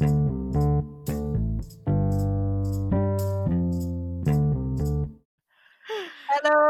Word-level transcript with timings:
Hello! 0.00 0.16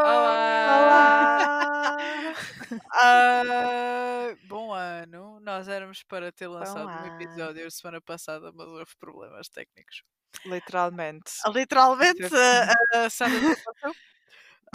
Olá! 0.03 1.97
Ah, 2.93 4.35
bom 4.45 4.73
ano. 4.73 5.41
Nós 5.41 5.69
éramos 5.69 6.03
para 6.03 6.33
ter 6.33 6.47
lançado 6.49 6.89
um 6.89 7.07
episódio 7.15 7.71
semana 7.71 8.01
passada, 8.01 8.53
mas 8.53 8.67
houve 8.69 8.97
problemas 8.99 9.49
técnicos. 9.49 10.03
Literalmente. 10.45 11.33
Literalmente, 11.53 12.29
a 12.95 13.09
Sandra 13.11 13.57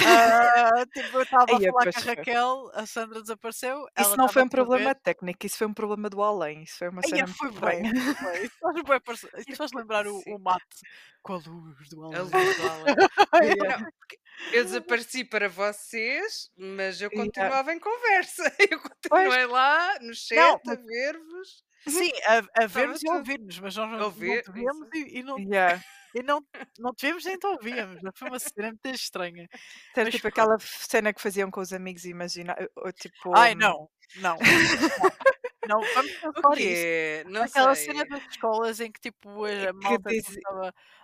Ah, 0.04 0.86
tipo, 0.94 1.18
eu 1.18 1.24
estava 1.24 1.54
a 1.54 1.58
Aí, 1.58 1.66
falar 1.66 1.84
pois 1.84 1.96
com 1.96 2.02
a. 2.02 2.04
Raquel, 2.04 2.72
a 2.74 2.86
Sandra 2.86 3.22
desapareceu. 3.22 3.88
Isso 4.00 4.18
não 4.18 4.28
foi 4.28 4.44
um 4.44 4.50
problema 4.50 4.94
técnico, 4.96 5.46
isso 5.46 5.58
foi 5.58 5.68
um 5.68 5.74
problema 5.74 6.10
do 6.10 6.22
além. 6.22 6.64
Isso 6.64 6.78
foi 6.78 6.90
uma 6.90 7.02
Ai, 7.04 7.10
cena 7.10 7.28
foi 7.28 7.52
bem, 7.52 7.92
foi 8.16 8.32
bem. 8.32 8.44
Isso 8.46 8.56
faz 8.60 8.84
bué 8.84 9.00
parece- 9.00 9.30
Isso 9.48 9.58
faz 9.58 9.72
lembrar 9.74 10.06
o, 10.08 10.22
o 10.28 10.40
mate 10.40 10.66
com 11.22 11.34
a 11.34 11.38
luz 11.38 11.90
do 11.90 12.04
A 12.04 12.08
além. 12.08 12.20
luz 12.22 12.58
do 12.58 12.70
além. 12.70 12.96
Yeah. 13.56 13.78
Não, 13.80 13.92
porque 13.92 14.18
eu 14.54 14.64
desapareci 14.66 15.24
para 15.26 15.50
vocês, 15.50 16.50
mas 16.58 17.02
eu 17.02 17.10
Yeah. 17.12 17.26
continuava 17.26 17.74
em 17.74 17.80
conversa. 17.80 18.44
Eu 18.72 18.80
Pois. 18.80 19.24
continuei 19.24 19.46
lá 19.46 19.98
no 20.02 20.14
chat 20.14 20.36
Não, 20.66 20.74
a 20.74 20.76
ver-vos. 20.76 21.64
Sim, 21.88 22.12
a, 22.26 22.64
a 22.64 22.68
ver-nos 22.68 23.02
e 23.04 23.10
a 23.10 23.14
ouvir-nos, 23.14 23.60
mas 23.60 23.76
nós 23.76 23.92
não, 23.92 24.02
ouvir, 24.06 24.44
e, 24.94 25.20
e 25.20 25.24
não, 25.24 25.38
Yeah. 25.40 25.82
E 26.16 26.24
não, 26.24 26.42
não 26.80 26.94
te 26.94 27.06
vemos 27.08 27.26
nem 27.26 27.38
te 27.38 27.46
ouvíamos. 27.46 28.00
Foi 28.16 28.30
uma 28.30 28.40
cena 28.40 28.70
muito 28.70 28.88
estranha. 28.88 29.48
Era 29.96 30.10
tipo 30.10 30.28
aquela 30.28 30.58
cena 30.60 31.14
que 31.14 31.22
faziam 31.22 31.52
com 31.52 31.60
os 31.60 31.74
amigos 31.74 32.06
imaginar, 32.06 32.56
ou 32.78 32.92
tipo. 32.94 33.36
Ai, 33.36 33.54
hum, 33.54 33.58
não, 33.58 33.90
não. 34.18 34.38
Não, 35.68 35.82
vamos 35.96 36.12
O 36.24 36.32
cancelar 36.34 36.60
isso. 36.60 37.30
Não 37.30 37.42
Aquela 37.44 37.76
sei. 37.76 37.86
cena 37.86 38.06
das 38.06 38.22
escolas 38.30 38.80
em 38.80 38.92
que 38.92 39.00
tipo 39.02 39.46
a 39.46 39.50
Que 39.50 39.72
malta 39.74 40.10
diz- 40.10 40.26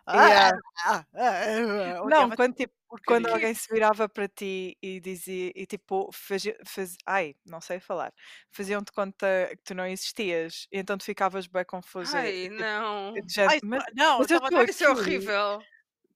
Yeah. 0.08 0.58
ah, 0.86 1.06
ah, 1.06 1.06
ah, 1.16 2.04
Não, 2.10 2.30
quando, 2.32 2.56
tipo, 2.56 2.74
quando 3.06 3.28
porcaria. 3.28 3.34
alguém 3.34 3.54
se 3.54 3.68
virava 3.74 4.08
para 4.10 4.28
ti 4.28 4.78
e 4.82 5.00
dizia, 5.00 5.52
e 5.56 5.66
tipo, 5.66 6.10
fazia, 6.14 6.58
faz, 6.66 6.96
ai, 7.06 7.36
não 7.46 7.62
sei 7.62 7.80
falar, 7.80 8.14
faziam-te 8.52 8.92
conta 8.92 9.50
que 9.56 9.64
tu 9.64 9.76
não 9.76 9.86
existias, 9.88 10.68
e 10.72 10.80
então 10.80 10.98
tu 10.98 11.06
ficavas 11.06 11.48
bem 11.48 11.66
confuso. 11.66 12.18
Ai, 12.18 12.46
e, 12.46 12.50
tipo, 12.50 12.62
não. 12.62 13.14
Ai, 13.46 13.60
mas, 13.64 13.84
não, 13.94 14.20
mas 14.20 14.30
eu 14.32 14.38
estava 14.38 14.62
a 14.62 14.66
Isso 14.66 14.84
é 14.84 14.90
horrível. 14.90 15.66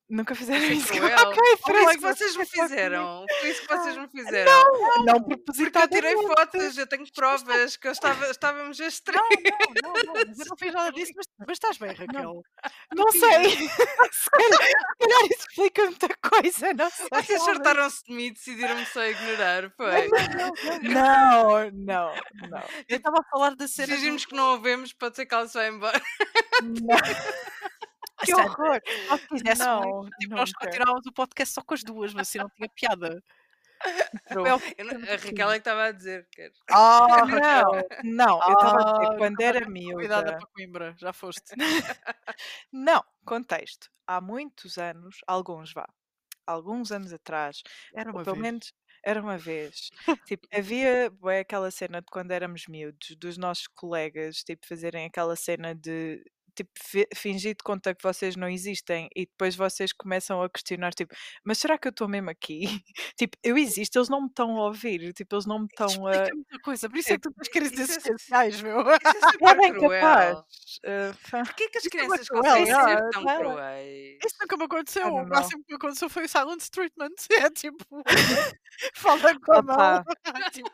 Nunca 0.08 0.36
fizeram 0.36 0.64
Isso 0.66 0.94
é 0.94 0.98
isso. 0.98 1.06
Ok, 1.26 1.58
Foi 1.64 1.82
isso 1.82 1.90
que 1.94 2.00
vocês 2.02 2.38
me 2.38 2.46
fizeram. 2.46 3.26
Foi 3.40 3.50
isso 3.50 3.62
que 3.62 3.68
vocês 3.76 3.98
me 3.98 4.08
fizeram. 4.08 4.52
Não, 4.52 5.06
não 5.06 5.14
Porque 5.16 5.34
eu 5.34 5.38
propositadamente. 5.40 5.96
tirei 5.96 6.16
fotos, 6.16 6.78
eu 6.78 6.88
tenho 6.88 7.06
provas 7.14 7.76
que 7.76 7.88
eu 7.88 7.92
estava, 7.92 8.30
estávamos 8.30 8.80
a 8.80 8.86
estranho. 8.88 9.28
Não, 9.84 9.94
não, 9.94 10.04
não, 10.04 10.14
mas 10.28 10.40
eu 10.40 10.46
não 10.48 10.58
fiz 10.58 10.74
nada 10.74 10.92
disso, 10.92 11.12
mas, 11.16 11.26
mas 11.40 11.56
estás 11.56 11.78
bem, 11.78 11.90
Raquel. 11.96 12.42
Não 12.96 13.12
sei. 13.12 13.68
se 13.68 14.30
calhar, 14.30 15.26
isso 15.26 15.46
explica 15.50 15.86
muita 15.86 16.08
coisa, 16.30 16.74
não 16.74 16.90
sei. 16.90 17.08
Vocês 17.12 17.44
fartaram-se 17.44 18.04
de 18.06 18.14
mim 18.16 18.26
e 18.28 18.32
decidiram-me 18.32 18.86
só 18.86 19.04
ignorar. 19.04 19.70
Foi. 19.76 20.08
Não, 20.84 21.72
não, 21.72 22.14
não. 22.50 22.64
Eu 22.88 22.98
estava 22.98 23.18
a 23.20 23.24
falar 23.30 23.56
da 23.56 23.68
cena. 23.68 23.94
Fingimos 23.96 24.26
que 24.26 24.36
não 24.36 24.54
ouvemos, 24.54 24.94
pode 24.94 25.16
ser 25.16 25.26
que 25.26 25.34
ela 25.34 25.48
se 25.48 25.56
vá 25.56 25.68
embora. 25.68 26.02
não. 26.64 26.98
Que 28.26 28.34
horror. 28.34 28.82
Não, 29.58 30.10
tipo, 30.20 30.36
nós 30.36 30.52
continuávamos 30.54 31.06
o 31.06 31.12
podcast 31.14 31.54
só 31.54 31.62
com 31.62 31.74
as 31.74 31.84
duas, 31.84 32.14
mas 32.14 32.28
assim 32.28 32.38
não 32.40 32.50
tinha 32.50 32.70
piada. 32.70 33.22
True. 34.30 34.48
Eu- 34.50 34.86
não- 34.86 35.04
a 35.04 35.16
Raquel 35.18 35.50
é 35.52 35.54
que 35.54 35.58
estava 35.60 35.84
a 35.86 35.92
dizer. 35.92 36.28
quer. 36.32 36.52
Ah, 36.72 37.08
Não, 37.26 37.72
não, 38.04 38.42
eu 38.42 38.54
estava 38.54 38.82
a 38.82 38.94
dizer 38.94 39.12
Ah, 39.14 39.18
quando 39.18 39.42
era 39.42 39.70
miúda. 39.70 40.24
para 40.24 40.48
Coimbra, 40.48 40.96
já 40.98 41.12
foste. 41.14 41.54
Não, 42.72 43.04
contexto. 43.26 43.90
Há 44.08 44.22
muitos 44.22 44.78
anos, 44.78 45.18
alguns 45.28 45.74
vá, 45.74 45.88
alguns 46.48 46.92
anos 46.92 47.12
atrás, 47.14 47.62
Era 47.94 48.12
uma 48.12 48.24
pelo 48.24 48.36
vez. 48.36 48.44
menos 48.44 48.74
era 49.04 49.22
uma 49.22 49.38
vez. 49.38 49.90
Tipo, 50.26 50.48
havia 50.54 51.10
bué, 51.12 51.42
aquela 51.42 51.70
cena 51.70 52.02
de 52.02 52.08
quando 52.12 52.32
éramos 52.32 52.66
miúdos, 52.68 53.16
dos 53.18 53.38
nossos 53.38 53.68
colegas, 53.68 54.38
tipo, 54.38 54.66
fazerem 54.66 55.06
aquela 55.06 55.36
cena 55.36 55.76
de 55.76 56.24
tipo, 56.56 56.72
fi- 56.80 57.08
fingir 57.14 57.56
de 57.56 57.64
conta 57.64 57.94
que 57.94 58.02
vocês 58.04 58.36
não 58.36 58.48
existem 58.50 59.10
e 59.16 59.26
depois 59.26 59.56
vocês 59.56 59.92
começam 59.94 60.42
a 60.42 60.50
questionar, 60.50 60.94
tipo, 60.94 61.14
mas 61.44 61.58
será 61.58 61.78
que 61.78 61.88
eu 61.88 61.92
estou 61.92 62.08
mesmo 62.08 62.30
aqui? 62.30 62.62
tipo, 63.18 63.38
eu 63.44 63.58
existo, 63.58 63.98
eles 64.00 64.10
não 64.10 64.22
me 64.22 64.28
estão 64.28 64.58
a 64.58 64.66
ouvir, 64.66 65.14
tipo, 65.14 65.36
eles 65.36 65.46
não 65.46 65.60
me 65.60 65.66
estão 65.68 66.08
a. 66.08 66.12
Muita 66.34 66.60
coisa, 66.64 66.90
por 66.90 66.98
isso 66.98 67.14
é 67.14 67.16
que 67.18 67.22
tu 67.22 67.32
tens 67.34 67.50
crises 67.50 67.80
Isso 67.80 67.92
é- 67.92 67.96
existenciais, 67.96 68.62
meu. 68.62 68.82
Isso 68.82 69.46
é 69.46 69.50
É 69.52 69.56
bem 69.56 69.74
capaz. 69.80 70.40
eh, 70.84 71.14
fa- 71.20 71.44
Porquê 71.44 71.70
que 71.70 71.78
as 71.78 71.86
é 71.86 71.90
crianças 71.90 72.28
conseguem 72.30 72.66
ser 72.66 73.10
tão 73.12 73.24
cruéis? 73.26 74.18
Isso 74.26 74.36
nunca 74.42 74.58
me 74.58 74.64
aconteceu. 74.64 75.08
O 75.14 75.28
máximo 75.28 75.64
que 75.66 75.74
aconteceu 75.76 76.10
foi 76.10 76.26
o 76.26 76.30
silence 76.30 76.72
treatment. 76.72 77.12
É 77.32 77.50
tipo. 77.50 77.86
Fala 78.96 79.40
com 79.40 79.54
a 79.54 79.62
mão. 79.62 80.04
Tipo, 80.52 80.70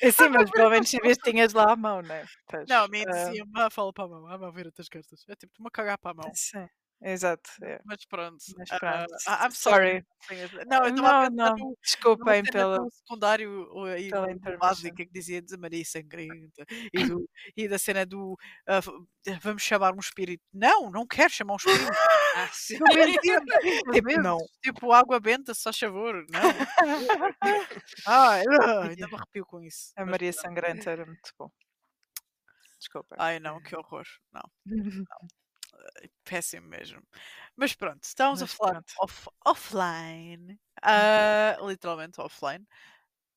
É 0.00 0.10
Sim, 0.10 0.28
mas 0.30 0.50
pelo 0.50 0.70
menos 0.70 0.90
sabias 0.90 1.18
que 1.18 1.30
tinhas 1.30 1.52
lá 1.52 1.72
a 1.72 1.76
mão, 1.76 2.02
né? 2.02 2.24
Não, 2.68 2.84
a 2.84 2.88
eh, 2.92 3.04
dizia 3.04 3.44
ah, 3.56 3.70
fala 3.70 3.92
para 3.92 4.04
a 4.04 4.08
mão. 4.08 4.26
Ah, 4.26 4.38
mão, 4.38 4.52
vira-te 4.52 4.80
as 4.80 4.88
cartas. 5.08 5.24
É 5.28 5.36
tipo, 5.36 5.52
estou-me 5.52 5.68
a 5.68 5.70
cagar 5.70 5.98
para 5.98 6.10
a 6.10 6.14
mão. 6.14 6.30
Sim, 6.34 6.66
exato. 7.02 7.50
é. 7.62 7.80
Mas 7.84 8.04
pronto. 8.06 8.36
Mas 8.56 8.68
ah, 8.72 8.78
pronto. 8.78 9.14
ah, 9.26 9.46
I'm 9.46 9.50
Sorry. 9.52 10.04
sorry. 10.26 10.66
Não, 10.66 10.84
eu 10.84 10.92
Não, 10.94 11.30
não. 11.30 11.56
no, 11.56 11.76
Desculpem 11.82 12.42
do 12.42 12.90
secundário 12.90 13.68
e 13.98 14.10
básico 14.58 14.96
que 14.96 15.06
dizia 15.06 15.40
de 15.40 15.56
Maria 15.56 15.84
Sangrenta 15.84 16.64
e, 16.92 17.04
do- 17.06 17.28
e 17.56 17.68
da 17.68 17.78
cena 17.78 18.04
do 18.04 18.36
v- 18.66 19.38
vamos 19.40 19.62
chamar 19.62 19.94
um 19.94 20.00
espírito. 20.00 20.42
Não, 20.52 20.90
não 20.90 21.06
quero 21.06 21.32
chamar 21.32 21.54
um 21.54 21.56
espírito. 21.56 21.90
Ah, 22.36 22.48
sim. 22.52 22.78
Menti 22.94 23.18
30 23.20 23.44
Tipo, 23.92 24.06
vezes. 24.08 24.22
não. 24.22 24.38
Tipo, 24.62 24.92
água 24.92 25.18
benta, 25.18 25.54
só 25.54 25.72
favor. 25.72 26.24
Não. 26.30 26.40
Ah, 28.06 28.34
ainda 28.88 29.08
me 29.08 29.14
arrepio 29.14 29.44
com 29.46 29.60
isso. 29.60 29.92
A 29.96 30.04
Maria. 30.04 30.32
Sangrenta 30.32 30.90
era 30.90 31.04
muito 31.04 31.32
bom. 31.38 31.50
Desculpa. 32.78 33.16
Ai 33.18 33.38
não, 33.40 33.60
que 33.62 33.74
horror. 33.76 34.04
Não, 34.32 34.42
péssimo 36.24 36.68
mesmo. 36.68 37.02
Mas 37.56 37.74
pronto, 37.74 38.02
estamos 38.04 38.40
a 38.40 38.44
Mas 38.44 38.52
falar 38.52 38.72
pronto. 38.72 38.92
off- 39.00 39.28
offline. 39.44 40.58
Ah, 40.82 41.56
literalmente 41.62 42.20
offline. 42.20 42.66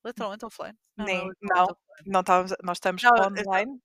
Literalmente 0.06 0.46
offline. 0.46 0.78
Não, 0.98 1.06
Nem, 1.06 1.18
é 1.18 1.22
não, 1.22 1.30
literalmente 1.30 1.72
offline. 1.72 2.12
não 2.12 2.20
estávamos, 2.22 2.54
nós 2.64 2.78
estamos 2.78 3.04
Não, 3.04 3.12
online, 3.12 3.82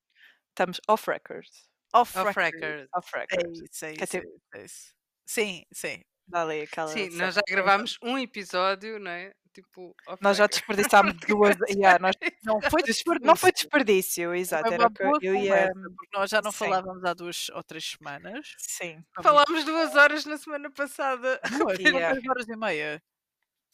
estamos 0.50 0.80
off 0.88 1.10
record. 1.10 1.46
Off 1.94 2.18
Off 2.18 2.28
record. 2.38 2.54
record. 2.54 2.88
Off 2.94 3.16
É 3.16 3.20
record. 3.20 3.56
isso, 3.70 3.84
é 3.84 3.88
é 3.88 3.92
isso, 3.92 4.02
é 4.02 4.06
tipo- 4.06 4.26
isso, 4.28 4.40
é 4.54 4.64
isso. 4.64 4.94
Sim, 5.26 5.64
sim. 5.72 6.02
Dá 6.28 6.42
ali 6.42 6.62
aquela. 6.62 6.88
Sim, 6.88 7.10
nós 7.10 7.34
já 7.34 7.40
gravámos 7.48 7.98
um 8.02 8.18
episódio, 8.18 8.98
não 8.98 9.10
é? 9.10 9.32
Tipo, 9.56 9.96
Nós 10.20 10.36
já 10.36 10.46
desperdiçámos 10.46 11.14
duas. 11.26 11.56
yeah, 11.70 11.98
nós, 11.98 12.14
Não 12.44 12.60
foi 12.60 12.82
desper- 12.82 13.20
não 13.22 13.34
foi 13.34 13.50
desperdício. 13.52 14.30
desperdício, 14.30 14.34
exato. 14.34 14.64
Foi 14.66 14.74
Era 14.74 14.82
uma 14.82 14.88
o 14.90 14.92
que 14.92 15.02
boa 15.02 15.18
eu 15.22 15.34
ia. 15.34 15.50
conversa, 15.72 15.90
porque 15.96 16.18
nós 16.18 16.30
já 16.30 16.42
não 16.42 16.52
Sim. 16.52 16.58
falávamos 16.58 17.04
há 17.06 17.14
duas 17.14 17.48
ou 17.54 17.62
três 17.62 17.84
semanas. 17.96 18.54
Sim. 18.58 19.02
Falámos 19.22 19.64
duas 19.64 19.94
horas 19.94 20.26
na 20.26 20.36
semana 20.36 20.70
passada. 20.70 21.40
Duas, 21.72 21.76
foram 21.78 21.96
Yeah. 21.96 22.10
três 22.14 22.28
horas 22.28 22.48
e 22.48 22.56
meia. 22.56 23.02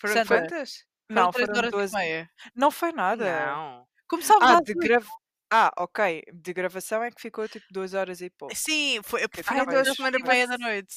Foram 0.01 0.15
Sandra, 0.15 0.39
quantas? 0.43 0.73
Foram 1.09 1.23
Não, 1.25 1.31
três 1.33 1.47
foram 1.49 1.59
horas 1.59 1.71
duas. 1.73 1.93
e 1.93 1.97
meia. 1.97 2.31
Não 2.55 2.71
foi 2.71 2.93
nada. 2.93 3.47
Não. 3.47 3.87
Começámos 4.09 4.45
Ah, 4.49 4.61
de 4.61 4.71
oito. 4.73 4.79
grava... 4.79 5.07
Ah, 5.51 5.73
ok. 5.79 6.23
De 6.33 6.53
gravação 6.53 7.03
é 7.03 7.11
que 7.11 7.21
ficou 7.21 7.49
tipo 7.49 7.67
duas 7.73 7.93
horas 7.93 8.21
e 8.21 8.31
pouco. 8.31 8.55
Sim, 8.55 9.01
foi, 9.03 9.23
foi 9.43 9.59
Ai, 9.59 9.59
à 9.59 9.63
a 9.63 9.67
das 9.83 9.97
semana 9.97 10.17
e 10.17 10.23
meia 10.23 10.47
da 10.47 10.57
noite. 10.59 10.95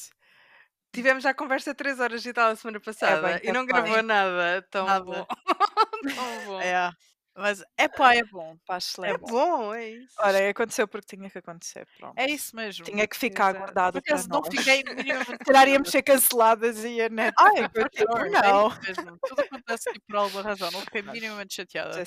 Tivemos 0.95 1.23
já 1.23 1.29
a 1.31 1.33
conversa 1.35 1.75
três 1.75 1.99
horas 1.99 2.25
e 2.25 2.33
tal 2.33 2.51
a 2.51 2.55
semana 2.55 2.79
passada 2.79 3.21
bem 3.27 3.39
e 3.43 3.51
não 3.51 3.65
capaz. 3.67 3.83
gravou 3.85 4.03
nada. 4.03 4.67
Tão 4.71 4.85
Nada. 4.85 5.05
bom. 5.05 5.25
Tão 6.15 6.45
bom. 6.45 6.61
É. 6.61 6.91
Mas 7.37 7.61
é 7.77 7.89
pá, 7.89 8.15
é 8.15 8.23
bom. 8.23 8.55
Pá, 8.65 8.75
É 8.75 8.77
excelente. 8.77 9.19
bom, 9.19 9.73
é 9.73 9.89
isso. 9.89 10.15
Ora, 10.19 10.49
aconteceu 10.49 10.87
porque 10.87 11.17
tinha 11.17 11.29
que 11.29 11.37
acontecer. 11.37 11.85
Pronto. 11.97 12.17
É 12.17 12.29
isso 12.29 12.55
mesmo. 12.55 12.85
Tinha 12.85 13.05
que 13.05 13.17
ficar 13.17 13.49
Exato. 13.49 13.59
guardado 13.59 14.01
Por 14.01 14.03
para 14.07 14.17
não 14.29 14.39
nós. 14.39 14.47
fiquei 14.55 14.83
minimamente. 14.85 15.37
Calhar 15.39 15.67
íamos 15.67 15.89
ser 15.91 16.01
canceladas 16.01 16.85
e 16.85 17.01
a 17.01 17.09
net. 17.09 17.33
Ai, 17.37 17.63
ficou 17.63 17.69
por 17.81 17.89
tipo, 17.89 18.13
favor, 18.13 18.29
não. 18.31 18.67
é 18.71 18.79
mesmo. 18.87 19.19
Tudo 19.27 19.41
acontece 19.41 19.91
tipo, 19.91 20.05
por 20.07 20.15
alguma 20.15 20.41
razão. 20.43 20.71
Não 20.71 20.79
fiquei 20.79 21.01
minimamente 21.01 21.55
chateada. 21.55 22.03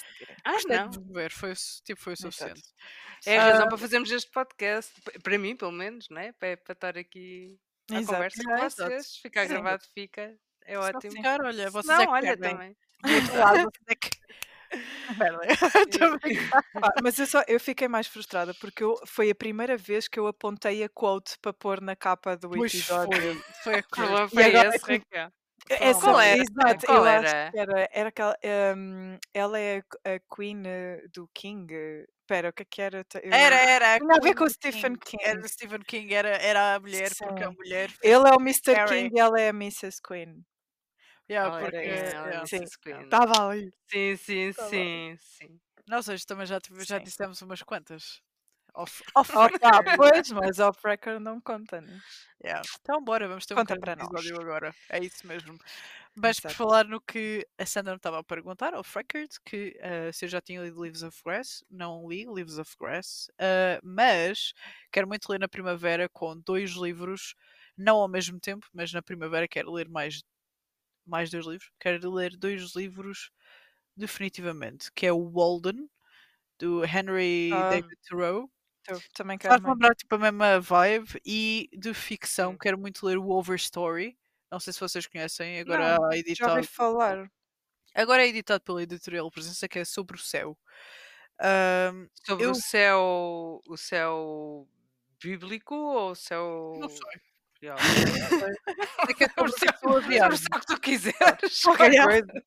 Ah, 0.46 0.56
não. 0.66 0.88
de 0.88 1.12
ver, 1.12 1.30
foi, 1.30 1.52
tipo, 1.84 2.00
foi 2.00 2.14
o 2.14 2.16
suficiente. 2.16 2.62
É 3.26 3.36
a 3.38 3.42
razão 3.50 3.64
Ah, 3.66 3.68
para 3.68 3.76
fazermos 3.78 4.10
este 4.10 4.30
podcast. 4.30 4.92
Para 5.22 5.38
mim, 5.38 5.54
pelo 5.56 5.72
menos, 5.72 6.06
não 6.08 6.22
é? 6.22 6.32
Para, 6.32 6.56
para 6.56 6.72
estar 6.72 6.96
aqui 6.96 7.58
à 7.92 8.00
Exato. 8.00 8.12
conversa 8.14 8.42
com 8.44 8.54
É. 8.54 9.20
Ficar 9.22 9.42
Sim. 9.42 9.48
gravado 9.48 9.84
fica. 9.94 10.36
É 10.64 10.72
Se 10.72 10.78
ótimo. 10.78 11.12
ficar, 11.12 11.40
olha, 11.42 11.70
vocês 11.70 11.86
não, 11.86 12.02
é 12.02 12.06
que 12.06 12.12
olha 12.12 12.36
também. 12.36 12.76
Do 13.02 13.14
outro 13.14 13.38
lado, 13.38 13.62
vocês 13.62 13.84
é 13.88 13.94
que. 13.94 14.10
A 16.74 17.02
mas 17.02 17.18
eu, 17.18 17.26
só, 17.26 17.42
eu 17.48 17.58
fiquei 17.58 17.88
mais 17.88 18.06
frustrada 18.06 18.52
porque 18.54 18.84
eu, 18.84 18.96
foi 19.06 19.30
a 19.30 19.34
primeira 19.34 19.76
vez 19.78 20.06
que 20.08 20.18
eu 20.18 20.26
apontei 20.26 20.84
a 20.84 20.88
quote 20.90 21.38
para 21.40 21.52
pôr 21.54 21.80
na 21.80 21.96
capa 21.96 22.36
do 22.36 22.50
Pois 22.50 22.74
episódio. 22.74 23.18
foi. 23.20 23.42
Foi 23.62 23.74
a 23.76 23.82
coisa. 23.82 24.28
foi 24.28 24.42
agora 24.44 24.68
esse. 24.76 24.92
É 25.12 25.30
Foram 25.76 26.00
só 26.00 26.12
Qual 26.12 26.20
era? 26.20 26.42
exato, 26.42 26.86
Qual 26.86 27.04
eu 27.04 27.06
acho 27.06 27.34
era? 27.34 27.52
que 27.52 27.58
era 27.58 27.88
era 27.92 28.08
aquela, 28.08 28.36
hum, 28.76 29.18
ela 29.34 29.58
é 29.58 29.78
a 30.04 30.34
queen, 30.34 30.62
eh, 30.66 31.06
do 31.12 31.28
King. 31.34 31.72
Espera, 32.22 32.50
o 32.50 32.52
que 32.52 32.62
é 32.62 32.66
que 32.66 32.82
era? 32.82 33.04
Eu 33.22 33.32
Era, 33.32 33.56
era. 33.56 33.98
tinha 33.98 34.16
a 34.16 34.20
ver 34.22 34.34
com 34.34 34.44
o 34.44 34.50
Stephen 34.50 34.94
King. 35.04 35.22
Era 35.22 35.38
King. 35.38 35.44
o 35.44 35.48
Stephen 35.48 35.80
King, 35.82 36.14
era, 36.14 36.30
era 36.38 36.74
a 36.76 36.80
mulher, 36.80 37.16
porque 37.16 37.44
a 37.44 37.50
Sim. 37.50 37.56
mulher 37.58 37.90
Ele 38.02 38.28
é 38.28 38.32
o 38.34 38.40
Mr. 38.40 38.76
Harry. 38.76 38.84
King 38.84 39.16
e 39.16 39.20
ela 39.20 39.40
é 39.40 39.48
a 39.48 39.52
Mrs. 39.52 40.00
Queen. 40.02 40.44
Yeah, 41.30 41.50
Era 41.56 41.58
porque. 41.58 41.86
é 41.86 42.10
é 42.10 42.12
yeah. 42.28 42.46
Sim, 42.46 42.64
estava 43.04 43.48
ali. 43.48 43.72
Sim, 43.90 44.16
sim, 44.16 44.52
Estava 44.52 44.80
ali. 44.82 45.04
sim, 45.12 45.16
sim. 45.20 45.60
Nós 45.88 46.08
hoje 46.08 46.26
também 46.26 46.46
já, 46.46 46.60
tive- 46.60 46.84
já 46.84 46.98
Sim. 46.98 47.04
dissemos 47.04 47.40
umas 47.42 47.62
quantas. 47.62 48.22
Off, 48.78 49.02
off 49.14 49.58
tá, 49.58 49.80
record. 49.80 49.96
pois, 49.96 50.30
mas 50.32 50.58
off 50.60 50.80
record 50.86 51.20
não 51.20 51.40
conta, 51.40 51.80
né? 51.80 52.02
Yeah. 52.44 52.68
Então, 52.80 53.02
bora, 53.04 53.26
vamos 53.28 53.44
ter 53.46 53.54
um 53.54 53.56
Conta 53.56 53.74
bocadinho 53.74 53.80
para 53.80 53.94
de 53.94 53.98
nós. 53.98 54.08
episódio 54.12 54.40
agora. 54.40 54.74
É 54.88 55.00
isso 55.04 55.26
mesmo. 55.26 55.58
Mas 56.14 56.40
por 56.40 56.50
Exato. 56.50 56.54
falar 56.54 56.84
no 56.86 57.00
que 57.00 57.46
a 57.58 57.66
Sandra 57.66 57.92
me 57.94 57.98
estava 57.98 58.18
a 58.20 58.24
perguntar, 58.24 58.74
off 58.74 58.96
record, 58.96 59.30
que 59.44 59.76
eh, 59.80 60.12
se 60.12 60.24
eu 60.26 60.28
já 60.28 60.40
tinha 60.40 60.62
lido 60.62 60.80
Leaves 60.80 61.02
of 61.02 61.20
Grass, 61.24 61.64
não 61.70 62.08
li 62.08 62.26
Leaves 62.26 62.58
of 62.58 62.74
Grass, 62.80 63.30
eh, 63.38 63.80
mas 63.82 64.52
quero 64.92 65.08
muito 65.08 65.28
ler 65.30 65.40
na 65.40 65.48
primavera 65.48 66.08
com 66.08 66.38
dois 66.40 66.72
livros, 66.72 67.34
não 67.76 67.96
ao 67.98 68.08
mesmo 68.08 68.40
tempo, 68.40 68.66
mas 68.72 68.92
na 68.92 69.02
primavera 69.02 69.48
quero 69.48 69.72
ler 69.72 69.88
mais, 69.88 70.22
mais 71.06 71.30
dois 71.30 71.46
livros. 71.46 71.70
Quero 71.80 72.10
ler 72.12 72.36
dois 72.36 72.74
livros 72.76 73.30
definitivamente, 73.96 74.90
que 74.94 75.06
é 75.06 75.12
o 75.12 75.30
Walden, 75.30 75.88
do 76.58 76.84
Henry 76.84 77.50
Ah. 77.52 77.70
David 77.70 77.96
Thoreau. 78.08 78.50
Eu 78.88 79.02
também 79.14 79.38
quero 79.38 79.60
muito. 79.60 79.78
lembrar 79.78 79.94
tipo, 79.94 80.14
a 80.14 80.18
mesma 80.18 80.60
vibe 80.60 81.20
e 81.24 81.68
de 81.76 81.92
ficção, 81.94 82.56
Sim. 82.56 82.58
quero 82.58 82.78
muito 82.78 83.04
ler 83.06 83.18
o 83.18 83.28
Overstory. 83.30 84.18
Não 84.50 84.58
sei 84.60 84.72
se 84.72 84.80
vocês 84.80 85.06
conhecem, 85.06 85.60
agora 85.60 85.96
Não, 85.96 86.10
é 86.12 86.18
já 86.36 86.48
editado. 86.48 86.48
ouvi 86.48 86.66
falar. 86.66 87.30
Agora 87.94 88.22
é 88.24 88.28
editado 88.28 88.62
pela 88.64 88.82
editorial 88.82 89.30
Presença, 89.30 89.68
que 89.68 89.78
é 89.78 89.84
sobre 89.84 90.16
o 90.16 90.20
céu. 90.20 90.58
Ahm, 91.40 92.08
Sobre 92.26 92.46
eu 92.46 92.52
o 92.52 92.54
céu, 92.54 93.60
o 93.66 93.76
céu 93.76 94.68
bíblico 95.22 95.74
ou 95.74 96.12
o 96.12 96.14
céu 96.14 96.42
não 96.74 96.88
sei. 96.88 97.20
Real? 97.60 97.78
É 99.08 99.14
que 99.14 99.24
o 99.24 100.60
que 100.60 100.66
tu 100.66 100.80
quiseres. 100.80 101.62
Qualquer 101.62 101.92
Yeah. 101.92 102.12
coisa. 102.12 102.44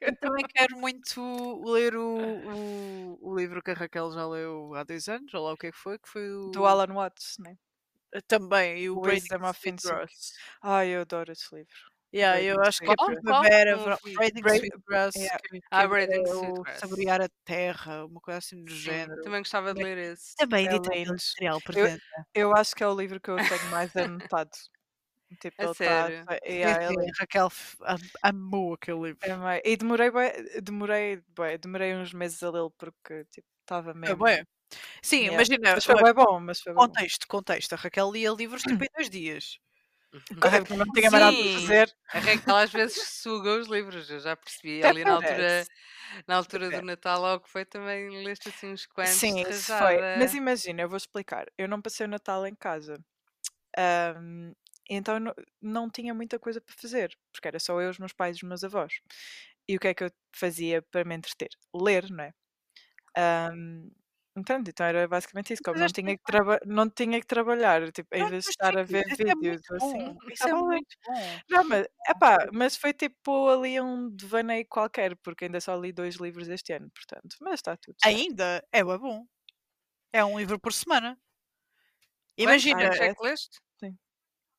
Eu 0.00 0.16
também 0.16 0.44
quero 0.46 0.76
muito 0.76 1.64
ler 1.64 1.96
o, 1.96 2.18
o, 2.18 3.18
o 3.20 3.36
livro 3.36 3.62
que 3.62 3.70
a 3.70 3.74
Raquel 3.74 4.10
já 4.12 4.26
leu 4.26 4.74
há 4.74 4.84
dois 4.84 5.08
anos, 5.08 5.32
ou 5.34 5.44
lá 5.44 5.52
o 5.52 5.56
que 5.56 5.68
é 5.68 5.72
que 5.72 5.78
foi, 5.78 5.98
que 5.98 6.08
foi 6.08 6.30
o. 6.30 6.50
Do 6.50 6.66
Alan 6.66 6.94
Watts, 6.94 7.36
né? 7.38 7.56
Também, 8.26 8.78
e 8.82 8.90
o 8.90 9.00
Wisdom 9.00 9.48
of. 9.48 9.60
Ai, 10.62 10.88
eu 10.88 11.02
adoro 11.02 11.32
esse 11.32 11.54
livro. 11.54 11.95
Yeah, 12.14 12.40
eu 12.40 12.60
acho 12.62 12.80
que 12.82 12.92
é 12.92 12.96
Qual? 12.96 12.96
Primavera. 12.96 13.76
Braiding 14.14 14.42
Bra- 14.42 14.58
Sweet 14.58 14.74
Grass, 14.86 15.14
yeah. 15.16 15.38
que, 15.42 15.60
Ah, 15.70 15.84
é 15.84 15.88
Braiding 15.88 16.22
o 16.32 16.32
Sweet 16.38 16.60
Grass. 16.64 16.80
saborear 16.80 17.20
a 17.22 17.28
terra, 17.44 18.04
uma 18.06 18.20
coisa 18.20 18.38
assim 18.38 18.64
do 18.64 18.70
Sim, 18.70 18.74
género. 18.74 19.22
também 19.22 19.40
gostava 19.40 19.72
de 19.74 19.80
ler 19.80 19.98
esse. 19.98 20.36
Também 20.38 20.64
É 20.64 20.74
editado 20.74 20.98
pela 21.04 21.12
lindo. 21.12 21.14
editorial 21.14 21.60
Eu, 21.74 21.88
eu 22.34 22.52
acho 22.56 22.74
que 22.74 22.82
é 22.82 22.88
o 22.88 22.96
livro 22.96 23.20
que 23.20 23.30
eu 23.30 23.40
tenho 23.42 23.64
mais 23.68 23.94
anotado. 23.96 24.50
Tipo, 25.40 25.64
A 25.64 25.66
ele 25.66 25.74
tá, 25.76 26.12
sério? 26.12 26.26
tá- 26.26 26.38
yeah, 26.46 26.84
ele 26.84 27.10
a 27.10 27.20
Raquel 27.20 27.48
amou 28.22 28.74
aquele 28.74 29.00
livro. 29.00 29.20
é 29.22 29.62
E 29.64 29.76
demorei, 29.76 30.10
demorei, 30.62 31.22
demorei 31.58 31.94
uns 31.94 32.12
meses 32.12 32.42
a 32.42 32.50
lê-lo 32.50 32.70
porque 32.72 33.24
tipo, 33.26 33.46
estava 33.62 33.94
É 34.04 34.14
mesmo. 34.14 34.20
bué. 34.20 34.44
Sim, 35.02 35.24
Yeah. 35.24 35.28
imagina, 35.28 35.70
Mas 35.74 35.84
foi 35.86 35.96
bem 35.98 36.14
bom, 36.14 36.40
mas 36.40 36.60
foi 36.60 36.74
bom. 36.74 36.96
contexto, 36.96 37.26
contexto. 37.28 37.74
A 37.74 37.76
Raquel 37.76 38.12
lia 38.12 38.30
livros 38.32 38.64
tipo 38.64 38.82
em 38.84 38.88
dois 38.96 39.10
dias. 39.10 39.58
Porque 40.40 40.74
não 40.76 40.86
tinha 40.92 41.10
mais 41.10 41.24
nada 41.24 41.36
para 41.36 41.48
fazer. 41.48 41.96
a 42.12 42.18
Raquel 42.20 42.56
às 42.56 42.72
vezes 42.72 42.96
suga 43.22 43.58
os 43.58 43.68
livros, 43.68 44.08
eu 44.10 44.20
já 44.20 44.36
percebi. 44.36 44.82
Até 44.82 44.94
Ali 44.94 45.04
na 45.04 45.14
altura, 45.14 45.66
parece. 45.66 45.70
na 46.26 46.36
altura 46.36 46.70
do 46.70 46.82
Natal, 46.82 47.20
logo 47.20 47.44
que 47.44 47.50
foi, 47.50 47.64
também 47.64 48.22
leste 48.24 48.48
assim 48.48 48.68
uns 48.72 48.86
quantos 48.86 49.16
Sim, 49.20 49.34
de 49.34 49.50
isso 49.50 49.76
foi. 49.76 50.04
Mas 50.14 50.34
imagina, 50.34 50.82
eu 50.82 50.88
vou 50.88 50.96
explicar. 50.96 51.46
Eu 51.58 51.68
não 51.68 51.80
passei 51.82 52.06
o 52.06 52.08
Natal 52.08 52.46
em 52.46 52.54
casa. 52.54 52.98
Ahm, 53.78 54.52
então 54.90 55.20
não, 55.20 55.34
não 55.62 55.90
tinha 55.90 56.14
muita 56.14 56.38
coisa 56.38 56.60
para 56.60 56.74
fazer, 56.76 57.16
porque 57.32 57.48
era 57.48 57.60
só 57.60 57.80
eu, 57.80 57.90
os 57.90 57.98
meus 57.98 58.12
pais 58.12 58.36
e 58.36 58.40
os 58.40 58.48
meus 58.48 58.64
avós. 58.64 58.94
E 59.68 59.76
o 59.76 59.80
que 59.80 59.88
é 59.88 59.94
que 59.94 60.04
eu 60.04 60.10
fazia 60.36 60.82
para 60.82 61.04
me 61.04 61.14
entreter? 61.16 61.50
Ler, 61.74 62.10
não 62.10 62.24
é? 62.24 62.34
Ahm, 63.16 63.90
Entende? 64.36 64.70
Então 64.70 64.84
era 64.86 65.08
basicamente 65.08 65.52
isso, 65.54 65.62
como 65.62 65.78
não 65.78 65.90
tinha 65.90 66.16
que, 66.16 66.22
traba 66.24 66.60
não 66.66 66.90
tinha 66.90 67.18
que 67.20 67.26
trabalhar, 67.26 67.90
tipo, 67.90 68.14
em 68.14 68.24
Não, 68.24 68.28
vez 68.28 68.44
de 68.44 68.50
mas 68.50 68.54
estar 68.54 68.76
a 68.76 68.82
sim, 68.86 68.94
ver 68.94 69.04
isso 69.06 69.22
é 69.26 69.34
vídeos 69.40 69.62
muito 69.62 69.72
assim, 69.72 69.98
bom. 70.04 70.18
Isso 70.30 70.48
é 70.48 70.54
estava 70.54 70.60
ler. 70.62 70.80
muito 70.80 70.96
bom. 71.04 71.40
Não, 71.48 71.64
mas, 71.68 71.86
epá, 72.08 72.48
mas 72.52 72.76
foi 72.76 72.92
tipo 72.94 73.48
ali 73.50 73.80
um 73.80 74.10
devaneio 74.14 74.66
qualquer, 74.68 75.16
porque 75.18 75.46
ainda 75.46 75.60
só 75.60 75.76
li 75.76 75.92
dois 75.92 76.16
livros 76.16 76.48
este 76.48 76.72
ano, 76.74 76.90
portanto, 76.94 77.36
mas 77.40 77.54
está 77.56 77.76
tudo 77.76 77.96
certo. 78.00 78.24
Ainda 78.26 78.50
é 78.72 78.82
bué 78.82 78.96
bom. 78.98 79.26
É 80.12 80.24
um 80.24 80.38
livro 80.40 80.58
por 80.60 80.72
semana. 80.74 81.18
Imagina, 82.44 82.84
Quantos 82.84 83.00
é 83.00 83.08
é- 83.08 83.14
que 83.14 83.22
leste? 83.22 83.58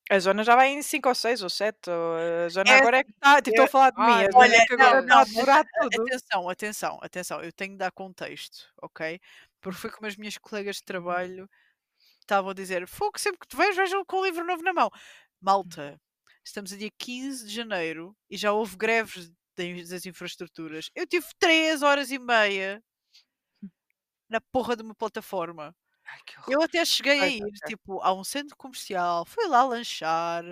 A 0.09 0.19
Joana 0.19 0.43
já 0.43 0.55
vai 0.55 0.69
em 0.69 0.81
5 0.81 1.09
ou 1.09 1.15
6 1.15 1.41
ou 1.43 1.49
7. 1.49 1.89
A 1.89 2.49
Joana 2.49 2.75
É 2.75 2.77
agora 2.77 2.97
é 2.99 3.03
que 3.03 3.11
está. 3.11 3.35
Tipo, 3.37 3.49
estou 3.51 3.63
a 3.65 3.67
falar 3.67 3.91
de 3.91 4.01
mim. 4.01 4.21
Ai, 4.21 4.25
A 4.25 4.31
Joana 4.31 4.45
olha, 4.45 4.57
é 4.57 4.61
que 4.61 4.73
agora 4.73 4.99
não, 4.99 5.01
está 5.01 5.19
a 5.21 5.23
não, 5.23 5.27
mas 5.35 5.47
devorar 5.47 5.65
a- 5.75 5.79
tudo. 5.79 6.11
atenção, 6.11 6.49
atenção, 6.49 6.99
atenção, 7.01 7.43
eu 7.43 7.51
tenho 7.53 7.71
de 7.73 7.77
dar 7.77 7.91
contexto, 7.91 8.67
ok? 8.81 9.19
Porque 9.67 9.81
foi 9.81 9.91
como 9.91 10.07
as 10.07 10.15
minhas 10.17 10.37
colegas 10.37 10.77
de 10.77 10.83
trabalho 10.83 11.49
estavam 12.21 12.51
a 12.51 12.53
dizer: 12.53 12.87
Fogo, 12.87 13.19
sempre 13.19 13.39
que 13.41 13.47
te 13.47 13.57
vejo, 13.57 13.75
vejo 13.77 14.05
com 14.05 14.17
o 14.19 14.25
livro 14.25 14.45
novo 14.45 14.63
na 14.63 14.73
mão. 14.73 14.89
Malta, 15.41 15.99
estamos 16.45 16.73
a 16.73 16.77
dia 16.77 16.91
15 16.97 17.47
de 17.47 17.53
janeiro 17.53 18.15
e 18.29 18.37
já 18.37 18.51
houve 18.53 18.77
greves 18.77 19.31
das 19.89 20.05
infraestruturas. 20.05 20.89
Eu 20.95 21.07
tive 21.07 21.27
3 21.39 21.81
horas 21.83 22.11
e 22.11 22.19
meia 22.19 22.83
na 24.29 24.41
porra 24.41 24.75
de 24.75 24.83
uma 24.83 24.95
plataforma. 24.95 25.75
Ai. 26.05 26.19
Eu 26.47 26.61
até 26.63 26.83
cheguei 26.85 27.23
a 27.23 27.29
Pois, 27.39 27.47
ir, 27.47 27.61
ok. 27.61 27.61
tipo, 27.65 28.01
a 28.01 28.13
um 28.13 28.23
centro 28.23 28.55
comercial, 28.57 29.25
fui 29.25 29.47
lá 29.47 29.63
lanchar, 29.65 30.45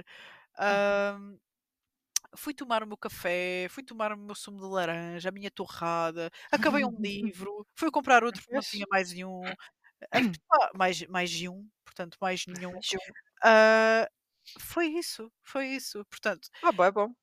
ahm, 0.57 1.38
fui 2.38 2.54
tomar 2.54 2.84
o 2.84 2.88
meu 2.88 2.98
café, 2.98 3.68
fui 3.70 3.84
tomar 3.84 4.12
o 4.14 4.18
meu 4.18 4.36
sumo 4.36 4.60
de 4.60 4.66
laranja, 4.68 5.30
a 5.30 5.32
minha 5.32 5.52
torrada, 5.52 6.30
acabei 6.52 6.84
um 6.86 6.92
livro, 7.02 7.66
fui 7.76 7.92
comprar 7.92 8.24
outro 8.24 8.42
porque 8.44 8.56
não 8.56 8.64
tinha 8.64 8.86
mais 8.92 9.12
nenhum, 9.14 9.54
ah, 10.14 10.22
pá, 10.50 10.72
mais, 10.76 11.02
mais 11.08 11.30
de 11.32 11.50
um, 11.50 11.70
portanto, 11.86 12.18
mais 12.22 12.46
nenhum. 12.48 12.82
Ah, 13.44 14.08
foi 14.60 14.88
isso, 14.88 15.32
foi 15.44 15.68
isso. 15.70 16.06
Portanto, 16.06 16.50
Ah, 16.62 16.72
bom, 16.74 16.84
é 16.84 16.92
bom. 16.92 17.16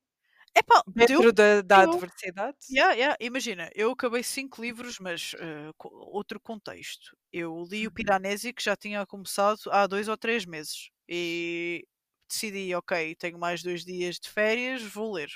é 0.55 0.61
pá. 0.63 0.83
Dentro 0.95 1.31
da, 1.33 1.61
da 1.61 1.81
adversidade. 1.83 2.57
Yeah, 2.69 2.93
yeah. 2.95 3.15
Imagina, 3.19 3.69
eu 3.75 3.91
acabei 3.91 4.23
cinco 4.23 4.61
livros, 4.61 4.97
mas 4.99 5.33
eh, 5.37 5.71
co- 5.77 5.89
outro 6.11 6.39
contexto. 6.39 7.15
Eu 7.31 7.63
li 7.69 7.85
o 7.87 7.91
Uhum. 7.91 7.91
Piranesi, 7.91 8.53
que 8.53 8.63
já 8.63 8.75
tinha 8.75 9.05
começado 9.05 9.59
há 9.69 9.85
dois 9.85 10.07
ou 10.07 10.15
três 10.17 10.45
meses. 10.45 10.89
E 11.07 11.85
decidi, 12.33 12.75
ok, 12.75 13.15
tenho 13.15 13.39
mais 13.39 13.63
dois 13.63 13.85
dias 13.85 14.19
de 14.19 14.29
férias, 14.29 14.81
vou 14.83 15.13
ler. 15.13 15.29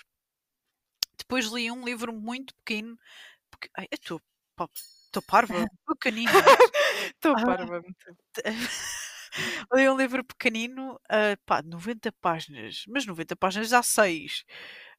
Depois 1.17 1.45
li 1.47 1.69
um 1.71 1.83
livro 1.83 2.13
muito 2.13 2.53
pequeno. 2.55 2.97
peque- 3.51 3.69
Ai, 3.77 3.87
eu 3.91 3.95
estou 3.97 4.21
estou 5.07 5.23
parva, 5.23 5.53
pequenino. 5.87 6.31
Estou 7.15 7.35
Ah. 7.35 7.45
parva. 7.45 7.81
muito. 7.81 8.17
li 9.73 9.89
um 9.89 9.97
livro 9.97 10.23
pequenino, 10.25 10.99
ah, 11.09 11.37
pá, 11.45 11.61
90 11.63 12.11
páginas, 12.21 12.83
mas 12.87 13.05
90 13.05 13.35
páginas 13.35 13.73
há 13.73 13.83
seis, 13.83 14.43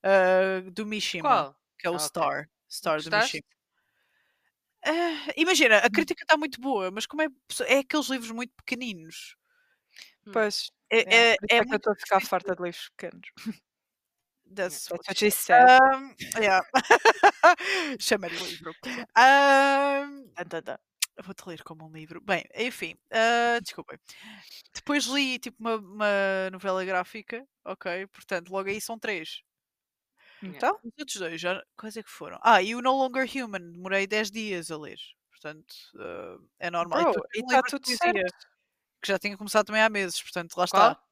ah, 0.04 0.62
do 0.72 0.86
Mishima, 0.86 1.28
Qual? 1.28 1.56
que 1.78 1.86
é 1.86 1.90
o 1.90 1.96
Ah. 1.96 1.98
Star. 1.98 2.48
Star 2.70 3.02
do 3.02 3.10
Gostaste? 3.10 3.42
Mishima. 3.42 3.44
Ah, 4.84 5.32
imagina, 5.36 5.80
Hum. 5.82 5.86
a 5.86 5.90
crítica 5.90 6.22
está 6.22 6.36
muito 6.36 6.60
boa, 6.60 6.90
mas 6.90 7.06
como 7.06 7.22
é, 7.22 7.26
é 7.66 7.78
aqueles 7.78 8.08
livros 8.08 8.30
muito 8.30 8.52
pequeninos. 8.54 9.34
Hum. 10.26 10.32
Pois. 10.32 10.70
É, 10.90 10.98
É, 11.00 11.32
é, 11.32 11.36
é 11.50 11.56
é 11.58 11.64
que 11.64 11.72
eu 11.74 11.76
estou 11.76 11.92
a 11.92 11.96
ficar 11.96 12.20
farta 12.20 12.54
de 12.54 12.62
livros 12.62 12.88
pequenos. 12.96 13.28
That's 14.54 14.88
That's 14.88 14.90
what 14.90 15.02
what 15.06 15.16
she 15.18 15.26
she 15.26 15.30
said. 15.30 15.68
Um, 15.94 16.14
yeah. 16.40 16.60
Chama-lhe 18.00 18.36
livro. 18.38 18.72
Um. 19.16 20.30
Vou-te 21.24 21.48
ler 21.48 21.62
como 21.64 21.86
um 21.86 21.92
livro. 21.92 22.20
Bem, 22.20 22.44
enfim, 22.54 22.96
ah, 23.12 23.58
desculpem. 23.60 23.98
Depois 24.74 25.04
li 25.06 25.38
tipo 25.38 25.56
uma, 25.60 25.76
uma 25.76 26.50
novela 26.52 26.84
gráfica, 26.84 27.44
ok? 27.64 28.06
Portanto, 28.08 28.50
logo 28.50 28.68
aí 28.68 28.80
são 28.80 28.98
três. 28.98 29.42
Então? 30.42 30.78
Os 30.84 30.92
outros 30.98 31.16
dois, 31.18 31.40
já, 31.40 31.62
quais 31.76 31.96
é 31.96 32.02
que 32.02 32.10
foram? 32.10 32.38
Ah, 32.42 32.62
e 32.62 32.74
o 32.74 32.80
No 32.82 32.92
Longer 32.92 33.26
Human, 33.36 33.72
demorei 33.72 34.06
10 34.06 34.30
dias 34.30 34.70
a 34.70 34.78
ler. 34.78 34.98
Portanto, 35.30 35.74
ah, 35.98 36.38
é 36.60 36.70
normal. 36.70 37.12
Depois 37.12 37.28
e 37.34 37.40
está 37.40 37.60
de 37.60 37.68
tudo 37.70 37.86
certo. 37.88 38.48
Que 39.00 39.08
já 39.08 39.18
tinha 39.18 39.36
começado 39.36 39.66
também 39.66 39.82
há 39.82 39.88
meses, 39.88 40.20
portanto, 40.20 40.56
lá 40.56 40.66
Qual? 40.66 40.92
está. 40.92 41.02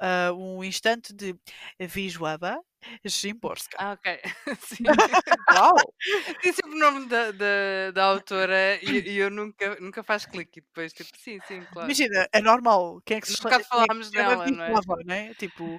Ah, 0.00 0.32
um 0.32 0.64
instante 0.64 1.12
de 1.12 1.36
Wisława 1.78 2.58
Szymborska. 3.06 3.76
Ah, 3.78 3.92
ok. 3.92 4.20
Sim. 4.60 4.84
Uau! 5.52 5.76
Tem 6.40 6.52
sempre 6.54 6.72
o 6.72 6.78
nome 6.78 7.06
da, 7.06 7.30
da, 7.32 7.90
da 7.92 8.04
autora 8.04 8.82
e, 8.82 9.10
e 9.10 9.16
eu 9.18 9.30
nunca, 9.30 9.76
nunca 9.78 10.02
faz 10.02 10.24
clique 10.24 10.60
e 10.60 10.62
depois, 10.62 10.94
tipo, 10.94 11.10
sim, 11.18 11.38
sim, 11.46 11.60
claro. 11.70 11.86
Imagina, 11.88 12.26
é 12.32 12.40
normal. 12.40 13.02
Quem 13.04 13.18
é 13.18 13.20
que 13.20 13.26
se 13.28 13.42
Nunca 13.42 13.56
é 13.56 13.64
falámos 13.64 14.10
não 14.10 14.20
é? 14.20 14.80
Não 15.04 15.14
é? 15.14 15.34
Tipo, 15.34 15.78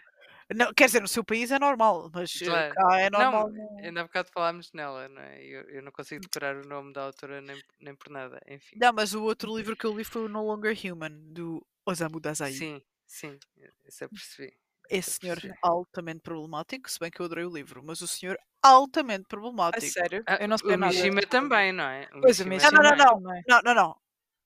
Não, 0.55 0.73
quer 0.73 0.85
dizer, 0.85 1.01
no 1.01 1.07
seu 1.07 1.23
país 1.23 1.51
é 1.51 1.59
normal, 1.59 2.09
mas 2.13 2.41
eh, 2.41 2.45
Claro. 2.45 2.75
cá 2.75 2.99
é 2.99 3.09
Não, 3.17 3.31
normal. 3.31 3.49
no- 3.49 3.79
ainda 3.83 4.01
há 4.01 4.03
bocado 4.03 4.29
falámos 4.33 4.71
nela, 4.73 5.07
não 5.09 5.21
é? 5.21 5.43
Eu, 5.43 5.61
eu 5.69 5.81
não 5.83 5.91
consigo 5.91 6.21
decorar 6.21 6.55
o 6.57 6.67
nome 6.67 6.93
da 6.93 7.03
autora 7.03 7.41
nem, 7.41 7.61
nem 7.79 7.95
por 7.95 8.09
nada, 8.09 8.39
enfim. 8.47 8.75
Não, 8.75 8.93
mas 8.93 9.13
o 9.13 9.23
outro 9.23 9.55
livro 9.55 9.75
que 9.75 9.85
eu 9.85 9.95
li 9.95 10.03
foi 10.03 10.23
o 10.25 10.29
No 10.29 10.43
Longer 10.45 10.75
Human, 10.85 11.33
do 11.33 11.65
Osamu 11.85 12.19
Dazai. 12.19 12.53
Sim, 12.53 12.81
sim, 13.07 13.39
isso 13.87 14.03
eu 14.03 14.09
percebi. 14.09 14.57
Esse 14.89 15.17
senhor 15.19 15.37
percebi. 15.37 15.57
altamente 15.63 16.21
problemático, 16.21 16.89
se 16.89 16.99
bem 16.99 17.09
que 17.11 17.21
eu 17.21 17.25
adorei 17.25 17.45
o 17.45 17.53
livro, 17.53 17.81
mas 17.83 18.01
o 18.01 18.07
senhor 18.07 18.37
altamente 18.63 19.25
A 19.25 19.27
problemático. 19.29 19.81
sério? 19.81 20.23
Ah, 20.27 20.37
Eu 20.41 20.47
não 20.47 20.57
sei 20.57 20.75
o 20.75 20.77
nada. 20.77 20.93
Mishima 20.99 21.21
também, 21.21 21.71
não 21.73 21.83
é? 21.85 22.09
O 22.13 22.19
Pois, 22.21 22.39
o 22.39 22.45
Mishima 22.45 22.71
Não, 22.71 22.83
não, 22.83 22.95
não, 22.95 23.21
também. 23.21 23.43
Não, 23.47 23.61
não, 23.63 23.73
não. 23.75 24.00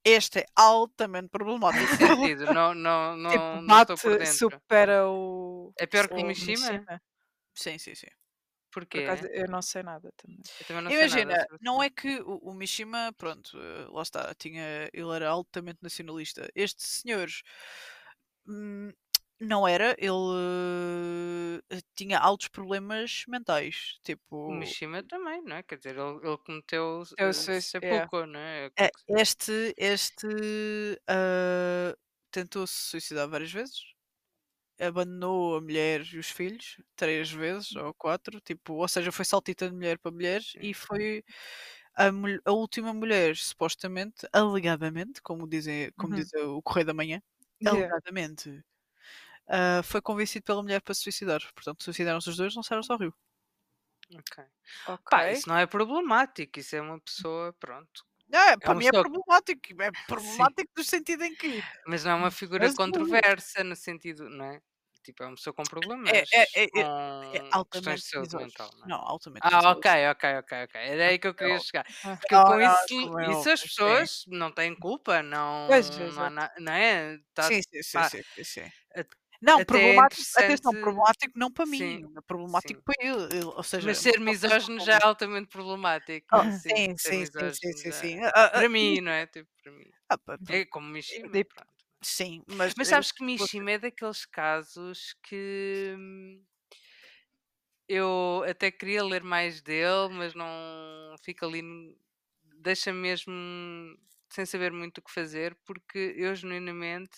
Este 0.05 0.39
é 0.41 0.45
altamente 0.55 1.29
problemático. 1.29 1.93
Sentido? 1.95 2.47
Não, 2.47 2.73
não, 2.73 3.17
não, 3.17 3.29
Tipo, 3.29 3.61
não 3.61 3.83
por 4.01 4.15
bate, 4.15 4.15
dentro. 4.15 4.61
supera 4.61 5.07
o. 5.09 5.73
É 5.83 5.85
pior 5.87 6.07
que 6.09 6.19
o 6.19 6.23
o 6.23 6.23
Mishima? 6.25 7.01
sim, 7.55 7.77
sim, 7.79 7.95
sim. 7.95 8.07
Por 8.91 8.99
Porquê? 8.99 9.01
acaso, 9.01 9.27
eu 9.27 9.47
não 9.47 9.61
sei 9.61 9.83
nada 9.83 10.11
também. 10.17 10.41
Também 10.65 10.83
não 10.83 10.91
nada 10.91 10.95
Imagina, 10.95 11.35
sobre 11.37 11.59
não 11.61 11.81
é 11.81 11.89
que 11.89 12.21
o, 12.21 12.37
o 12.49 12.53
Mishima, 12.53 13.11
pronto, 13.17 13.57
eh, 13.59 13.87
lá 13.89 14.01
está, 14.03 14.33
tinha, 14.35 14.89
ele 14.93 15.15
era 15.15 15.29
altamente 15.29 15.79
nacionalista. 15.81 16.49
Este 16.55 16.87
senhor 16.87 17.27
hum, 18.47 18.91
não 19.39 19.67
era, 19.67 19.95
ele 19.99 21.61
eh, 21.71 21.81
tinha 21.95 22.19
altos 22.19 22.47
problemas 22.47 23.23
mentais. 23.27 23.99
O 24.47 24.51
Tipo, 24.51 24.53
Mishima 24.53 25.03
também, 25.03 25.41
não 25.43 25.55
é? 25.57 25.61
Quer 25.63 25.77
dizer, 25.77 25.97
ele, 25.97 26.17
ele 26.27 26.37
cometeu 26.39 27.01
Eu 27.17 27.33
uh, 27.33 27.33
sei, 27.33 27.61
sepulcro, 27.61 28.25
não 28.25 28.39
é? 28.39 28.65
é, 28.79 28.89
aquilo 28.89 28.91
que 28.91 28.99
se- 29.01 29.07
este, 29.09 29.73
este 29.77 30.27
ah, 31.07 31.95
tentou 32.31 32.65
se 32.67 32.75
suicidar 32.91 33.27
várias 33.29 33.51
vezes. 33.51 33.79
Abandonou 34.79 35.57
a 35.57 35.61
mulher 35.61 36.01
e 36.13 36.19
os 36.19 36.29
filhos 36.29 36.77
três 36.97 37.31
vezes 37.31 37.75
ou 37.77 37.93
quatro, 37.93 38.41
tipo, 38.41 38.73
ou 38.75 38.87
seja, 38.89 39.11
foi 39.11 39.25
saltitando 39.25 39.71
de 39.73 39.77
mulher 39.77 39.99
para 39.99 40.11
mulher 40.11 40.41
e 40.61 40.73
foi 40.73 41.23
a, 41.95 42.05
a 42.45 42.51
última 42.53 42.93
mulher, 42.93 43.37
supostamente, 43.37 44.27
alegadamente, 44.33 45.21
como, 45.23 45.47
dizem, 45.47 45.91
como 45.97 46.13
Uhum. 46.13 46.15
diz 46.15 46.33
o 46.35 46.61
Correio 46.63 46.87
da 46.87 46.93
Manhã, 46.95 47.21
Yeah. 47.59 47.91
alegadamente, 47.91 48.63
ah, 49.47 49.81
foi 49.83 50.01
convencido 50.01 50.45
pela 50.45 50.61
mulher 50.63 50.81
para 50.81 50.93
se 50.93 51.01
suicidar. 51.03 51.41
Portanto, 51.53 51.83
suicidaram-se 51.83 52.29
os 52.29 52.37
dois, 52.37 52.55
lançaram-se 52.55 52.91
ao 52.91 52.97
rio. 52.99 53.13
Ok. 54.13 54.39
Ok. 54.85 55.11
Pá, 55.11 55.29
isso 55.31 55.49
não 55.49 55.57
é 55.57 55.67
problemático, 55.67 56.59
isso 56.59 56.75
é 56.75 56.81
uma 56.81 56.99
pessoa, 57.01 57.53
pronto. 57.59 58.05
É, 58.33 58.57
para 58.57 58.73
uma 58.73 58.75
mim 58.75 58.87
é 58.87 58.93
problemático. 58.93 59.61
É 59.81 59.91
problemático 60.07 60.71
no 60.77 60.83
sentido 60.83 61.23
em 61.25 61.35
que 61.35 61.63
Mas 61.87 62.03
não 62.03 62.11
é 62.11 62.15
uma 62.15 62.31
figura 62.31 62.69
Mas 62.69 62.75
o- 62.79 62.81
controversa, 62.81 63.63
no 63.63 63.75
sentido, 63.75 64.29
não 64.29 64.45
é? 64.45 64.61
Tipo, 65.03 65.23
é 65.23 65.27
uma 65.27 65.35
pessoa 65.35 65.53
com 65.53 65.67
problemas. 65.67 66.29
é, 66.33 66.43
é, 66.63 66.81
é 66.81 66.85
é 67.33 67.39
questões 67.71 68.01
altamente 68.01 68.03
de 68.03 68.07
saúde 68.09 68.35
mental, 68.35 68.71
não 68.77 68.87
é? 68.87 68.91
Não, 68.91 68.97
altamente 68.97 69.47
Ah, 69.47 69.71
ok, 69.71 69.87
ok, 70.11 70.23
ok, 70.39 70.51
ok. 70.65 70.75
Era 70.81 71.07
aí 71.09 71.19
que 71.19 71.27
eu 71.27 71.35
queria 71.35 71.59
chegar. 71.59 71.85
Ah. 72.03 72.17
Porque 72.19 72.41
com 72.41 72.59
Ah, 72.61 72.85
isso, 72.89 73.11
é 73.19 73.27
isso 73.31 73.49
as 73.49 73.61
pessoas 73.63 74.23
não 74.27 74.51
têm 74.53 74.75
culpa, 74.75 75.21
não, 75.23 75.39
Pois, 75.67 75.89
não, 76.13 76.19
há 76.19 76.29
exato. 76.29 76.31
na- 76.31 76.53
não 76.59 76.73
é? 76.73 77.19
Tá- 77.33 77.51
Sim, 77.51 77.61
sim, 77.61 77.81
sim, 77.83 78.03
sim, 78.03 78.21
sim, 78.43 78.71
Não, 79.41 79.61
até 79.61 79.99
é 79.99 80.05
problemático, 80.05 80.29
atenção, 80.35 80.73
problemático 80.75 81.37
não 81.37 81.51
para 81.51 81.65
mim, 81.65 82.01
Sim, 82.01 82.17
é 82.17 82.21
problemático 82.21 82.81
sim. 82.81 82.83
para 82.83 82.95
ele. 83.05 83.23
ele- 83.37 83.45
Ou 83.45 83.63
seja, 83.63 83.87
Mas 83.87 83.99
ser 83.99 84.19
misógino 84.19 84.79
já 84.79 84.93
é 84.95 85.03
altamente 85.03 85.49
problemático. 85.49 86.33
Oh, 86.33 86.43
sim, 86.49 86.95
sim, 86.97 86.97
sim, 86.97 87.25
sim, 87.25 87.49
sim, 87.51 87.71
misógino 87.71 87.73
sim, 87.73 87.91
já- 87.91 88.11
sim. 88.17 88.19
Ah, 88.23 88.31
ah, 88.35 88.51
Para 88.53 88.69
ah, 88.69 88.69
mim, 88.69 89.01
não 89.01 89.11
é? 89.11 89.27
Tipo, 89.27 89.49
para 89.63 89.71
mim. 89.71 89.91
ah, 90.09 90.17
pá, 90.17 90.37
É 90.49 90.65
como 90.65 90.87
Mishima. 90.89 91.43
Pronto. 91.45 91.69
Sim, 92.03 92.43
mas, 92.47 92.73
Mas 92.77 92.87
eu- 92.87 92.89
sabes 92.89 93.11
que 93.11 93.23
Mishima 93.23 93.71
é 93.71 93.77
daqueles 93.79 94.25
casos 94.25 95.15
que 95.23 95.93
hum, 95.97 96.43
eu 97.87 98.43
até 98.49 98.71
queria 98.71 99.03
ler 99.03 99.23
mais 99.23 99.61
dele, 99.61 100.09
mas 100.11 100.33
não 100.33 100.47
fica 101.23 101.45
ali, 101.45 101.61
deixa 102.61 102.91
mesmo 102.93 103.33
sem 104.31 104.45
saber 104.45 104.71
muito 104.71 104.97
o 104.99 105.01
que 105.03 105.11
fazer, 105.11 105.55
porque 105.65 106.13
eu 106.17 106.35
genuinamente 106.35 107.17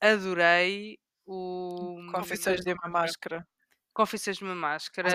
adorei 0.00 0.98
o 1.30 2.00
Confissões 2.06 2.60
de 2.64 2.72
uma 2.74 2.88
máscara. 2.88 3.46
Confissões 3.92 4.36
de 4.38 4.44
uma 4.44 4.54
Máscara. 4.54 5.10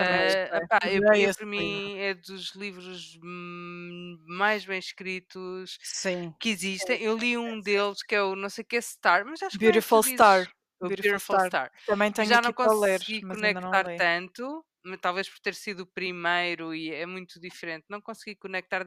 Epá, 0.52 0.78
eu, 0.90 1.02
eu, 1.10 1.32
para 1.34 1.46
mim 1.46 1.96
é 1.98 2.12
dos 2.14 2.54
livros 2.54 3.18
hum, 3.24 4.18
mais 4.28 4.64
bem 4.66 4.78
escritos 4.78 5.78
Sim. 5.82 6.36
que 6.40 6.50
existem. 6.50 7.00
Eu 7.02 7.16
li 7.16 7.36
um 7.38 7.60
deles 7.60 8.02
que 8.02 8.14
é 8.14 8.22
o 8.22 8.36
não 8.36 8.50
sei 8.50 8.62
o 8.64 8.66
que 8.66 8.80
Star, 8.82 9.24
mas 9.26 9.42
acho 9.42 9.58
que 9.60 9.68
Beautiful 9.68 10.02
é 10.02 10.02
Star. 10.02 10.46
O 10.80 10.90
Beautiful 10.90 11.18
Beautiful, 11.20 11.38
Star. 11.38 11.50
Star. 11.50 11.72
Também 11.86 12.12
tenho 12.12 12.28
Já 12.28 12.40
não 12.42 12.52
ler, 12.80 13.00
consegui 13.00 13.22
não 13.22 13.34
conectar 13.34 13.86
tanto, 13.96 14.64
talvez 15.00 15.28
por 15.28 15.40
ter 15.40 15.54
sido 15.54 15.80
o 15.82 15.86
primeiro 15.86 16.74
e 16.74 16.90
é 16.92 17.06
muito 17.06 17.40
diferente, 17.40 17.86
não 17.88 18.00
consegui 18.02 18.36
conectar. 18.36 18.86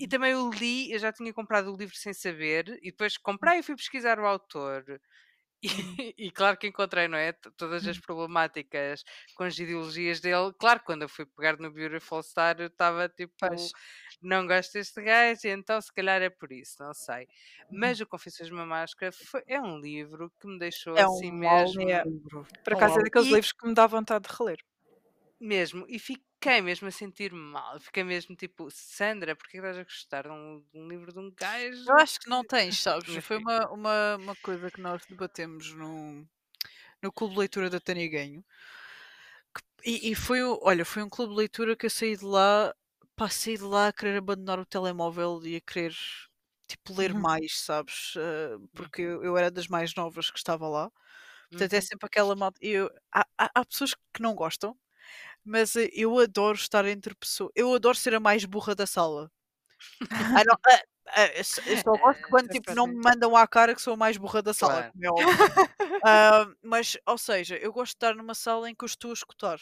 E 0.00 0.06
Uhum. 0.06 0.08
também 0.08 0.32
eu 0.32 0.50
li, 0.50 0.92
eu 0.92 0.98
já 0.98 1.12
tinha 1.12 1.32
comprado 1.34 1.72
o 1.72 1.76
livro 1.76 1.94
sem 1.96 2.14
saber, 2.14 2.68
e 2.82 2.90
depois 2.90 3.16
comprei 3.18 3.58
e 3.60 3.62
fui 3.62 3.76
pesquisar 3.76 4.18
o 4.20 4.26
autor. 4.26 4.84
E, 6.18 6.30
claro 6.30 6.56
que 6.56 6.66
encontrei, 6.68 7.08
não 7.08 7.18
é? 7.18 7.32
Todas 7.32 7.86
as 7.86 7.98
problemáticas 7.98 9.04
com 9.34 9.44
as 9.44 9.58
ideologias 9.58 10.20
dele. 10.20 10.52
Claro, 10.58 10.80
quando 10.84 11.02
eu 11.02 11.08
fui 11.08 11.26
pegar 11.26 11.56
no 11.58 11.70
Beautiful 11.70 12.22
Star, 12.22 12.56
eu 12.60 12.66
estava 12.68 13.08
tipo, 13.08 13.32
Pois. 13.38 13.70
não 14.22 14.46
gosto 14.46 14.72
deste 14.74 15.02
gajo, 15.02 15.40
então 15.48 15.80
se 15.80 15.92
calhar 15.92 16.22
é 16.22 16.30
por 16.30 16.52
isso, 16.52 16.76
não 16.80 16.94
sei. 16.94 17.24
Uhum. 17.70 17.78
Mas 17.80 18.00
o 18.00 18.06
Confissões 18.06 18.48
de 18.48 18.54
uma 18.54 18.66
Máscara 18.66 19.12
foi- 19.12 19.42
é 19.46 19.60
um 19.60 19.78
livro 19.78 20.32
que 20.40 20.46
me 20.46 20.58
deixou 20.58 20.96
É 20.96 21.02
assim 21.02 21.30
um 21.32 21.36
mesmo. 21.38 21.80
livro. 21.82 22.46
Por 22.64 22.72
acaso 22.74 23.00
é 23.00 23.02
daqueles 23.04 23.28
E- 23.28 23.30
livros 23.34 23.52
que 23.52 23.66
me 23.66 23.74
dá 23.74 23.86
vontade 23.86 24.28
de 24.28 24.34
reler. 24.34 24.58
Mesmo, 25.38 25.84
e 25.88 25.98
fiquei 26.46 26.60
mesmo 26.62 26.86
a 26.88 26.90
sentir 26.90 27.32
mal. 27.32 27.80
Fiquei 27.80 28.04
mesmo 28.04 28.36
tipo, 28.36 28.70
Sandra, 28.70 29.34
porquê 29.36 29.56
estás 29.58 29.78
a 29.78 29.82
gostar 29.84 30.22
de 30.24 30.30
um, 30.30 30.60
de 30.72 30.78
um 30.78 30.88
livro 30.88 31.12
de 31.12 31.18
um 31.18 31.30
gajo? 31.34 31.88
Eu 31.88 31.96
acho 31.98 32.20
que 32.20 32.28
não 32.30 32.44
tens, 32.44 32.80
sabes? 32.82 33.12
Foi 33.24 33.38
uma, 33.38 33.68
uma, 33.70 34.16
uma 34.16 34.36
coisa 34.36 34.70
que 34.70 34.80
nós 34.80 35.04
debatemos 35.06 35.72
no, 35.74 36.26
no 37.02 37.12
clube 37.12 37.34
de 37.34 37.40
leitura 37.40 37.70
da 37.70 37.80
Tânia 37.80 38.08
Ganho. 38.08 38.44
E, 39.84 40.10
e 40.10 40.14
foi, 40.14 40.42
olha, 40.42 40.84
foi 40.84 41.02
um 41.02 41.08
clube 41.08 41.32
de 41.32 41.38
leitura 41.38 41.76
que 41.76 41.86
eu 41.86 41.90
saí 41.90 42.16
de 42.16 42.24
lá, 42.24 42.74
passei 43.14 43.56
de 43.56 43.62
lá 43.64 43.88
a 43.88 43.92
querer 43.92 44.16
abandonar 44.18 44.58
o 44.58 44.66
telemóvel 44.66 45.40
e 45.44 45.56
a 45.56 45.60
querer, 45.60 45.94
tipo, 46.68 46.94
ler 46.94 47.14
Uhum. 47.14 47.14
mais, 47.14 47.58
sabes? 47.60 48.14
Ah, 48.16 48.58
porque 48.74 49.02
eu, 49.02 49.22
eu 49.24 49.36
era 49.36 49.50
das 49.50 49.68
mais 49.68 49.94
novas 49.94 50.30
que 50.30 50.38
estava 50.38 50.68
lá. 50.68 50.90
Portanto, 51.50 51.74
é 51.74 51.80
Uhum. 51.80 51.82
sempre 51.82 52.06
aquela 52.06 52.36
malta. 52.36 52.58
Eu, 52.62 52.90
há, 53.14 53.26
há 53.38 53.64
pessoas 53.64 53.94
que 54.14 54.22
não 54.22 54.34
gostam, 54.34 54.76
mas 55.46 55.76
eh, 55.76 55.88
eu 55.92 56.18
adoro 56.18 56.56
estar 56.56 56.84
entre 56.86 57.14
pessoas. 57.14 57.50
Eu 57.56 57.74
adoro 57.74 57.96
ser 57.96 58.14
a 58.14 58.20
mais 58.20 58.44
burra 58.44 58.74
da 58.74 58.86
sala. 58.86 59.30
Ah, 60.34 60.44
não, 60.44 60.54
ah, 60.66 60.82
ah, 61.08 61.26
eu 61.36 61.44
só- 61.44 61.60
gosto 61.98 62.20
Eh, 62.26 62.30
quando 62.30 62.48
é 62.48 62.50
tipo, 62.50 62.72
não 62.74 62.86
me 62.86 62.96
mandam 63.02 63.36
à 63.36 63.46
cara 63.46 63.74
que 63.74 63.82
sou 63.82 63.94
a 63.94 63.96
mais 63.96 64.16
burra 64.16 64.42
da 64.42 64.52
sala, 64.54 64.80
Claro. 64.80 64.92
é. 65.02 65.08
Ah, 66.04 66.46
mas, 66.62 66.96
ou 67.06 67.18
seja, 67.18 67.56
eu 67.58 67.72
gosto 67.72 67.92
de 67.92 67.96
estar 67.96 68.14
numa 68.14 68.34
sala 68.34 68.70
em 68.70 68.74
que 68.74 68.84
eu 68.84 68.86
estou 68.86 69.10
a 69.10 69.14
escutar. 69.14 69.58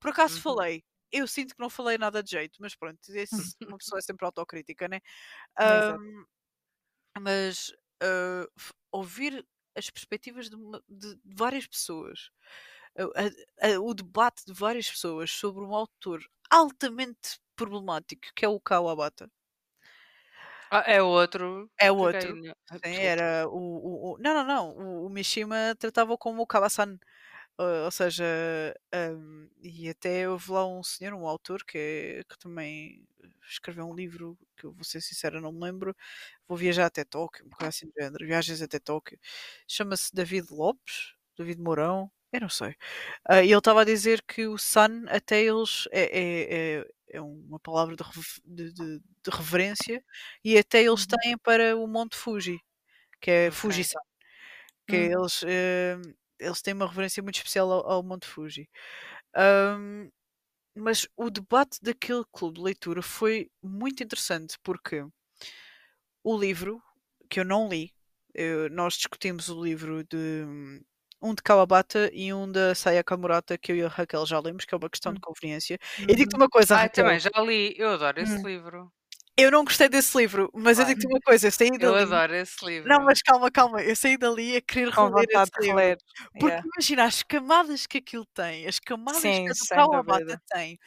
Por 0.00 0.10
acaso 0.10 0.38
Uhum. 0.38 0.40
falei. 0.40 0.84
Eu 1.12 1.26
sinto 1.28 1.54
que 1.54 1.60
não 1.62 1.70
falei 1.70 1.98
nada 1.98 2.22
de 2.22 2.30
jeito, 2.32 2.58
mas 2.60 2.74
pronto, 2.76 2.98
esse- 3.10 3.56
uma 3.66 3.78
pessoa 3.78 3.98
é 3.98 4.02
sempre 4.02 4.26
autocrítica, 4.26 4.88
né? 4.88 5.00
Ahm, 5.58 6.24
mas 7.20 7.72
f- 8.58 8.72
ouvir 8.92 9.46
as 9.76 9.90
perspectivas 9.90 10.48
de, 10.50 10.56
uma- 10.56 10.82
de- 10.88 11.16
de 11.16 11.34
várias 11.36 11.66
pessoas, 11.66 12.30
a- 12.98 13.68
a- 13.74 13.80
o 13.80 13.94
debate 13.94 14.44
de 14.46 14.52
várias 14.52 14.90
pessoas 14.90 15.30
sobre 15.30 15.64
um 15.64 15.74
autor 15.74 16.22
altamente 16.50 17.40
problemático 17.56 18.28
que 18.34 18.44
é 18.44 18.48
o 18.48 18.60
Kawabata. 18.60 19.30
Ah, 20.70 20.84
é 20.86 21.02
outro. 21.02 21.70
É 21.78 21.90
outro. 21.92 22.38
ah, 22.70 22.78
Sim, 22.84 22.96
era 23.02 23.48
o, 23.48 23.52
o- 23.58 24.14
o- 24.14 24.18
Não, 24.18 24.34
não, 24.34 24.44
não. 24.44 24.70
O, 25.04 25.06
o 25.06 25.10
Mishima 25.10 25.74
tratava 25.78 26.16
como 26.18 26.42
o 26.42 26.46
Kawasan. 26.46 26.98
Uh, 27.58 27.84
ou 27.86 27.90
seja, 27.92 28.24
um, 28.94 29.48
e 29.62 29.88
até 29.90 30.28
houve 30.28 30.50
lá 30.52 30.66
um 30.66 30.82
senhor, 30.82 31.14
um 31.14 31.26
autor, 31.28 31.64
que, 31.64 32.24
que 32.28 32.38
também 32.38 33.06
escreveu 33.48 33.86
um 33.86 33.94
livro 33.94 34.38
que 34.56 34.64
eu 34.66 34.72
vou 34.72 34.84
ser 34.84 35.00
sincera, 35.02 35.40
não 35.40 35.52
me 35.52 35.60
lembro. 35.60 35.94
Vou 36.48 36.56
viajar 36.58 36.86
até 36.86 37.04
Tóquio, 37.04 37.46
uma 37.46 37.56
coisa 37.56 37.70
assim 37.70 37.86
do 37.88 37.92
género. 37.98 38.26
Viagens 38.26 38.62
até 38.62 38.78
Tóquio. 38.80 39.18
Chama-se 39.68 40.14
David 40.14 40.48
Lopes, 40.52 41.14
David 41.38 41.60
Mourão, 41.62 42.10
eu 42.32 42.40
não 42.40 42.48
sei. 42.48 42.74
Ah, 43.28 43.42
e 43.42 43.48
ele 43.50 43.58
estava 43.58 43.82
a 43.82 43.84
dizer 43.84 44.22
que 44.26 44.46
o 44.46 44.58
Sun, 44.58 45.04
até 45.08 45.42
eles, 45.42 45.86
é, 45.92 46.02
é, 46.20 46.78
é, 46.80 46.86
é 47.18 47.20
uma 47.20 47.60
palavra 47.60 47.96
de, 47.96 48.04
de, 48.44 48.72
de- 48.72 48.98
de 49.00 49.30
reverência, 49.30 50.04
e 50.44 50.58
até 50.58 50.82
eles 50.82 51.06
Uhum. 51.06 51.06
têm 51.06 51.36
para 51.38 51.76
o 51.76 51.86
Monte 51.86 52.16
Fuji, 52.16 52.58
que 53.20 53.30
é 53.30 53.50
Ok. 53.50 53.52
Fuji-san 53.52 54.00
que 54.88 54.96
Hum. 54.96 55.12
eles, 55.12 55.42
eh, 55.46 55.96
eles 56.40 56.62
têm 56.62 56.74
uma 56.74 56.86
reverência 56.88 57.22
muito 57.22 57.36
especial 57.36 57.70
ao, 57.72 57.90
ao 57.90 58.02
Monte 58.02 58.26
Fuji. 58.26 58.68
Ahm, 59.36 60.10
mas 60.76 61.08
o 61.16 61.30
debate 61.30 61.78
daquele 61.82 62.24
clube 62.32 62.56
de 62.58 62.62
leitura 62.64 63.02
foi 63.02 63.50
muito 63.62 64.02
interessante 64.04 64.56
porque 64.62 65.04
o 66.24 66.36
livro 66.38 66.82
que 67.28 67.40
eu 67.40 67.44
não 67.44 67.68
li, 67.68 67.92
eu- 68.34 68.68
nós 68.70 68.94
discutimos 68.94 69.48
o 69.48 69.62
livro 69.62 70.04
de 70.04 70.44
um 71.22 71.34
de 71.34 71.42
Kawabata 71.42 72.10
e 72.12 72.32
um 72.34 72.50
da 72.50 72.74
Sayaka 72.74 73.16
Murata, 73.16 73.58
que 73.58 73.72
eu 73.72 73.76
e 73.76 73.82
a 73.84 73.88
Raquel 73.88 74.26
já 74.26 74.40
lemos, 74.40 74.64
que 74.64 74.74
é 74.74 74.78
uma 74.78 74.90
questão 74.90 75.12
de 75.12 75.18
Hum. 75.18 75.22
conveniência. 75.22 75.78
E 76.08 76.14
digo-te 76.14 76.36
Uhum. 76.36 76.36
uma 76.36 76.48
coisa, 76.48 76.76
Ah, 76.76 76.78
Raquel, 76.78 76.88
também 76.88 77.18
já 77.20 77.30
li. 77.38 77.74
Eu 77.78 77.90
adoro 77.92 78.20
esse 78.20 78.38
Hum. 78.38 78.46
livro. 78.46 78.92
eu 79.38 79.50
não 79.50 79.64
gostei 79.64 79.88
desse 79.88 80.16
livro, 80.18 80.50
mas 80.54 80.78
eu 80.78 80.84
Claro. 80.84 80.86
digo-te 80.86 81.06
uma 81.06 81.20
coisa, 81.20 81.46
eu 81.48 81.52
saí 81.52 81.78
Eu 81.78 81.94
dali. 81.94 81.96
adoro 81.96 82.34
esse 82.34 82.64
livro. 82.64 82.88
Não, 82.88 83.04
mas 83.04 83.22
calma, 83.22 83.50
calma, 83.50 83.82
eu 83.82 83.96
saí 83.96 84.18
dali 84.18 84.56
a 84.56 84.62
querer 84.62 84.90
Com 84.90 85.10
reler 85.10 85.26
esse 85.30 85.50
de 85.58 85.60
livro. 85.60 85.82
reler. 85.82 85.98
Porque 86.38 86.54
Yeah. 86.54 86.66
imagina 86.76 87.04
as 87.04 87.22
camadas 87.22 87.86
que 87.86 87.98
aquilo 87.98 88.26
tem, 88.34 88.66
as 88.66 88.78
camadas 88.80 89.40
que 89.40 89.40
Sim, 89.40 89.50
a 89.50 89.54
do 89.54 89.66
sem 89.66 89.68
Kawabata 89.68 90.38
tem. 90.52 90.78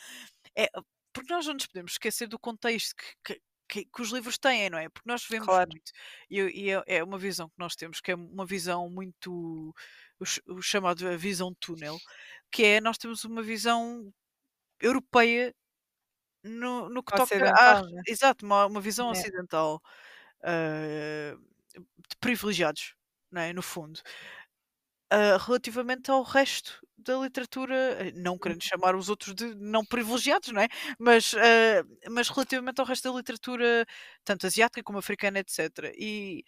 É, 0.58 0.70
porque 1.14 1.34
nós 1.34 1.46
não 1.48 1.56
nos 1.56 1.68
podemos 1.68 1.94
esquecer 1.94 2.28
do 2.28 2.40
contexto 2.40 2.96
que, 2.96 3.16
que- 3.36 3.42
que- 3.70 3.86
que 3.86 4.02
os 4.02 4.12
livros 4.12 4.38
têm, 4.38 4.70
não 4.70 4.78
é? 4.80 4.90
Porque 4.90 5.10
nós 5.10 5.26
vemos 5.30 5.48
Claro. 5.48 5.70
muito. 5.70 5.92
E, 6.30 6.40
eu- 6.40 6.50
e 6.50 6.72
é, 6.72 6.84
é 7.00 7.04
uma 7.04 7.18
visão 7.20 7.50
que 7.50 7.56
nós 7.60 7.76
temos, 7.76 8.02
que 8.02 8.12
é 8.12 8.16
uma 8.16 8.46
visão 8.46 8.90
muito. 8.90 9.74
O, 10.20 10.26
ch- 10.26 10.42
o 10.48 10.62
chamado 10.62 11.08
a 11.08 11.18
visão 11.18 11.54
túnel, 11.60 12.02
que 12.52 12.64
é 12.66 12.82
nós 12.82 12.98
temos 12.98 13.26
uma 13.26 13.44
visão 13.44 14.12
europeia 14.82 15.54
no, 16.44 16.90
no 16.90 17.04
que 17.04 17.14
toca 17.14 17.54
né? 17.92 18.04
Exato, 18.08 18.46
uma, 18.46 18.66
uma 18.68 18.82
visão 18.82 19.10
É. 19.10 19.12
ocidental 19.12 19.82
ah, 20.44 21.36
de 21.76 22.18
privilegiados, 22.20 22.96
não 23.32 23.42
é? 23.42 23.54
No 23.54 23.62
fundo. 23.62 24.02
Ah, 25.12 25.38
relativamente 25.38 26.10
ao 26.12 26.24
resto 26.24 26.80
da 26.98 27.16
literatura, 27.18 27.76
eh, 28.08 28.12
não 28.16 28.38
querendo 28.40 28.64
Uhum. 28.64 28.64
chamar 28.64 28.96
os 28.96 29.08
outros 29.10 29.36
de 29.36 29.54
não 29.56 29.86
privilegiados, 29.86 30.52
não 30.52 30.62
é? 30.62 30.68
Mas, 31.00 31.34
ah, 31.36 31.84
mas 32.10 32.28
relativamente 32.30 32.80
ao 32.82 32.88
resto 32.88 33.12
da 33.12 33.16
literatura, 33.18 33.86
tanto 34.24 34.48
asiática 34.48 34.82
como 34.84 34.98
africana, 35.00 35.40
etc. 35.40 35.94
E, 35.98 36.44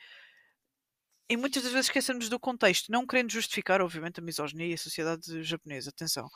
e 1.29 1.37
muitas 1.37 1.63
das 1.63 1.71
vezes 1.71 1.87
esquecemos 1.87 2.29
do 2.29 2.39
contexto, 2.39 2.91
não 2.91 3.05
querendo 3.05 3.31
justificar, 3.31 3.81
obviamente, 3.81 4.19
a 4.19 4.23
misoginia 4.23 4.67
e 4.67 4.73
a 4.73 4.77
sociedade 4.77 5.43
japonesa, 5.43 5.89
atenção. 5.89 6.29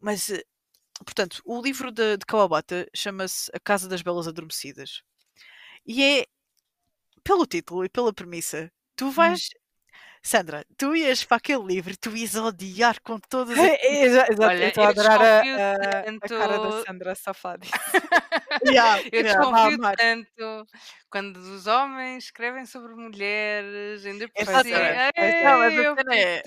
Mas, 0.00 0.30
eh, 0.30 0.42
portanto, 1.04 1.42
o 1.44 1.60
livro 1.60 1.90
de, 1.92 2.16
de 2.16 2.26
Kawabata 2.26 2.88
chama-se 2.94 3.50
A 3.54 3.60
Casa 3.60 3.88
das 3.88 4.02
Belas 4.02 4.28
Adormecidas. 4.28 5.02
E 5.86 6.02
é, 6.02 6.26
pelo 7.24 7.46
título 7.46 7.84
e 7.84 7.88
pela 7.88 8.12
premissa, 8.12 8.70
tu 8.96 9.10
vais. 9.10 9.48
Sandra, 10.22 10.64
tu 10.76 10.94
ias 10.96 11.24
para 11.24 11.36
aquele 11.38 11.62
livro 11.64 11.92
e 11.92 11.96
tu 11.96 12.16
ias 12.16 12.34
odiar 12.34 13.00
com 13.02 13.18
todas 13.18 13.58
as. 13.58 13.58
Exato, 13.82 14.32
exato. 14.32 14.32
Eu 14.42 14.48
Olha, 14.48 14.64
estou 14.68 14.82
a 14.82 14.86
eu 14.86 14.90
adorar 14.90 15.20
a, 15.22 15.40
a- 15.40 16.00
a 16.00 16.28
cara 16.28 16.58
da 16.58 16.70
tanto- 16.70 16.86
Sandra 16.86 17.14
safada. 17.14 17.66
Yeah, 18.64 19.00
Eu 19.12 19.20
yeah. 19.22 19.38
desconfio 19.38 19.74
amar. 19.76 19.94
tanto 19.96 20.66
quando 21.10 21.36
os 21.36 21.66
homens 21.68 22.24
escrevem 22.24 22.66
sobre 22.66 22.92
mulheres, 22.94 24.04
ainda 24.04 24.26
por 24.28 24.44
cima. 24.44 24.58
A 24.58 24.62
cena 24.64 24.78
é. 25.14 26.42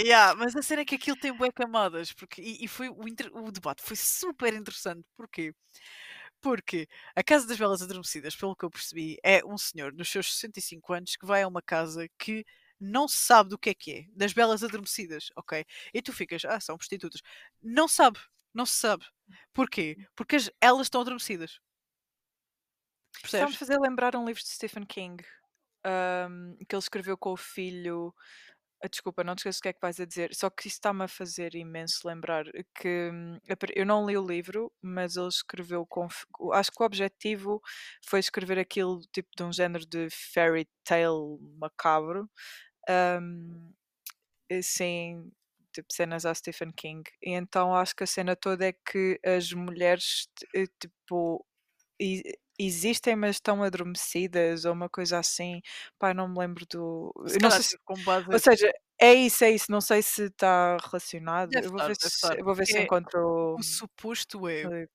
yeah, 0.00 0.34
mas 0.34 0.56
a 0.56 0.62
cena 0.62 0.82
é 0.82 0.84
que 0.84 0.94
aquilo 0.96 1.16
tem 1.16 1.32
bué 1.32 1.50
camadas. 1.52 2.12
Porque, 2.12 2.40
e, 2.42 2.64
e 2.64 2.68
foi 2.68 2.88
o, 2.88 3.06
inter- 3.06 3.30
o 3.32 3.50
debate 3.52 3.82
foi 3.82 3.96
super 3.96 4.52
interessante. 4.54 5.04
Porquê? 5.16 5.52
Porque 6.40 6.88
a 7.14 7.22
Casa 7.22 7.46
das 7.46 7.56
Belas 7.56 7.80
Adormecidas, 7.82 8.36
pelo 8.36 8.56
que 8.56 8.64
eu 8.64 8.70
percebi, 8.70 9.16
é 9.22 9.40
um 9.44 9.56
senhor 9.56 9.92
nos 9.92 10.10
seus 10.10 10.32
65 10.34 10.92
anos 10.92 11.16
que 11.16 11.24
vai 11.26 11.42
a 11.42 11.48
uma 11.48 11.62
casa 11.62 12.06
que 12.18 12.44
não 12.80 13.08
se 13.08 13.18
sabe 13.18 13.50
do 13.50 13.58
que 13.58 13.70
é 13.70 13.74
que 13.74 13.92
é, 13.92 14.04
das 14.16 14.32
belas 14.32 14.62
adormecidas, 14.64 15.30
ok? 15.36 15.64
E 15.92 16.02
tu 16.02 16.12
ficas, 16.12 16.44
ah, 16.44 16.60
são 16.60 16.76
prostitutas. 16.76 17.20
Não 17.62 17.88
sabe, 17.88 18.18
não 18.52 18.66
se 18.66 18.76
sabe. 18.76 19.04
Porquê? 19.52 19.98
Porque 20.16 20.36
as- 20.36 20.50
elas 20.60 20.86
estão 20.86 21.00
adormecidas. 21.00 21.60
Está-me 23.24 23.54
Percebes? 23.54 23.56
fazer 23.56 23.78
lembrar 23.78 24.14
um 24.16 24.24
livro 24.26 24.42
de 24.42 24.48
Stephen 24.48 24.84
King 24.84 25.24
ahm, 25.84 26.56
que 26.68 26.74
ele 26.74 26.80
escreveu 26.82 27.16
com 27.18 27.32
o 27.32 27.36
filho. 27.36 28.14
Ah, 28.84 28.88
Desculpa, 28.88 29.24
não 29.24 29.34
te 29.34 29.38
esqueço 29.38 29.60
o 29.60 29.62
que 29.62 29.68
é 29.68 29.72
que 29.72 29.80
vais 29.80 29.98
a 29.98 30.04
dizer. 30.04 30.34
Só 30.34 30.50
que 30.50 30.68
isso 30.68 30.76
está-me 30.76 31.04
a 31.04 31.08
fazer 31.08 31.54
imenso 31.54 32.06
lembrar 32.06 32.44
que 32.74 33.10
hum, 33.12 33.38
eu 33.74 33.86
não 33.86 34.06
li 34.06 34.16
o 34.16 34.26
livro, 34.26 34.70
mas 34.82 35.16
ele 35.16 35.28
escreveu 35.28 35.86
com. 35.86 36.06
Acho 36.52 36.70
que 36.70 36.82
o 36.82 36.86
objetivo 36.86 37.62
foi 38.06 38.20
escrever 38.20 38.58
aquilo 38.58 39.00
tipo 39.12 39.30
de 39.36 39.42
um 39.42 39.52
género 39.52 39.86
de 39.86 40.08
fairy 40.10 40.68
tale 40.84 41.38
macabro. 41.58 42.28
assim, 44.50 45.30
tipo 45.72 45.92
cenas 45.92 46.24
a 46.26 46.34
Stephen 46.34 46.72
King. 46.72 47.02
E 47.22 47.32
então 47.32 47.74
acho 47.74 47.94
que 47.96 48.04
a 48.04 48.06
cena 48.06 48.36
toda 48.36 48.66
é 48.68 48.72
que 48.72 49.18
as 49.24 49.52
mulheres, 49.52 50.28
eh, 50.54 50.66
tipo, 50.80 51.44
e- 52.00 52.22
existem, 52.58 53.16
mas 53.16 53.36
estão 53.36 53.62
adormecidas, 53.62 54.64
ou 54.64 54.72
uma 54.72 54.88
coisa 54.88 55.18
assim. 55.18 55.60
Pai, 55.98 56.14
não 56.14 56.28
me 56.28 56.38
lembro 56.38 56.64
do. 56.66 57.12
Se 57.26 57.36
eu 57.36 57.40
não 57.40 57.48
calhar 57.50 57.52
sei 57.52 57.62
se- 57.62 57.78
teve 57.86 58.04
base. 58.04 58.32
Ou 58.32 58.38
seja, 58.38 58.72
é 59.00 59.14
isso, 59.14 59.44
é 59.44 59.50
isso. 59.50 59.70
Não 59.72 59.80
sei 59.80 60.02
se 60.02 60.24
está 60.26 60.76
relacionado. 60.78 61.50
Deve 61.50 61.66
eu 61.66 61.70
vou 61.70 61.80
estar, 61.80 61.88
ver 61.88 61.96
deve 61.98 62.10
se, 62.10 62.14
estar, 62.16 62.38
eu 62.38 62.44
vou 62.44 62.54
ver 62.54 62.66
se 62.66 62.72
porque 62.72 62.84
encontro. 62.84 63.54
O 63.58 63.62
suposto 63.62 64.48
é. 64.48 64.64
ali. 64.64 64.88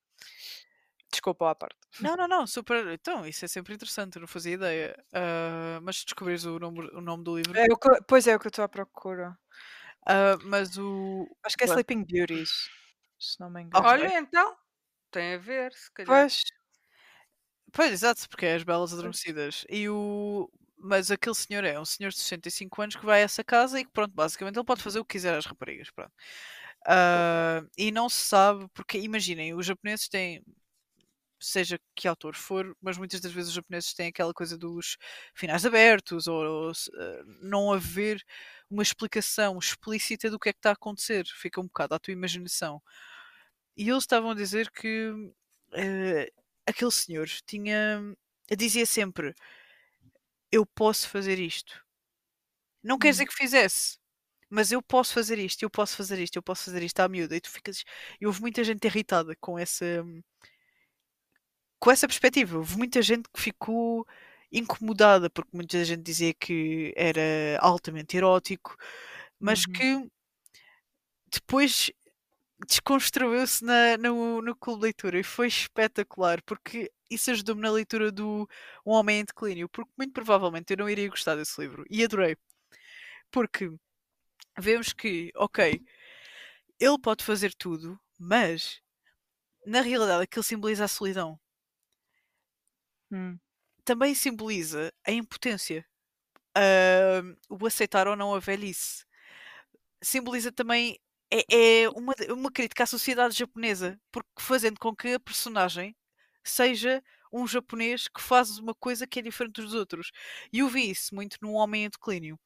Desculpa 1.12 1.49
à 1.49 1.55
parte. 1.55 1.75
Não, 1.99 2.15
não, 2.15 2.27
não, 2.27 2.45
super. 2.45 2.88
Então, 2.89 3.25
isso 3.25 3.43
é 3.43 3.47
sempre 3.47 3.73
interessante, 3.73 4.15
eu 4.15 4.19
não 4.21 4.27
fazia 4.27 4.53
ideia. 4.53 4.95
Ah, 5.12 5.79
mas 5.81 5.97
se 5.97 6.05
descobrires 6.05 6.45
o 6.45 6.59
nome, 6.59 6.88
o 6.93 7.01
nome 7.01 7.23
do 7.23 7.35
livro. 7.35 7.57
É 7.57 7.65
o 7.71 7.77
que- 7.77 8.01
pois 8.07 8.27
é, 8.27 8.31
é 8.31 8.35
o 8.35 8.39
que 8.39 8.45
eu 8.45 8.49
estou 8.49 8.63
à 8.63 8.69
procura. 8.69 9.35
Ah, 10.05 10.38
mas 10.43 10.77
o. 10.77 11.27
Acho 11.43 11.57
que 11.57 11.63
é. 11.63 11.67
Sleeping 11.67 12.05
Beauties, 12.05 12.69
se 13.19 13.39
não 13.39 13.49
me 13.49 13.63
engano. 13.63 13.83
Ok. 13.83 13.91
Olha, 13.91 14.19
então, 14.19 14.55
tem 15.12 15.35
a 15.35 15.38
ver, 15.39 15.73
se 15.73 15.91
calhar. 15.93 16.07
Pois, 16.07 16.41
Pois, 17.73 17.91
exato, 17.91 18.27
porque 18.29 18.45
é 18.45 18.55
as 18.55 18.63
belas 18.63 18.93
adormecidas. 18.93 19.65
E 19.69 19.89
o. 19.89 20.49
Mas 20.82 21.12
aquele 21.12 21.36
senhor 21.36 21.63
é 21.65 21.77
um 21.79 21.84
senhor 21.86 22.10
de 22.10 22.17
65 22.17 22.82
anos 22.82 22.95
que 22.95 23.05
vai 23.05 23.21
a 23.21 23.25
essa 23.25 23.43
casa 23.43 23.79
e 23.79 23.84
que, 23.86 23.91
pronto, 23.91 24.13
basicamente 24.13 24.55
ele 24.58 24.63
pode 24.65 24.82
fazer 24.82 24.99
o 24.99 25.05
que 25.05 25.12
quiser 25.17 25.36
às 25.36 25.45
raparigas, 25.45 25.91
pronto. 25.91 26.12
Ah, 26.88 27.63
e 27.77 27.91
não 27.91 28.10
se 28.10 28.21
sabe, 28.25 28.67
porque 28.73 28.97
imaginem, 28.99 29.53
os 29.55 29.65
japoneses 29.65 30.08
têm, 30.10 30.41
seja 31.39 31.79
que 31.95 32.08
autor 32.08 32.36
for, 32.36 32.75
mas 32.82 32.97
muitas 32.97 33.21
das 33.21 33.32
vezes 33.32 33.49
os 33.49 33.55
japoneses 33.55 33.93
têm 33.93 34.08
aquela 34.10 34.34
coisa 34.34 34.58
dos 34.58 34.97
finais 35.36 35.65
abertos 35.65 36.27
ou, 36.27 36.43
ou 36.45 36.71
ah, 36.71 37.23
não 37.41 37.71
haver 37.73 38.23
uma 38.69 38.84
explicação 38.84 39.58
explícita 39.60 40.29
do 40.29 40.39
que 40.39 40.49
é 40.49 40.53
que 40.53 40.60
está 40.60 40.71
a 40.71 40.73
acontecer, 40.73 41.25
fica 41.27 41.62
um 41.62 41.65
bocado 41.65 41.95
à 41.95 41.99
tua 41.99 42.13
imaginação. 42.13 42.82
E 43.77 43.89
eles 43.89 44.03
estavam 44.03 44.32
a 44.32 44.36
dizer 44.36 44.69
que 44.71 45.13
eh, 45.73 46.32
aquele 46.69 46.91
senhor 46.91 47.27
tinha 47.45 48.01
dizia 48.58 48.86
sempre 48.86 49.34
eu 50.51 50.65
posso 50.65 51.10
fazer 51.10 51.39
isto. 51.39 51.84
Não 52.84 52.97
quer 52.97 53.10
Hum. 53.10 53.12
dizer 53.12 53.25
que 53.27 53.34
fizesse, 53.36 53.97
mas 54.49 54.71
eu 54.71 54.82
posso 54.82 55.13
fazer 55.13 55.38
isto, 55.39 55.63
eu 55.63 55.69
posso 55.69 55.95
fazer 55.97 56.19
isto, 56.21 56.36
eu 56.38 56.43
posso 56.43 56.65
fazer 56.65 56.84
isto 56.84 56.99
à 57.01 57.10
miúda. 57.10 57.36
E 57.36 57.41
tu 57.41 57.49
ficas. 57.51 57.84
E 58.21 58.27
houve 58.27 58.41
muita 58.41 58.63
gente 58.63 58.86
irritada 58.88 59.36
com 59.41 59.58
essa. 59.60 60.03
com 61.79 61.91
essa 61.91 62.08
perspectiva. 62.08 62.58
Houve 62.58 62.77
muita 62.77 63.01
gente 63.01 63.29
que 63.34 63.41
ficou 63.41 64.05
incomodada, 64.51 65.29
porque 65.29 65.55
muita 65.55 65.84
gente 65.86 66.01
dizia 66.03 66.34
que 66.34 66.93
era 66.95 67.21
altamente 67.60 68.17
erótico, 68.17 68.75
mas 69.39 69.65
Uhum. 69.65 69.65
que 69.65 70.10
depois 71.32 71.91
desconstruiu-se 72.67 73.63
na- 73.63 73.98
no, 73.98 74.41
no 74.41 74.56
clube 74.56 74.80
de 74.82 74.86
leitura 74.88 75.19
e 75.19 75.24
foi 75.24 75.48
espetacular 75.48 76.41
porque 76.43 76.91
isso 77.10 77.32
ajudou-me 77.32 77.62
na 77.62 77.72
leitura 77.72 78.12
do 78.12 78.48
Um 78.86 78.91
Homem 78.91 79.22
em 79.22 79.26
Declínio, 79.26 79.69
porque 79.69 79.91
muito 79.98 80.13
provavelmente 80.13 80.72
eu 80.72 80.78
não 80.78 80.89
iria 80.89 81.10
gostar 81.10 81.36
desse 81.36 81.60
livro 81.60 81.86
e 81.89 82.04
adorei, 82.04 82.38
porque 83.32 83.72
vemos 84.60 84.93
que, 84.93 85.32
ok, 85.36 85.84
ele 86.80 87.00
pode 87.00 87.24
fazer 87.24 87.54
tudo, 87.56 88.00
mas 88.19 88.82
na 89.65 89.82
realidade 89.82 90.24
aquilo 90.24 90.43
simboliza 90.43 90.86
a 90.86 90.89
solidão, 90.89 91.39
Hum. 93.12 93.39
também 93.84 94.13
simboliza 94.13 94.93
a 95.06 95.12
impotência, 95.12 95.86
ah, 96.56 97.22
o 97.50 97.65
aceitar 97.67 98.08
ou 98.08 98.15
não 98.15 98.36
a 98.36 98.39
velhice, 98.39 99.06
simboliza 100.04 100.52
também 100.52 101.00
é, 101.31 101.83
é 101.83 101.89
uma, 101.89 102.13
uma 102.31 102.51
crítica 102.51 102.83
à 102.83 102.87
sociedade 102.87 103.37
japonesa, 103.37 103.99
porque 104.11 104.29
fazendo 104.39 104.79
com 104.79 104.95
que 104.95 105.13
a 105.13 105.19
personagem 105.19 105.95
seja 106.43 107.03
um 107.31 107.47
japonês 107.47 108.07
que 108.07 108.21
faz 108.21 108.57
uma 108.59 108.73
coisa 108.75 109.05
que 109.07 109.19
é 109.19 109.21
diferente 109.21 109.61
dos 109.61 109.73
outros. 109.73 110.11
E 110.53 110.59
eu 110.59 110.67
vi 110.69 110.89
isso 110.91 111.13
muito 111.15 111.37
num 111.41 111.53
Homem 111.53 111.85
em 111.85 111.89
Declínio, 111.89 112.39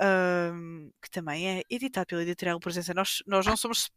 ahm, 0.00 0.90
que 1.02 1.10
também 1.10 1.60
é 1.60 1.62
editado 1.70 2.06
pela 2.08 2.22
Editorial 2.22 2.60
Presença. 2.60 2.94
Nós, 2.94 3.22
nós 3.26 3.46
não 3.46 3.56
somos 3.56 3.90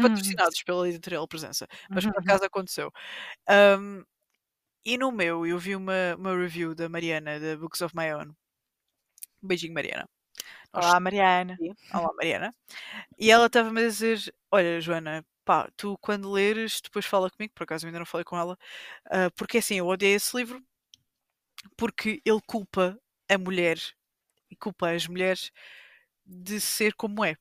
patrocinados 0.00 0.62
pela 0.64 0.88
Editorial 0.88 1.28
Presença, 1.28 1.66
mas 1.94 2.06
por 2.06 2.18
Uhum. 2.18 2.20
acaso 2.20 2.44
aconteceu. 2.44 2.92
Ahm, 3.48 4.04
e 4.84 4.98
no 4.98 5.12
meu, 5.12 5.46
eu 5.46 5.58
vi 5.58 5.76
uma, 5.76 6.16
uma 6.18 6.36
review 6.36 6.74
da 6.74 6.88
Mariana, 6.88 7.40
da 7.40 7.56
Books 7.58 7.82
of 7.82 7.96
My 7.96 8.12
Own. 8.14 8.34
Um 9.42 9.46
beijinho, 9.48 9.74
Mariana. 9.74 10.08
Olá, 10.74 10.98
Mariana. 11.00 11.60
Sim. 11.60 11.74
Olá, 11.92 12.12
Mariana. 12.16 12.54
E 13.18 13.30
ela 13.30 13.46
estava-me 13.46 13.80
a 13.82 13.88
dizer: 13.88 14.34
Olha, 14.50 14.80
Joana, 14.80 15.24
pá, 15.44 15.70
tu 15.76 15.98
quando 15.98 16.30
leres, 16.32 16.80
depois 16.82 17.06
fala 17.06 17.30
comigo, 17.30 17.52
por 17.54 17.64
acaso 17.64 17.86
eu 17.86 17.88
ainda 17.88 18.00
não 18.00 18.06
falei 18.06 18.24
com 18.24 18.36
ela, 18.38 18.58
ah, 19.10 19.30
porque 19.36 19.58
assim, 19.58 19.76
eu 19.78 19.86
odiei 19.88 20.14
esse 20.14 20.36
livro 20.36 20.62
porque 21.76 22.20
ele 22.24 22.40
culpa 22.46 22.98
a 23.28 23.38
mulher 23.38 23.78
e 24.50 24.56
culpa 24.56 24.90
as 24.90 25.06
mulheres 25.06 25.50
de 26.26 26.60
ser 26.60 26.94
como 26.94 27.24
é. 27.24 27.36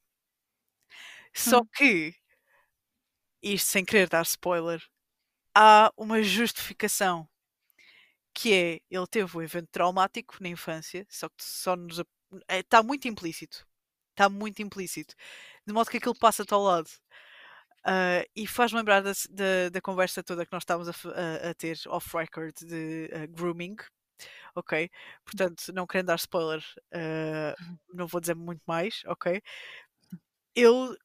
Só 1.34 1.62
Hum. 1.62 1.67
que, 1.76 2.15
isto 3.41 3.67
sem 3.67 3.86
querer 3.86 4.10
dar 4.10 4.24
spoiler, 4.24 4.82
há 5.56 5.91
uma 5.98 6.24
justificação 6.24 7.28
que 8.34 8.54
é 8.54 8.80
ele 8.89 9.08
teve 9.08 9.38
um 9.38 9.41
evento 9.41 9.67
traumático 9.72 10.38
na 10.41 10.50
infância, 10.50 11.06
só 11.10 11.30
que 11.30 11.43
só 11.43 11.76
nos 11.76 12.00
está 12.50 12.84
muito 12.84 13.08
implícito. 13.08 13.65
Está 14.12 14.30
muito 14.30 14.62
implícito. 14.62 15.15
De 15.67 15.74
modo 15.74 15.89
que 15.89 15.98
aquilo 15.98 16.15
passa-te 16.17 16.54
ao 16.54 16.62
lado. 16.63 16.89
Ah, 17.86 18.24
e 18.36 18.48
faz-me 18.48 18.78
lembrar 18.80 19.02
da, 19.02 19.12
da, 19.30 19.69
da 19.72 19.82
conversa 19.82 20.24
toda 20.24 20.46
que 20.46 20.54
nós 20.54 20.63
estávamos 20.63 20.88
a, 20.89 21.10
a- 21.48 21.50
a 21.52 21.54
ter 21.54 21.78
off-record 21.88 22.54
de 22.65 23.10
ah, 23.13 23.26
grooming. 23.28 23.76
Ok? 24.56 24.89
Portanto, 25.26 25.74
não 25.74 25.88
querendo 25.88 26.08
dar 26.08 26.15
spoiler, 26.17 26.63
ah, 26.93 27.56
não 27.93 28.08
vou 28.08 28.22
dizer 28.22 28.36
muito 28.36 28.63
mais, 28.67 29.04
ok? 29.08 29.41
Ele 30.56 30.96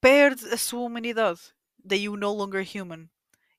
perde 0.00 0.46
a 0.52 0.58
sua 0.58 0.82
humanidade. 0.82 1.40
Daí 1.84 2.08
o 2.08 2.16
No 2.16 2.32
Longer 2.32 2.66
Human. 2.76 3.08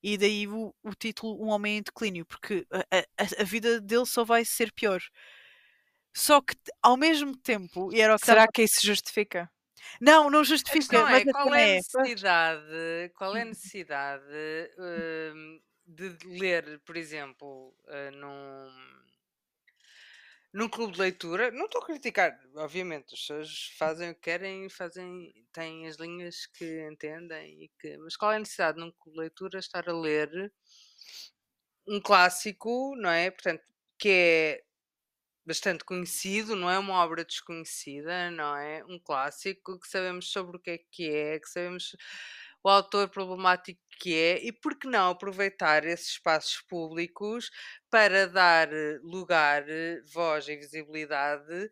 E 0.03 0.17
daí 0.17 0.47
o, 0.47 0.73
o 0.83 0.95
título 0.95 1.43
Um 1.43 1.49
Homem 1.49 1.77
em 1.79 1.83
Declínio, 1.83 2.25
porque 2.25 2.67
a- 2.71 2.99
a- 2.99 3.41
a 3.41 3.45
vida 3.45 3.81
dele 3.81 4.05
só 4.05 4.23
vai 4.25 4.45
ser 4.45 4.71
pior. 4.73 5.01
Só 6.15 6.41
que 6.41 6.55
ao 6.81 6.97
mesmo 6.97 7.35
tempo, 7.37 7.93
e 7.93 8.01
era 8.01 8.15
o 8.15 8.19
que 8.19 8.25
Será 8.25 8.47
que 8.47 8.63
isso 8.63 8.85
justifica? 8.85 9.49
Não, 10.01 10.29
não 10.29 10.43
justifica, 10.43 10.97
é 10.97 11.23
qual 11.25 11.45
cena 11.45 11.59
é 11.59 11.63
a 11.63 11.67
é. 11.67 11.75
necessidade, 11.75 13.11
qual 13.15 13.37
é 13.37 13.41
a 13.41 13.45
necessidade 13.45 14.23
hum, 14.77 15.61
de 15.87 16.17
ler, 16.25 16.81
por 16.85 16.97
exemplo, 16.97 17.73
uh, 17.85 18.11
num, 18.15 18.69
num 20.53 20.69
clube 20.69 20.93
de 20.93 20.99
leitura. 20.99 21.51
Não 21.51 21.65
estou 21.65 21.81
a 21.81 21.85
criticar, 21.85 22.37
obviamente, 22.55 23.13
as 23.13 23.21
pessoas 23.21 23.71
fazem 23.77 24.11
o 24.11 24.15
que 24.15 24.21
querem, 24.21 24.69
fazem, 24.69 25.33
têm 25.53 25.87
as 25.87 25.95
linhas 25.95 26.45
que 26.45 26.87
entendem, 26.91 27.63
e 27.63 27.71
que, 27.79 27.97
mas 27.97 28.17
qual 28.17 28.33
é 28.33 28.35
a 28.35 28.39
necessidade 28.39 28.79
num 28.79 28.91
clube 28.91 29.15
de 29.15 29.21
leitura 29.21 29.59
estar 29.59 29.87
a 29.87 29.93
ler 29.93 30.51
um 31.87 32.01
clássico, 32.01 32.95
não 32.97 33.09
é? 33.09 33.31
Portanto, 33.31 33.63
que 33.97 34.09
é 34.09 34.63
bastante 35.47 35.85
conhecido, 35.85 36.55
não 36.55 36.69
é 36.69 36.77
uma 36.77 36.95
obra 36.95 37.23
desconhecida, 37.25 38.29
não 38.31 38.55
é? 38.57 38.83
Um 38.85 38.99
clássico 38.99 39.79
que 39.79 39.87
sabemos 39.87 40.29
sobre 40.31 40.57
o 40.57 40.59
que 40.59 40.71
é 40.71 40.77
que 40.91 41.09
é, 41.09 41.39
que 41.39 41.49
sabemos 41.49 41.95
o 42.63 42.69
autor 42.69 43.09
problemático 43.09 43.79
que 43.99 44.13
é, 44.15 44.45
e 44.45 44.51
por 44.51 44.77
que 44.77 44.87
não 44.87 45.11
aproveitar 45.11 45.85
esses 45.85 46.09
espaços 46.09 46.61
públicos 46.67 47.49
para 47.89 48.27
dar 48.27 48.71
eh, 48.73 48.99
lugar, 49.01 49.63
eh, 49.69 50.01
voz 50.13 50.47
e 50.49 50.57
visibilidade 50.57 51.69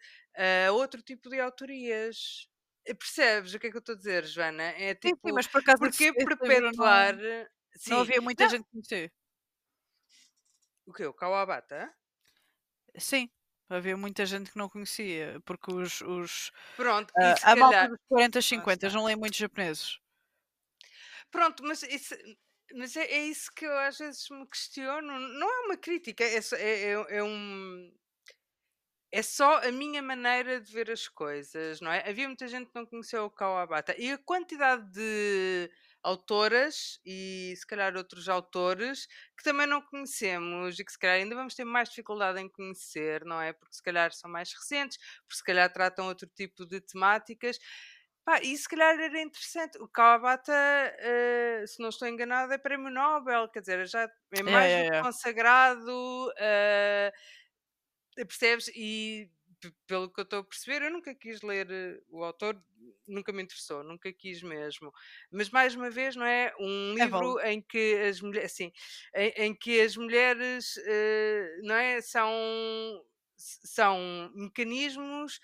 a 0.68 0.72
outro 0.72 1.02
tipo 1.02 1.30
de 1.30 1.40
autorias? 1.40 2.48
Eh, 2.86 2.94
Percebes 2.94 3.54
o 3.54 3.60
que 3.60 3.68
é 3.68 3.72
que 3.72 3.78
eu 3.78 3.80
estou 3.80 3.94
a 3.96 3.98
dizer, 3.98 4.26
Joana? 4.26 4.64
É 4.64 4.96
Sim, 5.04 5.16
sim, 5.16 5.16
tipo, 5.16 5.34
mas 5.34 5.48
por 5.48 5.62
acaso 5.62 5.84
livro 5.84 6.38
perpetuar. 6.38 7.16
Não, 7.16 7.24
eh, 7.26 7.48
não 7.88 8.00
havia 8.00 8.22
muita 8.22 8.44
não, 8.46 8.50
gente 8.50 8.64
que 8.64 8.72
conhecia. 8.72 9.12
o 10.86 10.94
que? 10.94 11.06
O 11.06 11.14
Kawabata? 11.14 11.94
Sim, 12.98 13.30
havia 13.70 13.98
muita 13.98 14.26
gente 14.26 14.52
que 14.52 14.58
não 14.58 14.70
conhecia, 14.70 15.42
porque 15.46 15.72
os, 15.74 16.02
os 16.02 16.52
Pronto, 16.76 17.14
se 17.38 17.44
a 17.44 17.56
malta 17.56 17.78
calhar. 17.78 17.90
dos 17.90 18.00
40, 18.08 18.42
Lá 18.42 18.42
50 18.42 18.88
está. 18.88 18.90
não 18.94 19.06
lê 19.06 19.16
muitos 19.16 19.38
japoneses. 19.40 20.00
Pronto, 21.32 21.64
mas 21.64 21.84
isso, 21.84 22.16
mas 22.74 22.96
é, 22.96 23.04
é 23.06 23.24
isso 23.28 23.52
que 23.54 23.66
eu 23.66 23.78
às 23.80 23.98
vezes 23.98 24.30
me 24.30 24.46
questiono. 24.48 25.20
Não 25.20 25.50
é 25.50 25.66
uma 25.66 25.78
crítica, 25.78 26.24
é, 26.24 26.38
é, 26.38 26.92
é- 26.94 27.18
é 27.18 27.24
um. 27.24 27.92
É 29.12 29.22
só 29.22 29.60
a 29.66 29.72
minha 29.72 30.02
maneira 30.02 30.60
de 30.60 30.72
ver 30.72 30.92
as 30.92 31.08
coisas, 31.08 31.80
não 31.80 31.92
é? 31.92 32.08
Havia 32.10 32.28
muita 32.28 32.48
gente 32.48 32.68
que 32.70 32.76
não 32.76 32.86
conheceu 32.86 33.24
o 33.26 33.30
Kawabata. 33.32 33.96
E 33.98 34.12
a 34.12 34.18
quantidade 34.18 34.92
de 34.92 35.72
autoras 36.06 37.00
e 37.06 37.54
se 37.58 37.66
calhar 37.68 37.96
outros 37.98 38.30
autores 38.30 39.08
que 39.38 39.44
também 39.44 39.68
não 39.68 39.82
conhecemos 39.82 40.80
e 40.80 40.86
que 40.86 40.92
se 40.92 41.00
calhar 41.00 41.18
ainda 41.18 41.36
vamos 41.36 41.56
ter 41.56 41.66
mais 41.66 41.90
dificuldade 41.90 42.40
em 42.40 42.50
conhecer, 42.50 43.26
não 43.26 43.42
é? 43.42 43.54
Porque 43.54 43.76
se 43.76 43.84
calhar 43.84 44.12
são 44.14 44.30
mais 44.30 44.54
recentes, 44.54 44.98
porque 45.28 45.36
se 45.38 45.44
calhar 45.44 45.72
tratam 45.74 46.08
outro 46.08 46.28
tipo 46.30 46.66
de 46.66 46.82
temáticas. 46.82 47.58
Pá, 48.24 48.40
e 48.42 48.58
se 48.58 48.68
calhar 48.68 49.00
era 49.00 49.22
interessante. 49.22 49.78
O 49.80 49.88
Kawabata, 49.88 50.52
eh, 51.00 51.64
se 51.68 51.80
não 51.82 51.90
estou 51.90 52.08
enganado, 52.08 52.52
é 52.54 52.58
prémio 52.58 52.90
Nobel, 52.92 53.48
quer 53.50 53.60
dizer, 53.62 53.86
já 53.88 54.10
é 54.34 54.42
Yeah, 54.44 54.44
mais 54.44 54.68
yeah, 54.68 54.84
que 54.84 54.84
yeah. 54.84 55.04
consagrado. 55.04 56.32
eh, 56.40 57.12
percebes? 58.28 58.68
E 58.76 59.30
pelo 59.88 60.12
que 60.12 60.20
eu 60.22 60.24
estou 60.24 60.40
a 60.40 60.44
perceber, 60.44 60.84
eu 60.84 60.92
nunca 60.92 61.14
quis 61.16 61.42
ler 61.42 61.70
eh, 61.72 62.00
o 62.10 62.24
autor, 62.24 62.62
nunca 63.08 63.32
me 63.34 63.44
interessou, 63.44 63.84
nunca 63.84 64.12
quis 64.14 64.42
mesmo. 64.44 64.92
Mas 65.32 65.50
mais 65.50 65.76
uma 65.76 65.90
vez, 65.90 66.16
não 66.16 66.26
é? 66.26 66.54
Um 66.60 66.94
É 66.98 67.06
livro 67.06 67.16
válido. 67.16 67.40
em 67.42 67.62
que 67.62 67.96
as 68.10 68.22
mulheres, 68.22 68.52
assim, 68.54 68.72
em, 69.16 69.30
em 69.48 69.56
que 69.56 69.82
as 69.82 69.98
mulheres, 69.98 70.76
eh, 70.86 71.58
não 71.64 71.76
é? 71.76 72.02
São, 72.02 72.32
são 73.38 74.32
mecanismos 74.36 75.40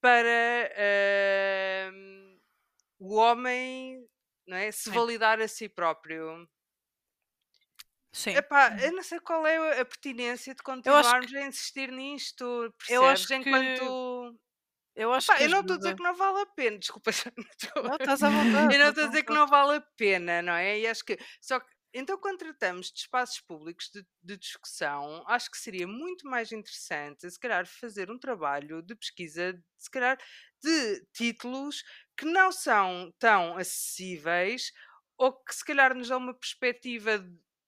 para 0.00 0.70
ehm, 0.76 2.38
o 2.98 3.16
homem, 3.16 4.06
não 4.46 4.56
é? 4.56 4.72
Se 4.72 4.90
validar 4.90 5.40
a 5.40 5.48
si 5.48 5.68
próprio. 5.68 6.48
Sim. 8.12 8.40
Epá, 8.40 8.76
eu 8.80 8.92
não 8.92 9.02
sei 9.02 9.20
qual 9.20 9.46
é 9.46 9.80
a 9.80 9.84
pertinência 9.84 10.54
de 10.54 10.62
acho 10.86 11.14
que, 11.18 11.26
continuarmos 11.26 11.34
a 11.34 11.42
insistir 11.46 11.90
nisto, 11.92 12.72
eu 12.86 13.06
acho 13.06 13.28
percebes? 13.28 13.30
que, 13.40 13.50
Enquanto. 13.50 13.94
eu 14.94 15.12
acho 15.12 15.30
Epá, 15.30 15.34
que 15.34 15.42
eu 15.42 15.48
não 15.50 15.60
estou 15.60 15.74
a 15.74 15.78
dizer 15.78 15.94
que 15.94 16.02
não 16.02 16.14
vale 16.14 16.40
a 16.42 16.46
pena, 16.46 16.78
desculpa, 16.78 17.10
não 17.36 17.44
estou- 17.44 17.84
Não, 17.84 17.96
estás 17.96 18.22
à 18.22 18.30
vontade, 18.30 18.74
eu 18.74 18.78
não 18.78 18.88
estou 18.90 19.04
a 19.04 19.06
dizer 19.08 19.24
que 19.24 19.32
não 19.32 19.46
vale 19.46 19.76
a 19.76 19.80
pena, 19.96 20.40
não 20.42 20.54
é? 20.54 20.78
E 20.80 20.86
acho 20.86 21.04
que. 21.04 21.18
Só 21.40 21.60
que. 21.60 21.66
Então, 21.94 22.16
quando 22.18 22.38
tratamos 22.38 22.90
de 22.90 23.00
espaços 23.00 23.38
públicos 23.40 23.90
de, 23.92 24.02
de 24.22 24.36
discussão, 24.38 25.22
acho 25.28 25.50
que 25.50 25.58
seria 25.58 25.86
muito 25.86 26.26
mais 26.26 26.50
interessante, 26.50 27.30
se 27.30 27.38
calhar, 27.38 27.66
fazer 27.66 28.10
um 28.10 28.18
trabalho 28.18 28.80
de 28.82 28.94
pesquisa, 28.94 29.62
se 29.76 29.90
calhar, 29.90 30.16
de 30.62 31.04
títulos 31.12 31.84
que 32.16 32.24
não 32.24 32.50
são 32.50 33.12
tão 33.18 33.58
acessíveis 33.58 34.72
ou 35.18 35.32
que, 35.44 35.54
se 35.54 35.62
calhar, 35.64 35.94
nos 35.94 36.08
dão 36.08 36.16
uma 36.18 36.32
perspectiva 36.34 37.18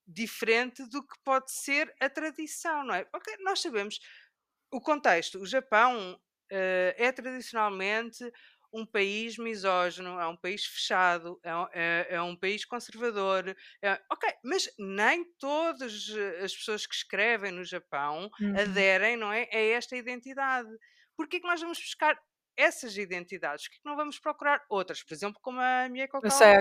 diferente 0.06 0.86
do 0.88 1.06
que 1.06 1.16
pode 1.24 1.50
ser 1.52 1.94
a 2.00 2.08
tradição, 2.10 2.84
não 2.84 2.94
é? 2.94 3.06
Ok, 3.14 3.36
nós 3.40 3.60
sabemos 3.60 3.98
o 4.72 4.80
contexto. 4.80 5.38
O 5.40 5.46
Japão 5.46 6.18
eh, 6.50 6.94
é 6.98 7.12
tradicionalmente 7.12 8.24
um 8.72 8.84
país 8.84 9.38
misógino, 9.38 10.18
é 10.20 10.26
um 10.26 10.36
país 10.36 10.66
fechado, 10.66 11.38
é, 11.44 11.54
um- 11.56 11.68
é- 11.72 12.06
é 12.10 12.22
um 12.22 12.36
país 12.36 12.64
conservador. 12.64 13.56
é- 13.82 14.00
ok, 14.12 14.28
mas 14.44 14.68
nem 14.78 15.24
todas 15.38 16.10
as 16.42 16.54
pessoas 16.54 16.86
que 16.86 16.94
escrevem 16.94 17.52
no 17.52 17.64
Japão 17.64 18.28
Uhum. 18.40 18.88
aderem, 18.92 19.16
não 19.16 19.32
é, 19.32 19.48
a 19.52 19.58
esta 19.58 19.96
identidade. 19.96 20.68
Porquê 21.16 21.40
que 21.40 21.46
nós 21.46 21.60
vamos 21.60 21.78
buscar 21.78 22.18
essas 22.56 22.96
identidades? 22.96 23.68
Que 23.68 23.78
não 23.84 23.96
vamos 23.96 24.18
procurar 24.18 24.62
outras? 24.68 25.02
Por 25.02 25.14
exemplo, 25.14 25.38
como 25.42 25.60
a 25.60 25.88
Mieko 25.88 26.20
sei, 26.28 26.56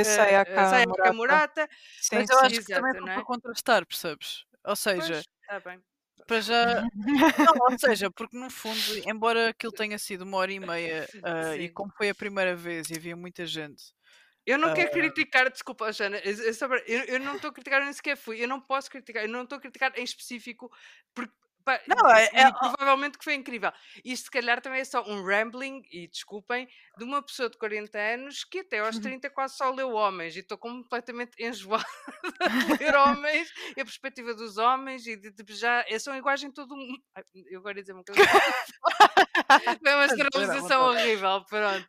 a, 0.00 0.04
Sayaka 0.04 0.86
Kamurata. 0.86 1.12
Murata. 1.12 1.68
Sim, 2.00 2.16
Mas 2.16 2.30
eu 2.30 2.38
acho 2.40 2.60
que 2.60 2.72
também 2.72 2.92
foi 2.92 3.00
não 3.00 3.06
para 3.08 3.22
é? 3.22 3.24
contrastar, 3.24 3.86
percebes? 3.86 4.44
Ou 4.64 4.76
seja, 4.76 5.22
Pois, 5.48 5.64
bem. 5.64 5.80
para 6.26 6.40
já. 6.40 6.82
Não, 6.82 7.52
ou 7.70 7.78
seja, 7.78 8.10
porque 8.10 8.36
no 8.36 8.50
fundo, 8.50 8.78
embora 9.08 9.50
aquilo 9.50 9.72
tenha 9.72 9.98
sido 9.98 10.22
uma 10.22 10.38
hora 10.38 10.52
e 10.52 10.58
meia 10.60 11.06
ah, 11.22 11.56
e 11.56 11.68
como 11.68 11.92
foi 11.96 12.08
a 12.08 12.14
primeira 12.14 12.56
vez 12.56 12.90
e 12.90 12.94
havia 12.96 13.14
muita 13.16 13.46
gente. 13.46 13.94
Eu 14.44 14.58
não 14.58 14.68
ah, 14.70 14.74
quero 14.74 14.90
criticar, 14.92 15.50
desculpa, 15.50 15.92
Jana, 15.92 16.18
eu, 16.18 16.32
eu, 16.32 16.54
eu- 16.86 17.04
eu 17.04 17.20
não 17.20 17.34
estou 17.34 17.50
a 17.50 17.52
criticar, 17.52 17.80
eu 17.80 17.84
nem 17.84 17.92
sequer 17.92 18.16
fui, 18.16 18.42
eu 18.42 18.46
não 18.48 18.60
posso 18.60 18.88
criticar, 18.88 19.24
eu 19.24 19.28
não 19.28 19.42
estou 19.42 19.58
a 19.58 19.60
criticar 19.60 19.92
em 19.98 20.04
específico, 20.04 20.70
porque, 21.12 21.34
Não, 21.88 22.10
é. 22.10 22.30
e 22.32 22.36
é- 22.38 22.52
provavelmente 22.52 23.18
que 23.18 23.24
foi 23.24 23.34
incrível. 23.34 23.72
Isto 24.04 24.24
se 24.26 24.30
calhar 24.30 24.60
também 24.60 24.80
é 24.80 24.84
só 24.84 25.02
um 25.02 25.24
rambling, 25.24 25.82
e 25.90 26.06
desculpem, 26.08 26.68
de 26.98 27.04
uma 27.04 27.22
pessoa 27.22 27.50
de 27.50 27.58
40 27.58 27.98
anos 27.98 28.44
que 28.44 28.60
até 28.60 28.78
aos 28.78 28.98
30 28.98 29.28
quase 29.30 29.56
só 29.56 29.70
leu 29.70 29.90
homens, 29.92 30.36
e 30.36 30.40
estou 30.40 30.56
completamente 30.58 31.32
enjoada 31.42 31.84
de 32.78 32.84
ler 32.84 32.94
homens, 32.96 33.48
e 33.76 33.80
a 33.80 33.84
perspectiva 33.84 34.34
dos 34.34 34.56
homens, 34.58 35.06
e 35.06 35.16
de, 35.16 35.30
de 35.30 35.54
já, 35.54 35.84
é 35.88 35.98
só 35.98 36.14
iguais 36.16 36.42
em 36.42 36.50
todo 36.52 36.72
o 36.72 36.76
mundo. 36.76 37.02
Ai, 37.14 37.22
Eu 37.50 37.60
agora 37.60 37.78
ia 37.78 37.82
dizer 37.82 37.92
uma 37.92 38.04
coisa. 38.04 38.20
Foi 39.82 39.94
uma 39.94 40.08
generalização 40.08 40.82
horrível, 40.90 41.44
pronto. 41.48 41.88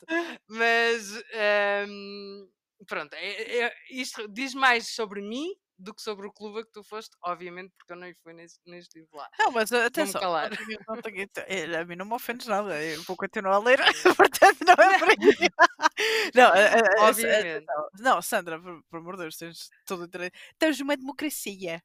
Mas 0.49 1.21
ehm, 1.31 2.47
pronto, 2.87 3.13
é- 3.13 3.59
é- 3.65 3.73
isto 3.91 4.27
diz 4.27 4.53
mais 4.53 4.93
sobre 4.93 5.21
mim 5.21 5.53
do 5.79 5.93
que 5.93 6.01
sobre 6.01 6.25
o 6.27 6.31
clube 6.31 6.59
a 6.59 6.63
que 6.65 6.71
tu 6.71 6.83
foste, 6.83 7.15
obviamente, 7.23 7.71
porque 7.77 7.93
eu 7.93 7.97
nem 7.97 8.13
fui 8.15 8.33
nesse, 8.33 8.59
nem 8.65 8.79
estive 8.79 9.07
lá. 9.13 9.29
Não, 9.37 9.51
mas 9.51 9.69
Vou-me 9.69 9.85
atenção, 9.85 10.19
calar. 10.19 10.49
não 10.49 10.57
tenho- 10.57 10.79
não 10.87 11.43
eh, 11.47 11.77
a 11.77 11.85
mim 11.85 11.95
não 11.95 12.05
me 12.05 12.13
ofendes 12.13 12.47
nada, 12.47 12.81
eu 12.83 13.03
vou 13.03 13.15
continuar 13.15 13.55
a 13.55 13.59
ler, 13.59 13.77
portanto 14.17 14.57
não 14.65 14.73
é 14.83 14.99
por 14.99 15.09
aí. 15.09 15.15
Não, 16.35 16.47
a- 16.49 16.53
a- 16.53 17.05
a- 17.05 17.09
Obviamente. 17.09 17.65
não, 17.99 18.21
Sandra, 18.21 18.59
por, 18.61 18.83
por 18.89 18.97
amor 18.99 19.15
de 19.15 19.23
Deus, 19.23 19.37
tens 19.37 19.69
todo 19.85 20.03
o 20.03 20.07
direito. 20.07 20.37
Tens 20.59 20.79
uma 20.79 20.95
democracia, 20.97 21.81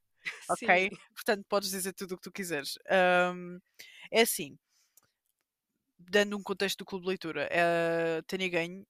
ok? 0.50 0.90
Sim. 0.90 0.96
Portanto, 1.14 1.44
podes 1.48 1.70
dizer 1.70 1.92
tudo 1.94 2.12
o 2.12 2.16
que 2.16 2.22
tu 2.24 2.32
quiseres. 2.32 2.78
Ahm, 2.90 3.58
é 4.10 4.22
assim, 4.22 4.58
dando 5.98 6.36
um 6.36 6.42
contexto 6.42 6.78
do 6.78 6.84
clube 6.84 7.04
de 7.04 7.08
leitura, 7.08 7.48
a 7.48 8.22
Tânia 8.24 8.48
Ganho 8.48 8.86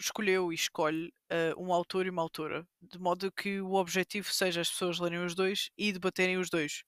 escolheu 0.00 0.52
e 0.52 0.54
escolhe 0.56 1.12
eh, 1.30 1.54
um 1.58 1.72
autor 1.72 2.06
e 2.06 2.10
uma 2.10 2.22
autora, 2.22 2.66
de 2.82 2.98
modo 2.98 3.30
que 3.32 3.60
o 3.60 3.74
objetivo 3.74 4.32
seja 4.32 4.60
as 4.62 4.70
pessoas 4.70 4.98
lerem 5.00 5.24
os 5.24 5.34
dois 5.34 5.70
e 5.78 5.92
debaterem 5.92 6.38
os 6.38 6.50
dois. 6.50 6.82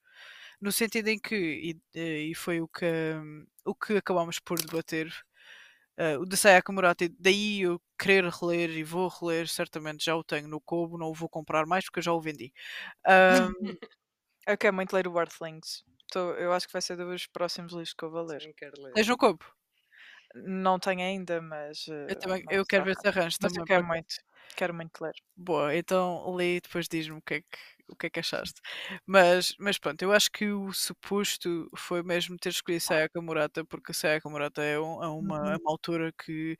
No 0.61 0.72
sentido 0.72 1.09
em 1.09 1.18
que, 1.20 1.37
e, 1.37 1.81
eh, 1.98 2.22
e 2.31 2.35
foi 2.35 2.61
o 2.61 2.68
que, 2.68 2.87
hum, 2.87 3.46
o 3.66 3.75
que 3.75 3.94
acabámos 3.98 4.38
por 4.40 4.61
debater, 4.62 5.12
eh, 5.96 6.18
o 6.18 6.25
de 6.27 6.37
Sayaka 6.37 6.72
Murata, 6.72 7.07
daí 7.18 7.62
eu 7.62 7.81
querer 7.98 8.25
reler 8.27 8.70
e 8.70 8.85
vou 8.85 9.09
reler, 9.09 9.48
certamente 9.48 10.05
já 10.05 10.16
o 10.16 10.25
tenho 10.25 10.48
no 10.48 10.61
Kobo, 10.61 10.98
não 10.98 11.09
o 11.11 11.14
vou 11.14 11.29
comprar 11.29 11.66
mais 11.66 11.85
porque 11.85 12.01
eu 12.01 12.05
já 12.05 12.12
o 12.12 12.20
vendi. 12.20 12.53
Ahm, 13.07 13.53
Eu 14.46 14.57
quero 14.59 14.75
muito 14.75 14.92
ler 14.94 15.09
o 15.09 15.18
Earthlings. 15.18 15.85
Tô- 16.12 16.35
eu 16.35 16.53
acho 16.53 16.66
que 16.66 16.72
vai 16.72 16.83
ser 16.83 16.96
dos 16.96 17.27
próximos 17.27 17.72
livros 17.72 17.94
que 17.94 18.05
eu 18.05 18.11
vou 18.11 18.25
ler. 18.25 18.55
Quero 18.57 18.81
ler. 18.81 18.94
tens 18.94 19.09
no 19.09 19.16
Kobo? 19.16 19.44
Não 20.35 20.79
tenho 20.79 21.01
ainda, 21.03 21.40
mas. 21.42 21.87
Eu, 22.07 22.16
eh, 22.16 22.16
também, 22.16 22.45
mas 22.45 22.57
eu 22.59 22.64
quero 22.66 22.85
ver 22.85 22.97
se 22.97 23.07
arranjo 23.09 23.38
Mas 23.40 23.53
também. 23.53 23.59
eu 23.59 23.64
quero 23.64 23.85
muito. 23.87 24.16
Quero 24.57 24.75
muito 24.75 25.03
ler. 25.05 25.14
Boa, 25.37 25.75
então 25.75 26.35
lê 26.35 26.57
e 26.57 26.61
depois 26.61 26.87
diz-me 26.88 27.16
o 27.18 27.23
que, 27.23 27.35
é 27.35 27.40
que, 27.40 27.49
o 27.88 27.97
que 27.97 28.07
é 28.07 28.11
que 28.11 28.21
achaste. 28.21 28.61
Mas, 29.07 29.55
mas 29.59 29.79
pronto, 29.79 30.03
eu 30.03 30.12
acho 30.12 30.31
que 30.31 30.51
o 30.51 30.73
suposto 30.75 31.71
foi 31.77 32.03
mesmo 32.03 32.37
ter 32.37 32.51
escolhido 32.51 32.85
Sayaka 32.85 33.21
Murata, 33.21 33.64
porque 33.64 33.95
Sayaka 33.95 34.29
Murata 34.29 34.62
é, 34.62 34.79
um- 34.79 35.03
é 35.03 35.09
uma, 35.09 35.53
é 35.55 35.57
Uhum. 35.57 35.57
uma 35.57 35.71
autora 35.71 36.12
que 36.12 36.57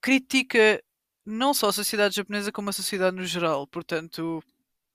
critica 0.00 0.82
não 1.26 1.54
só 1.54 1.68
a 1.68 1.72
sociedade 1.72 2.14
japonesa, 2.16 2.52
como 2.52 2.70
a 2.70 2.72
sociedade 2.72 3.16
no 3.16 3.24
geral. 3.24 3.66
Portanto, 3.66 4.42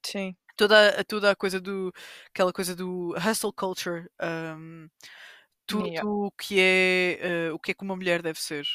Sim. 0.04 0.38
toda, 0.58 1.00
a- 1.00 1.04
toda 1.04 1.32
a 1.32 1.36
coisa 1.36 1.60
do 1.60 1.92
aquela 2.34 2.54
coisa 2.54 2.76
do 2.76 3.14
hustle 3.18 3.54
culture, 3.54 4.08
um, 4.22 4.88
tudo 5.70 5.88
Yeah. 5.88 6.10
o 6.10 6.32
que 6.32 6.60
é 6.60 7.18
eh, 7.48 7.52
o 7.52 7.60
que 7.60 7.72
é 7.72 7.74
que 7.74 7.84
uma 7.84 7.96
mulher 7.96 8.22
deve 8.22 8.42
ser. 8.42 8.66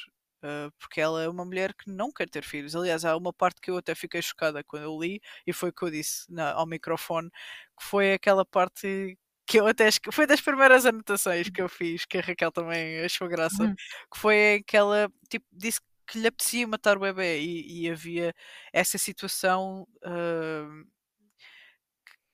Uh, 0.45 0.71
porque 0.79 1.01
ela 1.01 1.23
é 1.23 1.29
uma 1.29 1.43
mulher 1.45 1.73
que 1.75 1.91
não 1.91 2.13
quer 2.13 2.29
ter 2.29 2.45
filhos. 2.45 2.77
Aliás, 2.77 3.03
há 3.05 3.17
uma 3.17 3.33
parte 3.33 3.63
que 3.63 3.71
eu 3.71 3.79
até 3.79 3.95
fiquei 3.95 4.21
chocada 4.21 4.63
quando 4.63 4.83
eu 4.83 5.01
li, 5.01 5.19
e 5.47 5.55
foi 5.55 5.71
o 5.71 5.73
que 5.73 5.83
eu 5.83 5.91
disse 5.91 6.31
na- 6.31 6.53
ao 6.53 6.67
microfone, 6.67 7.31
que 7.79 7.83
foi 7.85 8.13
aquela 8.13 8.45
parte 8.45 9.19
que 9.47 9.59
eu 9.59 9.67
até 9.67 9.89
esque- 9.89 10.13
foi 10.13 10.27
das 10.27 10.43
primeiras 10.43 10.85
anotações 10.85 11.49
que 11.49 11.63
eu 11.63 11.69
fiz, 11.69 12.05
que 12.05 12.19
a 12.19 12.21
Raquel 12.21 12.53
também 12.53 13.01
achou 13.01 13.27
graça, 13.29 13.63
Uhum. 13.65 13.75
que 13.75 14.19
foi 14.19 14.57
aquela 14.57 15.11
tipo, 15.31 15.47
disse 15.51 15.81
que 16.07 16.19
lhe 16.19 16.27
apetecia 16.27 16.67
matar 16.69 16.99
o 16.99 17.01
bebê 17.01 17.41
e, 17.41 17.85
e 17.85 17.91
havia 17.91 18.35
essa 18.73 18.99
situação 18.99 19.89
uh, 20.05 20.85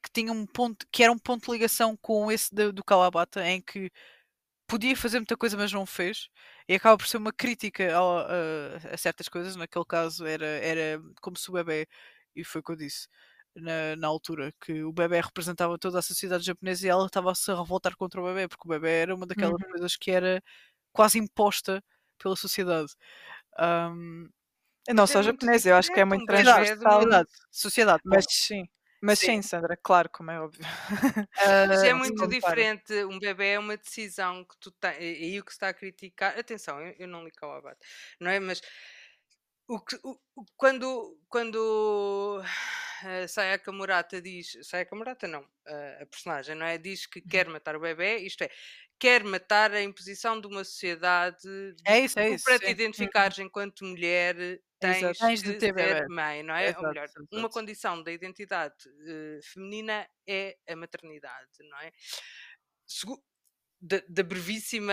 que 0.03 0.11
tinha 0.13 0.33
um 0.33 0.47
ponto, 0.47 0.85
que 0.91 1.03
era 1.05 1.13
um 1.13 1.19
ponto 1.19 1.47
de 1.47 1.53
ligação 1.53 1.97
com 1.97 2.31
esse 2.33 2.53
do, 2.55 2.73
do 2.73 2.83
Kawabata, 2.85 3.47
em 3.47 3.61
que 3.61 3.91
podia 4.71 4.97
fazer 4.97 5.19
muita 5.19 5.37
coisa, 5.37 5.57
mas 5.57 5.73
não 5.73 5.87
fez, 5.87 6.29
e 6.69 6.75
acaba 6.75 6.97
por 6.99 7.07
ser 7.07 7.17
uma 7.19 7.33
crítica 7.33 7.95
ao- 7.95 8.19
a, 8.21 8.77
a 8.95 8.97
certas 8.99 9.29
coisas. 9.29 9.57
Naquele 9.57 9.85
caso, 9.87 10.25
era, 10.27 10.47
era 10.47 11.01
como 11.21 11.37
se 11.37 11.51
o 11.51 11.55
bebê, 11.55 11.89
e 12.35 12.45
foi 12.45 12.61
o 12.61 12.65
que 12.65 12.73
eu 12.73 12.77
disse 12.77 13.09
na, 13.57 13.97
na 13.97 14.09
altura, 14.09 14.53
que 14.61 14.83
o 14.85 14.93
bebê 14.93 15.21
representava 15.21 15.79
toda 15.79 15.99
a 15.99 16.03
sociedade 16.03 16.45
japonesa 16.45 16.87
e 16.87 16.91
ela 16.91 17.07
estava-se 17.07 17.51
a 17.51 17.57
revoltar 17.57 17.97
contra 17.97 18.21
o 18.23 18.25
bebê, 18.27 18.49
porque 18.49 18.67
o 18.67 18.71
bebê 18.71 18.91
era 19.03 19.15
uma 19.15 19.27
daquelas 19.27 19.57
Uhum. 19.57 19.71
coisas 19.71 19.97
que 19.97 20.11
era 20.11 20.43
quase 20.93 21.19
imposta 21.19 21.83
pela 22.19 22.37
sociedade. 22.37 22.93
Ahm, 23.59 24.29
Não 24.95 25.07
é 25.07 25.07
só 25.07 25.23
muito 25.23 25.49
japonês, 25.49 25.65
eu 25.67 25.77
acho 25.77 25.91
que 25.91 26.01
é 26.01 26.05
muito 26.05 26.25
um 26.25 26.55
é 26.59 26.77
transversal. 26.77 27.09
sociedade, 27.11 27.29
sociedade, 27.51 28.03
Mas 28.05 28.25
sim. 28.31 28.65
Mas 29.01 29.19
Sim. 29.19 29.27
sim, 29.27 29.43
Sandra, 29.43 29.77
claro, 29.77 30.11
como 30.11 30.31
é 30.31 30.41
óbvio. 30.41 30.61
Mas 31.67 31.83
é 31.83 31.93
Ah, 31.93 31.95
muito 31.95 32.27
diferente. 32.27 32.93
Um 33.05 33.19
bebê 33.19 33.51
é 33.53 33.59
uma 33.59 33.77
decisão 33.77 34.45
que 34.45 34.57
tu 34.59 34.71
tens. 34.73 34.97
E 35.01 35.39
o 35.41 35.45
que 35.45 35.53
se 35.53 35.57
está 35.57 35.69
a 35.69 35.75
criticar. 35.75 36.39
Atenção, 36.39 36.81
eu, 36.81 36.95
eu 36.99 37.09
não 37.09 37.25
li 37.25 37.31
Kawabata, 37.33 37.79
não 38.21 38.31
é? 38.31 38.39
Mas 38.41 38.61
o 39.69 39.79
que, 39.81 39.97
o- 40.03 40.19
quando, 40.57 41.19
quando 41.29 42.43
a 43.05 43.29
Sayaka 43.29 43.73
Murata 43.73 44.21
diz. 44.21 44.59
Sayaka 44.63 44.97
Murata 44.97 45.27
não, 45.29 45.47
a, 45.67 46.03
a 46.03 46.07
personagem, 46.07 46.55
não 46.57 46.67
é? 46.67 46.77
Diz 46.79 47.07
que 47.07 47.21
quer 47.23 47.49
matar 47.49 47.77
o 47.77 47.81
bebê, 47.81 48.19
isto 48.19 48.43
é, 48.43 48.51
quer 49.01 49.25
matar 49.25 49.73
a 49.73 49.83
imposição 49.83 50.41
de 50.41 50.47
uma 50.47 50.65
sociedade. 50.65 51.49
É 51.87 52.01
isso, 52.01 52.19
é 52.19 52.31
isso. 52.31 52.45
para 52.45 52.59
te 52.59 52.71
identificares 52.71 53.39
enquanto 53.39 53.85
mulher, 53.85 54.37
tens 54.81 54.99
Exato. 54.99 55.19
Tens 55.19 55.43
de 55.43 55.55
ter 55.55 55.73
ser 55.77 56.09
mãe, 56.09 56.43
não 56.43 56.55
é? 56.55 56.77
Ou 56.79 56.85
Exato, 56.85 56.87
melhor, 56.87 57.09
uma 57.33 57.49
exato. 57.49 57.51
condição 57.51 58.03
da 58.03 58.13
identidade 58.13 58.75
eh, 59.07 59.41
feminina 59.43 60.09
é 60.27 60.57
a 60.69 60.77
maternidade, 60.77 61.51
não 61.61 61.79
é? 61.79 61.93
Segu- 62.87 63.23
da, 63.81 64.01
da 64.09 64.23
brevíssima 64.23 64.93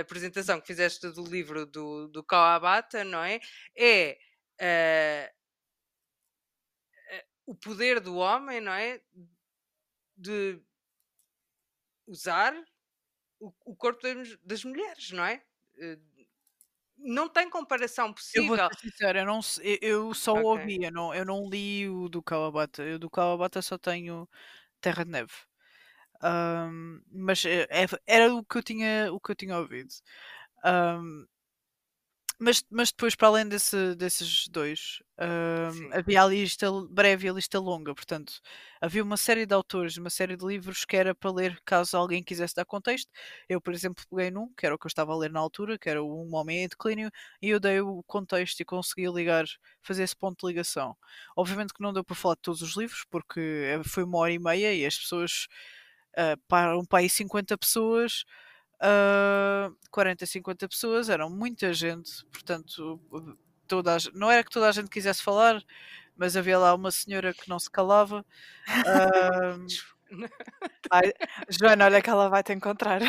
apresentação 0.00 0.60
que 0.60 0.66
fizeste 0.66 1.10
do 1.12 1.24
livro 1.24 1.66
do, 1.66 2.08
do 2.08 2.24
Kawabata, 2.24 3.04
não 3.04 3.22
é? 3.24 3.40
É 3.76 4.18
eh, 4.60 5.32
eh, 7.10 7.24
o 7.46 7.54
poder 7.54 8.00
do 8.00 8.16
homem, 8.16 8.60
não 8.60 8.72
é? 8.72 9.00
De 10.16 10.64
usar 12.06 12.54
o, 13.46 13.54
o 13.72 13.76
corpo 13.76 14.02
das, 14.02 14.36
das 14.42 14.64
mulheres, 14.64 15.10
não 15.12 15.24
é? 15.24 15.44
Eh, 15.78 15.98
Não 16.98 17.28
tem 17.28 17.48
comparação 17.50 18.12
Eu 18.32 18.44
vou 18.44 18.56
possível. 18.56 18.68
ser 18.68 18.74
sincera, 18.76 19.20
eu, 19.20 19.26
não, 19.26 19.40
eu- 19.62 19.78
eu 19.82 20.14
só 20.14 20.36
o 20.36 20.42
Ok. 20.42 20.54
ouvi, 20.54 20.78
eu 20.82 20.90
não, 20.92 21.14
eu 21.14 21.24
não 21.24 21.48
li 21.48 21.88
o 21.88 22.08
do 22.08 22.22
Kawabata. 22.22 22.82
Eu 22.82 22.98
do 22.98 23.08
Kawabata 23.10 23.62
só 23.62 23.78
tenho 23.78 24.28
Terra 24.80 25.04
de 25.04 25.10
Neve. 25.12 25.32
Ahm, 26.22 27.02
mas 27.12 27.44
eh, 27.46 27.66
é- 27.70 27.86
era 28.06 28.34
o 28.34 28.44
que 28.44 28.58
eu 28.58 28.62
tinha, 28.64 29.12
o 29.12 29.20
que 29.20 29.32
eu 29.32 29.36
tinha 29.36 29.58
ouvido. 29.58 29.90
Ahm, 30.64 31.26
mas, 32.44 32.62
mas 32.70 32.90
depois, 32.90 33.14
para 33.14 33.28
além 33.28 33.48
desse, 33.48 33.94
desses 33.94 34.46
dois, 34.48 35.02
havia 35.92 36.22
a 36.22 36.26
lista 36.26 36.70
breve 36.90 37.26
e 37.26 37.30
a 37.30 37.32
lista 37.32 37.58
longa. 37.58 37.94
Portanto, 37.94 38.34
havia 38.80 39.02
uma 39.02 39.16
série 39.16 39.46
de 39.46 39.54
autores, 39.54 39.96
uma 39.96 40.10
série 40.10 40.36
de 40.36 40.44
livros 40.44 40.84
que 40.84 40.94
era 40.96 41.14
para 41.14 41.30
ler 41.30 41.58
caso 41.64 41.96
alguém 41.96 42.22
quisesse 42.22 42.54
dar 42.54 42.66
contexto. 42.66 43.10
Eu, 43.48 43.60
por 43.60 43.72
exemplo, 43.72 44.04
peguei 44.10 44.30
num, 44.30 44.52
que 44.54 44.66
era 44.66 44.74
o 44.74 44.78
que 44.78 44.86
eu 44.86 44.88
estava 44.88 45.12
a 45.14 45.16
ler 45.16 45.30
na 45.30 45.40
altura, 45.40 45.78
que 45.78 45.88
era 45.88 46.02
o 46.02 46.26
Um 46.26 46.34
Homem 46.34 46.64
em 46.64 46.68
Declínio, 46.68 47.10
e 47.40 47.48
eu 47.48 47.58
dei 47.58 47.80
o 47.80 48.02
contexto 48.02 48.60
e 48.60 48.64
consegui 48.64 49.08
ligar, 49.08 49.46
fazer 49.82 50.02
esse 50.02 50.16
ponto 50.16 50.46
de 50.46 50.52
ligação. 50.52 50.94
Obviamente 51.34 51.72
que 51.72 51.82
não 51.82 51.92
deu 51.94 52.04
para 52.04 52.14
falar 52.14 52.34
de 52.34 52.42
todos 52.42 52.60
os 52.60 52.76
livros, 52.76 53.06
porque 53.10 53.40
eh, 53.40 53.82
foi 53.84 54.04
uma 54.04 54.18
hora 54.18 54.32
e 54.32 54.38
meia 54.38 54.74
e 54.74 54.84
as 54.84 54.98
pessoas 54.98 55.46
uh, 56.18 56.36
para 56.48 56.98
aí 56.98 57.08
50 57.08 57.56
pessoas, 57.58 58.24
uh, 58.80 59.76
40, 59.90 60.26
50 60.26 60.68
pessoas, 60.68 61.08
eram 61.08 61.30
muita 61.30 61.72
gente, 61.72 62.24
portanto, 62.26 63.00
toda 63.66 63.94
a, 63.96 63.98
não 64.14 64.30
era 64.30 64.44
que 64.44 64.50
toda 64.50 64.68
a 64.68 64.72
gente 64.72 64.90
quisesse 64.90 65.22
falar, 65.22 65.62
mas 66.16 66.36
havia 66.36 66.58
lá 66.58 66.74
uma 66.74 66.90
senhora 66.90 67.34
que 67.34 67.48
não 67.48 67.58
se 67.58 67.70
calava. 67.70 68.24
ahm, 68.86 69.66
Ai, 70.92 71.12
Joana, 71.48 71.86
olha 71.86 72.02
que 72.02 72.10
ela 72.10 72.28
vai 72.28 72.42
te 72.42 72.52
encontrar. 72.52 73.00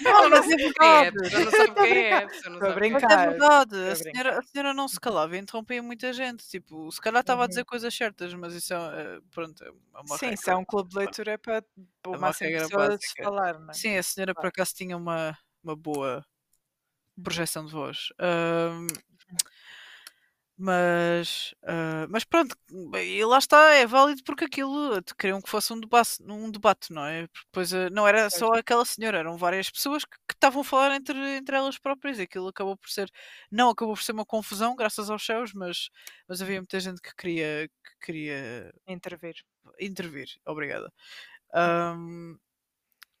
não, 0.00 0.30
mas 0.30 0.46
é 0.50 0.54
é? 0.80 1.08
A 1.08 1.10
verdade. 1.10 1.12
pessoa 1.12 1.44
não 1.44 1.50
sabe 1.52 1.80
quem 1.80 1.98
é. 1.98 2.24
A 2.24 2.26
Estou 2.26 2.68
a 2.68 2.70
é. 2.70 2.72
É 2.72 2.74
brincar. 2.74 3.28
verdade, 3.30 3.76
Estou 3.76 3.88
a 3.88 3.92
a 3.92 3.96
senhora, 3.96 4.38
a 4.38 4.42
senhora 4.42 4.74
não 4.74 4.88
se 4.88 5.00
calava 5.00 5.36
e 5.36 5.40
interrompia 5.40 5.82
muita 5.82 6.12
gente. 6.12 6.46
Tipo, 6.48 6.90
se 6.90 7.00
calhar 7.00 7.20
estava 7.20 7.44
a 7.44 7.46
dizer 7.46 7.64
coisas 7.64 7.94
certas, 7.94 8.34
mas 8.34 8.54
isso 8.54 8.74
é, 8.74 9.16
é, 9.16 9.20
pronto, 9.32 9.64
é 9.64 9.70
uma 10.00 10.16
Sim, 10.18 10.26
regra. 10.26 10.36
se 10.36 10.50
é 10.50 10.56
um 10.56 10.64
clube 10.64 10.90
de 10.90 10.98
leitura 10.98 11.32
é 11.32 11.36
para 11.38 11.56
É 11.58 12.08
o 12.08 12.10
uma 12.10 12.18
máximo 12.18 12.50
de 12.50 12.58
pessoas 12.58 13.00
falar, 13.22 13.58
não 13.58 13.70
é? 13.70 13.72
Sim, 13.74 13.96
a 13.96 14.02
senhora 14.02 14.34
por 14.34 14.46
acaso 14.46 14.74
tinha 14.74 14.96
uma, 14.96 15.36
uma 15.62 15.76
boa 15.76 16.24
projeção 17.22 17.64
de 17.64 17.72
voz. 17.72 18.08
Ahm, 18.18 18.86
mas, 20.62 21.54
ah, 21.64 22.06
mas 22.08 22.24
pronto, 22.24 22.56
e 22.96 23.24
lá 23.24 23.38
está, 23.38 23.72
é 23.74 23.86
válido 23.86 24.22
porque 24.24 24.44
aquilo 24.44 25.02
te 25.02 25.14
queriam 25.16 25.40
que 25.42 25.50
fosse 25.50 25.72
um 25.72 25.80
debate, 25.80 26.22
um 26.22 26.50
debate 26.50 26.92
não 26.92 27.04
é? 27.04 27.26
Porque 27.28 27.46
Depois 27.46 27.74
ah, 27.74 27.90
não 27.90 28.06
era 28.06 28.30
só 28.30 28.52
aquela 28.54 28.84
senhora, 28.84 29.18
eram 29.18 29.36
várias 29.36 29.70
pessoas 29.70 30.04
que, 30.04 30.16
que 30.28 30.34
estavam 30.34 30.62
a 30.62 30.64
falar 30.64 30.94
entre, 30.94 31.18
entre 31.36 31.56
elas 31.56 31.78
próprias 31.78 32.18
e 32.18 32.22
aquilo 32.22 32.48
acabou 32.48 32.76
por 32.76 32.88
ser, 32.90 33.10
não 33.50 33.70
acabou 33.70 33.94
por 33.94 34.02
ser 34.02 34.12
uma 34.12 34.26
confusão, 34.26 34.76
graças 34.76 35.10
aos 35.10 35.24
céus, 35.26 35.52
mas, 35.52 35.90
mas 36.28 36.40
havia 36.42 36.60
muita 36.60 36.78
gente 36.80 37.00
que 37.02 37.14
queria, 37.16 37.68
que 37.84 38.06
queria 38.06 38.72
Intervir. 38.86 39.44
intervir. 39.80 40.28
Obrigada. 40.46 40.92
Ahm, 41.54 42.38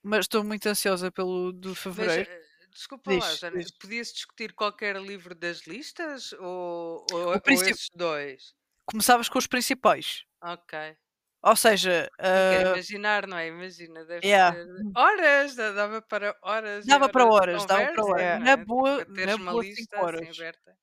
mas 0.02 0.20
estou 0.26 0.44
muito 0.44 0.68
ansiosa 0.68 1.12
pelo 1.12 1.52
do 1.52 1.74
Mas, 1.94 2.16
fevereiro. 2.16 2.28
eh, 2.28 2.42
desculpa 2.72 3.12
lá, 3.12 3.18
Diz, 3.28 3.38
Jana, 3.38 3.58
diz. 3.58 3.70
podia-se 3.72 4.14
discutir 4.14 4.52
qualquer 4.54 4.96
livro 5.00 5.34
das 5.34 5.66
listas 5.66 6.32
ou, 6.34 7.06
ou, 7.12 7.26
ou 7.28 7.34
esses 7.46 7.88
dois? 7.94 8.54
Começavas 8.86 9.28
com 9.28 9.38
os 9.38 9.46
principais. 9.46 10.24
Ok. 10.42 10.96
Ou 11.44 11.56
seja, 11.56 12.08
Não 12.18 12.50
quero 12.50 12.68
ah, 12.68 12.72
imaginar, 12.74 13.26
não 13.26 13.36
é? 13.36 13.48
Imagina, 13.48 14.04
deve 14.04 14.26
yeah. 14.26 14.56
ser 14.56 14.66
horas, 14.96 15.54
dá- 15.56 15.72
dava 15.72 16.00
para 16.02 16.36
horas. 16.42 16.84
e 16.84 16.88
dava 16.88 17.08
para 17.08 17.24
de 17.24 17.30
horas, 17.30 17.66
dava 17.66 17.86
para 17.92 18.02
conversa, 18.02 18.04
horas. 18.04 18.38
não 18.38 18.44
Na 18.44 18.50
é? 18.52 18.56
boa, 18.56 18.96
Para 19.04 19.14
teres 19.14 19.36
na 19.38 19.42
uma 19.42 19.52
boa 19.52 19.64
lista 19.64 19.82
5 19.82 19.96
assim 19.96 20.04
horas. 20.06 20.38
aberta. 20.38 20.76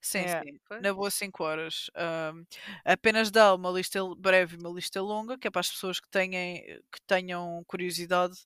Sim, 0.00 0.18
Yeah. 0.20 0.42
sim. 0.44 0.58
Pois. 0.66 0.82
Na 0.82 0.94
boa 0.94 1.10
5 1.10 1.44
horas. 1.44 1.90
Ahm, 1.94 2.44
apenas 2.84 3.30
dá 3.30 3.54
uma 3.54 3.70
lista 3.70 4.00
breve 4.16 4.56
e 4.56 4.58
uma 4.58 4.70
lista 4.70 5.02
longa, 5.02 5.36
que 5.36 5.48
é 5.48 5.50
para 5.50 5.60
as 5.60 5.70
pessoas 5.70 6.00
que, 6.00 6.08
tenham, 6.08 6.56
que 6.92 7.00
tenham 7.06 7.62
curiosidade 7.66 8.36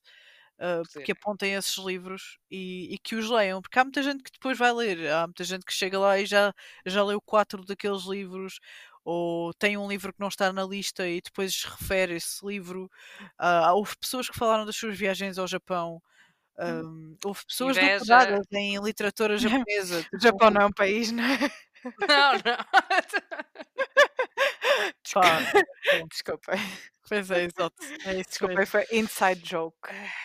uh, 0.61 0.85
Sim. 0.89 1.01
que 1.03 1.11
apontem 1.11 1.53
esses 1.55 1.77
livros 1.77 2.37
e, 2.49 2.93
e 2.93 2.97
que 2.99 3.15
os 3.15 3.29
leiam, 3.29 3.61
porque 3.61 3.79
há 3.79 3.83
muita 3.83 4.03
gente 4.03 4.23
que 4.23 4.31
depois 4.31 4.57
vai 4.57 4.71
ler, 4.71 5.11
há 5.11 5.27
muita 5.27 5.43
gente 5.43 5.65
que 5.65 5.73
chega 5.73 5.99
lá 5.99 6.19
e 6.19 6.25
já, 6.25 6.53
já 6.85 7.03
leu 7.03 7.19
quatro 7.21 7.65
daqueles 7.65 8.03
livros, 8.05 8.59
ou 9.03 9.53
tem 9.55 9.77
um 9.77 9.87
livro 9.89 10.13
que 10.13 10.19
não 10.19 10.27
está 10.27 10.53
na 10.53 10.63
lista 10.63 11.07
e 11.07 11.21
depois 11.21 11.63
refere 11.63 12.15
esse 12.15 12.45
livro. 12.45 12.89
Ah, 13.37 13.73
houve 13.73 13.95
pessoas 13.97 14.29
que 14.29 14.37
falaram 14.37 14.65
das 14.65 14.75
suas 14.75 14.97
viagens 14.97 15.37
ao 15.39 15.47
Japão. 15.47 16.01
um, 16.59 17.17
houve 17.25 17.45
pessoas 17.47 17.77
Inveja. 17.77 17.97
doutoradas 17.99 18.47
em 18.51 18.77
literatura 18.83 19.37
japonesa. 19.65 19.99
O 19.99 20.03
tipo, 20.03 20.19
Japão 20.21 20.51
não 20.51 20.61
é 20.61 20.65
um 20.67 20.71
país, 20.73 21.11
não 21.11 21.23
é? 21.23 21.37
Não, 22.07 22.33
não. 22.33 22.57
pá, 25.13 25.39
Desculpem. 26.09 26.55
pois 27.07 27.31
é, 27.31 27.43
exato. 27.43 27.75
É 28.05 28.13
isso 28.13 28.29
Desculpem, 28.29 28.57
mesmo. 28.57 28.71
foi 28.71 28.85
inside 28.91 29.41
joke. 29.43 29.77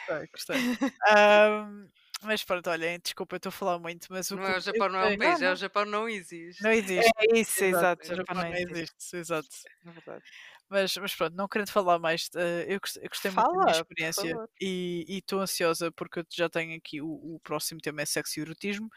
Gostei, 0.07 0.29
gostei. 0.29 0.57
Ahm, 1.09 1.89
mas 2.23 2.43
pronto, 2.43 2.71
olhem, 2.71 2.99
desculpa, 3.03 3.35
eu 3.35 3.39
estou 3.39 3.51
a 3.51 3.53
falar 3.53 3.79
muito, 3.79 4.07
mas 4.11 4.31
o 4.31 4.37
Não 4.37 4.45
que 4.45 4.51
é 4.51 4.57
o 4.57 4.61
Japão, 4.61 4.89
não 4.89 4.99
é 5.01 5.07
um 5.07 5.19
país, 5.19 5.43
é 5.43 5.53
o 5.53 5.57
Japão 5.57 5.85
não 5.85 6.09
existe. 6.09 6.63
Não 6.63 6.73
existe. 6.73 7.11
É 7.19 7.39
isso, 7.39 7.65
exato. 7.65 8.13
o 8.13 8.17
Japão 8.17 8.37
não 8.37 8.55
existe, 8.55 9.17
exato. 9.17 9.49
É 9.85 9.91
verdade. 9.91 10.25
Mas, 10.69 10.97
mas 10.97 11.15
pronto, 11.15 11.37
não 11.37 11.47
querendo 11.47 11.71
falar 11.71 11.97
mais, 11.99 12.29
eh, 12.35 12.67
eu 12.69 12.81
gostei, 12.81 13.31
muito 13.31 13.53
da 13.53 13.59
minha 13.59 13.71
experiência 13.71 14.37
e 14.61 15.05
estou 15.09 15.41
ansiosa 15.41 15.93
porque 15.93 16.19
eu 16.21 16.27
já 16.29 16.49
tenho 16.49 16.77
aqui 16.77 17.01
o, 17.01 17.07
o 17.07 17.41
próximo 17.41 17.81
tema 17.81 18.03
é 18.03 18.05
sexo 18.05 18.41
e 18.41 18.43
erotismo 18.43 18.89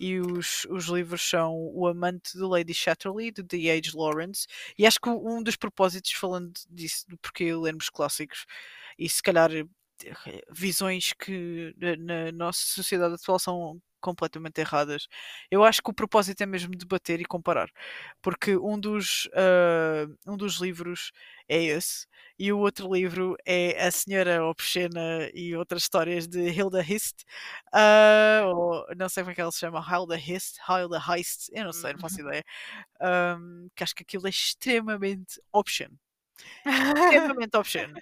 e 0.00 0.18
os, 0.18 0.64
os 0.64 0.86
livros 0.86 1.22
são 1.22 1.54
O 1.74 1.86
Amante 1.86 2.32
de 2.36 2.42
Lady 2.42 2.74
Chatterley, 2.74 3.30
de 3.30 3.42
D.H. 3.42 3.92
Lawrence, 3.94 4.46
e 4.76 4.84
acho 4.84 4.98
que 5.00 5.08
um 5.08 5.42
dos 5.42 5.54
propósitos, 5.54 6.10
falando 6.12 6.52
disso, 6.68 7.04
de 7.08 7.16
porque 7.18 7.54
lermos 7.54 7.88
clássicos 7.88 8.44
e 8.98 9.08
se 9.08 9.22
calhar 9.22 9.50
eh, 9.52 9.64
visões 10.50 11.12
que 11.12 11.72
na, 11.78 11.96
na 11.96 12.32
nossa 12.32 12.60
sociedade 12.64 13.14
atual 13.14 13.38
são 13.38 13.80
completamente 14.02 14.60
erradas. 14.60 15.08
Eu 15.50 15.64
acho 15.64 15.82
que 15.82 15.90
o 15.90 15.94
propósito 15.94 16.42
é 16.42 16.46
mesmo 16.46 16.76
debater 16.76 17.20
e 17.20 17.24
comparar, 17.24 17.70
porque 18.20 18.56
um 18.58 18.78
dos, 18.78 19.28
ah, 19.34 20.06
um 20.26 20.36
dos 20.36 20.56
livros 20.56 21.12
é 21.48 21.62
esse, 21.64 22.06
e 22.38 22.52
o 22.52 22.58
outro 22.58 22.92
livro 22.92 23.36
é 23.46 23.86
A 23.86 23.90
Senhora 23.90 24.44
Obscena 24.44 25.30
e 25.34 25.54
outras 25.56 25.82
histórias 25.82 26.26
de 26.28 26.40
Hilda 26.50 26.82
Hist, 26.82 27.22
ah, 27.72 28.42
ou 28.46 28.86
não 28.96 29.08
sei 29.08 29.22
como 29.22 29.32
é 29.32 29.34
que 29.34 29.40
ela 29.40 29.52
se 29.52 29.60
chama, 29.60 29.80
Hilda 29.88 30.18
Hist, 30.18 30.58
Hilda 30.68 31.00
Heist, 31.08 31.48
eu 31.52 31.64
não 31.64 31.72
sei, 31.72 31.92
não 31.92 32.00
faço 32.00 32.20
ideia, 32.20 32.44
ahm, 33.00 33.68
que 33.74 33.82
acho 33.84 33.94
que 33.94 34.02
aquilo 34.02 34.26
é 34.26 34.30
extremamente 34.30 35.40
obsceno. 35.52 35.98
Extremamente 36.66 37.56
obsceno. 37.56 37.94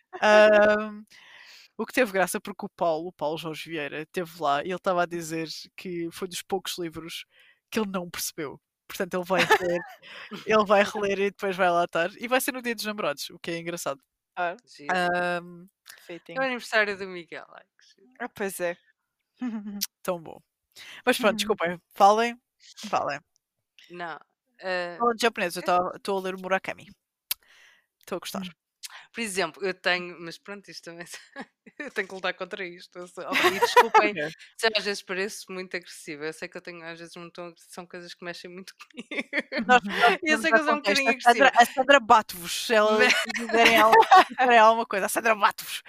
O 1.81 1.87
que 1.87 1.95
teve 1.95 2.13
graça 2.13 2.39
porque 2.39 2.67
o 2.67 2.69
Paulo, 2.69 3.09
o 3.09 3.13
Paulo 3.13 3.39
Jorge 3.39 3.71
Vieira, 3.71 4.03
esteve 4.03 4.31
lá 4.39 4.63
e 4.63 4.67
ele 4.67 4.75
estava 4.75 5.03
a 5.05 5.07
dizer 5.07 5.49
que 5.75 6.11
foi 6.13 6.29
dos 6.29 6.43
poucos 6.43 6.77
livros 6.77 7.25
que 7.71 7.81
ele 7.81 7.89
não 7.91 8.11
percebeu. 8.11 8.61
Portanto, 8.87 9.15
ele 9.15 9.25
vai 9.25 9.43
reler, 9.43 9.81
ele 10.47 10.67
vai 10.67 10.85
reler 10.85 11.19
e 11.21 11.31
depois 11.31 11.57
vai 11.57 11.71
lá 11.71 11.85
estar. 11.85 12.11
E 12.19 12.29
vai 12.29 12.39
ser 12.39 12.53
no 12.53 12.61
dia 12.61 12.75
dos 12.75 12.85
namorados, 12.85 13.31
o 13.31 13.39
que 13.39 13.51
é 13.51 13.59
engraçado. 13.59 13.99
Ah, 14.37 14.55
feitinho. 16.07 16.37
É 16.37 16.41
o 16.41 16.45
aniversário 16.45 16.99
do 16.99 17.07
Miguel. 17.07 17.47
Ah, 18.19 18.29
pois 18.29 18.61
é. 18.61 18.77
tão 20.03 20.21
bom. 20.21 20.39
Mas 21.07 21.17
pronto, 21.17 21.37
desculpem. 21.39 21.81
Falem. 21.95 22.39
Falem. 22.91 23.21
Não. 23.89 24.21
ah, 24.61 24.97
Falando 24.99 25.17
de 25.17 25.23
japonês, 25.23 25.57
eu 25.57 25.63
estou 25.97 26.19
a 26.19 26.21
ler 26.21 26.35
o 26.35 26.41
Murakami. 26.41 26.91
Estou 28.01 28.17
a 28.17 28.19
gostar. 28.19 28.43
Por 29.13 29.21
exemplo, 29.21 29.65
eu 29.65 29.75
tenho, 29.75 30.17
mas 30.21 30.39
pronto, 30.39 30.71
isto 30.71 30.85
também 30.85 31.07
eu 31.79 31.91
tenho 31.91 32.07
que 32.09 32.15
lutar 32.15 32.35
contra 32.35 32.65
isto. 32.65 32.99
E 32.99 33.61
desculpem 33.61 34.15
se 34.57 34.69
às 34.77 34.85
vezes 34.85 35.03
pareço 35.03 35.47
muito 35.51 35.77
agressiva. 35.77 36.25
Eu 36.27 36.33
sei 36.33 36.49
que 36.49 36.57
eu 36.57 36.61
tenho 36.61 36.85
às 36.85 36.99
vezes 36.99 37.15
muito, 37.17 37.53
são 37.57 37.87
coisas 37.87 38.15
que 38.15 38.25
mexem 38.25 38.51
muito 38.51 38.73
comigo. 38.75 39.67
Nós, 39.67 39.81
nós 39.83 40.19
E 40.23 40.31
eu 40.31 40.39
sei 40.39 40.51
que 40.53 40.59
eu 40.59 40.65
sou 40.65 40.73
um 40.75 40.77
bocadinho 40.77 41.09
agressiva. 41.11 41.53
a 41.57 41.65
Sandra 41.65 42.01
bate-vos 42.01 42.67
se 42.67 42.75
ela 42.75 42.99
Mas- 42.99 43.13
se 43.21 43.47
dizerem 43.47 43.77
algo- 43.79 44.05
se 44.05 44.35
dizerem 44.35 44.59
alguma 44.59 44.87
coisa. 44.87 45.07
A 45.07 45.09
Sandra 45.09 45.35
bate-vos. 45.35 45.83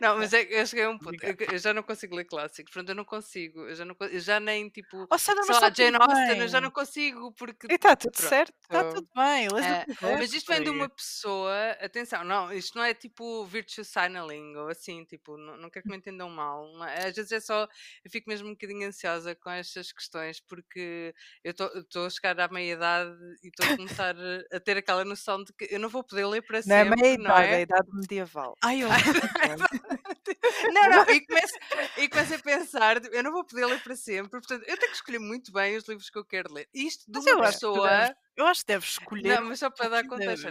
Não, 0.00 0.18
mas 0.18 0.32
é, 0.32 0.44
que 0.44 0.54
eu 0.54 0.66
cheguei 0.66 0.84
a 0.84 0.90
um 0.90 0.98
ponto. 0.98 1.22
Eu, 1.22 1.36
eu 1.52 1.58
já 1.58 1.72
não 1.74 1.82
consigo 1.82 2.14
ler 2.16 2.24
clássicos. 2.24 2.72
Pronto, 2.72 2.88
eu 2.88 2.94
não 2.94 3.04
consigo. 3.04 3.60
Eu 3.66 3.74
já, 3.74 3.84
não, 3.84 3.96
eu 4.00 4.20
já 4.20 4.40
nem 4.40 4.68
tipo. 4.68 5.06
Oh, 5.10 5.18
Sandra, 5.18 5.42
Sei 5.44 5.54
lá, 5.54 5.72
Jane 5.74 5.96
Austen, 5.96 6.40
eu 6.40 6.48
já 6.48 6.60
não 6.60 6.70
consigo 6.70 7.32
porque. 7.32 7.66
E 7.70 7.74
está 7.74 7.96
tudo 7.96 8.12
Pronto. 8.12 8.28
certo. 8.28 8.54
Está 8.62 8.84
tudo 8.92 9.08
bem. 9.14 9.46
É, 9.46 10.18
mas 10.18 10.32
isto 10.32 10.52
vem 10.52 10.62
de 10.62 10.70
uma 10.70 10.88
pessoa, 10.88 11.70
atenção, 11.80 12.24
não, 12.24 12.52
isto 12.52 12.76
não 12.76 12.84
é 12.84 12.94
tipo 12.94 13.44
virtue 13.46 13.84
signaling 13.84 14.56
ou 14.56 14.68
assim, 14.68 15.04
tipo, 15.04 15.36
não, 15.36 15.56
não 15.56 15.70
quero 15.70 15.84
que 15.84 15.90
me 15.90 15.96
entendam 15.98 16.28
mal. 16.30 16.66
é? 16.86 17.06
Às 17.08 17.16
vezes 17.16 17.32
é 17.32 17.40
só, 17.40 17.68
eu 18.04 18.10
fico 18.10 18.28
mesmo 18.28 18.48
um 18.48 18.52
bocadinho 18.52 18.86
ansiosa 18.88 19.34
com 19.34 19.50
estas 19.50 19.92
questões 19.92 20.40
porque 20.40 21.14
eu 21.42 21.50
estou 21.50 22.06
a 22.06 22.10
chegar 22.10 22.38
à 22.40 22.48
meia 22.48 22.74
idade 22.74 23.16
e 23.42 23.48
estou 23.48 23.66
a 23.66 23.76
começar 23.76 24.14
a 24.52 24.60
ter 24.60 24.76
aquela 24.76 25.04
noção 25.04 25.42
de 25.42 25.52
que 25.52 25.68
eu 25.70 25.80
não 25.80 25.88
vou 25.88 26.04
poder 26.04 26.26
ler 26.26 26.42
para 26.42 26.60
Não 26.66 26.76
é 26.76 26.84
sempre, 26.84 27.00
meia 27.02 27.18
não 27.18 27.24
idade, 27.24 27.46
é 27.46 27.54
a 27.54 27.58
é? 27.58 27.62
idade 27.62 27.88
medieval. 27.92 28.54
Ai, 28.62 28.82
eu... 28.82 28.88
Não, 30.72 30.88
não, 30.88 31.04
e 31.10 31.26
começo, 31.26 31.54
e 31.96 32.08
começo 32.08 32.34
a 32.34 32.38
pensar, 32.38 33.00
tipo, 33.00 33.14
eu 33.14 33.22
não 33.22 33.32
vou 33.32 33.44
poder 33.44 33.66
ler 33.66 33.80
para 33.80 33.96
sempre, 33.96 34.30
portanto, 34.30 34.62
eu 34.66 34.78
tenho 34.78 34.90
que 34.90 34.96
escolher 34.96 35.18
muito 35.18 35.52
bem 35.52 35.76
os 35.76 35.84
livros 35.88 36.10
que 36.10 36.18
eu 36.18 36.24
quero 36.24 36.52
ler. 36.52 36.68
Isto 36.74 37.10
de 37.10 37.16
Mas 37.16 37.26
uma 37.26 37.36
eu 37.36 37.42
acho 37.42 37.60
pessoa. 37.62 37.90
deves, 37.96 38.12
eu 38.36 38.46
acho 38.46 38.60
que 38.60 38.66
deves 38.72 38.88
escolher 38.90 39.38
Não, 39.38 39.42
mas 39.42 39.60
só 39.60 39.70
para 39.70 39.88
dar 39.90 40.04
quiseres. 40.04 40.48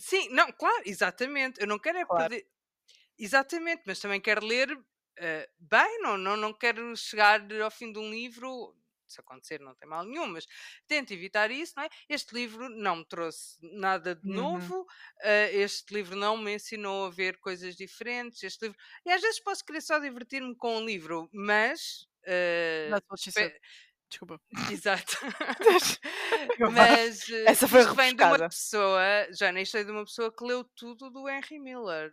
Sim, 0.00 0.28
não, 0.30 0.52
claro, 0.52 0.82
exatamente. 0.86 1.60
Eu 1.60 1.66
não 1.66 1.78
quero 1.78 1.98
é 1.98 2.04
Claro. 2.06 2.28
perder. 2.28 2.46
Exatamente, 3.18 3.82
mas 3.86 4.00
também 4.00 4.20
quero 4.20 4.44
ler 4.46 4.68
eh, 5.18 5.48
bem, 5.58 6.00
não, 6.02 6.18
não, 6.18 6.36
não 6.36 6.54
quero 6.54 6.96
chegar 6.96 7.40
ao 7.62 7.70
fim 7.70 7.92
de 7.92 7.98
um 8.00 8.10
livro. 8.10 8.76
Se 9.08 9.20
acontecer, 9.20 9.60
não 9.60 9.74
tem 9.74 9.88
mal 9.88 10.04
nenhum, 10.04 10.26
mas 10.28 10.46
tento 10.86 11.12
evitar 11.12 11.50
isso, 11.50 11.74
não 11.76 11.84
é? 11.84 11.88
Este 12.08 12.34
livro 12.34 12.68
não 12.68 12.96
me 12.96 13.04
trouxe 13.06 13.56
nada 13.62 14.14
de 14.14 14.24
Uhum. 14.24 14.32
novo, 14.32 14.86
eh, 15.22 15.50
este 15.56 15.92
livro 15.94 16.16
não 16.16 16.36
me 16.36 16.54
ensinou 16.54 17.06
a 17.06 17.10
ver 17.10 17.38
coisas 17.40 17.76
diferentes. 17.76 18.42
Este 18.42 18.62
livro. 18.66 18.78
E 19.06 19.10
às 19.10 19.20
vezes 19.22 19.40
posso 19.40 19.64
querer 19.64 19.80
só 19.80 19.98
divertir-me 19.98 20.54
com 20.56 20.78
um 20.78 20.84
livro, 20.86 21.28
mas. 21.32 22.06
said. 23.30 23.52
Desculpa. 24.10 24.40
Exato. 24.68 25.16
Mas 26.66 27.28
eh, 27.30 27.52
Essa 27.52 27.68
foi 27.68 27.82
isto 27.82 27.94
vem 27.94 28.14
de 28.16 28.22
uma 28.24 28.40
pessoa, 28.40 29.00
já 29.32 29.52
nem 29.52 29.64
sei 29.64 29.84
de 29.84 29.90
uma 29.90 30.04
pessoa 30.04 30.34
que 30.34 30.44
leu 30.44 30.64
tudo 30.64 31.10
do 31.10 31.28
Henry 31.28 31.58
Miller, 31.58 32.12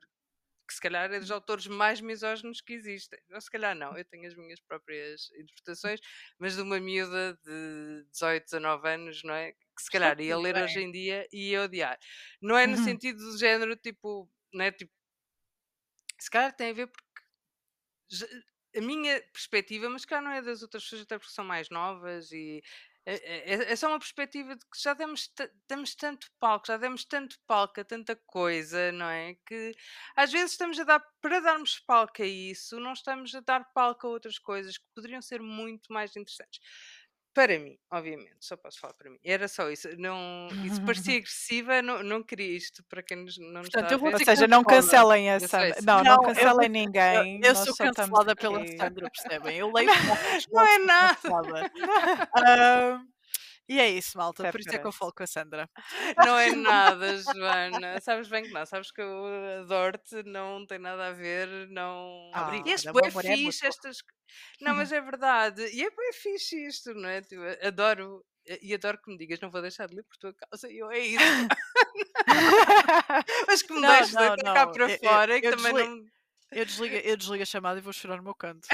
que 0.67 0.73
se 0.73 0.81
calhar 0.81 1.11
é 1.11 1.19
dos 1.19 1.31
autores 1.31 1.67
mais 1.67 2.01
misóginos 2.01 2.61
que 2.61 2.73
existem. 2.73 3.19
Ou 3.33 3.41
se 3.41 3.49
calhar 3.51 3.75
não, 3.75 3.97
eu 3.97 4.05
tenho 4.05 4.27
as 4.27 4.35
minhas 4.35 4.59
próprias 4.61 5.29
interpretações, 5.33 5.99
mas 6.39 6.55
de 6.55 6.61
uma 6.61 6.79
miúda 6.79 7.37
de 7.43 8.05
18, 8.11 8.45
19 8.45 8.87
anos, 8.89 9.23
não 9.23 9.33
é? 9.33 9.51
Que 9.53 9.81
se 9.83 9.91
calhar 9.91 10.19
ia 10.19 10.37
ler 10.39 10.57
hoje 10.57 10.79
em 10.79 10.91
dia 10.91 11.27
e 11.31 11.51
ia 11.51 11.63
odiar. 11.63 11.97
Não 12.41 12.57
é 12.57 12.67
no 12.67 12.77
Uhum. 12.77 12.99
sentido 13.05 13.17
do 13.19 13.37
género, 13.37 13.75
tipo, 13.75 14.29
não 14.53 14.65
é? 14.65 14.71
Tipo, 14.71 14.91
se 16.19 16.29
calhar 16.29 16.53
tem 16.55 16.71
a 16.71 16.73
ver 16.73 16.87
porque 16.87 17.21
já- 18.09 18.27
a 18.77 18.81
minha 18.81 19.21
perspectiva, 19.31 19.89
mas 19.89 20.05
cá 20.05 20.21
não 20.21 20.31
é 20.31 20.41
das 20.41 20.61
outras 20.61 20.83
pessoas, 20.83 21.03
até 21.03 21.17
porque 21.17 21.33
são 21.33 21.45
mais 21.45 21.69
novas 21.69 22.31
e 22.31 22.61
é, 23.05 23.53
é- 23.53 23.71
é 23.71 23.75
só 23.75 23.87
uma 23.87 23.99
perspectiva 23.99 24.55
de 24.55 24.61
que 24.65 24.81
já 24.81 24.93
demos, 24.93 25.31
damos 25.67 25.95
tanto 25.95 26.27
palco, 26.39 26.67
já 26.67 26.77
demos 26.77 27.05
tanto 27.05 27.37
palco 27.47 27.79
a 27.81 27.83
tanta 27.85 28.15
coisa, 28.25 28.91
não 28.91 29.07
é? 29.09 29.35
Que 29.45 29.73
às 30.15 30.31
vezes 30.31 30.51
estamos 30.53 30.79
a 30.79 30.83
dar, 30.83 30.99
para 31.21 31.39
darmos 31.39 31.79
palco 31.79 32.21
a 32.21 32.25
isso, 32.25 32.79
não 32.79 32.93
estamos 32.93 33.33
a 33.35 33.41
dar 33.41 33.63
palco 33.73 34.07
a 34.07 34.09
outras 34.09 34.39
coisas 34.39 34.77
que 34.77 34.85
poderiam 34.95 35.21
ser 35.21 35.41
muito 35.41 35.91
mais 35.93 36.15
interessantes. 36.15 36.59
Para 37.35 37.59
mim, 37.59 37.77
obviamente, 37.91 38.37
só 38.39 38.55
posso 38.55 38.79
falar 38.79 38.93
para 38.93 39.09
mim. 39.09 39.19
Era 39.21 39.49
só 39.49 39.69
isso. 39.69 39.89
Não, 39.97 40.47
isso 40.63 40.81
parecia 40.85 41.17
agressiva, 41.19 41.81
não, 41.81 42.01
não 42.01 42.23
queria 42.23 42.55
isto 42.55 42.81
para 42.85 43.03
quem 43.03 43.17
nos, 43.17 43.37
não 43.37 43.59
nos 43.59 43.69
Portanto, 43.69 43.83
está 43.83 43.93
eu 43.93 43.97
a 43.97 43.99
vou 43.99 44.09
ver. 44.09 44.15
Ou 44.15 44.25
seja, 44.25 44.47
não 44.47 44.63
cancelem 44.63 45.29
a 45.29 45.33
Eu 45.35 45.39
sei, 45.41 45.49
Sandra. 45.49 45.73
sim. 45.73 45.85
Não, 45.85 45.97
Não, 45.97 46.03
não 46.03 46.13
eu 46.13 46.21
cancelem 46.21 46.65
Eu, 46.67 46.71
ninguém. 46.71 47.41
eu 47.43 47.53
nós 47.53 47.57
sou 47.59 47.75
cancelada 47.75 48.35
pela. 48.37 48.65
Sandra, 48.65 49.11
percebem? 49.11 49.57
Eu 49.57 49.69
leio 49.75 49.89
Não 50.51 50.65
é 50.65 50.77
nada. 50.79 51.19
e 53.67 53.79
é 53.79 53.89
isso, 53.89 54.17
malta. 54.17 54.43
Até 54.43 54.51
Por 54.51 54.59
isso 54.61 54.69
é 54.75 54.77
que 54.77 54.85
eu 54.87 54.91
falo 54.91 55.11
com 55.13 55.23
a 55.23 55.27
Sandra. 55.27 55.69
Não 56.29 56.37
é 56.37 56.51
nada, 56.55 57.17
Joana. 57.17 57.99
Sabes 58.01 58.27
bem 58.27 58.43
que 58.43 58.51
não. 58.51 58.65
Sabes 58.65 58.91
que 58.91 59.01
eu 59.01 59.25
adoro-te, 59.61 60.23
não 60.23 60.65
tem 60.65 60.79
nada 60.79 61.07
a 61.07 61.11
ver, 61.11 61.47
não. 61.69 62.29
Ah, 62.33 62.51
e 62.55 62.59
obrigada, 62.59 62.93
bué 62.93 63.07
amor 63.09 63.25
é 63.25 63.35
fixe, 63.35 63.65
mútuo. 63.65 63.67
estas. 63.69 63.97
Não, 64.61 64.75
mas 64.75 64.91
é 64.93 65.01
verdade. 65.01 65.61
E 65.73 65.83
é 65.83 65.89
bem 65.89 66.13
fixe 66.13 66.55
isto, 66.67 66.93
não 66.93 67.09
é? 67.09 67.21
Tipo, 67.21 67.41
adoro. 67.65 68.23
E 68.61 68.75
adoro 68.75 68.99
que 69.01 69.09
me 69.11 69.17
digas, 69.17 69.39
não 69.39 69.49
vou 69.49 69.59
deixar 69.61 69.87
de 69.87 69.95
ler 69.95 70.03
por 70.03 70.17
tua 70.17 70.31
causa. 70.33 70.71
E 70.71 70.77
eu, 70.77 70.91
é 70.91 70.99
isso. 70.99 71.23
Mas 73.47 73.61
que 73.63 73.73
me 73.73 73.81
Não, 73.81 73.89
deixes 73.89 74.13
não, 74.13 74.35
de 74.35 74.43
cá 74.43 74.65
não. 74.67 74.71
para 74.71 74.83
Eu- 74.83 74.89
eu- 74.89 74.99
fora 74.99 75.37
e 75.37 75.41
que 75.41 75.47
eu 75.47 75.57
também 75.57 75.73
desli- 75.73 75.89
não. 75.89 76.05
Eu 76.51 76.65
desligo, 76.65 76.95
eu 76.95 77.17
desligo 77.17 77.41
a 77.41 77.45
chamada 77.45 77.79
e 77.79 77.81
vou 77.81 77.91
chorar 77.91 78.17
no 78.17 78.23
meu 78.23 78.35
canto. 78.35 78.67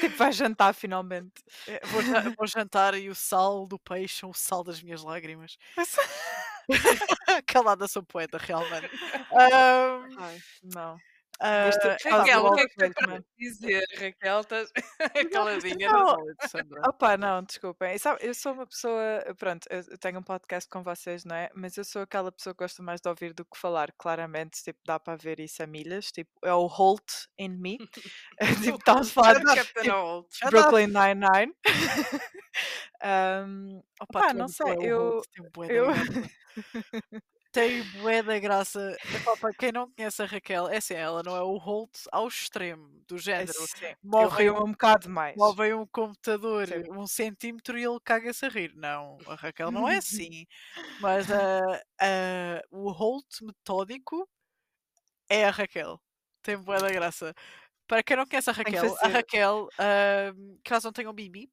tipo, 0.12 0.16
vai 0.16 0.32
jantar 0.32 0.74
finalmente. 0.74 1.42
Eh, 1.66 1.80
Vou, 1.86 2.02
vou 2.36 2.46
jantar 2.46 2.94
e 2.94 3.08
o 3.08 3.14
sal 3.14 3.66
do 3.66 3.78
peixe 3.78 4.24
é 4.24 4.28
o 4.28 4.34
sal 4.34 4.64
das 4.64 4.82
minhas 4.82 5.02
lágrimas. 5.02 5.56
Calada 7.46 7.86
sou 7.88 8.02
poeta, 8.02 8.38
realmente. 8.38 8.88
Ahm, 9.32 10.16
Ai, 10.18 10.42
não. 10.62 11.00
Causa 11.40 12.18
Raquel, 12.18 12.44
o 12.44 12.54
que 12.54 12.60
é 12.60 12.68
que 12.68 12.74
tu 12.74 12.94
queres 12.94 13.24
dizer? 13.38 13.82
Raquel, 13.98 14.40
estás 14.40 14.70
caladinha. 15.32 15.88
não, 15.92 15.98
não 16.00 16.16
válido, 16.16 16.36
Sandra. 16.48 16.82
Opa, 16.86 17.16
não, 17.16 17.42
desculpem. 17.42 17.96
Sabe, 17.98 18.18
eu 18.22 18.34
sou 18.34 18.52
uma 18.52 18.66
pessoa, 18.66 19.24
pronto, 19.38 19.66
eu 19.70 19.98
tenho 19.98 20.18
um 20.18 20.22
podcast 20.22 20.68
com 20.68 20.82
vocês, 20.82 21.24
não 21.24 21.34
é? 21.34 21.48
Mas 21.54 21.76
eu 21.78 21.84
sou 21.84 22.02
aquela 22.02 22.30
pessoa 22.30 22.54
que 22.54 22.62
gosta 22.62 22.82
mais 22.82 23.00
de 23.00 23.08
ouvir 23.08 23.32
do 23.32 23.44
que 23.44 23.58
falar, 23.58 23.90
claramente, 23.98 24.62
tipo, 24.62 24.78
dá 24.86 25.00
para 25.00 25.16
ver 25.16 25.40
isso 25.40 25.62
a 25.62 25.66
milhas, 25.66 26.06
tipo, 26.12 26.30
é 26.44 26.52
o 26.52 26.66
Holt 26.66 27.10
in 27.38 27.48
me. 27.56 27.78
tipo, 28.72 28.76
estamos 28.78 29.08
a 29.08 29.12
falar 29.12 29.38
de 29.38 29.44
Captain 29.44 29.82
tipo. 29.82 30.26
Brooklyn 30.50 30.86
Nine-Nine. 30.88 31.54
um, 33.02 33.82
Opa, 34.00 34.28
tu 34.28 34.36
não 34.36 34.48
sei, 34.48 34.74
eu- 34.82 35.22
eu-. 35.68 35.86
Tem 37.52 37.82
bué 38.00 38.22
da 38.22 38.38
graça. 38.38 38.96
Epá, 39.12 39.36
para 39.36 39.52
quem 39.52 39.72
não 39.72 39.90
conhece 39.90 40.22
a 40.22 40.24
Raquel, 40.24 40.68
é 40.68 40.76
assim, 40.76 40.94
ela 40.94 41.20
não 41.22 41.36
é 41.36 41.42
o 41.42 41.56
Holt 41.56 41.90
ao 42.12 42.28
extremo, 42.28 42.88
do 43.08 43.16
é 43.16 43.18
género. 43.18 43.58
Movem 44.02 44.38
rio 44.38 44.64
um 44.64 44.70
bocado 44.70 45.10
mais. 45.10 45.36
movem 45.36 45.74
um 45.74 45.86
computador 45.86 46.68
Sim. 46.68 46.84
um 46.92 47.06
centímetro 47.08 47.76
e 47.76 47.84
ele 47.84 47.98
caga-se 48.04 48.46
a 48.46 48.48
rir. 48.48 48.72
Não, 48.76 49.18
a 49.26 49.34
Raquel 49.34 49.72
não 49.72 49.88
é 49.88 49.96
assim. 49.98 50.46
Mas 51.00 51.30
ah, 51.30 51.82
ah, 52.00 52.62
o 52.70 52.90
Holt 52.92 53.42
metódico 53.42 54.28
é 55.28 55.44
a 55.46 55.50
Raquel. 55.50 56.00
Tem 56.42 56.56
bué 56.56 56.78
da 56.78 56.88
graça. 56.88 57.34
Para 57.88 58.04
quem 58.04 58.16
não 58.16 58.26
conhece 58.26 58.48
a 58.48 58.52
Raquel, 58.52 58.96
a. 59.00 59.08
Raquel, 59.08 59.68
ah, 59.76 60.32
caso 60.62 60.86
não 60.86 60.92
tenham 60.92 61.12
Bibi, 61.12 61.50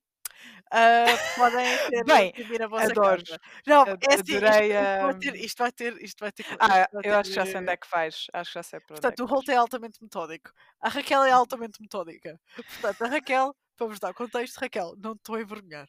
ah, 0.72 1.05
podem 1.36 1.65
ter 1.91 2.03
Bem, 2.05 2.32
Bibi 2.36 2.59
na 2.59 2.68
vossa 2.68 2.86
adoro. 2.91 3.24
casa. 3.24 3.39
Não, 3.65 3.82
Ad- 3.82 4.05
é 4.09 4.13
assim, 4.13 4.24
isto, 4.24 4.45
adorei, 4.45 4.72
isto 4.72 4.97
vai 5.03 5.13
ter, 5.13 5.34
ah, 5.34 5.38
isto 5.38 5.57
vai 5.57 5.72
ter, 5.72 6.01
isto 6.03 6.20
vai 6.20 6.32
ter, 6.32 6.45
Ah, 6.59 6.82
isto 6.82 6.93
vai 6.93 7.01
eu 7.05 7.15
acho 7.15 7.30
que 7.30 7.36
já 7.36 7.43
ter, 7.45 7.51
sei 7.51 7.61
onde 7.61 7.72
é 7.72 7.78
que 7.78 7.88
vais. 7.89 8.26
Acho 8.34 8.51
que 8.51 8.53
já 8.59 8.63
sei 8.63 8.80
para 8.80 8.93
onde 8.93 8.99
é 8.99 9.01
Portanto, 9.01 9.15
que 9.15 9.22
o 9.24 9.36
Holt 9.36 9.49
é 9.49 9.55
altamente 9.55 10.01
metódico. 10.03 10.51
A 10.82 10.89
Raquel 10.89 11.24
é 11.24 11.32
altamente 11.32 11.82
metódica. 11.82 12.39
Portanto, 12.55 13.01
a 13.01 13.07
Raquel, 13.07 13.55
vamos 13.78 13.99
dar 13.99 14.13
contexto, 14.13 14.57
Raquel, 14.57 14.93
não 14.97 15.15
te 15.15 15.20
estou 15.20 15.36
a 15.36 15.41
envergonhar. 15.41 15.88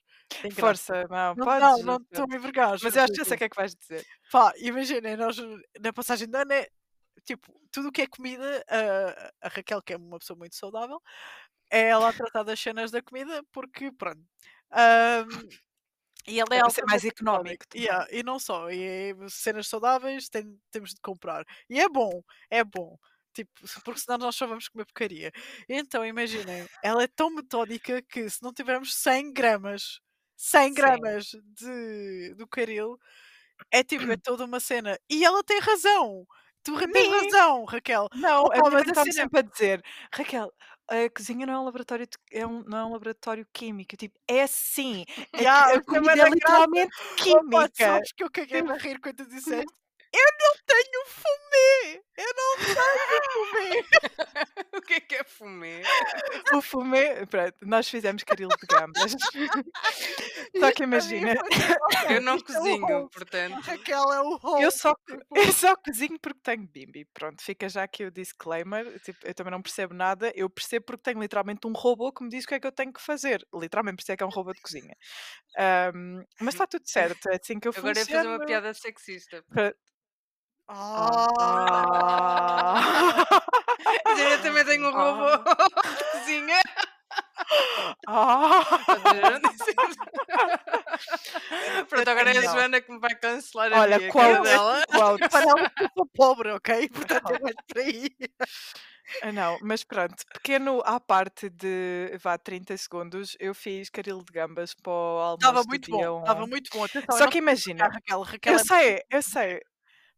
Força, 0.55 1.05
não, 1.09 1.35
Não, 1.35 1.45
podes. 1.45 1.61
não, 1.61 1.79
não 1.83 1.99
te 1.99 2.07
estou 2.13 2.27
a 2.31 2.37
envergonhar. 2.37 2.77
Mas 2.83 2.95
eu 2.97 3.03
acho 3.03 3.13
que 3.13 3.19
já 3.19 3.25
sei 3.25 3.35
o 3.35 3.39
que 3.39 3.45
é 3.45 3.49
que 3.49 3.57
vais 3.57 3.75
dizer. 3.75 4.05
Pá, 4.31 4.53
imaginem, 4.59 5.17
nós 5.17 5.37
na 5.81 5.93
passagem 5.93 6.29
de 6.29 6.37
ano 6.37 6.53
é 6.53 6.69
tipo, 7.25 7.53
tudo 7.73 7.89
o 7.89 7.93
que 7.93 8.03
é 8.03 8.07
comida, 8.07 8.65
a, 8.69 9.47
a 9.47 9.49
Raquel, 9.49 9.83
que 9.83 9.93
é 9.93 9.97
uma 9.97 10.19
pessoa 10.19 10.39
muito 10.39 10.55
saudável, 10.55 11.01
é 11.71 11.89
ela 11.89 12.09
a 12.09 12.13
tratar 12.13 12.43
das 12.45 12.59
cenas 12.61 12.91
da 12.91 13.03
comida, 13.03 13.43
porque 13.53 13.91
pronto. 13.93 14.23
Ahm, 14.73 15.29
e 16.27 16.41
ela 16.41 16.55
é, 16.55 16.59
É 16.59 16.85
mais 16.87 17.05
económico 17.05 17.65
metódica. 17.65 17.79
Yeah, 17.79 18.07
e 18.11 18.23
não 18.23 18.39
só, 18.39 18.71
e 18.71 18.83
é 18.83 19.15
cenas 19.31 19.69
saudáveis 19.69 20.29
tem- 20.29 20.61
temos 20.71 20.91
de 20.91 21.01
comprar. 21.01 21.45
E 21.71 21.81
é 21.81 21.89
bom, 21.89 22.23
é 22.51 22.63
bom. 22.65 22.97
Tipo, 23.35 23.51
porque 23.85 24.01
senão 24.01 24.19
nós 24.19 24.37
só 24.37 24.47
vamos 24.47 24.69
comer 24.69 24.85
porcaria. 24.87 25.33
Então, 25.69 26.05
imaginem, 26.05 26.67
ela 26.83 27.03
é 27.05 27.07
tão 27.09 27.31
metódica 27.31 28.03
que 28.03 28.29
se 28.31 28.43
não 28.43 28.53
tivermos 28.53 28.95
100 28.95 29.33
gramas, 29.33 30.01
100 30.37 30.69
Sim. 30.69 30.75
gramas 30.75 31.27
de, 31.59 32.35
do 32.37 32.47
caril, 32.49 32.99
é 33.71 33.83
tipo, 33.85 34.11
é 34.11 34.17
toda 34.17 34.45
uma 34.45 34.61
cena. 34.61 34.99
E 35.11 35.25
ela 35.25 35.43
tem 35.45 35.61
razão. 35.61 36.27
Tu 36.65 36.75
tens 36.93 37.09
razão, 37.11 37.65
Raquel. 37.65 38.09
Não, 38.15 38.47
a 38.53 38.63
minha 38.71 38.71
mas 38.71 38.89
a 38.99 39.05
cena- 39.05 39.13
sempre 39.13 39.41
a 39.41 39.43
dizer, 39.43 39.83
Raquel, 40.13 40.53
a 40.89 41.11
cozinha 41.11 41.47
não 41.47 41.55
é 41.55 41.59
um 41.61 41.65
laboratório, 41.65 42.07
de- 42.07 42.17
é 42.39 42.47
um, 42.47 42.63
não 42.65 42.79
é 42.79 42.85
um 42.85 42.93
laboratório 42.93 43.47
químico. 43.53 43.95
Eu, 43.95 43.99
Tipo, 43.99 44.19
é 44.27 44.47
sim. 44.47 45.05
A, 45.35 45.43
Ya, 45.43 45.65
a 45.65 45.71
isso 45.71 45.79
é 45.79 45.83
comida 45.83 46.27
é 46.27 46.31
literalmente 46.31 46.91
química. 47.17 47.71
sabes 47.77 48.13
que 48.13 48.25
eu 48.25 48.31
caguei-me 48.31 48.71
a 48.71 48.77
rir 48.77 48.99
quando 49.01 49.17
tu 49.17 49.27
disseste 49.29 49.73
tenho 50.67 51.07
fumê. 51.07 52.03
Eu 52.17 52.35
não 52.37 52.57
tenho 52.57 53.23
fumê. 53.33 53.85
O 54.75 54.81
que 54.89 54.95
é 54.95 55.01
que 55.01 55.15
é 55.17 55.25
fumê? 55.25 55.83
O 56.55 56.63
fumê, 56.63 57.27
pronto, 57.27 57.55
nós 57.63 57.89
fizemos 57.89 58.23
caril 58.23 58.49
de 58.49 58.67
gambas. 58.67 59.13
Só 60.59 60.73
que 60.73 60.85
imagina, 60.85 61.35
Eu 62.11 62.21
não 62.23 62.35
é 62.35 62.41
cozinho, 62.43 63.09
portanto. 63.11 63.61
Raquel 63.61 64.13
é 64.13 64.21
o 64.21 64.37
Holt. 64.37 64.63
eu 64.63 64.71
só, 64.71 64.95
tipo, 65.07 65.23
eu 65.37 65.53
só 65.53 65.77
cozinho 65.77 66.19
porque 66.21 66.41
tenho 66.43 66.67
bimbi. 66.67 67.05
Pronto, 67.13 67.43
fica 67.43 67.69
já 67.69 67.83
aqui 67.83 68.05
o 68.05 68.11
disclaimer. 68.11 68.99
Tipo, 69.01 69.19
eu 69.27 69.35
também 69.35 69.51
não 69.51 69.61
percebo 69.63 69.95
nada. 69.95 70.33
Eu 70.35 70.49
percebo 70.49 70.87
porque 70.87 71.03
tenho 71.03 71.21
literalmente 71.21 71.67
um 71.67 71.73
robô 71.73 72.13
que 72.13 72.23
me 72.23 72.31
diz 72.31 72.45
o 72.45 72.49
que 72.49 72.55
é 72.55 72.61
que 72.61 72.67
eu 72.67 72.73
tenho 72.73 72.93
que 72.93 73.03
fazer. 73.03 73.47
Literalmente, 73.55 73.97
por 73.97 74.03
isso 74.03 74.13
é 74.13 74.17
que 74.17 74.23
é 74.23 74.27
um 74.27 74.31
robô 74.31 74.53
de 74.53 74.61
cozinha. 74.61 74.95
Ahm, 75.59 76.23
mas 76.41 76.55
está 76.55 76.67
tudo 76.67 76.87
certo, 76.89 77.29
é 77.29 77.37
assim 77.37 77.59
que 77.61 77.69
eu 77.69 77.73
Agora 77.77 77.99
ia 77.99 78.05
funciono. 78.05 78.25
fazer 78.25 78.37
uma 78.37 78.47
piada 78.47 78.75
sexista. 78.75 79.45
Ah. 80.69 82.69
Dizer, 84.07 84.33
Eu 84.33 84.43
também 84.43 84.65
tenho 84.65 84.89
um 84.89 84.93
robô 84.93 85.37
de 85.97 86.05
cozinha. 86.13 86.61
Ah. 88.07 88.65
Pronto, 91.89 92.09
agora 92.11 92.33
é 92.35 92.39
a. 92.39 92.43
Joana 92.43 92.81
que 92.81 92.93
me 92.93 92.99
vai 93.01 93.15
cancelar 93.15 93.73
a 93.73 93.81
Olha, 93.81 93.99
minha 93.99 94.13
qual 94.13 94.43
dela. 94.43 94.85
quote. 94.87 95.29
Para 95.31 95.43
ela 95.51 95.71
que 95.71 95.85
eu 95.85 95.89
sou 95.97 96.07
pobre, 96.15 96.51
ok? 96.53 96.89
Portanto, 96.91 97.35
é 97.35 97.39
mais 97.41 97.55
por 97.67 97.79
aí. 97.79 98.11
Ah, 99.23 99.33
Não, 99.33 99.59
mas 99.63 99.83
pronto, 99.85 100.23
pequeno 100.35 100.83
à 100.85 101.01
parte 101.01 101.49
de 101.49 102.13
vá 102.23 102.37
30 102.37 102.77
segundos, 102.77 103.35
eu 103.41 103.55
fiz 103.55 103.89
caril 103.89 104.19
de 104.23 104.31
gambas 104.33 104.75
para 104.75 104.93
o 104.93 105.19
almoço 105.19 105.37
Estava 105.37 105.63
muito 105.65 105.91
bom. 105.91 106.21
Estava 106.21 106.45
1. 106.45 106.47
muito 106.47 106.71
bom. 106.73 106.85
Atenção, 106.85 107.07
eu 107.17 107.17
Só 107.17 107.27
que 107.27 107.39
a 107.39 107.41
imagina, 107.41 107.87
a 107.87 107.89
Raquel. 107.89 108.23
A 108.23 108.27
Raquel 108.27 108.53
eu 108.55 108.55
é 108.55 108.59
sei, 108.65 109.03
eu 109.11 109.23
sei, 109.23 109.63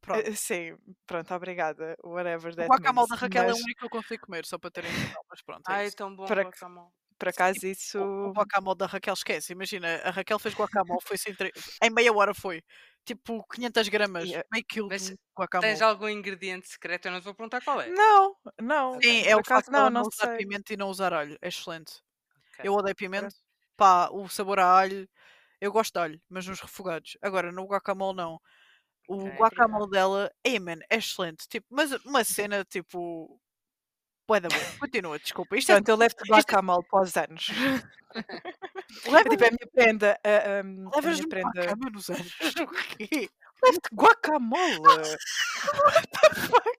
Pronto. 0.01 0.27
eh, 0.27 0.35
sim, 0.35 0.77
pronto, 1.07 1.35
obrigada, 1.35 1.97
whatever 2.03 2.53
O 2.53 2.57
that 2.57 2.69
guacamole 2.69 3.09
da 3.09 3.17
Raquel 3.17 3.43
é 3.43 3.47
o 3.47 3.51
mas 3.51 3.61
único 3.63 3.79
que 3.81 3.85
eu 3.87 3.91
consigo 3.91 4.27
comer, 4.27 4.47
só 4.47 4.59
para 4.59 4.71
terem 4.71 4.91
noção. 4.93 5.23
Mas 5.29 5.43
pronto, 5.43 5.69
é 5.69 5.73
Ai, 5.75 5.87
isso. 5.87 5.97
tão 5.97 6.15
bom 6.17 6.27
Para- 6.27 6.45
guacamole. 6.45 6.89
por 7.19 7.29
acaso 7.29 7.67
isso, 7.67 7.99
O, 8.03 8.29
o 8.29 8.33
guacamole 8.33 8.79
da 8.79 8.87
Raquel 8.87 9.13
esquece. 9.15 9.53
Imagina, 9.53 9.97
a 10.05 10.11
Raquel 10.11 10.39
fez 10.39 10.55
guacamole, 10.55 11.01
foi 11.03 11.19
sem 11.19 11.35
tre... 11.35 11.53
em 11.83 11.91
meia 11.91 12.13
hora 12.13 12.33
foi. 12.35 12.63
Tipo 13.05 13.43
500 13.53 13.89
gramas, 13.89 14.25
Yeah. 14.25 14.47
meio 14.53 14.65
quilo 14.69 14.89
Mas 14.89 15.07
de 15.07 15.17
guacamole. 15.39 15.71
Tens 15.71 15.83
algum 15.83 16.09
ingrediente 16.09 16.69
secreto? 16.69 17.07
Eu 17.07 17.13
não 17.13 17.21
te 17.21 17.25
vou 17.25 17.35
perguntar 17.35 17.61
qual 17.63 17.81
é. 17.81 17.89
não, 17.89 18.37
não, 18.61 19.01
Sim, 19.03 19.23
é 19.27 19.35
o 19.37 19.41
ela 19.49 19.63
não, 19.71 19.85
não 19.85 19.91
não 19.91 20.03
usar 20.03 20.29
sei. 20.29 20.37
pimenta 20.39 20.73
e 20.73 20.77
não 20.77 20.89
usar 20.89 21.13
alho. 21.15 21.37
É 21.43 21.49
excelente. 21.49 21.95
Ok. 22.55 22.61
Eu 22.65 22.75
odeio 22.75 22.95
pimenta. 22.95 23.29
Pá, 23.77 24.09
o 24.13 24.29
sabor 24.29 24.59
a 24.61 24.67
alho. 24.79 25.09
Eu 25.61 25.73
gosto 25.73 25.93
de 25.95 25.99
alho, 25.99 26.21
mas 26.29 26.47
nos 26.47 26.61
refogados. 26.61 27.17
Agora, 27.23 27.51
no 27.53 27.65
guacamole 27.67 28.17
não. 28.17 28.39
O 29.13 29.25
Ok, 29.27 29.37
guacamole 29.39 29.91
dela, 29.91 30.31
ei, 30.45 30.61
man, 30.61 30.79
é 30.89 30.97
excelente. 30.97 31.49
Tipo, 31.49 31.67
mas 31.69 31.91
uma 32.05 32.23
cena 32.23 32.65
tipo. 32.65 33.41
Bué 34.29 34.39
da 34.39 34.49
boa. 34.49 34.61
Continua, 34.79 35.19
desculpa. 35.19 35.57
Isto 35.57 35.73
é 35.73 35.75
Portanto, 35.75 35.89
eu 35.89 35.97
levo 35.97 36.15
guacamole 36.29 36.85
para 36.89 37.03
os 37.03 37.17
anos. 37.17 37.49
Leva- 39.07 39.29
tipo, 39.31 39.45
é 39.45 39.49
a 39.49 39.51
minha 39.51 39.71
prenda, 39.73 40.21
a, 40.23 40.29
a- 40.29 40.61
a 40.61 40.63
minha 40.63 41.29
prenda. 41.29 41.67
cama 41.67 41.91
nos 41.93 42.09
anos. 42.11 42.33
Levo-te 43.63 43.89
guacamole! 43.93 44.79
What 45.85 46.09
the 46.13 46.35
fuck? 46.35 46.79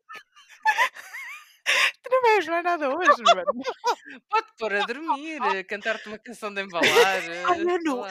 Tu 2.04 2.10
não 2.10 2.22
mais 2.24 2.46
nada 2.48 2.90
hoje, 2.90 3.22
mano. 3.46 3.62
Pode 4.30 4.48
pôr 4.58 4.74
a 4.74 4.86
dormir, 4.86 5.64
cantar-te 5.68 6.08
uma 6.10 6.18
canção 6.20 6.54
de 6.54 6.62
embalar. 6.64 6.84
eh, 7.30 7.44
Ah, 7.48 7.56
sei 7.56 7.64
mano. 7.66 8.06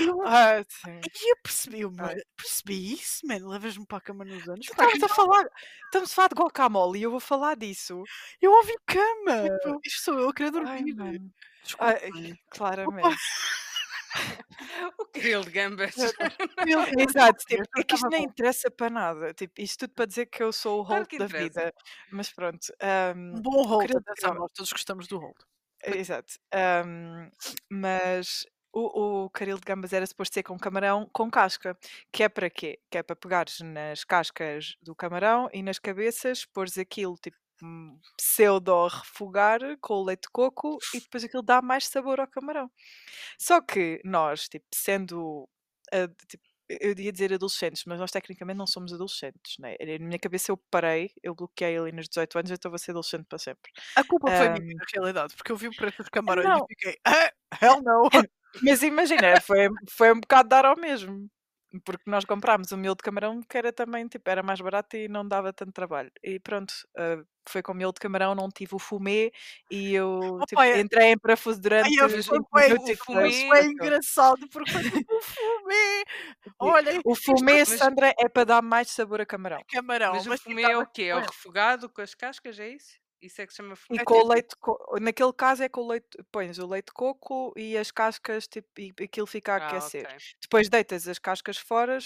Eu, 0.00 0.22
Ah, 0.26 0.64
sim. 0.68 1.00
eu 1.28 1.36
percebi, 1.42 1.84
uma, 1.84 2.06
Ai. 2.08 2.16
percebi 2.36 2.94
isso, 2.94 3.26
mano. 3.26 3.48
Levas-me 3.48 3.86
para 3.86 3.98
a 3.98 4.00
cama 4.00 4.24
nos 4.24 4.48
anos. 4.48 4.66
Estamos 4.66 5.02
a 5.02 5.08
falar, 5.08 5.44
estamos 5.84 6.10
a 6.10 6.14
falar 6.14 6.28
de 6.28 6.34
guacamole 6.34 6.98
e 6.98 7.02
eu 7.02 7.10
vou 7.10 7.20
falar 7.20 7.56
disso. 7.56 8.02
Eu 8.40 8.52
ouvi 8.52 8.74
cama. 8.86 9.48
Tipo, 9.60 9.80
Isto 9.84 10.02
sou 10.02 10.18
eu 10.18 10.28
a 10.30 10.34
querer 10.34 10.46
Ai, 10.56 10.82
dormir. 10.82 10.94
mano. 10.94 11.30
Desculpa. 11.62 11.98
Ai, 12.02 12.34
claramente. 12.50 13.16
O 14.98 15.04
grill 15.14 15.44
de 15.44 15.50
gambas. 15.50 15.94
Exato, 16.98 17.44
tipo, 17.46 17.64
é 17.76 17.84
que 17.84 17.94
isto 17.96 18.08
nem 18.10 18.24
interessa 18.24 18.70
para 18.70 18.90
nada. 18.90 19.34
Tipo, 19.34 19.60
isto 19.60 19.80
tudo 19.86 19.94
para 19.94 20.06
dizer 20.06 20.26
que 20.26 20.42
eu 20.42 20.52
sou 20.52 20.80
o 20.80 20.82
Claro 20.86 21.06
Hulk 21.06 21.08
que 21.08 21.16
da 21.16 21.26
interessa. 21.26 21.60
vida. 21.60 21.72
Mas 22.10 22.30
pronto. 22.32 22.66
ahm, 22.80 23.34
Um 23.34 23.42
bom 23.42 23.62
hold, 23.66 23.94
atenção, 23.94 24.34
nós 24.34 24.50
todos 24.54 24.72
gostamos 24.72 25.06
do 25.06 25.18
hold. 25.18 25.36
Exato. 25.82 26.34
ahm, 26.52 27.30
mas 27.70 28.46
o, 28.72 29.24
o 29.26 29.30
caril 29.30 29.56
de 29.58 29.62
gambas 29.64 29.92
era 29.92 30.06
suposto 30.06 30.34
ser 30.34 30.42
com 30.42 30.58
camarão 30.58 31.08
com 31.12 31.30
casca. 31.30 31.76
Que 32.12 32.24
é 32.24 32.28
para 32.28 32.48
quê? 32.50 32.80
Que 32.90 32.98
é 32.98 33.02
para 33.02 33.16
pegares 33.16 33.60
nas 33.60 34.04
cascas 34.04 34.76
do 34.82 34.94
camarão 34.96 35.48
e 35.52 35.62
nas 35.62 35.78
cabeças, 35.78 36.44
pôres 36.46 36.78
aquilo 36.78 37.16
tipo 37.16 37.36
um 37.36 37.43
pseudo 38.16 38.86
refogar 38.88 39.60
com 39.80 39.94
o 39.94 40.04
leite 40.04 40.22
de 40.22 40.30
coco 40.32 40.78
e 40.94 41.00
depois 41.00 41.24
aquilo 41.24 41.42
dá 41.42 41.62
mais 41.62 41.86
sabor 41.86 42.20
ao 42.20 42.28
camarão. 42.28 42.70
Só 43.38 43.60
que 43.60 44.00
nós, 44.04 44.48
tipo, 44.48 44.66
sendo 44.74 45.48
ah, 45.92 46.08
tipo, 46.28 46.44
eu 46.68 46.94
ia 46.98 47.12
dizer 47.12 47.32
adolescentes, 47.32 47.84
mas 47.86 47.98
nós 47.98 48.10
tecnicamente 48.10 48.56
não 48.56 48.66
somos 48.66 48.92
adolescentes, 48.92 49.56
né? 49.58 49.76
Na 49.80 50.06
minha 50.06 50.18
cabeça 50.18 50.50
eu 50.50 50.56
parei, 50.70 51.10
eu 51.22 51.34
bloqueei 51.34 51.76
ali 51.76 51.92
nos 51.92 52.08
18 52.08 52.38
anos, 52.38 52.50
então 52.50 52.70
vou 52.70 52.78
ser 52.78 52.92
adolescente 52.92 53.26
para 53.28 53.38
sempre. 53.38 53.70
A 53.94 54.04
culpa 54.04 54.30
foi 54.30 54.46
Ahm, 54.46 54.60
minha, 54.60 54.74
na 54.74 54.84
realidade, 54.92 55.34
porque 55.36 55.52
eu 55.52 55.56
vi 55.56 55.68
o 55.68 55.74
preço 55.74 55.98
dos 55.98 56.08
camarões 56.08 56.46
não. 56.46 56.64
e 56.64 56.66
fiquei, 56.68 56.96
ah, 57.06 57.30
hell 57.60 57.82
no. 57.82 58.08
Mas 58.62 58.82
imagina, 58.82 59.40
foi, 59.40 59.68
foi 59.90 60.12
um 60.12 60.20
bocado 60.20 60.48
dar 60.48 60.64
ao 60.64 60.76
mesmo. 60.76 61.28
Porque 61.84 62.08
nós 62.10 62.24
comprámos 62.24 62.70
o 62.72 62.76
mil 62.76 62.94
de 62.94 63.02
camarão 63.02 63.40
que 63.42 63.56
era 63.58 63.72
também, 63.72 64.06
tipo, 64.06 64.28
era 64.30 64.42
mais 64.42 64.60
barato 64.60 64.96
e 64.96 65.08
não 65.08 65.26
dava 65.26 65.52
tanto 65.52 65.72
trabalho. 65.72 66.10
E 66.22 66.38
pronto, 66.38 66.72
ah, 66.96 67.22
foi 67.48 67.62
com 67.62 67.74
miolo 67.74 67.92
de 67.92 68.00
camarão, 68.00 68.34
não 68.34 68.48
tive 68.48 68.74
o 68.74 68.78
fumê 68.78 69.32
e 69.70 69.94
eu 69.94 70.38
tipo, 70.48 70.60
é- 70.62 70.80
entrei 70.80 71.12
em 71.12 71.18
parafuso 71.18 71.60
durante 71.60 71.86
Ai, 71.86 71.92
eu 72.04 72.06
uns 72.18 72.26
foi 72.26 72.38
20 72.38 72.48
bué- 72.50 72.68
minutos 72.68 72.88
e 72.90 72.96
fumê- 72.96 73.30
Foi 73.30 73.48
passou. 73.58 73.70
engraçado 73.72 74.48
porque 74.50 74.70
foi 74.72 74.82
tipo 74.90 75.16
um 75.16 75.20
fumê. 75.22 76.04
Olha, 76.58 77.00
O 77.04 77.14
fumê, 77.14 77.58
mas- 77.58 77.68
Sandra, 77.70 78.14
é 78.18 78.28
para 78.28 78.44
dar 78.44 78.62
mais 78.62 78.90
sabor 78.90 79.20
a 79.20 79.26
camarão. 79.26 79.60
camarão. 79.70 80.12
Mas 80.14 80.26
o 80.26 80.30
tipo, 80.30 80.42
fumê 80.44 80.62
é 80.62 80.78
o 80.78 80.86
quê? 80.86 81.02
É 81.04 81.16
o 81.16 81.20
refogado 81.20 81.88
com 81.88 82.00
as 82.00 82.14
cascas, 82.14 82.58
é 82.60 82.68
isso? 82.70 83.02
Isso 83.26 83.40
é 83.40 83.46
que 83.46 83.52
se 83.52 83.56
chama? 83.58 83.74
E 83.90 83.98
É 83.98 84.04
com 84.04 84.14
o 84.14 84.16
tipo- 84.18 84.32
leite, 84.32 84.56
co- 84.60 84.96
naquele 85.00 85.32
caso 85.32 85.62
é 85.62 85.68
com 85.68 85.80
o 85.82 85.88
leite, 85.88 86.08
pões 86.30 86.58
o 86.58 86.66
leite 86.66 86.86
de 86.86 86.92
coco 86.92 87.52
e 87.56 87.76
as 87.76 87.90
cascas, 87.90 88.46
tipo, 88.46 88.68
e 88.80 88.92
aquilo 89.02 89.26
fica 89.26 89.54
a 89.54 89.56
Ah, 89.56 89.66
aquecer. 89.68 90.04
ok. 90.06 90.16
Depois 90.42 90.68
deitas 90.68 91.08
as 91.08 91.18
cascas 91.18 91.56
fora, 91.56 91.98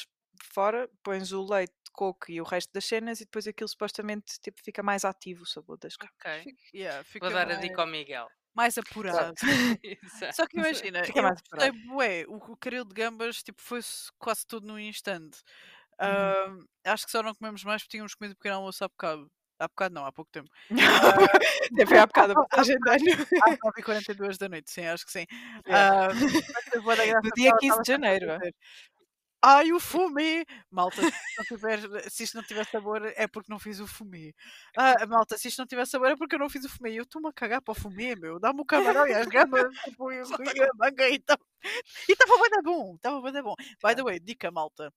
fora, 0.53 0.89
pões 1.03 1.33
o 1.33 1.43
leite 1.45 1.73
de 1.85 1.91
coco 1.93 2.31
e 2.31 2.41
o 2.41 2.45
resto 2.45 2.73
das 2.73 2.85
cenas 2.85 3.21
e 3.21 3.25
depois 3.25 3.47
aquilo 3.49 3.69
supostamente 3.69 4.39
tipo, 4.41 4.61
fica 4.65 4.83
mais 4.83 5.05
ativo 5.05 5.43
o 5.43 5.47
sabor 5.47 5.77
das 5.79 5.97
cascas. 5.97 6.17
Ok. 6.21 6.43
Fica- 6.45 6.63
yeah, 6.77 7.05
fica 7.05 7.27
Vou 7.27 7.35
dar 7.35 7.43
a 7.43 7.47
mais, 7.47 7.61
dica 7.61 7.81
ao 7.81 7.87
Miguel. 7.89 8.29
mais 8.55 8.79
apurado. 8.79 9.35
Exato. 9.83 10.37
Só 10.37 10.47
que 10.47 10.57
imagina, 10.59 11.05
Fica 11.05 11.19
eu 11.19 11.23
mais 11.25 11.41
gostei 11.51 11.71
bué, 11.87 12.25
o, 12.29 12.37
o 12.37 12.57
caril 12.57 12.85
de 12.85 12.95
gambas 12.95 13.43
tipo, 13.43 13.61
foi-se 13.61 14.11
quase 14.19 14.47
tudo 14.47 14.67
num 14.69 14.79
instante. 14.79 15.39
Uhum. 16.01 16.65
Ah, 16.85 16.93
acho 16.93 17.07
que 17.07 17.11
só 17.11 17.23
não 17.25 17.35
comemos 17.35 17.65
mais 17.65 17.83
porque 17.83 17.91
tínhamos 17.97 18.15
comido 18.15 18.37
pequeno 18.37 18.57
almoço 18.57 18.85
há 18.85 18.89
bocado. 18.89 19.29
Há 19.59 19.67
bocado 19.69 19.95
não, 19.95 20.07
há 20.07 20.13
pouco 20.13 20.31
tempo. 20.31 20.49
Até 21.73 21.87
foi 21.87 21.99
há 21.99 22.07
bocado 22.07 22.33
a 22.33 22.37
ano. 22.61 23.07
Às 23.43 23.59
9h42 23.59 24.39
da 24.39 24.49
noite, 24.49 24.71
sim, 24.71 24.87
acho 24.87 25.05
que 25.05 25.13
sim. 25.13 25.27
Yeah. 25.67 26.09
Ah, 26.11 26.15
No 26.15 27.21
porque 27.23 27.41
dia 27.41 27.51
ela 27.51 27.59
15 27.59 27.83
de 27.83 27.89
janeiro, 27.89 28.27
Ai, 29.41 29.71
o 29.73 29.79
fumê! 29.79 30.45
Malta, 30.69 31.01
se, 31.01 31.45
tiver, 31.47 31.79
se 32.11 32.25
isto 32.25 32.37
não 32.37 32.43
tiver 32.43 32.67
sabor 32.67 33.05
é 33.17 33.29
porque 33.29 33.51
não 33.53 33.59
fiz 33.61 33.79
o 33.79 33.87
fumê. 33.87 34.35
Ah, 34.77 35.07
malta, 35.07 35.39
se 35.39 35.47
isto 35.47 35.59
não 35.61 35.67
tiver 35.67 35.87
sabor 35.87 36.09
é 36.09 36.17
porque 36.17 36.35
eu 36.35 36.41
não 36.41 36.51
fiz 36.51 36.65
o 36.65 36.69
fumê. 36.69 36.93
Eu 36.95 37.05
estou-me 37.05 37.29
a 37.29 37.33
cagar 37.33 37.63
para 37.63 37.71
o 37.71 37.75
fumê, 37.75 38.17
meu. 38.17 38.41
Dá-me 38.41 38.61
o 38.61 38.65
camarão 38.65 39.07
e 39.07 39.15
as 39.15 39.27
gambas, 39.29 39.73
tipo, 39.85 40.11
e 40.11 40.19
a 40.21 40.71
manga 40.75 41.09
e 41.09 41.23
estava 42.09 42.39
bem 42.51 42.63
bom, 42.63 42.95
estava 42.97 43.21
bem 43.33 43.43
bom. 43.43 43.55
By 43.83 43.95
the 43.95 44.03
way, 44.03 44.19
dica, 44.21 44.51
malta. 44.51 44.93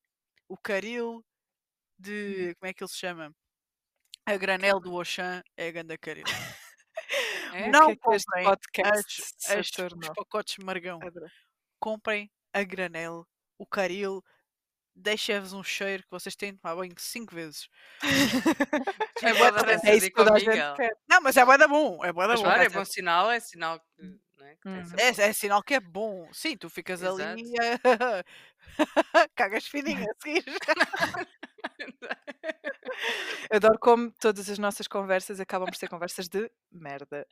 O 0.48 0.58
caril 0.58 1.24
de. 2.00 2.56
Como 2.60 2.70
é 2.70 2.74
que 2.74 2.84
ele 2.84 2.90
se 2.92 2.98
chama? 2.98 3.34
A 4.26 4.38
granel 4.38 4.80
do 4.80 4.94
Oxã 4.94 5.42
é 5.58 5.68
a 5.68 5.72
ganda 5.72 5.98
caril. 5.98 6.24
É? 7.54 7.70
Não 7.70 7.88
que 7.88 7.92
é 7.92 7.96
que 7.98 8.16
este 8.16 8.26
comprem 8.28 8.46
podcast 8.46 9.22
as, 9.46 9.52
as, 9.52 9.68
os 9.92 10.10
pacotes 10.16 10.56
Margão. 10.64 11.00
Adoro. 11.04 11.26
Comprem 11.82 12.32
a 12.54 12.64
granel, 12.64 13.28
o 13.58 13.66
caril. 13.66 14.24
Deixem-vos 14.96 15.52
um 15.52 15.62
cheiro 15.64 16.04
que 16.04 16.12
vocês 16.12 16.34
têm 16.34 16.54
de 16.54 16.60
tomar 16.60 16.76
banho 16.76 16.94
5 16.98 17.36
vezes. 17.36 17.68
É 19.24 19.34
boa 19.34 19.52
dar 19.52 19.68
essa 19.70 19.90
É 19.90 19.96
isso 19.98 20.10
que 20.12 20.22
a 20.22 20.40
gente 20.40 20.76
quer. 20.76 20.94
Não, 21.10 21.22
mas 21.22 21.36
é 21.38 21.46
bué 21.46 21.58
da 21.58 21.68
bom. 21.68 22.04
É 22.04 22.14
bué 22.14 22.28
da 22.28 22.36
bom. 22.36 22.44
claro, 22.44 22.64
é 22.64 22.70
bom 22.70 22.86
sinal, 22.86 23.30
é 23.30 23.40
sinal 23.40 23.80
que, 23.80 23.86
é, 24.42 24.56
tem 24.56 24.72
Uhum. 24.74 24.86
sabor. 24.86 25.00
É, 25.00 25.10
é 25.30 25.34
sinal 25.34 25.64
que 25.64 25.74
é 25.74 25.80
bom. 25.80 26.28
Sim, 26.34 26.58
tu 26.58 26.70
ficas 26.70 27.04
ali 27.04 27.44
e 27.44 27.54
cagas 29.36 29.68
fininho 29.68 30.06
a 30.10 30.14
seguir. 30.22 30.46
Adoro 33.52 33.78
como 33.80 34.12
todas 34.12 34.50
as 34.50 34.58
nossas 34.60 34.88
conversas 34.88 35.40
acabam 35.40 35.68
por 35.70 35.76
ser 35.76 35.88
conversas 35.90 36.28
de 36.28 36.50
merda. 36.72 37.28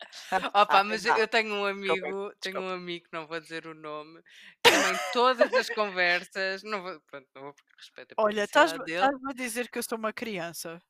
Opa, 0.54 0.80
Ah, 0.80 0.84
mas 0.84 1.06
ah, 1.06 1.18
eu 1.20 1.28
tenho 1.28 1.54
um 1.54 1.66
amigo, 1.66 2.34
tenho 2.42 2.62
um 2.62 2.70
amigo, 2.70 3.08
não 3.12 3.28
vou 3.28 3.40
dizer 3.40 3.68
o 3.68 3.74
nome, 3.74 4.22
que 4.64 4.72
também 4.72 5.00
todas 5.14 5.54
as 5.54 5.70
conversas, 5.70 6.64
não 6.64 6.82
vou, 6.84 7.00
pronto, 7.02 7.28
não 7.36 7.42
vou 7.44 7.54
porque 7.54 7.72
respeito 7.78 8.14
a 8.18 8.22
Olha, 8.24 8.44
estás- 8.44 8.74
estás-me 8.74 9.32
a 9.32 9.34
dizer 9.34 9.70
que 9.70 9.80
eu 9.80 9.84
sou 9.84 9.98
uma 9.98 10.14
criança. 10.14 10.82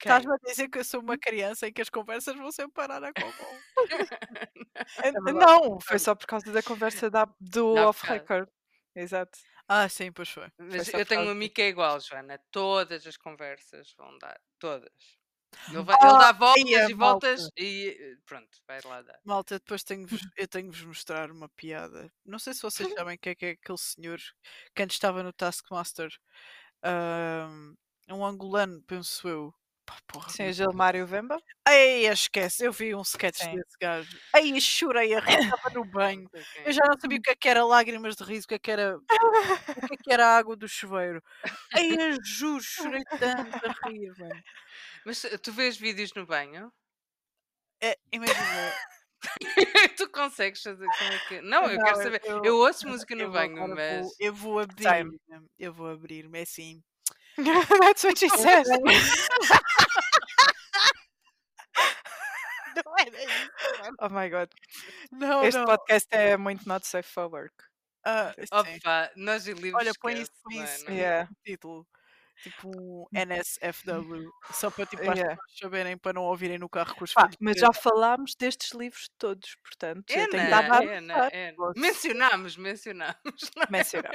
Estás-me 0.00 0.32
a 0.32 0.38
dizer 0.46 0.68
que 0.68 0.78
eu 0.78 0.84
sou 0.84 1.00
uma 1.00 1.18
criança 1.18 1.66
e 1.66 1.72
que 1.72 1.82
as 1.82 1.90
conversas 1.90 2.36
vão 2.36 2.52
sempre 2.52 2.72
parar 2.74 3.02
a. 3.04 3.10
Eh, 5.04 5.12
verdade. 5.12 5.34
Não, 5.34 5.80
foi 5.80 5.98
só 5.98 6.14
por 6.14 6.26
causa 6.26 6.50
da 6.52 6.62
conversa 6.62 7.10
da, 7.10 7.26
do 7.40 7.74
Dá 7.74 7.88
off 7.88 8.00
bocado. 8.02 8.20
record. 8.20 8.48
Exato. 8.94 9.38
Ah, 9.68 9.88
sim, 9.88 10.10
pois 10.12 10.28
foi. 10.30 10.50
Mas 10.58 10.88
só 10.88 10.98
eu 10.98 11.06
tenho 11.06 11.28
um 11.28 11.30
amigo 11.30 11.54
que 11.54 11.62
é 11.62 11.68
igual, 11.68 12.00
Joana. 12.00 12.38
Todas 12.50 13.06
as 13.06 13.16
conversas 13.16 13.92
vão 13.96 14.18
dar. 14.18 14.40
Todas. 14.58 14.90
Ele, 15.70 15.84
vai, 15.84 15.96
ele 16.02 16.16
Ah, 16.16 16.18
dá 16.18 16.32
voltas 16.32 16.66
ia, 16.66 16.88
e 16.88 16.94
voltas 16.94 17.42
malta. 17.42 17.50
e 17.56 17.96
eh, 18.00 18.16
pronto, 18.26 18.58
vai 18.66 18.80
lá 18.84 19.02
dar. 19.02 19.20
Malta, 19.24 19.58
depois 19.58 19.82
tenho-vos, 19.84 20.26
eu 20.36 20.48
tenho-vos 20.48 20.82
mostrar 20.84 21.30
uma 21.30 21.48
piada. 21.50 22.10
Não 22.24 22.38
sei 22.38 22.54
se 22.54 22.62
vocês 22.62 22.88
sabem 22.96 23.18
quem 23.18 23.32
é 23.32 23.34
que 23.34 23.46
é 23.46 23.50
aquele 23.50 23.78
senhor 23.78 24.18
que 24.74 24.82
antes 24.82 24.94
estava 24.96 25.22
no 25.22 25.32
Taskmaster. 25.32 26.10
Ahm, 26.82 27.74
um 28.10 28.24
angolano, 28.24 28.82
penso 28.84 29.28
eu. 29.28 29.54
Porra, 30.06 30.28
Sim, 30.30 30.52
Gilmário 30.52 31.06
Vemba. 31.06 31.36
Ei, 31.68 32.06
esquece, 32.06 32.64
eu 32.64 32.72
vi 32.72 32.94
um 32.94 33.02
sketch 33.02 33.38
Sim. 33.42 33.56
desse 33.56 33.76
gajo. 33.80 34.18
Aí 34.34 34.60
chorei 34.60 35.14
a 35.14 35.20
rir, 35.20 35.38
estava 35.38 35.70
no 35.74 35.84
banho. 35.84 36.28
Eu 36.64 36.72
já 36.72 36.82
não 36.86 36.98
sabia 36.98 37.18
o 37.18 37.22
que 37.22 37.30
é 37.30 37.34
que 37.36 37.48
era 37.48 37.64
lágrimas 37.64 38.16
de 38.16 38.24
riso, 38.24 38.44
o 38.44 38.48
que 38.48 38.54
é 38.54 38.58
que 38.58 38.70
era, 38.70 38.96
o 38.96 39.86
que 39.86 39.94
é 39.94 39.96
que 39.96 40.12
era 40.12 40.26
a 40.26 40.36
água 40.38 40.56
do 40.56 40.68
chuveiro. 40.68 41.22
Aí 41.74 41.94
eu 41.94 42.18
juro, 42.24 42.62
chorei 42.62 43.02
tanto 43.18 43.56
a 43.66 43.88
rir, 43.88 44.12
mano. 44.18 44.42
Mas 45.04 45.24
eh, 45.24 45.38
tu 45.38 45.52
vês 45.52 45.76
vídeos 45.76 46.12
no 46.14 46.24
banho? 46.26 46.72
É, 47.80 47.96
imagina. 48.12 48.74
tu 49.96 50.08
consegues 50.10 50.62
fazer 50.62 50.86
como 50.86 51.12
é 51.12 51.18
que. 51.28 51.40
Não, 51.42 51.64
eu 51.66 51.76
Não, 51.78 51.84
quero 51.84 51.98
eu- 51.98 52.02
saber. 52.02 52.20
eu- 52.24 52.44
Eu 52.44 52.56
ouço 52.56 52.88
música 52.88 53.14
eu 53.14 53.18
no 53.18 53.24
vou 53.24 53.32
banho, 53.32 53.68
mas. 53.74 54.06
eu 54.20 54.34
vou 54.34 54.58
abrir. 54.60 54.82
Same. 54.84 55.20
Eu 55.58 55.72
vou 55.72 55.88
abrir-me, 55.90 56.38
é 56.38 56.42
assim. 56.42 56.82
That's 57.80 58.04
what 58.04 58.18
she 58.18 58.28
said. 58.28 58.64
Não 62.76 62.94
era 62.98 63.24
isso. 63.24 63.50
Oh 64.00 64.08
my 64.08 64.28
god. 64.30 64.48
Não, 65.10 65.44
Este 65.44 65.58
não. 65.58 65.64
podcast 65.66 66.06
é 66.10 66.36
muito 66.36 66.68
not 66.68 66.86
safe 66.86 67.08
for 67.10 67.28
work. 67.30 67.54
Ah, 68.04 68.32
sim. 68.38 68.44
Opa, 68.52 69.10
nós 69.16 69.46
e 69.48 69.52
livros. 69.52 69.74
Olha, 69.82 69.92
põe 70.00 70.12
isso, 70.14 70.30
esquece, 70.30 70.42
põe 70.44 70.64
isso 70.64 70.84
mano. 70.84 70.96
Yeah. 70.96 71.28
no 71.30 71.36
título. 71.44 71.86
Tipo 72.40 72.70
um 72.70 73.04
NSFW. 73.12 74.30
Só 74.52 74.70
para 74.70 74.86
tipo, 74.86 75.02
as 75.10 75.18
Yeah. 75.18 75.34
pessoas 75.36 75.58
saberem 75.60 75.98
para 75.98 76.12
não 76.12 76.22
ouvirem 76.22 76.56
no 76.56 76.68
carro 76.68 76.94
com 76.94 77.02
os 77.02 77.12
Pá, 77.12 77.22
filhos. 77.22 77.36
mas 77.40 77.56
já 77.56 77.72
falámos 77.72 78.36
destes 78.38 78.70
livros 78.72 79.10
todos, 79.18 79.56
portanto, 79.56 80.08
eu 80.10 80.30
tenho 80.30 80.44
Ana, 80.44 80.50
dar 80.50 80.70
a 80.72 80.76
Ana, 80.78 81.14
avançar. 81.14 81.30
Ana. 81.34 81.54
Você- 81.56 81.80
Mencionámos, 81.80 82.56
mencionámos. 82.56 83.50
mencionar. 83.68 84.14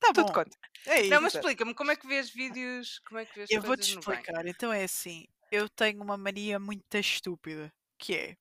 Tá 0.00 0.12
Tudo 0.12 0.26
bom. 0.26 0.32
conta. 0.32 0.56
É 0.86 1.00
isso. 1.02 1.10
Não, 1.10 1.20
mas 1.22 1.34
explica-me 1.34 1.74
como 1.74 1.90
é 1.90 1.96
que 1.96 2.06
vês 2.06 2.30
vídeos, 2.30 3.00
como 3.06 3.18
é 3.20 3.26
que 3.26 3.34
vês 3.34 3.50
Eu 3.50 3.62
vou-te 3.62 3.90
explicar. 3.90 4.46
Então 4.46 4.72
é 4.72 4.84
assim. 4.84 5.26
Eu 5.50 5.68
tenho 5.68 6.02
uma 6.02 6.16
mania 6.16 6.58
muito 6.58 6.94
estúpida. 6.96 7.72
Que 7.98 8.14
é. 8.16 8.36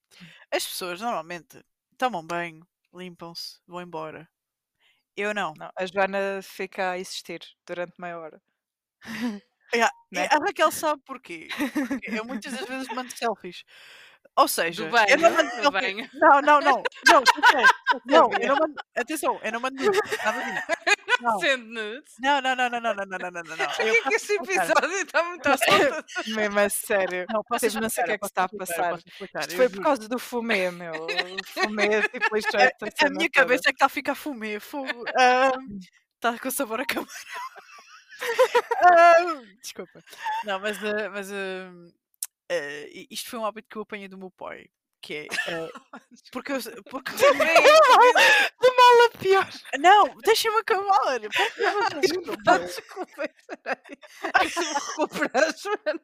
As 0.52 0.66
pessoas 0.68 1.02
normalmente 1.02 1.64
tomam 1.98 2.26
banho, 2.26 2.68
limpam-se, 2.94 3.60
vão 3.68 3.82
embora. 3.82 4.30
Eu 5.16 5.34
não. 5.34 5.54
Não, 5.58 5.72
a 5.78 5.86
Joana 5.86 6.42
fica 6.44 6.92
a 6.92 7.00
existir 7.00 7.42
durante 7.66 7.94
meia 8.00 8.20
hora. 8.20 8.42
Yeah, 9.74 9.92
Né? 10.12 10.28
A 10.32 10.38
Raquel 10.38 10.72
sabe 10.72 11.02
porquê. 11.06 11.48
Porque 11.88 12.12
eu 12.12 12.26
muitas 12.26 12.54
das 12.54 12.66
vezes 12.68 12.88
mando 12.90 13.12
selfies. 13.12 13.64
Ou 14.38 14.48
seja, 14.48 14.86
banho, 14.90 15.10
eu 15.10 15.18
não 15.18 15.32
mando 15.32 15.52
do 15.62 15.72
selfie. 15.72 15.72
banho. 15.72 16.10
Não, 16.14 16.42
não, 16.42 16.62
não. 16.62 16.84
Não, 17.08 17.20
atenção. 17.20 17.72
não, 18.06 18.30
eu 18.40 18.48
não 18.50 18.56
mando. 18.58 18.76
Atenção, 18.96 19.40
eu 19.44 19.52
não 19.52 19.60
mando 19.62 19.76
nada 19.78 19.92
disso. 19.92 20.75
Não. 21.26 21.40
Sendo 21.40 21.66
nudes. 21.66 22.14
Não, 22.20 22.40
não, 22.40 22.56
não, 22.56 22.70
não, 22.70 22.82
não, 22.82 22.94
não, 22.94 23.06
não, 23.06 23.18
não, 23.18 23.32
não, 23.32 23.44
não. 23.44 23.58
não. 23.58 23.68
Por 23.68 23.88
Eu 23.88 24.04
que 24.04 24.14
é 24.14 24.16
este 24.16 24.34
episódio 24.34 24.92
está 24.92 25.24
muito 25.24 25.48
à 25.48 25.56
volta? 25.68 26.06
Mesmo 26.28 26.60
a 26.60 26.70
sério. 26.70 27.26
Não, 27.34 27.44
posso 27.44 27.82
não 27.82 27.90
sei 27.90 28.04
o 28.04 28.08
que 28.08 28.12
é 28.14 28.18
que 28.18 28.26
está 28.26 28.44
a 28.44 28.50
passar. 28.50 29.00
Isto 29.00 29.56
foi 29.56 29.70
por 29.70 29.82
causa 29.82 30.08
do 30.08 30.20
fumê, 30.20 30.70
meu. 30.70 30.94
O 30.94 31.46
fumê, 31.48 32.02
tipo, 32.10 32.38
isto 32.38 32.56
A, 32.58 32.64
é 32.64 32.72
a 33.06 33.10
minha 33.10 33.30
cabeça 33.30 33.70
é 33.70 33.72
que 33.72 33.76
está 33.76 33.88
a 33.88 33.90
ficar 33.90 34.14
fumê. 34.14 34.58
Está 34.58 36.40
com 36.40 36.52
sabor 36.52 36.80
a 36.82 36.86
camarão. 36.86 37.12
Desculpa. 39.62 40.04
Não, 40.44 40.60
mas, 40.60 40.78
ah, 40.84 41.10
mas 41.10 41.32
ah, 41.32 41.72
ah, 42.52 42.88
isto 43.10 43.30
foi 43.30 43.40
um 43.40 43.46
hábito 43.46 43.68
que 43.70 43.78
eu 43.78 43.82
apanhei 43.82 44.08
do 44.08 44.18
meu 44.18 44.30
pai. 44.32 44.70
É. 45.14 45.28
porque 46.32 46.52
eu. 46.52 46.60
Porque, 46.90 47.12
De 47.12 47.26
mal 48.78 49.06
a 49.06 49.18
pior. 49.18 49.48
não, 49.80 50.16
deixa-me 50.24 50.60
acabar. 50.60 51.20
Desculpa, 52.02 52.60
desculpa. 52.60 53.24
recuperar, 54.34 55.54
Joana. 55.58 56.02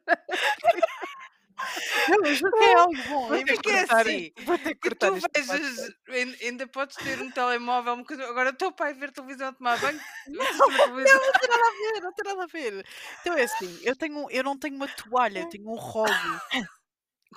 Não, 2.08 2.18
mas 2.22 2.40
porque 2.40 2.64
é 2.64 2.74
algo 2.74 3.02
bom. 3.08 3.28
Mas 3.28 3.42
é 3.42 4.00
assim. 4.00 4.32
Vou 4.44 4.58
ter 4.58 4.74
que 4.74 4.80
cortar 4.88 5.10
tu 5.12 5.44
vejas, 5.46 5.94
ainda 6.42 6.66
podes 6.66 6.96
ter 6.96 7.20
um 7.20 7.30
telemóvel, 7.30 7.94
uma 7.94 8.04
coisa. 8.04 8.24
Agora 8.24 8.50
o 8.50 8.54
teu 8.54 8.72
pai 8.72 8.94
ver 8.94 9.12
televisão 9.12 9.48
a 9.48 9.52
tomar 9.52 9.78
banho. 9.78 10.00
Não, 10.28 10.44
não, 10.44 10.68
não 10.68 11.04
tem 11.04 11.48
nada 11.48 11.62
a 11.62 11.92
ver, 11.92 12.00
não 12.00 12.12
tem 12.12 12.24
nada 12.24 12.44
a 12.44 12.46
ver. 12.46 12.86
Então 13.20 13.34
é 13.34 13.42
assim, 13.42 13.80
eu, 13.82 13.94
tenho, 13.96 14.28
eu 14.30 14.42
não 14.42 14.58
tenho 14.58 14.74
uma 14.74 14.88
toalha, 14.88 15.40
eu 15.40 15.48
tenho 15.48 15.68
um 15.68 15.76
rolo. 15.76 16.08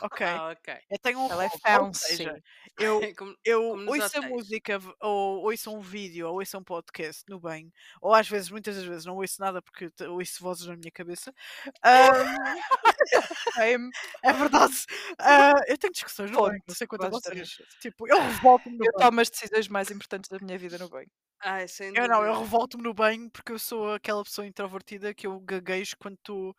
Ok? 0.02 0.26
Ah, 0.26 0.50
ok. 0.52 0.78
Eu 0.90 1.00
tenho 1.00 1.20
um 1.20 1.32
Ela 1.32 1.46
é 1.46 1.80
ou 1.80 1.94
seja, 1.94 2.44
eu 2.80 3.16
Como, 3.16 3.36
eu 3.44 3.62
como 3.62 3.92
ouço 3.92 4.18
a 4.18 4.22
música 4.22 4.80
ou 5.02 5.44
ouço 5.44 5.72
um 5.72 5.80
vídeo 5.80 6.28
ou 6.28 6.40
ouço 6.40 6.58
um 6.58 6.64
podcast 6.64 7.24
no 7.28 7.40
banho, 7.40 7.72
ou 8.02 8.14
às 8.14 8.28
vezes, 8.28 8.50
muitas 8.50 8.76
das 8.76 8.86
vezes, 8.86 9.06
não 9.06 9.16
ouço 9.16 9.40
nada 9.40 9.62
porque 9.62 9.92
ouço 10.08 10.44
vozes 10.44 10.68
na 10.68 10.76
minha 10.76 10.92
cabeça. 10.92 11.34
Same. 13.56 13.90
é 14.24 14.34
verdade. 14.34 14.86
Ah, 15.20 15.54
eu 15.68 15.78
tenho 15.78 15.94
discussões 15.94 16.32
no 16.32 16.38
banho, 16.42 16.54
Ponto. 16.54 16.64
não 16.68 16.76
sei 16.76 16.88
Basta 16.98 17.10
vocês. 17.10 17.58
Tipo, 17.82 18.08
eu 18.08 18.20
revolto-me 18.20 18.78
no 18.78 18.86
Eu 18.86 18.94
tomo 18.94 19.22
as 19.22 19.30
decisões 19.30 19.68
mais 19.68 19.92
importantes 19.92 20.30
da 20.30 20.40
minha 20.40 20.58
vida 20.58 20.78
no 20.78 20.90
banho. 20.90 21.10
Ai, 21.42 21.68
sem 21.68 21.96
Eu 21.96 22.08
não, 22.08 22.24
eu 22.26 22.40
revolto-me 22.40 22.84
no 22.84 22.94
banho 22.94 23.30
porque 23.30 23.52
eu 23.52 23.60
sou 23.60 23.94
aquela 23.94 24.24
pessoa 24.24 24.48
introvertida 24.48 25.14
que 25.14 25.28
eu 25.28 25.40
gaguejo 25.40 25.96
quando 25.98 26.16
estou 26.16 26.56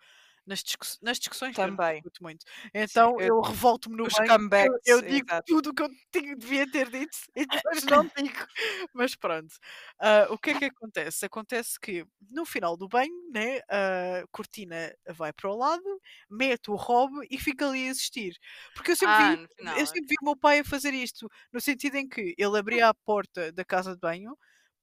nas, 0.47 0.63
discuss- 0.63 0.99
nas 1.03 1.19
discussões, 1.19 1.59
eu 1.63 1.73
Também. 1.75 2.03
discuto 2.03 2.23
muito. 2.23 2.45
Então 2.75 3.21
eu- 3.21 3.33
eu 3.39 3.41
revolto-me 3.41 3.97
no 3.97 4.07
os 4.07 4.19
banho, 4.19 4.45
eu, 4.59 4.73
comebacks, 4.75 4.81
eu 4.87 5.03
digo 5.03 5.29
exato. 5.29 5.47
tudo 5.47 5.71
o 5.71 5.75
que 5.75 5.83
eu 5.83 5.89
tinha- 6.13 6.37
devia 6.37 6.71
ter 6.71 6.91
dito 6.91 7.17
e 7.37 7.47
depois 7.65 7.85
não 7.85 8.05
digo. 8.17 8.47
Mas 8.95 9.15
pronto. 9.17 9.55
Ah, 10.01 10.27
o 10.31 10.39
que 10.39 10.51
é 10.51 10.55
que 10.59 10.65
acontece? 10.67 11.25
Acontece 11.27 11.79
que 11.81 12.05
no 12.31 12.45
final 12.47 12.77
do 12.77 12.89
banho, 12.89 13.15
né, 13.33 13.59
a 13.71 14.25
cortina 14.33 14.95
vai 15.15 15.33
para 15.33 15.51
o 15.51 15.57
lado, 15.57 15.83
mete 16.31 16.71
o 16.71 16.77
rob 16.77 17.13
e 17.31 17.39
fica 17.39 17.69
ali 17.69 17.89
a 17.89 17.93
assistir. 17.93 18.37
Porque 18.75 18.93
eu 18.93 18.97
sempre 18.97 19.15
Ah, 19.15 19.37
vi 19.37 19.49
final. 19.57 19.75
eu 19.81 19.87
sempre 19.87 20.09
vi 20.11 20.15
o 20.23 20.25
meu 20.27 20.37
pai 20.37 20.61
a 20.61 20.65
fazer 20.65 20.95
isto, 20.95 21.29
no 21.53 21.61
sentido 21.61 21.97
em 21.97 22.09
que 22.09 22.35
ele 22.39 22.59
abria 22.59 22.89
a 22.89 22.95
porta 22.95 23.53
da 23.53 23.65
casa 23.65 23.95
de 23.95 24.01
banho, 24.01 24.37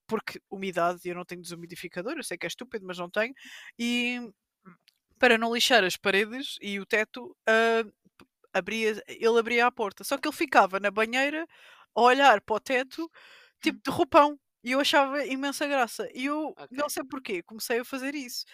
porque 0.08 0.40
umidade, 0.50 1.00
eu 1.08 1.14
não 1.16 1.24
tenho 1.24 1.42
desumidificador, 1.42 2.14
eu 2.16 2.24
sei 2.24 2.38
que 2.38 2.46
é 2.46 2.48
estúpido, 2.48 2.86
mas 2.86 2.98
não 2.98 3.10
tenho, 3.10 3.34
e 3.78 4.20
para 5.24 5.38
não 5.38 5.54
lixar 5.54 5.82
as 5.82 5.96
paredes 5.96 6.58
e 6.60 6.78
o 6.78 6.84
teto, 6.84 7.34
ah, 7.48 7.82
abria, 8.52 9.02
ele 9.08 9.38
abria 9.38 9.66
a 9.66 9.72
porta. 9.72 10.04
Só 10.04 10.18
que 10.18 10.28
ele 10.28 10.36
ficava 10.36 10.78
na 10.78 10.90
banheira 10.90 11.46
a 11.94 12.00
olhar 12.02 12.42
para 12.42 12.56
o 12.56 12.60
teto, 12.60 13.10
tipo 13.62 13.80
de 13.82 13.90
roupão. 13.90 14.38
E 14.62 14.72
eu 14.72 14.80
achava 14.80 15.24
imensa 15.24 15.66
graça. 15.66 16.06
E 16.14 16.26
eu, 16.26 16.54
não 16.70 16.84
Ok. 16.84 16.90
sei 16.90 17.04
porquê, 17.04 17.42
comecei 17.42 17.78
a 17.78 17.84
fazer 17.86 18.14
isso. 18.14 18.44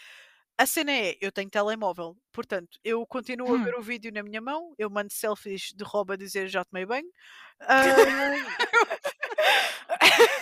A 0.57 0.65
cena 0.65 0.93
é, 0.93 1.17
eu 1.21 1.33
tenho 1.33 1.51
telemóvel, 1.51 2.17
portanto, 2.31 2.79
eu 2.85 3.05
continuo 3.05 3.53
a 3.53 3.59
ver 3.59 3.75
o 3.75 3.83
vídeo 3.83 4.13
na 4.13 4.23
minha 4.23 4.41
mão, 4.41 4.73
eu 4.79 4.89
mando 4.89 5.13
selfies 5.13 5.73
de 5.75 5.83
roupa 5.83 6.13
a 6.13 6.17
dizer 6.17 6.47
já 6.49 6.65
tomei 6.65 6.87
banho. 6.87 7.09
Ah, 7.63 7.85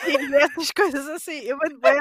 e 0.08 0.34
essas 0.36 0.70
coisas 0.74 1.06
assim, 1.08 1.38
eu 1.40 1.56
mando 1.56 1.78
bem, 1.80 1.98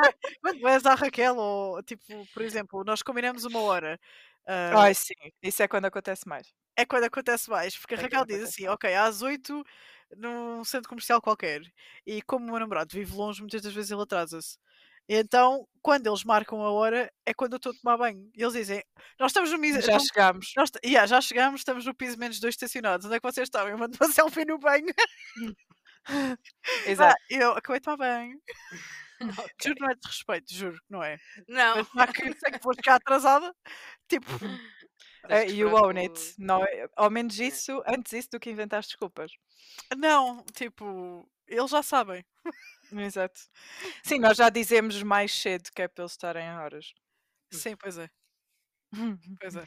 à, 0.86 0.96
Raquel, 0.96 1.36
ou 1.38 1.82
tipo, 1.84 2.28
por 2.34 2.42
exemplo, 2.42 2.84
nós 2.86 3.02
combinamos 3.02 3.46
uma 3.46 3.62
hora. 3.62 4.00
ah, 4.46 4.84
Ai, 4.84 4.94
sim. 4.94 5.14
Isso 5.42 5.62
é 5.64 5.68
quando 5.68 5.86
acontece 5.86 6.28
mais. 6.28 6.54
é 6.76 6.86
quando 6.86 7.06
acontece 7.06 7.50
mais, 7.50 7.76
porque 7.78 7.96
a 7.96 7.98
É 7.98 8.02
Raquel 8.02 8.26
diz 8.26 8.42
assim, 8.44 8.64
mais. 8.64 8.74
ok, 8.76 8.94
às 8.96 9.22
8 9.22 9.64
num 10.16 10.64
centro 10.64 10.90
comercial 10.90 11.22
qualquer. 11.22 11.62
E 12.06 12.22
como 12.22 12.46
o 12.46 12.50
meu 12.50 12.60
namorado 12.60 12.94
vive 12.94 13.14
longe, 13.16 13.42
muitas 13.42 13.62
das 13.62 13.74
vezes 13.74 13.92
ele 13.92 14.02
atrasa-se. 14.02 14.58
Então, 15.10 15.68
quando 15.82 16.08
eles 16.08 16.24
marcam 16.24 16.62
a 16.62 16.72
hora, 16.72 17.12
é 17.26 17.34
quando 17.34 17.54
eu 17.54 17.58
estou 17.58 17.72
a 17.72 17.76
tomar 17.82 17.98
banho. 17.98 18.30
E 18.36 18.42
eles 18.44 18.54
dizem, 18.54 18.84
nós 19.20 19.32
estamos 19.32 19.52
no 19.52 19.60
piso. 19.60 19.82
Já 19.82 20.00
chegámos. 20.00 20.52
Nós, 20.56 20.70
yeah, 20.86 21.08
já 21.08 21.22
chegamos, 21.22 21.62
estamos 21.62 21.86
no 21.86 21.96
piso 21.96 22.18
menos 22.20 22.40
dois 22.40 22.54
estacionados. 22.56 23.06
Onde 23.06 23.16
é 23.16 23.20
que 23.20 23.26
vocês 23.32 23.46
estão? 23.48 23.68
Eu 23.68 23.78
mando 23.78 23.98
uma 24.00 24.10
selfie 24.12 24.46
no 24.46 24.60
banho. 24.60 24.88
Ah, 26.10 26.38
Exato. 26.86 27.16
eu 27.30 27.52
acabei 27.52 27.80
de 27.80 27.84
tomar 27.84 27.98
banho. 27.98 28.42
Ok. 29.20 29.52
Juro, 29.66 29.80
não 29.80 29.90
é 29.90 29.96
desrespeito, 29.96 30.54
juro 30.54 30.76
que 30.78 30.92
não 30.92 31.04
é. 31.04 31.18
Não. 31.48 31.76
Mas 31.96 32.12
que 32.12 32.22
sei 32.38 32.52
que 32.52 32.60
vou 32.64 32.72
chegar 32.76 32.96
atrasada, 32.98 33.52
tipo, 34.08 34.28
É, 35.28 35.40
Tens 35.40 35.52
que 35.54 35.58
you 35.60 35.74
own 35.76 35.98
it. 35.98 36.12
o- 36.20 36.34
Não, 36.38 36.64
é- 36.64 36.88
ao 36.96 37.10
menos 37.10 37.40
isso, 37.40 37.82
antes 37.88 38.14
isso 38.14 38.30
do 38.32 38.40
que 38.40 38.52
inventar 38.52 38.80
desculpas. 38.82 39.32
não, 39.98 40.44
tipo, 40.54 41.28
eles 41.48 41.72
já 41.72 41.82
sabem. 41.82 42.24
Exato. 42.92 43.42
Sim, 44.16 44.20
nós 44.20 44.38
já 44.38 44.50
dizemos 44.50 45.02
mais 45.02 45.34
cedo 45.34 45.72
que 45.76 45.82
é 45.82 45.88
para 45.88 46.04
eles 46.04 46.12
estarem 46.12 46.48
a 46.48 46.62
horas. 46.62 46.94
Sim, 47.52 47.76
pois 47.76 47.98
é, 47.98 48.08
pois 49.42 49.56
é. 49.56 49.66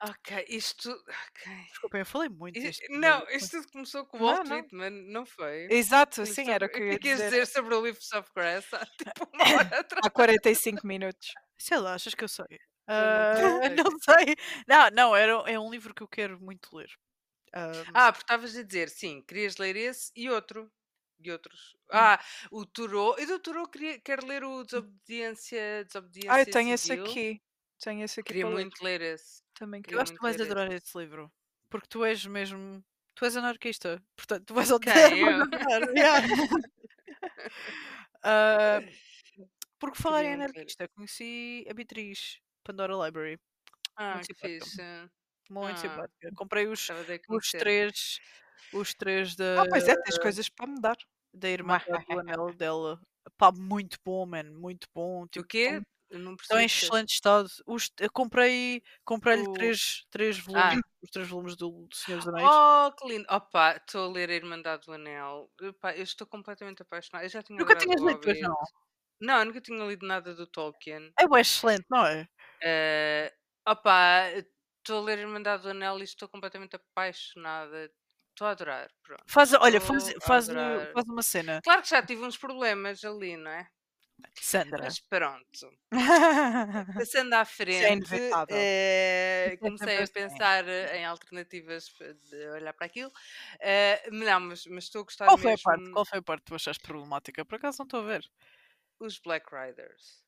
Ok, 0.00 0.44
isto. 0.48 0.90
Ok. 0.92 1.46
Desculpem, 1.70 2.00
eu 2.00 2.06
falei 2.06 2.28
muito 2.28 2.56
I- 2.56 2.60
deste 2.60 2.84
Não, 2.90 3.28
isto 3.30 3.58
tudo 3.62 3.72
começou 3.72 4.06
com 4.06 4.18
o 4.18 4.20
Não, 4.20 4.26
Walt 4.26 4.44
não. 4.44 4.66
Whitman, 4.66 4.90
não 5.12 5.26
foi? 5.26 5.70
Exato, 5.70 6.24
sim, 6.26 6.50
era 6.50 6.66
o 6.66 6.68
que 6.70 6.82
eu 6.82 6.88
O 6.90 6.92
ia 6.92 6.98
que 6.98 7.00
queres 7.00 7.22
dizer. 7.24 7.30
dizer 7.30 7.46
sobre 7.46 7.74
o 7.74 7.80
Leaves 7.80 8.12
of 8.12 8.30
Grass 8.34 8.72
há 8.74 8.86
tipo 8.98 9.28
uma 9.34 9.46
hora 9.50 9.80
atrás? 9.80 10.04
Há 10.04 10.10
45 10.10 10.86
minutos. 10.86 11.36
Sei 11.58 11.78
lá, 11.78 11.94
achas 11.94 12.14
que 12.14 12.24
eu 12.24 12.28
sei? 12.28 12.46
não 12.94 13.26
Ah, 13.36 13.60
sei. 13.62 13.80
não 13.84 13.98
sei. 14.00 14.34
Não, 14.66 14.90
não, 14.90 15.16
era, 15.16 15.32
é 15.50 15.58
um 15.58 15.70
livro 15.70 15.94
que 15.94 16.02
eu 16.02 16.08
quero 16.08 16.40
muito 16.40 16.74
ler. 16.76 16.88
Ah, 17.52 17.84
Ah, 17.94 18.12
porque 18.12 18.24
estavas 18.24 18.56
a 18.56 18.62
dizer, 18.62 18.88
sim, 18.88 19.22
querias 19.22 19.56
ler 19.56 19.76
esse 19.76 20.10
e 20.16 20.28
outro. 20.30 20.70
E 21.20 21.30
outros. 21.32 21.76
Hum. 21.92 22.08
Ah, 22.12 22.20
o 22.50 22.64
Turô. 22.64 23.16
E 23.18 23.26
do 23.26 23.38
Turô 23.40 23.66
queria, 23.68 24.00
quero 24.00 24.26
ler 24.26 24.44
o 24.44 24.62
Desobediência, 24.64 25.84
Desobediência 25.84 26.28
Ah, 26.28 26.40
eu 26.40 26.46
tenho 26.46 26.72
esse 26.74 26.92
Civil. 26.92 26.92
aqui. 26.92 27.40
Tenho 27.82 28.02
esse 28.04 28.20
aqui 28.20 28.28
Queria 28.28 28.46
ler. 28.46 28.52
muito 28.54 28.82
ler 28.82 29.00
esse. 29.00 29.42
Também 29.54 29.78
eu 29.80 29.82
queria. 29.84 30.02
acho 30.02 30.12
que 30.12 30.18
tu 30.18 30.22
vais 30.22 30.40
adorar 30.40 30.72
esse 30.72 30.96
livro. 30.98 31.30
Porque 31.70 31.86
tu 31.88 32.04
és 32.04 32.24
mesmo. 32.26 32.84
Tu 33.14 33.24
és 33.24 33.36
anarquista. 33.36 34.02
Portanto, 34.16 34.46
tu 34.46 34.54
vais 34.54 34.70
odiar. 34.70 34.96
eu? 35.18 35.42
adorar, 35.42 35.90
yeah. 35.96 36.26
Ah, 38.22 38.80
porque 39.78 39.98
falar 40.02 40.24
em 40.24 40.28
ler. 40.28 40.34
anarquista, 40.44 40.88
conheci 40.88 41.64
a 41.70 41.74
Beatriz, 41.74 42.38
Pandora 42.64 42.94
Library. 43.06 43.38
Ah, 43.96 44.14
Muito 44.14 44.28
que 44.34 44.34
fixe. 44.60 44.82
Muito 45.50 45.74
Ah. 45.74 45.76
simpática. 45.76 46.30
Comprei 46.36 46.66
os, 46.68 46.88
os 47.28 47.50
três. 47.50 48.18
Os 48.72 48.92
três 48.94 49.34
da, 49.36 49.62
Ah, 49.62 49.66
pois 49.68 49.86
é, 49.88 49.94
tens 50.02 50.18
coisas 50.18 50.48
para 50.48 50.66
mudar. 50.66 50.96
da 51.32 51.48
irmã 51.78 51.80
do 52.08 52.18
anel 52.20 52.52
dela. 52.54 53.00
Pá, 53.36 53.52
muito 53.52 53.98
bom, 54.04 54.26
man. 54.26 54.44
Muito 54.52 54.88
bom. 54.94 55.22
O 55.22 55.28
Tipo, 55.28 55.46
quê? 55.46 55.80
Estão 56.10 56.58
em 56.60 56.64
excelente 56.66 57.12
estado. 57.14 57.48
Os, 57.66 57.90
eu 58.00 58.10
comprei 58.10 58.82
comprei-lhe 59.04 59.46
O- 59.46 59.52
três, 59.52 60.04
três 60.10 60.38
Ah. 60.38 60.42
volumes, 60.42 60.82
os 61.02 61.10
três 61.10 61.28
volumes 61.28 61.56
do, 61.56 61.86
do 61.86 61.94
Senhor 61.96 62.18
dos 62.18 62.28
Anéis. 62.28 62.48
Oh, 62.50 62.92
que 62.92 63.08
lindo. 63.08 63.26
Opa, 63.30 63.76
estou 63.76 64.06
a 64.08 64.12
ler 64.12 64.30
a 64.30 64.34
Irmandade 64.34 64.86
do 64.86 64.92
Anel. 64.92 65.50
Epá, 65.60 65.94
eu 65.96 66.02
estou 66.02 66.26
completamente 66.26 66.82
apaixonada. 66.82 67.26
Eu 67.26 67.30
já 67.30 67.42
tinha 67.42 67.58
Nunca 67.58 67.76
tinhas 67.76 68.00
lido, 68.00 68.20
pois 68.20 68.40
não? 68.40 68.56
Não, 69.20 69.38
eu 69.40 69.44
nunca 69.46 69.60
tinha 69.60 69.84
lido 69.84 70.06
nada 70.06 70.34
do 70.34 70.46
Tolkien. 70.46 71.12
É 71.18 71.40
excelente, 71.40 71.84
não 71.90 72.06
é? 72.06 72.28
Eh, 72.62 73.32
opa, 73.68 74.30
estou 74.82 74.98
a 74.98 75.02
ler 75.02 75.18
a 75.18 75.22
Irmandade 75.22 75.62
do 75.64 75.70
Anel 75.70 75.98
e 75.98 76.04
estou 76.04 76.28
completamente 76.28 76.76
apaixonada. 76.76 77.90
Estou 78.30 78.46
a 78.46 78.50
adorar. 78.52 78.88
Pronto. 79.02 79.24
Faz, 79.26 79.52
olha, 79.54 79.80
faz, 79.80 80.06
Estou 80.08 80.22
a 80.22 80.26
faz, 80.26 80.48
adorar. 80.48 80.92
faz 80.92 81.04
uma 81.08 81.22
cena. 81.22 81.60
Claro 81.62 81.82
que 81.82 81.88
já 81.88 82.00
tive 82.06 82.22
uns 82.24 82.36
problemas 82.38 83.04
ali, 83.04 83.36
não 83.36 83.50
é? 83.50 83.68
Sandra. 84.40 84.84
Mas 84.84 85.00
pronto. 85.00 85.78
Passando 86.94 87.34
à 87.34 87.44
frente, 87.44 87.84
é 87.84 87.94
Isso 89.46 89.56
é 89.56 89.56
comecei 89.58 89.98
a 89.98 90.02
assim. 90.02 90.12
pensar 90.12 90.66
em 90.68 91.04
alternativas 91.04 91.86
de 92.30 92.48
olhar 92.50 92.72
para 92.72 92.86
aquilo. 92.86 93.12
Eh, 93.60 94.08
não, 94.10 94.40
mas, 94.40 94.66
mas 94.66 94.84
estou 94.84 95.02
a 95.02 95.04
gostar 95.04 95.26
Qual 95.26 95.38
foi 95.38 95.52
a 95.52 95.52
mesmo 95.52 95.62
parte? 95.62 95.90
Qual 95.90 96.04
foi 96.04 96.18
a 96.18 96.22
parte 96.22 96.40
que 96.42 96.46
tu 96.46 96.54
achaste 96.54 96.82
problemática? 96.82 97.44
Por 97.44 97.56
acaso 97.56 97.78
não 97.78 97.84
estou 97.86 98.00
a 98.00 98.04
ver. 98.04 98.30
os 99.00 99.18
Black 99.18 99.46
Riders. 99.54 100.27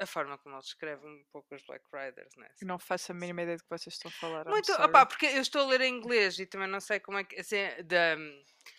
A 0.00 0.06
forma 0.06 0.38
como 0.38 0.54
eles 0.56 0.66
escrevem 0.66 1.08
um 1.08 1.24
pouco 1.30 1.54
os 1.54 1.62
Black 1.62 1.84
Riders, 1.92 2.34
né? 2.36 2.48
Eu 2.60 2.66
não 2.66 2.78
faço 2.78 3.12
a 3.12 3.14
mínima 3.14 3.42
ideia 3.42 3.56
do 3.58 3.62
que 3.64 3.68
vocês 3.70 3.94
estão 3.94 4.08
a 4.08 4.12
falar. 4.12 4.46
Muito, 4.48 4.72
opá, 4.72 5.06
porque 5.06 5.26
eu 5.26 5.42
estou 5.42 5.62
a 5.62 5.66
ler 5.66 5.80
em 5.82 5.94
inglês 5.94 6.38
e 6.38 6.46
também 6.46 6.68
não 6.68 6.80
sei 6.80 7.00
como 7.00 7.18
é 7.18 7.24
que. 7.24 7.38
Assim, 7.38 7.56
da, 7.84 8.16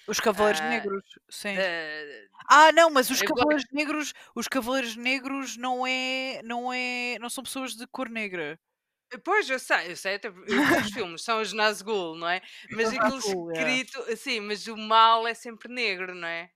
Os 0.07 0.19
Cavaleiros 0.19 0.61
Ah, 0.61 0.69
Negros, 0.69 1.03
sim. 1.29 1.55
da- 1.55 2.31
Ah, 2.49 2.71
não, 2.73 2.89
mas 2.89 3.09
os 3.09 3.21
Cavaleiros 3.21 3.65
Negros, 3.71 4.13
os 4.35 4.47
Cavaleiros 4.47 4.95
Negros 4.95 5.57
não 5.57 5.85
é, 5.87 6.41
não 6.43 6.71
é, 6.73 7.17
não 7.19 7.29
são 7.29 7.43
pessoas 7.43 7.75
de 7.75 7.87
cor 7.87 8.09
negra. 8.09 8.59
Pois, 9.25 9.49
eu 9.49 9.59
sei, 9.59 9.91
eu 9.91 9.97
sei, 9.97 10.15
até 10.15 10.29
os 10.29 10.89
filmes 10.89 11.21
são 11.23 11.41
os 11.41 11.51
Nazgûl, 11.53 12.15
não 12.17 12.29
é? 12.29 12.41
Mas 12.71 12.93
aquilo 12.93 13.19
escrito, 13.19 13.99
assim, 14.03 14.39
mas 14.39 14.67
o 14.67 14.77
mal 14.77 15.27
é 15.27 15.33
sempre 15.33 15.67
negro, 15.73 16.15
não 16.15 16.27
é? 16.27 16.49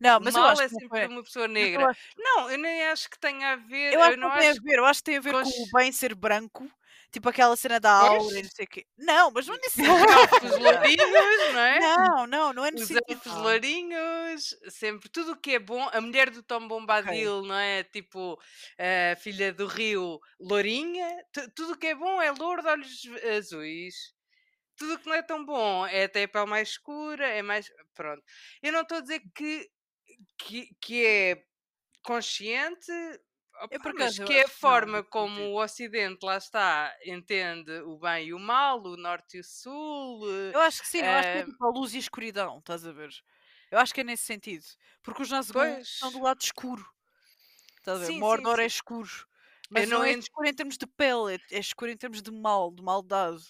Não, 0.00 0.20
mas 0.20 0.34
eu 0.34 0.40
mal 0.42 0.50
acho 0.50 0.62
é 0.62 0.64
não 0.64 0.70
sempre 0.70 0.88
foi. 0.88 1.06
uma 1.06 1.22
pessoa 1.22 1.44
eu 1.44 1.48
negra. 1.48 1.90
acho- 1.90 2.00
Não, 2.16 2.50
eu 2.50 2.58
nem 2.58 2.84
acho 2.86 3.08
que 3.10 3.18
tenha 3.18 3.52
a 3.52 3.56
ver. 3.56 3.92
Eu 3.94 4.02
acho 4.02 4.10
que 4.12 4.16
não 4.16 4.28
não 4.28 4.38
tem 4.38 4.48
a 4.48 4.50
acho. 4.52 4.62
ver, 4.62 4.78
eu 4.78 4.84
acho 4.84 5.00
que 5.00 5.04
tem 5.04 5.16
a 5.16 5.20
ver 5.20 5.32
com 5.32 5.42
cons- 5.42 5.54
o 5.58 5.70
bem 5.76 5.92
ser 5.92 6.14
branco, 6.14 6.70
tipo 7.12 7.28
aquela 7.28 7.54
cena 7.56 7.78
da 7.78 7.90
aura 7.92 8.38
e 8.38 8.42
não 8.42 8.50
sei 8.50 8.64
o 8.64 8.68
quê. 8.68 8.86
Não, 8.98 9.30
mas 9.30 9.46
não 9.46 9.56
disse 9.58 9.82
Elfos 9.82 10.50
lourinhos, 10.58 11.52
não 11.52 11.60
é? 11.60 11.78
Não, 11.80 12.26
não, 12.26 12.52
não 12.52 12.64
é 12.66 12.70
no 12.70 12.80
Os 12.80 12.88
não. 12.90 13.42
lourinhos, 13.42 14.56
sempre 14.68 15.08
tudo 15.08 15.32
o 15.32 15.36
que 15.36 15.52
é 15.54 15.58
bom. 15.58 15.88
A 15.92 16.00
mulher 16.00 16.30
do 16.30 16.42
Tom 16.42 16.66
Bombadil, 16.68 17.42
não 17.42 17.54
é? 17.56 17.82
Tipo, 17.84 18.38
a 18.78 19.16
filha 19.16 19.52
do 19.52 19.66
Rio, 19.66 20.18
lourinha. 20.40 21.08
Tu- 21.32 21.50
Tudo 21.54 21.72
o 21.74 21.78
que 21.78 21.88
é 21.88 21.94
bom 21.94 22.20
é 22.20 22.30
louro 22.32 22.62
de 22.62 22.68
olhos 22.68 23.02
azuis. 23.36 23.94
Tudo 24.76 24.94
o 24.94 24.98
que 24.98 25.06
não 25.06 25.14
é 25.14 25.22
tão 25.22 25.44
bom 25.44 25.86
é 25.86 26.04
até 26.04 26.24
a 26.24 26.28
pele 26.28 26.46
mais 26.46 26.70
escura, 26.70 27.26
é 27.28 27.42
mais. 27.42 27.70
Pronto. 27.94 28.22
Eu 28.60 28.72
não 28.72 28.80
estou 28.82 28.98
a 28.98 29.00
dizer 29.00 29.22
que, 29.34 29.68
que, 30.38 30.74
que 30.80 31.04
é 31.06 31.44
consciente. 32.02 32.92
Opa, 33.62 33.78
por 33.78 33.94
mas 33.94 34.18
eu 34.18 34.26
que 34.26 34.32
é 34.34 34.44
a 34.44 34.48
forma 34.48 35.02
como 35.04 35.40
o 35.42 35.62
Ocidente, 35.62 36.24
lá 36.24 36.36
está, 36.36 36.94
entende 37.04 37.70
o 37.82 37.98
bem 37.98 38.28
e 38.28 38.34
o 38.34 38.38
mal, 38.38 38.82
o 38.82 38.96
Norte 38.96 39.36
e 39.36 39.40
o 39.40 39.44
Sul. 39.44 40.26
Eu 40.52 40.60
acho 40.60 40.82
que 40.82 40.88
sim, 40.88 40.98
eu 41.02 41.14
acho 41.14 41.30
que 41.30 41.38
é 41.38 41.40
eh, 41.40 41.44
tipo 41.44 41.64
a 41.64 41.70
luz 41.70 41.94
e 41.94 41.96
a 41.96 42.00
escuridão, 42.00 42.58
estás 42.58 42.86
a 42.86 42.92
ver? 42.92 43.10
Eu 43.70 43.78
acho 43.78 43.94
que 43.94 44.00
é 44.00 44.04
nesse 44.04 44.24
sentido. 44.24 44.64
Porque 45.02 45.22
os 45.22 45.30
Nazgûl 45.30 45.78
estão 45.80 46.10
do 46.12 46.20
lado 46.20 46.40
escuro. 46.42 46.84
Estás 47.78 48.02
a 48.02 48.06
ver? 48.06 48.12
sim, 48.12 48.12
sim, 48.12 48.18
Mordor 48.18 48.60
é 48.60 48.68
sim. 48.68 48.68
escuro. 48.68 49.10
Eu 49.74 49.82
Mas 49.82 49.88
não 49.88 49.98
não 49.98 50.04
é 50.04 50.12
ent... 50.12 50.22
escuro 50.22 50.48
em 50.48 50.54
termos 50.54 50.76
de 50.78 50.86
pele, 50.86 51.36
é, 51.36 51.56
é 51.56 51.58
escuro 51.60 51.90
em 51.90 51.96
termos 51.96 52.22
de 52.22 52.30
mal, 52.30 52.70
de 52.72 52.82
maldade. 52.82 53.44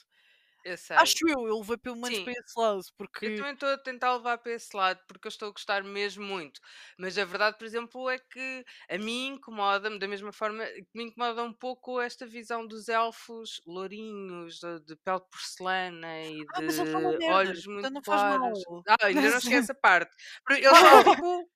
Eu 0.65 0.77
sei. 0.77 1.05
Acho 1.05 1.29
eu, 1.29 1.47
eu 1.49 1.59
levei 1.59 1.77
pelo 1.77 1.97
menos 1.97 2.19
Sim, 2.19 2.21
para 2.21 2.33
esse 2.33 2.59
lado, 2.59 2.81
eu 3.23 3.31
porque. 3.31 3.35
também 3.35 3.55
estou 3.55 3.69
a 3.71 3.79
tentar 3.79 4.15
levar 4.17 4.39
para 4.39 4.53
esse 4.53 4.77
lado 4.77 5.01
porque 5.09 5.27
eu 5.29 5.31
estou 5.31 5.49
a 5.49 5.53
gostar 5.53 5.85
mesmo 5.85 6.25
muito. 6.25 6.61
Mas 6.99 7.19
a 7.19 7.25
verdade, 7.25 7.59
por 7.59 7.65
exemplo, 7.67 8.11
é 8.11 8.19
que 8.19 8.65
a 8.91 8.99
mim 8.99 9.29
incomoda-me, 9.35 9.99
da 9.99 10.09
mesma 10.09 10.33
forma 10.33 10.67
que 10.67 10.87
me 10.95 11.05
incomoda 11.05 11.43
um 11.45 11.53
pouco 11.55 12.01
esta 12.01 12.27
visão 12.27 12.67
dos 12.67 12.89
elfos 12.89 13.61
lourinhos, 13.67 14.59
de, 14.61 14.81
de 14.87 14.97
pele 14.97 15.21
de 15.21 15.29
porcelana 15.31 16.23
e 16.27 16.47
Ah, 16.55 16.63
mas 16.67 16.79
de 16.79 17.19
merda, 17.19 17.21
olhos 17.27 17.67
muito 17.67 17.93
não 17.93 18.03
faz 18.03 18.23
mal. 18.25 18.39
claros. 18.39 18.65
Ah, 18.89 19.07
ainda 19.07 19.31
não 19.31 19.41
cheguei 19.41 19.59
a 19.59 19.61
Sim. 19.61 19.63
essa 19.63 19.75
parte. 19.75 20.15
Eles 20.51 20.79
são 20.79 20.97
Oh, 20.97 21.03
tipo. 21.03 21.51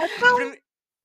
então 0.00 0.56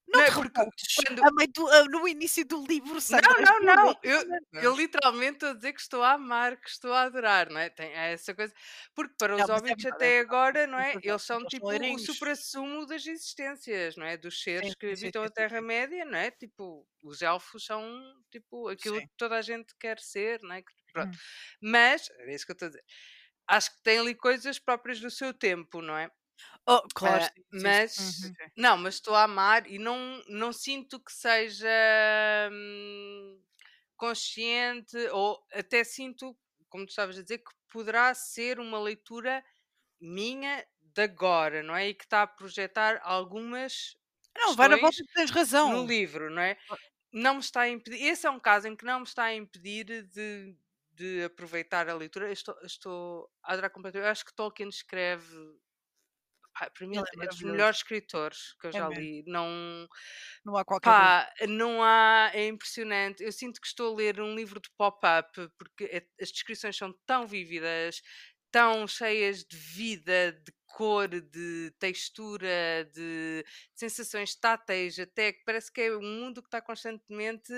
não 0.07 0.19
Não 0.19 0.23
é 0.23 0.31
porque 0.31 0.61
quando. 0.93 1.27
A 1.27 1.31
meio 1.31 1.51
do- 1.53 1.89
no 1.89 2.07
início 2.07 2.45
do 2.45 2.65
livro 2.65 2.99
Não, 3.09 3.19
das 3.31 3.49
não, 3.59 3.59
não. 3.61 3.99
nuvens, 3.99 3.99
Eu, 4.03 4.23
eu 4.59 4.75
literalmente 4.75 5.35
estou 5.35 5.49
a 5.49 5.53
dizer 5.53 5.73
que 5.73 5.79
estou 5.81 6.03
a 6.03 6.13
amar, 6.13 6.57
que 6.59 6.69
estou 6.69 6.91
a 6.93 7.03
adorar, 7.03 7.49
não 7.49 7.59
é? 7.59 7.69
Tem 7.69 7.91
é 7.93 8.11
essa 8.13 8.35
coisa. 8.35 8.53
Porque 8.93 9.15
para 9.17 9.37
Não, 9.37 9.47
os 9.47 9.49
mas 9.49 9.61
é 9.67 9.75
verdade, 9.75 10.05
é 10.07 10.11
até 10.11 10.19
agora, 10.19 10.67
não 10.67 10.77
é? 10.77 10.97
razão, 10.97 11.01
Eles 11.01 11.21
são 11.23 11.45
eles 11.45 11.47
tipo 11.47 11.93
o 11.93 11.97
supra-sumo 11.97 12.85
das 12.85 13.05
existências, 13.05 13.95
não 13.95 14.05
é? 14.05 14.17
Dos 14.17 14.41
seres 14.43 14.75
que 14.75 14.87
sim, 14.87 14.95
sim, 14.95 14.95
habitam 14.95 15.23
sim, 15.23 15.27
a 15.27 15.29
sim. 15.37 15.43
Terra-média, 15.43 16.03
não 16.05 16.17
é? 16.17 16.31
Tipo, 16.31 16.85
os 17.03 17.21
elfos 17.21 17.63
são 17.65 17.81
tipo 18.31 18.67
aquilo 18.67 19.01
que 19.01 19.09
toda 19.17 19.37
a 19.37 19.41
gente 19.41 19.73
quer 19.79 19.99
ser, 19.99 20.41
não 20.43 20.55
é? 20.55 20.61
Que- 20.63 20.73
Pronto. 20.93 21.11
Hum. 21.11 21.19
Mas, 21.61 22.09
é 22.11 22.33
isso 22.33 22.45
que 22.45 22.51
eu 22.51 22.53
estou 22.53 22.67
a 22.67 22.69
dizer. 22.69 22.83
Acho 23.47 23.71
que 23.75 23.83
tem 23.83 23.99
ali 23.99 24.15
coisas 24.15 24.59
próprias 24.59 24.99
do 24.99 25.09
seu 25.11 25.33
tempo, 25.33 25.81
não 25.81 25.97
é? 25.97 26.11
Oh, 26.67 26.81
claro, 26.93 27.21
Ah, 27.21 27.31
sim, 27.33 27.43
sim, 27.55 27.71
sim, 27.73 27.87
mas 27.91 27.93
sim, 28.11 28.33
Uhum. 28.33 28.51
não, 28.55 28.77
mas 28.77 28.95
estou 28.95 29.15
a 29.15 29.23
amar 29.23 29.67
e 29.67 29.77
não, 29.79 30.23
não 30.27 30.51
sinto 30.53 30.99
que 30.99 31.11
seja 31.11 31.67
hum, 32.51 33.41
consciente 33.95 34.97
ou 35.11 35.39
até 35.53 35.83
sinto, 35.83 36.37
como 36.69 36.85
tu 36.85 36.89
estavas 36.89 37.17
a 37.17 37.21
dizer, 37.23 37.39
que 37.39 37.51
poderá 37.71 38.13
ser 38.13 38.59
uma 38.59 38.79
leitura 38.79 39.43
minha 40.01 40.65
de 40.81 41.03
agora, 41.03 41.63
não 41.63 41.75
é? 41.75 41.89
E 41.89 41.93
que 41.95 42.05
está 42.05 42.23
a 42.23 42.27
projetar 42.27 42.99
algumas 43.03 43.95
Não, 44.35 44.55
vai 44.55 44.67
na 44.69 44.77
volta 44.77 45.03
que 45.03 45.13
tens 45.13 45.31
no 45.63 45.85
razão. 45.85 45.87
livro, 45.87 46.29
não 46.29 46.41
é? 46.41 46.57
Ah, 46.69 46.77
Não 47.13 47.35
me 47.35 47.39
está 47.41 47.61
a 47.61 47.69
impedir. 47.69 48.03
Esse 48.03 48.27
é 48.27 48.29
um 48.31 48.39
caso 48.39 48.67
em 48.67 48.75
que 48.75 48.85
não 48.85 48.99
me 49.01 49.05
está 49.05 49.25
a 49.25 49.35
impedir 49.35 49.85
de, 50.07 50.57
de 50.91 51.23
aproveitar 51.25 51.89
a 51.89 51.95
leitura. 51.95 52.27
Eu 52.27 52.33
estou, 52.33 52.55
estou 52.63 53.31
a 53.43 53.53
adorar 53.53 53.71
completamente. 53.71 54.05
Eu 54.07 54.11
acho 54.11 54.25
que 54.25 54.35
Tolkien 54.35 54.69
escreve 54.69 55.27
Pá, 56.57 56.69
para 56.71 56.87
mim 56.87 56.97
é 56.97 57.01
é 57.23 57.27
é 57.27 57.27
dos 57.27 57.41
melhores 57.43 57.77
escritores 57.77 58.53
que 58.59 58.67
eu 58.67 58.71
É 58.71 58.79
já 58.79 58.89
mesmo. 58.89 59.07
li. 59.07 59.23
Não, 59.27 59.87
Não 60.43 60.57
há 60.57 60.65
qualquer 60.65 60.95
pá, 60.95 61.31
não 61.47 61.83
há, 61.83 62.31
é 62.33 62.47
impressionante. 62.47 63.23
Eu 63.23 63.31
sinto 63.31 63.59
que 63.61 63.67
estou 63.67 63.93
a 63.93 63.97
ler 63.97 64.21
um 64.21 64.35
livro 64.35 64.59
de 64.61 64.69
pop-up 64.77 65.31
porque 65.57 65.85
é- 65.85 66.07
as 66.21 66.31
descrições 66.31 66.77
são 66.77 66.93
tão 67.05 67.27
vívidas, 67.27 68.01
tão 68.51 68.87
cheias 68.87 69.43
de 69.45 69.57
vida, 69.57 70.31
de 70.33 70.51
cor, 70.77 71.07
de 71.09 71.71
textura, 71.79 72.85
de 72.93 73.43
sensações 73.73 74.35
táteis, 74.35 74.99
até 74.99 75.33
que 75.33 75.43
parece 75.43 75.71
que 75.71 75.81
é 75.81 75.97
um 75.97 76.01
mundo 76.01 76.41
que 76.41 76.47
está 76.47 76.61
constantemente 76.61 77.51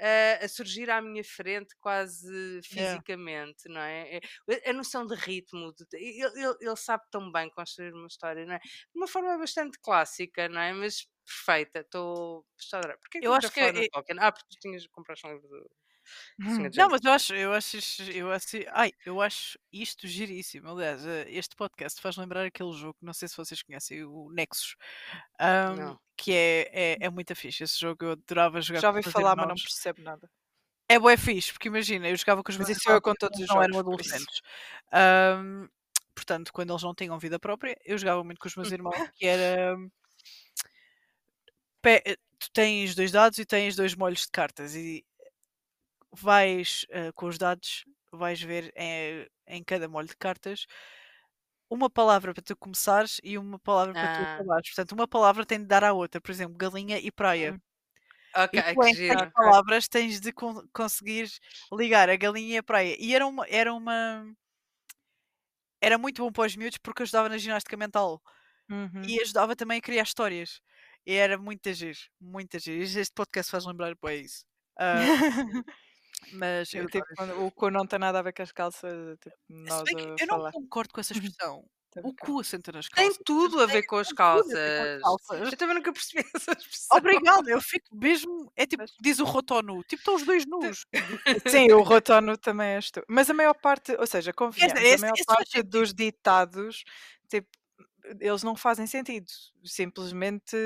ah, 0.00 0.44
a 0.44 0.48
surgir 0.48 0.90
à 0.90 1.00
minha 1.00 1.22
frente, 1.24 1.74
quase 1.80 2.60
Yeah. 2.70 2.98
fisicamente, 2.98 3.68
não 3.68 3.80
é? 3.80 4.16
É- 4.48 4.70
A 4.70 4.72
noção 4.72 5.06
de 5.06 5.14
ritmo, 5.14 5.72
de- 5.74 5.86
ele, 5.96 6.56
ele- 6.60 6.76
sabe 6.76 7.04
tão 7.10 7.30
bem 7.30 7.48
construir 7.50 7.92
uma 7.94 8.06
história, 8.08 8.44
não 8.44 8.54
é? 8.54 8.58
De 8.58 8.96
uma 8.96 9.06
forma 9.06 9.36
bastante 9.38 9.78
clássica, 9.80 10.48
não 10.48 10.60
é? 10.60 10.72
Mas 10.72 11.06
perfeita, 11.24 11.80
estou 11.80 12.44
adorar. 12.74 12.98
Porquê 12.98 13.20
que 13.20 13.26
Eu 13.26 13.32
acho 13.34 13.50
que 13.52 13.60
é- 13.60 13.88
Tolkien? 13.88 14.18
Ah, 14.20 14.32
porque 14.32 14.48
tu 14.50 14.58
tinhas 14.60 14.86
compraste 14.88 15.26
um 15.26 15.32
livro 15.34 15.48
do 15.48 15.70
Não, 16.76 16.88
mas 16.90 17.04
eu 17.04 17.12
acho, 17.12 17.34
eu 17.34 17.52
acho, 17.52 17.76
isto- 17.76 18.02
eu 18.02 18.30
acho, 18.32 18.46
ai, 18.72 18.92
eu 19.06 19.20
acho 19.20 19.58
isto 19.72 20.06
giríssimo. 20.06 20.68
Aliás, 20.70 21.04
eh, 21.06 21.26
este 21.30 21.56
podcast 21.56 22.00
faz 22.00 22.16
lembrar 22.16 22.44
aquele 22.44 22.72
jogo, 22.72 22.96
não 23.02 23.12
sei 23.12 23.28
se 23.28 23.36
vocês 23.36 23.62
conhecem, 23.62 24.04
o 24.04 24.30
Nexus, 24.30 24.76
Não. 25.76 25.98
que 26.16 26.32
é, 26.32 26.70
é, 26.72 26.96
é 27.06 27.10
muito 27.10 27.34
fixe. 27.34 27.64
Esse 27.64 27.78
jogo 27.80 28.04
eu 28.04 28.10
adorava 28.12 28.60
jogar 28.60 28.80
Já 28.80 28.88
ouvi 28.90 29.02
falar, 29.02 29.36
mas 29.36 29.48
não 29.48 29.54
percebo 29.54 30.02
nada. 30.02 30.30
É 30.88 30.98
bué 30.98 31.16
fixe, 31.16 31.52
porque 31.52 31.68
imagina, 31.68 32.08
eu 32.08 32.16
jogava 32.16 32.42
com 32.42 32.50
os 32.50 32.58
Mas 32.58 32.68
meus 32.68 32.78
irmãos 32.78 32.96
com 32.98 33.02
quando 33.02 33.16
todos 33.16 33.40
os 33.40 33.48
não 33.48 33.62
eram 33.62 33.74
jogos, 33.74 34.06
isso. 34.06 34.14
adolescentes. 34.14 34.40
Ahm, 34.92 35.66
portanto, 36.14 36.52
quando 36.52 36.70
eles 36.72 36.82
não 36.82 36.94
tinham 36.94 37.18
vida 37.18 37.38
própria, 37.38 37.76
eu 37.84 37.96
jogava 37.96 38.22
muito 38.22 38.38
com 38.38 38.48
os 38.48 38.54
meus 38.56 38.70
irmãos, 38.70 38.92
que 39.16 39.24
era 39.26 39.76
pe- 41.82 42.02
eh, 42.04 42.16
tu 42.38 42.50
tens 42.52 42.94
dois 42.94 43.10
dados 43.12 43.38
e 43.38 43.44
tens 43.46 43.76
dois 43.76 43.94
molhos 43.94 44.22
de 44.22 44.30
cartas 44.30 44.74
e 44.74 45.04
vais 46.16 46.86
eh, 46.90 47.12
com 47.12 47.26
os 47.26 47.38
dados, 47.38 47.84
vais 48.12 48.40
ver 48.42 48.72
em, 48.76 49.26
em 49.46 49.64
cada 49.64 49.88
molho 49.88 50.08
de 50.08 50.16
cartas 50.16 50.66
uma 51.70 51.90
palavra 51.90 52.32
para 52.34 52.42
tu 52.42 52.56
começares 52.56 53.20
e 53.22 53.36
uma 53.38 53.58
palavra 53.58 53.96
para 53.96 54.08
tu 54.08 54.22
Ah, 54.22 54.34
acabares. 54.34 54.68
Portanto, 54.70 54.92
uma 54.92 55.08
palavra 55.08 55.44
tem 55.46 55.58
de 55.60 55.66
dar 55.66 55.82
à 55.84 55.92
outra, 55.92 56.20
por 56.20 56.30
exemplo, 56.30 56.56
galinha 56.56 56.98
e 56.98 57.10
praia. 57.12 57.54
Hum, 57.54 57.60
ok, 58.34 58.54
E 58.54 58.62
tu 58.62 58.76
que 58.80 58.92
giro. 58.94 59.32
palavras 59.34 59.88
tens 59.88 60.20
de 60.20 60.32
con- 60.32 60.66
conseguir 60.74 61.28
ligar 61.72 62.10
a 62.10 62.16
galinha 62.16 62.56
e 62.56 62.58
a 62.58 62.62
praia. 62.64 62.96
E 63.00 63.14
era 63.14 63.26
uma, 63.26 63.46
era 63.48 63.72
uma 63.74 64.26
era 65.80 65.98
muito 65.98 66.22
bom 66.22 66.32
para 66.32 66.46
os 66.46 66.56
miúdos 66.56 66.78
porque 66.78 67.02
ajudava 67.02 67.28
na 67.28 67.38
ginástica 67.38 67.76
mental 67.76 68.22
Uhum. 68.70 69.08
e 69.08 69.20
ajudava 69.22 69.56
também 69.56 69.78
a 69.78 69.82
criar 69.82 70.04
histórias. 70.04 70.60
E 71.06 71.14
era 71.14 71.38
muito 71.38 71.72
giro, 71.74 71.98
muito. 72.20 72.56
E 72.56 72.82
Este 72.82 73.14
podcast 73.14 73.50
faz 73.50 73.66
lembrar 73.66 73.96
para 73.96 74.14
isso. 74.16 74.44
Ah, 74.78 75.08
mas 76.32 76.72
eu 76.74 76.86
tipo, 76.88 77.06
quando 77.16 77.44
o 77.46 77.50
cu 77.50 77.70
não 77.70 77.86
tem 77.86 77.98
nada 77.98 78.18
a 78.18 78.22
ver 78.22 78.32
com 78.32 78.42
as 78.42 78.52
calças, 78.52 79.18
tipo, 79.20 79.36
nós 79.48 79.84
eu 80.20 80.26
não 80.26 80.36
falar. 80.36 80.52
concordo 80.52 80.92
com 80.92 81.00
essa 81.00 81.12
expressão. 81.34 81.64
O 82.02 82.12
cu 82.12 82.40
assenta 82.40 82.72
nas 82.72 82.88
calças. 82.88 83.16
Tem, 83.16 83.24
tudo 83.24 83.60
a 83.60 83.66
ver 83.66 83.84
com 83.84 83.96
as 83.96 84.12
calças. 84.12 84.52
Eu 85.30 85.56
também 85.56 85.76
nunca 85.76 85.92
percebi 85.92 86.24
essa 86.34 86.52
expressão. 86.52 86.98
Obrigada, 86.98 87.48
eu 87.50 87.60
fico 87.60 87.94
mesmo. 87.94 88.50
É 88.56 88.66
tipo, 88.66 88.84
diz 89.00 89.20
o 89.20 89.24
rotonu. 89.24 89.82
Tipo, 89.84 90.00
estão 90.00 90.16
os 90.16 90.24
dois 90.24 90.44
nus. 90.44 90.86
Sim, 91.46 91.70
o 91.72 91.82
rotono 91.82 92.36
também 92.36 92.70
és 92.70 92.90
tu. 92.90 93.02
Mas 93.08 93.30
a 93.30 93.34
maior 93.34 93.54
parte, 93.54 93.92
ou 93.92 94.06
seja, 94.06 94.32
dizer, 94.32 94.94
a 94.96 94.98
maior 94.98 95.14
parte 95.26 95.62
dos 95.62 95.94
ditados, 95.94 96.82
tipo, 97.28 97.48
eles 98.20 98.42
não 98.42 98.56
fazem 98.56 98.86
sentido. 98.86 99.26
Simplesmente 99.64 100.56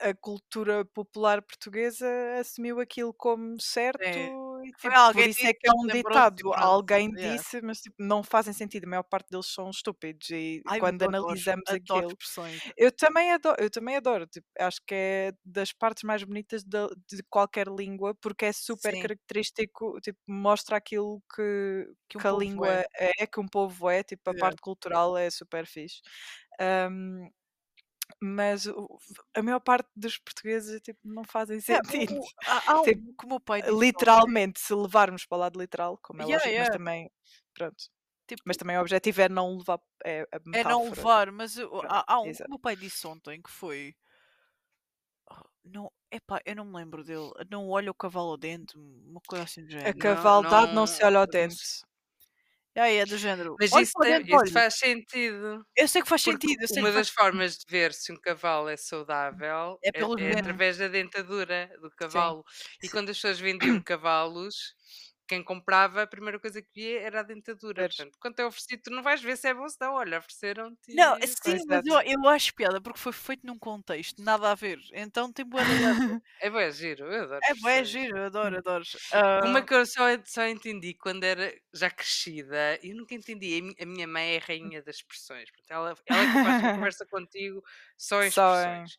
a 0.00 0.14
cultura 0.14 0.84
popular 0.84 1.42
portuguesa 1.42 2.06
assumiu 2.40 2.80
aquilo 2.80 3.14
como 3.14 3.60
certo 3.60 4.02
Sim. 4.12 4.30
e 4.62 4.72
tipo, 4.72 4.78
por 4.80 4.92
alguém 4.94 5.30
isso 5.30 5.46
é 5.46 5.52
disse, 5.52 5.54
que 5.54 5.68
é 5.68 5.72
um 5.72 5.88
ditado. 5.88 6.52
Alguém 6.54 7.14
disse, 7.14 7.60
mas 7.62 7.80
tipo, 7.80 7.96
não 7.98 8.22
fazem 8.22 8.52
sentido. 8.52 8.84
A 8.84 8.88
maior 8.90 9.02
parte 9.04 9.30
deles 9.30 9.46
são 9.46 9.70
estúpidos 9.70 10.28
e 10.30 10.62
Ai, 10.66 10.80
quando 10.80 11.02
adoro, 11.02 11.16
analisamos 11.16 11.72
adoro 11.72 12.06
aquilo. 12.06 12.08
expressões. 12.08 12.62
Eu 12.76 12.92
também 12.92 13.32
adoro, 13.32 13.56
eu 13.62 13.70
também 13.70 13.96
adoro, 13.96 14.26
tipo, 14.26 14.46
acho 14.58 14.80
que 14.86 14.94
é 14.94 15.32
das 15.44 15.72
partes 15.72 16.02
mais 16.04 16.22
bonitas 16.24 16.62
de, 16.64 16.88
de 17.10 17.22
qualquer 17.30 17.68
língua, 17.68 18.14
porque 18.16 18.46
é 18.46 18.52
super 18.52 18.94
Sim, 18.94 18.98
característico, 18.98 20.00
tipo, 20.00 20.18
mostra 20.28 20.76
aquilo 20.76 21.22
que, 21.34 21.86
que 22.08 22.18
um 22.18 22.20
que 22.20 22.26
a 22.26 22.32
língua 22.32 22.68
é. 22.72 22.86
é, 23.22 23.26
que 23.26 23.40
um 23.40 23.48
povo 23.48 23.88
é, 23.90 24.02
tipo, 24.02 24.30
a 24.30 24.34
parte 24.34 24.60
cultural 24.60 25.16
é 25.16 25.30
super 25.30 25.66
fixe. 25.66 26.00
Ahm, 26.60 27.28
mas 28.20 28.66
o- 28.66 28.98
a 29.34 29.42
maior 29.42 29.60
parte 29.60 29.88
dos 29.96 30.18
portugueses 30.18 30.80
tipo, 30.80 31.00
não 31.04 31.24
fazem 31.24 31.60
Yeah, 31.68 31.82
sentido. 31.90 32.12
o- 32.20 32.24
o- 32.24 32.28
há, 32.46 32.72
há 32.72 32.82
Tipo, 32.82 33.14
que 33.18 33.26
o 33.34 33.40
pai 33.40 33.60
ontem. 33.60 33.78
literalmente, 33.78 34.60
se 34.60 34.74
levarmos 34.74 35.26
para 35.26 35.36
o 35.36 35.40
lado 35.40 35.60
literal, 35.60 35.98
como 36.02 36.22
é 36.22 36.24
Yeah, 36.24 36.34
lógico, 36.36 36.58
mas 36.58 36.68
yeah. 36.68 36.78
também, 36.78 37.10
pronto. 37.54 37.76
Tipo, 38.28 38.42
Mas 38.46 38.56
também 38.56 38.76
o 38.76 38.80
objetivo 38.80 39.20
é 39.22 39.28
não 39.28 39.58
levar 39.58 39.80
é, 40.04 40.22
a 40.32 40.38
é 40.52 40.64
não 40.64 40.82
metáfora. 40.82 40.90
levar, 40.90 41.30
mas 41.32 41.56
eu- 41.58 41.70
Pronto, 41.70 41.86
há, 41.92 42.04
há 42.14 42.20
um 42.20 42.32
que 42.32 42.42
o 42.46 42.50
meu 42.50 42.58
pai 42.58 42.76
disse 42.76 43.06
ontem 43.06 43.40
que 43.42 43.50
foi. 43.50 43.94
Ah, 45.28 45.44
Não, 45.64 45.90
epá, 46.10 46.40
eu 46.44 46.54
não 46.56 46.64
me 46.64 46.76
lembro 46.76 47.04
dele. 47.04 47.30
Não 47.50 47.68
olha 47.68 47.90
o 47.90 47.94
cavalo 47.94 48.30
ao 48.30 48.36
dente, 48.36 48.76
uma 48.78 49.20
coisa 49.26 49.44
assim 49.44 49.64
do 49.64 49.70
A 49.70 49.70
género. 49.70 49.98
Não, 49.98 50.02
cavaldade 50.02 50.74
não 50.74 50.86
se 50.86 51.02
olha 51.04 51.18
ao 51.20 51.26
não 51.26 51.30
dente. 51.32 51.56
se- 51.56 51.84
Ah, 52.76 52.88
é 52.88 53.06
do 53.06 53.16
género. 53.16 53.58
Mas 53.58 53.74
Olha 53.74 53.82
isso, 53.82 53.92
para 53.92 54.02
o 54.02 54.04
tem, 54.04 54.18
dente, 54.18 54.32
isso 54.34 54.52
olha. 54.52 54.52
faz 54.52 54.74
sentido. 54.78 55.64
Eu 55.76 55.88
sei 55.88 56.02
que 56.02 56.08
faz 56.08 56.22
Porque 56.22 56.46
sentido, 56.48 56.64
uma 56.70 56.90
que 56.90 56.92
faz 56.92 57.06
das 57.06 57.10
formas 57.10 57.58
de 57.58 57.66
ver 57.68 57.92
se 57.94 58.12
um 58.12 58.16
cavalo 58.16 58.68
é 58.68 58.76
saudável 58.76 59.78
É 59.82 59.90
é, 59.92 60.32
é 60.32 60.32
através 60.32 60.78
da 60.78 60.88
dentadura 60.88 61.70
do 61.80 61.90
Sim. 62.08 62.30
cavalo. 62.30 62.44
E 62.82 62.88
quando 62.88 63.10
as 63.10 63.16
pessoas 63.18 63.38
vendiam 63.40 63.80
cavalos, 63.82 64.74
quem 65.26 65.42
comprava, 65.44 66.02
a 66.02 66.06
primeira 66.06 66.38
coisa 66.40 66.62
que 66.62 66.70
via 66.74 67.00
era 67.02 67.20
a 67.20 67.22
dentadura. 67.22 67.84
Pois. 67.84 67.96
Portanto, 67.96 68.18
quando 68.20 68.40
é 68.40 68.46
oferecido, 68.46 68.82
tu 68.84 68.90
não 68.90 69.02
vais 69.02 69.20
ver 69.22 69.36
se 69.36 69.48
é 69.48 69.54
bom 69.54 69.68
se 69.68 69.76
não. 69.80 69.94
Olha, 69.94 70.18
ofereceram-te. 70.18 70.92
Não, 70.92 71.16
e 71.20 71.26
sim, 71.26 71.64
mas 71.68 71.84
eu, 71.86 72.00
eu 72.02 72.28
acho 72.28 72.54
piada 72.54 72.80
porque 72.80 72.98
foi 72.98 73.12
feito 73.12 73.46
num 73.46 73.58
contexto, 73.58 74.22
nada 74.22 74.50
a 74.52 74.54
ver. 74.54 74.78
Então 74.92 75.32
tem 75.32 75.44
boa. 75.44 75.62
É 76.40 76.50
bem 76.50 76.70
giro, 76.72 77.06
eu 77.12 77.24
adoro. 77.24 77.40
É 77.42 77.54
bué 77.54 77.84
expressões. 77.84 77.88
giro, 77.92 78.16
eu 78.18 78.24
adoro, 78.26 78.58
adoro. 78.58 78.84
Uma 79.42 79.62
Ah, 79.62 79.62
que 79.62 79.74
eu 79.74 79.86
só, 79.86 80.02
só 80.24 80.46
entendi 80.46 80.94
quando 80.94 81.24
era 81.24 81.54
já 81.72 81.90
crescida, 81.90 82.78
eu 82.82 82.96
nunca 82.96 83.14
entendi. 83.14 83.58
A 83.58 83.62
mi- 83.62 83.76
A 83.80 83.86
minha 83.86 84.06
mãe 84.08 84.34
é 84.34 84.38
a 84.38 84.40
rainha 84.46 84.82
das 84.82 84.96
expressões. 84.96 85.50
Portanto, 85.50 85.70
ela, 85.72 85.96
ela 86.06 86.22
é 86.24 86.26
de 86.26 86.32
ter 86.38 86.50
uma 86.50 86.68
conversa 86.72 87.06
contigo 87.06 87.62
só 87.96 88.22
em 88.24 88.28
Só 88.28 88.62
em- 88.64 88.90
expressões. 88.90 88.96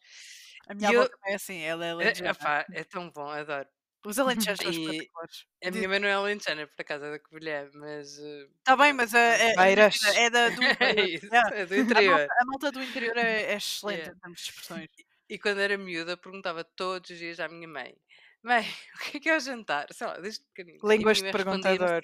a 0.68 0.74
minha 0.76 0.90
E 0.90 0.92
avó 0.92 1.06
eu- 1.06 1.08
também 1.08 1.34
é 1.34 1.36
assim, 1.36 1.60
ela 1.62 1.86
é 1.86 1.92
É, 2.00 2.10
alentejana. 2.10 2.32
epá, 2.32 2.68
é 2.72 2.84
tão 2.84 3.12
bom, 3.12 3.30
adoro. 3.30 3.70
Os 4.06 4.18
alentejanos 4.20 4.62
são 4.62 4.72
espetaculares. 4.72 5.46
A 5.64 5.72
minha 5.72 5.90
mãe 5.90 6.00
não 6.00 6.08
é 6.08 6.14
alentejana, 6.14 6.68
por 6.68 6.82
acaso, 6.82 7.06
é 7.06 7.12
da 7.12 7.20
Covilhã, 7.20 7.70
mas... 7.74 8.18
eh, 8.20 8.48
Está 8.60 8.78
bem, 8.78 8.94
mas 8.94 9.14
é, 9.14 9.52
é, 9.52 9.56
Beiras. 9.56 9.96
imagina, 10.02 10.20
é 10.26 10.30
da, 10.30 10.50
do 10.50 10.62
é 10.84 11.10
isso, 11.10 11.26
Yeah. 11.26 11.56
é 11.58 11.66
do 11.66 11.74
A 11.74 11.78
interior. 11.78 12.18
malta, 12.18 12.34
a 12.40 12.46
malta 12.46 12.72
do 12.72 12.84
interior 12.84 13.18
é, 13.18 13.42
é 13.44 13.58
excelente 13.58 13.98
Yeah. 14.00 14.16
em 14.16 14.20
termos 14.22 14.40
de 14.42 14.50
expressões. 14.50 14.90
E 15.30 15.38
quando 15.38 15.60
era 15.60 15.78
miúda, 15.78 16.16
perguntava 16.16 16.64
todos 16.64 17.10
os 17.10 17.18
dias 17.18 17.38
à 17.42 17.50
minha 17.50 17.68
mãe: 17.68 17.94
Mãe, 18.44 18.64
o 18.96 19.00
que 19.12 19.18
é 19.18 19.20
que 19.20 19.30
é 19.30 19.36
o 19.36 19.40
jantar? 19.42 19.88
Sei 19.92 20.08
lá, 20.08 20.18
desde 20.20 20.46
pequenino. 20.54 20.80
A 20.86 20.88
Línguas 20.96 21.18
de 21.18 21.24
respondia-me 21.26 21.78
perguntador. 21.78 22.02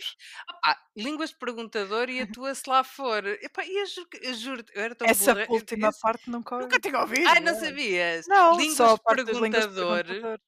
Opá, 0.50 0.78
línguas 0.98 1.30
de 1.30 1.38
perguntador 1.38 2.10
e 2.10 2.20
atua 2.22 2.54
se 2.54 2.70
lá 2.70 2.84
for. 2.84 3.26
Epá, 3.26 3.64
e 3.64 3.78
eu 3.82 3.86
juro, 3.86 4.08
eu 4.22 4.34
juro, 4.34 4.66
eu 4.74 4.82
era 4.82 4.96
tão 4.96 5.08
Essa 5.08 5.34
burra. 5.34 5.46
última 5.50 5.88
eu- 5.88 5.94
parte 6.02 6.30
nunca 6.30 6.56
ouvi. 6.56 6.66
Nunca 6.66 6.80
tinha 6.82 7.00
ouvido. 7.00 7.28
Ai, 7.30 7.40
não 7.40 7.56
sabias? 7.58 8.28
Não, 8.28 8.58
línguas 8.58 8.76
só 8.78 8.96
a 8.96 8.98
parte 8.98 9.24
das 9.24 9.38
línguas 9.38 9.68
de 9.70 9.74
perguntador. 9.76 10.40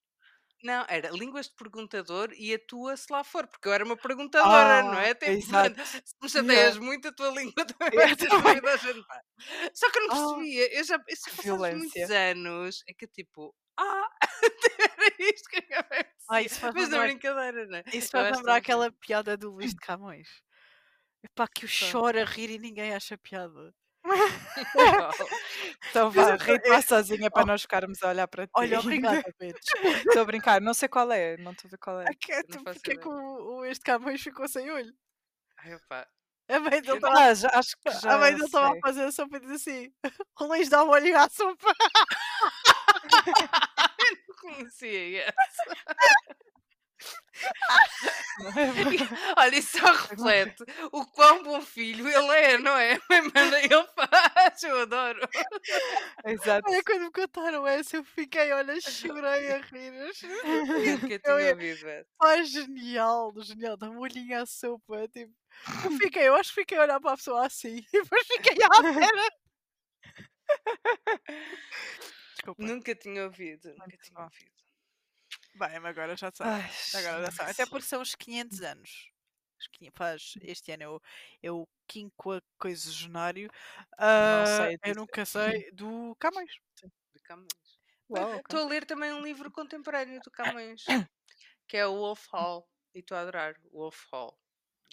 Não, 0.66 0.84
era 0.90 1.10
línguas 1.12 1.48
de 1.48 1.56
perguntador 1.56 2.30
e 2.34 2.54
atua 2.54 2.98
se 2.98 3.12
lá 3.14 3.24
for, 3.24 3.48
porque 3.48 3.68
eu 3.68 3.74
era 3.74 3.86
uma 3.86 3.96
perguntadora, 3.98 4.82
não 4.84 4.98
é? 4.98 5.14
Ah, 5.24 5.32
Tipo, 5.32 5.38
exato. 5.38 5.46
mano, 5.48 5.76
se 6.04 6.16
me 6.22 6.30
chateias 6.30 6.78
muito, 6.78 7.08
a 7.08 7.14
tua 7.14 7.30
língua 7.30 7.66
também 7.68 7.92
Eu 7.92 8.02
vai 8.02 8.16
ser 8.18 8.32
também. 8.32 8.56
fluida 8.56 8.74
a 8.74 8.78
jantar. 8.78 9.22
Só 9.76 9.92
que 9.92 10.00
eu 10.00 10.04
não 10.04 10.10
Ah, 10.10 10.46
percebia, 10.50 10.76
eu 10.80 10.84
já, 10.84 10.98
isso 11.10 11.30
que 11.30 11.36
passados 11.36 11.70
muitos 11.72 12.10
anos, 12.10 12.84
é 12.88 12.94
que 12.94 13.06
eu 13.06 13.10
tipo, 13.10 13.56
ah, 13.80 14.10
era 14.80 15.16
isto 15.20 15.50
que 15.50 15.58
eu 15.58 15.80
acabei 15.80 16.04
de 16.04 16.10
Ah, 16.28 16.42
dizer. 16.42 16.42
isso 16.42 16.60
faz 16.60 16.74
Mas 16.74 16.90
na 16.90 17.00
lembrar, 17.00 17.06
brincadeira, 17.06 17.66
não 17.68 17.78
é? 17.80 17.84
isso 17.94 18.10
Eu 18.14 18.22
faz 18.22 18.28
acho 18.28 18.42
lembrar 18.42 18.58
tão 18.58 18.58
aquela 18.58 18.92
piada 18.92 19.38
do 19.38 19.52
Luís 19.52 19.72
de 19.72 19.78
Camões. 19.82 20.30
Epá, 21.24 21.46
que 21.48 21.66
eu 21.66 21.70
Qual? 21.78 21.96
choro 21.98 22.20
a 22.22 22.24
rir 22.26 22.50
e 22.52 22.58
ninguém 22.60 22.94
acha 22.94 23.18
piada. 23.18 23.74
Então 25.90 26.12
vá, 26.12 26.32
eu 26.32 26.38
ri-te 26.38 26.70
lá 26.70 26.82
sozinha 26.82 27.28
Oh, 27.28 27.32
para 27.32 27.46
nós 27.46 27.62
ficarmos 27.62 28.02
a 28.04 28.10
olhar 28.10 28.28
para 28.28 28.46
ti. 28.46 28.52
olha, 28.56 28.80
obrigada. 28.80 29.24
Estou 30.10 30.22
a 30.22 30.26
brincar, 30.26 30.62
não 30.62 30.74
sei 30.74 30.88
qual 30.90 31.12
é, 31.12 31.38
não 31.38 31.52
estou 31.52 31.68
a 31.68 31.72
ver 31.72 31.78
qual 31.78 32.02
é. 32.02 32.06
Que- 32.20 32.34
Eu 32.34 32.44
tu- 32.48 32.64
faço 32.64 32.80
Porque 32.80 32.92
é 32.92 32.98
que 32.98 33.08
o, 33.08 33.58
o 33.60 33.66
este 33.66 33.84
Camões 33.84 34.22
ficou 34.22 34.48
sem 34.48 34.70
olho? 34.72 34.94
Ai, 35.58 35.76
opá. 35.76 36.08
A 36.48 36.60
mãe 36.60 36.82
dele 36.82 36.90
Eu 36.92 36.96
estava 36.96 37.20
Ah, 37.20 37.34
já, 37.34 37.50
acho 37.54 37.76
que 37.82 37.90
a 37.90 37.92
já 37.94 38.18
mãe 38.20 38.32
dele 38.34 38.46
estava 38.46 38.68
a 38.74 38.80
fazer 38.82 39.04
a 39.06 39.12
sopa 39.12 39.38
e 39.38 39.40
diz 39.40 39.52
assim: 39.52 39.92
Luís 40.40 40.70
dá 40.70 40.84
um 40.84 40.90
olho 40.90 41.18
à 41.18 41.28
sopa. 41.30 41.74
Não 44.28 44.36
conhecia 44.42 45.24
essa. 45.24 45.64
Olha, 49.38 49.56
isso 49.58 49.80
só 49.80 49.92
reflete 49.92 50.64
o 50.92 51.06
quão 51.08 51.44
bom 51.44 51.62
filho 51.62 52.08
ele 52.08 52.32
é, 52.34 52.58
não 52.58 52.76
é? 52.78 52.98
Mas 53.34 53.54
ele 53.64 53.88
faz, 53.96 54.64
eu 54.64 54.82
adoro. 54.82 55.20
Exato. 56.26 56.70
Olha, 56.70 56.84
quando 56.84 57.02
me 57.04 57.12
contaram 57.12 57.68
essa, 57.68 57.98
eu 57.98 58.04
fiquei, 58.04 58.52
olha, 58.52 58.80
chorei 58.82 59.52
a 59.52 59.58
rir. 59.58 59.92
Nunca 61.02 61.14
Eu 61.14 61.20
tinha 61.20 61.40
ia- 61.42 61.52
ouvido 61.54 61.88
essa. 61.90 62.08
Pá, 62.18 62.44
genial, 62.44 63.34
genial, 63.42 63.78
dá 63.78 63.90
um 63.90 64.00
olhinho 64.00 64.42
à 64.42 64.46
sopa. 64.46 65.08
Tipo, 65.10 65.34
eu 65.86 65.92
fiquei, 65.98 66.28
eu 66.28 66.36
acho 66.36 66.50
que 66.54 66.62
fiquei 66.62 66.78
a 66.78 66.82
olhar 66.82 67.00
para 67.00 67.14
a 67.14 67.18
pessoa 67.18 67.46
assim 67.46 67.78
e 67.78 67.88
depois 67.92 68.26
fiquei 68.28 68.58
à 68.64 68.90
espera. 68.90 69.30
Desculpa. 72.36 72.64
Nunca 72.64 72.96
tinha 72.96 73.24
ouvido, 73.24 73.70
nunca 73.78 73.98
tinha 73.98 74.20
ouvido. 74.20 74.65
Bem, 75.56 75.78
agora 75.78 76.16
já 76.16 76.32
sabe. 76.34 76.54
Ai, 76.54 76.70
Agora 76.94 77.24
já 77.26 77.32
sabe. 77.32 77.52
Até 77.52 77.66
porque 77.66 77.88
são 77.88 78.02
os 78.02 78.16
500 78.16 78.62
anos. 78.62 79.10
Os 79.60 79.68
500 79.68 79.98
faz, 79.98 80.34
este 80.42 80.72
ano 80.74 80.84
é 80.84 80.90
o, 80.90 81.02
é 81.44 81.52
o. 81.52 81.68
Não 84.18 84.46
sei 84.46 84.78
ah, 84.82 84.90
eu 84.90 84.96
nunca 84.96 85.26
sei 85.26 85.72
do 85.72 86.16
Camões. 86.20 86.52
Camões. 87.24 87.80
Uau. 88.10 88.42
Estou 88.44 88.62
a 88.62 88.68
ler 88.70 88.86
também 88.86 89.14
um 89.14 89.22
livro 89.22 89.52
contemporâneo 89.52 90.22
do 90.22 90.32
Camões, 90.32 91.00
que 91.68 91.78
é 91.78 91.88
o 91.88 91.96
Wolf 91.96 92.28
Hall. 92.34 92.70
E 92.96 93.00
estou 93.00 93.18
a 93.18 93.22
adorar 93.22 93.56
o 93.66 93.80
Wolf 93.80 94.04
Hall. 94.14 94.40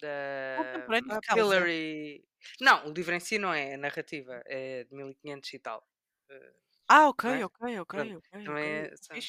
Da 0.01 0.89
Camões. 1.21 1.23
Hillary. 1.35 2.25
Não, 2.61 2.87
o 2.89 2.93
livro 2.93 3.13
em 3.15 3.19
si 3.19 3.37
não 3.39 3.53
é 3.53 3.75
a 3.75 3.77
narrativa, 3.77 4.41
é 4.45 4.83
de 4.85 4.95
1500 4.95 5.53
e 5.53 5.59
tal. 5.59 5.87
Eh, 6.29 6.53
Ah, 6.87 7.07
ok, 7.09 7.23
é? 7.27 7.45
ok, 7.47 7.59
ok, 7.81 7.93
Pronto, 7.93 8.13
ok. 8.17 8.29
não 8.45 8.57
ok. 8.57 8.57
é- 8.57 8.95
são-. 8.97 9.27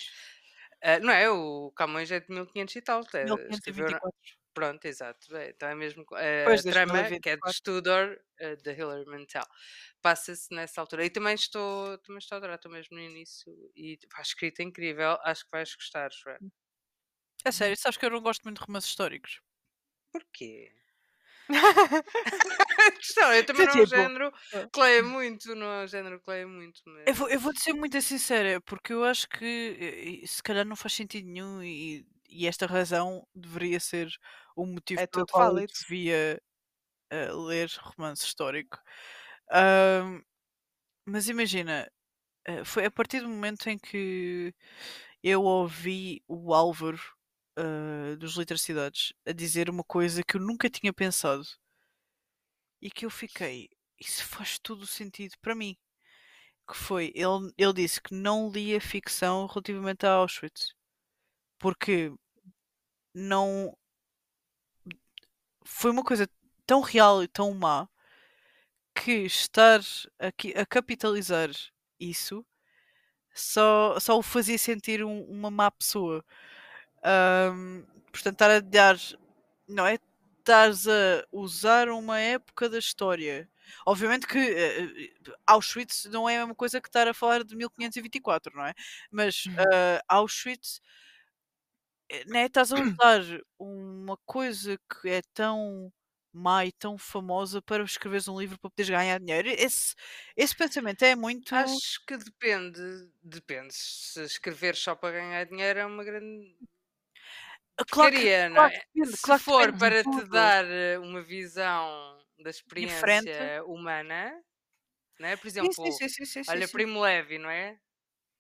Ah, 0.85 0.99
não 1.01 1.13
é? 1.13 1.31
O 1.31 1.73
Camões 1.73 2.11
é 2.13 2.21
de 2.21 2.31
1500 2.31 2.77
e 2.77 2.83
tal. 2.83 3.01
é, 3.15 3.29
escreveu 3.49 3.91
na- 3.91 4.01
1524. 4.03 4.39
Pronto, 4.55 4.85
exato. 4.87 5.37
é, 5.37 5.51
Então 5.51 5.69
é 5.69 5.75
mesmo 5.75 6.05
co- 6.05 6.15
a 6.17 6.21
Pois, 6.45 6.63
trama, 6.69 7.17
que 7.23 7.31
é 7.31 7.37
de 7.39 7.43
2024. 7.45 7.63
Tudor, 7.63 8.21
eh, 8.39 8.57
de 8.57 8.73
Hilary 8.75 9.05
Mantel, 9.07 9.45
passa-se 10.03 10.55
nessa 10.55 10.81
altura. 10.81 11.05
E 11.07 11.11
também 11.11 11.35
estou, 11.35 11.99
também 11.99 12.19
estou 12.19 12.37
a 12.37 12.39
adorar, 12.39 12.57
estou 12.57 12.71
mesmo 12.73 12.97
no 12.97 13.03
início. 13.03 13.53
E 13.77 13.99
a 14.17 14.23
escrita 14.23 14.63
é 14.63 14.67
incrível, 14.67 15.19
acho 15.25 15.45
que 15.45 15.51
vais 15.53 15.75
gostar, 15.75 16.11
Joana. 16.13 16.41
É 17.43 17.51
sério, 17.53 17.75
sabes 17.79 17.97
que 17.97 18.05
eu 18.05 18.11
não 18.11 18.21
gosto 18.21 18.43
muito 18.45 18.59
de 18.61 18.67
romances 18.67 18.91
históricos. 18.91 19.41
Porquê? 20.13 20.73
Questão, 22.99 23.33
eu 23.33 23.45
também 23.47 23.65
Sim, 23.65 23.67
não 23.67 23.75
é 23.75 23.83
um 23.83 23.87
tipo, 23.87 23.87
género 23.87 24.33
que 24.73 25.03
muito, 25.03 25.55
não 25.55 25.67
é 25.67 25.85
um 25.85 25.87
género 25.89 26.21
que 26.21 26.45
muito. 26.47 26.83
Eu 27.07 27.15
vou, 27.15 27.29
eu 27.29 27.39
vou 27.39 27.53
ser 27.55 27.75
muito 27.75 28.01
sincera, 28.01 28.61
porque 28.63 28.93
eu 28.93 29.05
acho 29.05 29.29
que 29.29 30.23
se 30.27 30.43
calhar 30.43 30.65
não 30.65 30.75
faz 30.77 30.95
sentido 30.95 31.27
nenhum 31.29 31.63
e, 31.63 32.07
e 32.29 32.47
esta 32.47 32.67
razão 32.67 33.27
deveria 33.35 33.79
ser 33.79 34.09
o 34.57 34.65
motivo 34.67 35.03
É 35.03 35.07
pelo 35.07 35.29
qual 35.29 35.57
eu 35.59 35.67
devia 35.69 36.41
eh, 37.11 37.33
ler 37.33 37.71
romance 37.83 38.25
histórico. 38.27 38.79
Ahm, 39.53 40.23
mas 41.07 41.29
imagina, 41.29 41.91
eh, 42.47 42.65
foi 42.65 42.87
a 42.87 42.91
partir 42.93 43.21
do 43.23 43.29
momento 43.31 43.69
em 43.71 43.79
que 43.79 44.55
eu 45.23 45.43
ouvi 45.45 46.23
o 46.29 46.55
Álvaro 46.55 47.01
eh, 47.59 48.17
dos 48.19 48.37
Literacidades 48.37 49.13
a 49.27 49.33
dizer 49.33 49.71
uma 49.71 49.85
coisa 49.85 50.23
que 50.25 50.37
eu 50.39 50.43
nunca 50.43 50.71
tinha 50.71 50.93
pensado 50.95 51.45
e 52.85 52.91
que 52.93 53.07
eu 53.07 53.11
fiquei, 53.11 53.71
isso 54.01 54.25
faz 54.27 54.61
todo 54.61 54.87
sentido 54.87 55.35
para 55.43 55.57
mim. 55.57 55.77
Que 56.69 56.77
foi, 56.77 57.13
ele, 57.15 57.53
ele 57.59 57.73
disse 57.75 58.01
que 58.03 58.15
não 58.15 58.51
lia 58.51 58.81
ficção 58.81 59.47
relativamente 59.47 60.07
a 60.07 60.13
Auschwitz 60.13 60.75
porque 61.59 62.13
não 63.15 63.77
foi 65.65 65.91
uma 65.91 66.03
coisa 66.05 66.29
tão 66.67 66.81
real 66.81 67.23
e 67.23 67.29
tão 67.29 67.53
má 67.55 67.89
que 68.95 69.25
estar 69.27 69.81
aqui 70.19 70.53
a 70.57 70.65
capitalizar 70.65 71.51
isso 71.99 72.45
só, 73.35 73.99
só 74.01 74.19
o 74.19 74.23
fazia 74.23 74.59
sentir 74.59 75.05
um- 75.05 75.25
uma 75.25 75.51
má 75.51 75.71
pessoa. 75.71 76.25
Ahm, 77.05 77.85
portanto, 78.13 78.35
estar 78.35 78.51
a 78.53 78.61
dar, 78.61 78.97
não 79.69 79.87
é? 79.87 79.99
Estás 80.45 80.87
a 80.87 81.27
usar 81.33 81.89
uma 81.89 82.21
época 82.21 82.69
da 82.69 82.79
história. 82.79 83.49
Obviamente 83.87 84.27
que 84.27 84.39
eh, 84.39 85.11
Auschwitz 85.47 86.05
não 86.05 86.29
é 86.29 86.37
a 86.37 86.41
mesma 86.41 86.55
coisa 86.55 86.83
que 86.83 86.89
estar 86.89 87.09
a 87.09 87.15
falar 87.15 87.43
de 87.43 87.57
1524, 87.57 88.55
não 88.55 88.67
é? 88.67 88.75
Mas 89.11 89.45
ah, 89.57 90.03
Auschwitz 90.07 90.83
né, 92.27 92.45
estás 92.45 92.73
a 92.73 92.77
usar 93.01 93.23
uma 93.59 94.19
coisa 94.27 94.79
que 94.79 95.09
é 95.09 95.23
tão 95.33 95.91
má 96.31 96.67
e 96.67 96.73
tão 96.73 96.99
famosa 96.99 97.63
para 97.63 97.83
escreveres 97.83 98.29
um 98.29 98.39
livro 98.39 98.59
para 98.59 98.69
poderes 98.69 98.91
ganhar 98.91 99.19
dinheiro. 99.19 99.49
Esse, 99.49 99.95
esse 100.37 100.55
pensamento 100.55 101.03
é 101.05 101.17
muito. 101.17 101.55
Acho 101.55 102.05
que 102.07 102.19
depende, 102.19 102.83
depende. 103.23 103.73
Se 103.73 104.23
escrever 104.25 104.77
só 104.77 104.95
para 104.95 105.13
ganhar 105.13 105.45
dinheiro 105.45 105.79
é 105.79 105.87
uma 105.87 106.05
grande 106.05 106.55
Claro 107.91 108.13
que, 108.13 108.49
não 108.49 108.63
é? 108.63 108.81
depende, 108.95 109.17
Se 109.17 109.35
claro 109.43 109.43
for 109.45 109.73
para 109.77 110.05
te 110.05 110.25
tudo. 110.29 110.29
dar 110.29 110.65
eh, 110.65 110.99
uma 110.99 111.23
visão 111.23 112.19
da 112.39 112.51
Diferente. 112.77 113.53
experiência 113.53 113.63
humana, 113.67 114.33
não 115.21 115.29
é? 115.29 115.37
Por 115.37 115.49
exemplo, 115.49 115.73
sim, 115.75 115.91
sim, 115.93 116.09
sim, 116.09 116.25
sim, 116.25 116.45
sim, 116.45 116.61
olha. 116.61 116.69
Primo 116.69 117.01
Levi, 117.03 117.39
não 117.39 117.51
é? 117.51 117.79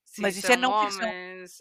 Sim, 0.05 0.25
Mas 0.25 0.37
isso 0.37 0.53
é 0.53 0.57
são 0.57 0.59
não 0.59 0.73
ficção. 0.79 1.09
homens. 1.09 1.59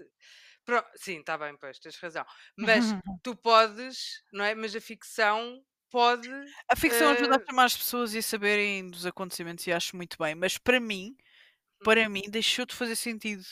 Sim, 0.95 1.19
está 1.19 1.37
bem, 1.37 1.55
pois, 1.57 1.79
tens 1.79 1.97
razão. 1.97 2.25
Mas 2.57 2.93
tu 3.23 3.35
podes, 3.35 4.23
não 4.31 4.45
é? 4.45 4.55
Mas 4.55 4.75
a 4.75 4.81
ficção 4.81 5.63
pode. 5.89 6.29
A 6.69 6.75
ficção 6.75 7.09
ajuda 7.11 7.35
a 7.35 7.39
eh, 7.39 7.47
chamar 7.49 7.65
as 7.65 7.77
pessoas 7.77 8.13
e 8.13 8.19
a 8.19 8.23
saberem 8.23 8.89
dos 8.89 9.05
acontecimentos 9.05 9.65
e 9.67 9.71
acho 9.73 9.95
muito 9.95 10.17
bem, 10.17 10.35
mas 10.35 10.57
para 10.57 10.79
mim, 10.79 11.15
para 11.83 12.09
mim, 12.09 12.23
deixou 12.29 12.65
de 12.65 12.75
fazer 12.75 12.95
sentido. 12.97 13.43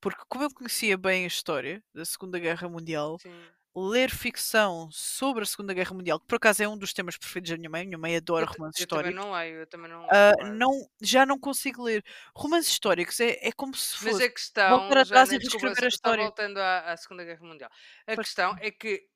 Porque 0.00 0.22
como 0.28 0.44
eu 0.44 0.50
conhecia 0.54 0.96
bem 0.96 1.24
a 1.24 1.28
história 1.28 1.82
da 1.94 2.04
Segunda 2.04 2.38
Guerra 2.38 2.68
Mundial, 2.68 3.18
Sim. 3.18 3.32
ler 3.74 4.10
ficção 4.10 4.88
sobre 4.90 5.42
a 5.42 5.46
Segunda 5.46 5.74
Guerra 5.74 5.94
Mundial, 5.94 6.18
que 6.20 6.26
por 6.26 6.36
acaso 6.36 6.62
é 6.62 6.68
um 6.68 6.78
dos 6.78 6.92
temas 6.94 7.16
preferidos 7.18 7.50
da 7.50 7.56
minha 7.58 7.68
mãe, 7.70 7.86
minha 7.86 7.98
mãe 7.98 8.16
adora 8.16 8.46
Eu, 8.46 8.50
romances 8.52 8.80
eu 8.80 8.86
também 8.86 9.10
históricos. 9.10 9.24
não 9.24 9.32
leio, 9.32 9.56
eu 9.56 9.66
também 9.66 9.90
não. 9.90 10.06
Ah, 10.10 10.32
leio. 10.42 10.54
não, 10.54 10.70
já 11.02 11.26
não 11.26 11.38
consigo 11.38 11.82
ler. 11.82 12.04
Romances 12.34 12.70
históricos 12.72 13.18
é, 13.20 13.38
é 13.48 13.52
como 13.52 13.74
se 13.74 14.02
Mas 14.04 14.12
fosse. 14.12 14.24
a 14.24 14.30
questão, 14.30 14.78
voltar 14.80 14.98
atrás 14.98 15.30
e 15.32 15.38
desculpa, 15.38 15.66
reescrever 15.66 15.84
a 15.84 15.88
história. 15.88 16.22
voltando 16.24 16.58
à, 16.58 16.92
à 16.92 16.96
Segunda 16.96 17.24
Guerra 17.24 17.44
Mundial. 17.44 17.70
A 18.06 18.16
questão 18.16 18.56
é 18.60 18.70
que 18.70 19.06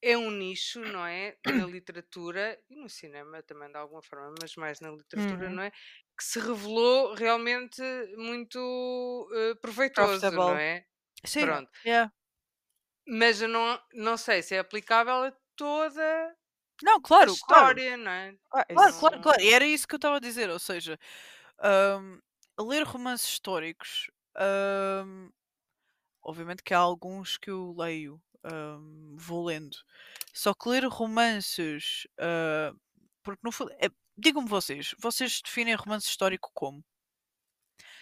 é 0.00 0.16
um 0.16 0.30
nicho, 0.30 0.80
não 0.80 1.04
é? 1.04 1.36
Na 1.44 1.66
literatura 1.66 2.56
e 2.70 2.76
no 2.76 2.88
cinema 2.88 3.42
também, 3.42 3.68
de 3.68 3.76
alguma 3.78 4.00
forma, 4.02 4.32
mas 4.40 4.54
mais 4.54 4.78
na 4.80 4.90
literatura, 4.90 5.48
Uhum. 5.48 5.54
não 5.56 5.62
é? 5.64 5.72
Que 6.18 6.24
se 6.24 6.40
revelou 6.40 7.14
realmente 7.14 7.80
muito 8.16 9.28
eh, 9.34 9.54
proveitoso, 9.62 10.38
não 10.38 10.54
Profitable. 10.54 10.58
é? 10.58 10.84
Sim, 11.24 11.46
Pronto. 11.46 11.70
yeah. 11.84 12.10
Mas 13.06 13.40
eu 13.40 13.48
não, 13.48 13.80
não 13.94 14.16
sei 14.16 14.42
se 14.42 14.54
é 14.54 14.58
aplicável 14.58 15.24
a 15.24 15.32
toda 15.56 16.36
Não, 16.82 17.00
a 17.22 17.26
claro, 17.26 17.36
claro. 17.38 17.74
história, 17.74 17.96
não 17.96 18.10
é? 18.10 18.38
Ah, 18.54 18.66
Claro, 18.74 18.94
isso- 18.94 18.96
claro, 18.96 19.16
Não- 19.16 19.22
claro. 19.22 19.42
E 19.42 19.52
era 19.52 19.64
isso 19.66 19.86
que 19.88 19.94
eu 19.94 19.98
estava 19.98 20.16
a 20.16 20.20
dizer. 20.20 20.50
Ou 20.50 20.58
seja, 20.58 20.98
ahm, 21.60 22.20
ler 22.60 22.84
romances 22.84 23.28
históricos. 23.30 24.10
ahm, 24.36 25.30
obviamente 26.22 26.62
que 26.64 26.74
há 26.74 26.78
alguns 26.78 27.38
que 27.38 27.50
eu 27.50 27.74
leio, 27.78 28.22
ahm, 28.44 29.16
vou 29.18 29.46
lendo. 29.46 29.76
Só 30.34 30.54
que 30.54 30.68
ler 30.70 30.84
romances. 30.86 32.06
ah, 32.20 32.72
porque 33.24 33.40
no 33.44 33.52
fundo. 33.52 33.72
é- 33.80 33.90
Digam-me 34.18 34.48
vocês, 34.48 34.94
vocês 34.98 35.40
definem 35.40 35.74
romance 35.76 36.06
histórico 36.08 36.50
como? 36.52 36.84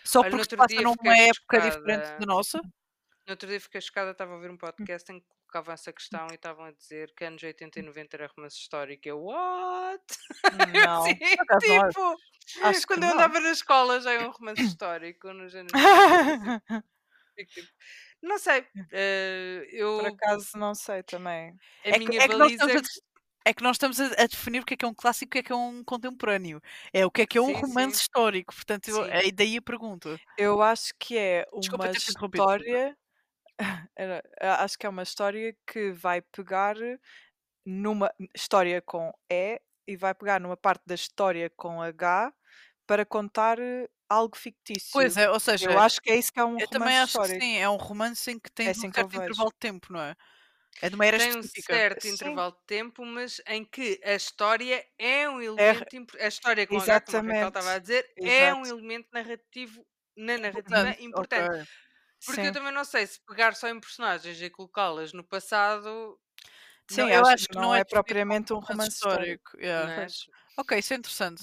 Só 0.04 0.20
Olha, 0.20 0.30
porque 0.30 0.56
passa 0.56 0.80
numa 0.80 1.16
época 1.18 1.60
diferente 1.60 2.04
chocada. 2.04 2.18
da 2.18 2.26
nossa? 2.26 2.58
No 3.26 3.32
outro 3.32 3.48
dia 3.48 3.60
fiquei 3.60 3.80
chocada, 3.80 4.12
estava 4.12 4.32
a 4.32 4.36
ouvir 4.36 4.50
um 4.50 4.56
podcast 4.56 5.10
em 5.12 5.20
que 5.20 5.26
colocavam 5.46 5.74
essa 5.74 5.92
questão 5.92 6.26
e 6.30 6.34
estavam 6.34 6.64
a 6.64 6.72
dizer 6.72 7.12
que 7.14 7.24
anos 7.24 7.42
80 7.42 7.80
e 7.80 7.82
90 7.82 8.16
era 8.16 8.32
romance 8.36 8.56
histórico. 8.56 9.08
Eu, 9.08 9.20
what? 9.24 10.02
Não. 10.88 11.04
não 11.04 11.82
acho. 11.84 11.88
tipo, 11.88 12.16
Acho 12.62 12.80
que 12.80 12.86
quando 12.86 13.02
eu 13.02 13.08
não. 13.08 13.14
andava 13.16 13.40
na 13.40 13.50
escola 13.50 14.00
já 14.00 14.12
é 14.12 14.20
um 14.26 14.30
romance 14.30 14.62
histórico 14.78 15.32
nos 15.32 15.54
anos 15.54 15.72
90. 15.72 16.84
Fico 17.34 17.50
tipo, 17.52 17.68
Não 18.22 18.38
sei, 18.38 18.66
eh, 18.92 19.66
eu, 19.72 19.98
Por 19.98 20.06
acaso 20.06 20.56
não 20.56 20.74
sei 20.74 21.02
também. 21.02 21.50
a 21.84 21.88
É 21.88 21.92
que, 21.98 21.98
minha 21.98 22.22
é 22.22 22.28
que 22.28 22.36
nós 22.36 22.52
estamos 22.52 22.82
é 23.46 23.54
que 23.54 23.62
nós 23.62 23.76
estamos 23.76 24.00
a, 24.00 24.06
a 24.22 24.26
definir 24.26 24.60
o 24.62 24.66
que 24.66 24.74
é 24.74 24.76
que 24.76 24.84
é 24.84 24.88
um 24.88 24.94
clássico 24.94 25.28
e 25.28 25.30
o 25.30 25.32
que 25.32 25.38
é 25.40 25.42
que 25.44 25.52
é 25.52 25.56
um 25.56 25.84
contemporâneo. 25.84 26.60
É 26.92 27.06
o 27.06 27.10
que 27.10 27.22
é 27.22 27.26
que 27.26 27.38
é 27.38 27.40
um 27.42 27.50
Sim, 27.50 27.52
romance 27.52 27.98
sim. 27.98 28.00
histórico. 28.00 28.54
Portanto, 28.54 28.88
eu, 28.88 29.04
é 29.04 29.30
daí 29.32 29.56
a 29.58 29.62
pergunta. 29.62 30.20
Eu 30.38 30.60
acho 30.62 30.92
que 30.98 31.16
é 31.16 31.46
Desculpa 31.60 31.88
uma 31.88 31.92
Sandra. 31.98 32.26
história. 32.30 32.96
Acho 34.40 34.78
que 34.78 34.86
é 34.86 34.88
uma 34.88 35.02
história 35.02 35.56
que 35.66 35.92
vai 35.92 36.20
pegar 36.22 36.76
numa 37.66 38.10
história 38.36 38.82
com 38.82 39.12
E 39.30 39.60
e 39.88 39.96
vai 39.96 40.14
pegar 40.14 40.40
numa 40.40 40.56
parte 40.56 40.82
da 40.86 40.94
história 40.94 41.50
com 41.56 41.82
H 41.82 42.32
para 42.86 43.06
contar 43.06 43.58
eh, 43.60 43.88
algo 44.08 44.36
fictício. 44.36 44.92
Pois 44.92 45.16
é, 45.16 45.28
ou 45.30 45.40
seja, 45.40 45.70
Eu 45.70 45.78
acho 45.78 46.00
que 46.00 46.10
é 46.10 46.16
isso 46.18 46.32
que 46.32 46.40
é 46.40 46.44
um 46.44 46.58
eu 46.58 46.68
romance 46.68 46.68
também 46.68 46.98
acho 46.98 47.18
histórico. 47.18 47.38
que 47.38 47.44
sim. 47.44 47.56
É 47.58 47.68
um 47.68 47.76
romance 47.76 48.30
em 48.30 48.38
que 48.38 48.50
tens 48.50 48.70
É 48.70 48.72
um 48.76 48.84
assim 48.84 48.92
eu 48.94 48.94
certo 48.94 49.16
intervalo 49.16 49.50
de 49.50 49.58
tempo, 49.58 49.92
não 49.92 50.00
é? 50.00 50.14
É 50.82 50.88
de 50.90 50.94
uma 50.94 51.06
era 51.06 51.18
Tem 51.18 51.34
um 51.34 51.42
específica. 51.42 51.80
certo 51.80 52.06
Sim. 52.08 52.08
intervalo 52.08 52.52
de 52.52 52.66
tempo, 52.66 53.04
mas 53.04 53.40
em 53.46 53.64
que 53.64 54.00
a 54.04 54.14
história 54.14 54.86
é 54.98 55.28
um 55.28 55.40
É, 55.56 55.72
elemento 55.80 55.96
importante. 55.96 56.24
A 56.24 56.28
história 56.28 56.66
como 56.66 56.82
a 56.82 56.86
exatamente. 56.86 57.48
estava 57.48 57.72
a 57.72 57.78
dizer, 57.78 58.06
é 58.22 58.52
um 58.54 58.66
Exato. 58.66 58.66
elemento 58.66 59.08
narrativo 59.12 59.86
na 60.16 60.36
narrativa 60.38 60.90
Portanto, 60.90 60.96
importante. 61.00 61.50
ok. 61.50 61.66
Porque 62.24 62.46
Sim. 62.46 62.48
eu 62.48 62.52
também 62.52 62.72
não 62.72 62.84
sei 62.84 63.06
se 63.06 63.20
pegar 63.26 63.54
só 63.56 63.68
em 63.68 63.80
personagens 63.80 64.40
e 64.42 64.50
colocá-las 64.50 65.12
no 65.12 65.24
passado, 65.24 66.18
Sim, 66.88 67.08
Não, 67.08 67.08
eu 67.10 67.24
acho 67.26 67.48
que 67.48 67.58
não 67.58 67.74
é 67.74 67.80
é 67.80 67.84
propriamente 67.84 68.52
um 68.52 68.58
romance 68.60 68.96
histórico. 68.96 69.34
histórico. 69.40 69.56
yeah. 69.58 69.86
não 69.86 69.92
é? 69.92 70.06
Pois. 70.06 70.26
Ok, 70.58 70.78
isso 70.78 70.94
é 70.94 70.96
interessante. 70.96 71.42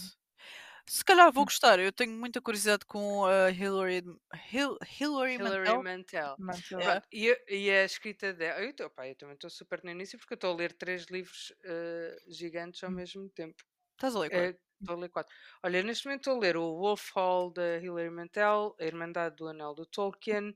Se 0.90 1.04
calhar 1.04 1.32
vou 1.32 1.44
Hum. 1.44 1.46
gostar. 1.46 1.80
Eu 1.80 1.92
tenho 1.94 2.12
muita 2.12 2.42
curiosidade 2.42 2.86
com 2.86 3.26
a 3.26 3.50
Hillary, 3.52 4.04
Hil, 4.52 4.78
Hillary 5.00 5.38
Hillary 5.38 5.40
Mantel. 5.40 5.78
Mantel. 5.78 6.38
Mantel. 6.38 6.82
Pronto, 6.82 7.08
e, 7.12 7.32
a- 7.32 7.38
e 7.50 7.70
a 7.72 7.86
escrita 7.86 8.34
dela. 8.34 8.60
Eu, 8.62 8.74
tô- 8.76 8.90
pá, 8.90 9.08
eu 9.08 9.16
também 9.16 9.36
estou 9.36 9.50
super 9.50 9.82
no 9.84 9.92
início 9.92 10.18
porque 10.20 10.34
eu 10.34 10.36
estou 10.36 10.52
a 10.54 10.56
ler 10.58 10.74
três 10.74 11.06
livros 11.10 11.54
eh, 11.64 12.18
gigantes 12.28 12.84
ao 12.84 12.92
Hum. 12.92 12.94
mesmo 12.94 13.30
tempo. 13.30 13.64
Estás 13.98 14.16
a 14.16 14.20
ler 14.20 14.32
qual? 14.32 14.50
Eh, 14.50 14.58
Estou 14.82 14.98
a 14.98 15.00
ler 15.00 15.10
quatro. 15.10 15.34
Olha, 15.64 15.82
neste 15.84 16.06
momento 16.06 16.22
estou 16.22 16.38
a 16.38 16.40
ler 16.42 16.58
o 16.58 16.76
Wolf 16.78 17.12
Hall 17.16 17.52
da 17.54 17.78
Hilary 17.80 18.10
Mantel, 18.10 18.76
A 18.80 18.84
Irmandade 18.86 19.36
do 19.38 19.48
Anel 19.48 19.74
do 19.74 19.86
Tolkien, 19.86 20.54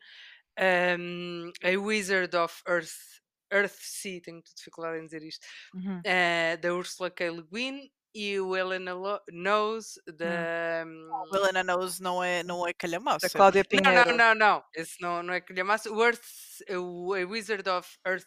um, 0.59 1.51
A 1.63 1.77
Wizard 1.79 2.35
of 2.37 2.61
Earth, 2.67 3.21
Earthsea, 3.51 4.21
tenho 4.21 4.41
dificuldade 4.55 4.99
em 4.99 5.05
dizer 5.05 5.23
isto, 5.23 5.45
Uhum. 5.73 6.03
eh, 6.03 6.57
da 6.57 6.73
Ursula 6.75 7.11
K. 7.11 7.29
Le 7.31 7.43
Guin 7.43 7.89
e 8.13 8.39
o 8.39 8.55
Helena 8.55 8.93
Lo- 8.93 9.21
Knows 9.31 9.99
Hum. 10.23 10.47
da. 10.47 10.85
O 11.31 11.35
Helena 11.37 11.63
Knows 11.63 11.99
não 11.99 12.23
é, 12.23 12.43
não 12.43 12.67
é 12.67 12.73
Da 13.21 13.27
calhamaço. 13.27 13.37
é 13.37 13.41
Cláudia 13.41 13.65
Não, 13.71 13.91
não, 13.91 14.05
Pinheiro. 14.05 14.13
não, 14.13 14.35
não. 14.35 14.63
Esse 14.75 15.01
não, 15.01 15.23
não 15.23 15.33
é 15.33 15.41
calhamaço. 15.41 15.93
O, 15.93 16.03
Earth, 16.03 16.23
o 16.71 17.13
A 17.13 17.25
Wizard 17.25 17.67
of 17.69 17.97
Earth 18.05 18.25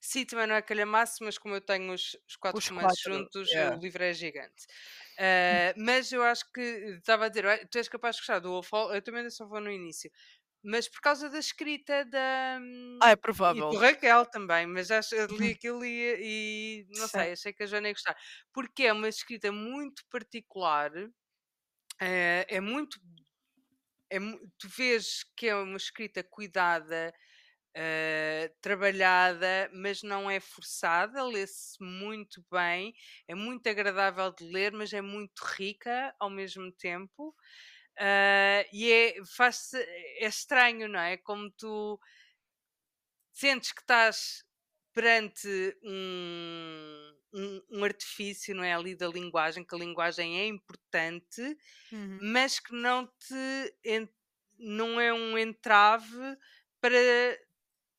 Sea 0.00 0.26
também 0.26 0.46
não 0.48 0.54
é 0.56 0.62
calhamaço, 0.62 1.22
mas 1.24 1.38
como 1.38 1.54
eu 1.54 1.60
tenho 1.60 1.92
os, 1.92 2.16
os 2.28 2.36
quatro 2.36 2.58
Os 2.58 2.68
romances 2.68 3.00
quatro, 3.00 3.14
juntos, 3.14 3.54
yeah. 3.54 3.76
o 3.76 3.78
livro 3.78 4.02
é 4.02 4.12
gigante. 4.12 4.66
Eh, 5.18 5.74
mas 5.76 6.10
eu 6.12 6.22
acho 6.24 6.50
que 6.52 6.60
estava 6.98 7.26
a 7.26 7.28
dizer, 7.28 7.46
"Olha, 7.46 7.66
tu 7.70 7.78
és 7.78 7.88
capaz 7.88 8.16
de 8.16 8.22
gostar 8.22 8.40
do 8.40 8.50
Wolf 8.50 8.68
Hall, 8.72 8.92
eu 8.94 9.02
também 9.02 9.28
só 9.30 9.46
vou 9.46 9.60
no 9.60 9.70
início. 9.70 10.10
Mas 10.64 10.88
por 10.88 11.00
causa 11.00 11.28
da 11.30 11.38
escrita 11.38 12.04
da. 12.04 12.60
Ah, 13.00 13.10
é 13.10 13.16
E 13.50 13.62
provável. 13.64 13.70
do 13.70 13.78
Raquel 13.78 14.26
também, 14.26 14.66
mas 14.66 14.90
acho, 14.90 15.14
eu 15.14 15.26
li 15.36 15.50
aquilo 15.52 15.84
e, 15.84 16.84
e 16.88 16.96
não 16.96 17.06
Sim. 17.06 17.08
sei, 17.08 17.32
achei 17.32 17.52
que 17.52 17.62
a 17.64 17.66
Joana 17.66 17.88
ia 17.88 17.94
gostar. 17.94 18.16
Porque 18.52 18.84
é 18.84 18.92
uma 18.92 19.08
escrita 19.08 19.52
muito 19.52 20.02
particular, 20.10 20.92
eh, 22.00 22.46
é 22.48 22.60
muito 22.60 22.98
é 24.10 24.18
tu 24.58 24.68
vês 24.68 25.24
que 25.36 25.48
é 25.48 25.54
uma 25.56 25.76
escrita 25.76 26.22
cuidada, 26.22 27.12
eh, 27.76 28.52
trabalhada, 28.60 29.70
mas 29.74 30.02
não 30.02 30.30
é 30.30 30.40
forçada, 30.40 31.24
lê-se 31.24 31.76
muito 31.82 32.44
bem, 32.52 32.94
é 33.28 33.34
muito 33.34 33.68
agradável 33.68 34.32
de 34.34 34.44
ler, 34.44 34.72
mas 34.72 34.92
é 34.92 35.00
muito 35.02 35.40
rica 35.58 36.14
ao 36.20 36.30
mesmo 36.30 36.72
tempo. 36.72 37.34
Eh, 37.98 38.68
e 38.72 38.90
é, 38.92 39.14
faz 39.36 39.72
é 39.74 40.26
estranho, 40.26 40.88
não 40.88 41.00
é? 41.00 41.16
Como 41.16 41.50
tu 41.50 41.98
sentes 43.32 43.72
que 43.72 43.80
estás 43.80 44.44
perante 44.92 45.48
um, 45.82 47.14
um, 47.32 47.62
um 47.78 47.84
artifício, 47.84 48.54
não 48.54 48.62
é? 48.64 48.74
Ali 48.74 48.94
da 48.94 49.08
linguagem, 49.08 49.64
que 49.64 49.74
a 49.74 49.78
linguagem 49.78 50.38
é 50.40 50.46
importante, 50.46 51.56
Uhum. 51.92 52.22
mas 52.22 52.60
que 52.60 52.74
não 52.74 53.06
te 53.06 53.74
não 54.58 55.00
é 55.00 55.12
um 55.12 55.36
entrave 55.38 56.36
para 56.80 56.96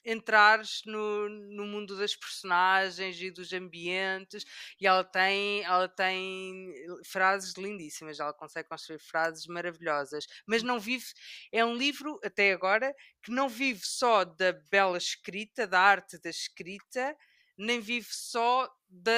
entrares 0.06 0.82
no, 0.86 1.30
no 1.30 1.66
mundo 1.66 1.98
das 1.98 2.16
personagens 2.16 3.22
e 3.22 3.32
dos 3.32 3.54
ambientes 3.54 4.44
e 4.80 4.88
ela 4.88 5.04
tem 5.04 5.64
ela 5.64 5.88
tem 5.88 6.74
frases 7.06 7.54
lindíssimas 7.58 8.20
ela 8.20 8.34
consegue 8.34 8.70
construir 8.70 9.00
frases 9.00 9.48
maravilhosas 9.48 10.26
mas 10.48 10.64
não 10.64 10.80
vive 10.80 11.06
é 11.52 11.64
um 11.64 11.76
livro 11.76 12.20
até 12.24 12.52
agora 12.54 12.94
que 13.22 13.32
não 13.32 13.48
vive 13.50 13.82
só 13.84 14.24
da 14.24 14.54
bela 14.72 14.98
escrita 14.98 15.66
da 15.68 15.80
arte 15.80 16.20
da 16.20 16.30
escrita 16.30 17.16
nem 17.58 17.80
vive 17.80 18.08
só 18.10 18.70
da, 18.90 19.12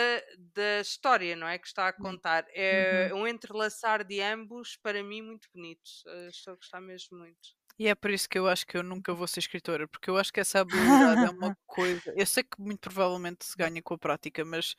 da 0.53 0.81
história, 0.81 1.36
não 1.36 1.47
é? 1.47 1.57
Que 1.57 1.67
está 1.67 1.88
a 1.88 1.93
contar. 1.93 2.45
É 2.49 3.09
um 3.13 3.27
entrelaçar 3.27 4.03
de 4.03 4.21
ambos, 4.21 4.77
para 4.77 5.03
mim, 5.03 5.21
muito 5.21 5.47
bonito. 5.53 5.89
Eh, 6.07 6.27
Estou 6.29 6.53
a 6.53 6.55
gostar 6.57 6.81
mesmo 6.81 7.17
muito. 7.17 7.55
E 7.78 7.88
é 7.88 7.95
por 7.95 8.09
isso 8.09 8.30
que 8.30 8.39
eu 8.39 8.47
acho 8.47 8.65
que 8.65 8.78
eu 8.78 8.84
nunca 8.84 9.13
vou 9.13 9.28
ser 9.28 9.39
escritora, 9.39 9.88
porque 9.88 10.09
eu 10.09 10.17
acho 10.17 10.32
que 10.32 10.39
essa 10.39 10.59
habilidade 10.59 11.26
é 11.26 11.30
uma 11.30 11.55
coisa. 11.67 12.13
Eu 12.15 12.26
sei 12.26 12.43
que 12.43 12.59
muito 12.61 12.80
provavelmente 12.80 13.45
se 13.45 13.55
ganha 13.57 13.82
com 13.82 13.93
a 13.93 13.97
prática, 13.97 14.45
mas 14.45 14.76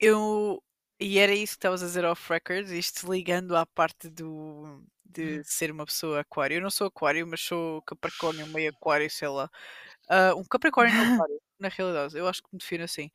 eu. 0.00 0.62
E 1.00 1.18
era 1.18 1.34
isso 1.34 1.54
que 1.54 1.58
estavas 1.58 1.82
a 1.82 1.86
dizer 1.86 2.04
off 2.04 2.32
record, 2.32 2.70
isto 2.70 3.12
ligando 3.12 3.56
à 3.56 3.66
parte 3.66 4.08
do 4.08 4.82
de 5.04 5.42
ser 5.44 5.70
uma 5.70 5.84
pessoa 5.86 6.20
aquário. 6.20 6.56
Eu 6.56 6.62
não 6.62 6.70
sou 6.70 6.88
aquário, 6.88 7.26
mas 7.26 7.40
sou 7.40 7.80
capricórnio, 7.82 8.46
meio 8.48 8.70
aquário, 8.70 9.08
sei 9.10 9.28
lá. 9.28 9.48
Ah, 10.08 10.34
um 10.34 10.44
capricórnio 10.44 10.94
no 10.94 11.02
aquário, 11.22 11.40
na 11.58 11.68
realidade. 11.68 12.18
Eu 12.18 12.26
acho 12.26 12.42
que 12.42 12.48
me 12.52 12.58
defino 12.58 12.84
assim. 12.84 13.10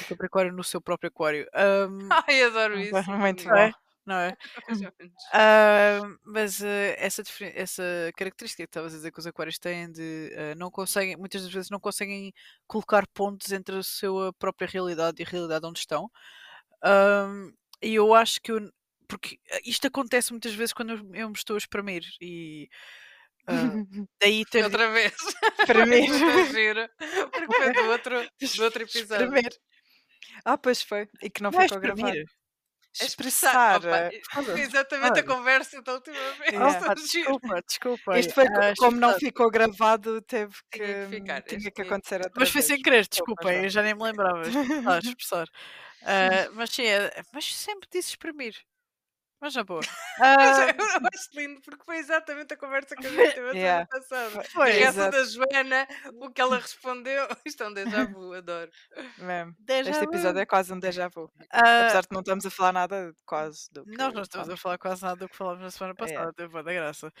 Um 0.00 0.08
capricórnio 0.08 0.52
no 0.52 0.64
seu 0.64 0.80
próprio 0.80 1.08
aquário. 1.08 1.48
Ahm, 1.54 2.08
Ai, 2.10 2.42
adoro 2.42 2.74
isso. 2.80 3.10
Muito 3.10 3.48
é? 3.54 3.70
bom. 3.70 3.83
Não 4.06 4.16
é? 4.16 4.36
Ah, 5.32 6.00
mas 6.24 6.62
eh, 6.62 6.94
essa, 6.98 7.22
essa 7.54 7.82
característica 8.16 8.62
que 8.64 8.68
estavas 8.68 8.92
a 8.94 8.96
dizer 8.98 9.10
que 9.12 9.18
os 9.18 9.26
aquários 9.26 9.58
têm 9.58 9.90
de 9.90 10.30
eh, 10.34 10.54
não 10.56 10.70
conseguem, 10.70 11.16
muitas 11.16 11.42
das 11.42 11.52
vezes 11.52 11.70
não 11.70 11.80
conseguem 11.80 12.32
colocar 12.66 13.06
pontos 13.08 13.50
entre 13.52 13.76
a 13.78 13.82
sua 13.82 14.32
própria 14.34 14.68
realidade 14.68 15.22
e 15.22 15.26
a 15.26 15.28
realidade 15.28 15.66
onde 15.66 15.78
estão. 15.80 16.10
E 17.82 17.94
eu 17.94 18.14
acho 18.14 18.40
que 18.40 18.52
eu, 18.52 18.70
porque 19.08 19.38
isto 19.64 19.86
acontece 19.86 20.32
muitas 20.32 20.54
vezes 20.54 20.72
quando 20.72 20.90
eu, 20.92 21.14
eu 21.14 21.28
me 21.28 21.34
estou 21.36 21.54
a 21.54 21.58
espremer 21.58 22.02
e 22.20 22.68
Ah, 23.46 23.52
daí 24.20 24.44
ter 24.46 24.64
Outra 24.64 24.90
vez. 24.90 25.14
Para 25.66 25.86
mim. 25.86 26.08
Muito 26.08 26.52
giro. 26.52 26.88
Porque 27.32 27.54
foi 27.54 27.72
do 27.72 27.82
outro, 27.90 28.30
do 28.56 28.64
outro 28.64 28.82
episódio. 28.84 29.24
Espremer. 29.26 29.52
Ah, 30.44 30.58
pois 30.58 30.82
foi. 30.82 31.08
E 31.22 31.30
que 31.30 31.42
não 31.42 31.50
Não 31.50 31.60
é 31.60 31.68
ficou 31.68 31.80
gravado. 31.80 32.20
Espremer. 32.94 33.08
Expressar. 33.08 33.76
Opa, 33.78 34.10
foi 34.44 34.60
exatamente 34.60 35.06
a 35.10 35.12
Olha. 35.12 35.22
conversa 35.24 35.82
da 35.82 35.92
última 35.94 36.16
vez. 36.38 36.52
Yeah. 36.54 36.94
Giro. 36.96 37.38
desculpa, 37.38 37.62
desculpa. 37.66 38.18
Isto 38.18 38.34
foi 38.34 38.44
Ah, 38.46 38.72
como 38.78 38.96
não 38.96 39.10
expressar. 39.10 39.18
ficou 39.26 39.50
gravado, 39.50 40.22
teve 40.22 40.54
que, 40.70 40.78
Tinha 40.78 41.06
que 41.08 41.16
ficar, 41.16 41.42
tinha 41.42 41.58
este 41.58 41.70
que 41.70 41.82
tinha- 41.82 41.86
acontecer 41.86 42.16
outra 42.16 42.32
Mas 42.36 42.50
foi 42.50 42.62
sem 42.62 42.80
querer, 42.80 43.06
Desculpa, 43.08 43.42
desculpem, 43.42 43.64
eu 43.64 43.70
já 43.70 43.82
nem 43.82 43.94
me 43.94 44.02
lembrava. 44.02 44.42
Expressar, 44.42 44.98
expressar. 45.04 45.48
Ah, 46.02 46.50
mas 46.52 46.70
sim, 46.70 46.84
é- 46.86 47.22
mas 47.32 47.44
sempre 47.54 47.88
disse 47.90 48.10
exprimir. 48.10 48.54
Mas 49.44 49.54
na 49.54 49.62
boa. 49.64 49.80
Ah, 50.22 50.36
eu 50.70 51.08
acho 51.12 51.28
lindo 51.34 51.60
porque 51.60 51.84
foi 51.84 51.96
exatamente 51.98 52.54
a 52.54 52.56
conversa 52.56 52.94
que 52.94 53.04
a 53.06 53.10
gente 53.10 53.34
teve 53.34 53.48
a 53.50 53.52
Yeah. 53.52 53.86
semana 53.90 54.06
passada. 54.30 54.44
Foi, 54.50 54.70
a 54.70 54.74
reação 54.74 55.08
exato. 55.08 55.16
da 55.16 55.24
Joana, 55.24 55.88
o 56.22 56.30
que 56.30 56.40
ela 56.40 56.56
respondeu. 56.58 57.26
Isto 57.44 57.64
é 57.64 57.68
um 57.68 57.74
déjà 57.74 58.04
vu, 58.04 58.32
adoro. 58.32 58.70
Mesmo. 59.18 59.56
déjà 59.58 59.90
Este 59.90 60.04
vu. 60.04 60.10
episódio 60.12 60.40
é 60.40 60.46
quase 60.46 60.72
um 60.72 60.78
déjà 60.78 61.08
vu. 61.08 61.28
Ah, 61.50 61.80
Apesar 61.82 62.02
de 62.02 62.08
não 62.12 62.20
estamos 62.20 62.46
a 62.46 62.50
falar 62.50 62.72
nada 62.72 63.12
quase 63.26 63.68
do 63.72 63.84
que 63.84 63.96
nós 63.98 64.14
não 64.14 64.22
estamos 64.22 64.48
a 64.48 64.56
falar 64.56 64.78
quase 64.78 65.02
nada 65.02 65.16
do 65.16 65.28
que 65.28 65.36
falámos 65.36 65.60
na 65.62 65.70
semana 65.72 65.94
Yeah. 65.98 66.14
passada, 66.14 66.32
teve 66.32 66.48
bué 66.52 66.62
da 66.62 66.72
graça. 66.72 67.12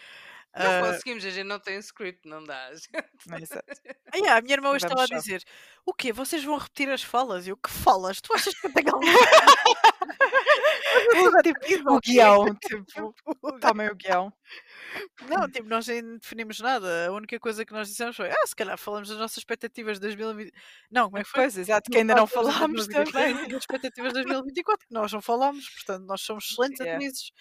Não 0.56 0.70
Ah, 0.70 0.80
conseguimos, 0.92 1.24
a 1.24 1.30
gente 1.30 1.46
não 1.48 1.58
tem 1.58 1.76
script, 1.78 2.28
não 2.28 2.44
dá. 2.44 2.70
Exato. 2.70 3.64
ah, 4.12 4.16
yeah, 4.16 4.36
a 4.38 4.40
minha 4.40 4.54
irmã 4.54 4.70
hoje 4.70 4.86
estava 4.86 5.02
a 5.02 5.06
dizer: 5.06 5.42
O 5.84 5.92
quê? 5.92 6.12
Vocês 6.12 6.44
vão 6.44 6.56
repetir 6.58 6.88
as 6.90 7.02
falas? 7.02 7.44
E 7.48 7.50
eu, 7.50 7.56
que 7.56 7.68
falas? 7.70 8.20
Tu 8.20 8.32
achas 8.32 8.54
que 8.54 8.68
eu 8.68 8.72
tenho 8.72 8.94
alguma 8.94 9.12
tipo, 11.44 11.92
o 11.94 12.00
guião, 12.00 12.54
tipo, 12.56 13.14
tomem 13.60 13.88
o 13.88 13.94
guião. 13.94 14.32
Não, 15.28 15.48
tipo, 15.50 15.68
nós 15.68 15.86
nem 15.88 16.18
definimos 16.18 16.60
nada. 16.60 17.06
A 17.08 17.12
única 17.12 17.38
coisa 17.40 17.64
que 17.64 17.72
nós 17.72 17.88
dissemos 17.88 18.16
foi: 18.16 18.30
Ah, 18.30 18.46
se 18.46 18.54
calhar 18.54 18.78
falamos 18.78 19.08
das 19.08 19.18
nossas 19.18 19.38
expectativas 19.38 19.96
de 19.98 20.02
2020. 20.02 20.52
Não, 20.90 21.04
como 21.06 21.18
é 21.18 21.22
que 21.24 21.28
foi? 21.30 21.40
Pois, 21.42 21.58
exato, 21.58 21.90
que 21.90 21.98
ainda 21.98 22.14
não 22.14 22.26
falámos 22.26 22.86
também. 22.86 23.04
2024, 23.12 23.48
das 23.48 23.62
expectativas 23.62 24.12
de 24.12 24.22
2024, 24.22 24.86
que 24.86 24.94
nós 24.94 25.12
não 25.12 25.20
falámos, 25.22 25.68
portanto, 25.70 26.04
nós 26.06 26.20
somos 26.20 26.44
excelentes 26.50 26.80
Yeah. 26.80 26.96
atrizes. 26.96 27.32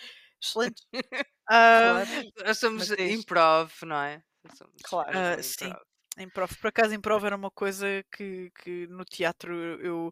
Excelentes. 0.41 0.83
Claro. 1.45 2.07
Nós 2.45 2.57
somos 2.57 2.89
Mas 2.89 2.99
improv, 2.99 3.71
não 3.85 3.97
é? 4.01 4.23
Somos 4.57 4.73
Claro. 4.83 5.11
Ah, 5.13 5.43
sim. 5.43 5.73
improv. 6.17 6.51
Por 6.59 6.67
acaso, 6.67 6.93
em 6.93 7.01
prova 7.01 7.27
era 7.27 7.35
uma 7.35 7.51
coisa 7.51 7.85
que, 8.15 8.49
que 8.63 8.87
no 8.87 9.03
teatro 9.03 9.53
eu, 9.81 10.11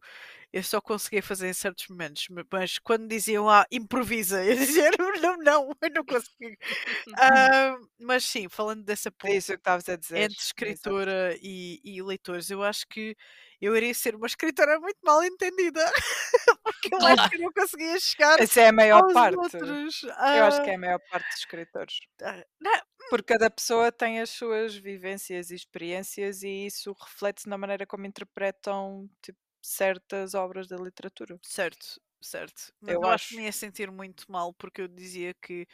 eu 0.54 0.64
só 0.64 0.82
conseguia 0.82 1.24
fazer 1.24 1.48
em 1.50 1.54
certos 1.54 1.88
momentos, 1.90 2.28
ma- 2.30 2.44
mas 2.52 2.80
quando 2.80 3.08
diziam 3.08 3.50
ah, 3.50 3.66
improvisa, 3.72 4.44
eu 4.46 4.56
dizia 4.56 4.90
não, 5.22 5.38
não, 5.38 5.70
eu 5.82 5.90
não 5.96 6.06
consigo. 6.06 6.56
Ah, 7.18 7.78
mas 8.00 8.24
sim, 8.26 8.48
falando 8.50 8.84
dessa 8.84 9.12
É 9.26 9.36
ponte 9.36 9.36
isso 9.36 9.54
que 9.56 9.92
a 9.92 9.98
dizer. 9.98 10.30
entre 10.30 10.44
escritora 10.44 11.38
e, 11.42 11.80
e 11.84 12.02
leitores, 12.04 12.50
eu 12.52 12.64
acho 12.64 12.86
que 12.90 13.16
eu 13.62 13.76
iria 13.78 13.94
ser 13.94 14.16
uma 14.16 14.28
escritora 14.28 14.80
muito 14.80 15.00
mal 15.04 15.24
entendida, 15.24 15.82
porque 16.64 16.96
eu 16.96 17.06
acho 17.06 17.28
que 17.30 17.38
não 17.40 17.52
conseguia 17.54 18.00
chegar 18.00 18.38
Essa 18.38 18.62
é 18.62 18.68
a 18.70 18.74
maior 18.74 19.04
parte. 19.04 19.58
outros. 19.58 20.02
Eu 20.34 20.46
acho 20.46 20.62
que 20.62 20.70
é 20.72 20.76
Ah, 20.76 20.78
a 20.78 20.80
maior 20.80 21.00
parte 21.10 21.28
dos 21.30 21.40
escritores. 21.40 22.00
ah, 22.24 22.46
não, 22.60 22.72
Porque 23.10 23.34
cada 23.34 23.50
pessoa 23.52 23.92
tem 23.92 24.22
as 24.22 24.30
suas 24.30 24.76
vivências 24.76 25.52
e 25.52 25.56
experiências 25.56 26.44
e 26.44 26.66
isso 26.68 26.94
reflete-se 26.94 27.50
na 27.50 27.58
maneira 27.58 27.86
como 27.86 28.06
interpretam 28.06 29.10
tipo, 29.22 29.40
certas 29.62 30.34
obras 30.34 30.68
da 30.68 30.78
literatura. 30.78 31.38
Certo, 31.42 32.02
certo. 32.22 32.74
Mas 32.82 32.96
Eu 32.96 33.02
eu, 33.04 33.10
acho 33.10 33.30
que 33.30 33.36
me 33.38 33.44
ia 33.44 33.52
sentir 33.52 33.92
muito 33.92 34.32
mal 34.32 34.54
porque 34.54 34.82
eu 34.82 34.88
dizia 34.88 35.34
que 35.36 35.68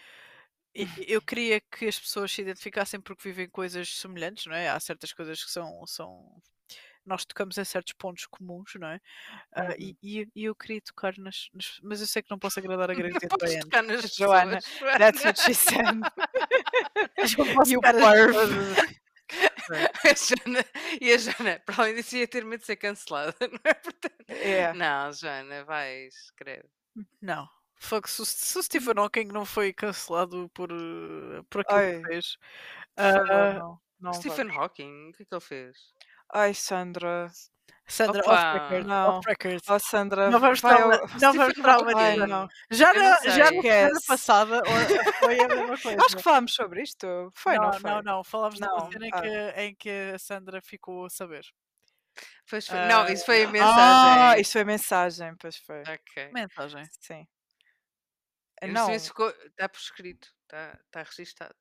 e- 0.75 0.87
eu 1.07 1.21
queria 1.21 1.59
que 1.59 1.85
as 1.87 1.99
pessoas 1.99 2.31
se 2.31 2.41
identificassem 2.41 3.01
porque 3.01 3.27
vivem 3.27 3.49
coisas 3.49 3.89
semelhantes, 3.97 4.45
não 4.45 4.53
é? 4.55 4.69
Há 4.69 4.79
certas 4.79 5.11
coisas 5.11 5.43
que 5.43 5.49
são, 5.49 5.85
são 5.87 6.39
nós 7.05 7.25
tocamos 7.25 7.57
em 7.57 7.63
certos 7.63 7.93
pontos 7.93 8.25
comuns, 8.27 8.73
não 8.75 8.89
é? 8.89 8.99
Ah, 9.53 9.63
Uhum. 9.69 9.75
e, 9.79 9.97
e- 10.03 10.27
e 10.35 10.43
eu 10.43 10.53
queria 10.53 10.81
tocar 10.81 11.17
nas, 11.17 11.47
nas- 11.53 11.79
Mas 11.81 12.01
eu 12.01 12.07
sei 12.07 12.21
que 12.21 12.29
não 12.29 12.37
posso 12.37 12.59
agradar 12.59 12.91
a 12.91 12.93
grande 12.93 13.17
Joana, 14.15 14.59
pessoas. 14.61 14.97
That's 14.97 15.23
what 15.25 15.39
she 15.41 15.53
said. 15.53 15.99
Mas 17.17 17.31
eu 17.71 17.81
posso 17.81 17.81
A 20.05 20.13
Joana, 20.15 20.65
e 21.01 21.11
a 21.13 21.17
Joana, 21.17 21.59
para 21.65 21.81
além 21.83 21.95
disso, 21.95 22.15
ia 22.15 22.27
ter 22.27 22.45
medo 22.45 22.59
de 22.61 22.65
ser 22.65 22.75
cancelada, 22.77 23.35
não 23.51 23.59
é? 23.63 23.73
Portanto, 23.73 24.15
É. 24.29 24.73
Não, 24.73 25.11
Joana, 25.13 25.63
vais, 25.65 26.13
escreve. 26.15 26.67
Não. 27.21 27.47
Fuck, 27.79 28.09
se, 28.09 28.21
o- 28.21 28.25
se 28.25 28.57
o 28.57 28.63
Stephen 28.63 28.95
Hawking 28.97 29.25
não 29.25 29.45
foi 29.45 29.71
cancelado 29.71 30.49
por, 30.53 30.71
eh, 30.71 31.43
por 31.49 31.61
aquilo 31.61 31.77
Ai, 31.79 32.01
que 32.01 32.07
fez. 32.07 32.37
ah, 32.97 33.53
não. 33.53 33.79
não 33.99 34.13
Stephen 34.13 34.47
vamos. 34.47 34.57
Hawking, 34.63 35.09
o 35.09 35.13
que 35.13 35.23
é 35.23 35.25
que 35.25 35.33
ele 35.35 35.41
fez? 35.41 35.77
Ai, 36.33 36.53
Sandra. 36.55 37.31
Sandra, 37.89 38.21
off 38.25 38.59
record, 38.59 38.85
Não. 38.87 39.09
off 39.17 39.29
record. 39.29 39.61
Oh, 39.69 39.79
Sandra, 39.79 40.29
Não 40.29 40.39
vamos 40.39 40.59
vai 40.59 40.75
trauma- 40.75 40.95
ao- 40.95 41.07
não 41.21 41.33
vamos 41.33 41.53
traumatizar. 41.53 42.27
não. 42.27 42.49
Já 42.69 42.93
na, 42.93 42.99
não 43.23 43.31
já 43.31 43.51
na 43.51 43.61
semana 43.61 43.99
passada 44.07 44.55
ou- 44.57 44.63
foi 45.19 45.39
a 45.39 45.47
mesma 45.47 45.77
coisa. 45.79 46.05
Acho 46.05 46.17
que 46.17 46.23
falámos 46.23 46.53
sobre 46.53 46.81
isto. 46.83 47.31
Foi, 47.33 47.55
não, 47.55 47.63
não, 47.63 47.73
foi? 47.73 47.89
não, 47.91 48.01
não, 48.01 48.23
falámos 48.23 48.59
Não, 48.59 48.91
cena 48.91 49.05
em 49.07 49.11
ah. 49.13 49.21
que, 49.21 49.61
em 49.61 49.75
que 49.75 50.11
a 50.13 50.19
Sandra 50.19 50.61
ficou 50.61 51.05
a 51.05 51.09
saber. 51.09 51.45
Pois 52.49 52.67
foi- 52.67 52.85
Não, 52.87 53.03
Ah, 53.03 53.11
isso 53.11 53.25
foi 53.25 53.43
a 53.43 53.47
Ah, 53.47 53.51
mensagem. 53.51 54.41
isso 54.41 54.51
foi 54.51 54.63
mensagem, 54.65 55.35
pois 55.39 55.57
foi. 55.57 55.81
Ok. 55.81 56.29
Mensagem. 56.33 56.89
Sim. 56.99 57.27
Eu 58.61 58.69
Não, 58.69 58.91
Está 58.91 59.69
por 59.69 59.77
escrito, 59.79 60.27
está 60.43 60.79
tá 60.91 61.03
registado. 61.03 61.55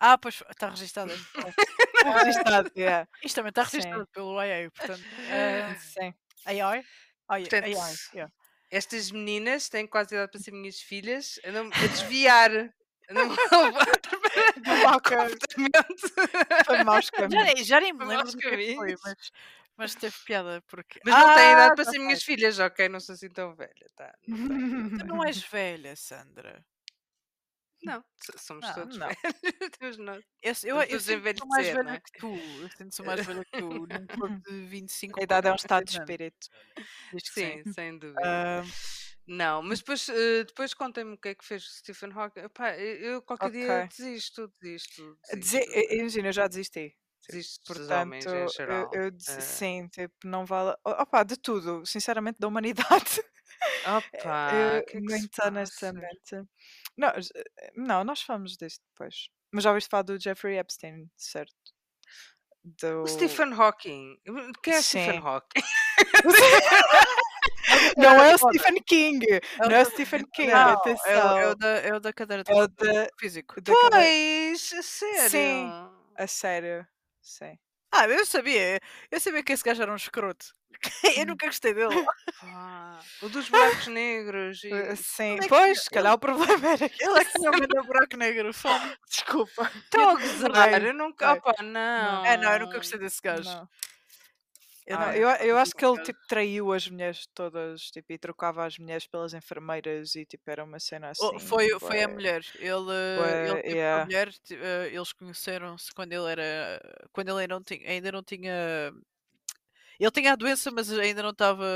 Ah, 0.00 0.16
pois 0.16 0.42
está 0.50 0.70
registado. 0.70 1.12
Registado, 2.02 2.70
yeah. 2.76 3.08
Isto 3.22 3.36
também 3.36 3.50
está 3.50 3.64
Sim. 3.64 3.76
registado 3.76 4.06
pelo 4.12 4.38
AI, 4.38 4.70
portanto. 4.70 5.06
eh, 5.28 5.74
Sim. 5.78 6.14
AI? 6.46 6.84
AI, 7.28 7.42
Portanto, 7.42 7.64
AI, 7.64 7.94
yeah. 8.14 8.32
Estas 8.70 9.10
meninas 9.10 9.68
têm 9.68 9.86
quase 9.86 10.14
idade 10.14 10.30
para 10.30 10.40
ser 10.40 10.52
minhas 10.52 10.80
filhas, 10.80 11.40
andam 11.44 11.66
a 11.66 11.86
desviar, 11.88 12.50
andam 13.10 13.36
a 13.50 13.56
levar 13.64 13.86
Do 14.64 14.76
mau 14.84 15.00
comportamento. 15.00 16.64
Para 16.66 16.84
maus 16.84 17.06
Já 17.06 17.10
caminhos. 17.10 17.44
nem, 17.54 17.64
já 17.64 17.80
nem 17.80 17.92
me 17.92 18.04
lembro 18.04 18.16
maus 18.16 18.32
do 18.32 18.38
que 18.38 18.46
é 18.46 18.50
foi, 18.50 18.60
caminhos. 18.60 19.00
mas, 19.04 19.30
mas 19.76 19.94
teve 19.94 20.14
piada 20.24 20.62
porque. 20.68 21.00
Mas 21.04 21.14
não 21.16 21.34
têm 21.34 21.52
idade 21.52 21.72
Ah, 21.72 21.74
para 21.74 21.84
já 21.84 21.90
ser 21.90 21.98
minhas 21.98 22.22
filhas, 22.22 22.58
ok? 22.58 22.88
Não 22.88 23.00
sou 23.00 23.14
assim 23.14 23.28
tão 23.28 23.54
velha, 23.54 23.86
tá? 23.96 24.12
Não, 24.28 24.98
Tu 24.98 25.06
não 25.06 25.24
és 25.24 25.38
velha, 25.42 25.96
Sandra. 25.96 26.64
Não 27.82 28.04
so- 28.22 28.38
somos 28.38 28.66
Não, 28.66 28.72
todos 28.72 28.96
não. 28.98 29.16
velhos. 29.80 29.98
Nós. 29.98 30.24
Eu, 30.42 30.54
eu, 30.62 30.82
eu 30.88 31.00
sinto-me 31.00 31.48
mais 31.48 31.68
velha 31.68 31.96
é? 31.96 32.00
que 32.00 32.12
tu. 32.16 32.60
Eu 32.62 32.70
sinto-me 32.70 33.04
mais 33.06 33.24
velha 33.24 33.44
que 33.44 33.52
tu. 33.56 33.86
Num 33.86 34.06
corpo 34.08 34.36
de 34.48 34.66
25 34.66 35.20
A 35.20 35.24
idade 35.24 35.48
é 35.48 35.52
um 35.52 35.56
estado 35.56 35.84
de 35.84 35.90
46 35.90 35.94
anos. 35.94 36.16
espírito. 36.16 36.48
Que 37.24 37.32
sim. 37.32 37.58
Sim, 37.58 37.64
sem 37.64 37.98
dúvida. 37.98 38.24
Ah, 38.24 38.64
Não, 39.26 39.62
mas 39.62 39.80
depois, 39.80 40.08
eh, 40.08 40.44
depois 40.44 40.74
contem-me 40.74 41.14
o 41.14 41.18
que 41.18 41.28
é 41.30 41.34
que 41.34 41.44
fez 41.44 41.64
o 41.64 41.70
Stephen 41.70 42.12
Hawking. 42.12 42.40
Epá, 42.40 42.76
eu 42.78 42.96
eu 43.14 43.22
qualquer 43.22 43.50
dia 43.52 43.82
Ok. 43.82 43.88
desisto, 43.88 44.52
desisto, 44.60 45.18
desisto. 45.32 45.70
eh, 45.72 45.96
imagina, 45.96 46.28
eu 46.28 46.32
já 46.32 46.46
desisti. 46.48 46.96
Desisto 47.28 47.72
dos 47.72 47.90
homens 47.90 48.32
Portanto, 48.32 48.34
eu, 48.66 48.88
eu 48.92 49.10
disse, 49.10 49.40
Eh, 49.42 49.42
sim, 49.42 49.88
tipo, 49.88 50.14
não 50.26 50.44
vale. 50.44 50.76
Opa, 50.84 51.22
de 51.24 51.36
tudo, 51.36 51.84
sinceramente, 51.86 52.38
da 52.40 52.48
humanidade. 52.48 53.22
Opa, 53.84 54.82
Eu, 54.82 54.82
que 54.86 54.96
é 54.98 55.00
que 55.02 55.12
se 55.12 55.28
muito 55.30 55.42
passa? 55.42 55.94
honestamente. 55.96 56.36
Não, 57.00 57.20
j- 57.20 57.32
não, 57.76 58.04
nós 58.04 58.20
falamos 58.20 58.56
disto 58.56 58.82
depois. 58.92 59.28
Mas 59.52 59.64
já 59.64 59.70
ouviste 59.70 59.88
falar 59.90 60.02
do 60.02 60.20
Jeffrey 60.20 60.58
Epstein, 60.58 61.08
certo? 61.16 61.54
Do... 62.62 63.02
O 63.04 63.06
Stephen 63.06 63.52
Hawking. 63.54 64.18
Quem 64.62 64.74
é 64.74 64.82
Stephen 64.82 65.20
Sim. 65.20 65.26
Hawking? 65.26 65.62
Não 67.96 68.22
é 68.22 68.34
o. 68.34 68.38
Stephen 68.38 68.82
King! 68.86 69.26
É 69.32 69.40
Não 69.60 69.70
é 69.76 69.82
o 69.82 69.86
Stephen 69.86 70.24
King, 70.32 70.50
Não, 70.52 70.58
é 70.58 70.66
o, 70.66 70.68
é 70.68 70.72
atenção! 70.74 71.50
o 71.50 71.54
da, 71.54 71.68
é 71.68 71.94
o 71.94 72.00
da 72.00 72.12
cadeira 72.12 72.44
de 72.44 72.52
É 72.52 72.54
o 72.54 72.66
da- 72.68 73.08
físico. 73.18 73.60
da 73.60 73.72
cadeira- 73.72 73.90
Pois, 73.90 74.72
a 74.74 74.82
sério. 74.82 75.30
Sim. 75.30 75.70
A 76.16 76.26
sério, 76.26 76.86
sim. 77.22 77.58
Ah, 77.92 78.06
eu 78.08 78.24
sabia. 78.24 78.80
Eu 79.10 79.20
sabia 79.20 79.42
que 79.42 79.52
esse 79.52 79.64
gajo 79.64 79.82
era 79.82 79.92
um 79.92 79.96
escroto. 79.96 80.46
Eu 81.18 81.26
nunca 81.26 81.46
gostei 81.46 81.74
dele. 81.74 82.04
Pá, 82.40 83.00
o 83.22 83.28
dos 83.28 83.48
buracos 83.50 83.86
negros. 83.88 84.64
E... 84.64 84.72
Uh, 84.72 84.96
Sim, 84.96 85.38
é 85.42 85.48
pois, 85.48 85.82
se 85.82 85.90
calhar 85.90 86.14
o 86.14 86.18
problema 86.18 86.68
era 86.68 86.88
que 86.88 87.02
Ele 87.04 87.18
é 87.18 87.24
que 87.24 87.38
não 87.38 87.52
manda 87.52 87.82
buraco 87.82 88.16
negro. 88.16 88.52
Fome. 88.52 88.96
Desculpa. 89.08 89.70
Estão 89.74 90.10
a 90.10 90.14
gozar, 90.14 90.82
eu 90.82 90.94
nunca. 90.94 91.32
Opa, 91.32 91.62
não. 91.62 92.24
É, 92.24 92.36
não, 92.36 92.52
eu 92.52 92.60
nunca 92.60 92.78
gostei 92.78 92.98
desse 92.98 93.20
gajo. 93.20 93.48
Não. 93.48 93.68
Eu 94.86 94.98
Não, 94.98 95.06
não- 95.06 95.14
eu, 95.14 95.28
eu 95.46 95.58
acho 95.58 95.74
que 95.74 95.84
ele 95.84 96.02
tipo, 96.02 96.18
traiu 96.26 96.72
as 96.72 96.88
mulheres 96.88 97.26
todas 97.34 97.82
tipo, 97.90 98.12
e 98.12 98.18
trocava 98.18 98.64
as 98.66 98.78
mulheres 98.78 99.06
pelas 99.06 99.34
enfermeiras 99.34 100.14
e 100.14 100.24
tipo, 100.24 100.50
era 100.50 100.64
uma 100.64 100.80
cena 100.80 101.10
assim. 101.10 101.24
Oh, 101.24 101.38
foi, 101.38 101.68
foi 101.78 102.02
a 102.02 102.08
bué- 102.08 102.14
mulher. 102.14 102.42
Ele, 102.58 102.84
bué, 103.16 103.48
ele 103.48 103.62
teve 103.62 103.76
yeah. 103.76 104.02
a 104.02 104.04
mulher, 104.06 104.28
eh, 104.50 104.90
eles 104.92 105.12
conheceram-se 105.12 105.92
quando 105.92 106.12
ele 106.12 106.30
era. 106.30 106.80
Quando 107.12 107.28
ele 107.28 107.42
ainda 107.42 107.54
não 107.54 107.62
tinha. 107.62 107.88
Ainda 107.88 108.12
não 108.12 108.22
tinha 108.22 108.92
ele 110.00 110.10
tinha 110.10 110.32
a 110.32 110.36
doença, 110.36 110.70
mas 110.70 110.90
ainda 110.90 111.22
não 111.22 111.30
estava. 111.30 111.66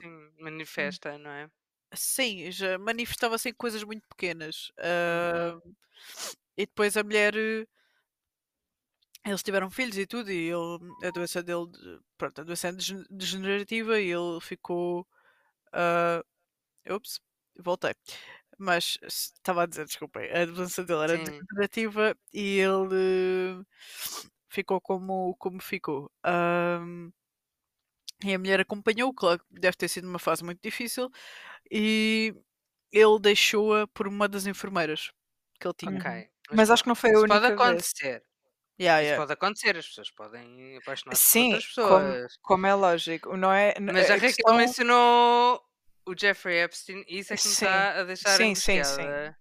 Sim, 0.00 0.30
manifesta, 0.40 1.18
não 1.18 1.30
é? 1.30 1.50
Sim, 1.92 2.50
já 2.50 2.78
manifestava-se 2.78 3.50
em 3.50 3.54
coisas 3.54 3.84
muito 3.84 4.08
pequenas. 4.08 4.72
Ah, 4.78 5.58
e 6.56 6.64
depois 6.66 6.96
a 6.96 7.04
mulher. 7.04 7.34
Eles 9.26 9.42
tiveram 9.42 9.70
filhos 9.70 9.96
e 9.98 10.06
tudo, 10.06 10.30
e 10.30 10.48
ele, 10.50 11.06
a 11.06 11.10
doença 11.10 11.42
dele, 11.42 11.66
de- 11.70 12.00
pronto, 12.18 12.40
a 12.40 12.44
doença 12.44 12.68
é 12.68 12.72
degen- 12.72 13.04
degenerativa 13.10 14.00
e 14.00 14.10
ele 14.12 14.40
ficou. 14.40 15.06
ah, 15.72 16.22
ups, 16.90 17.20
voltei. 17.58 17.94
Mas 18.58 18.98
estava 19.04 19.64
a 19.64 19.66
dizer, 19.66 19.86
desculpem, 19.86 20.30
a 20.32 20.46
doença 20.46 20.84
dele 20.84 21.04
era 21.04 21.18
Sim. 21.18 21.20
degenerativa 21.20 22.16
e 22.34 22.58
ele 22.60 23.64
ficou 24.48 24.80
como, 24.80 25.34
como 25.38 25.60
ficou. 25.62 26.10
Ahm, 26.24 27.10
e 28.24 28.32
a 28.34 28.38
mulher 28.38 28.60
acompanhou, 28.60 29.12
claro, 29.12 29.40
que 29.40 29.60
deve 29.60 29.76
ter 29.76 29.88
sido 29.88 30.08
uma 30.08 30.18
fase 30.18 30.42
muito 30.44 30.60
difícil, 30.62 31.10
e 31.70 32.34
ele 32.92 33.20
deixou-a 33.20 33.86
por 33.88 34.08
uma 34.08 34.28
das 34.28 34.46
enfermeiras 34.46 35.12
que 35.60 35.66
ele 35.68 35.74
tinha. 35.78 36.00
Ok. 36.00 36.04
Uhum. 36.04 36.26
Mas 36.52 36.70
acho 36.70 36.82
que 36.82 36.88
não 36.88 36.94
foi 36.94 37.14
a 37.14 37.20
única 37.20 37.56
pode 37.56 37.74
vez. 37.74 37.84
Yeah, 38.80 39.02
Isso 39.02 39.08
yeah. 39.08 39.22
pode 39.22 39.32
acontecer, 39.32 39.76
as 39.76 39.86
pessoas 39.86 40.10
podem 40.10 40.76
apaixonar-se 40.78 41.22
por 41.22 41.28
Sim, 41.30 41.52
outras 41.54 41.74
como, 41.74 41.88
pessoas. 41.88 42.38
como 42.42 42.66
é 42.66 42.74
lógico. 42.74 43.36
Não 43.36 43.52
é, 43.52 43.74
Mas 43.80 44.10
a 44.10 44.14
a 44.14 44.16
Raquel 44.16 44.30
questão... 44.30 44.56
mencionou 44.56 45.60
o 46.06 46.14
Jeffrey 46.18 46.62
Epstein 46.62 47.04
e 47.08 47.20
isso 47.20 47.32
é 47.32 47.36
que 47.36 47.46
me 47.46 47.54
Sim, 47.54 47.64
está 47.64 48.00
a 48.00 48.04
deixar 48.04 48.36
sim, 48.36 48.54
sim, 48.54 48.82
sim. 48.84 49.02
é 49.02 49.34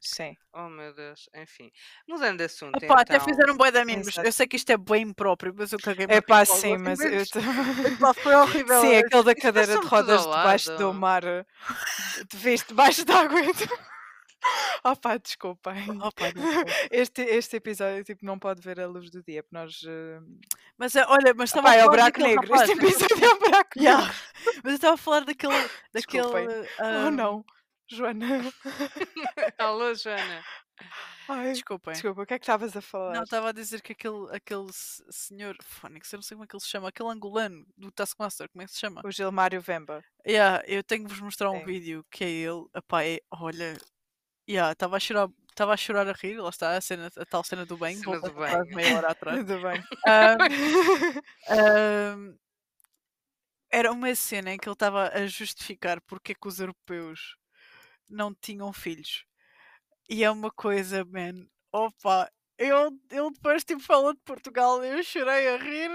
Sim. 0.00 0.36
Oh 0.54 0.68
meu 0.68 0.94
Deus, 0.94 1.28
enfim. 1.34 1.72
Mudando 2.08 2.38
de 2.38 2.44
assunto, 2.44 2.76
Opa, 2.76 3.00
até 3.00 3.16
então. 3.16 3.26
fizeram 3.26 3.56
boi 3.56 3.72
de 3.72 3.84
mimos. 3.84 4.08
Exato. 4.08 4.28
Eu 4.28 4.32
sei 4.32 4.46
que 4.46 4.56
isto 4.56 4.70
é 4.70 4.76
bem 4.76 5.02
impróprio, 5.02 5.52
mas 5.56 5.72
eu 5.72 5.78
caguei 5.80 6.06
É 6.08 6.20
pá, 6.20 6.44
sim, 6.44 6.76
mas 6.78 7.00
eu... 7.00 7.24
Foi 8.22 8.34
horrível. 8.36 8.80
Sim, 8.80 8.96
aquele 8.96 9.22
da 9.24 9.34
cadeira 9.34 9.78
de 9.80 9.86
rodas 9.86 10.22
debaixo 10.22 10.76
do 10.76 10.94
mar. 10.94 11.22
De 11.22 12.36
viste, 12.36 12.68
debaixo 12.68 13.04
d'água. 13.04 13.40
Oh 14.84 14.94
pá, 14.96 15.16
desculpem. 15.16 15.74
Opa, 16.02 16.32
não 16.34 16.52
sei. 16.52 16.88
Este, 16.92 17.22
este 17.22 17.56
episódio 17.56 18.04
tipo, 18.04 18.24
não 18.24 18.38
pode 18.38 18.62
ver 18.62 18.80
a 18.80 18.86
luz 18.86 19.10
do 19.10 19.22
dia, 19.22 19.42
porque 19.42 19.56
nós. 19.56 19.80
eh, 19.86 20.20
mas 20.78 20.94
eh, 20.94 21.04
olha, 21.08 21.34
mas 21.34 21.50
estava 21.50 21.68
Pá, 21.68 21.72
a 21.72 21.76
é 21.76 21.78
o 21.78 21.84
falar 21.86 21.96
buraco 21.96 22.20
negro. 22.22 22.48
rapaz. 22.52 22.70
Este 22.70 22.84
episódio 22.84 23.24
é 23.24 23.28
o 23.34 23.38
buraco 23.38 23.70
Yeah. 23.78 24.06
negro. 24.06 24.18
Mas 24.64 24.72
eu 24.72 24.74
estava 24.76 24.94
a 24.94 24.96
falar 24.96 25.20
daquele. 25.24 25.52
daquele 25.92 26.66
ah, 26.78 27.04
Oh 27.06 27.10
não, 27.10 27.44
Joana. 27.90 28.26
Alô, 29.58 29.94
Joana. 29.94 30.44
Ai, 31.28 31.52
Desculpem. 31.52 31.92
desculpa, 31.92 32.22
o 32.22 32.26
que 32.26 32.34
é 32.34 32.38
que 32.38 32.44
estavas 32.44 32.76
a 32.76 32.80
falar? 32.80 33.14
Não, 33.14 33.24
estava 33.24 33.48
a 33.48 33.52
dizer 33.52 33.82
que 33.82 33.92
aquele, 33.92 34.28
aquele 34.34 34.72
se- 34.72 35.04
senhor. 35.10 35.56
Fónix, 35.62 36.12
eu 36.12 36.18
não 36.18 36.22
sei 36.22 36.36
como 36.36 36.44
é 36.44 36.46
que 36.46 36.54
ele 36.56 36.62
se 36.62 36.68
chama. 36.68 36.88
Aquele 36.88 37.08
angolano 37.10 37.66
do 37.76 37.90
Taskmaster, 37.90 38.48
como 38.50 38.62
é 38.62 38.66
que 38.66 38.72
se 38.72 38.78
chama? 38.78 39.00
O 39.04 39.10
Gilmário 39.10 39.60
Vemba. 39.60 40.02
Yeah, 40.26 40.62
eu 40.66 40.82
tenho 40.84 41.04
que 41.04 41.10
vos 41.10 41.20
mostrar 41.20 41.50
um 41.50 41.58
Sim. 41.60 41.64
vídeo 41.64 42.04
que 42.10 42.24
é 42.24 42.28
ele. 42.30 42.64
Epá, 42.74 43.04
é, 43.04 43.18
olha. 43.30 43.76
Yeah, 44.48 44.72
estava 44.72 44.96
a 44.96 45.00
chorar. 45.00 45.28
Estava 45.50 45.74
a 45.74 45.76
chorar 45.76 46.08
a 46.08 46.12
rir, 46.12 46.40
lá 46.40 46.50
está 46.50 46.76
a, 46.76 46.80
cena, 46.80 47.10
a 47.16 47.26
tal 47.26 47.42
cena 47.42 47.66
do 47.66 47.76
banho, 47.76 47.98
Cena 47.98 48.20
do 48.20 48.32
banho. 48.32 48.64
meia 48.76 48.96
hora 48.96 49.08
atrás. 49.10 49.44
Bem. 49.44 49.82
Ahm, 50.06 50.38
ahm, 51.50 52.38
era 53.70 53.92
uma 53.92 54.14
cena 54.14 54.52
em 54.52 54.56
que 54.56 54.68
ele 54.68 54.74
estava 54.74 55.08
a 55.08 55.26
justificar 55.26 56.00
porque 56.02 56.32
é 56.32 56.34
que 56.34 56.46
os 56.48 56.60
europeus 56.60 57.36
não 58.08 58.32
tinham 58.34 58.72
filhos. 58.72 59.24
E 60.08 60.24
é 60.24 60.30
uma 60.30 60.50
coisa, 60.50 61.04
man. 61.04 61.46
Opa, 61.72 62.30
eu, 62.56 62.90
ele 63.10 63.30
depois 63.32 63.64
tipo 63.64 63.82
falou 63.82 64.14
de 64.14 64.20
Portugal 64.24 64.82
e 64.84 64.88
eu 64.88 65.02
chorei 65.02 65.48
a 65.48 65.56
rir 65.56 65.90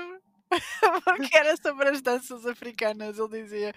porque 1.04 1.38
era 1.38 1.56
sobre 1.58 1.90
as 1.90 2.02
danças 2.02 2.46
africanas. 2.46 3.18
Ele 3.18 3.42
dizia 3.44 3.74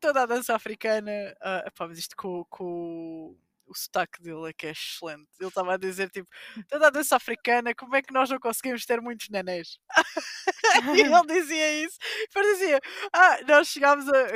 toda 0.00 0.22
a 0.22 0.26
dança 0.26 0.54
africana, 0.54 1.12
ah, 1.40 1.64
epá, 1.66 1.86
mas 1.88 1.98
isto 1.98 2.16
com, 2.16 2.44
com 2.46 3.36
o 3.70 3.74
sotaque 3.74 4.20
dele 4.20 4.48
é 4.48 4.52
que 4.52 4.66
é 4.66 4.72
excelente. 4.72 5.28
Ele 5.38 5.48
estava 5.48 5.74
a 5.74 5.76
dizer 5.76 6.10
tipo 6.10 6.28
toda 6.68 6.88
a 6.88 6.90
dança 6.90 7.16
africana, 7.16 7.74
como 7.74 7.94
é 7.94 8.02
que 8.02 8.12
nós 8.12 8.28
não 8.28 8.38
conseguimos 8.38 8.84
ter 8.84 9.00
muitos 9.00 9.28
nenés? 9.28 9.78
e 10.96 11.00
ele 11.00 11.22
dizia 11.26 11.84
isso. 11.84 11.96
Depois 12.26 12.58
dizia: 12.58 12.80
Ah, 13.12 13.38
nós 13.46 13.68
chegámos 13.68 14.08
a. 14.08 14.26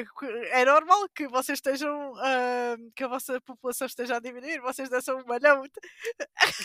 É 0.52 0.64
normal 0.64 1.08
que 1.14 1.26
vocês 1.28 1.58
estejam. 1.58 2.14
ah, 2.18 2.76
que 2.94 3.04
a 3.04 3.08
vossa 3.08 3.40
população 3.40 3.86
esteja 3.86 4.16
a 4.16 4.20
diminuir, 4.20 4.60
vocês 4.60 4.88
dançam 4.88 5.18
um 5.18 5.24
malhão. 5.26 5.62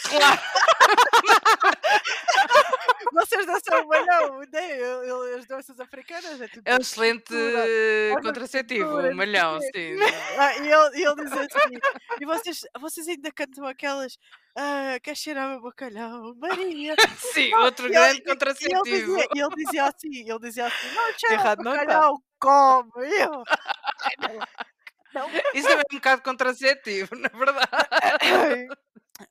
Claro. 0.04 0.42
vocês 3.14 3.46
dançam 3.46 3.84
um 3.84 3.88
malhão, 3.88 4.40
né? 4.52 4.80
As 5.38 5.46
danças 5.46 5.80
africanas 5.80 6.42
é 6.42 6.48
tudo. 6.48 6.64
É 6.66 6.76
um 6.76 6.80
excelente 6.80 7.34
olha, 7.34 8.22
contraceptivo, 8.22 9.00
um 9.00 9.16
malhão, 9.16 9.54
não 9.54 9.62
sim. 9.62 9.96
Ah, 10.38 10.56
e 10.58 10.72
ele, 10.72 10.98
e 10.98 11.06
ele 11.06 11.24
dizia 11.24 11.42
assim: 11.42 11.80
E 12.22 12.26
vocês, 12.26 12.59
vocês 12.80 13.08
ainda 13.08 13.32
cantam 13.32 13.66
aquelas. 13.66 14.18
Ah, 14.56 15.00
quer 15.02 15.16
cheirar 15.16 15.58
o 15.58 15.62
bacalhau, 15.62 16.36
Maria. 16.36 16.96
Sim, 17.20 17.52
Não, 17.52 17.64
outro 17.64 17.88
grande 17.90 18.18
e- 18.20 18.22
e 18.22 18.24
contraceptivo. 18.26 18.88
ele 18.88 19.06
dizia, 19.06 19.28
e 19.36 19.40
ele 19.40 19.56
dizia 19.56 19.84
assim, 19.86 20.30
ele 20.30 20.40
dizia 20.40 20.66
assim, 20.68 20.94
não, 20.94 21.14
cheira 21.20 21.54
o 21.54 21.64
não 21.64 21.72
bacalhau, 21.72 22.24
come. 22.40 22.92
Eu, 23.20 23.44
não. 25.14 25.30
Isso 25.54 25.68
também 25.68 25.84
é 25.90 25.94
um 25.94 25.98
bocado 25.98 26.22
contraceptivo, 26.22 27.16
na 27.16 27.30
verdade. 27.30 27.70
Ai, 28.22 28.68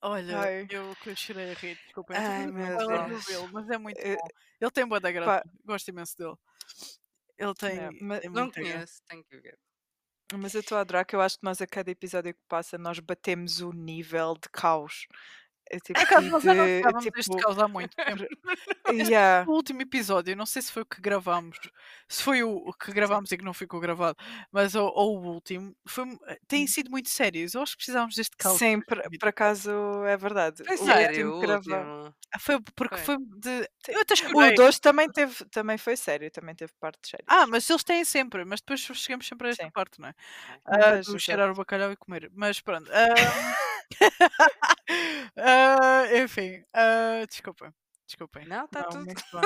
Olha, 0.03 0.39
Ai. 0.41 0.67
eu 0.71 0.95
que 1.03 1.17
chorei 1.17 1.51
a 1.53 1.55
rir, 1.55 1.79
desculpa. 1.85 2.13
Ai, 2.17 2.45
eu 2.47 2.53
meu 2.53 2.77
não 2.77 3.07
Deus. 3.09 3.25
dele, 3.27 3.49
mas 3.53 3.71
é 3.71 3.79
muito 3.79 3.99
Eh, 3.99 4.17
bom. 4.17 4.29
Ele 4.61 4.71
tem 4.71 4.87
boa 4.87 5.01
da 5.01 5.11
graça, 5.11 5.43
gosto 5.65 5.89
imenso 5.89 6.17
dele. 6.17 6.35
Ele 7.39 7.55
tem, 7.55 7.79
É, 7.79 7.89
tem 8.21 8.31
Não 8.31 8.43
muita 8.43 8.61
graça. 8.61 8.75
conheço, 8.75 9.03
tenho 9.09 9.25
que 9.25 9.37
ver. 9.39 9.59
Mas 10.37 10.55
eu 10.55 10.61
estou 10.61 10.77
a 10.77 10.83
adorar 10.83 11.07
que 11.07 11.17
eu 11.17 11.21
acho 11.23 11.39
que 11.39 11.45
nós 11.45 11.61
a 11.63 11.67
cada 11.67 11.91
episódio 11.91 12.35
que 12.35 12.41
passa 12.49 12.77
nós 12.77 12.99
batemos 12.99 13.61
o 13.61 13.73
nível 13.73 14.35
de 14.35 14.49
caos. 14.51 15.07
É 15.71 15.79
tipo, 15.81 15.99
acaso, 16.01 16.29
nós 16.31 16.43
já 16.43 16.55
não 16.55 16.65
deste 17.15 17.31
tipo, 17.31 17.37
caos 17.37 17.59
há 17.59 17.69
muito 17.69 17.95
tempo. 17.97 18.25
yeah, 18.91 19.47
O 19.49 19.53
último 19.53 19.83
episódio, 19.83 20.37
não 20.37 20.47
sei 20.47 20.63
se 20.63 20.73
foi 20.73 20.83
o 20.83 20.87
que 20.87 21.01
gravámos, 21.01 21.59
se 22.09 22.23
foi 22.23 22.43
o 22.43 22.73
que 22.73 22.93
gravámos 22.93 23.31
e 23.33 23.37
que 23.39 23.45
não 23.45 23.53
ficou 23.55 23.81
gravado, 23.81 24.17
mas 24.51 24.75
ou, 24.75 24.91
ou 24.95 25.19
o 25.19 25.27
último, 25.35 25.75
foi, 25.87 26.05
têm 26.47 26.67
sido 26.67 26.91
muito 26.91 27.09
sérios. 27.09 27.55
Eu 27.55 27.63
acho 27.63 27.73
que 27.73 27.79
precisávamos 27.79 28.15
deste 28.15 28.37
caos. 28.37 28.55
Hum. 28.55 28.59
sim, 28.59 28.81
por, 28.81 29.03
por 29.19 29.29
acaso 29.29 29.71
é 30.07 30.17
verdade. 30.17 30.65
Foi 30.65 30.75
O 30.75 30.79
sério, 30.79 31.33
último 31.33 31.53
o 31.53 31.55
último. 31.55 32.15
Ah, 32.35 32.39
Foi 32.39 32.61
porque 32.75 32.97
Foi. 32.97 33.17
foi 33.17 33.17
de. 33.19 33.69
Eu 33.89 34.01
até 34.01 34.15
O 34.15 34.17
chorei. 34.17 34.55
2 34.55 34.79
também, 34.79 35.11
teve, 35.11 35.45
também 35.47 35.79
foi 35.79 35.97
sério, 35.97 36.31
também 36.31 36.55
teve 36.55 36.73
partes 36.79 37.11
sérias. 37.11 37.27
Ah, 37.27 37.47
mas 37.47 37.69
eles 37.69 37.85
têm 37.85 38.05
sempre, 38.05 38.45
mas 38.45 38.61
depois 38.61 38.81
chegamos 38.81 39.27
sempre 39.27 39.49
a 39.49 39.51
esta 39.51 39.65
Sim. 39.65 39.71
parte, 39.71 40.01
não 40.01 40.09
é? 40.09 40.15
Ah, 40.67 40.97
do 41.01 41.19
cheirar 41.19 41.51
o 41.51 41.55
bacalhau 41.55 41.91
e 41.91 41.97
comer. 41.97 42.31
Mas 42.35 42.61
pronto. 42.61 42.91
ah, 42.93 43.68
ah, 45.37 46.05
enfim, 46.23 46.63
ah, 46.75 47.25
desculpem. 47.29 47.71
Desculpem. 48.07 48.47
Não, 48.47 48.65
está 48.65 48.83
Não, 48.85 48.89
tudo. 48.89 49.05
muito 49.05 49.23
bom. 49.33 49.41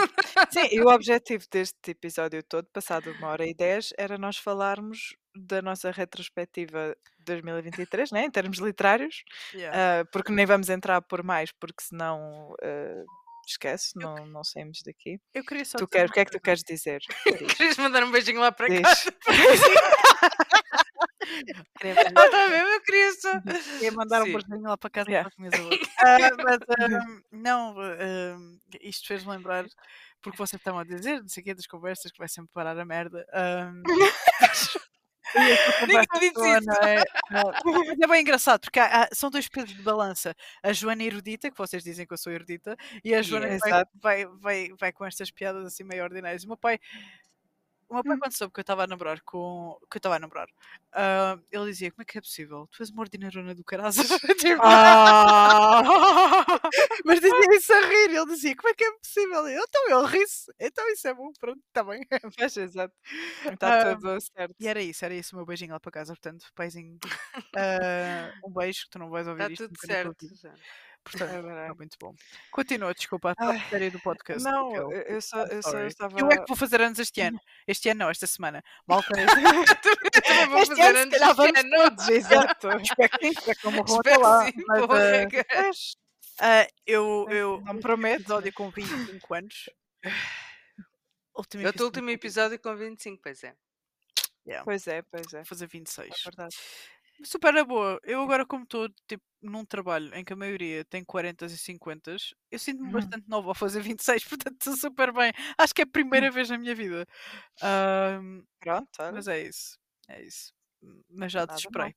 Sim, 0.51 0.69
e 0.70 0.81
o 0.81 0.89
objetivo 0.89 1.44
deste 1.51 1.90
episódio 1.90 2.43
todo, 2.44 2.69
passado 2.73 3.10
uma 3.12 3.28
hora 3.28 3.44
e 3.47 3.52
dez, 3.55 3.93
era 3.98 4.16
nós 4.16 4.36
falarmos 4.36 5.16
da 5.35 5.60
nossa 5.62 5.90
retrospectiva 5.90 6.94
de 7.19 7.24
2023, 7.24 8.12
né, 8.12 8.24
em 8.24 8.31
termos 8.31 8.59
literários, 8.59 9.24
Yeah. 9.55 10.02
ah, 10.02 10.05
porque 10.12 10.32
nem 10.32 10.47
vamos 10.47 10.69
entrar 10.70 11.01
por 11.02 11.23
mais, 11.24 11.51
porque 11.52 11.82
senão 11.82 12.55
ah, 12.62 13.02
esquece, 13.48 13.93
não, 13.97 14.14
não 14.27 14.44
saímos 14.44 14.81
daqui. 14.85 15.19
Eu 15.35 15.44
queria 15.44 15.64
só 15.64 15.78
Tu 15.78 15.86
dizer 15.86 15.90
quer, 15.90 16.06
uma 16.06 16.10
o 16.10 16.12
que 16.12 16.20
é 16.20 16.24
que 16.24 16.31
tu 16.31 16.40
queres 16.40 16.62
dizer? 16.62 17.01
Diz. 17.39 17.55
Querias 17.56 17.77
mandar 17.78 18.05
um 18.05 18.10
beijinho 18.12 18.40
lá 18.40 18.52
para 18.52 18.69
Diz. 18.69 19.06
Ah, 21.82 22.24
está 22.24 22.49
mesmo? 22.49 22.69
Eu 22.69 22.81
queria 22.82 23.12
só. 23.15 23.40
queria 23.40 23.93
mandar 23.93 24.23
um 24.23 24.24
beijinho 24.24 24.62
lá 24.62 24.77
para 24.77 24.90
casa 24.90 25.11
Yeah. 25.11 25.31
para 25.31 25.59
a 25.59 25.62
outra. 25.62 25.78
Ah, 26.01 26.19
mas 26.44 26.59
ah, 26.69 27.23
não, 27.32 27.74
ah, 27.81 28.36
isto 28.81 29.07
fez-me 29.07 29.31
lembrar, 29.32 29.65
porque 30.20 30.36
vocês 30.39 30.59
estavam 30.61 30.81
a 30.81 30.85
dizer, 30.85 31.20
não 31.20 31.28
sei 31.28 31.40
o 31.43 31.44
quê, 31.44 31.55
das 31.55 31.66
conversas 31.66 32.11
que 32.12 32.19
vai 32.19 32.28
sempre 32.28 32.51
parar 32.53 32.78
a 32.78 32.85
merda. 32.85 33.27
Ninguém 35.86 36.07
disse 36.20 36.32
toda, 36.35 36.59
isso. 36.59 36.66
não 36.66 36.74
é? 36.86 37.03
Mas 37.89 37.99
é 38.01 38.07
bem 38.07 38.20
engraçado, 38.20 38.61
porque 38.61 38.78
há- 38.78 39.05
há- 39.05 39.09
são 39.15 39.31
dois 39.31 39.49
pesos 39.49 39.74
de 39.74 39.82
balança. 39.82 40.35
A 40.62 40.73
Joana 40.74 41.03
erudita, 41.05 41.51
que 41.51 41.57
vocês 41.57 41.82
dizem 41.82 42.07
que 42.07 42.12
eu 42.12 42.19
sou 42.19 42.31
erudita, 42.32 42.77
e 43.03 43.15
a 43.15 43.23
Joana 43.23 43.49
que 43.49 43.59
vai, 43.70 43.85
vai, 43.94 44.27
vai, 44.27 44.69
vai 44.78 44.93
com 44.93 45.07
estas 45.07 45.31
piadas 45.31 45.65
assim 45.65 45.85
meio 45.85 46.03
ordinárias. 46.05 46.44
O 46.44 46.49
meu 46.49 46.57
pai, 46.57 46.78
o 47.93 47.94
meu 47.97 48.05
pai 48.05 48.16
Hum. 48.16 48.20
quando 48.20 48.32
soube 48.36 48.52
que 48.52 48.60
eu 48.60 48.62
estava 48.62 48.85
a 48.85 48.86
namorar 48.86 49.20
com. 49.23 49.78
que 49.90 49.97
eu 49.97 50.01
estava 50.01 50.16
a 50.16 50.19
namorar, 50.19 50.48
ah, 50.93 51.39
ele 51.51 51.66
dizia: 51.66 51.90
Como 51.93 52.02
é 52.02 52.05
que 52.05 52.19
é 52.19 52.20
possível? 52.20 52.69
Tu 52.73 52.82
és 52.82 52.90
uma 52.90 53.02
ordinarona 53.02 53.55
do 53.55 53.64
caraças. 53.64 54.06
Tipo, 54.39 54.62
Ah! 54.64 55.82
mas 57.05 57.20
dizia 57.20 57.56
isso 57.56 57.73
a 57.73 57.81
rir. 57.81 58.10
Ele 58.10 58.27
dizia: 58.27 58.56
Como 58.56 58.69
é 58.69 58.74
que 58.74 58.85
é 58.85 58.93
possível? 58.98 59.48
Eu, 59.48 59.64
então 59.69 59.89
ele 59.90 60.06
ri-se. 60.19 60.52
Então 60.60 60.89
isso 60.90 61.09
é 61.09 61.14
bom, 61.14 61.32
pronto, 61.39 61.60
está 61.69 61.85
bem. 61.85 62.01
Pois, 62.39 62.56
exato. 62.56 62.94
Está 63.52 63.93
Ah, 63.93 63.97
tudo 63.97 64.20
certo. 64.20 64.55
E 64.60 64.69
era 64.69 64.82
isso, 64.82 65.05
era 65.05 65.14
isso 65.14 65.35
o 65.35 65.39
meu 65.39 65.47
beijinho 65.47 65.73
lá 65.73 65.81
para 65.81 65.93
casa. 65.93 66.12
Portanto, 66.14 66.47
paizinho, 66.55 66.98
ah, 67.56 68.32
um 68.44 68.51
beijo, 68.52 68.85
que 68.85 68.90
tu 68.90 68.98
não 68.98 69.10
vais 69.10 69.27
ouvir 69.28 69.51
Está 69.52 69.66
tudo 69.69 69.78
certo. 69.78 70.27
Portanto, 71.05 71.31
É 71.35 71.43
verdade. 71.43 71.77
muito 71.77 71.97
bom. 72.01 72.15
Continua, 72.51 72.95
desculpa, 72.95 73.35
a 73.37 73.69
séria 73.69 73.91
do 73.91 73.99
podcast. 74.01 74.43
Não, 74.45 74.74
eu, 74.74 74.93
eu 74.93 75.20
só, 75.20 75.45
eu 75.47 75.62
só 75.62 75.81
estava. 75.81 76.19
Eu 76.19 76.31
é 76.31 76.37
que 76.39 76.47
vou 76.47 76.57
fazer 76.57 76.81
anos 76.81 76.99
este 76.99 77.20
ano. 77.20 77.41
Este 77.66 77.89
ano 77.89 77.99
não, 78.01 78.11
esta 78.11 78.27
semana. 78.27 78.62
Malta, 78.87 79.09
Eu 80.15 80.23
também 80.23 80.47
vou 80.49 80.59
Este 80.59 80.69
fazer 80.77 80.97
ano, 80.97 81.11
deste 81.11 81.35
vamos 81.35 81.59
ano. 81.59 81.70
todos, 81.70 82.09
exato. 82.09 82.69
espero 82.83 83.09
que 83.19 83.27
sim, 83.27 83.33
espero 83.37 83.59
que 83.59 83.65
não 83.65 83.73
morram 83.73 83.97
até 83.99 84.11
Espero 84.11 84.23
lá. 84.23 84.45
sim, 84.47 84.53
Mas, 84.69 85.97
Ah, 86.41 86.66
eu, 86.87 87.27
eu, 87.31 87.61
não 87.65 87.74
um 87.74 87.81
prometo, 87.81 88.20
episódio 88.23 88.53
com 88.53 88.70
25 88.70 89.35
anos. 89.35 89.70
Último 91.35 91.65
o 91.66 91.83
último 91.85 92.11
episódio 92.11 92.59
com 92.59 92.77
25, 92.77 93.20
pois 93.23 93.43
é. 93.43 93.55
Yeah, 94.47 94.65
Pois 94.65 94.87
é, 94.87 95.03
pois 95.03 95.33
é. 95.33 95.39
vou 95.39 95.47
fazer 95.47 95.66
26. 95.66 96.09
É 96.11 96.24
verdade. 96.24 96.57
Super 97.24 97.53
na 97.55 97.65
boa. 97.65 98.01
Eu 98.05 98.23
agora, 98.23 98.47
como 98.47 98.65
estou 98.65 98.89
tipo, 99.07 99.23
num 99.43 99.65
trabalho 99.65 100.15
em 100.15 100.24
que 100.24 100.32
a 100.32 100.36
maioria 100.36 100.85
tem 100.85 101.05
40 101.05 101.44
e 101.47 101.51
50, 101.51 102.16
eu 102.51 102.59
sinto-me 102.59 102.90
Uhum. 102.90 102.93
bastante 102.93 103.28
nova 103.28 103.49
ao 103.49 103.55
fazer 103.55 103.81
26, 103.82 104.24
portanto 104.24 104.57
estou 104.61 104.77
super 104.77 105.12
bem. 105.12 105.32
Acho 105.59 105.74
que 105.74 105.82
é 105.82 105.85
a 105.85 105.86
primeira 105.86 106.31
vez 106.31 106.49
na 106.51 106.59
minha 106.59 106.74
vida. 106.74 107.07
Ahm, 107.61 108.44
Pronto, 108.61 109.03
olha. 109.03 109.12
mas 109.12 109.28
é 109.28 109.43
isso. 109.49 109.78
É 110.09 110.23
isso. 110.23 110.53
M- 110.82 111.03
Mas 111.09 111.32
já 111.32 111.47
desesperei. 111.47 111.94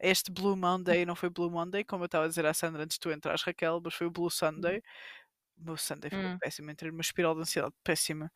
Este 0.00 0.32
Blue 0.32 0.56
Monday 0.56 1.06
não 1.06 1.16
foi 1.16 1.30
Blue 1.30 1.50
Monday, 1.50 1.84
como 1.84 2.04
eu 2.04 2.06
estava 2.06 2.26
a 2.26 2.28
dizer 2.28 2.46
à 2.46 2.54
Sandra 2.54 2.84
antes 2.84 2.96
de 2.96 3.00
tu 3.00 3.10
entrares, 3.12 3.42
Raquel, 3.42 3.80
mas 3.84 3.94
foi 3.94 4.06
o 4.06 4.10
Blue 4.10 4.30
Sunday. 4.30 4.82
O 5.58 5.64
meu 5.64 5.76
Sunday 5.78 6.10
foi 6.10 6.24
Hum. 6.24 6.40
péssimo, 6.40 6.70
entrei 6.70 6.90
numa 6.92 7.02
espiral 7.02 7.34
de 7.36 7.42
ansiedade 7.42 7.74
péssima. 7.84 8.32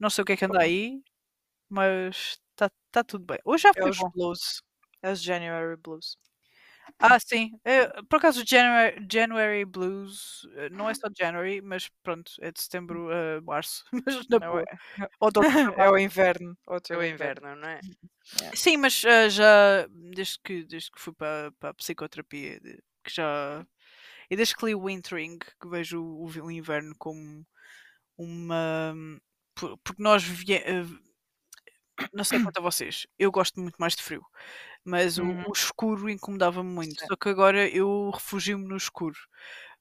Não 0.00 0.10
sei 0.10 0.22
o 0.22 0.26
que 0.26 0.32
é 0.34 0.36
que 0.38 0.44
anda 0.46 0.62
aí, 0.62 1.02
mas 1.70 2.38
está 2.52 2.70
tá 2.92 3.04
tudo 3.04 3.26
bem. 3.26 3.38
Hoje 3.44 3.64
já 3.64 3.74
É 3.74 3.82
foi 3.82 3.90
os 3.90 3.98
bom. 3.98 4.12
blues. 4.14 4.62
É 5.02 5.12
os 5.12 5.22
January 5.22 5.76
blues. 5.76 6.16
Ah, 6.98 7.18
sim. 7.20 7.52
É, 7.64 7.86
por 8.08 8.16
acaso, 8.16 8.42
January, 8.46 9.06
January 9.10 9.64
Blues 9.64 10.46
eh, 10.56 10.68
não 10.70 10.88
é 10.90 10.94
só 10.94 11.08
January, 11.16 11.60
mas 11.60 11.88
pronto, 12.02 12.32
é 12.40 12.50
de 12.50 12.60
setembro 12.60 13.08
a 13.12 13.40
março. 13.42 13.84
Mas 14.06 14.26
na 14.28 14.38
Não 14.40 14.52
boa. 14.52 14.62
é, 14.62 14.64
Ou 15.20 15.30
de 15.30 15.38
outubro 15.38 15.74
a 15.80 15.84
é 15.84 15.90
o 15.90 15.98
inverno. 15.98 16.56
Outro 16.66 16.94
É 16.94 16.98
o 16.98 17.04
inverno, 17.04 17.54
não 17.56 17.68
é? 17.68 17.80
Sim, 18.54 18.76
mas 18.78 19.04
eh, 19.04 19.30
já 19.30 19.86
desde 19.88 20.38
que, 20.44 20.64
desde 20.64 20.90
que 20.90 21.00
fui 21.00 21.12
para, 21.14 21.52
para 21.52 21.70
a 21.70 21.74
psicoterapia, 21.74 22.60
que 23.04 23.10
já. 23.14 23.66
E 24.30 24.36
desde 24.36 24.54
que 24.56 24.66
li 24.66 24.74
o 24.74 24.82
Wintering, 24.84 25.38
que 25.38 25.68
vejo 25.68 26.02
o, 26.02 26.26
o 26.26 26.50
inverno 26.50 26.94
como 26.98 27.46
uma. 28.18 28.94
por- 29.54 29.78
Porque 29.78 30.02
nós. 30.02 30.22
vie- 30.24 30.56
eh, 30.64 30.84
Não 32.12 32.22
sei 32.24 32.38
quanto 32.38 32.58
a 32.58 32.62
vocês, 32.62 33.06
eu 33.18 33.30
gosto 33.30 33.60
muito 33.60 33.76
mais 33.76 33.96
de 33.96 34.02
frio, 34.02 34.24
mas 34.88 35.18
o, 35.18 35.24
Uhum. 35.24 35.44
o 35.44 35.52
escuro 35.52 36.08
incomodava-me 36.10 36.70
muito. 36.70 37.00
Sim. 37.00 37.08
Só 37.08 37.16
que 37.16 37.28
agora 37.28 37.68
eu 37.68 38.10
refugio-me 38.10 38.66
no 38.68 38.76
escuro, 38.76 39.18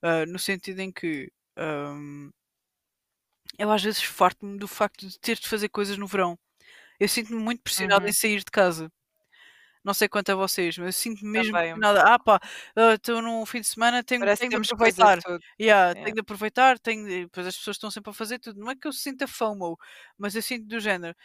ah, 0.04 0.26
no 0.28 0.40
sentido 0.40 0.80
em 0.82 0.92
que 0.92 1.32
ahm, 1.58 2.32
eu 3.58 3.72
às 3.72 3.82
vezes 3.84 4.02
farto-me 4.04 4.58
do 4.58 4.68
facto 4.68 5.08
de 5.08 5.20
ter 5.20 5.38
de 5.40 5.48
fazer 5.48 5.70
coisas 5.70 5.98
no 5.98 6.08
verão. 6.08 6.38
Eu 7.00 7.10
sinto-me 7.10 7.40
muito 7.42 7.64
pressionada 7.64 8.08
Uhum. 8.08 8.10
em 8.10 8.14
sair 8.14 8.40
de 8.40 8.46
casa. 8.52 8.92
Não 9.84 9.94
sei 9.94 10.10
quanto 10.10 10.32
a 10.32 10.36
vocês, 10.36 10.78
mas 10.78 10.88
eu 10.88 10.94
sinto-me 10.94 11.32
mesmo 11.32 11.54
Também. 11.54 11.62
pressionada. 11.62 12.04
Ah 12.16 12.20
pá, 12.20 12.40
ah, 12.76 12.96
estou 12.96 13.22
num 13.22 13.46
fim 13.46 13.62
de 13.62 13.68
semana, 13.68 14.04
tenho, 14.04 14.32
tenho 14.34 14.52
que 14.52 14.58
de 14.58 14.64
aproveitar. 14.64 15.20
Yeah, 15.62 15.96
Yeah. 15.96 16.02
Tenho 16.02 16.16
de 16.16 16.22
aproveitar, 16.22 16.80
tenho 16.80 17.08
de... 17.08 17.26
Depois 17.26 17.48
as 17.48 17.58
pessoas 17.58 17.78
estão 17.78 17.92
sempre 17.92 18.12
a 18.12 18.14
fazer 18.14 18.40
tudo. 18.40 18.60
Não 18.60 18.72
é 18.72 18.76
que 18.76 18.88
eu 18.88 18.94
sinta 18.94 19.28
FOMO, 19.28 19.78
mas 20.18 20.36
eu 20.36 20.42
sinto 20.44 20.68
do 20.68 20.80
género. 20.80 21.16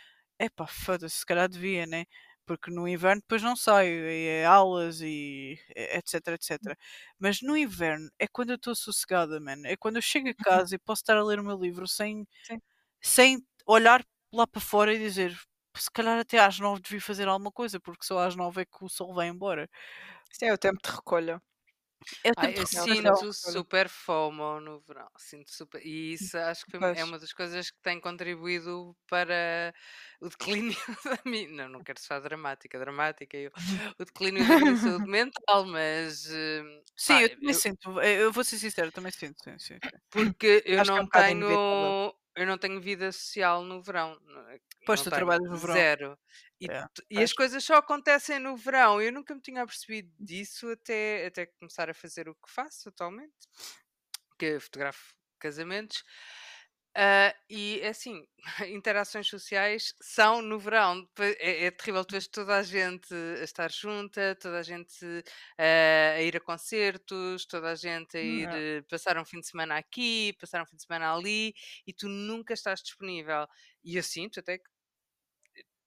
Epá, 0.40 0.66
foda-se, 0.66 1.18
se 1.20 1.26
calhar 1.26 1.48
devia, 1.48 1.86
né? 1.86 2.06
Porque 2.46 2.70
no 2.70 2.88
inverno 2.88 3.22
depois 3.22 3.42
não 3.42 3.56
saio, 3.56 4.08
e 4.08 4.26
é 4.28 4.44
aulas 4.46 5.00
e 5.00 5.58
etc, 5.76 6.28
etc. 6.28 6.76
Mas 7.18 7.40
no 7.42 7.56
inverno 7.56 8.10
é 8.18 8.26
quando 8.28 8.50
eu 8.50 8.56
estou 8.56 8.74
sossegada, 8.74 9.40
man. 9.40 9.62
É 9.64 9.76
quando 9.76 9.96
eu 9.96 10.02
chego 10.02 10.28
a 10.30 10.34
casa 10.68 10.74
e 10.74 10.78
posso 10.78 11.02
estar 11.02 11.16
a 11.16 11.24
ler 11.24 11.38
o 11.40 11.44
meu 11.44 11.58
livro 11.58 11.86
sem, 11.88 12.26
Sim. 12.42 12.60
sem 13.02 13.38
olhar 13.66 14.04
lá 14.32 14.46
para 14.46 14.60
fora 14.60 14.94
e 14.94 14.98
dizer 14.98 15.36
se 15.76 15.90
calhar 15.90 16.18
até 16.18 16.38
às 16.38 16.58
nove 16.60 16.82
devia 16.82 17.00
fazer 17.00 17.28
alguma 17.28 17.52
coisa, 17.52 17.80
porque 17.80 18.04
só 18.04 18.18
às 18.20 18.36
nove 18.36 18.62
é 18.62 18.64
que 18.66 18.84
o 18.84 18.88
sol 18.88 19.14
vai 19.14 19.28
embora. 19.28 19.68
Sim, 20.32 20.46
é 20.46 20.52
o 20.52 20.58
tempo 20.58 20.80
de 20.82 20.90
recolha. 20.90 21.40
É 22.24 22.30
eu 22.60 22.66
Não, 22.72 22.86
recuperação. 22.86 23.26
sinto 23.26 23.32
super 23.32 23.88
FOMO 23.88 24.60
no 24.60 24.80
verão. 24.80 25.08
Sinto 25.18 25.50
super... 25.50 25.84
E 25.84 26.12
isso 26.14 26.36
acho 26.38 26.66
que 26.66 26.76
é 26.76 26.80
Pois. 26.80 27.04
uma 27.04 27.18
das 27.18 27.32
coisas 27.32 27.70
que 27.70 27.80
tem 27.82 28.00
contribuído 28.00 28.96
para 29.08 29.74
o 30.20 30.28
declínio 30.28 30.76
da 31.04 31.18
minha. 31.30 31.48
Não, 31.50 31.68
não 31.68 31.82
quero 31.84 32.00
ser 32.00 32.20
dramática, 32.20 32.78
dramática. 32.78 33.36
Eu... 33.36 33.50
O 33.98 34.04
declínio 34.04 34.46
da 34.46 34.56
minha 34.58 34.76
saúde 34.76 35.08
mental, 35.08 35.64
mas. 35.66 36.26
eh, 36.30 36.62
Sim, 36.96 37.14
pá, 37.14 37.22
eu 37.22 37.28
também 37.30 37.54
eu- 37.54 37.54
sinto. 37.54 38.00
Eu 38.00 38.20
eu 38.26 38.32
vou 38.32 38.44
ser 38.44 38.58
sincero, 38.58 38.88
eu 38.88 38.92
também 38.92 39.12
sinto. 39.12 39.42
Sim, 39.42 39.58
sim, 39.58 39.78
sim. 39.80 39.98
Porque 40.10 40.62
eu 40.66 40.80
Acho 40.80 40.92
que 40.92 40.98
é 40.98 41.02
um 41.02 41.04
não 41.04 41.06
bocado 41.06 41.34
tenho. 41.34 42.14
Eu 42.34 42.46
não 42.46 42.56
tenho 42.56 42.80
vida 42.80 43.12
social 43.12 43.62
no 43.62 43.82
verão. 43.82 44.18
Pois, 44.86 45.00
Não 45.00 45.04
tu 45.04 45.10
tenho, 45.10 45.26
trabalhas 45.26 45.50
no 45.50 45.56
verão. 45.56 45.74
Zero. 45.74 46.18
E, 46.60 46.70
É, 46.70 46.86
e 47.10 47.22
as 47.22 47.32
coisas 47.32 47.62
só 47.62 47.74
acontecem 47.74 48.38
no 48.38 48.56
verão. 48.56 49.00
Eu 49.02 49.12
nunca 49.12 49.34
me 49.34 49.40
tinha 49.40 49.66
percebido 49.66 50.10
disso 50.18 50.70
até, 50.70 51.26
até 51.26 51.46
começar 51.46 51.90
a 51.90 51.94
fazer 51.94 52.28
o 52.28 52.34
que 52.34 52.50
faço 52.50 52.88
atualmente, 52.88 53.34
que 54.38 54.46
eu 54.46 54.60
fotografo 54.60 55.14
casamentos. 55.38 56.04
Ah, 56.94 57.34
e 57.48 57.80
é 57.80 57.88
assim, 57.88 58.26
interações 58.70 59.26
sociais 59.26 59.94
são 60.00 60.42
no 60.42 60.58
verão. 60.58 61.08
É, 61.18 61.66
é 61.66 61.70
terrível, 61.70 62.04
tu 62.04 62.12
vês 62.12 62.26
toda 62.28 62.56
a 62.58 62.62
gente 62.62 63.14
a 63.40 63.44
estar 63.44 63.70
junta, 63.70 64.36
toda 64.40 64.58
a 64.58 64.62
gente 64.62 65.04
ah, 65.58 66.14
a 66.16 66.22
ir 66.22 66.36
a 66.36 66.40
concertos, 66.40 67.46
toda 67.46 67.70
a 67.70 67.74
gente 67.74 68.16
a 68.16 68.20
ir 68.20 68.48
eh, 68.52 68.82
passar 68.90 69.16
um 69.18 69.24
fim 69.24 69.40
de 69.40 69.46
semana 69.48 69.76
aqui, 69.78 70.34
passar 70.38 70.62
um 70.62 70.66
fim 70.66 70.76
de 70.76 70.82
semana 70.82 71.14
ali, 71.14 71.54
e 71.86 71.92
tu 71.94 72.08
nunca 72.08 72.52
estás 72.52 72.82
disponível. 72.82 73.46
E 73.82 73.96
eu 73.96 74.02
sinto 74.02 74.40
até 74.40 74.58
que 74.58 74.68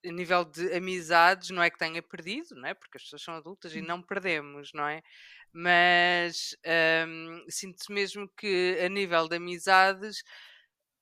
a 0.05 0.11
nível 0.11 0.45
de 0.45 0.71
amizades, 0.73 1.49
não 1.49 1.63
é 1.63 1.69
que 1.69 1.79
tenha 1.79 2.01
perdido, 2.01 2.55
não 2.55 2.67
é? 2.67 2.73
Porque 2.73 2.97
as 2.97 3.03
pessoas 3.03 3.23
são 3.23 3.35
adultas 3.35 3.75
e 3.75 3.81
não 3.81 4.01
perdemos, 4.01 4.71
não 4.73 4.87
é? 4.87 5.01
Mas 5.51 6.55
hum, 7.07 7.45
sinto 7.49 7.91
mesmo 7.91 8.27
que 8.37 8.77
a 8.83 8.89
nível 8.89 9.27
de 9.27 9.37
amizades, 9.37 10.23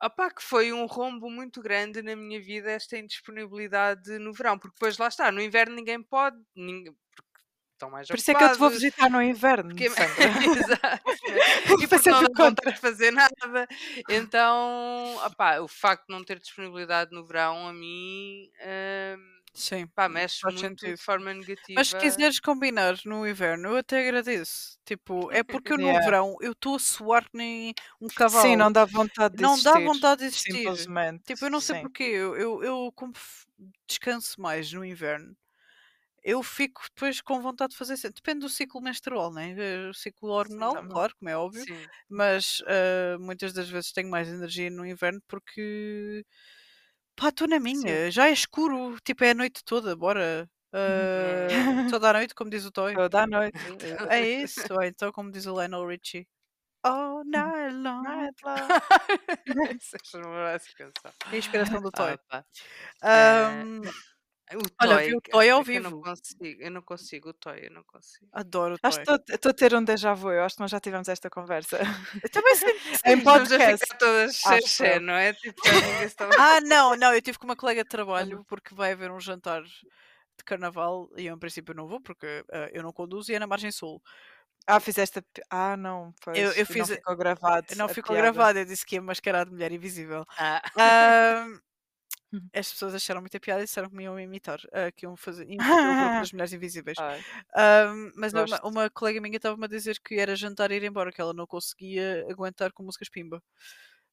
opá, 0.05 0.29
que 0.31 0.43
foi 0.43 0.71
um 0.73 0.85
rombo 0.85 1.29
muito 1.29 1.61
grande 1.61 2.01
na 2.01 2.15
minha 2.15 2.39
vida 2.41 2.71
esta 2.71 2.97
indisponibilidade 2.97 4.17
no 4.19 4.33
verão, 4.33 4.57
porque 4.57 4.75
depois 4.75 4.97
lá 4.97 5.07
está, 5.07 5.31
no 5.31 5.41
inverno 5.41 5.75
ninguém 5.75 6.01
pode, 6.01 6.37
ninguém, 6.55 6.93
porque 7.15 7.39
estão 7.73 7.89
mais 7.89 8.07
Por 8.07 8.17
isso 8.17 8.31
é 8.31 8.35
que 8.35 8.43
eu 8.43 8.51
te 8.51 8.57
vou 8.57 8.69
visitar 8.69 9.09
no 9.09 9.21
inverno, 9.21 9.69
porque- 9.69 9.89
Sandra. 9.89 10.13
Exato. 10.59 11.03
E 11.81 11.87
Para 11.87 11.99
porque 11.99 12.41
não 12.41 12.53
de 12.53 12.79
fazer 12.79 13.11
nada. 13.11 13.67
Então, 14.09 15.15
opá, 15.25 15.59
o 15.59 15.67
facto 15.67 16.07
de 16.07 16.13
não 16.13 16.23
ter 16.23 16.39
disponibilidade 16.39 17.11
no 17.11 17.25
verão, 17.25 17.67
a 17.67 17.73
mim, 17.73 18.49
hum, 18.61 19.42
Sim. 19.53 19.87
pá, 19.95 20.09
mexe 20.09 20.41
faz 20.41 20.55
muito 20.55 20.59
sentido. 20.59 20.97
de 20.97 21.01
forma 21.03 21.33
negativa. 21.33 21.73
Mas 21.75 21.89
se 21.89 21.95
quiseres 21.95 22.39
combinar 22.39 22.95
no 23.05 23.27
inverno, 23.27 23.69
eu 23.69 23.77
até 23.77 24.01
agradeço. 24.07 24.77
Tipo, 24.85 25.31
é 25.31 25.43
porque 25.43 25.73
eu 25.73 25.77
no 25.79 25.93
Yeah. 25.93 25.99
verão 26.01 26.35
eu 26.41 26.53
estou 26.53 26.75
a 26.75 26.79
suar 26.79 27.23
que 27.29 27.37
nem 27.37 27.73
um 28.01 28.09
cavalo. 28.09 28.55
Sim, 28.55 28.55
não 28.57 28.71
dá 28.71 28.85
vontade 28.85 29.35
de 29.35 29.43
Não 29.43 29.61
dá 29.61 29.79
existir, 29.79 29.79
vontade 29.79 30.21
de 30.21 30.27
existir. 30.27 30.71
Simplesmente. 30.71 31.23
Tipo, 31.25 31.45
eu 31.45 31.51
não 31.51 31.61
sei 31.61 31.75
sim. 31.75 31.77
porquê. 31.77 32.03
Eu, 32.03 32.35
eu, 32.37 32.63
eu 32.63 32.91
como 32.95 33.13
f- 33.15 33.45
descanso 33.87 34.41
mais 34.41 34.71
no 34.73 34.85
inverno, 34.85 35.35
eu 36.23 36.41
fico 36.43 36.81
depois 36.89 37.21
com 37.21 37.41
vontade 37.41 37.71
de 37.71 37.77
fazer. 37.77 37.97
sempre. 37.97 38.15
Depende 38.23 38.41
do 38.41 38.49
ciclo 38.49 38.81
menstrual, 38.81 39.33
né? 39.33 39.55
Eh, 39.57 39.89
O 39.89 39.93
ciclo 39.93 40.29
hormonal, 40.31 40.81
também. 40.81 40.89
claro, 40.89 41.15
como 41.17 41.29
é 41.29 41.37
óbvio. 41.37 41.67
Sim. 41.67 41.91
Mas 42.09 42.61
ah, 42.67 43.17
muitas 43.19 43.53
das 43.53 43.69
vezes 43.69 43.91
tenho 43.93 44.09
mais 44.09 44.29
energia 44.29 44.69
no 44.71 44.85
inverno 44.85 45.21
porque 45.27 46.25
pá, 47.15 47.29
estou 47.29 47.47
na 47.47 47.59
minha, 47.59 48.09
já 48.11 48.27
é 48.27 48.31
escuro, 48.31 48.97
tipo 49.03 49.23
é 49.23 49.31
a 49.31 49.33
noite 49.33 49.63
toda, 49.63 49.95
bora. 49.95 50.49
Ah, 50.73 51.47
toda 51.99 52.09
a 52.09 52.13
noite, 52.13 52.33
como 52.33 52.49
diz 52.49 52.65
o 52.65 52.71
Toy. 52.71 52.95
Toda 52.95 53.23
a 53.23 53.27
noite. 53.27 53.53
É 54.09 54.21
isso, 54.21 54.61
ou 54.71 54.81
então 54.81 55.11
como 55.11 55.31
diz 55.31 55.45
o 55.45 55.53
Lionel 55.53 55.85
Richie. 55.85 56.27
All 56.83 57.23
night 57.23 57.75
long. 57.75 58.01
Night 58.03 58.35
long. 58.43 58.57
É. 60.35 60.55
É 61.31 61.35
a 61.35 61.37
inspiração 61.37 61.81
do 61.81 61.91
Toy. 61.91 62.17
Ah. 63.01 63.63
O 64.55 64.61
Olha, 64.81 64.95
Toy, 64.97 65.05
vi 65.09 65.15
o 65.15 65.21
Toy 65.21 65.49
ao 65.49 65.61
é 65.61 65.63
que 65.63 65.71
Eu 65.71 65.81
não 65.81 65.89
vivo. 65.91 66.01
consigo, 66.03 66.61
eu 66.61 66.71
não 66.71 66.81
consigo 66.81 67.29
o 67.29 67.33
Toy, 67.33 67.59
eu 67.65 67.71
não 67.71 67.83
consigo. 67.83 68.27
adoro 68.31 68.75
o 68.75 68.77
Acho 68.87 69.03
Toy. 69.03 69.19
que 69.19 69.33
estou 69.33 69.49
a 69.49 69.53
ter 69.53 69.73
um 69.75 69.83
déjà 69.83 70.13
vu. 70.13 70.31
Eu 70.31 70.43
acho 70.43 70.55
que 70.55 70.61
nós 70.61 70.71
já 70.71 70.79
tivemos 70.79 71.07
esta 71.07 71.29
conversa. 71.29 71.79
Eu 72.23 72.29
também 72.29 72.53
que 72.59 72.65
Em 73.09 73.21
podcast. 73.21 73.77
ficar 73.85 73.97
todas 73.97 74.45
Acho 74.45 74.67
xé, 74.67 74.97
eu. 74.97 75.01
não 75.01 75.13
é? 75.13 75.33
Tipo. 75.33 75.61
Ah, 76.39 76.61
não, 76.61 76.95
não, 76.95 77.13
eu 77.13 77.21
tive 77.21 77.37
com 77.37 77.45
uma 77.45 77.55
colega 77.55 77.83
de 77.83 77.89
trabalho 77.89 78.43
porque 78.47 78.73
vai 78.75 78.91
haver 78.93 79.11
um 79.11 79.19
jantar 79.19 79.63
de 79.63 80.43
carnaval 80.45 81.09
e 81.17 81.27
eu, 81.27 81.35
em 81.35 81.39
princípio, 81.39 81.73
não 81.75 81.87
vou 81.87 82.01
porque 82.01 82.43
ah, 82.51 82.69
eu 82.73 82.81
não 82.83 82.91
conduzo 82.91 83.31
e 83.31 83.35
é 83.35 83.39
na 83.39 83.47
Margem 83.47 83.71
Sul. 83.71 84.01
Ah, 84.65 84.79
fizeste 84.79 85.19
a... 85.19 85.23
Ah, 85.73 85.75
não. 85.77 86.13
Pois. 86.23 86.37
eu 86.37 86.51
e 86.51 86.63
fiz 86.65 86.87
Não 86.89 86.95
ficou 86.95 87.15
gravado. 87.17 87.67
Não 87.75 87.89
ficou 87.89 88.15
piada. 88.15 88.31
gravado, 88.31 88.59
eu 88.59 88.65
disse 88.65 88.85
que 88.85 88.95
ia 88.95 89.01
mascarar 89.01 89.45
de 89.45 89.51
mulher 89.51 89.71
invisível. 89.73 90.25
Ah, 90.37 90.61
Uhum. 91.45 91.59
As 92.53 92.71
pessoas 92.71 92.93
acharam 92.95 93.21
muita 93.21 93.39
piada 93.39 93.61
e 93.61 93.65
disseram 93.65 93.89
que 93.89 93.95
me 93.95 94.03
iam 94.03 94.19
imitar, 94.19 94.59
ah, 94.71 94.91
que 94.91 95.05
iam 95.05 95.15
fazer, 95.15 95.45
o 95.91 95.95
grupo 95.97 96.19
das 96.19 96.31
mulheres 96.31 96.53
invisíveis. 96.53 96.97
Ahm, 97.55 98.11
mas 98.15 98.33
não, 98.33 98.45
uma, 98.45 98.59
uma 98.63 98.89
colega 98.89 99.19
minha 99.21 99.37
estava-me 99.37 99.65
a 99.65 99.67
dizer 99.67 99.99
que 100.03 100.15
era 100.15 100.35
jantar 100.35 100.71
e 100.71 100.75
ir 100.75 100.83
embora, 100.83 101.11
que 101.11 101.21
ela 101.21 101.33
não 101.33 101.47
conseguia 101.47 102.25
aguentar 102.29 102.71
com 102.73 102.83
músicas 102.83 103.09
pimba. 103.09 103.41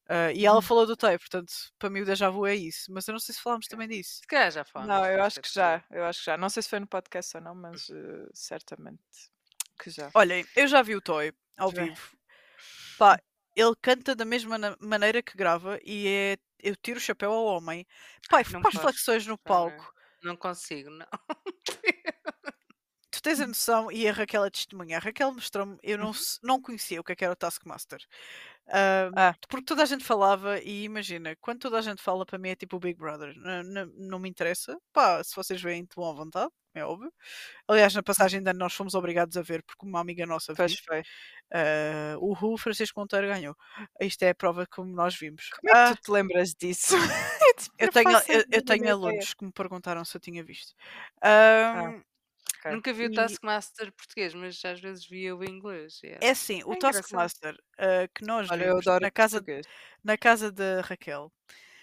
Ah, 0.09 0.31
e 0.33 0.45
ela 0.45 0.59
Hum. 0.59 0.61
falou 0.61 0.85
do 0.85 0.97
Tay, 0.97 1.17
portanto, 1.17 1.53
para 1.79 1.89
mim 1.89 2.01
o 2.01 2.05
déjà 2.05 2.29
vu 2.29 2.45
é 2.45 2.55
isso. 2.55 2.91
Mas 2.91 3.07
eu 3.07 3.13
não 3.13 3.19
sei 3.19 3.33
se 3.33 3.41
falámos 3.41 3.67
também 3.67 3.87
disso. 3.87 4.15
se 4.15 4.27
calhar 4.27 4.51
já 4.51 4.65
falamos. 4.65 4.93
Não, 4.93 5.05
eu 5.05 5.23
acho 5.23 5.39
que 5.41 5.53
já. 5.53 5.83
Eu 5.89 6.03
acho 6.05 6.19
que 6.19 6.25
já. 6.25 6.37
Não 6.37 6.49
sei 6.49 6.63
se 6.63 6.69
foi 6.69 6.79
no 6.79 6.87
podcast 6.87 7.37
ou 7.37 7.43
não, 7.43 7.55
mas 7.55 7.89
eh, 7.89 8.27
certamente 8.33 8.99
que 9.79 9.89
já. 9.89 10.09
Olhem, 10.13 10.45
eu 10.55 10.67
já 10.67 10.81
vi 10.81 10.95
o 10.95 11.01
Toy 11.01 11.31
ao 11.57 11.71
Já. 11.71 11.83
vivo. 11.83 12.17
Pá, 12.97 13.19
ele 13.55 13.75
canta 13.81 14.15
da 14.15 14.25
mesma 14.25 14.57
maneira 14.79 15.21
que 15.23 15.35
grava 15.37 15.79
e 15.83 16.07
é. 16.07 16.37
Eu 16.63 16.75
tiro 16.75 16.97
o 16.99 17.01
chapéu 17.01 17.31
ao 17.31 17.45
homem. 17.45 17.87
Não 18.51 18.61
faz 18.61 18.75
posso, 18.75 18.79
flexões 18.83 19.25
no 19.25 19.37
palco. 19.37 19.91
Não 20.23 20.37
consigo, 20.37 20.89
não. 20.91 21.07
Tu 23.11 23.21
tens 23.21 23.39
a 23.41 23.47
noção, 23.47 23.91
e 23.91 24.07
a 24.07 24.13
Raquel 24.13 24.45
é 24.45 24.49
testemunha. 24.49 24.97
A 24.97 24.99
Raquel 24.99 25.33
mostrou-me, 25.33 25.77
eu 25.83 25.97
não, 25.97 26.11
Uhum. 26.11 26.13
não 26.43 26.61
conhecia 26.61 26.99
o 27.01 27.03
que 27.03 27.11
é 27.11 27.15
que 27.15 27.23
era 27.23 27.33
o 27.33 27.35
Taskmaster. 27.35 27.99
Ah, 28.67 29.11
Ah. 29.15 29.35
Porque 29.49 29.65
toda 29.65 29.83
a 29.83 29.85
gente 29.85 30.03
falava, 30.03 30.59
e 30.61 30.83
imagina, 30.83 31.35
quando 31.41 31.59
toda 31.59 31.77
a 31.79 31.81
gente 31.81 32.01
fala 32.01 32.25
para 32.25 32.37
mim 32.39 32.49
é 32.49 32.55
tipo 32.55 32.77
o 32.77 32.79
Big 32.79 32.97
Brother, 32.97 33.33
não, 33.37 33.63
não, 33.63 33.85
não 33.97 34.19
me 34.19 34.29
interessa. 34.29 34.77
Pá, 34.93 35.23
se 35.23 35.35
vocês 35.35 35.61
veem, 35.61 35.83
estão 35.83 36.07
à 36.09 36.13
vontade, 36.13 36.51
é 36.73 36.85
óbvio. 36.85 37.11
Aliás, 37.67 37.93
na 37.95 38.03
passagem 38.03 38.41
de 38.43 38.49
ano 38.49 38.59
nós 38.59 38.73
fomos 38.73 38.95
obrigados 38.95 39.37
a 39.37 39.41
ver, 39.41 39.63
porque 39.63 39.85
uma 39.85 39.99
amiga 40.01 40.25
nossa 40.25 40.53
viu. 40.53 40.77
Ah, 41.53 42.15
o 42.19 42.33
Ru 42.33 42.57
Francisco 42.57 42.99
Monteiro 42.99 43.27
ganhou. 43.27 43.55
Isto 43.99 44.23
é 44.23 44.29
a 44.29 44.35
prova 44.35 44.65
como 44.67 44.93
nós 44.93 45.15
vimos. 45.17 45.49
Como 45.49 45.69
é 45.69 45.73
Ah, 45.77 45.89
que 45.89 46.01
tu 46.01 46.05
te 46.05 46.11
lembras 46.11 46.53
disso? 46.55 46.95
eu, 47.77 47.89
tenho, 47.89 48.09
eu, 48.27 48.43
eu 48.51 48.63
tenho 48.65 48.89
alunos 48.91 49.33
que 49.33 49.45
me 49.45 49.51
perguntaram 49.51 50.05
se 50.05 50.15
eu 50.17 50.21
tinha 50.21 50.43
visto. 50.43 50.73
Ah, 51.21 51.93
Ok. 52.65 52.71
Nunca 52.71 52.93
vi 52.93 53.05
o 53.07 53.11
E- 53.11 53.13
Taskmaster 53.15 53.91
português, 53.93 54.33
mas 54.33 54.63
às 54.65 54.79
vezes 54.79 55.05
via 55.07 55.35
o 55.35 55.43
inglês. 55.43 55.99
era- 56.03 56.19
É 56.21 56.29
assim, 56.31 56.63
o 56.63 56.73
É 56.73 56.75
engraçado. 56.77 56.79
Taskmaster 56.79 57.55
ah, 57.79 58.07
que 58.13 58.23
nós 58.25 58.49
Olha, 58.51 58.65
eu 58.65 58.79
vimos 58.79 58.87
adoro 58.87 59.01
na 59.01 59.07
o 59.07 59.11
casa, 59.11 59.37
português. 59.37 59.67
na 60.03 60.17
casa 60.17 60.51
da 60.51 60.81
Raquel 60.81 61.31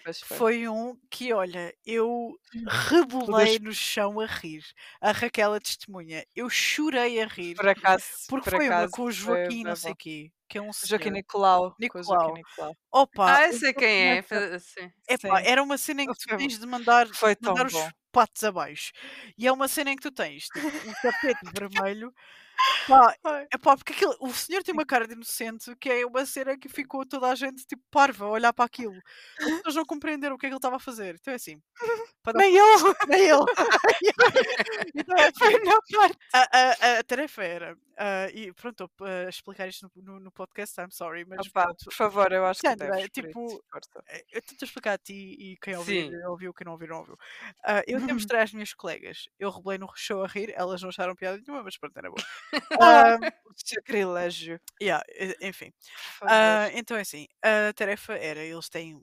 Pois 0.03 0.21
foi. 0.21 0.37
foi 0.37 0.67
um 0.69 0.97
que, 1.11 1.33
olha, 1.33 1.73
eu 1.85 2.39
Hum. 2.55 2.63
rebolei 2.67 3.59
no 3.59 3.73
chão 3.73 4.19
a 4.19 4.25
rir. 4.25 4.63
A 5.01 5.11
Raquel 5.11 5.55
é 5.55 5.59
testemunha. 5.59 6.25
Eu 6.35 6.49
chorei 6.49 7.21
a 7.21 7.27
rir. 7.27 7.55
Por 7.55 7.67
acaso, 7.67 8.05
Porque 8.27 8.49
por 8.49 8.55
foi 8.55 8.69
uma 8.69 8.77
acaso 8.77 8.91
com 8.91 9.03
o 9.03 9.13
foi 9.13 9.13
Joaquim, 9.13 9.63
não 9.63 9.75
sei 9.75 9.91
bom. 9.91 9.97
quê, 9.97 10.31
que 10.47 10.57
é 10.57 10.61
um 10.61 10.71
Joaquim 10.85 11.09
senhor. 11.09 11.13
Nicolau. 11.13 11.75
Com 11.91 11.99
o 11.99 12.01
Nicolau. 12.01 12.05
Joaquim 12.05 12.33
Nicolau. 12.33 12.77
Opa, 12.91 13.37
Ah, 13.37 13.47
eu 13.47 13.53
sei 13.53 13.73
quem 13.73 13.87
é. 14.11 14.21
Taskmaster- 14.21 14.49
fa- 14.49 14.55
Assim. 14.55 14.93
Epá, 15.09 15.41
Sim. 15.41 15.47
era 15.47 15.61
uma 15.63 15.77
cena 15.77 16.03
em 16.03 16.07
que 16.07 16.17
tu 16.17 16.27
Foi- 16.29 16.37
tens 16.37 16.59
de 16.59 16.65
mandar, 16.67 17.07
Foi 17.13 17.35
tão 17.35 17.53
mandar 17.53 17.67
os 17.67 17.73
bom. 17.73 17.89
Patos 18.11 18.43
abaixo. 18.43 18.91
E 19.37 19.47
é 19.47 19.51
uma 19.51 19.67
cena 19.67 19.91
em 19.91 19.95
que 19.95 20.03
tu 20.03 20.11
tens 20.11 20.49
tipo, 20.49 20.67
um 20.85 20.95
tapete 21.01 21.39
vermelho. 21.53 22.13
Pá, 22.87 23.15
Ai. 23.23 23.47
epá, 23.53 23.75
porque 23.77 23.93
aquilo, 23.93 24.15
o 24.19 24.33
senhor 24.33 24.63
tem 24.63 24.73
uma 24.73 24.85
cara 24.85 25.07
de 25.07 25.13
inocente 25.13 25.75
que 25.75 25.89
é 25.89 26.05
uma 26.05 26.25
cena 26.25 26.57
que 26.57 26.67
ficou 26.67 27.05
toda 27.05 27.27
a 27.29 27.35
gente 27.35 27.65
tipo 27.65 27.81
parva 27.91 28.25
a 28.25 28.29
olhar 28.29 28.53
para 28.53 28.65
aquilo. 28.65 28.99
As 29.39 29.45
pessoas 29.57 29.75
não 29.75 29.85
compreenderam 29.85 30.35
o 30.35 30.39
que 30.39 30.45
é 30.45 30.49
que 30.49 30.53
ele 30.53 30.57
estava 30.57 30.77
a 30.77 30.79
fazer. 30.79 31.15
Então 31.15 31.31
é 31.31 31.35
assim. 31.35 31.61
para 32.23 32.37
Nem 32.37 32.55
eu. 32.55 32.65
Nem 33.07 33.21
ele. 33.21 33.45
então 34.95 35.17
é 35.17 35.27
assim, 35.27 36.03
a, 36.33 36.39
a, 36.41 36.99
a 36.99 37.03
tarefa 37.03 37.43
era. 37.43 37.77
ah, 37.97 38.27
e 38.33 38.51
pronto, 38.53 38.85
estou 38.85 39.07
a 39.07 39.29
explicar 39.29 39.67
isto 39.67 39.91
no, 39.95 40.03
no, 40.03 40.19
no 40.19 40.31
podcast, 40.31 40.79
I'm 40.79 40.91
sorry, 40.91 41.25
mas 41.25 41.47
Opa, 41.47 41.63
pronto, 41.65 41.85
por 41.85 41.93
favor, 41.93 42.31
eu 42.31 42.45
acho 42.45 42.61
que 42.61 42.67
Sandra, 42.69 42.87
deves. 42.91 43.03
por 43.03 43.09
tipo, 43.11 43.63
eh, 44.07 44.25
eu 44.31 44.41
tento 44.41 44.63
explicar 44.65 44.93
a 44.93 44.97
ti 44.97 45.35
e 45.39 45.57
quem 45.57 45.75
ouvir, 45.75 46.09
Sim. 46.09 46.23
ouviu, 46.25 46.53
quem 46.53 46.65
não 46.65 46.73
ouviu, 46.73 46.87
não 46.87 46.97
ouviu. 46.99 47.17
Ah, 47.63 47.81
eu 47.87 47.97
até 47.99 48.13
mostrei 48.13 48.41
às 48.41 48.53
minhas 48.53 48.73
colegas. 48.73 49.27
Eu 49.39 49.49
rebolei 49.51 49.77
no 49.77 49.89
show 49.95 50.23
a 50.23 50.27
rir, 50.27 50.53
elas 50.55 50.81
não 50.81 50.89
acharam 50.89 51.15
piada 51.15 51.37
nenhuma, 51.45 51.63
mas 51.63 51.77
pronto, 51.77 51.97
era 51.97 52.09
boa. 52.09 52.23
Ah, 52.79 53.17
Sacrilégio. 53.55 54.59
yeah, 54.81 55.03
enfim. 55.41 55.71
Favor. 56.19 56.71
então 56.73 56.97
é 56.97 57.01
assim, 57.01 57.27
a 57.41 57.73
tarefa 57.73 58.13
era, 58.13 58.39
eles 58.39 58.69
têm 58.69 58.95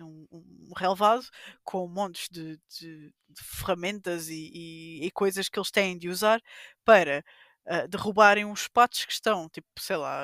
um, 0.00 0.26
um 0.32 0.72
relevado 0.76 1.24
com 1.62 1.86
montes 1.86 2.28
de, 2.30 2.56
de- 2.78 3.12
de 3.28 3.44
ferramentas 3.44 4.28
e, 4.28 4.50
e- 4.52 5.06
e 5.06 5.10
coisas 5.10 5.48
que 5.48 5.58
eles 5.58 5.70
têm 5.70 5.96
de 5.98 6.08
usar 6.08 6.40
para 6.84 7.24
derrubarem 7.88 8.44
uns 8.44 8.68
patos 8.68 9.04
que 9.04 9.12
estão, 9.12 9.48
tipo, 9.48 9.68
sei 9.78 9.96
lá, 9.96 10.22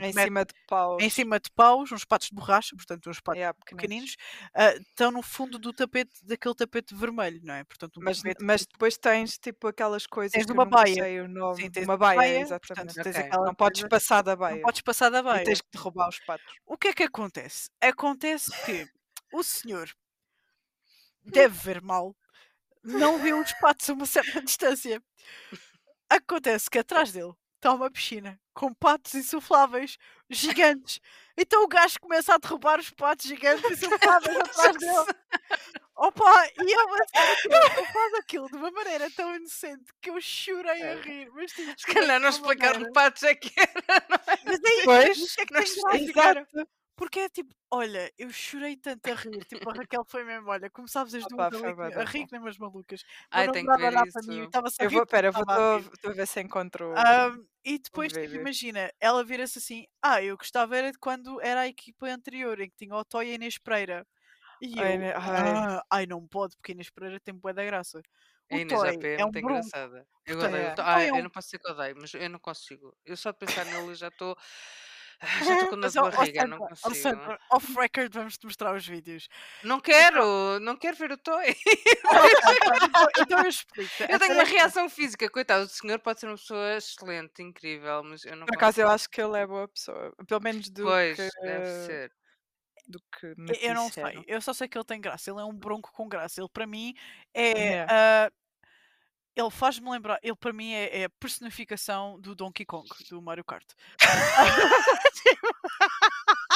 Em 0.00 0.12
cima 0.12 0.44
de 0.44 0.54
paus. 0.66 1.06
em 1.06 1.08
cima 1.10 1.38
de 1.40 1.50
paus, 1.54 1.92
uns 1.92 2.04
patos 2.04 2.28
de 2.28 2.34
borracha, 2.34 2.74
portanto, 2.76 3.08
uns 3.08 3.20
patos 3.20 3.40
Yeah, 3.40 3.52
pequeninos, 3.68 4.16
ah, 4.54 4.74
estão 4.74 5.10
no 5.12 5.22
fundo 5.22 5.58
do 5.58 5.72
tapete, 5.72 6.12
daquele 6.24 6.54
tapete 6.54 6.94
vermelho, 6.94 7.40
não 7.44 7.54
é? 7.54 7.64
Portanto, 7.64 8.00
um 8.00 8.02
Mas, 8.02 8.22
tapete 8.22 8.40
mas 8.40 8.66
depois 8.66 8.96
tens 8.96 9.38
tipo 9.38 9.66
aquelas 9.66 10.06
coisas 10.06 10.32
Tens 10.32 10.46
que 10.46 10.52
uma 10.52 10.66
baia. 10.66 11.04
sei 11.04 11.20
o 11.20 11.28
nome. 11.28 11.66
Sim, 11.66 11.70
tens 11.70 11.86
uma 11.86 11.96
baia, 12.14 12.36
baia, 12.36 12.40
exatamente. 12.40 12.60
portanto, 12.60 12.98
tens 13.00 13.18
Ok. 13.18 13.18
aquela 13.18 13.46
Não 13.46 13.54
podes 13.54 13.82
passar 13.84 14.22
da 14.22 14.36
não 14.48 14.58
baia. 14.58 14.60
podes 14.60 14.82
passar 14.82 15.10
da 15.10 15.22
E 15.30 15.40
baia. 15.40 15.40
tens 15.40 15.60
que 15.62 15.68
derrubar 15.72 16.08
os 16.08 16.20
patos. 16.20 16.54
O 16.66 16.78
que 16.78 16.88
é 16.88 16.92
que 16.94 17.02
acontece? 17.04 17.70
Acontece 17.80 18.54
que 18.62 18.88
o 19.32 19.42
senhor 19.42 19.90
deve 21.24 21.54
ver 21.54 21.82
mal, 21.82 22.16
não 22.84 23.18
vê 23.20 23.34
os 23.34 23.54
patos 23.54 23.90
a 23.90 23.94
uma 23.94 24.06
certa 24.06 24.42
distância. 24.44 25.02
Acontece 26.08 26.70
que 26.70 26.78
atrás 26.78 27.12
dele 27.12 27.32
está 27.56 27.72
uma 27.72 27.90
piscina 27.90 28.38
com 28.54 28.72
patos 28.72 29.14
insufláveis 29.14 29.98
gigantes. 30.30 31.00
Então 31.36 31.62
o 31.64 31.68
gajo 31.68 31.98
começa 32.00 32.34
a 32.34 32.38
derrubar 32.38 32.78
os 32.80 32.90
patos 32.90 33.26
gigantes 33.26 33.64
insufláveis 33.82 34.36
atrás 34.40 34.76
dele. 34.76 35.14
Opa, 35.96 36.46
e 36.46 36.72
é 36.72 37.36
que 37.36 37.48
ele 37.48 37.86
faz 37.92 38.14
aquilo 38.14 38.46
de 38.48 38.56
uma 38.56 38.70
maneira 38.70 39.10
tão 39.10 39.34
inocente 39.34 39.92
que 40.00 40.10
eu 40.10 40.20
chorei 40.20 40.80
a 40.82 40.94
rir. 41.00 41.28
Mas, 41.34 41.50
tipo, 41.52 41.74
Se 41.78 41.86
calhar 41.86 42.20
não 42.20 42.28
explicaram 42.28 42.74
maneira- 42.74 42.92
patos 42.92 43.22
é 43.24 43.34
que 43.34 43.52
era. 43.58 43.72
não 44.08 44.16
é? 44.16 44.38
Mas 44.44 44.60
é 44.64 44.74
isso, 44.74 44.84
Pois, 44.84 45.38
é 45.38 45.46
que 45.46 45.54
não 45.54 45.90
tem 45.90 46.06
graça. 46.12 46.68
Porque 46.98 47.20
é 47.20 47.28
tipo, 47.30 47.54
olha, 47.70 48.12
eu 48.18 48.30
chorei 48.30 48.76
tanto 48.76 49.10
a 49.10 49.14
rir. 49.14 49.44
Tipo, 49.46 49.70
a 49.70 49.74
Raquel 49.74 50.04
foi 50.06 50.24
mesmo, 50.24 50.48
olha, 50.50 50.68
começámos 50.70 51.14
as 51.14 51.26
Opa, 51.26 51.46
duas 51.48 51.52
a 51.96 52.04
rir 52.04 52.26
que 52.26 52.32
nem 52.32 52.40
umas 52.42 52.58
malucas. 52.58 53.02
Ai, 53.30 53.48
tenho 53.48 53.70
que 53.70 53.78
a 53.80 53.80
ver 53.80 53.88
olhar 53.88 54.06
para 54.12 54.22
mim, 54.22 54.42
isso. 54.42 54.46
estava 54.46 54.68
a 54.68 54.84
Eu 54.84 54.90
rir 54.90 55.02
vou, 55.02 55.06
pera, 55.06 55.28
eu 55.28 55.32
vou 55.32 55.44
a 55.48 55.78
a 56.10 56.12
ver 56.14 56.26
se 56.26 56.40
encontro. 56.40 56.84
Ahm, 56.96 57.46
e 57.64 57.78
depois, 57.78 58.12
tipo, 58.12 58.34
imagina, 58.34 58.90
ela 59.00 59.22
vira-se 59.24 59.58
assim, 59.58 59.84
ah, 60.02 60.22
eu 60.22 60.36
gostava 60.36 60.76
era 60.76 60.90
de 60.92 60.98
quando 60.98 61.40
era 61.40 61.60
a 61.62 61.68
equipa 61.68 62.06
anterior, 62.08 62.60
em 62.60 62.68
que 62.70 62.76
tinha 62.76 62.94
o 62.96 63.04
Toy 63.04 63.28
e 63.28 63.32
a 63.32 63.34
Inês 63.34 63.58
Pereira. 63.58 64.06
E 64.60 64.80
eu, 64.80 64.86
Ai, 64.86 64.98
né, 64.98 65.14
ai. 65.26 65.68
ah, 65.78 65.82
ai, 65.90 66.06
não 66.06 66.26
pode, 66.28 66.56
porque 66.56 66.72
a 66.72 66.74
Inês 66.74 66.90
Pereira 66.90 67.20
tem 67.20 67.34
bué 67.34 67.52
da 67.54 67.64
graça. 67.64 68.02
A 68.50 68.54
O 68.54 68.60
Inês 68.62 68.82
Toy 68.82 68.90
AP 68.90 69.04
é 69.16 69.24
um 69.26 69.32
muito 69.32 69.40
bronco. 69.40 69.76
engraçada. 69.78 70.06
Eu 70.26 70.38
odeio. 70.40 70.72
é. 70.72 70.78
Ai, 70.78 71.08
é 71.08 71.14
eu 71.14 71.22
um 71.22 71.22
não 71.22 71.30
posso 71.30 71.48
dizer 71.48 71.58
que 71.60 71.70
odeio, 71.70 71.96
mas 71.98 72.12
eu 72.14 72.28
não 72.30 72.38
consigo. 72.38 72.94
Eu 73.04 73.16
só 73.16 73.32
de 73.32 73.38
pensar 73.38 73.64
nele 73.64 73.94
já 73.94 74.08
estou. 74.08 74.36
Já 75.20 75.54
estou 75.54 75.68
com 75.70 76.00
ó, 76.00 76.10
barriga, 76.10 76.46
não 76.46 76.58
consigo. 76.58 77.20
Off 77.50 77.74
record 77.74 78.12
vamos-te 78.14 78.44
mostrar 78.46 78.74
os 78.74 78.86
vídeos. 78.86 79.28
Não 79.64 79.80
quero, 79.80 80.60
não 80.60 80.76
quero 80.76 80.96
ver 80.96 81.12
o 81.12 81.16
Toy. 81.18 81.56
então, 82.84 83.08
então 83.20 83.38
eu 83.42 83.48
explico. 83.48 83.90
Eu 84.00 84.16
A 84.16 84.18
tenho 84.18 84.32
uma 84.32 84.44
tarefa- 84.44 84.56
reação 84.58 84.88
física, 84.88 85.28
coitado, 85.28 85.64
o 85.64 85.68
senhor 85.68 85.98
pode 85.98 86.20
ser 86.20 86.26
uma 86.26 86.36
pessoa 86.36 86.76
excelente, 86.76 87.42
incrível, 87.42 88.02
mas 88.04 88.24
eu 88.24 88.36
não 88.36 88.46
Por 88.46 88.56
acaso 88.56 88.80
eu 88.80 88.88
acho 88.88 89.08
que 89.10 89.20
ele 89.20 89.36
é 89.38 89.46
boa 89.46 89.66
pessoa. 89.68 90.12
Pelo 90.26 90.40
menos 90.42 90.68
do 90.70 90.82
Pois, 90.84 91.16
que, 91.16 91.28
deve 91.42 91.66
ser. 91.86 92.12
do 92.86 93.00
que 93.18 93.26
me 93.36 93.50
Eu- 93.50 93.56
Eu 93.70 93.74
não 93.74 93.86
disseram. 93.88 94.10
sei, 94.12 94.24
eu 94.26 94.40
só 94.40 94.52
sei 94.52 94.68
que 94.68 94.78
ele 94.78 94.84
tem 94.84 95.00
graça. 95.00 95.30
Ele 95.30 95.40
é 95.40 95.44
um 95.44 95.52
bronco 95.54 95.90
com 95.92 96.08
graça. 96.08 96.40
Ele, 96.40 96.48
para 96.52 96.66
mim, 96.66 96.94
é. 97.34 97.50
Yeah. 97.50 97.92
ah, 97.92 98.32
ele 99.38 99.50
faz-me 99.50 99.88
lembrar. 99.88 100.18
Ele, 100.22 100.34
para 100.34 100.52
mim, 100.52 100.72
é, 100.72 101.02
é 101.02 101.04
a 101.04 101.10
personificação 101.10 102.18
do 102.20 102.34
Donkey 102.34 102.64
Kong, 102.64 102.88
do 103.08 103.22
Mario 103.22 103.44
Kart. 103.44 103.64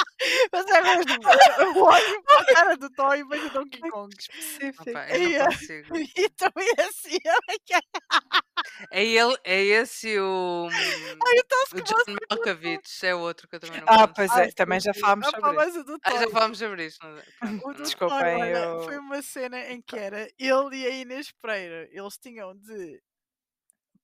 Mas 0.52 0.66
é 0.66 0.80
mesmo. 0.82 1.12
Eu, 1.58 1.82
olho 1.82 2.22
para 2.24 2.40
a 2.40 2.44
cara 2.46 2.76
do 2.76 2.90
Toy 2.90 3.18
e 3.20 3.24
vejo 3.24 3.46
o 3.46 3.50
Donkey 3.50 3.80
Ai, 3.82 3.90
Kong. 3.90 4.14
específico. 4.18 4.90
Opa, 4.90 5.08
eu 5.08 5.18
não 5.18 5.28
Ia. 5.30 5.44
consigo. 5.46 5.94
E 6.16 6.28
também 6.30 6.68
é 6.78 6.82
assim. 6.82 7.18
É 8.90 9.04
ele, 9.04 9.36
é 9.44 9.60
esse 9.62 10.18
o. 10.20 10.68
Ai, 10.70 11.38
eu 11.38 11.42
estou 11.42 11.78
O 11.78 11.80
John 11.82 12.16
Malkovich, 12.30 13.06
é 13.06 13.14
outro 13.14 13.48
que 13.48 13.56
eu 13.56 13.60
também 13.60 13.80
não 13.80 13.88
Ah, 13.88 13.94
consigo. 14.08 14.14
pois 14.14 14.30
Ai, 14.32 14.48
é, 14.48 14.52
também 14.52 14.80
já 14.80 14.92
sim. 14.94 15.00
falámos 15.00 15.26
Ah, 15.26 15.30
sobre 15.30 15.50
isso. 15.68 15.98
Ah, 16.04 16.10
já 16.12 16.30
falámos 16.30 16.58
sobre 16.58 16.86
isto. 16.86 17.06
não? 17.06 17.22
Pronto, 17.40 17.68
O 17.68 17.72
do 17.72 17.82
não. 17.82 18.08
Toy, 18.08 18.52
eu- 18.54 18.80
foi 18.84 18.98
uma 18.98 19.22
cena 19.22 19.58
em 19.70 19.82
que 19.82 19.96
era 19.96 20.28
ele 20.38 20.76
e 20.76 20.86
a 20.86 20.90
Inês 20.90 21.32
Pereira. 21.40 21.88
Eles 21.90 22.16
tinham 22.18 22.54
de 22.56 23.02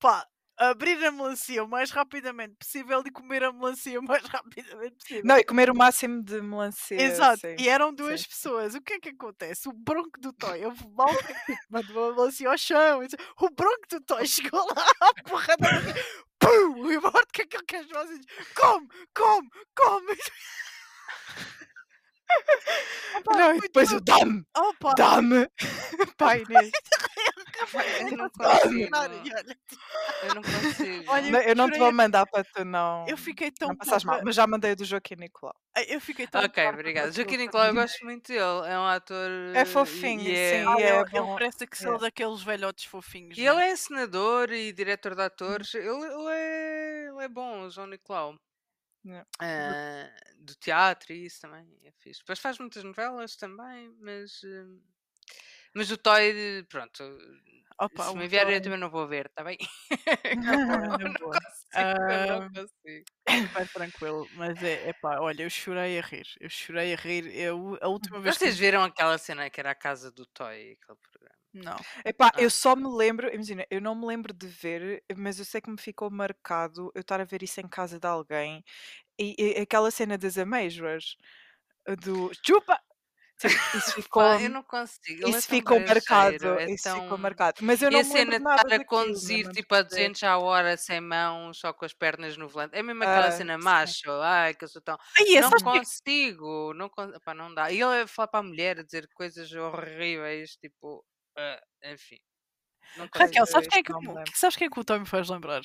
pá, 0.00 0.26
abrir 0.58 1.02
a 1.04 1.12
melancia 1.12 1.62
o 1.62 1.68
mais 1.68 1.90
rapidamente 1.90 2.56
possível 2.56 3.02
e 3.06 3.10
comer 3.10 3.44
a 3.44 3.52
melancia 3.52 3.98
o 4.00 4.02
mais 4.02 4.22
rapidamente 4.26 4.96
possível. 4.96 5.22
Não, 5.24 5.38
e 5.38 5.44
comer 5.44 5.70
o 5.70 5.74
máximo 5.74 6.22
de 6.22 6.40
melancia. 6.40 7.00
Exato, 7.00 7.40
sim. 7.40 7.56
e 7.58 7.68
eram 7.68 7.94
duas 7.94 8.20
sim. 8.22 8.28
pessoas. 8.28 8.74
O 8.74 8.80
que 8.80 8.94
é 8.94 8.98
que 9.00 9.08
acontece? 9.10 9.68
O 9.68 9.72
bronco 9.72 10.20
do 10.20 10.32
Toy, 10.32 10.64
eu 10.64 10.74
mal 10.94 11.08
mandou 11.70 12.10
a 12.10 12.14
melancia 12.14 12.50
ao 12.50 12.58
chão. 12.58 13.00
O 13.40 13.50
bronco 13.50 13.88
do 13.90 14.00
Toy 14.00 14.26
chegou 14.28 14.66
lá 14.66 14.90
à 15.00 15.22
porrada. 15.22 15.94
Pum! 16.38 16.90
E 16.90 16.98
morte 16.98 17.32
que 17.32 17.42
aquele 17.42 17.64
queijo 17.64 17.96
assim, 17.96 18.20
come, 18.54 18.88
come, 19.14 19.48
come. 19.74 20.16
Opa, 23.16 23.36
Não, 23.36 23.56
e 23.56 23.60
depois 23.60 23.88
tão- 23.88 23.98
o 23.98 24.00
dame, 24.00 24.44
Opa, 24.56 24.94
dame. 24.94 25.48
Pai, 26.16 26.42
Eu 28.10 28.16
não 28.16 28.30
consigo. 28.30 28.96
Eu 30.22 30.34
não 30.34 30.42
consigo. 30.44 31.04
Olha, 31.10 31.30
Não, 31.30 31.40
eu 31.40 31.56
não 31.56 31.70
te 31.70 31.78
vou 31.78 31.92
mandar 31.92 32.26
para 32.26 32.44
tu 32.44 32.64
não, 32.64 33.06
eu 33.08 33.16
fiquei 33.16 33.50
tão 33.50 33.68
não 33.68 33.76
mal, 34.04 34.20
mas 34.24 34.34
já 34.34 34.46
mandei 34.46 34.74
do 34.74 34.84
Joaquim 34.84 35.14
Nicolau. 35.16 35.54
Eu 35.88 36.00
fiquei 36.00 36.26
tão 36.26 36.42
Ok, 36.42 36.66
obrigada. 36.68 37.12
Joaquim. 37.12 37.36
Nicolau, 37.36 37.66
eu 37.68 37.74
gosto 37.74 38.04
muito 38.04 38.28
dele. 38.28 38.40
É 38.68 38.78
um 38.78 38.84
ator. 38.86 39.30
É 39.54 39.60
eh, 39.60 39.64
fofinho, 39.64 40.20
e 40.22 40.32
é- 40.32 40.50
sim, 40.50 40.66
Ah, 40.68 40.80
é 40.80 40.88
ele, 40.90 40.98
ele 41.12 41.26
parece 41.38 41.66
que 41.66 41.78
são 41.78 41.92
Yeah. 41.92 42.04
daqueles 42.04 42.42
velhotes 42.42 42.84
fofinhos. 42.84 43.38
E 43.38 43.44
não 43.44 43.52
ele 43.52 43.62
é? 43.62 43.70
é 43.70 43.76
senador 43.76 44.50
e 44.52 44.72
diretor 44.72 45.14
de 45.14 45.22
atores. 45.22 45.74
Ele, 45.74 45.86
ele 45.88 46.32
é, 46.32 47.08
ele 47.08 47.24
é 47.24 47.28
bom, 47.28 47.62
o 47.66 47.70
João 47.70 47.86
Nicolau. 47.86 48.34
Ah, 49.40 50.10
do 50.38 50.54
teatro 50.56 51.12
e 51.12 51.26
isso 51.26 51.40
também 51.40 51.66
é 51.84 51.92
fixe. 51.92 52.20
Depois 52.20 52.38
faz 52.38 52.58
muitas 52.58 52.82
novelas 52.84 53.36
também, 53.36 53.94
mas. 54.00 54.42
hum, 54.44 54.80
mas 55.74 55.90
o 55.90 55.98
Toy, 55.98 56.64
pronto. 56.68 57.02
Opa, 57.80 58.04
se 58.04 58.16
me 58.16 58.24
enviar, 58.24 58.48
eu 58.50 58.60
também 58.60 58.78
não 58.78 58.90
vou 58.90 59.06
ver, 59.06 59.26
está 59.26 59.44
bem? 59.44 59.56
Não 60.98 61.14
boa. 61.18 61.38
consigo, 61.40 61.90
eu 62.08 62.26
não 62.26 62.42
consigo. 62.54 63.06
Vai 63.54 63.66
tranquilo, 63.68 64.28
mas 64.32 64.62
é, 64.62 64.88
epá, 64.90 65.20
olha, 65.20 65.42
eu 65.44 65.50
chorei 65.50 65.98
a 65.98 66.02
rir, 66.02 66.26
eu 66.40 66.48
chorei 66.50 66.94
a 66.94 66.96
rir, 66.96 67.26
eu, 67.34 67.78
a 67.82 67.88
última 67.88 68.20
vez 68.20 68.38
que 68.38 68.46
Vocês 68.46 68.58
viram 68.58 68.82
aquela 68.84 69.18
cena 69.18 69.50
que 69.50 69.60
era 69.60 69.70
a 69.70 69.74
casa 69.74 70.10
do 70.10 70.26
Toy, 70.26 70.72
aquele 70.80 70.98
programa? 70.98 71.38
Não, 71.54 71.84
Epá, 72.04 72.30
Ah. 72.32 72.38
eu 72.38 72.50
só 72.50 72.76
me 72.76 72.86
lembro, 72.94 73.32
imagina, 73.32 73.66
eu 73.70 73.80
não 73.80 73.94
me 73.94 74.06
lembro 74.06 74.34
de 74.34 74.46
ver, 74.46 75.02
mas 75.16 75.38
eu 75.38 75.44
sei 75.46 75.60
que 75.62 75.70
me 75.70 75.80
ficou 75.80 76.10
marcado 76.10 76.92
eu 76.94 77.00
estar 77.00 77.20
a 77.20 77.24
ver 77.24 77.42
isso 77.42 77.58
em 77.60 77.66
casa 77.68 77.98
de 77.98 78.06
alguém 78.06 78.62
e, 79.18 79.36
e 79.38 79.60
aquela 79.62 79.90
cena 79.92 80.18
das 80.18 80.38
amêijoas 80.38 81.16
do 82.02 82.32
chupa! 82.46 82.80
Tipo, 83.38 83.54
isso 83.76 83.92
ficou, 84.02 84.22
Pá, 84.22 84.42
eu 84.42 84.50
não 84.50 84.62
consigo. 84.64 85.26
é 85.26 85.30
isso 85.30 85.48
tão 85.48 85.56
ficou 85.56 85.80
marcado, 85.80 86.58
é 86.58 86.70
isso 86.70 86.82
tão... 86.84 87.02
ficou 87.02 87.18
marcado. 87.18 87.58
Mas 87.62 87.80
eu 87.82 87.88
E 87.88 87.92
não 87.92 88.00
a 88.00 88.02
me 88.02 88.08
lembro 88.12 88.32
cena 88.32 88.44
de 88.44 88.56
estar 88.62 88.74
a 88.80 88.84
conduzir 88.84 89.48
tipo 89.52 89.74
a 89.74 89.82
de 89.82 89.88
dizer. 89.88 90.00
200 90.08 90.22
à 90.24 90.38
hora 90.38 90.76
sem 90.76 91.00
mãos, 91.00 91.58
só 91.60 91.72
com 91.72 91.84
as 91.84 91.92
pernas 91.94 92.36
no 92.36 92.48
volante. 92.48 92.76
É 92.76 92.82
mesmo 92.82 93.02
aquela 93.04 93.28
Ah, 93.28 93.32
cena 93.32 93.56
sim. 93.56 93.64
macho. 93.64 94.10
Ai, 94.22 94.54
que 94.54 94.64
eu 94.64 94.68
sou 94.68 94.82
tão. 94.82 94.98
Ai, 95.16 95.36
é 95.36 95.40
Não 95.40 95.50
só 95.50 95.56
que- 95.56 95.62
consigo. 95.64 96.74
Não, 96.74 96.88
con... 96.88 97.04
Epá, 97.14 97.32
não 97.32 97.54
dá. 97.54 97.70
E 97.70 97.80
ele 97.80 98.02
a 98.02 98.06
falar 98.08 98.28
para 98.28 98.40
a 98.40 98.42
mulher, 98.42 98.80
a 98.80 98.82
dizer 98.82 99.08
coisas 99.14 99.52
horríveis, 99.52 100.56
tipo. 100.56 101.04
ah, 101.36 101.60
enfim. 101.84 102.18
Raquel, 102.96 103.10
consigo. 103.44 103.46
Sabes 103.46 103.68
quem, 103.68 103.78
é 103.80 103.82
que, 103.82 103.92
que- 104.32 104.38
sabes 104.38 104.56
quem 104.56 104.66
é 104.66 104.70
que 104.70 104.80
o 104.80 104.84
Tom 104.84 104.98
me 105.00 105.06
faz 105.06 105.28
lembrar? 105.28 105.62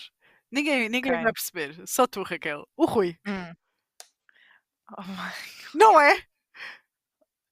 Ninguém, 0.52 0.88
ninguém 0.90 1.12
Quem? 1.14 1.24
vai 1.24 1.34
perceber, 1.34 1.76
só 1.88 2.06
tu, 2.06 2.22
Raquel. 2.22 2.68
O 2.78 2.86
Rui. 2.86 3.18
Hum. 3.26 3.54
Oh 4.98 5.02
Não 5.74 6.00
é? 6.00 6.24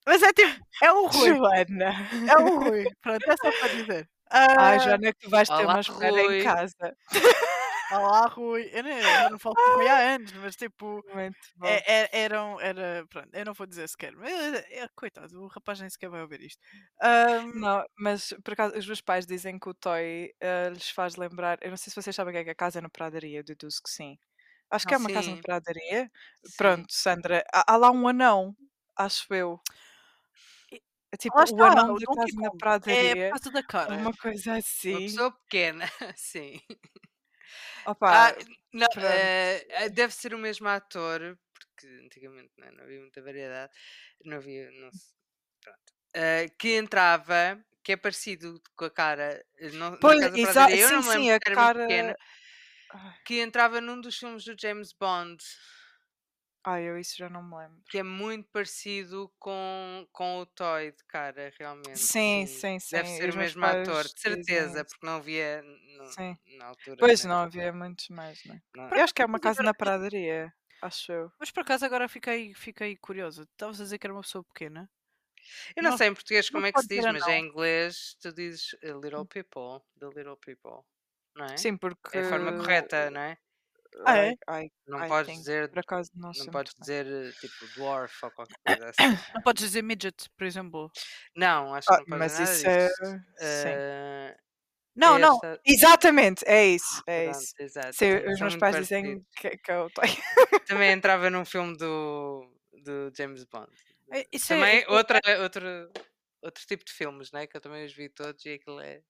Mas 0.06 0.22
é 0.22 0.32
tipo, 0.32 0.64
é 0.82 0.92
o 0.92 1.06
Rui. 1.06 1.28
Joana. 1.36 1.94
É 2.26 2.38
o 2.38 2.48
Rui. 2.48 2.84
Pronto, 3.02 3.28
é 3.28 3.36
só 3.36 3.52
para 3.52 3.68
dizer. 3.68 4.08
Ai, 4.56 4.76
Ah, 4.76 4.78
Joana, 4.78 5.12
que 5.12 5.18
tu 5.20 5.30
vais 5.30 5.48
ter 5.50 5.66
uma 5.66 5.80
espera 5.80 6.22
em 6.22 6.36
casa. 6.36 6.96
Olá, 7.90 8.26
Rui. 8.26 8.70
Eu 8.72 8.82
não, 8.82 8.90
eu 8.90 9.30
não 9.30 9.38
falo 9.38 9.56
com 9.56 9.70
Rui 9.72 9.86
há 9.88 10.14
anos, 10.14 10.32
mas 10.32 10.56
tipo, 10.56 11.04
Muito 11.14 11.36
bom. 11.56 11.66
é, 11.68 12.04
é, 12.18 12.22
eram, 12.24 12.60
era, 12.60 13.06
pronto, 13.08 13.28
eu 13.34 13.44
não 13.44 13.52
vou 13.54 13.66
dizer 13.66 13.88
sequer. 13.88 14.14
Mas, 14.16 14.30
é, 14.32 14.78
é, 14.84 14.88
coitado, 14.96 15.42
o 15.42 15.46
rapaz 15.48 15.78
nem 15.80 15.90
sequer 15.90 16.08
vai 16.08 16.22
ouvir 16.22 16.40
isto. 16.42 16.60
Ahm, 17.02 17.60
Não, 17.60 17.84
mas 17.98 18.32
por 18.44 18.52
acaso 18.54 18.76
os 18.78 18.86
meus 18.86 19.00
pais 19.02 19.26
dizem 19.26 19.58
que 19.58 19.68
o 19.68 19.74
Toy 19.74 20.32
eh, 20.40 20.70
lhes 20.70 20.88
faz 20.90 21.16
lembrar. 21.16 21.58
Eu 21.60 21.70
não 21.70 21.76
sei 21.76 21.90
se 21.90 22.00
vocês 22.00 22.16
sabem 22.16 22.30
o 22.32 22.34
que 22.34 22.38
é 22.40 22.44
que 22.44 22.50
é 22.50 22.52
a 22.52 22.56
casa 22.56 22.80
na 22.80 22.88
pradaria, 22.88 23.40
eu 23.40 23.44
deduzo 23.44 23.82
que 23.82 23.90
sim. 23.90 24.18
Acho 24.70 24.86
que 24.86 24.94
Ah, 24.94 24.94
é 24.94 24.98
uma 24.98 25.10
casa 25.10 25.30
na 25.30 25.36
sim. 25.36 25.42
pradaria. 25.42 26.10
Sim. 26.44 26.56
Pronto, 26.56 26.92
Sandra, 26.92 27.44
há, 27.52 27.74
há 27.74 27.76
lá 27.76 27.90
um 27.90 28.08
anão, 28.08 28.56
acho 28.96 29.26
eu. 29.34 29.60
É 31.12 31.16
tipo 31.16 31.36
lá 31.36 31.44
o 31.44 31.44
está, 31.44 31.66
anão 31.66 31.94
da 31.94 32.06
casa 32.06 32.40
na. 32.40 32.48
É 32.48 32.50
pradaria. 32.58 33.24
por 33.26 33.30
causa 33.30 33.50
da 33.52 33.62
cara. 33.62 33.96
Uma 33.96 34.12
coisa 34.16 34.50
Uma 34.52 34.58
assim. 34.58 35.04
pessoa 35.06 35.30
pequena. 35.32 35.84
Sim. 36.16 36.60
Opa, 37.86 38.28
Ah, 38.28 38.34
não, 38.72 38.86
eh, 39.02 39.88
deve 39.90 40.14
ser 40.14 40.34
o 40.34 40.38
mesmo 40.38 40.68
ator, 40.68 41.38
porque 41.52 41.86
antigamente 42.04 42.52
não, 42.56 42.66
é, 42.68 42.70
não 42.72 42.84
havia 42.84 43.00
muita 43.00 43.20
variedade, 43.22 43.72
não 44.24 44.36
havia, 44.36 44.70
não 44.70 44.90
se- 44.92 45.12
pronto, 45.60 45.78
eh, 46.14 46.48
que 46.58 46.76
entrava, 46.76 47.62
que 47.82 47.92
é 47.92 47.96
parecido 47.96 48.60
com 48.76 48.84
a 48.84 48.90
cara 48.90 49.44
na 49.74 49.96
pois, 49.98 50.20
Casa 50.20 50.38
exa- 50.38 50.52
Pradaria, 50.52 50.76
eu 50.76 50.88
sim, 50.88 50.94
não 50.94 51.02
sim, 51.02 51.30
a 51.30 51.40
cara. 51.40 52.16
que 53.24 53.40
entrava 53.40 53.80
num 53.80 54.00
dos 54.00 54.16
filmes 54.16 54.44
do 54.44 54.54
James 54.58 54.92
Bond, 54.92 55.42
Ai, 56.64 56.84
eu 56.88 56.98
isso 56.98 57.16
já 57.16 57.28
não 57.28 57.42
me 57.42 57.56
lembro. 57.56 57.82
que 57.88 57.98
é 57.98 58.02
muito 58.02 58.48
parecido 58.50 59.32
com, 59.38 60.06
com 60.12 60.38
o 60.40 60.46
Toy 60.46 60.92
de 60.92 61.04
cara, 61.04 61.52
realmente. 61.58 61.98
Sim, 61.98 62.46
Sim, 62.46 62.46
sim, 62.46 62.78
deve 62.90 63.08
sim. 63.08 63.16
ser 63.16 63.28
Os 63.28 63.34
o 63.34 63.38
mesmo 63.38 63.64
ator, 63.66 64.04
de 64.04 64.20
certeza, 64.20 64.84
porque 64.84 65.06
não 65.06 65.16
havia 65.16 65.62
no- 65.62 66.04
Sim. 66.14 66.36
na 66.58 66.66
altura. 66.66 66.96
Pois 66.98 67.24
né? 67.24 67.28
não 67.28 67.36
havia 67.42 67.72
muitos 67.72 68.08
mais, 68.08 68.44
né? 68.44 68.60
Não- 68.74 68.88
Eu 68.90 69.02
acho 69.04 69.14
que 69.14 69.22
é 69.22 69.26
uma 69.26 69.40
casa 69.40 69.62
na 69.62 69.74
pradaria, 69.74 70.52
acho 70.82 71.12
eu. 71.12 71.32
Mas 71.38 71.50
por 71.50 71.60
acaso 71.60 71.84
agora 71.84 72.08
fiquei, 72.08 72.54
fiquei 72.54 72.96
curiosa. 72.96 73.42
Estavas 73.42 73.80
a 73.80 73.84
dizer 73.84 73.98
que 73.98 74.06
era 74.06 74.14
uma 74.14 74.22
pessoa 74.22 74.44
pequena? 74.44 74.90
Eu 75.76 75.82
não, 75.82 75.90
Não- 75.90 75.98
sei 75.98 76.08
em 76.08 76.14
português 76.14 76.48
como 76.50 76.66
é 76.66 76.72
que 76.72 76.80
se 76.80 76.88
diz, 76.88 77.06
mas 77.06 77.20
não. 77.20 77.28
em 77.28 77.46
inglês 77.46 78.16
tu 78.20 78.32
dizes 78.32 78.74
a 78.82 78.88
little 78.88 79.26
people, 79.26 79.80
the 79.98 80.06
little 80.08 80.36
people, 80.36 80.84
não 81.36 81.46
é? 81.46 81.56
Sim, 81.56 81.76
porque. 81.78 82.16
É 82.16 82.20
a 82.20 82.24
forma 82.24 82.52
correta, 82.52 83.10
não 83.10 83.20
é? 83.20 83.38
Ah, 84.04 84.16
é? 84.18 84.28
Ai, 84.28 84.36
ai, 84.48 84.70
Não 84.86 85.04
I 85.04 85.08
podes 85.08 85.36
dizer, 85.38 85.68
Por 85.70 85.78
acaso 85.80 86.10
não 86.14 86.32
não 86.36 86.46
podes 86.46 86.72
dizer 86.78 87.06
eh, 87.06 87.30
tipo 87.40 87.66
dwarf 87.76 88.14
ou 88.24 88.30
qualquer 88.30 88.56
coisa 88.64 88.88
assim. 88.90 89.02
Não 89.34 89.42
podes 89.42 89.62
dizer 89.64 89.82
midget, 89.82 90.28
por 90.36 90.44
exemplo. 90.46 90.90
Não, 91.36 91.74
acho 91.74 91.86
que 91.86 91.92
Ah, 91.94 91.98
não 91.98 92.04
podes 92.06 92.38
mas 92.38 92.38
isso 92.60 92.68
é. 92.68 92.88
Eh, 93.40 94.36
Não, 94.94 95.18
não. 95.18 95.34
esta- 95.34 95.60
Exatamente, 95.64 96.44
é 96.46 96.66
isso. 96.66 97.02
É 97.06 97.24
pronto, 97.24 97.38
isso. 97.42 97.54
exato, 97.58 97.92
Sim, 97.96 98.18
sim, 98.18 98.32
os 98.32 98.40
meus 98.40 98.56
pais 98.56 98.76
dizem 98.76 99.24
que, 99.36 99.56
que 99.56 99.72
eu 99.72 99.88
tenho. 99.90 100.16
Também 100.66 100.92
entrava 100.92 101.30
num 101.30 101.44
filme 101.44 101.76
do, 101.76 102.50
do 102.84 103.12
James 103.16 103.44
Bond. 103.44 103.70
É, 104.10 104.26
Isso 104.32 104.52
é- 104.52 104.56
Também 104.56 104.80
é- 104.82 104.88
outra, 104.90 105.20
outro, 105.42 105.92
outro 106.42 106.66
tipo 106.66 106.84
de 106.84 106.92
filmes, 106.92 107.30
né? 107.32 107.46
Que 107.46 107.56
eu 107.56 107.60
também 107.60 107.84
os 107.84 107.92
vi 107.94 108.08
todos 108.08 108.44
e 108.44 108.50
aquilo 108.54 108.80
é. 108.80 109.02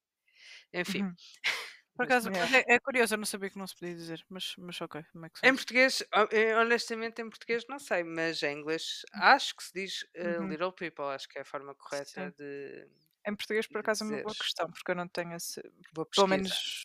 Enfim. 0.75 1.03
Uhum. 1.03 1.15
por 1.97 2.05
acaso, 2.05 2.31
é, 2.35 2.75
é 2.75 2.81
curioso, 2.81 3.15
eu 3.15 3.19
não 3.19 3.25
sabia 3.27 3.51
que 3.51 3.59
não 3.59 3.67
se 3.67 3.75
podia 3.77 3.95
dizer, 3.95 4.25
mas, 4.29 4.55
mas 4.59 4.81
ok, 4.81 5.03
como 5.13 5.27
é 5.27 5.31
que 5.31 5.39
Em 5.45 5.55
português, 5.57 6.03
eh, 6.31 6.55
honestamente, 6.57 7.21
em 7.21 7.29
português 7.29 7.65
não 7.69 7.79
sei, 7.79 8.05
mas 8.05 8.43
em 8.45 8.59
inglês 8.59 9.03
acho 9.13 9.57
que 9.57 9.65
se 9.65 9.73
diz 9.75 10.07
eh, 10.15 10.39
Uhum. 10.39 10.49
little 10.49 10.73
people, 10.73 11.05
acho 11.07 11.29
que 11.29 11.39
é 11.39 11.43
a 11.43 11.45
forma 11.45 11.75
correta 11.75 12.29
Sim. 12.29 12.33
de. 12.39 12.89
Em 13.27 13.35
português, 13.37 13.67
por 13.67 13.81
acaso, 13.81 14.05
é 14.05 14.07
uma 14.07 14.19
boa 14.21 14.35
questão, 14.37 14.71
porque 14.71 14.91
eu 14.93 14.97
não 14.97 15.09
tenho 15.09 15.35
esse. 15.35 15.61
Vou 15.95 16.07
Pelo 16.15 16.27
menos. 16.29 16.85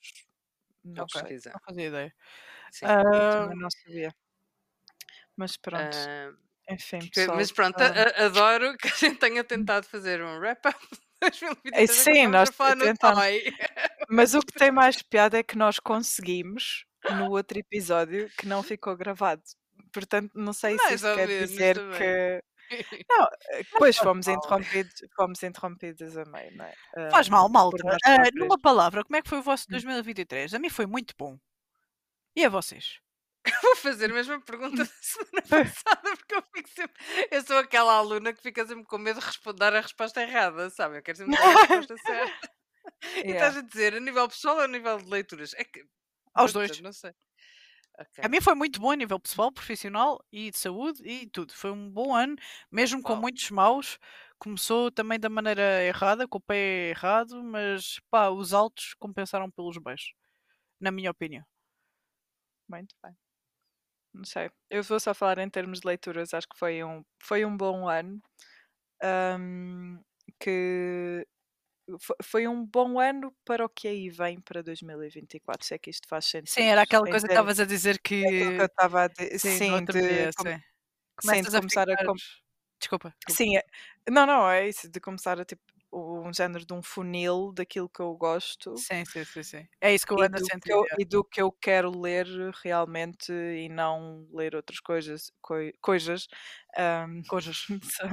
Não 0.84 1.06
pesquisar. 1.10 1.54
Não 1.54 1.60
fazia 1.66 1.88
ideia. 1.88 2.16
Sim. 2.72 2.98
Também 3.30 3.58
não 3.60 3.70
sabia. 3.72 4.14
Mas 5.38 5.56
pronto. 5.58 5.96
Ah, 5.96 6.32
Enfim, 6.70 7.08
pessoal. 7.10 7.40
mas 7.40 7.52
pronto, 7.52 7.82
a- 7.84 8.26
adoro 8.26 8.78
que 8.78 8.88
a 8.88 8.92
gente 8.92 9.20
tenha 9.20 9.44
tentado 9.44 9.88
fazer 9.88 10.22
um 10.24 10.40
wrap-up. 10.40 10.78
De 11.24 11.30
2023 11.30 11.74
É, 11.74 11.84
enquanto 11.84 12.04
sim, 12.04 12.28
nós 12.28 12.50
tentamos. 12.80 13.24
Mas 14.10 14.34
o 14.34 14.40
que 14.42 14.54
tem 14.54 14.72
mais 14.72 15.02
piada 15.02 15.38
é 15.40 15.44
que 15.44 15.58
nós 15.58 15.80
conseguimos 15.80 16.86
no 17.12 17.32
outro 17.32 17.60
episódio 17.60 18.30
que 18.38 18.48
não 18.48 18.64
ficou 18.64 18.96
gravado. 18.96 19.42
Portanto, 19.94 20.32
não 20.36 20.54
sei 20.54 20.78
se 20.78 20.84
Mais 20.84 20.96
isto 20.96 21.08
ou 21.08 21.16
quer 21.16 21.28
menos 21.28 21.50
dizer 21.50 21.76
que. 21.98 22.44
Não, 23.10 23.28
eh, 23.52 23.64
depois 23.64 23.96
faz 23.96 24.04
fomos 24.04 24.28
interrompidos, 24.28 24.94
fomos 25.16 25.42
interrompidos 25.42 26.18
a 26.18 26.26
meio, 26.26 26.52
não 26.58 26.66
é? 26.66 26.74
Faz 27.10 27.30
mal, 27.30 27.48
malta. 27.50 27.78
próprios. 27.82 28.32
numa 28.36 28.60
palavra, 28.60 29.06
como 29.06 29.16
é 29.16 29.22
que 29.22 29.30
foi 29.30 29.38
o 29.40 29.42
vosso 29.42 29.66
Hum. 29.70 29.72
2023? 29.72 30.54
A 30.54 30.60
mim 30.60 30.70
foi 30.70 30.86
muito 30.86 31.14
bom. 31.18 31.38
E 32.36 32.46
a 32.46 32.50
vocês? 32.50 33.00
Vou 33.64 33.76
fazer 33.78 34.12
a 34.12 34.14
mesma 34.14 34.40
pergunta 34.42 34.84
da 34.84 34.90
semana 35.02 35.42
passada, 35.50 36.18
porque 36.18 36.36
eu 36.36 36.44
fico 36.54 36.70
sempre. 36.70 37.04
Eu 37.32 37.42
sou 37.44 37.58
aquela 37.58 37.94
aluna 37.94 38.34
que 38.34 38.42
fica 38.42 38.66
sempre 38.66 38.86
com 38.86 38.98
medo 38.98 39.20
de 39.20 39.26
responder, 39.26 39.76
a 39.76 39.82
resposta 39.82 40.22
errada, 40.22 40.70
sabe? 40.70 40.98
Eu 40.98 41.04
quero 41.04 41.18
sempre 41.18 41.38
dar 41.38 41.44
a 41.46 41.60
resposta 41.66 41.98
certa. 42.06 42.52
E 43.16 43.20
Yeah. 43.20 43.34
estás 43.34 43.58
a 43.58 43.62
dizer 43.62 43.96
a 43.96 44.00
nível 44.00 44.28
pessoal 44.28 44.56
ou 44.56 44.62
a 44.62 44.68
nível 44.68 44.98
de 44.98 45.10
leituras? 45.10 45.54
É 45.56 45.64
que. 45.64 45.86
Aos 46.34 46.52
puta, 46.54 46.66
dois. 46.68 46.82
Não 46.82 46.94
sei. 46.94 47.12
Ok. 48.00 48.24
A 48.24 48.30
mim 48.30 48.40
foi 48.40 48.56
muito 48.56 48.80
bom 48.80 48.92
a 48.92 48.96
nível 48.96 49.20
pessoal, 49.20 49.52
profissional 49.52 50.24
e 50.32 50.52
de 50.52 50.58
saúde 50.58 51.02
e 51.04 51.28
tudo. 51.28 51.54
Foi 51.54 51.72
um 51.72 51.90
bom 51.90 52.16
ano, 52.16 52.36
mesmo 52.72 53.02
com 53.02 53.14
Uau. 53.14 53.22
muitos 53.22 53.50
maus. 53.52 54.00
Começou 54.40 54.92
também 54.92 55.20
da 55.20 55.30
maneira 55.30 55.84
errada, 55.84 56.28
com 56.28 56.38
o 56.38 56.42
pé 56.42 56.90
errado, 56.90 57.44
mas 57.44 58.00
pá, 58.10 58.30
os 58.30 58.54
altos 58.54 58.94
compensaram 59.00 59.50
pelos 59.50 59.78
baixos, 59.80 60.14
na 60.80 60.92
minha 60.92 61.10
opinião. 61.10 61.44
Muito 62.70 62.96
bem. 63.04 63.16
Não 64.14 64.24
sei. 64.26 64.50
Eu 64.70 64.84
vou 64.84 65.00
só 65.00 65.14
falar 65.14 65.38
em 65.40 65.50
termos 65.50 65.80
de 65.82 65.88
leituras. 65.88 66.34
Acho 66.34 66.48
que 66.48 66.58
foi 66.58 66.84
um, 66.84 67.04
foi 67.22 67.46
um 67.46 67.56
bom 67.56 67.88
ano. 67.88 68.22
ahm, 69.04 70.00
que 70.40 71.26
fo- 72.02 72.16
foi 72.24 72.48
um 72.48 72.66
bom 72.66 73.00
ano 73.00 73.34
para 73.46 73.66
o 73.66 73.70
que 73.70 73.88
aí 73.88 74.10
vem 74.10 74.42
para 74.42 74.64
2024. 74.64 75.66
Se 75.68 75.76
é 75.76 75.80
que 75.80 75.90
isto 75.92 76.08
faz 76.08 76.26
sentido. 76.26 76.54
Sim, 76.54 76.64
era 76.64 76.84
aquela 76.84 77.06
coisa 77.08 77.28
que 77.28 77.34
estavas 77.34 77.60
a 77.60 77.66
dizer 77.66 77.96
é 77.96 78.28
aquilo 78.28 78.30
que 78.30 78.44
eu 78.46 78.58
que. 78.60 78.64
estava 78.66 79.04
a 79.04 79.08
dizer. 79.10 79.40
Sim, 79.40 79.58
Sim, 79.58 79.86
de, 79.86 79.94
dia, 79.94 80.30
com- 80.38 80.44
sim. 80.46 80.56
sim, 81.22 81.44
de 81.44 81.52
Começas 81.52 81.56
a 81.56 81.60
começar 81.60 81.90
a. 81.90 81.92
ficar. 81.92 82.06
com- 82.06 82.16
Desculpa. 82.80 83.10
desculpa. 83.28 83.32
Sim, 83.32 83.58
é- 83.58 83.66
não, 84.12 84.26
não, 84.28 84.50
é 84.50 84.68
isso, 84.70 84.90
de 84.90 85.00
começar 85.00 85.40
a 85.42 85.46
tipo 85.46 85.62
um 85.94 86.34
género 86.34 86.66
de 86.66 86.74
um 86.74 86.82
funil 86.84 87.52
daquilo 87.54 87.90
que 87.90 88.02
eu 88.02 88.16
gosto 88.16 88.86
Sim, 88.86 89.04
sim, 89.06 89.26
sim, 89.26 89.44
sim. 89.44 89.68
É 89.82 89.94
isso 89.94 90.06
que 90.06 90.14
eu 90.14 90.22
e 90.22 90.22
ando 90.22 90.38
a 90.38 90.42
sentir. 90.42 90.74
eu, 90.74 90.90
é. 90.94 90.98
e 90.98 91.06
do 91.06 91.24
que 91.24 91.42
eu 91.42 91.52
quero 91.52 91.92
ler 92.00 92.26
realmente 92.64 93.32
e 93.32 93.70
não 93.70 94.28
ler 94.34 94.56
outras 94.56 94.80
coisas, 94.80 95.32
coi- 95.42 95.74
coisas 95.82 96.28
ahm, 96.78 97.22
Coisas. 97.28 97.68
só, 97.82 98.06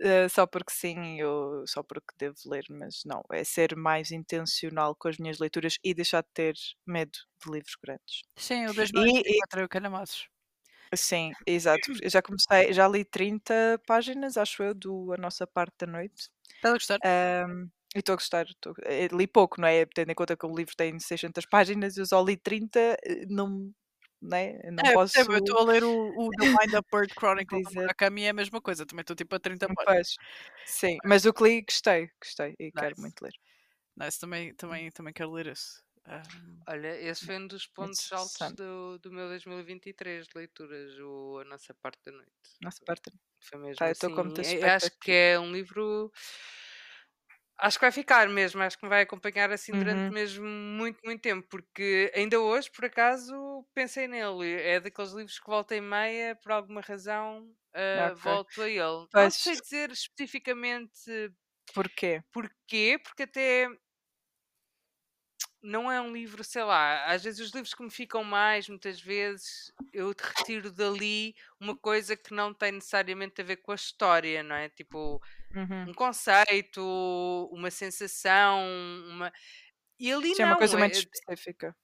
eh, 0.00 0.28
só 0.28 0.46
porque 0.46 0.72
sim, 0.72 1.20
eu, 1.20 1.64
só 1.66 1.82
porque 1.82 2.14
devo 2.18 2.36
ler, 2.46 2.64
mas 2.70 3.02
não, 3.04 3.22
é 3.32 3.44
ser 3.44 3.76
mais 3.76 4.10
intencional 4.12 4.94
com 4.96 5.08
as 5.08 5.18
minhas 5.18 5.38
leituras 5.38 5.78
e 5.84 5.94
deixar 5.94 6.22
de 6.22 6.28
ter 6.34 6.54
medo 6.86 7.12
de 7.44 7.50
livros 7.52 7.76
grandes. 7.82 8.22
Sim, 8.36 8.66
o 8.66 8.74
E, 8.94 9.36
e 9.36 9.40
2024 9.40 9.60
é 9.60 9.64
o 9.64 9.68
calhamaços. 9.68 10.28
Sim, 10.94 11.36
exato. 11.46 11.88
Eu 12.02 12.10
já 12.10 12.20
comecei, 12.20 12.72
já 12.72 12.88
li 12.88 13.04
30 13.04 13.80
páginas, 13.86 14.36
acho 14.36 14.62
eu, 14.62 14.74
do 14.74 15.12
A 15.12 15.16
Nossa 15.16 15.46
Parte 15.46 15.74
da 15.80 15.86
Noite. 15.86 16.28
Estás 16.56 16.72
a 16.74 16.78
gostar? 16.78 17.00
Ahm, 17.04 17.70
e 17.96 18.00
estou 18.00 18.14
a 18.14 18.16
gostar. 18.16 18.46
estou- 18.46 18.74
eh, 18.84 19.08
li 19.12 19.26
pouco, 19.28 19.60
não 19.60 19.68
é? 19.68 19.86
Tendo 19.86 20.10
em 20.12 20.14
conta 20.14 20.36
que 20.36 20.46
o 20.46 20.56
livro 20.56 20.76
tem 20.76 20.98
600 21.00 21.46
páginas, 21.46 21.96
eu 21.96 22.06
só 22.06 22.22
li 22.24 22.36
30, 22.36 22.80
eh, 23.04 23.26
não, 23.28 23.72
né? 24.22 24.60
não 24.72 24.88
É, 24.88 24.90
posso 24.90 25.14
percebo, 25.14 25.32
eu 25.34 25.38
estou 25.38 25.58
a 25.58 25.64
ler 25.64 25.84
o, 25.84 25.92
o 25.92 26.34
The 26.34 26.42
Wind 26.54 26.74
Up 26.78 26.88
Bird 26.90 27.12
Chronicle 27.18 27.60
da. 27.62 27.70
Murakami 27.74 28.24
é 28.24 28.30
a 28.30 28.32
mesma 28.32 28.60
coisa, 28.60 28.86
também 28.86 29.02
estou 29.02 29.16
tipo 29.16 29.34
a 29.34 29.40
30 29.40 29.68
páginas. 29.70 29.86
Pois, 29.86 30.18
sim, 30.64 30.98
mas 31.04 31.24
o 31.24 31.32
que 31.32 31.42
li, 31.44 31.62
gostei, 31.62 32.10
gostei 32.22 32.54
e 32.58 32.72
quero 32.72 32.94
Nice. 32.94 33.00
muito 33.00 33.22
ler. 33.22 33.34
Nice, 33.96 34.18
também, 34.20 34.54
também, 34.54 34.90
também 34.90 35.12
quero 35.14 35.32
ler 35.32 35.48
esse. 35.48 35.82
Olha, 36.66 36.96
esse 37.00 37.22
foi 37.24 37.36
um 37.38 37.46
dos 37.46 37.66
pontos 37.66 38.10
altos 38.12 38.52
do, 38.52 38.98
do 38.98 39.10
meu 39.12 39.28
2023 39.28 40.26
de 40.26 40.32
leituras, 40.36 40.98
o 40.98 41.38
A 41.40 41.44
Nossa 41.44 41.74
Parte 41.74 42.00
da 42.06 42.12
Noite. 42.12 42.50
Nossa 42.60 42.80
parte. 42.84 43.10
Foi 43.42 43.58
mesmo 43.58 43.80
Pá, 43.80 43.88
eu 43.88 43.92
estou 43.92 44.10
com 44.10 44.22
assim. 44.40 44.58
eu 44.62 44.68
Acho 44.68 44.90
que 45.00 45.10
é 45.12 45.38
um 45.38 45.52
livro. 45.52 46.10
Acho 47.58 47.78
que 47.78 47.84
vai 47.84 47.92
ficar 47.92 48.26
mesmo, 48.28 48.62
acho 48.62 48.78
que 48.78 48.84
me 48.84 48.88
vai 48.88 49.02
acompanhar 49.02 49.50
assim 49.52 49.76
durante 49.76 50.02
Uhum. 50.02 50.10
mesmo 50.10 50.46
muito, 50.46 50.98
muito 51.04 51.20
tempo, 51.20 51.46
porque 51.48 52.10
ainda 52.14 52.40
hoje, 52.40 52.70
por 52.70 52.86
acaso, 52.86 53.34
pensei 53.74 54.08
nele. 54.08 54.54
É 54.62 54.80
daqueles 54.80 55.12
livros 55.12 55.38
que 55.38 55.46
volta 55.46 55.76
e 55.76 55.80
meia, 55.80 56.34
por 56.36 56.52
alguma 56.52 56.80
razão, 56.80 57.54
ah, 57.74 58.14
Ok. 58.14 58.22
volto 58.22 58.62
a 58.62 58.68
ele. 58.68 59.06
Não 59.12 59.28
Pois. 59.28 59.34
sei 59.34 59.58
dizer 59.58 59.90
especificamente 59.90 61.30
Porquê? 61.74 62.22
porquê, 62.32 62.98
porque 63.02 63.24
até 63.24 63.68
não 65.62 65.90
é 65.90 66.00
um 66.00 66.12
livro, 66.12 66.42
sei 66.44 66.62
lá, 66.64 67.06
às 67.06 67.22
vezes 67.24 67.40
os 67.40 67.52
livros 67.52 67.74
que 67.74 67.82
me 67.82 67.90
ficam 67.90 68.24
mais, 68.24 68.68
muitas 68.68 69.00
vezes 69.00 69.72
eu 69.92 70.14
te 70.14 70.22
retiro 70.22 70.72
dali 70.72 71.34
uma 71.60 71.76
coisa 71.76 72.16
que 72.16 72.32
não 72.34 72.54
tem 72.54 72.72
necessariamente 72.72 73.40
a 73.40 73.44
ver 73.44 73.56
com 73.58 73.72
a 73.72 73.74
história, 73.74 74.42
não 74.42 74.54
é? 74.56 74.68
Tipo, 74.70 75.20
Uhum. 75.54 75.88
um 75.88 75.94
conceito, 75.94 76.82
uma 77.52 77.70
sensação, 77.70 78.60
uma. 79.08 79.32
E 80.00 80.12
ali 80.12 80.34
Sim, 80.34 80.42
é 80.42 80.46
não, 80.46 80.46
uma 80.46 80.56
coisa 80.56 80.76
muito 80.78 80.94
é- 80.94 81.04
específica. 81.04 81.76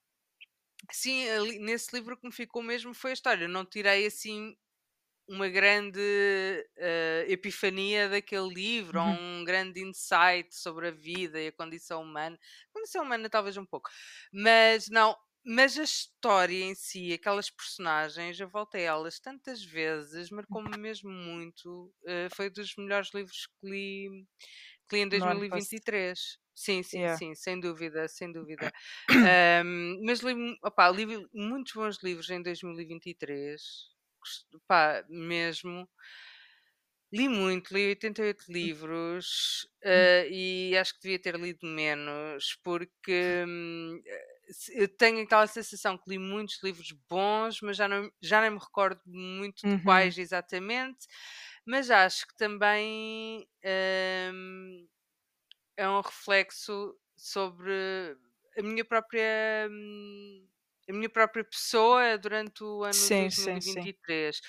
sim, 0.91 1.29
ali- 1.29 1.59
nesse 1.59 1.95
livro 1.95 2.17
que 2.17 2.25
me 2.27 2.33
ficou 2.33 2.61
mesmo 2.63 2.93
foi 2.93 3.11
a 3.11 3.13
história. 3.13 3.45
Eu 3.45 3.49
não 3.49 3.65
tirei 3.65 4.05
assim 4.05 4.55
uma 5.27 5.49
grande 5.49 5.99
eh, 6.77 7.25
epifania 7.27 8.09
daquele 8.09 8.47
livro, 8.53 9.01
ou 9.01 9.07
Uhum. 9.07 9.17
um 9.17 9.43
grande 9.43 9.81
insight 9.81 10.55
sobre 10.55 10.87
a 10.89 10.91
vida 10.91 11.39
e 11.41 11.47
a 11.47 11.51
condição 11.51 12.01
humana. 12.01 12.37
A 12.71 12.73
condição 12.79 13.03
humana 13.03 13.29
talvez 13.29 13.57
um 13.57 13.65
pouco, 13.65 13.89
mas 14.31 14.87
não. 14.89 15.15
Mas 15.49 15.77
a 15.79 15.83
história 15.83 16.61
em 16.65 16.75
si, 16.75 17.13
aquelas 17.13 17.49
personagens, 17.49 18.37
eu 18.37 18.49
voltei 18.49 18.81
a 18.85 18.91
elas 18.91 19.17
tantas 19.17 19.63
vezes, 19.63 20.29
marcou-me 20.29 20.75
mesmo 20.77 21.09
muito. 21.09 21.93
eh, 22.05 22.27
foi 22.29 22.49
dos 22.49 22.75
melhores 22.77 23.13
livros 23.13 23.47
que 23.47 23.69
li, 23.69 24.25
que 24.89 24.95
li 24.97 25.01
em 25.03 25.09
No 25.11 25.25
ano 25.25 25.43
passado. 25.49 25.77
2023. 25.79 26.37
Sim, 26.55 26.81
sim, 26.83 27.07
Yeah. 27.07 27.19
sim, 27.19 27.35
sem 27.35 27.59
dúvida, 27.59 28.07
sem 28.07 28.31
dúvida. 28.31 28.71
Ahm, 29.21 30.01
mas 30.05 30.21
li, 30.21 30.33
opá, 30.63 30.89
li 30.89 31.05
muitos 31.33 31.73
bons 31.73 32.01
livros 32.03 32.29
em 32.31 32.41
2023. 32.41 33.61
Pá, 34.67 35.03
mesmo. 35.09 35.87
Li 37.11 37.29
muito, 37.29 37.73
li 37.73 37.85
88 37.87 38.43
livros 38.51 39.65
eh, 39.81 40.27
e 40.29 40.77
acho 40.77 40.93
que 40.95 41.01
devia 41.03 41.19
ter 41.19 41.35
lido 41.39 41.65
menos, 41.65 42.59
porque 42.61 43.45
hum, 43.47 44.01
eh, 44.05 44.25
eu 44.73 44.89
tenho 44.89 45.23
aquela 45.23 45.47
sensação 45.47 45.97
que 45.97 46.09
li 46.09 46.17
muitos 46.19 46.61
livros 46.61 46.91
bons, 47.09 47.61
mas 47.61 47.77
já 47.77 47.87
não, 47.87 48.11
já 48.21 48.41
nem 48.41 48.49
me 48.51 48.57
recordo 48.59 48.99
muito 49.05 49.65
de 49.65 49.75
Uhum. 49.75 49.77
quais 49.83 50.17
exatamente. 50.17 51.07
Mas 51.65 51.89
acho 51.89 52.27
que 52.27 52.35
também 52.35 53.47
hum, 54.33 54.87
é 55.77 55.89
um 55.89 56.01
reflexo 56.01 56.95
sobre 57.17 58.17
a 58.57 58.61
minha 58.63 58.85
própria 58.85 59.67
hum, 59.71 60.47
a 60.89 60.93
minha 60.93 61.09
própria 61.09 61.43
pessoa 61.43 62.17
durante 62.17 62.63
o 62.63 62.83
ano 62.83 63.09
de 63.09 63.15
Sim, 63.15 63.29
sim, 63.31 63.61
sim. 63.61 63.87
2023 63.95 64.39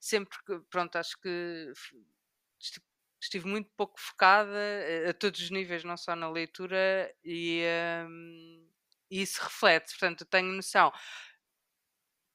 sempre 0.00 0.36
que 0.46 0.60
pronto 0.70 0.96
acho 0.96 1.18
que 1.20 1.72
estive 3.20 3.46
muito 3.48 3.70
pouco 3.76 3.98
focada 3.98 4.56
eh, 4.56 5.08
a 5.10 5.14
todos 5.14 5.40
os 5.40 5.50
níveis 5.50 5.84
não 5.84 5.96
só 5.96 6.14
na 6.14 6.30
leitura 6.30 7.12
e 7.24 7.62
hum, 8.08 8.68
e 9.10 9.22
isso 9.22 9.40
reflete 9.42 9.90
portanto 9.92 10.22
eu 10.22 10.26
tenho 10.26 10.52
noção 10.52 10.92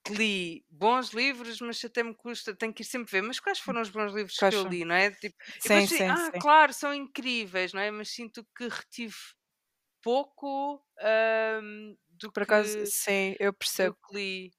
que 0.04 0.12
li 0.14 0.66
bons 0.68 1.10
livros, 1.12 1.60
mas 1.60 1.84
até 1.84 2.02
me 2.02 2.14
custa, 2.14 2.54
tenho 2.56 2.74
que 2.74 2.82
ir 2.82 2.86
sempre 2.86 3.12
ver, 3.12 3.22
mas 3.22 3.38
quais 3.38 3.60
foram 3.60 3.80
os 3.80 3.90
bons 3.90 4.12
livros 4.12 4.42
que 4.42 4.54
eu 4.54 4.66
li, 4.68 4.84
não 4.84 4.94
é? 4.96 5.10
Tipo, 5.12 5.36
Sim, 5.58 5.86
sim, 5.86 6.16
ah, 6.16 6.32
sim. 6.32 6.40
claro, 6.40 6.72
são 6.72 6.92
incríveis, 6.92 7.72
não 7.72 7.80
é? 7.80 7.90
Mas 7.90 8.10
sinto 8.10 8.44
que 8.56 8.66
retive 8.68 9.14
pouco 10.02 10.84
ahm, 11.00 11.96
do, 12.22 12.32
Por 12.32 12.42
acaso, 12.42 12.76
que, 12.82 12.86
sim, 12.86 13.34
eu 13.40 13.52
do 13.80 13.92
percebo. 13.92 13.96
que 13.96 14.14
li. 14.16 14.52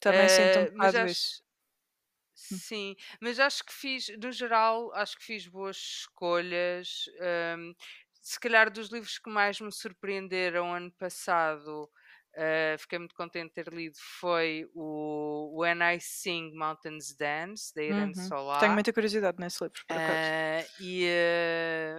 Também 0.00 0.28
sinto 0.28 0.60
um 0.60 0.66
mas 0.74 0.94
bocado 0.94 1.04
acho, 1.04 1.08
isso. 1.08 1.42
Hum. 2.50 2.60
sim, 2.66 2.96
mas 3.20 3.38
acho 3.40 3.64
que 3.64 3.72
fiz, 3.72 4.08
no 4.22 4.32
geral, 4.32 4.92
acho 4.94 5.16
que 5.18 5.24
fiz 5.24 5.46
boas 5.46 5.76
escolhas. 5.76 7.04
ahm, 7.20 7.74
se 8.22 8.40
calhar 8.40 8.70
dos 8.72 8.88
livros 8.90 9.18
que 9.18 9.30
mais 9.30 9.60
me 9.60 9.70
surpreenderam 9.72 10.74
ano 10.74 10.90
passado, 10.92 11.90
ah, 12.36 12.76
fiquei 12.78 12.98
muito 12.98 13.14
contente 13.14 13.48
de 13.54 13.64
ter 13.64 13.68
lido, 13.72 13.96
foi 14.20 14.66
o 14.74 15.60
When 15.60 15.78
I 15.82 16.00
Sing 16.00 16.52
Mountains 16.56 17.14
Dance, 17.16 17.72
da 17.74 17.82
Irene 17.82 18.14
Uhum. 18.14 18.32
Tenho 18.58 18.72
Solá. 18.72 18.74
muita 18.74 18.92
curiosidade 18.92 19.38
nesse 19.38 19.62
livro, 19.64 19.84
por 19.86 19.98
acaso. 19.98 20.34
Ah, 20.36 20.66
e 20.78 21.06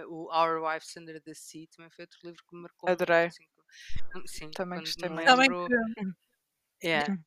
o 0.08 0.28
Our 0.32 0.60
Wives 0.60 0.96
Under 0.96 1.20
the 1.22 1.34
Sea 1.34 1.66
também 1.68 1.90
foi 1.90 2.04
outro 2.04 2.18
livro 2.24 2.42
que 2.48 2.54
me 2.56 2.62
marcou 2.62 2.90
muito. 2.90 3.10
Adorei. 3.10 3.26
Assim, 3.28 3.44
sim, 4.26 4.54
Também 4.54 4.80
gostei 4.80 5.08
muito. 5.10 5.40
Que, 5.64 5.74
Yeah, 6.82 7.10
Hum. 7.10 7.24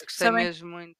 gostei 0.00 0.30
sabem 0.30 0.30
mesmo 0.30 0.68
muito. 0.70 0.98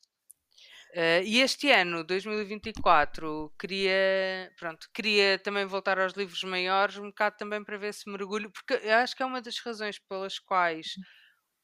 Ah, 0.97 1.21
e 1.23 1.41
este 1.41 1.71
ano, 1.71 2.05
2024, 2.05 3.53
queria, 3.59 4.53
pronto, 4.59 4.89
queria 4.95 5.39
também 5.39 5.65
voltar 5.67 5.99
aos 6.01 6.15
livros 6.15 6.43
maiores, 6.45 6.97
um 6.99 7.09
bocado 7.09 7.37
também 7.39 7.63
para 7.65 7.79
ver 7.79 7.95
se 7.95 8.11
mergulho, 8.11 8.51
porque 8.51 8.75
eu 8.87 8.97
acho 8.97 9.15
que 9.17 9.23
é 9.23 9.27
uma 9.27 9.41
das 9.43 9.59
razões 9.61 9.99
pelas 9.99 10.39
quais 10.39 10.99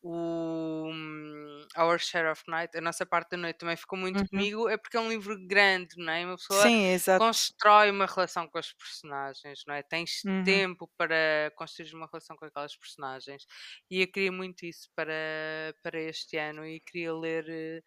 o 0.09 0.91
hum, 0.93 1.67
Our 1.77 1.99
Share 1.99 2.31
of 2.31 2.43
Night, 2.49 2.77
a 2.77 2.81
nossa 2.81 3.05
parte 3.07 3.31
da 3.33 3.37
noite 3.37 3.59
também 3.59 3.77
ficou 3.77 3.99
muito 3.99 4.25
Uhum. 4.31 4.31
comigo, 4.31 4.69
é 4.69 4.77
porque 4.77 4.97
é 4.97 5.01
um 5.01 5.09
livro 5.09 5.37
grande, 5.47 5.97
não 5.97 6.13
é? 6.13 6.25
Uma 6.27 6.37
pessoa 6.37 6.73
Sim, 6.73 6.99
constrói 7.15 7.91
uma 7.91 8.07
relação 8.07 8.49
com 8.49 8.59
as 8.59 8.73
personagens, 8.73 9.63
não 9.67 9.75
é? 9.75 9.83
Tens 9.83 10.25
Uhum. 10.25 10.67
tempo 10.67 10.91
para 10.99 11.51
construir 11.57 11.93
uma 11.95 12.07
relação 12.07 12.37
com 12.37 12.45
aquelas 12.45 12.77
personagens. 12.77 13.45
E 13.91 14.01
eu 14.03 14.11
queria 14.13 14.31
muito 14.33 14.65
isso 14.67 14.89
para, 14.95 15.13
para 15.83 16.01
este 16.01 16.37
ano 16.37 16.65
e 16.67 16.81
queria 16.81 17.15
ler. 17.15 17.83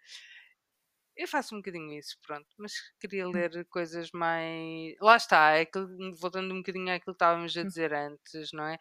Eu 1.19 1.27
faço 1.27 1.53
um 1.53 1.57
bocadinho 1.59 1.91
isso, 1.99 2.15
pronto, 2.25 2.47
mas 2.57 2.71
queria 2.99 3.27
Hum. 3.27 3.31
ler 3.31 3.65
coisas 3.65 4.09
mais. 4.11 4.95
Lá 5.01 5.17
está, 5.17 5.51
é 5.57 5.61
aquilo- 5.61 6.15
voltando 6.15 6.53
um 6.53 6.59
bocadinho 6.59 6.85
àquilo 6.93 7.13
que 7.13 7.23
estávamos 7.23 7.57
a 7.57 7.61
Hum. 7.61 7.67
dizer 7.67 7.93
antes, 7.93 8.51
não 8.53 8.63
é? 8.65 8.77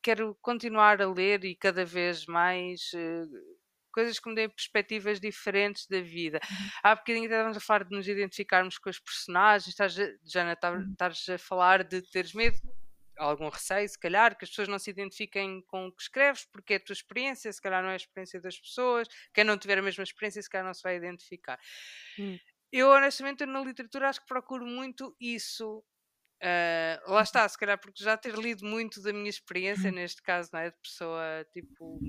Quero 0.00 0.36
continuar 0.40 1.02
a 1.02 1.10
ler 1.10 1.44
e 1.44 1.56
cada 1.56 1.84
vez 1.84 2.26
mais 2.26 2.90
eh, 2.94 3.24
coisas 3.92 4.20
que 4.20 4.28
me 4.28 4.36
deem 4.36 4.48
perspectivas 4.48 5.18
diferentes 5.20 5.86
da 5.88 6.00
vida. 6.00 6.38
Uhum. 6.48 6.68
Há 6.84 6.94
bocadinho 6.94 7.24
estávamos 7.24 7.56
a 7.56 7.60
falar 7.60 7.84
de 7.84 7.96
nos 7.96 8.06
identificarmos 8.06 8.78
com 8.78 8.88
os 8.90 9.00
personagens, 9.00 9.66
estás 9.68 9.98
a, 9.98 10.04
Jana, 10.24 10.56
Uhum. 10.62 10.92
estás 10.92 11.28
a 11.28 11.38
falar 11.38 11.82
de 11.82 12.02
teres 12.02 12.34
medo, 12.34 12.56
algum 13.18 13.48
receio, 13.48 13.88
se 13.88 13.98
calhar, 13.98 14.36
que 14.38 14.44
as 14.44 14.50
pessoas 14.50 14.68
não 14.68 14.78
se 14.78 14.90
identifiquem 14.90 15.62
com 15.66 15.86
o 15.88 15.92
que 15.92 16.02
escreves, 16.02 16.44
porque 16.46 16.74
é 16.74 16.76
a 16.76 16.80
tua 16.80 16.92
experiência, 16.94 17.52
se 17.52 17.60
calhar 17.60 17.82
não 17.82 17.90
é 17.90 17.94
a 17.94 17.96
experiência 17.96 18.40
das 18.40 18.58
pessoas, 18.58 19.08
quem 19.34 19.44
não 19.44 19.58
tiver 19.58 19.78
a 19.78 19.82
mesma 19.82 20.04
experiência, 20.04 20.42
se 20.42 20.48
calhar 20.50 20.66
não 20.66 20.74
se 20.74 20.82
vai 20.82 20.96
identificar. 20.96 21.58
Hum. 22.18 22.38
Eu, 22.72 22.88
honestamente, 22.90 23.46
na 23.46 23.60
literatura 23.60 24.08
acho 24.08 24.20
que 24.20 24.26
procuro 24.26 24.66
muito 24.66 25.16
isso. 25.20 25.82
Ah, 26.42 27.02
lá 27.08 27.22
está, 27.22 27.48
se 27.48 27.58
calhar 27.58 27.78
porque 27.80 28.02
já 28.04 28.16
ter 28.16 28.34
lido 28.36 28.66
muito 28.66 29.02
da 29.02 29.12
minha 29.12 29.30
experiência, 29.30 29.90
Uhum. 29.90 29.96
neste 29.96 30.22
caso, 30.22 30.50
não 30.54 30.60
é? 30.60 30.70
De 30.70 30.78
pessoa 30.82 31.46
tipo 31.52 32.00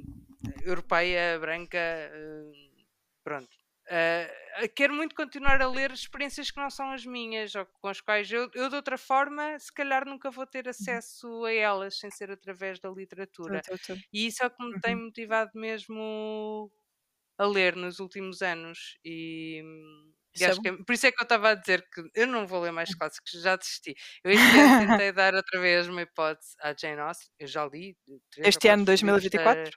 europeia, 0.66 1.40
branca, 1.40 1.80
ah, 1.80 2.52
pronto. 3.24 3.59
Ah, 3.92 4.68
quero 4.76 4.94
muito 4.94 5.16
continuar 5.16 5.62
a 5.62 5.68
ler 5.70 5.92
experiências 5.92 6.52
que 6.52 6.60
não 6.60 6.70
são 6.70 6.92
as 6.92 7.06
minhas 7.06 7.56
ou 7.56 7.66
com 7.66 7.88
as 7.88 8.02
quais 8.02 8.32
eu, 8.32 8.50
eu 8.54 8.70
de 8.70 8.76
outra 8.76 8.98
forma, 8.98 9.58
se 9.60 9.72
calhar 9.74 10.06
nunca 10.06 10.30
vou 10.32 10.46
ter 10.46 10.68
acesso 10.70 11.46
a 11.46 11.54
elas 11.54 11.98
sem 11.98 12.12
ser 12.12 12.30
através 12.32 12.80
da 12.80 12.90
literatura. 12.90 13.60
Tô, 13.62 13.78
tô, 13.78 13.78
tô. 13.80 13.94
E 14.14 14.28
isso 14.28 14.44
é 14.44 14.48
o 14.48 14.52
que 14.52 14.64
me 14.64 14.76
tem 14.76 14.96
Uhum. 14.96 15.02
motivado 15.06 15.52
meso 15.56 15.92
a 17.38 17.46
ler 17.46 17.76
nos 17.76 18.00
últimos 18.00 18.42
anos. 18.42 18.98
E, 19.04 19.62
e 20.36 20.46
é 20.46 20.46
acho 20.46 20.60
que 20.62 20.70
é- 20.70 20.78
por 20.86 20.94
isso 20.94 21.08
é 21.08 21.12
que 21.12 21.22
eu 21.22 21.24
estava 21.24 21.50
a 21.52 21.56
dizer 21.56 21.88
que 21.90 22.02
eu 22.16 22.28
não 22.28 22.46
vou 22.48 22.62
ler 22.62 22.72
mais 22.72 22.94
clássicos, 22.96 23.32
já 23.42 23.56
desisti. 23.56 23.96
Eu 24.24 24.32
este 24.32 24.50
tentei 24.78 25.12
dar 25.12 25.34
outra 25.36 25.60
vez 25.60 25.88
uma 25.88 26.02
hipótese 26.04 26.56
à 26.62 26.74
Jane 26.80 27.00
Austen, 27.02 27.30
eu 27.40 27.48
já 27.48 27.66
li 27.66 27.98
Este 28.52 28.66
ano, 28.76 28.84
quatro 28.84 28.94
livros 29.00 29.30
da. 29.32 29.46
2024? 29.46 29.74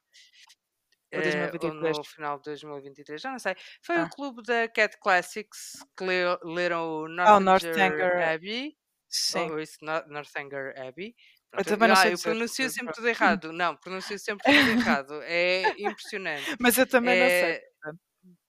Ou 1.14 1.20
eh, 1.20 1.52
ou 1.60 1.72
2023? 1.72 1.98
no 1.98 2.04
final 2.04 2.38
de 2.38 2.44
2023, 2.44 3.20
já 3.20 3.30
não 3.30 3.38
sei. 3.38 3.54
Foi 3.82 3.96
Ah. 3.96 4.04
o 4.04 4.08
clube 4.10 4.42
da 4.42 4.68
Cat 4.68 4.96
Classics 4.98 5.86
que 5.96 6.04
leram 6.44 7.02
o 7.02 7.06
Ah, 7.24 7.36
o 7.36 7.40
Northanger 7.40 7.40
Northanger. 7.40 8.28
Abbey. 8.34 8.76
Sim. 9.08 9.50
Ou 9.50 9.60
isso, 9.60 9.78
Nor- 9.82 10.06
Northanger 10.08 10.74
Abbey. 10.80 11.14
Eu 11.56 11.64
Pronto, 11.64 11.68
também 11.68 11.88
não 11.88 11.96
ah, 11.96 11.96
sei 11.96 12.14
eu 12.14 12.18
pronuncio 12.18 12.64
portanto, 12.64 12.74
sempre 12.74 12.84
pronto. 12.84 12.96
tudo 12.96 13.08
errado. 13.08 13.52
Não, 13.52 13.76
pronuncio 13.76 14.18
sempre 14.18 14.44
tudo 14.44 14.70
errado. 15.02 15.22
É 15.24 15.74
impressionante. 15.78 16.56
Mas 16.60 16.78
eu 16.78 16.86
também 16.86 17.18
não 17.18 17.28
sei. 17.28 17.52
É, 17.52 17.60
portanto, 17.82 18.00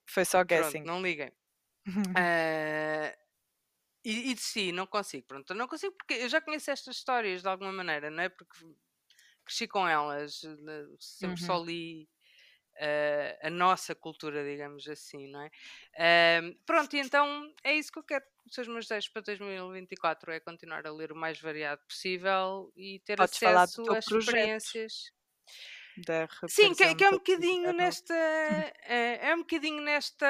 Foi 0.08 0.24
só 0.24 0.44
pronto, 0.46 0.46
guessing. 0.46 0.82
não 0.84 1.02
liguem. 1.02 1.32
Ah, 2.14 3.14
e, 4.04 4.30
e 4.30 4.34
de 4.34 4.40
si, 4.42 4.72
não 4.72 4.86
consigo. 4.86 5.26
Pronto, 5.26 5.50
eu 5.52 5.56
não 5.56 5.68
consigo 5.68 5.94
porque 5.96 6.14
eu 6.14 6.28
já 6.28 6.40
conheço 6.40 6.70
estas 6.70 6.96
histórias 6.96 7.42
de 7.42 7.48
alguma 7.48 7.72
maneira, 7.72 8.10
não 8.10 8.22
é? 8.22 8.28
Porque 8.28 8.58
cresci 9.44 9.68
com 9.68 9.86
elas, 9.88 10.40
sempre 11.00 11.40
só 11.42 11.58
Uhum. 11.58 11.64
li 11.66 12.08
ah, 12.08 12.13
a 13.42 13.50
nossa 13.50 13.94
cultura, 13.94 14.44
digamos 14.44 14.88
assim, 14.88 15.28
não 15.28 15.42
é? 15.42 15.50
Pronto, 16.66 16.94
e 16.96 17.00
então 17.00 17.52
é 17.62 17.74
isso 17.74 17.92
que 17.92 17.98
eu 17.98 18.04
quero. 18.04 18.24
Os 18.46 18.68
meus 18.68 18.86
desejos 18.86 19.08
para 19.08 19.22
2024 19.22 20.32
é 20.32 20.40
continuar 20.40 20.86
a 20.86 20.92
ler 20.92 21.10
o 21.12 21.16
mais 21.16 21.40
variado 21.40 21.80
possível 21.86 22.70
e 22.76 23.00
ter 23.00 23.16
Podes 23.16 23.42
acesso 23.42 23.82
a 23.82 24.02
projeto. 24.02 24.18
experiências. 24.20 25.12
Da 25.96 26.26
Sim, 26.46 26.74
que, 26.74 26.82
é- 26.84 26.94
que 26.94 27.04
é 27.04 27.10
um 27.10 27.16
bocadinho 27.16 27.72
nesta 27.72 28.12
é, 28.14 29.28
é 29.30 29.34
um 29.34 29.38
bocadinho 29.40 29.80
nesta 29.82 30.26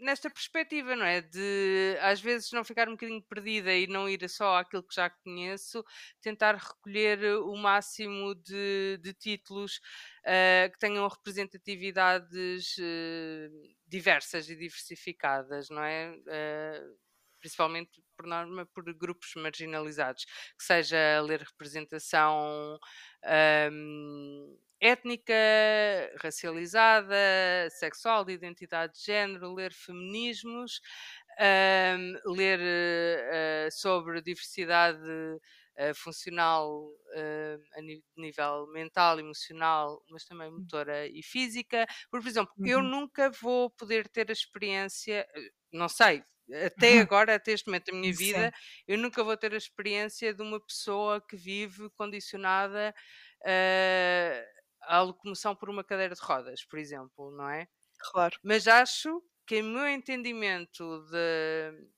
nesta 0.00 0.30
perspectiva, 0.30 0.96
não 0.96 1.04
é? 1.04 1.20
De 1.20 1.96
às 2.00 2.20
vezes 2.20 2.50
não 2.52 2.64
ficar 2.64 2.88
um 2.88 2.92
bocadinho 2.92 3.22
perdida 3.22 3.72
e 3.74 3.86
não 3.86 4.08
ir 4.08 4.28
só 4.30 4.56
àquilo 4.56 4.82
que 4.82 4.94
já 4.94 5.10
conheço, 5.10 5.84
tentar 6.20 6.54
recolher 6.56 7.36
o 7.42 7.54
máximo 7.56 8.34
de, 8.34 8.98
de 9.02 9.12
títulos 9.12 9.80
eh, 10.24 10.70
que 10.72 10.78
tenham 10.78 11.06
representatividades 11.08 12.76
eh, 12.80 13.48
diversas 13.86 14.48
e 14.48 14.56
diversificadas, 14.56 15.68
não 15.68 15.82
é? 15.84 16.14
Eh, 16.28 16.82
principalmente 17.40 18.02
por 18.16 18.26
norma 18.26 18.66
por 18.66 18.84
grupos 18.94 19.32
marginalizados, 19.36 20.24
que 20.26 20.64
seja 20.64 21.20
ler 21.22 21.40
representação 21.42 22.78
ahm, 23.24 24.56
étnica, 24.80 25.34
racializada, 26.22 27.16
sexual, 27.70 28.24
de 28.24 28.32
identidade 28.32 28.94
de 28.94 29.00
género, 29.04 29.54
ler 29.54 29.72
feminismos, 29.72 30.80
ahm, 31.38 32.14
ler 32.26 32.60
eh, 32.62 33.68
sobre 33.70 34.20
diversidade 34.22 35.00
eh, 35.76 35.94
funcional 35.94 36.90
eh, 37.14 37.58
a 37.76 37.80
nível 38.16 38.66
mental, 38.72 39.18
emocional, 39.20 40.02
mas 40.10 40.24
também 40.24 40.50
motora 40.50 41.06
e 41.06 41.22
física. 41.22 41.86
Por 42.10 42.20
exemplo, 42.26 42.52
eu 42.64 42.82
Uhum. 42.82 42.90
nunca 42.92 43.30
vou 43.30 43.70
poder 43.70 44.08
ter 44.08 44.28
a 44.30 44.32
experiência, 44.32 45.26
eh, 45.34 45.50
não 45.72 45.88
sei, 45.88 46.22
até 46.66 46.98
agora, 47.00 47.34
até 47.36 47.52
este 47.52 47.66
momento 47.68 47.86
da 47.92 47.96
minha 47.98 48.14
Sim. 48.14 48.50
vida, 48.52 48.52
eu 48.86 48.98
nunca 48.98 49.22
vou 49.24 49.36
ter 49.36 49.52
a 49.54 49.56
experiência 49.56 50.34
de 50.34 50.42
uma 50.42 50.60
pessoa 50.64 51.20
que 51.20 51.36
vive 51.36 51.90
condicionada 51.90 52.94
eh, 53.46 54.46
à 54.82 55.00
locomoção 55.02 55.54
por 55.56 55.70
uma 55.70 55.84
cadeira 55.84 56.14
de 56.14 56.20
rodas, 56.22 56.64
por 56.64 56.78
exemplo, 56.78 57.30
não 57.32 57.48
é? 57.48 57.68
Claro. 57.98 58.36
Mas 58.42 58.66
acho 58.68 59.22
que 59.46 59.60
o 59.60 59.64
meu 59.64 59.88
entendimento 59.88 61.04
de- 61.10 61.90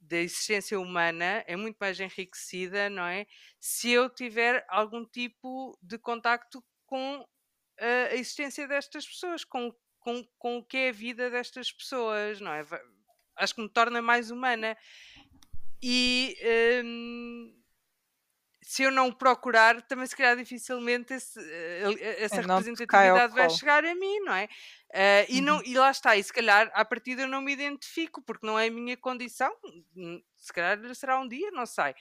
da 0.00 0.16
existência 0.18 0.78
humana 0.80 1.44
é 1.46 1.56
muito 1.56 1.76
mais 1.80 2.00
enriquecida, 2.00 2.90
não 2.90 3.06
é? 3.06 3.26
Se 3.60 3.90
eu 3.90 4.10
tiver 4.10 4.64
algum 4.68 5.04
tipo 5.06 5.78
de 5.82 5.98
contacto 5.98 6.64
com 6.86 7.26
a 7.80 8.14
existência 8.14 8.68
destas 8.68 9.06
pessoas, 9.06 9.44
com, 9.44 9.74
com, 10.00 10.24
com 10.38 10.58
o 10.58 10.64
que 10.64 10.76
é 10.76 10.88
a 10.90 10.92
vida 10.92 11.30
destas 11.30 11.72
pessoas, 11.72 12.40
não 12.40 12.52
é? 12.52 12.64
Acho 13.42 13.54
que 13.54 13.62
me 13.62 13.68
torna 13.68 14.00
mais 14.02 14.30
humana. 14.30 14.76
E 15.82 16.36
hum, 16.84 17.62
se 18.62 18.84
eu 18.84 18.90
não 18.92 19.10
procurar, 19.12 19.82
também 19.82 20.06
se 20.06 20.16
calhar 20.16 20.36
dificilmente 20.36 21.12
esse, 21.14 21.38
eh, 21.40 21.82
eh, 22.00 22.24
essa 22.24 22.36
É, 22.36 22.42
representatividade 22.42 23.34
vai 23.34 23.50
chegar 23.50 23.84
a 23.84 23.94
mim, 23.94 24.20
não 24.20 24.32
é? 24.34 24.48
Eh, 24.92 25.26
e, 25.28 25.40
não, 25.40 25.56
Uhum. 25.56 25.62
e 25.64 25.74
lá 25.76 25.90
está, 25.90 26.16
e 26.16 26.22
se 26.22 26.32
calhar 26.32 26.70
à 26.72 26.84
partida 26.84 27.22
eu 27.22 27.28
não 27.28 27.40
me 27.42 27.52
identifico, 27.52 28.22
porque 28.22 28.46
não 28.46 28.58
é 28.58 28.68
a 28.68 28.70
minha 28.70 28.96
condição, 28.96 29.52
hum, 29.96 30.22
se 30.36 30.52
calhar 30.52 30.78
será 30.94 31.18
um 31.20 31.26
dia, 31.28 31.50
não 31.50 31.66
sei. 31.66 31.94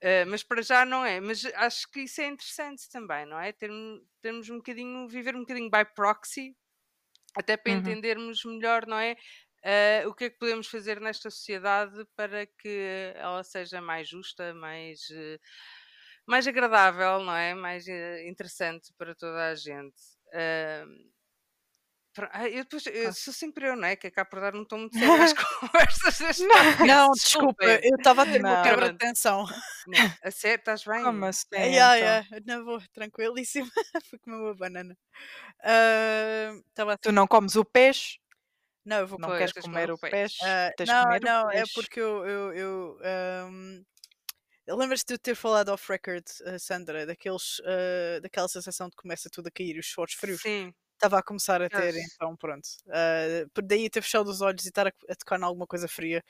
Eh, 0.00 0.24
mas 0.24 0.42
para 0.42 0.62
já 0.62 0.84
não 0.84 1.04
é. 1.04 1.20
Mas 1.20 1.44
acho 1.54 1.88
que 1.90 2.00
isso 2.00 2.20
é 2.20 2.26
interessante 2.26 2.88
também, 2.90 3.24
não 3.26 3.38
é? 3.38 3.52
Termos, 3.52 4.02
termos 4.20 4.50
um 4.50 4.56
bocadinho, 4.56 5.08
viver 5.08 5.36
um 5.36 5.40
bocadinho 5.40 5.70
by 5.70 5.84
proxy, 5.94 6.56
até 7.36 7.56
para 7.56 7.72
Uhum. 7.72 7.78
entendermos 7.78 8.44
melhor, 8.44 8.86
não 8.86 8.98
é? 8.98 9.16
Eh, 9.62 10.04
o 10.06 10.14
que 10.14 10.24
é 10.24 10.30
que 10.30 10.38
podemos 10.38 10.66
fazer 10.68 11.00
nesta 11.00 11.30
sociedade 11.30 12.04
para 12.16 12.46
que 12.46 13.12
ela 13.14 13.42
seja 13.44 13.80
mais 13.80 14.08
justa, 14.08 14.54
mais, 14.54 15.00
eh, 15.12 15.38
mais 16.26 16.46
agradável, 16.48 17.20
não 17.20 17.34
é? 17.36 17.54
Mais 17.54 17.86
eh, 17.88 18.28
interessante 18.28 18.92
para 18.98 19.14
toda 19.14 19.48
a 19.50 19.54
gente. 19.54 19.94
Ah, 22.32 22.48
eu 22.48 22.64
depois, 22.64 22.84
eu 22.86 23.12
sou 23.12 23.32
sempre 23.32 23.68
eu, 23.68 23.76
não 23.76 23.86
é? 23.86 23.94
Que 23.94 24.08
é 24.08 24.10
cá 24.10 24.24
para 24.24 24.40
dar 24.40 24.56
um 24.56 24.64
tom 24.64 24.78
muito 24.78 24.98
sério 24.98 25.22
às 25.22 25.32
conversas 25.60 26.38
Não. 26.40 26.86
Não, 26.86 27.10
desculpa, 27.12 27.64
eu 27.64 27.96
estava 27.96 28.22
a 28.22 28.26
ter 28.26 28.40
uma 28.40 28.62
quebra 28.62 28.90
de 28.90 28.98
tensão. 28.98 29.46
Não, 29.86 30.12
a 30.24 30.30
sério, 30.30 30.58
estás 30.58 30.84
bem? 30.84 31.04
Como 31.04 31.24
assim? 31.24 31.48
Ah, 31.54 31.58
yeah, 31.62 31.96
então? 31.96 32.08
yeah. 32.08 32.26
Não 32.46 32.64
vou, 32.64 32.80
tranquilíssimo. 32.92 33.70
Fui 34.10 34.18
comer 34.18 34.36
uma 34.36 34.54
banana. 34.54 34.96
A 35.62 36.96
Tu 37.02 37.12
não 37.12 37.26
comes 37.26 37.56
o 37.56 37.64
peixe? 37.64 38.18
Não, 38.84 38.98
eu 39.00 39.06
vou 39.06 39.18
Não 39.18 39.30
queres 39.32 39.52
de 39.52 39.60
comer 39.60 39.90
o 39.90 39.94
o 39.94 39.98
peixe. 39.98 40.36
Ah, 40.40 40.72
de 40.76 40.84
não, 40.86 41.18
não, 41.20 41.50
é 41.50 41.66
peixe. 41.66 41.74
porque 41.74 42.00
eu. 42.00 42.24
eu, 42.26 42.52
eu 42.54 42.98
ahm, 43.02 43.82
Lembras-te 44.68 45.08
de 45.08 45.14
eu 45.14 45.18
ter 45.18 45.34
falado 45.34 45.70
off 45.70 45.90
record, 45.92 46.24
ah, 46.46 46.58
Sandra, 46.58 47.06
daqueles, 47.06 47.60
ah, 47.64 48.20
daquela 48.20 48.48
sensação 48.48 48.88
de 48.88 48.96
que 48.96 49.02
começa 49.02 49.30
tudo 49.30 49.48
a 49.48 49.50
cair 49.50 49.76
e 49.76 49.80
os 49.80 49.88
suores 49.90 50.14
frios? 50.14 50.42
Sim. 50.42 50.74
Estava 50.94 51.18
a 51.18 51.22
começar 51.22 51.62
a 51.62 51.70
ter, 51.70 51.94
Yes. 51.94 51.96
então 51.96 52.36
pronto. 52.36 52.68
Ah, 52.90 53.46
por 53.54 53.64
daí 53.64 53.90
ter 53.90 54.02
fechado 54.02 54.28
os 54.30 54.40
olhos 54.42 54.64
e 54.66 54.68
estar 54.68 54.86
a, 54.88 54.92
a 55.10 55.16
tocar 55.16 55.40
em 55.40 55.44
alguma 55.44 55.66
coisa 55.66 55.88
fria 55.88 56.24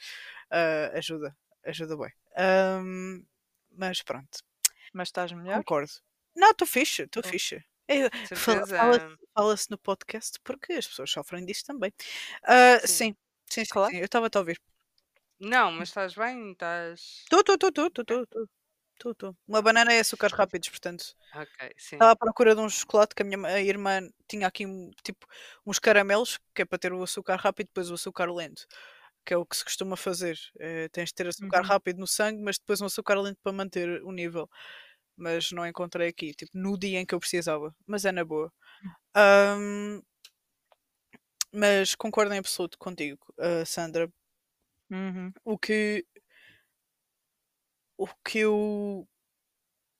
ah, 0.50 0.92
ajuda. 0.98 1.36
Ajuda 1.64 1.96
bem. 1.96 2.12
Ahm, 2.36 3.24
mas 3.70 4.02
pronto, 4.02 4.38
Mas 4.92 5.08
estás 5.08 5.32
melhor? 5.32 5.64
concordo. 5.64 5.92
Não, 6.36 6.50
estou 6.52 6.66
fixe, 6.68 7.02
estou 7.04 7.22
Oh. 7.24 7.28
fixe. 7.30 7.64
É, 7.88 8.08
De 8.08 8.36
fala-. 8.76 9.00
Fala-se 9.40 9.70
no 9.70 9.78
podcast 9.78 10.38
porque 10.44 10.74
as 10.74 10.86
pessoas 10.86 11.10
sofrem 11.10 11.46
disto 11.46 11.64
também. 11.68 11.90
Ah, 12.44 12.78
Sim. 12.78 12.86
sim, 12.86 13.16
sim, 13.50 13.64
Claro. 13.68 13.90
sim, 13.90 13.96
eu 13.98 14.04
estava 14.04 14.28
a 14.34 14.38
ouvir. 14.38 14.60
Não, 15.40 15.72
mas 15.72 15.88
estás 15.88 16.14
bem? 16.14 16.52
Estás. 16.52 17.00
Estou, 17.24 17.40
estou, 17.40 17.54
estou, 17.54 17.68
estou, 17.70 17.86
estou, 18.02 18.22
estou. 18.24 18.44
Estou, 18.94 19.12
estou. 19.12 19.36
Uma 19.48 19.62
banana 19.62 19.92
é 19.92 20.00
açúcares 20.00 20.36
rápidos, 20.36 20.68
portanto. 20.68 21.14
Ok, 21.34 21.72
sim. 21.78 22.02
Estava 22.02 22.12
à 22.12 22.16
procura 22.16 22.54
de 22.54 22.60
um 22.62 22.68
chocolate 22.68 23.14
que 23.14 23.22
a 23.22 23.26
minha 23.26 23.60
irmã 23.60 24.08
tinha 24.28 24.46
aqui 24.48 24.64
tipo 25.04 25.26
uns 25.66 25.78
caramelos, 25.78 26.38
que 26.54 26.62
é 26.62 26.64
para 26.64 26.78
ter 26.78 26.92
o 26.92 27.02
açúcar 27.02 27.36
rápido 27.36 27.66
e 27.66 27.70
depois 27.70 27.90
o 27.90 27.94
açúcar 27.94 28.32
lento. 28.32 28.66
Que 29.26 29.34
é 29.34 29.36
o 29.38 29.46
que 29.46 29.56
se 29.56 29.64
costuma 29.64 29.96
fazer. 29.96 30.38
Eh, 30.60 30.88
tens 30.90 31.10
de 31.10 31.14
ter 31.16 31.28
açúcar 31.28 31.62
Uhum. 31.62 31.66
rápido 31.66 31.98
no 32.00 32.06
sangue, 32.06 32.42
mas 32.42 32.58
depois 32.58 32.80
um 32.82 32.86
açúcar 32.86 33.16
lento 33.20 33.38
para 33.42 33.52
manter 33.52 34.02
o 34.04 34.12
nível. 34.12 34.48
Mas 35.16 35.52
não 35.52 35.66
encontrei 35.66 36.08
aqui, 36.10 36.34
tipo, 36.34 36.52
no 36.54 36.78
dia 36.78 37.00
em 37.00 37.06
que 37.06 37.14
eu 37.14 37.20
precisava. 37.20 37.74
Mas 37.86 38.04
é 38.06 38.12
na 38.12 38.24
boa. 38.24 38.52
Ahm, 39.14 40.02
mas 41.52 41.94
concordo 41.94 42.34
em 42.34 42.38
absoluto 42.38 42.78
contigo, 42.78 43.32
ah, 43.38 43.64
Sandra. 43.64 44.10
Uhum. 44.90 45.34
O 45.44 45.58
que 45.58 46.04
o 47.98 48.06
que 48.24 48.38
eu 48.40 49.06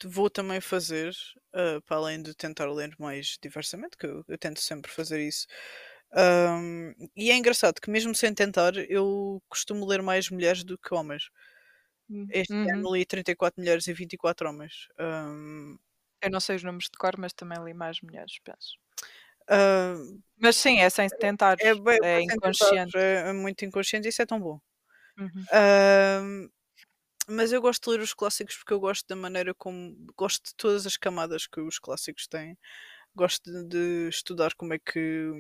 vou 0.05 0.31
também 0.31 0.61
fazer, 0.61 1.15
ah, 1.55 1.81
para 1.87 1.97
além 1.99 2.23
de 2.23 2.35
tentar 2.35 2.71
ler 2.73 2.95
mais 2.99 3.39
diversamente, 3.43 3.97
que 3.99 4.07
eu, 4.07 4.25
eu 4.29 4.39
tento 4.39 4.61
sempre 4.61 4.91
fazer 4.91 5.21
isso. 5.27 5.47
ahm, 6.15 6.93
e 7.17 7.31
é 7.31 7.37
engraçado 7.37 7.81
que 7.81 7.91
mesmo 7.91 8.15
sem 8.15 8.35
tentar, 8.35 8.75
eu 8.91 9.43
costumo 9.49 9.87
ler 9.87 10.03
mais 10.03 10.31
mulheres 10.31 10.65
do 10.65 10.79
que 10.79 10.95
homens. 10.95 11.31
Este 12.29 12.55
Uhum. 12.55 12.69
ano 12.75 12.93
li 12.95 13.05
34 13.07 13.61
mulheres 13.61 13.87
e 13.89 13.93
24 13.93 14.49
homens. 14.49 14.87
Ahm, 14.99 15.77
Eu 16.23 16.31
não 16.31 16.41
sei 16.41 16.57
os 16.57 16.63
números 16.63 16.85
de 16.91 16.99
cor, 16.99 17.15
mas 17.19 17.33
também 17.33 17.63
li 17.65 17.73
mais 17.75 18.01
mulheres, 18.03 18.39
penso. 18.45 18.77
ahm, 19.49 20.23
Mas 20.39 20.57
sim, 20.57 20.79
é 20.81 20.91
sem 20.91 21.09
tentar. 21.11 21.59
é, 21.61 21.75
bem, 21.75 22.01
É 22.01 22.21
tentar, 22.39 22.77
inconsciente. 22.77 22.97
é, 22.97 23.31
é 23.31 23.33
muito 23.33 23.65
inconsciente, 23.65 24.09
isso 24.09 24.23
é 24.23 24.27
tão 24.27 24.41
bom. 24.41 24.61
Uhum. 25.19 25.49
Ahm, 25.53 26.49
mas 27.29 27.53
eu 27.53 27.63
gosto 27.63 27.85
de 27.85 27.91
ler 27.99 28.03
os 28.05 28.15
clássicos 28.15 28.57
porque 28.59 28.75
eu 28.75 28.81
gosto 28.81 29.07
da 29.09 29.17
maneira 29.17 29.55
como. 29.55 29.97
Gosto 30.19 30.47
de 30.51 30.57
todas 30.57 30.87
as 30.87 30.97
camadas 30.99 31.47
que 31.49 31.61
os 31.63 31.79
clássicos 31.81 32.27
têm. 32.29 32.59
Gosto 33.17 33.51
de, 33.53 33.69
de 34.07 34.11
estudar 34.11 34.55
como 34.57 34.75
é 34.75 34.79
que. 34.81 35.33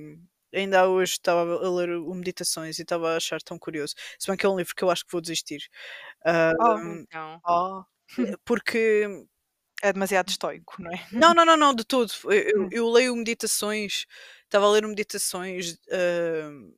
Ainda 0.54 0.88
hoje 0.88 1.14
estava 1.14 1.42
a 1.66 1.70
ler 1.70 1.90
o 1.92 2.14
Meditações 2.14 2.78
e 2.78 2.82
estava 2.82 3.12
a 3.14 3.16
achar 3.18 3.40
tão 3.42 3.58
curioso. 3.58 3.94
Se 4.18 4.28
bem 4.28 4.36
que 4.38 4.46
é 4.46 4.48
um 4.50 4.56
livro 4.58 4.74
que 4.76 4.84
eu 4.84 4.90
acho 4.90 5.04
que 5.06 5.12
vou 5.12 5.20
desistir. 5.22 5.62
Oh. 6.58 6.80
Ahm, 6.86 7.06
Então, 7.08 7.42
Oh. 7.46 7.84
porque 8.44 9.06
É 9.82 9.92
demasiado 9.92 10.28
estoico, 10.28 10.82
não 10.82 10.90
é? 10.92 11.06
Não, 11.10 11.34
não, 11.34 11.44
não, 11.44 11.56
não, 11.56 11.74
de 11.74 11.84
todo. 11.84 12.12
Eu, 12.24 12.30
eu, 12.32 12.66
Hum. 12.66 12.70
eu 12.70 12.90
leio 12.90 13.16
meditações, 13.16 14.06
estava 14.44 14.66
a 14.66 14.70
ler 14.70 14.86
meditações. 14.86 15.76
ahm, 15.90 16.72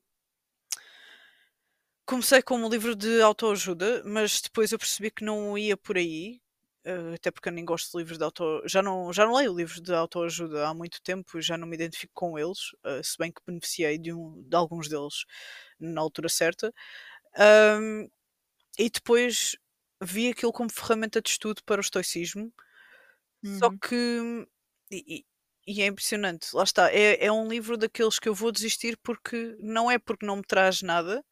comecei 2.07 2.43
com 2.43 2.57
um 2.57 2.69
livro 2.69 2.95
de 2.97 3.21
autoajuda, 3.21 4.03
mas 4.05 4.41
depois 4.41 4.73
eu 4.73 4.79
percebi 4.79 5.11
que 5.11 5.25
não 5.25 5.57
ia 5.57 5.77
por 5.77 5.97
aí. 5.97 6.41
ah, 6.85 7.15
até 7.15 7.31
porque 7.31 7.49
eu 7.49 7.53
nem 7.53 7.65
gosto 7.65 7.93
de 7.93 7.99
livros 7.99 8.19
de 8.19 8.25
auto 8.25 8.63
já 8.67 8.83
não 8.83 9.13
já 9.13 9.25
não 9.27 9.35
leio 9.37 9.55
livros 9.55 9.81
de 9.81 9.95
autoajuda 9.95 10.67
há 10.69 10.75
muito 10.75 11.01
tempo 11.03 11.41
já 11.41 11.57
não 11.57 11.67
me 11.69 11.77
identifico 11.77 12.13
com 12.15 12.37
eles 12.39 12.59
ah, 12.85 13.01
se 13.03 13.17
bem 13.19 13.31
que 13.33 13.41
beneficiei 13.47 13.99
de, 13.99 14.13
um, 14.13 14.43
de 14.49 14.57
alguns 14.57 14.89
deles 14.89 15.25
na 15.81 16.01
altura 16.01 16.29
certa 16.29 16.73
e 18.79 18.91
depois 18.91 19.57
vi 20.03 20.29
aquilo 20.31 20.53
como 20.53 20.71
ferramenta 20.73 21.21
de 21.23 21.31
estudo 21.31 21.63
para 21.65 21.79
o 21.79 21.85
estoicismo 21.85 22.53
só 23.45 23.71
Uhum. 23.71 23.81
que 23.83 24.47
e, 24.91 25.25
e- 25.67 25.83
é 25.83 25.87
impressionante, 25.87 26.49
lá 26.55 26.65
está, 26.65 26.91
é, 26.93 27.25
é 27.25 27.33
um 27.33 27.49
livro 27.49 27.77
daqueles 27.79 28.19
que 28.19 28.29
eu 28.29 28.35
vou 28.35 28.51
desistir 28.53 28.99
porque 29.03 29.57
não 29.61 29.91
é 29.91 29.99
porque 29.99 30.27
não 30.27 30.37
me 30.37 30.43
traz 30.43 30.83
nada, 30.83 31.25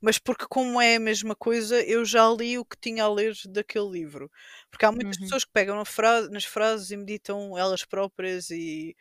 mas 0.00 0.18
porque 0.18 0.46
como 0.48 0.80
é 0.80 0.96
a 0.96 1.00
mesma 1.00 1.36
coisa, 1.36 1.82
eu 1.84 2.04
já 2.04 2.28
li 2.30 2.58
o 2.58 2.64
que 2.64 2.76
tinha 2.80 3.04
a 3.04 3.10
ler 3.12 3.34
daquele 3.50 3.90
livro. 3.90 4.30
Porque 4.70 4.84
há 4.86 4.92
muitas 4.92 5.18
Uhum. 5.18 5.22
pessoas 5.22 5.44
que 5.44 5.52
pegam 5.52 5.76
na 5.76 5.84
nas 6.30 6.44
frases 6.44 6.90
e 6.90 6.96
meditam 6.96 7.58
elas 7.58 7.84
próprias 7.84 8.50
e 8.50 8.96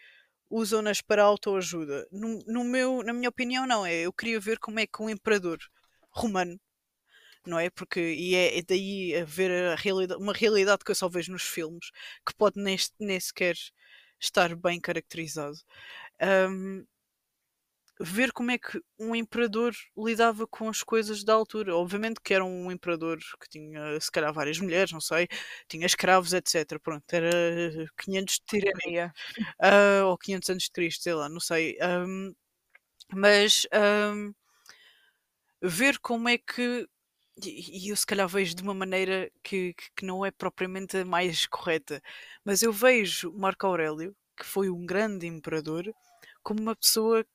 usam-nas 0.49 1.01
para 1.01 1.23
autoajuda. 1.23 2.07
No, 2.11 2.39
no 2.47 2.63
meu, 2.63 3.03
na 3.03 3.13
minha 3.13 3.29
opinião, 3.29 3.65
não 3.67 3.85
é. 3.85 4.01
Eu 4.01 4.13
queria 4.13 4.39
ver 4.39 4.59
como 4.59 4.79
é 4.79 4.88
que 4.88 5.01
um 5.01 5.09
imperador 5.09 5.59
romano 6.11 6.59
não 7.47 7.59
é? 7.59 7.69
Porque 7.69 7.99
e 7.99 8.35
é, 8.35 8.59
é 8.59 8.61
daí 8.63 9.15
a 9.18 9.26
ver 9.26 9.51
a 9.73 9.76
realidade, 9.76 10.22
uma 10.22 10.34
realidade 10.34 10.84
que 10.85 10.91
eu 10.91 10.95
só 10.95 11.09
vejo 11.09 11.31
nos 11.31 11.43
filmes, 11.43 11.91
que 12.26 12.34
pode 12.35 12.61
nem, 12.61 12.76
s- 12.76 12.91
nem 12.99 13.19
sequer 13.19 13.55
estar 14.19 14.55
bem 14.55 14.80
caracterizado. 14.80 15.57
Ahm, 16.22 16.85
ver 17.99 18.31
como 18.31 18.49
é 18.51 18.57
que 18.57 18.81
um 18.99 19.15
imperador 19.15 19.73
lidava 19.97 20.47
com 20.47 20.68
as 20.69 20.81
coisas 20.84 21.23
da 21.23 21.34
altura. 21.34 21.76
Obviamente 21.76 22.19
que 22.23 22.34
era 22.34 22.43
um 22.43 22.72
imperador 22.72 23.19
que 23.39 23.47
tinha, 23.49 23.99
se 23.99 24.11
calhar, 24.11 24.34
várias 24.34 24.59
mulheres, 24.59 24.91
não 24.91 25.01
sei, 25.01 25.27
tinha 25.68 25.85
escravos, 25.85 26.34
etc. 26.34 26.80
Pronto, 26.80 27.03
era 27.13 27.30
500 27.97 28.35
de 28.39 28.45
Tirania. 28.45 29.13
ah, 29.59 30.05
ou 30.07 30.18
500 30.18 30.49
anos 30.49 30.63
de 30.63 30.72
Cristo, 30.72 31.03
sei 31.03 31.13
lá, 31.13 31.30
não 31.30 31.39
sei. 31.39 31.77
Ahm, 31.81 32.34
mas 33.13 33.68
ahm, 33.73 34.34
ver 35.61 35.99
como 35.99 36.30
é 36.30 36.38
que. 36.38 36.88
E 37.43 37.85
e 37.88 37.89
eu 37.89 37.95
se 37.95 38.05
calhar 38.05 38.27
vejo 38.27 38.55
de 38.55 38.61
uma 38.63 38.73
maneira 38.73 39.31
que, 39.43 39.73
que, 39.95 40.05
não 40.05 40.26
é 40.26 40.31
propriamente 40.31 40.97
a 40.97 41.05
mais 41.05 41.45
correta, 41.47 42.01
mas 42.45 42.61
eu 42.61 42.72
vejo 42.73 43.31
Marco 43.34 43.65
Aurélio, 43.68 44.15
que 44.38 44.45
foi 44.45 44.69
um 44.69 44.85
grande 44.85 45.27
imperador, 45.27 45.91
como 46.43 46.61
uma 46.61 46.76
pessoa 46.76 47.26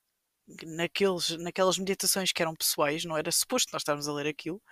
que 0.58 0.66
naqueles, 0.66 1.30
naquelas 1.38 1.78
meditações 1.78 2.32
que 2.32 2.42
eram 2.42 2.54
pessoais, 2.56 3.04
não 3.04 3.16
era 3.18 3.32
suposto 3.32 3.70
nós 3.72 3.82
estarmos 3.82 4.08
a 4.08 4.12
ler 4.14 4.28
aquilo, 4.28 4.62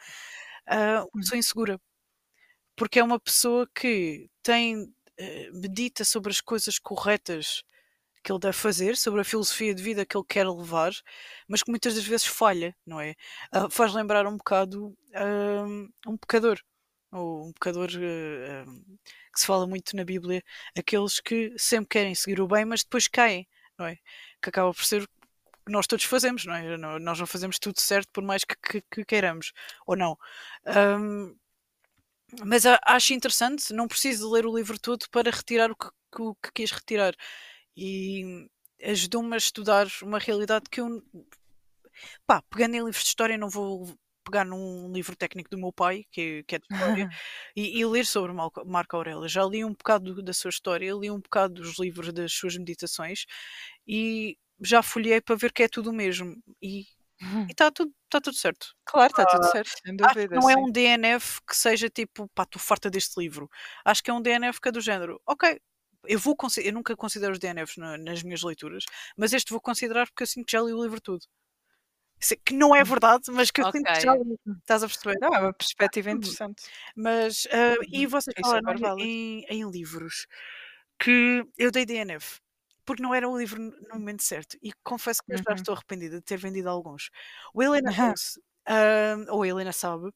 ah, 0.69 1.01
uma 1.05 1.11
Uhum. 1.15 1.21
pessoa 1.23 1.39
insegura. 1.39 1.81
Porque 2.77 2.99
é 3.01 3.05
uma 3.05 3.21
pessoa 3.21 3.69
que 3.75 4.29
tem, 4.43 4.93
eh, 5.19 5.51
medita 5.53 6.05
sobre 6.05 6.31
as 6.33 6.41
coisas 6.41 6.79
corretas 6.79 7.63
que 8.25 8.33
ele 8.33 8.41
deve 8.41 8.55
fazer, 8.57 8.97
sobre 8.97 9.21
a 9.21 9.25
filosofia 9.25 9.75
de 9.75 9.83
vida 9.83 10.07
que 10.07 10.17
ele 10.17 10.25
quer 10.29 10.49
levar, 10.49 10.93
mas 11.49 11.63
que 11.63 11.71
muitas 11.71 11.95
das 11.95 12.05
vezes 12.05 12.27
falha, 12.27 12.77
não 12.87 13.01
é? 13.01 13.15
Ah, 13.53 13.69
faz 13.71 13.95
lembrar 13.95 14.27
um 14.27 14.37
bocado 14.37 14.97
hum, 15.67 15.89
um 16.07 16.17
pecador, 16.17 16.59
ou 17.13 17.49
um 17.49 17.53
pecador 17.53 17.91
hum, 18.67 18.99
que 19.33 19.41
se 19.41 19.47
fala 19.47 19.67
muito 19.67 19.97
na 19.97 20.05
Bíblia, 20.05 20.43
aqueles 20.77 21.21
que 21.21 21.55
sempre 21.59 21.89
querem 21.89 22.15
seguir 22.15 22.41
o 22.41 22.49
bem, 22.49 22.65
mas 22.65 22.83
depois 22.83 23.09
caem, 23.09 23.47
não 23.79 23.87
é? 23.87 23.97
Que 24.43 24.49
acaba 24.51 24.73
por 24.73 24.85
ser 24.85 25.03
o 25.03 25.09
que 25.67 25.73
nós 25.73 25.87
todos 25.87 26.05
fazemos, 26.05 26.45
não 26.47 26.55
é? 26.55 26.77
Nó- 26.77 26.99
Nós 26.99 27.19
não 27.21 27.27
fazemos 27.27 27.59
tudo 27.59 27.81
certo 27.81 28.11
por 28.13 28.25
mais 28.25 28.45
que, 28.45 28.57
que- 28.57 28.83
que 28.91 29.05
queiramos, 29.05 29.53
ou 29.87 29.97
não. 29.97 30.19
Hum, 30.67 31.37
mas 32.45 32.65
acho 32.67 33.13
interessante, 33.15 33.73
não 33.73 33.87
preciso 33.89 34.31
ler 34.31 34.47
o 34.47 34.55
livro 34.57 34.79
todo 34.79 35.07
para 35.11 35.31
retirar 35.31 35.71
o 35.71 35.77
que, 35.77 35.89
que, 36.15 36.23
o 36.23 36.35
que 36.37 36.53
quis 36.53 36.71
retirar. 36.71 37.15
E 37.77 38.47
ajudou-me 38.83 39.35
a 39.35 39.39
estudar 39.39 39.87
uma 40.03 40.19
realidade 40.19 40.65
que 40.71 40.81
eu, 40.81 41.03
pá, 42.27 42.43
pegando 42.51 42.75
em 42.77 42.85
livros 42.85 43.03
de 43.03 43.09
história, 43.09 43.37
não 43.39 43.49
vou 43.49 43.87
pegar 44.25 44.45
num 44.45 44.91
livro 44.93 45.15
técnico 45.17 45.51
do 45.51 45.59
meu 45.59 45.73
pai, 45.73 46.05
que, 46.11 46.43
que 46.45 46.55
é 46.57 46.59
de 46.59 46.65
história, 46.73 47.07
e, 47.57 47.79
e 47.79 47.87
ler 47.87 48.07
sobre 48.07 48.33
Marco 48.33 48.97
Aurélio. 48.97 49.29
Já 49.29 49.45
li 49.45 49.65
um 49.65 49.73
bocado 49.75 50.15
do- 50.15 50.23
da 50.23 50.33
sua 50.33 50.49
história, 50.49 50.93
li 50.95 51.11
um 51.11 51.21
bocado 51.21 51.55
dos 51.55 51.79
livros 51.79 52.13
das 52.13 52.33
suas 52.33 52.57
meditações 52.57 53.27
e 53.87 54.37
já 54.63 54.83
folhei 54.83 55.21
para 55.21 55.37
ver 55.37 55.53
que 55.53 55.63
é 55.65 55.69
tudo 55.69 55.91
o 55.91 55.93
mesmo. 55.93 56.35
E 56.63 56.85
está 57.51 57.71
tudo, 57.73 57.93
tá 58.11 58.21
tudo 58.21 58.37
certo. 58.37 58.69
Claro, 58.87 59.11
está 59.11 59.27
tudo 59.27 59.45
certo, 59.45 59.71
sem 59.85 59.97
Acho 60.03 60.15
que 60.27 60.27
dúvida. 60.27 60.35
não 60.35 60.49
é 60.51 60.55
sim. 60.55 60.61
um 60.61 60.71
DNF 60.71 61.41
que 61.47 61.57
seja 61.57 61.89
tipo, 61.91 62.29
pá, 62.35 62.45
estou 62.45 62.61
farta 62.61 62.91
deste 62.91 63.19
livro. 63.21 63.49
Acho 63.85 64.03
que 64.03 64.11
é 64.11 64.15
um 64.15 64.23
DNF 64.23 64.61
que 64.61 64.69
é 64.69 64.73
do 64.73 64.81
género, 64.81 65.21
ok, 65.27 65.61
eu 66.07 66.19
vou 66.19 66.37
eu 66.59 66.73
nunca 66.73 66.97
considero 66.97 67.33
os 67.33 67.39
DNFs 67.39 67.77
na- 67.79 67.99
nas 67.99 68.23
minhas 68.23 68.43
leituras, 68.43 68.85
mas 69.17 69.33
este 69.33 69.51
vou 69.53 69.61
considerar 69.61 70.07
porque 70.07 70.23
eu 70.25 70.27
sinto 70.27 70.47
que 70.47 70.53
já 70.53 70.61
li 70.63 70.73
o 70.73 70.83
livro. 70.83 71.01
Sei 72.21 72.37
Que 72.45 72.55
não 72.55 72.75
é 72.75 72.83
verdade, 72.85 73.25
mas 73.31 73.51
que 73.51 73.61
eu 73.61 73.65
sinto 73.73 73.91
que 73.93 74.01
já 74.01 74.13
li. 74.15 74.37
Estás 74.61 74.83
a 74.83 74.87
perceber? 74.89 75.19
Não, 75.21 75.35
é 75.35 75.41
uma 75.41 75.53
perspectiva 75.55 76.11
Uhum. 76.11 76.11
interessante. 76.11 76.71
Mas, 76.97 77.47
ah, 77.53 77.77
e 77.93 78.07
vocês 78.07 78.35
Isso 78.37 78.57
é 78.57 78.61
falaram 78.63 78.75
válido. 78.79 78.95
em, 78.99 79.45
em 79.51 79.71
livros 79.71 80.27
que 81.01 81.45
eu 81.59 81.71
dei 81.73 81.87
DNF. 81.87 82.41
Porque 82.87 83.03
não 83.03 83.15
era 83.15 83.29
o 83.29 83.39
livro 83.39 83.61
no 83.63 83.71
no 83.73 83.95
momento 84.01 84.23
certo. 84.25 84.59
E 84.63 84.73
confesso 84.85 85.23
que 85.29 85.35
eu 85.35 85.39
já 85.49 85.55
Uhum. 85.55 85.57
estou 85.57 85.75
arrependida 85.75 86.17
de 86.19 86.23
ter 86.25 86.39
vendido 86.39 86.69
alguns. 86.71 87.11
O 87.55 87.63
Helena 87.63 87.93
House, 87.93 88.39
ah, 88.69 89.17
ou 89.31 89.43
a 89.45 89.49
Helena 89.49 89.73
sabe, 89.73 90.11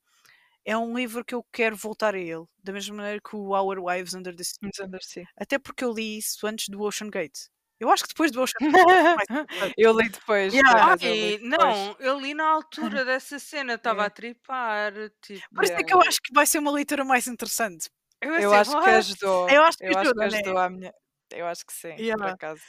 é 0.70 0.76
um 0.76 0.96
livro 0.96 1.24
que 1.24 1.34
eu 1.34 1.42
quero 1.52 1.74
voltar 1.76 2.14
a 2.14 2.18
ele. 2.18 2.44
Da 2.62 2.72
mesma 2.72 2.96
maneira 2.96 3.20
que 3.20 3.34
o 3.34 3.50
Our 3.58 3.78
Wives 3.78 4.14
Under 4.14 4.34
the 4.36 4.44
Sea. 4.44 4.70
Andar 4.84 4.98
assim. 4.98 5.24
Até 5.36 5.58
porque 5.58 5.82
eu 5.84 5.92
li 5.92 6.18
isso 6.18 6.46
antes 6.46 6.68
do 6.68 6.82
Ocean 6.82 7.08
Gate. 7.10 7.38
Eu 7.80 7.90
acho 7.90 8.02
que 8.02 8.08
depois 8.08 8.30
do 8.32 8.42
Ocean 8.42 8.70
Gate. 8.70 9.46
Eu 9.76 9.92
li 9.98 10.08
depois. 10.10 10.52
Yeah. 10.52 10.96
por 10.96 11.04
eu 11.06 11.12
li 11.14 11.38
depois. 11.38 11.58
não, 11.58 11.96
eu 12.00 12.20
li 12.20 12.34
na 12.34 12.44
altura 12.48 13.04
dessa 13.06 13.38
cena, 13.38 13.74
estava 13.74 14.02
É. 14.02 14.06
a 14.06 14.10
tripar, 14.10 14.92
tipo... 15.22 15.42
Por 15.54 15.64
isso 15.64 15.72
é 15.74 15.82
que 15.84 15.94
eu 15.94 16.00
acho 16.02 16.18
que 16.22 16.34
vai 16.34 16.44
ser 16.46 16.58
uma 16.58 16.70
leitura 16.72 17.04
mais 17.04 17.26
interessante. 17.26 17.88
Eu, 18.20 18.34
Eu 18.34 18.52
assim, 18.52 18.60
acho 18.60 18.70
que 18.72 18.76
"What?" 18.76 18.90
ajudou. 18.90 19.48
Eu 19.48 19.62
acho 19.62 19.78
que 19.78 19.84
Eu 19.84 19.88
acho 19.90 20.00
que 20.00 20.06
ajuda, 20.08 20.26
né? 20.28 20.36
ajudou 20.38 20.58
a 20.58 20.68
minha. 20.70 20.92
Eu 21.30 21.46
acho 21.46 21.64
que 21.64 21.72
sim, 21.72 21.90
por 21.94 22.00
Yeah. 22.00 22.32
acaso. 22.32 22.62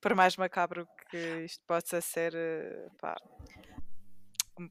Por 0.00 0.14
mais 0.14 0.36
macabro 0.36 0.86
que 1.10 1.16
isto 1.46 1.62
possa 1.66 2.00
ser, 2.02 2.34
eh, 2.34 2.88
pá, 3.00 3.16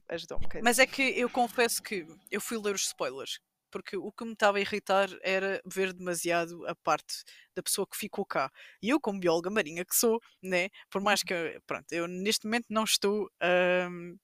ajudou 0.08 0.38
um 0.38 0.42
bocadinho. 0.42 0.64
Mas 0.64 0.78
é 0.78 0.86
que 0.86 1.02
eu 1.02 1.28
confesso 1.30 1.82
que 1.82 2.06
eu 2.30 2.40
fui 2.40 2.58
ler 2.58 2.74
os 2.74 2.82
spoilers. 2.86 3.38
Porque 3.70 3.96
o 3.96 4.12
que 4.12 4.24
me 4.24 4.34
estava 4.34 4.58
a 4.58 4.60
irritar 4.60 5.08
era 5.22 5.60
ver 5.66 5.92
demasiado 5.92 6.64
a 6.68 6.76
parte 6.76 7.24
da 7.56 7.62
pessoa 7.62 7.86
que 7.86 7.96
ficou 7.96 8.24
cá. 8.24 8.48
E 8.80 8.88
eu, 8.90 9.00
como 9.00 9.18
bióloga 9.18 9.50
marinha 9.50 9.84
que 9.84 9.96
sou, 9.96 10.20
né? 10.42 10.68
Por 10.88 11.02
mais 11.02 11.22
Uhum. 11.22 11.26
que, 11.26 11.34
eu- 11.34 11.60
pronto, 11.66 11.86
eu 11.92 12.06
neste 12.06 12.46
momento 12.46 12.66
não 12.70 12.84
estou 12.84 13.28
ahm, 13.40 14.14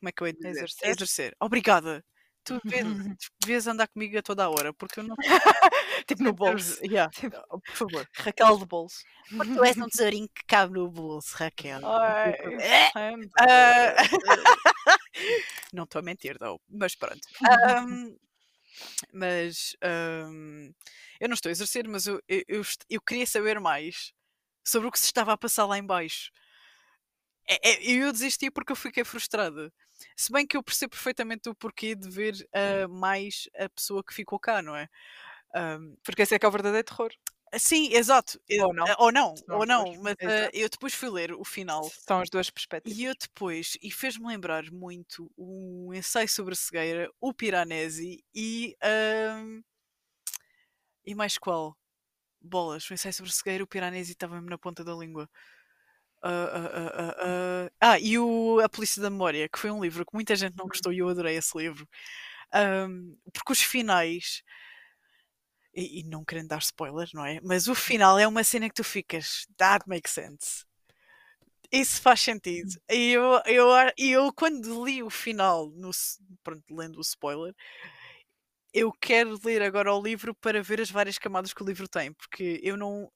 como 0.00 0.08
é 0.08 0.12
que 0.12 0.22
eu 0.22 0.26
ia 0.28 0.32
dizer? 0.34 0.70
A 0.82 0.88
exercer? 0.88 0.88
exercer. 0.90 1.36
Obrigada. 1.40 2.04
Tu 2.48 2.60
devias, 2.64 3.18
devias 3.40 3.66
andar 3.68 3.88
comigo 3.88 4.18
a 4.18 4.22
toda 4.22 4.44
a 4.44 4.48
hora, 4.48 4.72
porque 4.72 5.00
eu 5.00 5.04
não 5.04 5.16
tipo 6.06 6.22
no 6.22 6.32
bolso. 6.32 6.78
Yeah, 6.84 7.10
Tipo, 7.14 7.36
oh, 7.50 7.60
por 7.60 7.74
favor. 7.74 8.08
Raquel 8.14 8.58
de 8.58 8.66
bolso. 8.66 9.02
Porque 9.36 9.52
tu 9.54 9.64
és 9.64 9.76
um 9.76 9.86
tesourinho 9.88 10.28
que 10.28 10.42
cabe 10.46 10.72
no 10.72 10.90
bolso, 10.90 11.36
Raquel. 11.36 11.80
Ai, 11.84 12.34
ah, 13.38 13.94
não 15.72 15.84
estou 15.84 15.98
a 15.98 16.02
mentir, 16.02 16.36
não, 16.40 16.58
mas 16.68 16.94
pronto. 16.94 17.20
Ahm, 17.42 18.16
mas 19.12 19.76
ahm, 19.82 20.72
eu 21.20 21.28
não 21.28 21.34
estou 21.34 21.50
a 21.50 21.52
exercer, 21.52 21.86
mas 21.86 22.06
eu, 22.06 22.22
eu, 22.28 22.42
eu 22.48 22.62
eu 22.88 23.00
queria 23.02 23.26
saber 23.26 23.60
mais 23.60 24.12
sobre 24.64 24.88
o 24.88 24.92
que 24.92 24.98
se 24.98 25.06
estava 25.06 25.32
a 25.32 25.36
passar 25.36 25.66
lá 25.66 25.76
em 25.78 25.84
baixo. 25.84 26.30
É- 27.46 27.70
é- 27.70 27.82
eu 27.90 28.12
desisti 28.12 28.50
porque 28.50 28.72
eu 28.72 28.76
fiquei 28.76 29.04
frustrada. 29.04 29.72
Se 30.16 30.32
bem 30.32 30.46
que 30.46 30.56
eu 30.56 30.62
percebo 30.62 30.90
perfeitamente 30.90 31.48
o 31.48 31.54
porquê 31.54 31.94
de 31.94 32.08
ver 32.08 32.34
ah, 32.54 32.88
mais 32.88 33.48
a 33.58 33.68
pessoa 33.68 34.02
que 34.04 34.14
ficou 34.14 34.38
cá, 34.38 34.62
não 34.62 34.76
é? 34.76 34.88
Porque 36.04 36.22
esse 36.22 36.34
é 36.34 36.38
que 36.38 36.44
é 36.46 36.48
o 36.48 36.52
verdadeiro 36.52 36.84
terror. 36.84 37.10
sim, 37.56 37.92
exato. 37.92 38.38
Ou 38.60 38.74
não. 38.74 38.84
ah, 38.86 38.96
Ou 38.98 39.12
não, 39.12 39.34
ou 39.50 39.66
não. 39.66 39.84
Mas 40.02 40.14
ah, 40.20 40.24
Exato. 40.24 40.56
eu 40.56 40.68
depois 40.68 40.94
fui 40.94 41.08
ler 41.10 41.32
o 41.32 41.44
final 41.44 41.88
São 42.06 42.20
as 42.20 42.28
duas 42.30 42.50
perspectivas. 42.50 42.98
e 42.98 43.04
eu 43.04 43.14
depois, 43.14 43.76
e 43.82 43.90
fez-me 43.90 44.26
lembrar 44.26 44.70
muito 44.70 45.30
um 45.36 45.92
ensaio 45.94 46.28
sobre 46.28 46.52
a 46.52 46.56
cegueira, 46.56 47.10
o 47.20 47.32
Piranesi 47.32 48.22
e. 48.34 48.76
e 51.04 51.14
mais 51.14 51.38
qual? 51.38 51.76
Bolas, 52.40 52.88
o 52.88 52.94
ensaio 52.94 53.12
sobre 53.12 53.30
a 53.30 53.34
cegueira, 53.34 53.64
o 53.64 53.66
Piranesi 53.66 54.12
estava-me 54.12 54.48
na 54.48 54.58
ponta 54.58 54.84
da 54.84 54.94
língua. 54.94 55.28
Ah, 56.22 57.14
ah, 57.20 57.70
ah, 57.80 57.98
e 58.00 58.18
o 58.18 58.60
A 58.60 58.68
Polícia 58.68 59.00
da 59.00 59.08
Memória, 59.10 59.48
que 59.48 59.58
foi 59.58 59.70
um 59.70 59.80
livro 59.82 60.04
que 60.04 60.14
muita 60.14 60.34
gente 60.36 60.56
não 60.56 60.64
Uhum. 60.64 60.70
gostou 60.70 60.92
e 60.92 60.98
eu 60.98 61.08
adorei 61.08 61.36
esse 61.36 61.56
livro. 61.56 61.88
Ahm, 62.52 63.16
porque 63.32 63.52
os 63.52 63.62
finais. 63.62 64.42
e, 65.74 66.00
e 66.00 66.04
não 66.04 66.24
querendo 66.24 66.48
dar 66.48 66.58
spoiler, 66.58 67.08
não 67.14 67.24
é? 67.24 67.40
Mas 67.42 67.68
o 67.68 67.74
final 67.74 68.18
é 68.18 68.26
uma 68.26 68.44
cena 68.44 68.68
que 68.68 68.74
tu 68.74 68.84
ficas, 68.84 69.46
that 69.56 69.84
makes 69.88 70.12
sense. 70.12 70.64
Isso 71.70 72.00
faz 72.00 72.20
sentido. 72.20 72.68
E 72.90 73.12
eu, 73.12 73.42
eu, 73.46 73.66
eu, 73.98 74.32
quando 74.32 74.84
li 74.84 75.02
o 75.02 75.10
final, 75.10 75.68
no, 75.70 75.90
pronto, 76.42 76.64
lendo 76.74 76.96
o 76.96 77.02
spoiler, 77.02 77.54
eu 78.72 78.92
quero 78.92 79.38
ler 79.44 79.62
agora 79.62 79.92
o 79.94 80.02
livro 80.02 80.34
para 80.34 80.62
ver 80.62 80.80
as 80.80 80.90
várias 80.90 81.18
camadas 81.18 81.52
que 81.52 81.62
o 81.62 81.66
livro 81.66 81.88
tem, 81.88 82.12
porque 82.12 82.60
eu 82.62 82.76
não, 82.76 83.10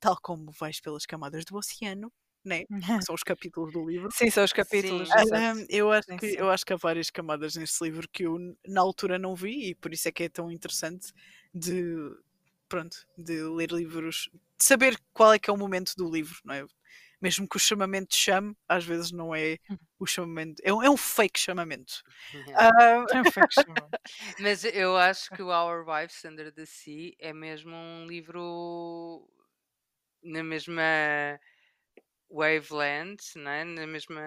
tal 0.00 0.16
como 0.20 0.50
vais 0.52 0.80
pelas 0.80 1.06
camadas 1.06 1.44
do 1.44 1.56
oceano, 1.56 2.12
né? 2.46 2.64
São 3.00 3.14
os 3.14 3.22
capítulos 3.22 3.72
do 3.72 3.84
livro. 3.88 4.12
Sim, 4.12 4.30
são 4.30 4.44
os 4.44 4.52
capítulos. 4.52 5.08
Sim. 5.10 5.66
Eu, 5.68 5.90
acho 5.92 6.08
Sim, 6.08 6.18
que, 6.18 6.26
sim. 6.28 6.36
eu 6.38 6.50
acho 6.50 6.64
que 6.64 6.72
há 6.72 6.76
várias 6.76 7.10
camadas 7.10 7.56
neste 7.56 7.82
livro 7.84 8.08
que 8.08 8.24
eu 8.24 8.36
na 8.66 8.80
altura 8.80 9.18
não 9.18 9.34
vi 9.34 9.70
e 9.70 9.74
por 9.74 9.92
isso 9.92 10.08
é 10.08 10.12
que 10.12 10.24
é 10.24 10.28
tão 10.28 10.50
interessante 10.50 11.12
de 11.54 11.94
pronto, 12.68 13.06
de 13.16 13.42
ler 13.42 13.70
livros, 13.72 14.28
de 14.58 14.64
saber 14.64 14.98
qual 15.12 15.32
é 15.32 15.38
que 15.38 15.50
é 15.50 15.52
o 15.52 15.56
momento 15.56 15.92
do 15.96 16.10
livro, 16.10 16.38
não 16.44 16.54
é? 16.54 16.64
Mesmo 17.20 17.48
que 17.48 17.56
o 17.56 17.60
chamamento 17.60 18.14
chame, 18.14 18.54
às 18.68 18.84
vezes 18.84 19.10
não 19.12 19.34
é 19.34 19.58
o 19.98 20.06
chamamento, 20.06 20.62
é 20.64 20.72
um, 20.72 20.82
é 20.82 20.90
um 20.90 20.96
fake 20.96 21.38
chamamento. 21.40 22.02
Ah, 22.54 23.04
É 23.12 23.22
um 23.22 23.24
fake 23.26 23.54
chamado. 23.54 23.94
Mas 24.38 24.64
eu 24.64 24.96
acho 24.96 25.30
que 25.32 25.42
o 25.42 25.48
Our 25.48 25.86
Wives 25.88 26.24
Under 26.24 26.52
the 26.52 26.66
Sea 26.66 27.14
é 27.18 27.32
mesmo 27.32 27.74
um 27.74 28.06
livro 28.06 29.28
na 30.22 30.42
mesma 30.42 30.82
wavelength, 32.30 33.34
não 33.36 33.50
é? 33.50 33.64
na 33.64 33.86
mesma 33.86 34.22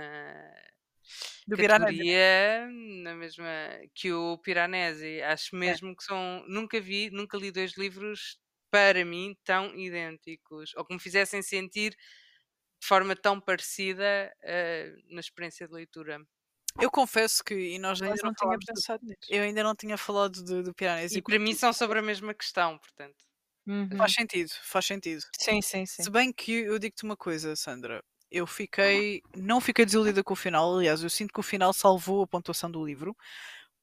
do 1.47 1.57
Piranesi. 1.57 2.03
categoria, 2.03 2.67
na 3.03 3.15
mesma 3.15 3.45
que 3.93 4.11
o 4.13 4.37
Piranesi. 4.39 5.21
Acho 5.21 5.55
mesmo 5.55 5.95
que 5.95 6.03
são. 6.03 6.43
Nunca 6.47 6.79
vi, 6.79 7.09
nunca 7.11 7.37
li 7.37 7.51
dois 7.51 7.77
livros 7.77 8.39
para 8.71 9.03
mim 9.05 9.35
tão 9.43 9.75
idênticos 9.75 10.73
ou 10.75 10.85
que 10.85 10.93
me 10.93 10.99
fizessem 10.99 11.41
sentir 11.41 11.91
de 12.81 12.87
forma 12.87 13.15
tão 13.15 13.41
parecida 13.41 14.33
eh, 14.43 14.93
na 15.09 15.19
experiência 15.21 15.67
de 15.67 15.73
leitura. 15.73 16.19
Eu 16.79 16.91
confesso 16.91 17.43
que, 17.43 17.53
e 17.55 17.79
nós 17.79 18.01
ainda 18.01 18.21
não, 18.23 18.31
não 18.41 18.57
do- 18.59 18.65
pensado 18.65 19.03
nisso. 19.05 19.29
eu 19.29 19.43
ainda 19.43 19.63
não 19.63 19.75
tinha 19.75 19.97
falado 19.97 20.43
do, 20.43 20.63
do 20.63 20.73
Piranesi. 20.73 21.17
E 21.17 21.21
para 21.21 21.37
mim 21.39 21.53
são 21.53 21.71
sobre 21.73 21.99
a 21.99 22.01
mesma 22.01 22.33
questão, 22.33 22.77
portanto. 22.77 23.28
Uhum. 23.67 23.93
Faz 23.97 24.13
sentido, 24.13 24.49
faz 24.63 24.85
sentido. 24.85 25.23
Sim, 25.39 25.61
sim, 25.63 25.85
sim. 25.87 26.05
Se 26.05 26.11
bem 26.11 26.33
que 26.33 26.51
eu 26.53 26.79
digo-te 26.79 27.03
uma 27.03 27.17
coisa, 27.17 27.55
Sandra, 27.55 28.03
eu 28.31 28.47
fiquei, 28.47 29.23
não 29.35 29.61
fiquei 29.61 29.85
desiludida 29.85 30.23
com 30.23 30.33
o 30.33 30.37
final, 30.37 30.75
aliás, 30.77 31.03
eu 31.03 31.09
sinto 31.09 31.33
que 31.33 31.39
o 31.39 31.43
final 31.43 31.73
salvou 31.73 32.23
a 32.23 32.27
pontuação 32.27 32.71
do 32.71 32.85
livro, 32.85 33.15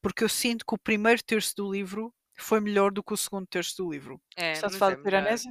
porque 0.01 0.23
eu 0.23 0.29
sinto 0.29 0.65
que 0.67 0.75
o 0.75 0.79
primeiro 0.79 1.23
terço 1.23 1.53
do 1.57 1.71
livro 1.71 2.13
foi 2.39 2.59
melhor 2.61 2.91
do 2.91 3.03
que 3.03 3.13
o 3.13 3.17
segundo 3.17 3.47
terço 3.47 3.77
do 3.83 3.91
livro. 3.91 4.21
É, 4.35 4.61
Estás 4.61 4.73
a 4.75 4.77
mas 4.77 4.79
falar 4.79 4.91
é 4.91 4.95
do 4.95 4.97
melhor. 4.97 5.01
Piranesi? 5.01 5.49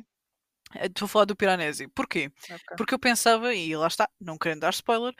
Eh, 0.76 0.86
Estou 0.86 1.06
a 1.06 1.08
falar 1.08 1.24
do 1.26 1.36
Piranesi. 1.36 1.88
Porquê? 1.88 2.32
Ok. 2.50 2.72
Porque 2.76 2.94
eu 2.94 2.98
pensava, 2.98 3.54
e 3.54 3.76
lá 3.76 3.86
está, 3.88 4.08
não 4.20 4.38
querendo 4.38 4.60
dar 4.60 4.70
spoiler, 4.72 5.14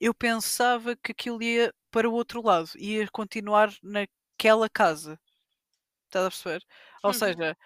eu 0.00 0.14
pensava 0.14 0.96
que 0.96 1.12
aquilo 1.12 1.42
ia 1.42 1.72
para 1.90 2.08
o 2.10 2.12
outro 2.14 2.42
lado, 2.44 2.70
ia 2.78 3.08
continuar 3.12 3.72
naquela 3.82 4.68
casa. 4.70 5.18
Estás 6.06 6.26
a 6.26 6.30
perceber? 6.30 6.62
Ou 7.02 7.12
Uhum. 7.12 7.14
seja, 7.14 7.56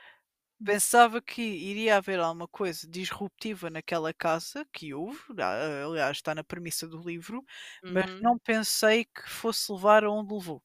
pensava 0.65 1.21
que 1.23 1.43
iria 1.43 1.97
haver 1.97 2.21
alguma 2.21 2.49
coisa 2.49 2.89
disruptiva 2.89 3.71
naquela 3.71 4.13
casa, 4.15 4.67
que 4.73 4.95
houve, 4.95 5.21
aliás, 5.85 6.19
está 6.19 6.35
na 6.35 6.45
premissa 6.45 6.87
do 6.89 7.01
livro, 7.03 7.45
mas 7.89 8.05
Uhum. 8.05 8.21
não 8.21 8.39
pensei 8.39 9.05
que 9.05 9.29
fosse 9.29 9.73
levar 9.73 10.05
aonde 10.05 10.35
levou. 10.35 10.63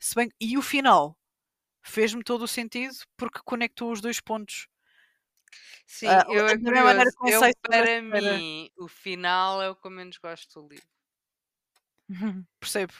Se 0.00 0.14
bem, 0.16 0.30
e 0.40 0.58
o 0.58 0.62
final 0.62 1.18
fez-me 1.84 2.24
todo 2.24 2.42
o 2.44 2.48
sentido 2.48 2.94
porque 3.16 3.40
conectou 3.44 3.92
os 3.92 4.00
dois 4.02 4.20
pontos. 4.20 4.68
Sim, 5.86 6.14
Ah, 6.14 6.24
eu 6.28 6.46
da 6.48 6.54
é 6.54 6.56
mesma 6.56 6.82
maneira 6.84 7.10
curioso. 7.10 7.16
que 7.16 7.24
o 7.24 7.32
Eu, 7.32 7.44
a 7.44 7.48
para 7.66 8.00
mim, 8.02 8.70
o 8.78 8.86
final 8.88 9.60
é 9.62 9.68
o 9.70 9.76
que 9.76 9.86
eu 9.86 9.90
menos 9.90 10.16
gosto 10.18 10.60
do 10.62 10.68
livro. 10.68 10.86
Percebo. 12.60 12.92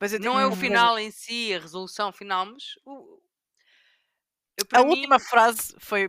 Mas 0.00 0.12
eu 0.12 0.18
Não 0.18 0.38
é 0.38 0.46
o 0.46 0.52
coisa, 0.52 0.52
final 0.52 0.98
em 0.98 1.10
si, 1.10 1.52
a 1.54 1.58
resolução 1.60 2.12
final, 2.12 2.46
mas 2.46 2.74
o, 2.84 3.20
eu, 4.58 4.64
A 4.72 4.82
mim, 4.84 4.90
última 4.90 5.18
frase 5.18 5.74
foi. 5.78 6.08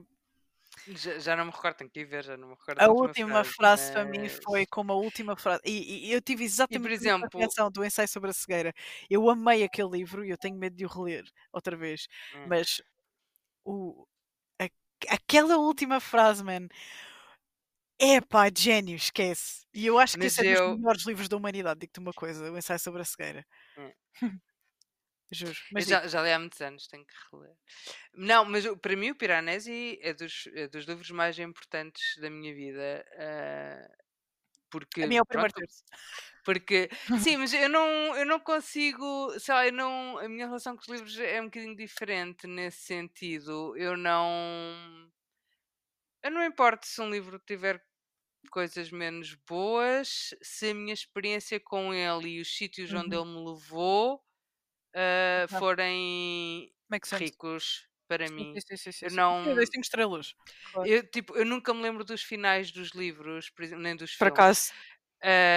já, 0.88 1.19
já 1.19 1.36
não 1.36 1.45
me 1.45 1.52
recordo, 1.52 1.76
tenho 1.78 1.90
que 1.90 1.99
ir 2.02 2.06
ver, 2.06 2.24
já 2.24 2.38
não 2.38 2.49
me 2.49 2.56
recordo 2.56 2.80
A 2.82 2.88
última 2.90 3.44
frase, 3.44 3.56
frase 3.56 3.91
para 3.94 4.06
mim 4.06 4.19
mas... 4.19 4.40
foi 4.44 4.65
como 4.65 4.91
a 4.94 4.95
última 4.95 5.36
frase. 5.36 5.61
E, 5.65 6.07
e 6.10 6.11
eu 6.14 6.22
tive 6.22 6.44
exatamente 6.45 6.86
a 6.88 6.90
mesma 6.90 7.10
exemplo- 7.28 7.40
reação 7.40 7.69
do 7.72 7.84
ensaio 7.84 8.07
sobre 8.07 8.30
a 8.30 8.34
cegueira. 8.34 8.74
Eu 9.10 9.30
amei 9.30 9.64
aquele 9.64 9.90
livro 9.90 10.24
e 10.26 10.30
eu 10.30 10.38
tenho 10.38 10.57
medo 10.57 10.76
de 10.76 10.86
o 10.86 10.90
reler 10.90 11.26
outra 11.52 11.76
vez. 11.76 12.07
Hum. 12.36 12.45
Mas 12.48 12.82
o, 13.65 14.07
a- 14.61 14.69
aquela 15.15 15.57
última 15.57 15.99
frase, 15.99 16.44
man. 16.44 16.68
É 17.99 18.22
pá, 18.22 18.45
gênio, 18.56 18.95
esquece. 18.95 19.65
E 19.74 19.86
eu 19.88 19.98
acho 19.98 20.14
que 20.18 20.24
Mas 20.24 20.34
esse 20.38 20.48
é 20.48 20.52
dos 20.53 20.61
eu- 20.61 20.78
melhores 20.78 21.06
livros 21.06 21.28
da 21.28 21.36
humanidade. 21.38 21.80
Digo-te 21.80 21.99
uma 21.99 22.14
coisa: 22.14 22.52
o 22.52 22.57
ensaio 22.57 22.80
sobre 22.80 23.02
a 23.02 23.06
cegueira. 23.06 23.45
Hum. 23.78 23.91
Juro. 25.32 25.60
Eu 25.78 25.86
Mas 25.86 25.86
já, 25.86 26.08
já 26.08 26.22
li 26.22 26.32
há 26.32 26.40
muitos 26.40 26.60
anos, 26.62 26.88
tenho 26.88 27.06
que 27.06 27.14
reler. 27.32 27.56
Não, 28.14 28.45
mas 28.45 28.66
o- 28.66 28.78
para 28.78 28.95
mim 28.95 29.12
o 29.12 29.16
Piranesi 29.16 29.99
é 30.02 30.14
dos, 30.14 30.48
é 30.54 30.68
dos 30.68 30.86
livros 30.86 31.10
mais 31.12 31.38
importantes 31.40 32.16
da 32.20 32.30
minha 32.30 32.54
vida. 32.54 33.06
ah, 33.18 33.88
porque, 34.72 35.04
a 35.04 35.08
mim 35.08 35.16
é 35.18 35.22
o 35.22 35.26
primeiro 35.26 35.54
pronto, 35.54 35.60
terço. 35.60 35.84
porque 36.44 36.90
sim, 37.16 37.38
mas 37.38 37.54
eu 37.54 37.70
não, 37.70 38.16
eu 38.18 38.26
não 38.26 38.40
consigo, 38.40 39.40
sei 39.40 39.54
lá, 39.56 39.68
eu 39.68 39.74
não, 39.74 40.18
a 40.20 40.30
minha 40.30 40.48
relação 40.48 40.76
com 40.76 40.82
os 40.84 40.88
livros 40.90 41.20
é 41.20 41.41
um 41.41 41.45
bocadinho 41.45 41.76
diferente 41.76 42.48
nesse 42.48 42.80
sentido. 42.84 43.76
Eu 43.78 43.98
não, 43.98 45.12
eu 46.24 46.32
não 46.32 46.44
importo 46.44 46.86
se 46.86 47.02
um 47.02 47.10
livro 47.10 47.40
tiver 47.40 47.84
coisas 48.52 48.91
menos 48.91 49.36
boas, 49.48 50.36
se 50.44 50.72
a 50.72 50.76
minha 50.76 50.94
experiência 50.94 51.60
com 51.60 51.94
ele 51.94 52.30
e 52.38 52.41
os 52.41 52.56
sítios 52.58 52.94
onde 52.94 53.16
Uhum. 53.16 53.18
ele 53.18 53.26
me 53.26 53.45
levou 53.52 54.24
ah, 54.98 55.48
Exato. 55.49 55.60
forem 55.60 56.74
sense. 57.03 57.32
ricos 57.32 57.88
para 58.07 58.30
mim. 58.30 58.61
sim, 58.68 58.78
sim, 58.78 58.91
sim, 58.91 59.06
eu 59.06 59.11
não- 59.11 59.56
Eu 59.56 59.65
cinco 59.68 59.82
estrelas. 59.82 60.36
Claro. 60.64 60.90
Eu, 60.90 61.07
tipo, 61.10 61.36
eu 61.38 61.45
nunca 61.45 61.74
me 61.74 61.82
lembro 61.82 62.03
dos 62.06 62.24
finais 62.24 62.72
dos 62.72 62.91
livros, 62.91 63.52
nem 63.78 63.95
dos 63.95 64.14
Por 64.18 64.28
filmes. 64.28 64.28
acaso, 64.28 64.74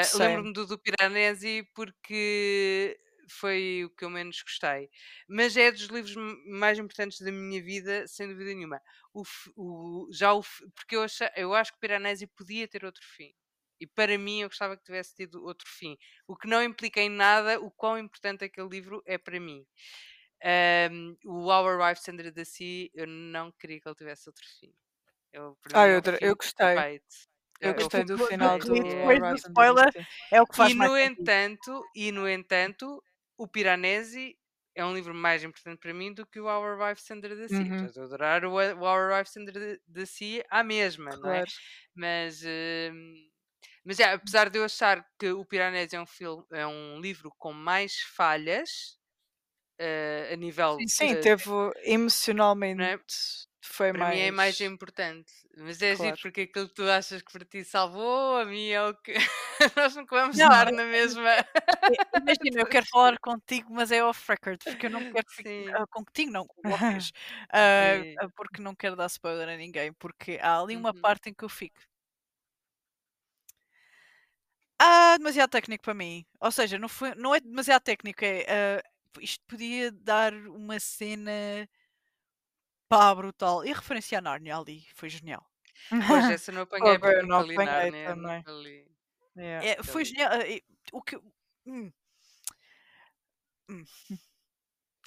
Same. 0.02 0.18
Lembro-me 0.18 0.52
do, 0.52 0.66
do 0.66 0.78
Piranesi 0.78 1.64
porque 1.74 2.98
foi 3.28 3.84
o 3.84 3.90
que 3.90 4.04
eu 4.04 4.10
menos 4.10 4.42
gostei. 4.42 4.90
Mas 5.28 5.56
é 5.56 5.70
dos 5.70 5.82
livros 5.86 6.14
mais 6.48 6.78
importantes 6.78 7.20
da 7.20 7.30
minha 7.32 7.62
vida, 7.62 8.06
sem 8.08 8.28
dúvida 8.28 8.52
nenhuma. 8.54 8.80
O, 9.14 9.22
o- 9.56 10.08
já 10.12 10.32
o, 10.34 10.42
porque 10.74 10.96
eu, 10.96 11.02
acha- 11.02 11.32
eu 11.36 11.54
acho 11.54 11.72
que 11.72 11.78
o 11.78 11.80
Piranesi 11.80 12.26
podia 12.26 12.66
ter 12.68 12.84
outro 12.84 13.02
fim. 13.04 13.32
E 13.80 13.86
para 13.86 14.18
mim 14.18 14.42
eu 14.42 14.48
gostava 14.48 14.76
que 14.76 14.84
tivesse 14.84 15.14
tido 15.14 15.42
outro 15.44 15.66
fim. 15.68 15.96
O 16.26 16.36
que 16.36 16.46
não 16.46 16.62
implica 16.62 17.00
em 17.00 17.08
nada 17.08 17.58
o 17.60 17.70
quão 17.70 17.98
importante 17.98 18.44
aquele 18.44 18.68
livro 18.68 19.02
é 19.06 19.16
para 19.18 19.40
mim. 19.40 19.64
Ahm, 20.42 21.16
o 21.24 21.48
Our 21.50 21.78
Wives 21.80 22.06
Under 22.08 22.32
the 22.32 22.44
Sea, 22.44 22.88
eu 22.94 23.06
não 23.06 23.50
queria 23.52 23.80
que 23.80 23.88
ele 23.88 23.94
tivesse 23.94 24.28
outro 24.28 24.44
fim. 24.60 24.72
Eu, 25.32 25.56
Ah, 25.74 25.86
mim, 25.86 25.92
é 25.92 25.96
eu 25.96 26.28
eu 26.30 26.36
gostei. 26.36 26.74
perfeito. 26.74 27.04
eu 27.60 27.70
É 27.70 27.74
gostei 27.74 28.04
do 28.04 28.18
final 28.26 28.58
do- 28.58 28.66
do 28.68 28.76
é- 28.76 29.20
do 29.30 29.36
spoiler. 29.36 29.92
É 30.32 30.40
o 30.40 30.46
que 30.46 30.56
faz 30.56 30.72
e 30.72 30.74
no 30.74 30.84
sentido. 30.96 31.20
entanto, 31.20 31.84
e 31.94 32.10
no 32.12 32.28
entanto, 32.28 33.04
o 33.36 33.46
Piranesi 33.46 34.36
é 34.74 34.84
um 34.84 34.94
livro 34.94 35.12
mais 35.14 35.44
importante 35.44 35.78
para 35.78 35.92
mim 35.92 36.12
do 36.14 36.26
que 36.26 36.40
o 36.40 36.46
Our 36.46 36.78
Wives 36.80 37.10
Under 37.10 37.36
the 37.36 37.48
Sea. 37.48 37.58
Uhum. 37.58 37.90
Eu 37.94 38.04
adorar 38.04 38.44
o, 38.46 38.52
o 38.54 38.84
Our 38.84 39.12
Wives 39.12 39.36
Under 39.36 39.52
the- 39.54 39.80
Sea 40.06 40.44
à 40.50 40.64
mesma, 40.64 41.10
não 41.10 41.30
é? 41.30 41.40
Claro. 41.40 41.50
Mas, 41.94 42.42
hum, 42.42 43.29
mas 43.84 44.00
é, 44.00 44.12
apesar 44.14 44.50
de 44.50 44.58
eu 44.58 44.64
achar 44.64 45.04
que 45.18 45.30
o 45.32 45.44
Piranesi 45.44 45.96
é 45.96 46.00
um, 46.00 46.06
filme, 46.06 46.44
é 46.52 46.66
um 46.66 47.00
livro 47.00 47.32
com 47.38 47.52
mais 47.52 48.00
falhas 48.00 48.98
eh, 49.78 50.30
a 50.32 50.36
nível 50.36 50.84
Sim, 50.86 50.86
Sim, 50.88 51.14
de- 51.14 51.16
teve 51.16 51.50
emocionalmente 51.84 52.88
foi 53.62 53.92
é? 53.92 53.92
para 53.92 54.04
mais. 54.04 54.06
mim 54.06 54.18
é 54.18 54.30
mais 54.30 54.60
importante. 54.60 55.32
Mas 55.56 55.82
é 55.82 55.94
Claro. 55.94 55.96
giro 55.96 56.18
porque 56.20 56.42
aquilo 56.42 56.68
que 56.68 56.74
tu 56.74 56.84
achas 56.90 57.22
que 57.22 57.32
para 57.32 57.44
ti 57.44 57.64
salvou, 57.64 58.36
a 58.38 58.44
mim 58.44 58.68
é 58.70 58.82
o 58.82 58.94
que 58.94 59.14
nós 59.76 59.96
nunca 59.96 60.16
vamos 60.16 60.36
Não, 60.36 60.46
estar 60.46 60.66
é- 60.68 60.70
na 60.72 60.84
mesma. 60.84 61.30
Imagina, 62.14 62.60
eu 62.60 62.66
quero 62.66 62.86
falar 62.86 63.18
contigo, 63.20 63.72
mas 63.72 63.90
é 63.92 64.04
off 64.04 64.24
record, 64.30 64.60
porque 64.68 64.86
eu 64.86 64.90
não 64.90 65.04
quero 65.06 65.26
ficar 65.30 65.82
ah, 65.82 65.86
contigo, 65.90 66.30
não, 66.30 66.46
com 66.46 66.62
vocês. 66.64 67.10
Ah, 67.52 68.28
porque 68.36 68.60
não 68.62 68.74
quero 68.74 68.96
dar 68.96 69.06
spoiler 69.06 69.48
a 69.48 69.56
ninguém, 69.56 69.92
porque 69.94 70.38
há 70.42 70.60
ali 70.60 70.76
uma 70.76 70.92
Uhum. 70.92 71.00
parte 71.00 71.30
em 71.30 71.34
que 71.34 71.44
eu 71.44 71.48
fico. 71.48 71.80
Ah, 74.82 75.18
demasiado 75.18 75.50
técnico 75.50 75.84
para 75.84 75.92
mim. 75.92 76.24
Ou 76.40 76.50
seja, 76.50 76.78
não, 76.78 76.88
foi, 76.88 77.14
não 77.14 77.34
é 77.34 77.40
demasiado 77.40 77.82
técnico, 77.82 78.24
é. 78.24 78.46
ah, 78.48 78.82
isto 79.20 79.44
podia 79.46 79.92
dar 79.92 80.32
uma 80.32 80.80
cena. 80.80 81.68
Pá, 82.88 83.14
brutal. 83.14 83.62
E 83.64 83.72
referência 83.74 84.18
a 84.18 84.22
Narnia 84.22 84.56
ali 84.56 84.86
foi 84.94 85.10
genial. 85.10 85.46
Pois, 85.90 85.90
essa 86.32 86.50
não 86.50 86.62
apanhei 86.62 86.98
porque 86.98 87.16
eu 87.16 87.26
não 87.26 87.40
nunca 87.40 87.46
li 87.46 87.54
apanhei 87.54 87.90
Nárnia, 87.90 88.08
também. 88.08 88.36
nunca 88.38 88.52
li. 88.52 88.90
Yeah. 89.36 89.66
É, 89.66 89.82
foi 89.82 90.00
ali. 90.00 90.10
genial. 90.10 90.30
o 90.92 91.02
que. 91.02 91.16
hum. 91.66 91.92
Hum. 93.68 93.84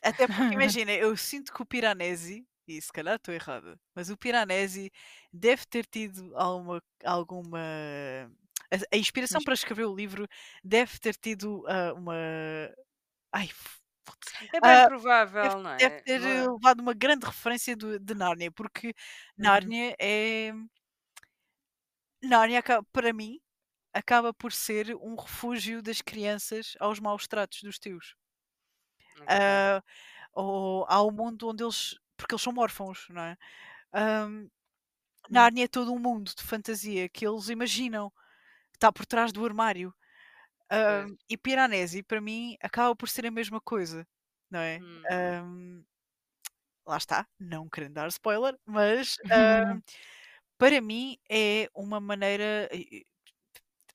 Até 0.03 0.27
porque, 0.27 0.53
imagina, 0.53 0.91
eu 0.91 1.17
sinto 1.17 1.51
que 1.51 1.61
o 1.63 1.65
Piranesi 1.65 2.47
e 2.67 2.79
se 2.79 2.93
calhar 2.93 3.15
estou 3.15 3.33
errada, 3.33 3.79
mas 3.95 4.09
o 4.09 4.17
Piranesi 4.17 4.91
deve 5.33 5.65
ter 5.65 5.85
tido 5.85 6.31
alguma, 6.37 6.81
alguma 7.03 8.31
a, 8.73 8.95
a 8.95 8.97
inspiração 8.97 9.41
Mas- 9.41 9.43
para 9.43 9.53
escrever 9.53 9.85
o 9.85 9.95
livro 9.95 10.27
deve 10.63 10.99
ter 10.99 11.15
tido 11.15 11.63
ah, 11.67 11.93
uma 11.95 12.15
ai. 13.31 13.49
É 14.53 14.61
bem 14.61 14.77
Ah, 14.77 14.87
provável, 14.87 15.41
deve, 15.41 15.55
não 15.59 15.69
é? 15.71 15.79
deve 15.79 15.95
ter 16.03 16.21
Não 16.21 16.27
é? 16.27 16.45
eh, 16.45 16.49
levado 16.49 16.79
uma 16.81 16.93
grande 16.93 17.25
referência 17.25 17.75
do- 17.75 17.99
de 17.99 18.13
Nárnia, 18.15 18.51
porque 18.51 18.93
Uhum. 19.37 19.73
Nárnia 19.73 19.95
é 19.99 20.53
Nárnia 22.23 22.63
para 22.91 23.13
mim 23.13 23.39
acaba 23.93 24.33
por 24.33 24.51
ser 24.53 24.95
um 24.95 25.15
refúgio 25.15 25.81
das 25.81 26.01
crianças 26.01 26.75
aos 26.79 26.99
maus 26.99 27.27
tratos 27.27 27.61
dos 27.63 27.77
tios. 27.79 28.15
Ok. 29.21 29.47
Ah, 29.47 29.81
ou 30.33 30.85
há 30.89 31.03
um 31.03 31.11
mundo 31.11 31.49
onde 31.49 31.63
eles. 31.63 31.95
Porque 32.17 32.35
eles 32.35 32.43
são 32.43 32.53
órfãos, 32.57 33.07
não 33.09 33.21
é? 33.23 33.37
Ahm, 33.93 34.49
Nárnia 35.29 35.65
é 35.65 35.69
todo 35.69 35.93
um 35.93 35.99
mundo 35.99 36.33
de 36.35 36.43
fantasia 36.43 37.09
que 37.09 37.27
eles 37.27 37.49
imaginam. 37.49 38.11
Está 38.83 38.91
por 38.91 39.05
trás 39.05 39.31
do 39.31 39.45
armário. 39.45 39.95
Ahm, 40.69 41.15
Pois. 41.15 41.17
e 41.29 41.37
Piranesi, 41.37 42.03
para 42.03 42.19
mim, 42.19 42.57
acaba 42.61 42.93
por 42.93 43.07
ser 43.07 43.25
a 43.25 43.31
mesma 43.31 43.61
coisa, 43.61 44.05
não 44.51 44.59
é? 44.59 44.77
Hum. 44.81 45.03
Ahm, 45.09 45.83
lá 46.85 46.97
está, 46.97 47.25
não 47.39 47.69
querendo 47.69 47.93
dar 47.93 48.09
spoiler, 48.09 48.59
mas 48.65 49.15
ahm, 49.31 49.79
para 50.57 50.81
mim 50.81 51.17
é 51.29 51.69
uma 51.73 52.01
maneira. 52.01 52.69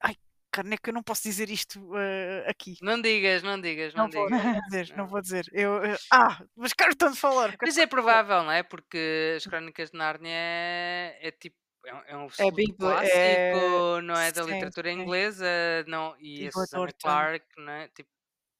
Ai, 0.00 0.16
caneca, 0.50 0.88
eu 0.88 0.94
não 0.94 1.02
posso 1.02 1.22
dizer 1.24 1.50
isto 1.50 1.94
ah, 1.94 2.48
aqui. 2.48 2.78
Não 2.80 2.98
digas, 3.02 3.42
não 3.42 3.60
digas, 3.60 3.92
não, 3.92 4.04
Não 4.04 4.10
vou, 4.10 4.30
digas. 4.30 4.42
não 4.42 4.52
vou 4.54 4.62
dizer, 4.62 4.96
não 4.96 5.04
Não. 5.04 5.08
vou 5.10 5.20
dizer. 5.20 5.44
Eu, 5.52 5.84
eu- 5.84 5.98
ah, 6.10 6.42
mas 6.56 6.72
quero 6.72 6.96
tanto 6.96 7.16
falar. 7.16 7.50
quero 7.50 7.66
Mas 7.66 7.76
é 7.76 7.86
provável, 7.86 8.42
não 8.42 8.52
é? 8.52 8.62
Porque 8.62 9.34
as 9.36 9.46
Crónicas 9.46 9.90
de 9.90 9.98
Nárnia 9.98 10.32
é 10.32 11.30
tipo. 11.38 11.56
É 11.84 11.94
um, 11.94 11.98
é 12.06 12.16
um 12.16 12.24
absoluto 12.24 12.54
bíblia- 12.54 12.78
clássico, 12.78 13.56
é- 13.56 14.02
não 14.02 14.18
é? 14.18 14.32
Da 14.32 14.42
sim, 14.42 14.48
literatura 14.50 14.90
sim. 14.92 14.92
inglesa, 14.92 15.46
não, 15.86 16.16
e 16.20 16.46
a 16.46 16.52
Susana 16.52 16.90
adoro 16.90 16.92
tanto. 16.92 17.30
Clark, 17.30 17.46
não 17.56 17.72
é? 17.72 17.88
Tipo, 17.88 18.10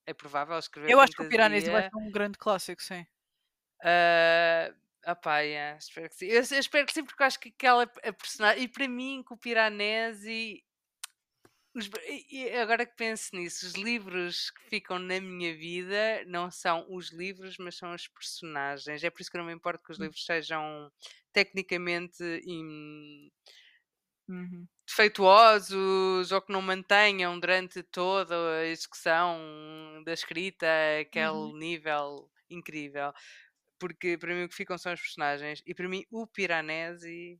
é 0.07 0.13
provável 0.13 0.57
escrever 0.59 0.91
Eu 0.91 0.99
acho 0.99 1.15
que 1.15 1.21
o 1.23 1.25
Piranesi 1.25 1.69
vai 1.69 1.81
ser 1.83 1.95
um 1.95 2.11
grande 2.11 2.37
clássico, 2.37 2.81
sim. 2.81 3.05
Ah, 3.83 4.73
opá, 5.07 5.39
yeah, 5.39 5.77
espero 5.77 6.09
que 6.09 6.15
sim. 6.15 6.25
Eu, 6.27 6.35
eu 6.51 6.59
espero 6.59 6.85
que 6.85 6.93
sim, 6.93 7.03
porque 7.03 7.21
eu 7.23 7.27
acho 7.27 7.39
que 7.39 7.49
aquela 7.49 7.83
a 7.83 8.13
personagem. 8.13 8.63
E 8.63 8.67
para 8.67 8.87
mim, 8.87 9.23
com 9.25 9.35
o 9.35 9.37
Piranesi. 9.37 10.63
Os 11.75 11.87
e- 12.07 12.45
e 12.47 12.55
agora 12.57 12.85
que 12.85 12.95
penso 12.95 13.35
nisso, 13.35 13.65
os 13.67 13.73
livros 13.73 14.49
que 14.51 14.61
ficam 14.69 14.99
na 14.99 15.19
minha 15.21 15.55
vida 15.55 16.23
não 16.25 16.49
são 16.51 16.85
os 16.89 17.11
livros, 17.11 17.57
mas 17.59 17.75
são 17.77 17.93
os 17.93 18.07
personagens. 18.07 19.03
É 19.03 19.09
por 19.09 19.21
isso 19.21 19.29
que 19.31 19.37
eu 19.37 19.41
não 19.41 19.47
me 19.47 19.53
importo 19.53 19.83
que 19.83 19.91
os 19.91 19.99
Hum. 19.99 20.09
livros 20.09 20.25
sejam 20.25 20.91
tecnicamente 21.33 22.23
im- 22.45 23.31
Uhum. 24.27 24.69
defeituosos 24.87 26.31
ou 26.31 26.41
que 26.41 26.51
não 26.51 26.61
mantenham 26.61 27.39
durante 27.39 27.83
toda 27.83 28.35
a 28.59 28.65
execução 28.65 30.01
da 30.05 30.13
escrita 30.13 30.65
aquele 31.01 31.31
Uhum. 31.31 31.53
nível 31.57 32.29
incrível. 32.49 33.13
Porque 33.79 34.17
para 34.17 34.33
mim 34.35 34.43
o 34.45 34.49
que 34.49 34.55
ficam 34.55 34.77
são 34.77 34.93
os 34.93 35.01
personagens. 35.01 35.61
E 35.65 35.73
para 35.75 35.89
mim 35.89 36.05
o 36.11 36.27
Piranesi. 36.27 37.39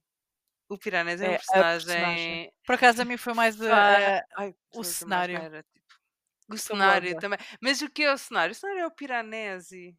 O 0.69 0.77
Piranesi 0.77 1.23
é, 1.25 1.27
É 1.27 1.29
um 1.31 1.33
personagem. 1.33 1.85
personagem. 1.87 2.53
Por 2.63 2.75
acaso 2.75 3.01
a 3.01 3.05
mim 3.05 3.17
foi 3.17 3.33
mais 3.33 3.55
fa- 3.57 3.65
a- 3.65 4.17
a- 4.19 4.23
Ai, 4.37 4.55
o 4.75 4.83
cenário. 4.83 5.35
asneira, 5.37 5.63
tipo, 5.63 5.85
O 6.47 6.57
cenário 6.57 7.19
também. 7.19 7.39
Mas 7.59 7.81
o 7.81 7.89
que 7.89 8.03
é 8.03 8.13
o 8.13 8.17
cenário? 8.17 8.51
O 8.51 8.55
cenário 8.55 8.81
é 8.81 8.85
o 8.87 8.91
Piranesi. 8.91 9.97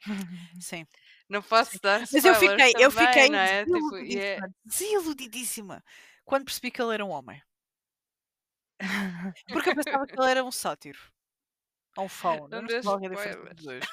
Sim. 0.62 0.86
Não 1.28 1.42
posso 1.42 1.78
dar 1.82 2.00
Mas 2.00 2.24
eu 2.24 2.34
fiquei, 2.34 2.72
eu 2.78 2.90
também, 2.90 3.06
fiquei 3.06 3.28
não 3.28 3.38
é? 3.38 3.64
Tipo, 3.64 3.76
é- 3.76 3.80
desiludidíssima, 4.00 4.54
desiludidíssima 4.64 5.84
quando 6.24 6.44
percebi 6.46 6.70
que 6.70 6.80
ele 6.80 6.94
era 6.94 7.04
um 7.04 7.10
homem. 7.10 7.42
Porque 9.52 9.70
eu 9.70 9.74
pensava 9.74 10.06
que 10.06 10.18
ele 10.18 10.30
era 10.30 10.44
um 10.44 10.50
sátiro. 10.52 10.98
Ou 11.96 12.04
um 12.04 12.08
fauno. 12.08 12.48
Não 12.48 12.58
Eu 12.60 12.82
não 12.82 13.20
é 13.20 13.36
dos 13.36 13.64
dois. 13.64 13.84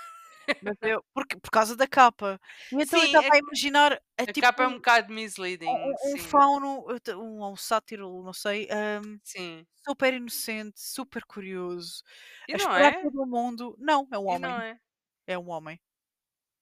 Mas 0.61 0.75
eu, 0.83 1.03
porque, 1.13 1.37
por 1.39 1.51
causa 1.51 1.75
da 1.75 1.87
capa. 1.87 2.39
E 2.71 2.81
então 2.83 2.99
eu 3.01 3.05
Sim, 3.05 3.07
estava 3.07 3.27
a- 3.27 3.31
a 3.33 3.37
imaginar 3.37 4.01
a, 4.17 4.27
A 4.27 4.33
tipo, 4.33 4.49
capa 4.51 4.63
é 4.63 4.67
um 4.67 4.75
um, 4.75 4.75
bocado 4.75 5.11
misleading. 5.13 5.95
um, 6.03 6.15
um 6.15 6.17
sim. 6.17 6.19
fauno, 6.19 6.85
um, 7.17 7.43
um 7.51 7.55
sátiro, 7.57 8.23
não 8.23 8.33
sei, 8.33 8.67
ahm, 8.71 9.19
Sim. 9.23 9.67
super 9.87 10.13
inocente, 10.13 10.79
super 10.81 11.25
curioso, 11.25 12.03
E 12.47 12.53
a 12.55 12.57
não 12.57 12.73
é? 12.75 12.91
todo 13.01 13.25
mundo. 13.27 13.75
Não, 13.79 14.07
é 14.13 14.17
um 14.19 14.27
homem. 14.27 14.61
é? 14.61 14.79
É 15.27 15.37
um 15.39 15.49
homem. 15.49 15.79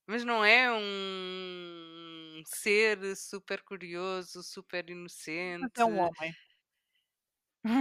Mas 0.08 0.24
não 0.26 0.44
é 0.44 0.70
um 0.72 2.42
ser 2.46 3.16
super 3.16 3.62
curioso, 3.64 4.44
super 4.44 4.90
Mas 5.60 5.72
inocente. 5.72 5.82
é 5.82 5.86
um 5.86 5.98
homem. 5.98 6.32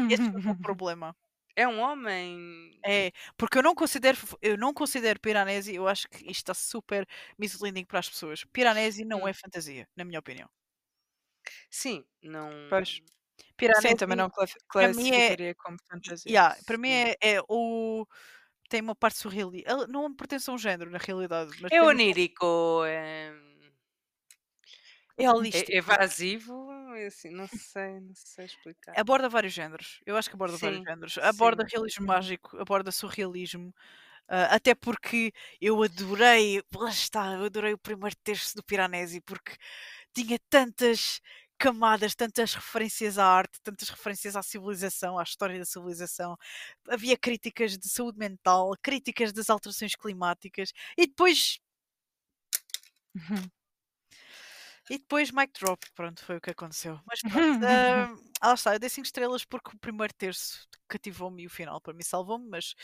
Esse 0.08 0.22
é 0.46 0.50
o 0.52 0.56
problema. 0.60 1.16
É 1.56 1.68
um 1.68 1.80
homem. 1.80 2.78
É, 2.84 3.12
porque 3.36 3.58
eu 3.58 3.62
não 3.62 3.74
considero, 3.74 4.16
eu 4.40 4.56
não 4.56 4.72
considero 4.72 5.20
Piranesi, 5.20 5.74
eu 5.74 5.86
acho 5.86 6.08
que 6.08 6.18
isto 6.24 6.30
está 6.50 6.54
super 6.54 7.06
misleading 7.38 7.84
para 7.84 7.98
as 8.00 8.08
pessoas. 8.08 8.44
Piranesi 8.52 9.04
não 9.04 9.26
Hum. 9.26 9.28
é 9.28 9.32
fantasia, 9.34 9.86
na 9.96 10.04
minha 10.04 10.18
opinião. 10.20 10.48
Sim, 11.70 12.04
não. 12.22 12.50
Pois. 12.68 13.00
Piranesi, 13.56 13.88
Sim, 13.88 13.96
também 13.96 14.16
não 14.16 14.26
é- 14.26 14.30
classificaria 14.68 15.54
como 15.56 15.76
fantasia. 15.90 16.32
yeah, 16.32 16.56
para 16.66 16.78
mim 16.78 16.90
é, 16.90 17.16
é 17.20 17.40
o 17.48 18.06
tem 18.68 18.80
uma 18.80 18.94
parte 18.96 19.18
surrealista. 19.18 19.86
Não 19.88 20.14
pertence 20.14 20.48
a 20.50 20.54
um 20.54 20.58
género 20.58 20.90
na 20.90 20.98
realidade, 20.98 21.52
É 21.70 21.82
onírico, 21.82 22.84
é, 22.86 23.32
é 25.18 25.30
holístico. 25.30 25.72
é 25.72 25.76
evasivo, 25.78 26.70
é 26.94 27.06
assim, 27.06 27.30
não 27.30 27.48
sei, 27.48 28.01
não 28.01 28.14
sei 28.14 28.47
explicar. 28.47 28.97
Aborda 28.97 29.28
vários 29.28 29.52
géneros. 29.55 30.01
Eu 30.05 30.16
acho 30.16 30.28
que 30.28 30.34
aborda 30.36 30.59
vários 30.59 30.80
Sim, 30.80 30.86
géneros. 30.86 31.16
Aborda 31.18 31.64
sim. 31.64 31.70
realismo 31.70 32.06
Uhum. 32.06 32.06
mágico, 32.06 32.56
aborda 32.59 32.93
surrealismo. 32.93 33.74
ah, 34.28 34.56
até 34.56 34.74
porque 34.74 35.32
eu 35.60 35.82
adorei, 35.82 36.62
lá 36.74 36.90
está, 36.90 37.34
eu 37.34 37.44
adorei 37.47 37.74
o 37.74 37.78
primeiro 37.78 38.16
terço 38.24 38.56
do 38.56 38.64
Piranesi 38.64 39.20
porque 39.22 39.56
tinha 40.14 40.39
tantas 40.51 41.20
camadas, 41.59 42.14
tantas 42.16 42.55
referências 42.55 43.18
à 43.18 43.26
arte, 43.26 43.60
tantas 43.62 43.89
referências 43.90 44.36
à 44.36 44.43
civilização, 44.43 45.18
à 45.18 45.24
história 45.24 45.59
da 45.59 45.66
civilização. 45.66 46.36
Havia 46.89 47.16
críticas 47.18 47.78
de 47.78 47.89
saúde 47.90 48.18
mental, 48.18 48.72
críticas 48.82 49.32
das 49.32 49.51
alterações 49.51 49.94
climáticas 49.97 50.72
e 50.98 51.06
depois 51.09 51.60
E 54.90 54.98
depois 54.98 55.30
mic 55.30 55.52
drop, 55.59 55.90
pronto, 55.94 56.24
foi 56.24 56.36
o 56.36 56.40
que 56.40 56.50
aconteceu. 56.50 57.00
Mas 57.06 57.22
pronto, 57.22 57.56
ah, 57.62 58.14
lá 58.48 58.54
está, 58.54 58.74
eu 58.74 58.78
dei 58.78 58.88
5 58.90 59.06
estrelas 59.06 59.44
porque 59.44 59.70
o 59.74 59.78
primeiro 59.78 60.12
terço 60.14 60.68
cativou-me 60.88 61.42
e 61.44 61.46
o 61.46 61.50
final 61.50 61.80
para 61.80 61.94
mim 61.94 62.02
salvou-me, 62.02 62.48
mas, 62.48 62.74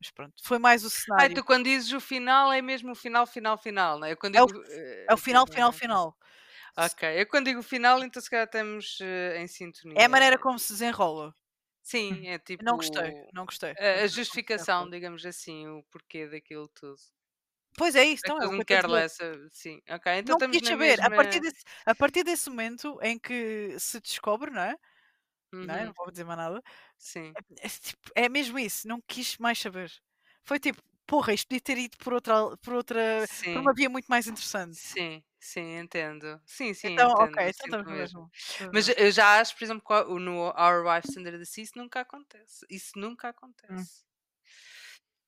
mas 0.00 0.10
pronto, 0.10 0.34
foi 0.44 0.58
mais 0.58 0.84
o 0.84 0.90
cenário. 0.90 1.34
tu 1.34 1.44
quando 1.44 1.64
dizes 1.64 1.92
o 1.92 2.00
final 2.00 2.52
é 2.52 2.60
mesmo 2.62 2.92
o 2.92 2.94
final, 2.94 3.26
final, 3.26 3.56
final, 3.58 3.98
não 3.98 4.06
é? 4.06 4.12
É 4.32 4.42
o- 4.42 4.52
eh, 4.70 5.10
É 5.10 5.14
o 5.14 5.18
final, 5.18 5.46
pois, 5.46 5.48
final, 5.52 5.72
ah, 5.72 5.80
final. 5.80 6.16
Ok, 6.78 7.02
eu 7.20 7.26
quando 7.28 7.46
digo 7.46 7.62
final, 7.62 8.02
então 8.04 8.20
se 8.22 8.30
calhar 8.30 8.46
estamos 8.46 8.98
eh, 9.00 9.38
em 9.42 9.48
sintonia. 9.48 10.00
É 10.00 10.04
a 10.04 10.08
maneira 10.08 10.38
como 10.38 10.58
se 10.60 10.72
desenrola. 10.74 11.34
Sim, 11.82 12.26
é 12.28 12.38
tipo. 12.38 12.64
Não 12.64 12.76
gostei, 12.76 13.14
não 13.32 13.44
gostei. 13.46 13.76
A, 13.78 14.06
justificação, 14.06 14.88
digamos 14.90 15.24
assim, 15.26 15.66
o 15.68 15.82
porquê 15.84 16.26
daquilo 16.28 16.68
tudo. 16.68 16.96
Pois 17.76 17.94
é 17.94 18.04
isso, 18.04 18.22
É 18.24 18.28
então 18.28 18.40
é 18.42 18.46
eu 18.46 18.48
um 18.48 18.62
careless, 18.62 19.16
sim. 19.52 19.80
Ok, 19.88 20.06
então 20.18 20.32
Não 20.32 20.36
estamos 20.36 20.58
saber. 20.66 20.98
A 21.04 21.10
partir, 21.10 21.40
mesma. 21.40 21.40
desse, 21.40 21.62
a 21.84 21.94
partir 21.94 22.24
desse 22.24 22.50
momento 22.50 22.98
em 23.02 23.18
que 23.18 23.76
se 23.78 24.00
descobre, 24.00 24.50
não 24.50 24.62
é? 24.62 24.76
Não, 25.60 25.74
é? 25.74 25.84
Uhum, 25.84 25.86
não 25.86 25.92
vou 25.96 26.10
dizer 26.10 26.24
mais 26.24 26.38
nada. 26.38 26.62
sim. 26.98 27.38
É, 27.60 27.68
tipo, 27.68 28.10
é 28.14 28.28
mesmo 28.28 28.58
isso, 28.58 28.88
não 28.88 29.00
quis 29.02 29.36
mais 29.38 29.58
saber. 29.58 29.90
Foi 30.44 30.58
tipo, 30.60 30.82
porra, 31.06 31.32
isto 31.34 31.48
podia 31.48 31.60
ter 31.60 31.78
ido 31.78 31.96
por 31.98 32.12
outra, 32.14 32.56
por 32.58 32.74
outra, 32.74 33.26
por 33.52 33.60
uma 33.62 33.74
via 33.74 33.88
muito 33.90 34.06
mais 34.08 34.26
interessante. 34.26 34.78
sim, 34.80 35.24
sim, 35.40 35.76
entendo. 35.78 36.40
Sim, 36.44 36.72
sim, 36.74 36.88
Então, 36.88 37.08
entendo. 37.08 37.38
ok, 37.38 37.48
então 37.48 37.66
estamos 37.66 37.86
mesmo. 37.88 38.30
mesmo. 38.58 38.72
Mas 38.72 38.88
eu 38.88 39.10
já 39.10 39.40
acho, 39.40 39.56
por 39.56 39.64
exemplo, 39.64 40.18
no 40.20 40.48
Our 40.50 40.84
Wives 40.86 41.16
Under 41.16 41.38
the 41.38 41.44
Sea 41.44 41.64
isso 41.64 41.72
nunca 41.78 42.00
acontece. 42.00 42.64
Isso 42.70 42.92
nunca 42.98 43.28
acontece. 43.28 44.04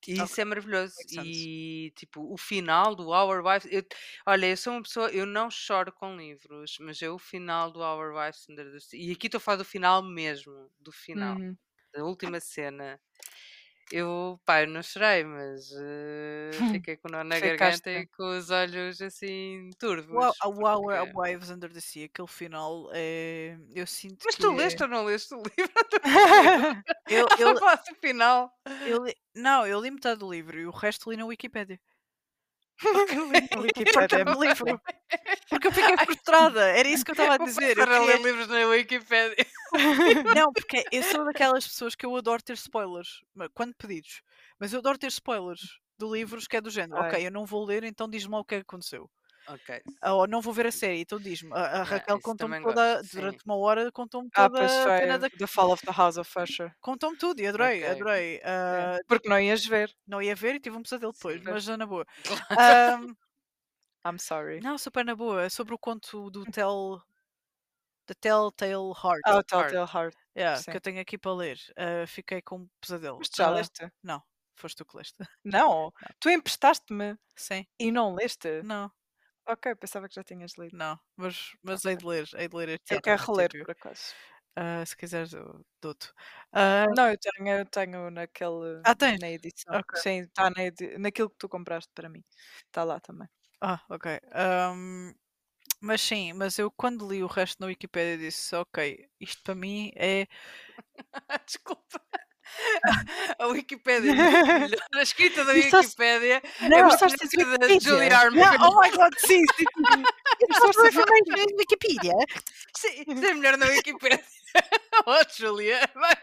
E 0.08 0.22
isso 0.22 0.40
é 0.40 0.44
maravilhoso. 0.44 0.94
sense. 0.94 1.20
E 1.20 1.90
tipo, 1.92 2.32
o 2.32 2.36
final 2.36 2.94
do 2.94 3.08
Our 3.10 3.44
Wives. 3.44 3.68
Eu, 3.70 3.84
olha, 4.26 4.46
eu 4.46 4.56
sou 4.56 4.72
uma 4.72 4.82
pessoa, 4.82 5.10
eu 5.10 5.26
não 5.26 5.50
choro 5.50 5.92
com 5.92 6.16
livros, 6.16 6.78
mas 6.80 7.00
é 7.02 7.10
o 7.10 7.18
final 7.18 7.70
do 7.70 7.80
Our 7.80 8.14
Wives 8.14 8.48
Under 8.48 8.70
the 8.72 8.80
Sea. 8.80 9.00
E 9.00 9.12
aqui 9.12 9.26
estou 9.26 9.38
a 9.38 9.40
falar 9.40 9.58
do 9.58 9.64
final 9.64 10.02
mesmo. 10.02 10.70
Do 10.80 10.90
final. 10.92 11.36
Uhum. 11.36 11.56
Da 11.92 12.04
última 12.04 12.40
cena. 12.40 13.00
Eu, 13.90 14.38
pá, 14.44 14.62
eu 14.62 14.66
não 14.68 14.82
chorei, 14.82 15.24
mas 15.24 15.70
eh, 15.78 16.50
fiquei 16.84 16.96
com 16.96 17.08
o 17.08 17.10
nó 17.10 17.24
na 17.24 17.36
Ficaste. 17.36 17.56
garganta 17.58 17.90
e 17.90 18.06
com 18.08 18.38
os 18.38 18.50
olhos 18.50 19.00
assim 19.00 19.70
turvos. 19.78 20.14
O 20.14 20.18
Our 20.20 20.82
porque- 21.06 21.12
Wives 21.18 21.50
Under 21.50 21.72
the 21.72 21.80
Sea, 21.80 22.06
aquele 22.06 22.28
final, 22.28 22.90
é, 22.92 23.56
eu 23.74 23.86
sinto 23.86 24.22
Mas 24.24 24.34
tu 24.36 24.52
é- 24.52 24.56
leste 24.56 24.82
ou 24.82 24.88
não 24.88 25.04
leste 25.04 25.34
o 25.34 25.38
livro? 25.42 25.72
eu, 27.08 27.26
Eu 27.38 27.54
o 27.54 27.94
final. 28.00 28.52
eu 28.86 29.04
li- 29.04 29.16
não, 29.34 29.66
eu 29.66 29.80
li 29.80 29.90
metade 29.90 30.20
do 30.20 30.30
livro 30.30 30.58
e 30.58 30.66
o 30.66 30.70
resto 30.70 31.10
li 31.10 31.16
na 31.16 31.24
Wikipédia. 31.26 31.80
A 33.54 33.58
Wikipédia 33.60 34.18
é 34.18 34.24
o 34.36 34.40
livro. 34.42 34.80
Porque 35.48 35.66
eu 35.66 35.72
fiquei 35.72 35.96
frustrada. 35.98 36.60
Era 36.68 36.88
isso 36.88 37.04
que 37.04 37.10
eu 37.10 37.14
estava 37.14 37.34
a 37.34 37.38
Vou 37.38 37.46
dizer. 37.46 37.76
Eu 37.76 37.86
passar 37.86 37.96
a 37.96 38.04
ler 38.04 38.16
queria- 38.18 38.26
livros 38.30 38.48
na 38.48 38.66
Wikipédia. 38.66 39.46
Não, 40.46 40.52
porque 40.52 40.84
eu 40.92 41.02
sou 41.02 41.24
daquelas 41.24 41.66
pessoas 41.66 41.94
que 41.94 42.06
eu 42.06 42.14
adoro 42.16 42.42
ter 42.42 42.52
spoilers. 42.54 43.20
Quando 43.54 43.74
pedidos. 43.74 44.22
Mas 44.58 44.72
eu 44.72 44.78
adoro 44.78 44.98
ter 44.98 45.08
spoilers 45.08 45.60
de 45.98 46.06
livros 46.06 46.46
que 46.46 46.56
é 46.56 46.60
do 46.60 46.70
género. 46.70 47.00
Ai. 47.02 47.08
Ok, 47.10 47.26
eu 47.26 47.30
não 47.32 47.44
vou 47.44 47.64
ler, 47.64 47.82
então 47.84 48.08
diz-me 48.08 48.34
o 48.36 48.44
que 48.44 48.54
é 48.54 48.58
que 48.58 48.62
aconteceu. 48.62 49.10
Ok. 49.48 49.70
Ou 50.04 50.26
não 50.28 50.40
vou 50.40 50.52
ver 50.52 50.66
a 50.66 50.72
série, 50.72 51.00
então 51.00 51.20
diz-me. 51.20 51.52
A, 51.52 51.80
a 51.80 51.84
Raquel 51.84 52.20
isso 52.20 52.34
contou-me 52.38 52.56
toda, 52.60 53.02
gosto, 53.02 53.12
durante 53.12 53.44
uma 53.44 53.56
hora, 53.56 53.90
contou-me 53.92 54.30
Ah, 54.34 54.48
toda 54.48 54.58
pois 54.58 54.72
a 54.86 54.90
cena 54.92 55.18
da. 55.18 55.28
The 55.38 55.46
Fall 55.46 55.72
of 55.72 55.82
the 55.84 55.92
House 55.92 56.16
of 56.18 56.30
Usher. 56.38 56.74
Contou-me 56.80 57.16
tudo 57.16 57.40
e 57.40 57.46
adorei, 57.46 57.76
Ok. 57.76 57.86
adorei. 57.86 58.40
Ah, 58.44 58.98
Porque 59.08 59.28
não 59.28 59.38
ias 59.40 59.64
ver. 59.66 59.90
não 60.06 60.22
ia 60.22 60.34
ver 60.34 60.56
e 60.56 60.60
tive 60.60 60.76
um 60.76 60.82
pesadelo 60.82 61.12
depois, 61.12 61.40
Sim. 61.42 61.42
mas 61.42 61.66
na 61.66 61.86
boa. 61.86 62.06
Ahm, 62.56 63.14
I'm 64.04 64.18
sorry. 64.18 64.62
não, 64.62 64.76
super 64.78 65.04
na 65.04 65.14
boa. 65.14 65.42
É 65.44 65.48
sobre 65.48 65.74
o 65.74 65.78
conto 65.78 66.30
do 66.30 66.46
Tell. 66.46 67.00
The 68.08 68.14
Telltale 68.14 68.92
Heart. 68.94 69.24
Ah, 69.24 69.36
o 69.38 69.42
Telltale 69.44 69.86
Heart. 69.86 70.14
yeah, 70.34 70.62
sim. 70.62 70.70
que 70.70 70.76
eu 70.76 70.80
tenho 70.80 71.00
aqui 71.00 71.16
para 71.18 71.32
ler. 71.34 71.58
Ah, 71.76 72.06
fiquei 72.06 72.42
com 72.42 72.58
um 72.62 72.68
pesadelo. 72.80 73.20
Mas 73.20 73.28
já 73.36 73.48
Ah, 73.48 73.50
leste? 73.50 73.90
Não, 74.02 74.22
foste 74.56 74.76
tu 74.78 74.84
que 74.86 74.96
leste. 74.96 75.16
Não. 75.44 75.92
Tu 76.20 76.30
emprestaste-me 76.30 77.18
Sim, 77.36 77.66
e 77.78 77.90
não 77.92 78.14
leste? 78.14 78.48
não, 78.60 78.90
Ok, 79.48 79.74
pensava 79.80 80.08
que 80.08 80.14
já 80.14 80.22
tinhas 80.24 80.52
lido. 80.58 80.76
não. 80.76 80.98
Mas, 81.16 81.52
mas 81.62 81.84
hei 81.84 81.96
de 81.96 82.04
ler, 82.06 82.28
hei 82.36 82.48
de 82.48 82.56
ler 82.56 82.68
este 82.70 82.94
Eu 82.94 82.98
ano, 82.98 83.00
quero 83.00 83.22
reler, 83.26 83.56
por 83.56 83.70
acaso. 83.70 84.14
Ah, 84.56 84.84
se 84.84 84.96
quiseres, 84.96 85.32
eu 85.32 85.64
dou-te. 85.80 86.12
Ah, 86.52 86.86
Não, 86.96 87.10
eu 87.10 87.18
tenho, 87.18 87.48
eu 87.60 87.66
tenho 87.66 88.10
naquele. 88.10 88.84
Ah, 88.84 88.94
tens? 88.94 89.20
Na 89.20 89.28
edição. 89.30 89.80
Ok. 89.80 89.92
Sim, 89.94 90.20
está 90.22 90.50
na 90.50 90.64
edi- 90.64 90.98
naquilo 90.98 91.30
que 91.30 91.36
tu 91.38 91.48
compraste 91.48 91.90
para 91.94 92.08
mim. 92.08 92.24
Está 92.66 92.84
lá 92.84 93.00
também. 93.00 93.28
Ah, 93.60 93.80
ok. 93.88 94.06
Ahm, 94.32 95.12
mas 95.82 96.00
sim, 96.02 96.32
mas 96.34 96.58
eu 96.58 96.70
quando 96.72 97.08
li 97.10 97.22
o 97.24 97.28
resto 97.28 97.60
na 97.60 97.68
Wikipédia 97.68 98.18
disse, 98.18 98.54
ok, 98.56 99.08
isto 99.20 99.42
para 99.44 99.54
mim 99.54 99.92
é. 99.96 100.26
Desculpa. 101.46 102.00
A 103.38 103.46
é 104.10 104.14
melhor. 104.60 104.80
A 104.94 105.02
escrita 105.02 105.44
da 105.44 105.52
é 106.60 106.68
Não, 106.68 106.82
muito 106.84 106.94
estás 106.94 107.12
melhor 107.12 107.14
a 107.14 107.18
que 107.18 107.24
a 107.42 107.58
da 107.58 107.66
Wikipedia. 107.66 107.80
Julie 107.80 108.10
Armour. 108.12 108.56
Oh 108.62 108.80
my 108.80 108.90
god, 108.90 109.14
sim, 109.18 109.42
sim, 109.56 109.64
sim. 109.92 110.02
A 110.50 110.86
Information 110.88 111.36
in 111.36 111.56
Wikipedia. 111.56 112.12
Sim, 112.76 113.04
é 113.08 113.34
melhor 113.34 113.56
na 113.56 113.66
Wikipédia. 113.66 114.24
Oh, 115.06 115.22
Julia. 115.36 115.88
vai. 115.94 116.16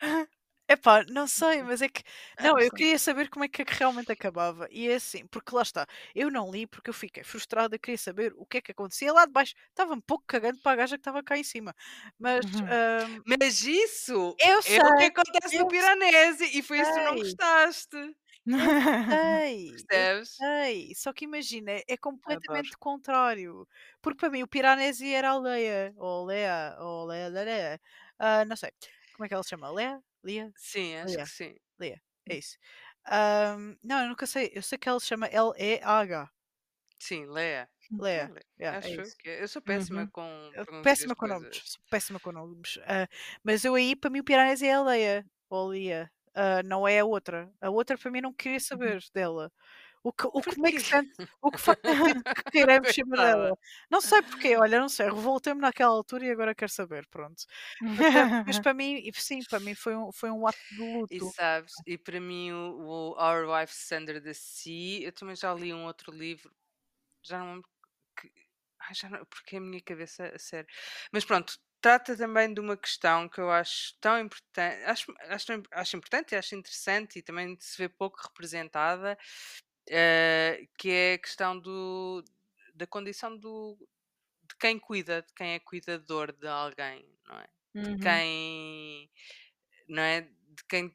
Epá, 0.70 1.02
não 1.08 1.26
sei, 1.26 1.62
mas 1.62 1.80
é 1.80 1.88
que. 1.88 2.02
Não, 2.38 2.58
eu 2.58 2.70
queria 2.70 2.98
saber 2.98 3.30
como 3.30 3.42
é 3.44 3.48
que 3.48 3.64
realmente 3.66 4.12
acabava. 4.12 4.68
E 4.70 4.86
é 4.88 4.96
assim, 4.96 5.26
porque 5.26 5.54
lá 5.54 5.62
está. 5.62 5.86
Eu 6.14 6.30
não 6.30 6.50
li 6.50 6.66
porque 6.66 6.90
eu 6.90 6.94
fiquei 6.94 7.24
frustrada, 7.24 7.74
eu 7.76 7.80
queria 7.80 7.96
saber 7.96 8.34
o 8.36 8.44
que 8.44 8.58
é 8.58 8.60
que 8.60 8.72
acontecia 8.72 9.10
lá 9.12 9.24
de 9.24 9.32
baixo. 9.32 9.54
Estava 9.70 9.94
um 9.94 10.00
pouco 10.00 10.24
cagando 10.26 10.60
para 10.60 10.72
a 10.72 10.76
gaja 10.76 10.96
que 10.96 11.00
estava 11.00 11.22
cá 11.22 11.38
em 11.38 11.44
cima. 11.44 11.74
Mas. 12.18 12.44
Uhum. 12.44 12.68
ahm, 12.68 13.22
Mas 13.26 13.62
isso 13.62 14.38
eu 14.40 14.62
é 14.64 14.78
sei, 14.78 14.84
o 14.84 14.94
que 14.94 15.04
acontece 15.04 15.56
eu 15.56 15.58
no 15.58 15.66
Piranesi 15.66 16.44
e 16.58 16.62
foi 16.62 16.80
isso 16.80 16.92
que 16.92 17.00
tu 17.00 17.04
não 17.04 17.16
gostaste. 17.16 17.96
Percebes? 19.66 20.30
sei. 20.38 20.94
Só 20.94 21.12
que 21.12 21.24
imagina, 21.24 21.72
é 21.88 21.96
completamente 21.96 22.76
contrário. 22.78 23.66
Porque 24.02 24.18
para 24.18 24.30
mim 24.30 24.42
o 24.42 24.48
Piranesi 24.48 25.12
era 25.12 25.30
a 25.30 25.38
Leia. 25.38 25.94
Ou 25.96 26.24
Leia. 26.26 26.76
Ou 26.80 27.06
Leia 27.06 27.30
da 27.30 27.42
Leia. 27.42 27.80
Ah, 28.18 28.44
não 28.44 28.56
sei. 28.56 28.70
Como 29.12 29.24
é 29.26 29.28
que 29.28 29.34
ela 29.34 29.42
se 29.42 29.50
chama? 29.50 29.70
Leia? 29.70 30.02
Lia? 30.24 30.52
Sim, 30.56 30.96
acho 30.96 31.18
Olha. 31.18 31.20
que 31.20 31.28
sim. 31.28 31.54
É 32.28 32.36
isso. 32.36 32.56
Ahm, 33.06 33.76
não, 33.82 34.02
eu 34.02 34.08
nunca 34.08 34.26
sei. 34.26 34.50
Eu 34.54 34.62
sei 34.62 34.78
que 34.78 34.88
ela 34.88 35.00
se 35.00 35.06
chama 35.06 35.26
L-E-A-H. 35.28 36.30
Sim. 36.98 37.26
Leia. 37.26 37.68
Lea. 37.98 38.32
Yeah, 38.60 38.78
é 38.82 38.90
Acho 38.90 38.96
isso. 38.96 39.16
que 39.18 39.28
é. 39.30 39.42
Eu 39.42 39.48
sou 39.48 39.62
péssima 39.62 40.06
Uhum. 40.06 40.10
com 40.12 40.54
Péssima 40.82 41.14
com 41.16 41.26
nomes. 41.26 41.62
sou 41.64 41.82
Péssima 41.90 42.20
com 42.20 42.32
nomes. 42.32 42.78
Ah, 42.84 43.08
mas 43.42 43.64
eu 43.64 43.74
aí, 43.74 43.96
para 43.96 44.10
mim, 44.10 44.20
o 44.20 44.24
Piranesi 44.24 44.66
é 44.66 44.74
a 44.74 44.82
Leia. 44.82 45.26
Ou 45.50 45.72
Lia. 45.72 46.10
Ah, 46.34 46.62
não 46.62 46.86
é 46.86 47.00
a 47.00 47.04
outra. 47.04 47.52
A 47.60 47.70
outra, 47.70 47.96
para 47.98 48.10
mim, 48.10 48.20
não 48.20 48.32
queria 48.32 48.60
saber 48.60 49.02
dela. 49.14 49.52
O 50.08 50.12
que, 50.12 50.26
o 50.26 50.42
que 50.44 50.60
make 50.60 50.80
sense, 50.80 51.10
o 51.42 51.52
que 51.52 51.60
faz 51.60 51.78
sentido 51.86 52.22
que 52.34 52.42
dela. 53.16 53.56
Não 53.90 54.00
sei 54.00 54.22
porquê, 54.22 54.56
olha, 54.56 54.80
não 54.80 54.88
sei, 54.88 55.06
revoltei-me 55.06 55.60
naquela 55.60 55.92
altura 55.92 56.26
e 56.26 56.30
agora 56.30 56.54
quero 56.54 56.70
saber, 56.72 57.06
pronto. 57.08 57.42
Mas, 57.96 58.06
mas 58.46 58.58
para 58.60 58.74
mim, 58.74 58.96
e 59.04 59.12
sim, 59.20 59.44
para 59.44 59.60
mim 59.60 59.74
foi 59.74 59.96
um, 59.96 60.10
foi 60.12 60.30
um 60.30 60.46
ato 60.46 60.58
de 60.70 60.78
E 61.10 61.20
luto. 61.20 61.34
sabes, 61.36 61.82
e 61.86 61.96
para 61.98 62.20
mim 62.20 62.52
o, 62.52 63.12
o 63.14 63.22
Our 63.22 63.46
Wife's 63.48 63.90
Under 63.92 64.22
the 64.22 64.34
Sea, 64.34 65.02
eu 65.06 65.12
também 65.12 65.34
já 65.36 65.52
li 65.54 65.72
um 65.72 65.84
outro 65.86 66.12
livro, 66.12 66.54
já 67.24 67.38
não 67.40 67.54
lembro 67.56 67.70
que. 68.20 68.32
Ai, 68.82 68.94
já 68.94 69.10
não, 69.10 69.24
porque 69.26 69.56
a 69.56 69.60
minha 69.60 69.82
cabeça, 69.82 70.28
a 70.34 70.38
sério. 70.38 70.68
Mas 71.12 71.24
pronto, 71.24 71.58
trata 71.80 72.16
também 72.16 72.52
de 72.54 72.60
uma 72.60 72.76
questão 72.76 73.28
que 73.28 73.40
eu 73.40 73.50
acho 73.50 73.94
tão 74.00 74.18
importante, 74.20 74.84
acho, 74.84 75.14
acho, 75.20 75.52
acho 75.72 75.96
importante 75.96 76.32
e 76.34 76.38
acho 76.38 76.54
interessante 76.56 77.18
e 77.20 77.22
também 77.22 77.56
se 77.60 77.78
vê 77.78 77.88
pouco 77.88 78.18
representada, 78.22 79.18
eh, 79.90 80.66
que 80.78 80.90
é 80.90 81.14
a 81.14 81.18
questão 81.18 81.58
do, 81.58 82.24
da 82.74 82.86
condição 82.86 83.36
do, 83.36 83.76
de 84.48 84.56
quem 84.58 84.78
cuida, 84.78 85.22
de 85.22 85.32
quem 85.34 85.54
é 85.54 85.60
cuidador 85.60 86.32
de 86.32 86.48
alguém, 86.48 87.06
não 87.26 87.38
é? 87.38 87.48
Uhum. 87.74 87.98
quem 88.00 89.10
não 89.88 90.02
é 90.02 90.22
de 90.22 90.64
quem 90.68 90.94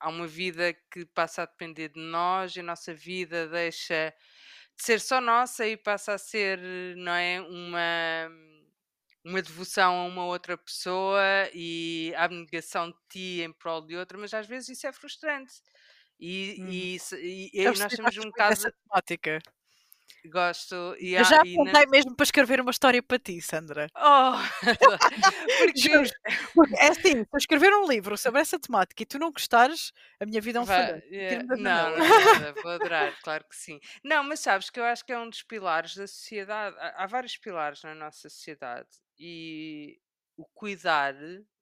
há 0.00 0.08
uma 0.08 0.26
vida 0.26 0.72
que 0.90 1.04
passa 1.06 1.42
a 1.42 1.46
depender 1.46 1.88
de 1.90 2.00
nós 2.00 2.54
e 2.56 2.60
a 2.60 2.62
nossa 2.62 2.94
vida 2.94 3.48
deixa 3.48 4.14
de 4.76 4.84
ser 4.84 5.00
só 5.00 5.20
nossa 5.20 5.66
e 5.66 5.76
passa 5.76 6.14
a 6.14 6.18
ser 6.18 6.58
não 6.96 7.12
é 7.12 7.40
uma 7.40 8.30
uma 9.24 9.42
devoção 9.42 10.00
a 10.00 10.04
uma 10.06 10.24
outra 10.24 10.56
pessoa 10.56 11.20
e 11.52 12.12
a 12.16 12.24
abnegação 12.24 12.90
de 12.90 12.96
ti 13.10 13.42
em 13.42 13.52
prol 13.52 13.82
de 13.82 13.96
outra, 13.96 14.16
mas 14.16 14.32
às 14.32 14.46
vezes 14.46 14.70
isso 14.70 14.86
é 14.86 14.92
frustrante. 14.92 15.54
E, 16.20 16.56
Uhum. 16.58 16.70
e, 16.70 16.96
e- 17.14 17.50
e 17.62 17.64
nós 17.64 17.94
temos 17.94 18.16
um 18.18 18.30
caso, 18.32 18.68
temática. 18.84 19.38
gosto, 20.26 20.96
e, 20.98 21.14
Eu 21.14 21.24
já 21.24 21.36
e 21.44 21.56
na- 21.58 21.62
apontei 21.64 21.86
mesmo 21.86 22.14
para 22.16 22.24
escrever 22.24 22.60
uma 22.60 22.70
história 22.70 23.02
para 23.02 23.18
ti, 23.18 23.40
Sandra. 23.40 23.86
Oh! 23.96 24.32
porque. 25.58 25.88
Porque 26.54 26.76
é 26.80 26.88
assim, 26.88 27.00
se 27.22 27.28
eu 27.32 27.38
escrever 27.38 27.72
um 27.74 27.86
livro 27.88 28.16
sobre 28.18 28.40
essa 28.40 28.58
temática 28.58 29.02
e 29.02 29.06
tu 29.06 29.18
não 29.18 29.30
gostares, 29.30 29.92
a 30.20 30.26
minha 30.26 30.40
vida 30.40 30.58
é 30.58 30.62
um 30.62 30.66
falhanço. 30.66 31.02
é, 31.12 31.38
não, 31.56 31.90
não 31.92 31.98
nada, 31.98 32.52
vou 32.62 32.70
adorar, 32.72 33.14
claro 33.22 33.44
que 33.48 33.56
sim. 33.56 33.78
Não, 34.04 34.22
mas 34.24 34.40
sabes 34.40 34.70
que 34.70 34.80
eu 34.80 34.84
acho 34.84 35.04
que 35.04 35.12
é 35.12 35.18
um 35.18 35.30
dos 35.30 35.42
pilares 35.42 35.94
da 35.94 36.06
sociedade. 36.06 36.76
Há, 36.78 37.04
há 37.04 37.06
vários 37.06 37.36
pilares 37.36 37.82
na 37.82 37.94
nossa 37.94 38.28
sociedade 38.28 38.88
e 39.18 39.98
o 40.36 40.44
cuidar, 40.46 41.14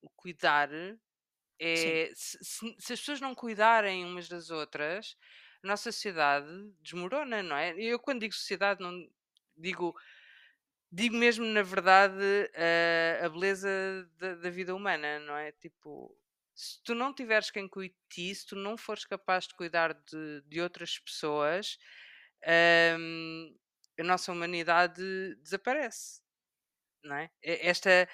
o 0.03 0.09
cuidar 0.17 0.69
é 1.61 2.11
se, 2.15 2.39
se- 2.45 2.93
as 2.93 3.01
pessoas 3.01 3.21
não 3.21 3.35
cuidarem 3.35 4.05
umas 4.05 4.29
das 4.29 4.51
outras, 4.51 5.17
a 5.65 5.69
nossa 5.69 5.93
sociedade 5.93 6.47
desmorona, 6.81 7.43
não 7.43 7.57
é? 7.57 7.75
Eu 7.79 7.99
quando 7.99 8.21
digo 8.21 8.35
sociedade 8.35 8.81
não 8.83 8.93
digo 9.57 9.95
digo 10.91 11.17
mesmo 11.17 11.45
na 11.47 11.63
verdade 11.63 12.51
a, 13.23 13.27
a 13.27 13.29
beleza 13.29 13.69
da, 14.19 14.35
da 14.37 14.51
vida 14.51 14.75
humana, 14.75 15.19
não 15.21 15.37
é? 15.37 15.53
Tipo, 15.53 16.17
se 16.55 16.83
tu 16.83 16.95
não 16.95 17.15
tiveres 17.15 17.51
quem 17.51 17.69
cuide 17.69 17.95
de 17.95 18.09
ti, 18.31 18.35
se 18.35 18.47
tu 18.47 18.57
não 18.57 18.77
fores 18.77 19.05
capaz 19.05 19.47
de 19.47 19.55
cuidar 19.55 19.95
de, 19.95 20.43
de 20.47 20.61
outras 20.61 20.99
pessoas, 20.99 21.79
hum, 22.99 23.57
a 23.99 24.03
nossa 24.05 24.33
humanidade 24.33 25.03
desaparece, 25.43 26.21
não 27.05 27.17
é? 27.17 27.31
Esta, 27.43 28.09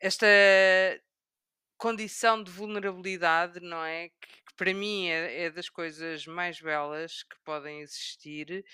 esta 0.00 0.26
condição 1.78 2.42
de 2.42 2.50
vulnerabilidade, 2.50 3.60
não 3.60 3.82
é? 3.82 4.08
Que, 4.08 4.28
que 4.46 4.54
para 4.56 4.74
mim 4.74 5.06
é, 5.08 5.44
é 5.44 5.50
das 5.50 5.68
coisas 5.68 6.26
mais 6.26 6.60
belas 6.60 7.22
que 7.22 7.36
podem 7.44 7.80
existir. 7.80 8.64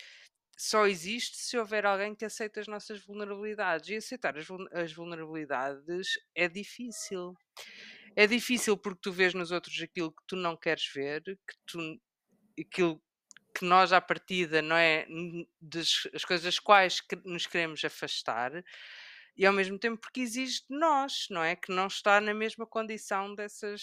Só 0.56 0.86
existe 0.86 1.36
se 1.36 1.58
houver 1.58 1.84
alguém 1.84 2.14
que 2.14 2.24
aceite 2.24 2.60
as 2.60 2.66
nossas 2.66 3.04
vulnerabilidades. 3.04 3.88
E 3.90 3.96
aceitar 3.96 4.36
as, 4.36 4.46
as 4.72 4.92
vulnerabilidades 4.92 6.08
é 6.34 6.48
difícil. 6.48 7.34
É 8.16 8.26
difícil 8.26 8.76
porque 8.76 9.00
tu 9.02 9.12
vês 9.12 9.34
nos 9.34 9.50
outros 9.50 9.80
aquilo 9.82 10.12
que 10.12 10.22
tu 10.26 10.36
não 10.36 10.56
queres 10.56 10.86
ver, 10.92 11.22
que 11.22 11.56
tu, 11.66 12.00
aquilo 12.58 13.02
que 13.54 13.64
nós 13.64 13.92
à 13.92 14.00
partida 14.00 14.60
não 14.60 14.76
é 14.76 15.06
das 15.60 16.08
as 16.12 16.24
coisas 16.24 16.58
quais 16.58 17.00
que 17.00 17.16
nos 17.24 17.46
queremos 17.46 17.84
afastar 17.84 18.64
e 19.36 19.46
ao 19.46 19.52
mesmo 19.52 19.78
tempo 19.78 20.00
porque 20.00 20.20
exige 20.20 20.60
de 20.68 20.76
nós, 20.78 21.26
não 21.30 21.42
é? 21.42 21.56
Que 21.56 21.72
não 21.72 21.86
está 21.88 22.20
na 22.20 22.34
mesma 22.34 22.66
condição 22.66 23.34
dessas, 23.34 23.82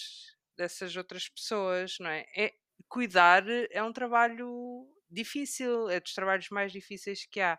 dessas 0.57 0.95
outras 0.95 1.27
pessoas, 1.29 1.97
não 1.99 2.09
é? 2.09 2.25
é? 2.37 2.53
Cuidar 2.87 3.43
é 3.71 3.83
um 3.83 3.93
trabalho 3.93 4.87
difícil, 5.09 5.89
é 5.89 5.99
dos 5.99 6.13
trabalhos 6.13 6.49
mais 6.49 6.71
difíceis 6.71 7.25
que 7.25 7.39
há 7.41 7.57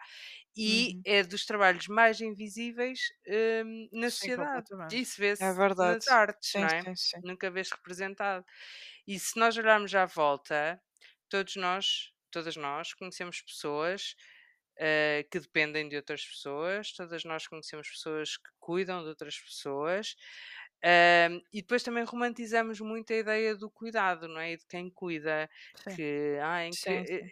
e 0.56 0.94
Uhum. 0.94 1.05
é 1.05 1.23
dos 1.23 1.47
trabalhos 1.47 1.89
mais 1.89 2.20
invisíveis 2.20 3.01
hum, 3.66 3.89
na 3.93 4.10
sociedade. 4.10 4.66
Isso 4.90 5.20
vê-se 5.20 5.43
É 5.48 5.52
verdade. 5.52 6.05
nas 6.05 6.06
artes, 6.09 6.55
Sim, 6.55 6.59
não 6.59 6.69
é? 6.69 6.85
sim, 6.85 6.97
sim. 6.97 7.23
nunca 7.23 7.51
vês 7.51 7.70
representado. 7.70 8.44
E 9.06 9.19
se 9.19 9.39
nós 9.39 9.56
olharmos 9.56 9.94
à 9.94 10.06
volta, 10.06 10.81
todos 11.28 11.56
nós, 11.56 12.12
todas 12.31 12.56
nós, 12.56 12.94
conhecemos 12.94 13.40
pessoas 13.43 14.14
uh, 14.78 15.28
que 15.30 15.40
dependem 15.40 15.88
de 15.88 15.96
outras 15.96 16.24
pessoas, 16.24 16.92
todas 16.92 17.24
nós 17.24 17.46
conhecemos 17.46 17.88
pessoas 17.88 18.36
que 18.36 18.50
cuidam 18.60 19.02
de 19.02 19.08
outras 19.08 19.38
pessoas. 19.38 20.16
Uh, 20.84 21.38
e 21.52 21.62
depois 21.62 21.82
também 21.82 22.04
romantizamos 22.04 22.80
muito 22.80 23.12
a 23.12 23.16
ideia 23.16 23.56
do 23.56 23.70
cuidado, 23.70 24.26
não 24.28 24.40
é? 24.40 24.52
E 24.52 24.56
de 24.58 24.66
quem 24.66 24.90
cuida, 24.90 25.48
Sim. 25.74 25.96
que, 25.96 26.38
ah, 26.42 26.64
em 26.66 26.76
que, 26.76 27.04
sim. 27.06 27.30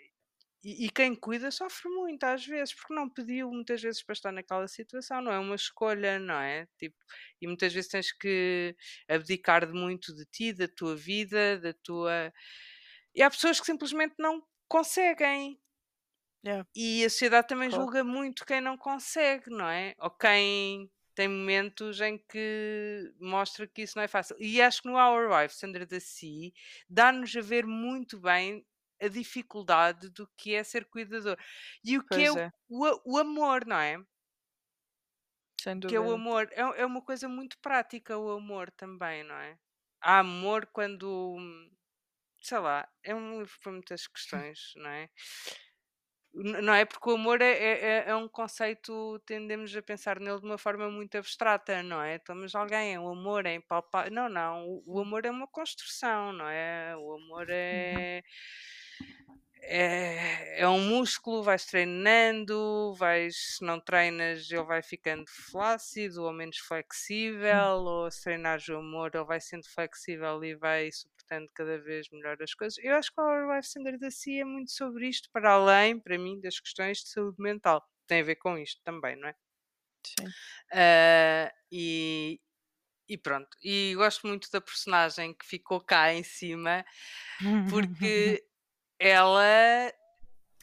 e, 0.63 0.87
e 0.87 0.91
quem 0.91 1.15
cuida 1.15 1.51
sofre 1.51 1.89
muito 1.91 2.25
às 2.25 2.45
vezes, 2.47 2.75
porque 2.75 2.95
não 2.95 3.09
pediu 3.09 3.51
muitas 3.51 3.81
vezes 3.81 4.03
para 4.03 4.13
estar 4.13 4.33
naquela 4.33 4.69
situação, 4.69 5.23
não 5.23 5.33
é 5.33 5.39
uma 5.39 5.55
escolha, 5.55 6.19
não 6.19 6.35
é? 6.35 6.67
Tipo, 6.79 6.97
e 7.41 7.47
muitas 7.47 7.73
vezes 7.73 7.91
tens 7.91 8.13
que 8.13 8.77
abdicar 9.09 9.67
de 9.67 9.73
muito 9.73 10.15
de 10.15 10.27
ti, 10.27 10.53
da 10.53 10.69
tua 10.69 10.95
vida, 10.97 11.59
da 11.59 11.73
tua. 11.73 12.33
E 13.15 13.23
há 13.23 13.31
pessoas 13.31 13.61
que 13.61 13.67
simplesmente 13.67 14.15
não 14.19 14.43
conseguem. 14.69 15.61
Yeah. 16.45 16.67
E 16.75 17.05
a 17.05 17.11
sociedade 17.11 17.49
também 17.49 17.69
Claro. 17.69 17.85
julga 17.85 18.05
muito 18.05 18.45
quem 18.47 18.61
não 18.61 18.77
consegue, 18.79 19.51
não 19.51 19.69
é? 19.69 19.95
Ou 19.99 20.11
quem 20.11 20.91
tem 21.15 21.29
momentos 21.29 22.01
em 22.01 22.19
que 22.19 23.13
mostra 23.21 23.67
que 23.67 23.83
isso 23.83 23.97
não 23.99 24.05
é 24.05 24.09
fácil. 24.09 24.37
E 24.39 24.61
acho 24.63 24.83
que 24.83 24.89
no 24.89 24.97
Our 24.97 25.31
Wives 25.31 25.63
Under 25.63 25.87
the 25.87 26.01
Sea 26.01 26.51
dá-nos 26.89 27.35
a 27.37 27.41
ver 27.43 27.67
muito 27.67 28.19
bem 28.21 28.65
a 29.03 29.09
dificuldade 29.09 30.11
do 30.11 30.29
que 30.37 30.55
é 30.55 30.63
ser 30.65 30.87
cuidador. 30.87 31.37
E 31.85 31.99
o 31.99 32.05
que 32.07 32.23
é 32.23 32.29
Pois 32.29 32.35
o, 32.35 32.39
é, 32.39 32.53
o, 32.69 33.15
o 33.15 33.19
amor, 33.19 33.67
não 33.67 33.77
é? 33.77 33.99
sem 35.61 35.79
Que 35.87 35.95
é 35.97 36.01
o 36.01 36.05
dúvida. 36.05 36.15
amor. 36.15 36.49
É, 36.53 36.61
é 36.83 36.87
uma 36.87 37.03
coisa 37.03 37.29
muito 37.29 37.59
prática, 37.61 38.17
o 38.19 38.31
amor 38.33 38.71
também, 38.73 39.23
não 39.25 39.35
é? 39.35 39.59
Há 40.01 40.21
amor 40.21 40.67
quando. 40.73 41.37
Sei 42.43 42.59
lá, 42.59 42.89
é 43.03 43.15
um 43.15 43.39
livro 43.41 43.59
para 43.63 43.73
muitas 43.73 44.07
questões, 44.07 44.73
não 44.77 44.89
é? 44.91 45.11
Não 46.33 46.73
é 46.75 46.85
porque 46.85 47.11
o 47.11 47.15
amor 47.15 47.43
é, 47.43 47.51
é, 48.05 48.05
é- 48.09 48.15
um 48.15 48.29
conceito, 48.29 49.19
tendemos 49.27 49.75
a 49.77 49.83
pensar 49.83 50.21
nele 50.21 50.39
de 50.39 50.47
uma 50.47 50.57
forma 50.59 50.89
muito 50.89 51.17
abstrata, 51.19 51.83
não 51.83 52.01
é? 52.01 52.15
Então, 52.17 52.37
mas 52.37 52.55
alguém, 52.55 52.97
o 52.99 53.09
amor 53.09 53.47
é 53.47 53.55
impalpável. 53.55 54.13
Não, 54.13 54.29
não, 54.29 54.65
o, 54.69 54.83
o 54.87 55.01
amor 55.01 55.25
é 55.27 55.31
uma 55.31 55.49
construção, 55.49 56.33
não 56.33 56.49
é? 56.49 56.95
O 56.97 57.15
amor 57.15 57.47
é, 57.51 58.23
é, 59.63 60.61
é 60.63 60.69
um 60.69 60.81
músculo, 60.81 61.43
vais 61.43 61.65
treinando, 61.65 62.95
vais, 62.95 63.57
se 63.57 63.65
não 63.65 63.81
treinas, 63.81 64.51
ele 64.51 64.65
vai 64.65 64.83
ficando 64.83 65.25
flácido 65.29 66.25
ou 66.25 66.33
menos 66.33 66.59
flexível, 66.59 67.77
ou 67.85 68.11
se 68.11 68.23
treinares 68.25 68.69
o 68.69 68.77
amor, 68.77 69.11
ele 69.15 69.25
vai 69.25 69.41
sendo 69.41 69.69
flexível 69.69 70.43
e 70.45 70.55
vai 70.55 70.91
suportando 70.93 71.49
cada 71.55 71.79
vez 71.79 72.09
melhor 72.11 72.37
as 72.43 72.55
coisas. 72.55 72.79
Eu 72.83 72.95
acho 72.97 73.13
que 73.13 73.21
a 73.21 73.25
Our 73.25 73.55
Life 73.57 73.69
Standard 73.69 73.99
da 73.99 74.11
CIA 74.11 74.43
é 74.43 74.45
muito 74.45 74.71
sobre 74.73 75.09
isto, 75.09 75.29
para 75.33 75.53
além, 75.53 75.99
para 76.01 76.19
mim, 76.19 76.41
das 76.41 76.59
questões 76.61 76.99
de 76.99 77.09
saúde 77.11 77.37
mental. 77.43 77.83
Tem 78.07 78.21
a 78.21 78.25
ver 78.25 78.37
com 78.37 78.59
isto 78.59 78.81
também, 78.85 79.17
não 79.17 79.29
é? 79.29 79.35
Sim. 80.03 80.35
Ah, 80.73 81.53
e, 81.71 82.41
e 83.09 83.19
pronto. 83.19 83.49
E 83.63 83.95
gosto 83.97 84.27
muito 84.27 84.51
da 84.53 84.61
personagem 84.61 85.35
que 85.35 85.47
ficou 85.47 85.81
cá 85.83 86.13
em 86.15 86.25
cima, 86.25 86.85
porque 87.67 88.45
ela. 89.01 89.43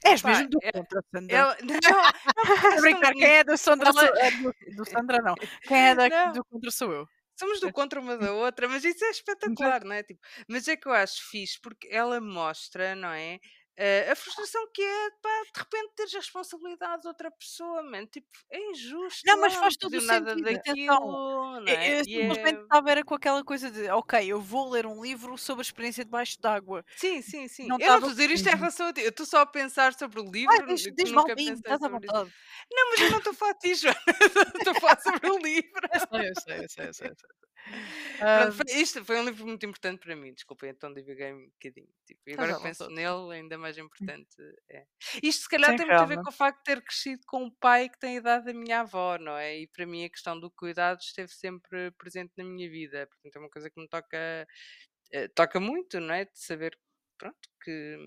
És 0.05 0.22
Pá, 0.22 0.30
mesmo 0.30 0.49
do 0.49 0.59
é- 0.61 0.72
contra, 0.72 1.01
Sandra. 1.14 1.35
ela 1.35 1.57
não, 1.64 1.76
não, 1.91 2.69
acho 2.69 2.81
brincar, 2.81 3.14
quem 3.14 3.23
é 3.26 3.43
do 3.43 3.57
Sandra 3.57 3.89
Ela- 3.89 3.99
sou, 4.07 4.15
é 4.15 4.31
do, 4.31 4.55
do 4.76 4.85
Sandra 4.89 5.18
não. 5.22 5.35
Quem 5.68 5.77
é 5.89 5.95
da, 5.95 6.07
Não. 6.07 6.31
do 6.34 6.45
contra 6.45 6.72
sou 6.72 6.91
eu. 6.93 7.07
Somos 7.39 7.59
do 7.59 7.72
contra 7.72 7.99
uma 7.99 8.18
da 8.18 8.31
outra, 8.34 8.68
mas 8.68 8.84
isso 8.84 9.03
é 9.05 9.09
espetacular, 9.09 9.84
não 9.84 9.91
é? 9.93 10.01
Tipo, 10.03 10.19
mas 10.47 10.68
é 10.68 10.76
que 10.77 10.88
eu 10.88 10.93
acho 10.93 11.30
fixe 11.30 11.59
porque 11.61 11.88
ela 11.91 12.19
mostra, 12.22 12.95
não 12.95 13.09
é? 13.09 13.39
Eh, 13.77 14.11
a 14.11 14.15
frustração 14.15 14.69
que 14.73 14.81
é, 14.81 15.11
pá, 15.21 15.29
de 15.53 15.59
repente 15.59 15.93
teres 15.95 16.15
a 16.15 16.19
responsabilidade 16.19 17.03
de 17.03 17.07
outra 17.07 17.31
pessoa, 17.31 17.83
man. 17.83 18.05
Tipo, 18.07 18.27
é 18.51 18.59
injusto. 18.71 19.25
Não, 19.25 19.39
mas 19.41 19.55
faz 19.55 19.75
não 19.83 19.89
todo 19.89 19.95
o 19.95 20.01
nada 20.01 20.35
sentido, 20.35 20.55
atenção. 20.55 20.97
daquilo, 20.97 21.59
não 21.61 21.67
Eu, 21.67 21.75
é? 21.75 21.97
eu 21.99 22.05
E 22.05 22.21
é- 22.21 22.25
simplesmente 22.25 22.61
estava 22.61 22.91
era 22.91 23.03
com 23.03 23.13
aquela 23.15 23.43
coisa 23.43 23.69
de, 23.71 23.89
ok, 23.89 24.25
eu 24.27 24.41
vou 24.41 24.69
ler 24.69 24.85
um 24.85 25.01
livro 25.03 25.37
sobre 25.37 25.61
a 25.61 25.63
experiência 25.65 26.05
debaixo 26.05 26.39
d'água. 26.41 26.83
Sim, 26.95 27.21
sim, 27.21 27.47
sim. 27.47 27.71
Não 27.71 27.77
eu 27.77 27.91
não 27.91 27.99
estou 27.99 28.11
a 28.11 28.13
dizer 28.13 28.29
isto 28.31 28.47
em 28.49 28.55
relação 28.55 28.87
a 28.87 28.93
ti. 28.93 29.01
Eu 29.01 29.09
estou 29.09 29.25
só 29.25 29.39
a 29.41 29.45
pensar 29.45 29.93
sobre 29.93 30.19
o 30.19 30.31
livro. 30.31 30.51
Ai, 30.51 30.65
diz, 30.67 30.81
diz 30.97 31.11
nunca 31.11 31.33
estás 31.53 31.81
à 31.81 31.87
sobre 31.87 32.07
isso. 32.07 32.15
vontade. 32.15 32.31
Não, 32.71 32.89
mas 32.91 33.01
eu 33.01 33.09
não 33.09 33.19
estou 33.19 33.31
a 33.33 33.35
falar 33.35 33.53
de 33.53 33.59
ti, 33.59 33.75
Joana. 33.75 33.97
Estou 34.55 34.71
a 34.73 34.75
falar 34.75 34.99
sobre 35.01 35.29
o 35.29 35.37
livro. 35.39 35.87
Eu 35.93 35.99
sei, 35.99 36.29
eu 36.29 36.35
sei, 36.35 36.63
eu 36.65 36.69
sei, 36.69 36.87
eu 36.89 36.93
sei. 36.93 37.07
eu 37.09 37.15
sei. 37.15 37.29
Pronto, 38.31 38.56
isto 38.68 39.03
foi 39.06 39.19
um 39.19 39.26
livro 39.26 39.45
muito 39.45 39.65
importante 39.65 39.99
para 39.99 40.15
mim, 40.15 40.34
desculpem, 40.34 40.69
então 40.69 40.94
diviguei 40.94 41.34
um 41.34 41.49
bocadinho. 41.49 41.89
Tipo, 42.06 42.22
e 42.30 42.34
agora 42.34 42.53
que 42.53 42.61
penso 42.61 42.89
nele, 42.89 43.34
ainda 43.34 43.57
mais 43.57 43.77
importante 43.77 44.35
é. 44.69 44.85
Isto 45.23 45.44
se 45.44 45.49
calhar 45.49 45.72
Sim, 45.72 45.76
tem 45.76 45.85
muito 45.85 46.03
a 46.03 46.06
ver 46.06 46.19
com 46.22 46.30
o 46.30 46.34
facto 46.34 46.57
de 46.60 46.64
ter 46.64 46.81
crescido 46.84 47.22
com 47.27 47.44
um 47.45 47.52
pai 47.52 47.89
que 47.89 47.99
tem 47.99 48.15
a 48.18 48.19
idade 48.19 48.45
da 48.45 48.53
minha 48.53 48.81
avó, 48.81 49.18
não 49.18 49.38
é? 49.38 49.60
E 49.60 49.68
para 49.68 49.85
mim 49.85 50.03
a 50.06 50.10
questão 50.10 50.39
do 50.39 50.52
cuidado 50.52 50.99
esteve 50.99 51.31
sempre 51.31 51.91
presente 51.91 52.34
na 52.38 52.44
minha 52.44 52.69
vida, 52.69 53.07
portanto 53.07 53.35
é 53.35 53.39
uma 53.39 53.49
coisa 53.49 53.69
que 53.69 53.80
me 53.80 53.88
toca, 53.88 54.48
eh, 55.11 55.27
toca 55.30 55.60
muito, 55.60 55.99
não 55.99 56.14
é? 56.14 56.26
De 56.26 56.31
saber, 56.39 56.77
pronto, 57.18 57.49
que 57.64 57.98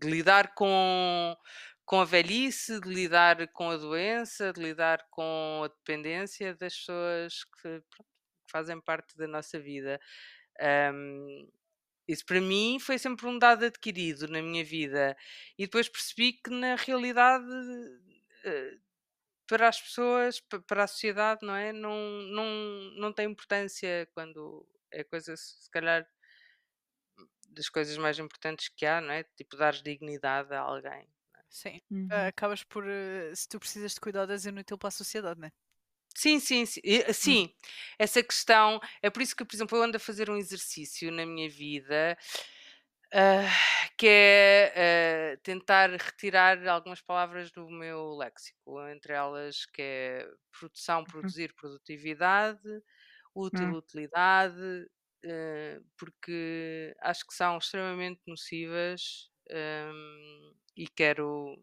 de 0.00 0.08
lidar 0.10 0.54
com, 0.54 1.36
com 1.84 2.00
a 2.00 2.04
velhice, 2.04 2.80
de 2.80 2.88
lidar 2.88 3.46
com 3.48 3.70
a 3.70 3.76
doença, 3.76 4.52
de 4.52 4.60
lidar 4.62 5.06
com 5.10 5.62
a 5.64 5.68
dependência 5.68 6.54
das 6.54 6.76
pessoas 6.76 7.44
que, 7.44 7.80
que 7.80 8.04
fazem 8.50 8.80
parte 8.80 9.16
da 9.16 9.26
nossa 9.26 9.58
vida. 9.60 10.00
Ahm, 10.60 11.48
isso 12.08 12.24
para 12.26 12.40
mim 12.40 12.78
foi 12.80 12.98
sempre 12.98 13.26
um 13.26 13.38
dado 13.38 13.64
adquirido 13.66 14.28
na 14.28 14.42
minha 14.42 14.64
vida. 14.64 15.16
E 15.58 15.64
depois 15.66 15.88
percebi 15.88 16.34
que 16.34 16.50
na 16.50 16.76
realidade 16.76 17.46
eh, 18.44 18.78
para 19.48 19.68
as 19.68 19.80
pessoas, 19.80 20.40
pa- 20.40 20.60
para 20.62 20.84
a 20.84 20.86
sociedade, 20.86 21.40
não 21.46 21.54
é? 21.56 21.72
Não, 21.72 21.96
não, 22.32 22.46
não 22.98 23.12
tem 23.12 23.26
importância 23.30 24.08
quando 24.14 24.66
é 24.92 25.04
coisa, 25.04 25.36
se 25.36 25.70
calhar, 25.70 26.06
das 27.48 27.68
coisas 27.70 27.96
mais 27.96 28.18
importantes 28.18 28.68
que 28.68 28.84
há, 28.86 29.00
não 29.00 29.10
é? 29.12 29.24
Tipo, 29.24 29.56
dar 29.56 29.72
dignidade 29.72 30.52
a 30.54 30.60
alguém. 30.60 31.08
Sim. 31.54 31.80
Uhum. 31.90 32.12
Ah, 32.12 32.26
acabas 32.28 32.62
por, 32.64 32.84
eh, 32.88 33.34
se 33.34 33.48
tu 33.48 33.58
precisas 33.58 33.94
de 33.94 34.00
cuidado, 34.00 34.32
és 34.32 34.44
inútil 34.46 34.78
para 34.78 34.88
a 34.88 34.90
sociedade, 34.92 35.40
não 35.40 35.48
é? 35.48 35.52
Sim, 36.16 36.38
sim, 36.38 36.64
sim. 36.64 36.80
e, 36.84 37.12
sim, 37.12 37.54
Essa 37.98 38.22
questão. 38.22 38.80
É 39.02 39.10
por 39.10 39.20
isso 39.22 39.34
que, 39.36 39.44
por 39.44 39.54
exemplo, 39.54 39.76
eu 39.76 39.82
ando 39.82 39.96
a 39.96 40.00
fazer 40.00 40.30
um 40.30 40.36
exercício 40.36 41.10
na 41.10 41.26
minha 41.26 41.48
vida 41.50 42.16
ah, 43.14 43.42
que 43.98 44.06
é 44.08 45.34
ah, 45.34 45.38
tentar 45.42 45.90
retirar 45.90 46.66
algumas 46.68 47.00
palavras 47.02 47.50
do 47.52 47.68
meu 47.70 48.16
léxico, 48.16 48.80
entre 48.90 49.12
elas 49.14 49.66
que 49.66 49.82
é 49.82 50.28
produção, 50.58 51.04
produzir, 51.06 51.54
produtividade, 51.54 52.60
útil, 53.34 53.68
Hum. 53.68 53.76
utilidade, 53.76 54.86
ah, 55.26 55.80
porque 55.98 56.94
acho 57.02 57.26
que 57.26 57.34
são 57.34 57.58
extremamente 57.58 58.20
nocivas 58.26 59.30
ahm, 59.50 60.54
e 60.76 60.86
quero, 60.88 61.56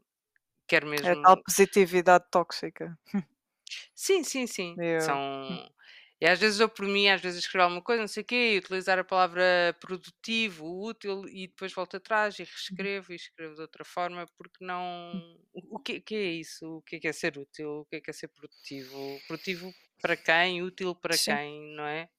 quero 0.67 0.87
mesmo. 0.87 1.11
É 1.11 1.13
tal 1.15 1.37
positividade 1.45 2.25
tóxica. 2.31 2.97
Sim, 3.95 4.23
sim, 4.23 4.47
sim. 4.47 4.81
Eu- 4.81 4.91
São. 4.97 5.69
E 6.19 6.25
às 6.27 6.39
vezes 6.39 6.59
eu 6.59 6.69
por 6.69 6.85
mim, 6.87 7.07
às 7.09 7.19
vezes 7.21 7.39
escrevo 7.39 7.63
alguma 7.65 7.81
coisa, 7.81 8.01
não 8.01 8.07
sei 8.07 8.21
o 8.21 8.25
quê, 8.25 8.53
e 8.53 8.57
utilizar 8.59 8.99
a 8.99 9.03
palavra 9.03 9.75
produtivo, 9.79 10.65
útil, 10.85 11.27
e 11.27 11.47
depois 11.47 11.73
volto 11.73 11.97
atrás 11.97 12.37
e 12.37 12.43
reescrevo 12.43 13.11
e 13.11 13.15
escrevo 13.15 13.55
de 13.55 13.61
outra 13.61 13.83
forma, 13.83 14.25
porque 14.37 14.63
não. 14.63 15.35
O 15.53 15.79
que, 15.79 15.99
que 15.99 16.15
é 16.15 16.31
isso? 16.33 16.77
O 16.77 16.81
que 16.83 16.97
é 16.97 16.99
que 16.99 17.07
é 17.07 17.13
ser 17.13 17.37
útil? 17.39 17.79
O 17.81 17.85
que 17.85 17.95
é 17.97 18.01
que 18.01 18.09
é 18.11 18.13
ser 18.13 18.27
produtivo? 18.29 19.19
Produtivo 19.27 19.73
para 20.01 20.15
quem? 20.15 20.61
Útil 20.61 20.93
para 20.95 21.17
Sim. 21.17 21.17
quem? 21.17 21.75
Não 21.75 21.85
é? 21.85 22.09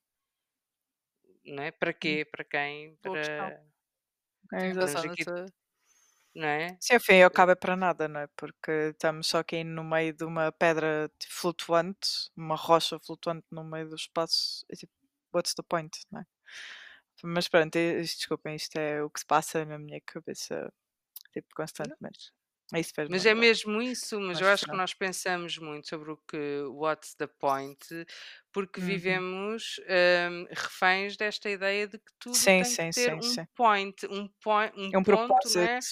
Não 1.44 1.62
é? 1.62 1.70
Para 1.70 1.92
quê? 1.92 2.26
Para 2.30 2.44
quem? 2.44 2.96
Para. 2.96 3.54
Exato. 4.52 4.86
pensado 4.86 5.06
aqui- 5.12 5.24
Não 6.34 6.48
é? 6.48 6.76
Sim, 6.80 6.94
ao 6.94 7.00
fim 7.00 7.14
e 7.14 7.22
ao 7.22 7.30
cabo 7.30 7.52
é 7.52 7.54
para 7.54 7.76
nada, 7.76 8.08
não 8.08 8.20
é? 8.20 8.26
Porque 8.36 8.70
estamos 8.92 9.28
só 9.28 9.38
aqui 9.38 9.62
no 9.64 9.84
meio 9.84 10.12
de 10.14 10.24
uma 10.24 10.50
pedra 10.52 11.10
tipo, 11.18 11.32
flutuante, 11.34 12.30
uma 12.36 12.56
rocha 12.56 12.98
flutuante 12.98 13.46
no 13.50 13.62
meio 13.64 13.88
do 13.88 13.94
espaço. 13.96 14.64
É 14.70 14.74
tipo, 14.76 14.92
what's 15.34 15.54
the 15.54 15.62
point, 15.68 15.90
não 16.10 16.20
é? 16.20 16.24
Mas 17.24 17.48
pronto, 17.48 17.76
isto, 17.78 18.18
desculpem, 18.18 18.56
isto 18.56 18.76
é 18.78 19.02
o 19.02 19.10
que 19.10 19.20
se 19.20 19.26
passa 19.26 19.64
na 19.64 19.78
minha 19.78 20.00
cabeça, 20.06 20.72
tipo, 21.32 21.48
constantemente. 21.56 22.32
É 22.74 22.80
isso 22.80 22.92
fez 22.94 23.08
Mas 23.08 23.26
é 23.26 23.34
mesmo 23.34 23.82
isso, 23.82 24.20
mas 24.20 24.40
eu 24.40 24.48
acho 24.48 24.68
que 24.68 24.76
nós 24.76 24.94
pensamos 24.94 25.58
muito 25.58 25.88
sobre 25.88 26.12
o 26.12 26.16
que 26.16 26.62
what's 26.70 27.14
the 27.16 27.26
point, 27.26 27.78
porque 28.52 28.80
Uhum. 28.80 28.80
vivemos 28.80 29.80
hum, 30.30 30.46
reféns 30.50 31.16
desta 31.16 31.50
ideia 31.50 31.88
de 31.88 31.98
que 31.98 32.12
tudo 32.18 32.44
Sim, 32.44 32.62
tem 32.62 32.74
sim, 32.74 32.76
que 32.76 32.92
ter 32.94 33.12
sim, 33.12 33.20
um 33.20 33.36
sim. 33.36 33.46
point, 33.54 34.06
um, 34.06 34.28
point, 34.42 34.74
um, 34.78 34.92
É 34.92 34.98
um 34.98 35.04
ponto, 35.08 35.48
propósito. 35.48 35.50
não 35.50 35.62
é? 35.62 35.82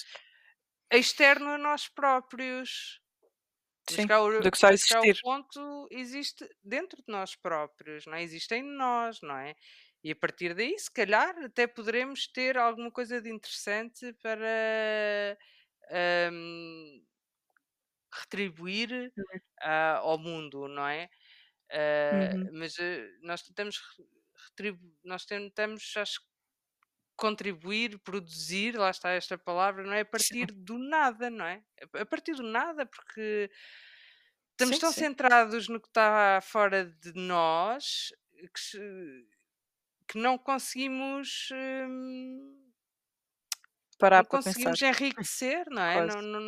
externo 0.93 1.49
a 1.49 1.57
nós 1.57 1.87
próprios. 1.87 2.99
Sim, 3.87 4.11
o, 4.21 4.29
do 4.39 4.51
que 4.51 4.57
só 4.57 4.69
cá 4.87 5.03
o 5.03 5.09
existir. 5.09 5.15
ponto 5.21 5.87
existe 5.91 6.47
dentro 6.63 6.97
de 7.03 7.11
nós 7.11 7.35
próprios, 7.35 8.05
não 8.05 8.15
é? 8.15 8.23
Existe 8.23 8.55
em 8.55 8.63
nós, 8.63 9.19
não 9.21 9.37
é? 9.37 9.55
E 10.03 10.11
a 10.11 10.15
partir 10.15 10.53
daí, 10.55 10.77
se 10.79 10.91
calhar, 10.91 11.35
até 11.43 11.67
poderemos 11.67 12.27
ter 12.27 12.57
alguma 12.57 12.91
coisa 12.91 13.21
de 13.21 13.29
interessante 13.31 14.13
para 14.21 15.37
hum, 15.89 17.01
retribuir 18.13 19.13
ah, 19.61 19.97
ao 19.99 20.17
mundo, 20.17 20.67
não 20.67 20.87
é? 20.87 21.09
Ah, 21.71 22.09
Uhum. 22.11 22.51
mas 22.53 22.75
ah, 22.79 22.83
nós 23.23 23.41
tentamos 23.43 23.77
re- 23.97 24.05
retribu- 24.49 24.97
nós 25.03 25.25
tentamos, 25.25 25.93
acho 25.97 26.21
contribuir, 27.17 27.99
produzir, 27.99 28.77
lá 28.77 28.89
está 28.91 29.11
esta 29.11 29.37
palavra, 29.37 29.83
não 29.83 29.93
é? 29.93 30.01
A 30.01 30.05
Sim. 30.17 30.45
partir 30.45 30.51
do 30.51 30.77
nada, 30.79 31.29
não 31.29 31.45
é? 31.45 31.63
A 31.95 32.05
partir 32.05 32.33
do 32.35 32.43
nada, 32.43 32.85
porque 32.85 33.51
estamos 34.51 34.77
Sim, 34.77 34.79
tão 34.79 34.91
sim. 34.91 35.01
centrados 35.01 35.67
no 35.67 35.79
que 35.81 35.87
está 35.87 36.39
fora 36.41 36.85
de 36.85 37.13
nós 37.15 38.09
que, 38.53 39.27
que 40.07 40.17
não 40.17 40.37
conseguimos. 40.37 41.49
hum, 41.53 42.70
Parar 44.01 44.21
não 44.21 44.25
para 44.25 44.39
pensar, 44.39 44.77
conseguimos 44.77 44.81
enriquecer, 44.81 45.65
não 45.69 45.83
é? 45.83 46.01
Não, 46.01 46.21
não, 46.21 46.41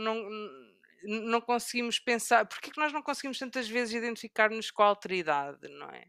não, 1.04 1.42
conseguimos 1.42 2.00
pensar. 2.00 2.46
Porquê 2.48 2.72
que 2.72 2.80
nós 2.80 2.94
não 2.94 3.02
conseguimos 3.04 3.38
tantas 3.40 3.68
vezes 3.68 3.94
identificar-nos 3.96 4.72
com 4.72 4.84
a 4.84 4.88
alteridade, 4.88 5.68
não 5.70 5.90
é? 5.90 6.08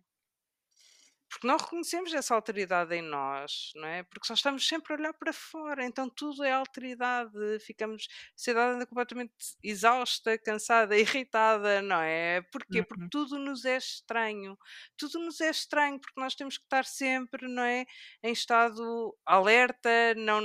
Porque 1.28 1.48
não 1.48 1.56
reconhecemos 1.56 2.14
essa 2.14 2.32
alteridade 2.34 2.94
em 2.94 3.02
nós, 3.02 3.72
não 3.74 3.88
é? 3.88 4.04
Porque 4.04 4.24
só 4.26 4.34
estamos 4.34 4.68
sempre 4.68 4.92
a 4.92 4.96
olhar 4.96 5.12
para 5.14 5.32
fora, 5.32 5.84
então 5.84 6.08
tudo 6.08 6.44
é 6.44 6.52
alteridade, 6.52 7.32
ficamos, 7.60 8.06
a 8.08 8.38
sociedade 8.38 8.76
anda 8.76 8.86
completamente 8.86 9.32
exausta, 9.62 10.38
cansada, 10.38 10.96
irritada, 11.26 11.82
não 11.82 12.00
é? 12.00 12.40
Porquê? 12.52 12.84
Porque 12.84 13.02
Uhum. 13.02 13.08
tudo 13.10 13.36
nos 13.38 13.64
é 13.64 13.76
estranho, 13.76 14.56
tudo 14.96 15.18
nos 15.18 15.40
é 15.40 15.50
estranho, 15.50 15.98
porque 16.00 16.20
nós 16.20 16.36
temos 16.36 16.56
que 16.56 16.64
estar 16.64 16.84
sempre, 16.84 17.48
não 17.48 17.64
é? 17.64 17.84
Em 18.22 18.32
estado 18.32 19.16
alerta, 19.26 20.14
não, 20.16 20.40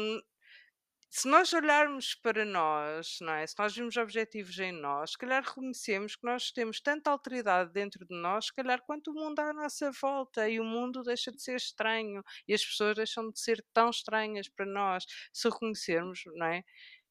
se 1.10 1.27
nós 1.27 1.52
olharmos 1.53 2.14
para 2.15 2.45
nós, 2.45 3.18
não 3.22 3.34
é? 3.34 3.45
Se 3.48 3.56
nós 3.57 3.76
vimos 3.76 3.98
objetivos 3.98 4.57
em 4.60 4.72
nós, 4.72 5.11
se 5.11 5.18
calhar 5.18 5.44
reconhecemos 5.44 6.15
que 6.15 6.26
nós 6.26 6.52
temos 6.52 6.80
tanta 6.81 7.10
alteridade 7.11 7.72
dentro 7.73 8.06
de 8.06 8.15
nós, 8.15 8.45
se 8.48 8.53
calhar 8.53 8.81
quanto 8.86 9.11
o 9.11 9.14
mundo 9.15 9.40
à 9.40 9.52
nossa 9.53 9.91
volta, 10.02 10.48
e 10.49 10.60
o 10.60 10.64
mundo 10.64 11.02
deixa 11.03 11.31
de 11.31 11.41
ser 11.41 11.56
estranho, 11.56 12.23
e 12.48 12.53
as 12.53 12.64
pessoas 12.64 12.95
deixam 12.95 13.30
de 13.31 13.40
ser 13.40 13.65
tão 13.73 13.90
estranhas 13.90 14.48
para 14.49 14.65
nós, 14.65 15.06
se 15.34 15.49
reconhecermos, 15.49 16.22
não 16.36 16.45
é? 16.48 16.64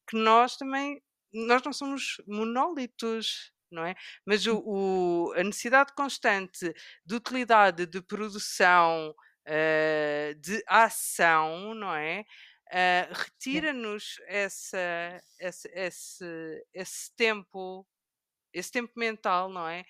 Que 0.09 0.17
nós 0.17 0.57
também, 0.57 1.01
nós 1.33 1.61
não 1.63 1.73
somos 1.73 2.17
monólitos, 2.27 3.51
não 3.71 3.85
é? 3.85 3.95
Mas 4.25 4.47
o, 4.47 4.57
o- 4.65 5.33
a 5.35 5.43
necessidade 5.43 5.93
constante 5.93 6.73
de 7.05 7.15
utilidade, 7.15 7.85
de 7.85 8.01
produção, 8.01 9.13
eh, 9.45 10.33
de 10.39 10.63
ação, 10.67 11.73
não 11.75 11.93
é? 11.95 12.25
Sim. 13.51 13.65
retira-nos 13.71 14.15
esse, 14.27 14.77
esse, 15.39 16.65
esse 16.73 17.15
tempo, 17.15 17.87
esse 18.53 18.71
tempo 18.71 18.93
mental, 18.97 19.49
não 19.49 19.67
é? 19.67 19.85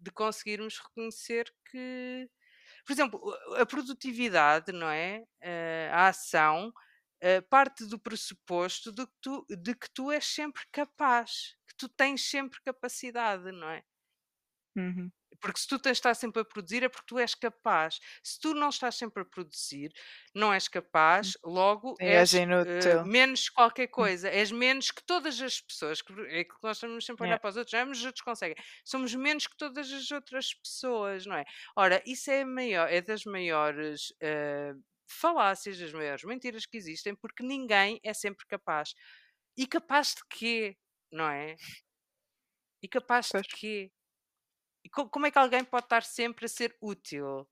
De 0.00 0.10
conseguirmos 0.12 0.78
reconhecer 0.78 1.52
que, 1.70 2.28
por 2.86 2.92
exemplo, 2.92 3.34
a 3.58 3.66
produtividade, 3.66 4.72
não 4.72 4.88
é? 4.90 5.24
Ah, 5.42 6.06
a 6.06 6.08
ação, 6.10 6.72
ah, 7.22 7.42
parte 7.50 7.86
do 7.86 7.98
pressuposto 8.00 8.92
de 8.92 9.06
que, 9.06 9.14
tu, 9.22 9.46
de 9.50 9.74
que 9.76 9.90
tu 9.92 10.12
és 10.12 10.26
sempre 10.26 10.62
capaz, 10.72 11.56
que 11.68 11.76
tu 11.76 11.88
tens 11.88 12.22
sempre 12.30 12.60
capacidade, 12.64 13.52
não 13.52 13.70
é? 13.70 13.84
Uhum. 14.76 15.12
Porque 15.46 15.60
se 15.60 15.68
tu 15.68 15.78
tens 15.78 15.92
de 15.92 15.98
estar 16.00 16.14
sempre 16.14 16.42
a 16.42 16.44
produzir 16.44 16.82
é 16.82 16.88
porque 16.88 17.06
tu 17.06 17.18
és 17.18 17.34
capaz. 17.34 17.98
Se 18.24 18.38
tu 18.40 18.54
não 18.54 18.68
estás 18.70 18.96
sempre 18.96 19.22
a 19.22 19.26
produzir, 19.26 19.92
não 20.34 20.52
és 20.52 20.66
capaz, 20.68 21.34
logo 21.44 21.94
E 22.00 22.04
és 22.20 22.32
inútil. 22.34 23.04
menos 23.04 23.48
qualquer 23.50 23.88
Hum. 23.98 24.10
coisa. 24.10 24.28
És 24.28 24.50
menos 24.50 24.90
que 24.90 25.02
todas 25.06 25.40
as 25.40 25.60
pessoas. 25.60 26.02
Que, 26.02 26.12
é 26.30 26.44
que 26.44 26.54
nós 26.62 26.76
estamos 26.78 27.04
sempre 27.06 27.24
a 27.24 27.26
olhar 27.26 27.36
Yeah. 27.36 27.40
para 27.40 27.50
os 27.50 27.56
outros, 27.56 27.74
ah, 27.74 27.86
mas 27.86 27.98
os 27.98 28.04
outros 28.04 28.22
conseguem. 28.24 28.56
Somos 28.84 29.14
menos 29.14 29.46
que 29.46 29.56
todas 29.56 29.92
as 29.92 30.10
outras 30.10 30.54
pessoas, 30.54 31.26
não 31.26 31.36
é? 31.36 31.44
Ora, 31.76 32.02
isso 32.06 32.30
é, 32.30 32.44
maior, 32.44 32.88
é 32.92 33.00
das 33.00 33.24
maiores 33.24 34.12
eh, 34.20 34.72
falácias, 35.08 35.78
das 35.78 35.92
maiores 35.92 36.24
mentiras 36.24 36.66
que 36.66 36.76
existem, 36.76 37.14
porque 37.14 37.44
ninguém 37.44 38.00
é 38.04 38.12
sempre 38.14 38.44
capaz. 38.46 38.94
E 39.56 39.66
capaz 39.66 40.08
de 40.16 40.22
quê? 40.30 40.76
Não 41.12 41.28
é? 41.30 41.56
E 42.82 42.88
capaz 42.88 43.32
de 43.32 43.32
Pois. 43.32 43.46
quê? 43.52 43.90
E 44.86 44.88
co- 44.94 45.10
como 45.12 45.26
é 45.26 45.30
que 45.32 45.38
alguém 45.38 45.64
pode 45.64 45.86
estar 45.86 46.02
sempre 46.04 46.46
a 46.46 46.48
ser 46.48 46.70
útil? 46.80 47.48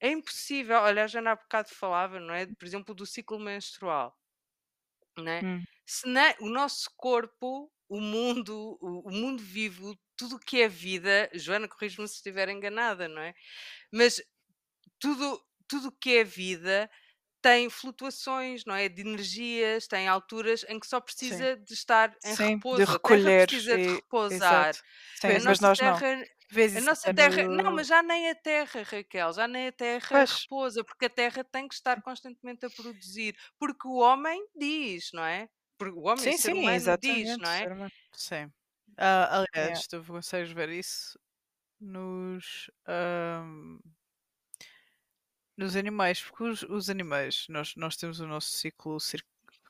É 0.00 0.10
impossível. 0.10 0.78
Olha, 0.80 1.04
a 1.04 1.08
Jana 1.08 1.32
há 1.32 1.36
bocado 1.36 1.70
falava, 1.70 2.20
não 2.20 2.34
é? 2.34 2.46
Por 2.46 2.66
exemplo, 2.66 2.94
do 2.94 3.06
ciclo 3.06 3.38
menstrual, 3.40 4.18
não 5.16 5.30
é? 5.32 5.44
Hum. 5.44 5.64
Se 5.86 6.08
na- 6.08 6.34
o 6.40 6.48
nosso 6.48 6.90
corpo, 6.96 7.72
o 7.88 8.00
mundo, 8.00 8.78
o, 8.80 9.08
o 9.08 9.12
mundo 9.12 9.42
vivo, 9.42 9.94
tudo 10.16 10.36
o 10.36 10.38
que 10.40 10.60
é 10.62 10.68
vida, 10.68 11.28
Joana, 11.34 11.68
corrige-me 11.68 12.08
se 12.08 12.16
estiver 12.16 12.48
enganada, 12.48 13.08
não 13.08 13.20
é? 13.22 13.34
Mas 13.92 14.22
tudo 15.00 15.42
tudo 15.68 15.88
o 15.88 15.92
que 15.92 16.18
é 16.18 16.24
vida 16.24 16.90
tem 17.42 17.70
flutuações, 17.70 18.64
não 18.66 18.74
é? 18.74 18.88
De 18.88 19.02
energias, 19.02 19.86
tem 19.88 20.08
alturas 20.08 20.64
em 20.68 20.80
que 20.80 20.86
só 20.86 21.00
precisa 21.00 21.56
de 21.56 21.74
estar 21.74 22.16
em 22.24 22.34
Sim, 22.34 22.62
de 22.70 22.84
repouso. 22.84 23.00
Terra 23.00 23.32
recolher 23.32 23.48
precisa 23.48 23.78
de 23.78 23.88
e 23.88 24.02
repousar. 24.02 24.78
exato. 24.78 24.82
Sim, 25.14 25.38
mas 25.40 25.60
nós 25.60 25.80
não. 25.80 26.02
Vês 26.52 26.76
a 26.76 26.80
nossa 26.82 27.10
terra, 27.14 27.48
não, 27.48 27.70
no. 27.70 27.72
mas 27.72 27.86
já 27.86 28.02
nem 28.02 28.28
a 28.28 28.34
terra, 28.34 28.82
Raquel, 28.82 29.32
já 29.32 29.48
nem 29.48 29.68
a 29.68 29.72
terra 29.72 30.06
Pois. 30.10 30.30
repousa, 30.30 30.84
porque 30.84 31.06
a 31.06 31.10
terra 31.10 31.42
tem 31.42 31.66
que 31.66 31.74
estar 31.74 32.02
constantemente 32.02 32.66
a 32.66 32.70
produzir, 32.70 33.34
porque 33.58 33.88
o 33.88 33.96
homem 33.96 34.46
diz, 34.54 35.10
não 35.14 35.24
é? 35.24 35.48
Porque 35.78 35.98
o 35.98 36.02
homem, 36.02 36.18
Sim, 36.18 36.36
ser 36.36 36.52
sim, 36.52 36.60
humano 36.60 36.98
diz, 37.00 37.38
não 37.38 37.50
é? 37.50 37.66
humano. 37.66 37.92
Sim. 38.12 38.52
Yeah. 38.98 39.34
aliás, 39.54 39.86
tu 39.86 40.04
consegues 40.04 40.52
ver 40.52 40.68
isso 40.68 41.18
nos. 41.80 42.70
ahm, 42.86 43.78
nos 45.56 45.76
animais, 45.76 46.20
porque 46.22 46.44
os, 46.44 46.62
os 46.64 46.90
animais, 46.90 47.46
nós, 47.48 47.74
nós 47.76 47.96
temos 47.96 48.20
o 48.20 48.26
nosso 48.26 48.50
ciclo 48.50 48.98
cir... 49.00 49.24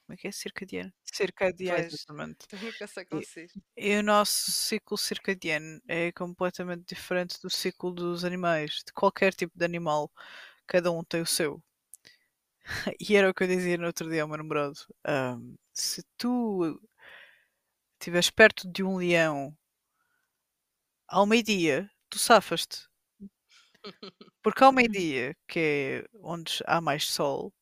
como 0.07 0.15
é 0.15 0.17
que 0.17 0.29
é? 0.29 0.33
circadiano. 0.33 0.93
Circadiano. 1.05 1.85
Pois, 1.91 1.95
Exatamente. 1.95 2.47
também 2.49 2.71
nunca 2.71 2.87
sei 2.87 3.05
diz. 3.11 3.39
E 3.77 3.97
o 3.99 4.03
nosso 4.03 4.51
ciclo 4.53 4.97
circadiano 4.99 5.81
é 5.89 6.13
completamente 6.13 6.85
diferente 6.95 7.41
do 7.43 7.51
ciclo 7.51 7.93
dos 7.93 8.25
animais, 8.25 8.83
de 8.87 8.93
qualquer 8.93 9.35
tipo 9.35 9.59
de 9.59 9.65
animal. 9.65 10.11
Cada 10.67 10.93
um 10.93 11.05
tem 11.05 11.23
o 11.23 11.27
seu. 11.27 11.63
E 13.01 13.17
era 13.17 13.31
o 13.31 13.35
que 13.35 13.43
eu 13.45 13.49
dizia 13.49 13.77
no 13.79 13.87
outro 13.87 14.09
dia 14.11 14.23
ao 14.23 14.29
meu 14.29 14.39
namorado. 14.39 14.79
ahm, 15.05 15.55
se 15.73 16.03
tu 16.17 16.79
estiveres 17.99 18.29
perto 18.31 18.69
de 18.71 18.83
um 18.83 18.99
leão 18.99 19.57
ao 21.09 21.27
meio-dia, 21.27 21.89
tu 22.11 22.19
safas-te. 22.19 22.89
Porque 24.43 24.65
ao 24.65 24.73
meio-dia, 24.73 25.37
que 25.49 25.59
é 25.61 26.09
onde 26.23 26.63
há 26.67 26.81
mais 26.81 27.07
sol, 27.09 27.53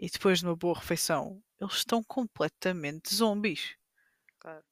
e 0.00 0.08
depois 0.10 0.40
de 0.40 0.46
uma 0.46 0.56
boa 0.56 0.76
refeição, 0.78 1.42
eles 1.60 1.74
estão 1.76 2.02
completamente 2.04 3.14
zombies. 3.14 3.76
Claro. 4.40 4.62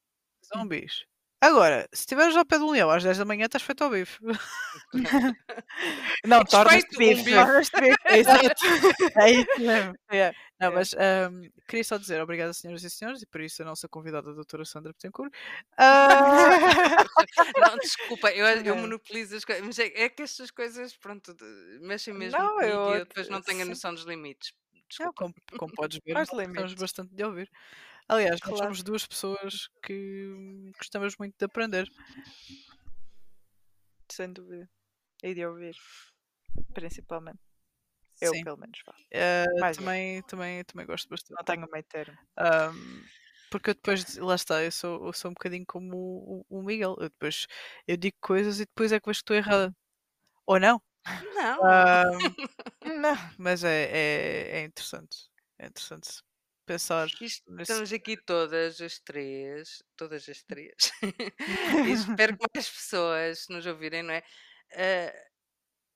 Zombies. 0.55 1.05
Agora, 1.41 1.87
se 1.93 2.01
estiveres 2.01 2.35
ao 2.35 2.45
pé 2.45 2.57
de 2.57 2.65
um 2.65 2.71
leão 2.71 2.89
às 2.89 3.03
10 3.03 3.17
da 3.19 3.25
manhã, 3.25 3.45
estás 3.45 3.63
feito 3.63 3.83
ao 3.83 3.91
bife. 3.91 4.19
Não, 6.25 6.43
tornas-te 6.43 6.95
feito 6.97 7.19
um 7.21 7.23
bife. 7.23 7.33
Tornas-te 7.35 7.79
bife. 7.81 7.97
Exato. 8.07 8.61
É 9.23 9.31
isso 9.31 9.59
mesmo. 9.59 9.93
Yeah. 10.11 10.37
Não, 10.59 10.67
Yeah. 10.69 10.75
mas 10.75 10.93
ahm, 10.95 11.47
queria 11.67 11.83
só 11.85 11.97
dizer 11.97 12.21
obrigada, 12.21 12.51
senhoras 12.53 12.83
e 12.83 12.89
senhores, 12.89 13.21
e 13.21 13.25
por 13.25 13.39
isso 13.41 13.61
a 13.61 13.65
nossa 13.65 13.87
convidada, 13.87 14.31
a 14.31 14.33
doutora 14.33 14.65
Sandra 14.65 14.91
Betancourt. 14.91 15.33
Ah, 15.77 17.05
Não, 17.73 17.77
desculpa, 17.77 18.29
eu, 18.31 18.45
eu 18.45 18.75
É. 18.75 18.77
monopolizo 18.81 19.37
as 19.37 19.45
coisas, 19.45 19.65
mas 19.65 19.79
é, 19.79 19.85
é 19.95 20.09
que 20.09 20.23
estas 20.23 20.51
coisas, 20.51 20.95
pronto, 20.97 21.33
mexem 21.81 22.13
mesmo 22.13 22.37
Não, 22.37 22.61
eu- 22.61 22.95
e 22.95 22.99
eu 22.99 23.05
depois 23.05 23.29
não 23.29 23.41
tenho 23.41 23.61
a 23.61 23.65
noção 23.65 23.93
dos 23.93 24.03
limites. 24.03 24.51
Não, 24.99 25.11
Desculpa. 25.11 25.13
como, 25.13 25.33
como 25.59 25.73
podes 25.73 25.99
ver, 26.05 26.13
nós 26.13 26.29
gostamos 26.29 26.73
bastante 26.75 27.13
de 27.15 27.23
ouvir. 27.23 27.49
Aliás, 28.07 28.39
nós 28.41 28.49
Claro. 28.49 28.57
somos 28.63 28.83
duas 28.83 29.05
pessoas 29.05 29.69
que 29.83 30.71
gostamos 30.77 31.15
muito 31.19 31.35
de 31.37 31.45
aprender. 31.45 31.87
Sem 34.11 34.33
dúvida. 34.33 34.69
E 35.23 35.33
de 35.33 35.45
ouvir. 35.45 35.75
Principalmente. 36.73 37.39
Eu, 38.21 38.33
Sim. 38.33 38.43
pelo 38.43 38.57
menos, 38.57 38.79
eu. 39.11 39.73
também, 39.73 40.21
também, 40.23 40.63
também 40.65 40.85
gosto 40.85 41.07
bastante. 41.07 41.37
Não 41.37 41.43
tenho 41.45 41.67
meio 41.71 41.83
termo. 41.85 42.17
Ahm, 42.35 43.01
porque 43.49 43.69
eu 43.69 43.73
depois, 43.75 44.03
de- 44.03 44.19
lá 44.19 44.35
está, 44.35 44.61
eu 44.63 44.71
sou, 44.71 45.05
eu 45.07 45.13
sou 45.13 45.31
um 45.31 45.33
bocadinho 45.33 45.65
como 45.65 45.95
o, 45.95 46.45
o- 46.49 46.59
o 46.59 46.63
Miguel. 46.63 46.95
Eu 46.99 47.09
depois 47.09 47.47
eu 47.87 47.95
digo 47.95 48.17
coisas 48.19 48.59
e 48.59 48.65
depois 48.65 48.91
é 48.91 48.99
que 48.99 49.05
vejo 49.05 49.19
que 49.19 49.21
estou 49.21 49.35
errada. 49.37 49.73
Ou 50.45 50.59
não. 50.59 50.81
Não, 51.35 51.63
Ahm, 51.65 52.17
Não. 53.01 53.15
mas 53.37 53.63
é, 53.63 53.85
é, 53.91 54.59
é 54.59 54.63
interessante. 54.63 55.17
É 55.57 55.67
interessante 55.67 56.09
pensar 56.65 57.07
Isto- 57.21 57.51
nesse. 57.51 57.71
estamos 57.71 57.91
aqui 57.93 58.15
todas 58.15 58.79
as 58.79 58.99
três, 58.99 59.81
todas 59.97 60.29
as 60.29 60.43
três, 60.43 60.73
espero 61.87 62.37
que 62.37 62.45
mais 62.55 62.69
pessoas 62.69 63.45
nos 63.49 63.65
ouvirem, 63.65 64.03
não 64.03 64.13
é? 64.13 64.23
Ah, 64.73 65.13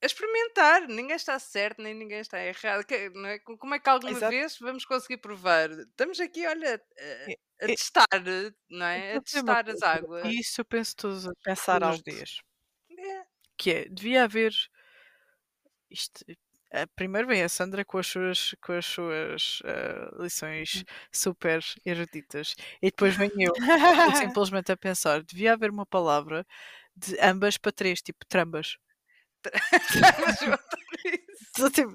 a 0.01 0.05
experimentar. 0.05 0.87
Ninguém 0.87 1.15
está 1.15 1.39
certo, 1.39 1.81
nem 1.81 1.93
ninguém 1.93 2.19
está 2.19 2.43
errado. 2.43 2.85
Que- 2.85 3.09
não 3.11 3.25
é? 3.29 3.39
Co- 3.39 3.57
Como 3.57 3.73
é 3.75 3.79
que 3.79 3.89
alguma 3.89 4.11
Exato. 4.11 4.31
vez 4.31 4.57
vamos 4.59 4.83
conseguir 4.85 5.17
provar? 5.17 5.69
Estamos 5.71 6.19
aqui, 6.19 6.45
olha, 6.45 6.75
a, 7.61 7.63
a 7.65 7.67
testar, 7.67 8.07
não 8.69 8.85
é? 8.85 9.15
A 9.15 9.21
testar 9.21 9.69
as 9.69 9.81
águas. 9.81 10.25
Isso 10.25 10.59
eu 10.59 10.65
penso 10.65 10.95
todos, 10.95 11.25
os- 11.25 11.33
Pensar 11.43 11.79
todos 11.79 11.95
os 11.95 11.99
alto. 11.99 12.11
dias. 12.11 12.41
É. 12.97 13.23
Que 13.57 13.71
é, 13.71 13.85
devia 13.89 14.23
haver 14.25 14.51
isto. 15.93 16.25
eh, 16.71 16.85
Primeiro 16.95 17.27
vem 17.27 17.43
a 17.43 17.49
Sandra 17.49 17.85
com 17.85 17.97
as 17.99 18.07
suas, 18.07 18.55
com 18.61 18.73
as 18.73 18.85
suas 18.85 19.61
eh, 19.65 20.09
lições 20.23 20.83
super 21.11 21.63
eruditas. 21.85 22.55
E 22.81 22.87
depois 22.87 23.15
venho 23.15 23.33
eu, 23.39 23.53
simplesmente 24.15 24.71
a 24.71 24.77
pensar: 24.77 25.23
devia 25.23 25.53
haver 25.53 25.69
uma 25.71 25.85
palavra 25.85 26.45
de 26.95 27.17
ambas 27.21 27.57
para 27.57 27.71
três, 27.71 28.01
tipo 28.01 28.25
trambas. 28.27 28.77
Mas 30.25 30.41
eu 30.41 30.53
adoro 30.53 30.97
isso. 31.05 31.42
Só, 31.42 31.42
tipo, 31.71 31.93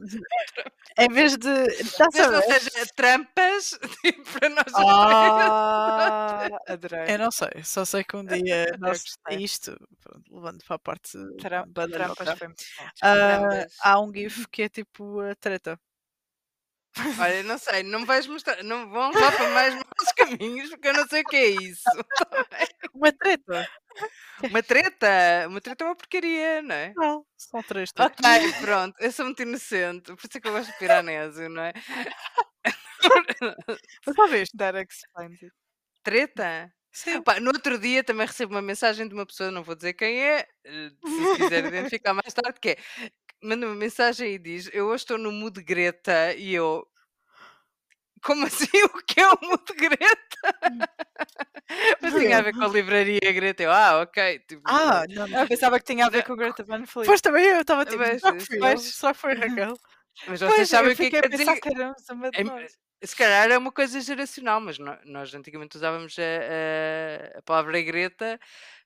em 0.99 1.09
vez 1.09 1.37
de. 1.37 1.49
Mas 1.49 2.31
não 2.31 2.43
seja 2.43 2.87
trampas 2.95 3.79
tipo, 4.05 4.23
para 4.39 4.49
nós. 4.49 4.73
Ah, 4.75 6.49
adorei. 6.69 7.15
Eu 7.15 7.19
não 7.19 7.31
sei, 7.31 7.51
só 7.65 7.85
sei 7.85 8.05
que 8.05 8.17
um 8.17 8.25
dia 8.25 8.67
nós, 8.79 9.03
isto, 9.31 9.77
pronto, 10.01 10.35
levando 10.35 10.65
para 10.65 10.77
a 10.77 10.79
parte 10.79 11.19
Tra- 11.41 11.65
badalhoca, 11.67 12.25
Trampas 12.25 12.39
foi 12.39 12.49
muito 12.49 12.65
bom. 12.79 12.89
Trambas. 13.01 13.77
há 13.83 14.01
um 14.01 14.13
gif 14.13 14.47
que 14.49 14.63
é 14.63 14.69
tipo 14.69 15.21
a 15.21 15.35
treta. 15.35 15.79
Olha, 17.19 17.43
não 17.43 17.59
sei, 17.59 17.83
não 17.83 18.05
vais 18.05 18.27
mostrar, 18.27 18.63
não 18.63 18.89
vão 18.91 19.11
lá 19.13 19.33
para 19.33 19.49
mais 19.51 19.75
maus 19.75 20.13
caminhos, 20.17 20.71
porque 20.71 20.89
eu 20.89 20.95
não 20.95 21.07
sei 21.07 21.23
o 21.23 21.25
que 21.25 21.37
é 21.37 21.47
isso. 21.49 21.83
Uma 22.95 23.13
treta? 23.13 23.69
Uma 24.43 24.63
treta, 24.63 25.09
uma 25.49 25.61
treta 25.61 25.85
é 25.85 25.87
uma 25.89 25.97
porcaria, 25.97 26.63
não 26.63 26.75
é? 26.75 26.93
Não, 26.97 27.25
são 27.37 27.63
três 27.63 27.93
tretas. 27.93 28.27
Ok, 28.27 28.53
pronto, 28.61 28.95
eu 29.01 29.13
sou 29.13 29.25
muito 29.25 29.43
inocente, 29.43 30.15
por 30.15 30.27
isso 30.27 30.39
é 30.39 30.41
que 30.41 30.49
eu 30.49 30.53
gosto 30.53 30.71
de 30.73 30.79
piranésio, 30.79 31.49
não 31.49 31.63
é? 31.63 31.73
Mas 34.07 34.17
talvez. 34.17 34.49
Explains 34.53 35.43
it. 35.43 35.53
Treta? 36.03 36.73
Sim. 36.93 37.23
Pá, 37.23 37.39
no 37.39 37.49
outro 37.49 37.79
dia 37.79 38.03
também 38.03 38.27
recebo 38.27 38.55
uma 38.55 38.63
mensagem 38.63 39.07
de 39.07 39.15
uma 39.15 39.27
pessoa, 39.27 39.51
não 39.51 39.63
vou 39.63 39.75
dizer 39.75 39.93
quem 39.95 40.21
é, 40.21 40.47
eh, 40.65 40.91
se 41.05 41.37
quiser 41.37 41.65
identificar 41.67 42.15
mais 42.15 42.33
tarde, 42.33 42.59
que 42.61 42.71
é 42.71 42.77
manda 43.43 43.67
uma 43.67 43.75
mensagem 43.75 44.35
e 44.35 44.39
diz: 44.39 44.71
Eu 44.73 44.87
hoje 44.87 45.03
estou 45.05 45.19
no 45.19 45.33
mood 45.33 45.63
Greta 45.63 46.35
e 46.35 46.55
eu. 46.55 46.87
Como 48.23 48.47
assim? 48.47 48.67
O 48.95 49.03
que 49.05 49.21
é 49.21 49.29
o 49.29 49.39
mood 49.43 49.65
Greta? 49.75 50.39
Mas 52.01 52.15
tinha 52.15 52.39
a 52.39 52.43
ver 52.43 52.55
com 52.55 52.63
a 52.65 52.69
livraria 52.69 53.21
Greta. 53.33 53.63
Eu, 53.63 53.71
ah, 53.73 54.01
ok. 54.03 54.39
Tipo, 54.41 54.63
Ah, 54.65 55.05
não, 55.09 55.29
não. 55.29 55.41
Eu 55.43 55.47
pensava 55.49 55.79
que 55.79 55.85
tinha 55.85 56.07
a 56.07 56.11
ver 56.11 56.25
com 56.25 56.35
Greta 56.37 56.65
Van 56.65 56.85
Fleet. 56.87 57.07
Pois 57.07 57.21
também 57.21 57.45
eu 57.45 57.61
estava 57.61 57.85
tipo, 57.85 57.99
Mas, 57.99 58.21
fui 58.23 58.57
eu? 58.57 58.61
mas- 58.61 59.01
que 59.01 59.15
foi 59.15 59.35
Raquel? 59.69 59.75
mas 60.27 60.41
Pois, 60.41 60.53
vocês 60.55 60.69
sabem 60.71 60.89
eu 60.91 60.95
o 60.95 60.97
que 60.97 61.03
é 61.05 61.11
que 61.11 61.21
quer 61.21 61.29
dizer. 61.29 61.61
que 61.61 61.69
éramos 61.69 62.09
uma 62.11 62.31
de 62.31 62.41
É- 62.41 62.45
nós. 62.45 62.73
Se 63.05 63.15
calhar 63.15 63.49
é 63.53 63.57
uma 63.59 63.71
coisa 63.71 64.01
geracional, 64.01 64.61
mas 64.61 64.77
nó- 64.79 64.99
nós 65.05 65.33
antigamente 65.33 65.77
usávamos 65.77 66.17
a, 66.19 66.23
a- 67.35 67.39
a 67.39 67.43
palavra 67.43 67.81
Greta 67.83 68.41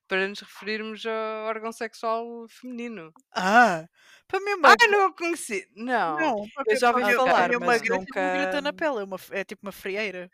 para 0.07 0.27
nos 0.27 0.39
referirmos 0.41 1.03
ao 1.05 1.45
órgão 1.47 1.71
sexual 1.71 2.45
feminino. 2.49 3.11
Ah, 3.35 3.85
para 4.33 4.39
mim 4.43 4.53
uma... 4.53 4.69
Ah, 4.71 4.87
não 4.89 5.05
a 5.05 5.13
conheci. 5.13 5.67
Não. 5.75 6.17
não, 6.17 6.47
eu 6.67 6.75
já 6.75 6.89
ouvi 6.89 7.13
falar, 7.13 7.49
mim 7.49 7.55
uma 7.57 7.65
mas 7.67 7.81
greta, 7.81 7.99
nunca- 7.99 8.19
uma 8.21 8.33
greta 8.33 8.61
na 8.61 8.73
pele, 8.73 8.99
é, 8.99 9.03
uma, 9.03 9.17
é 9.31 9.43
tipo 9.43 9.61
uma 9.65 9.71
frieira. 9.71 10.31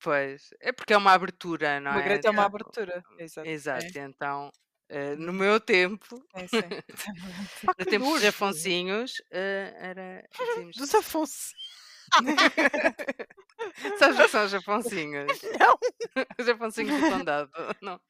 Pois. 0.00 0.48
É 0.60 0.72
porque 0.72 0.92
é 0.94 0.96
uma 0.96 1.12
abertura, 1.12 1.78
não 1.80 1.90
Uma 1.92 2.00
é? 2.00 2.04
Greta 2.04 2.28
é 2.28 2.30
uma 2.30 2.44
Tipo, 2.44 2.56
abertura. 2.56 3.02
Exato. 3.18 3.46
Exato. 3.48 3.98
Então, 3.98 4.50
eh, 4.88 5.14
no 5.16 5.32
meu 5.32 5.60
tempo, 5.60 6.04
Sim, 6.36 6.48
sim. 6.48 6.62
No 7.78 7.84
tempo 7.84 8.04
dos. 8.06 8.24
Afonsinhos, 8.24 9.22
eh, 9.30 9.72
era. 9.78 10.24
dizíamos- 10.38 10.76
Dos 10.76 10.94
Afonso. 10.94 11.50
Sabes 13.98 14.16
que 14.16 14.28
são 14.28 14.44
os 14.44 14.54
Afonsinhos? 14.54 15.40
Não. 15.58 15.78
Os 16.38 16.48
Afonsinhos 16.48 17.00
do 17.00 17.08
Condado. 17.10 17.50
Não. 17.80 18.00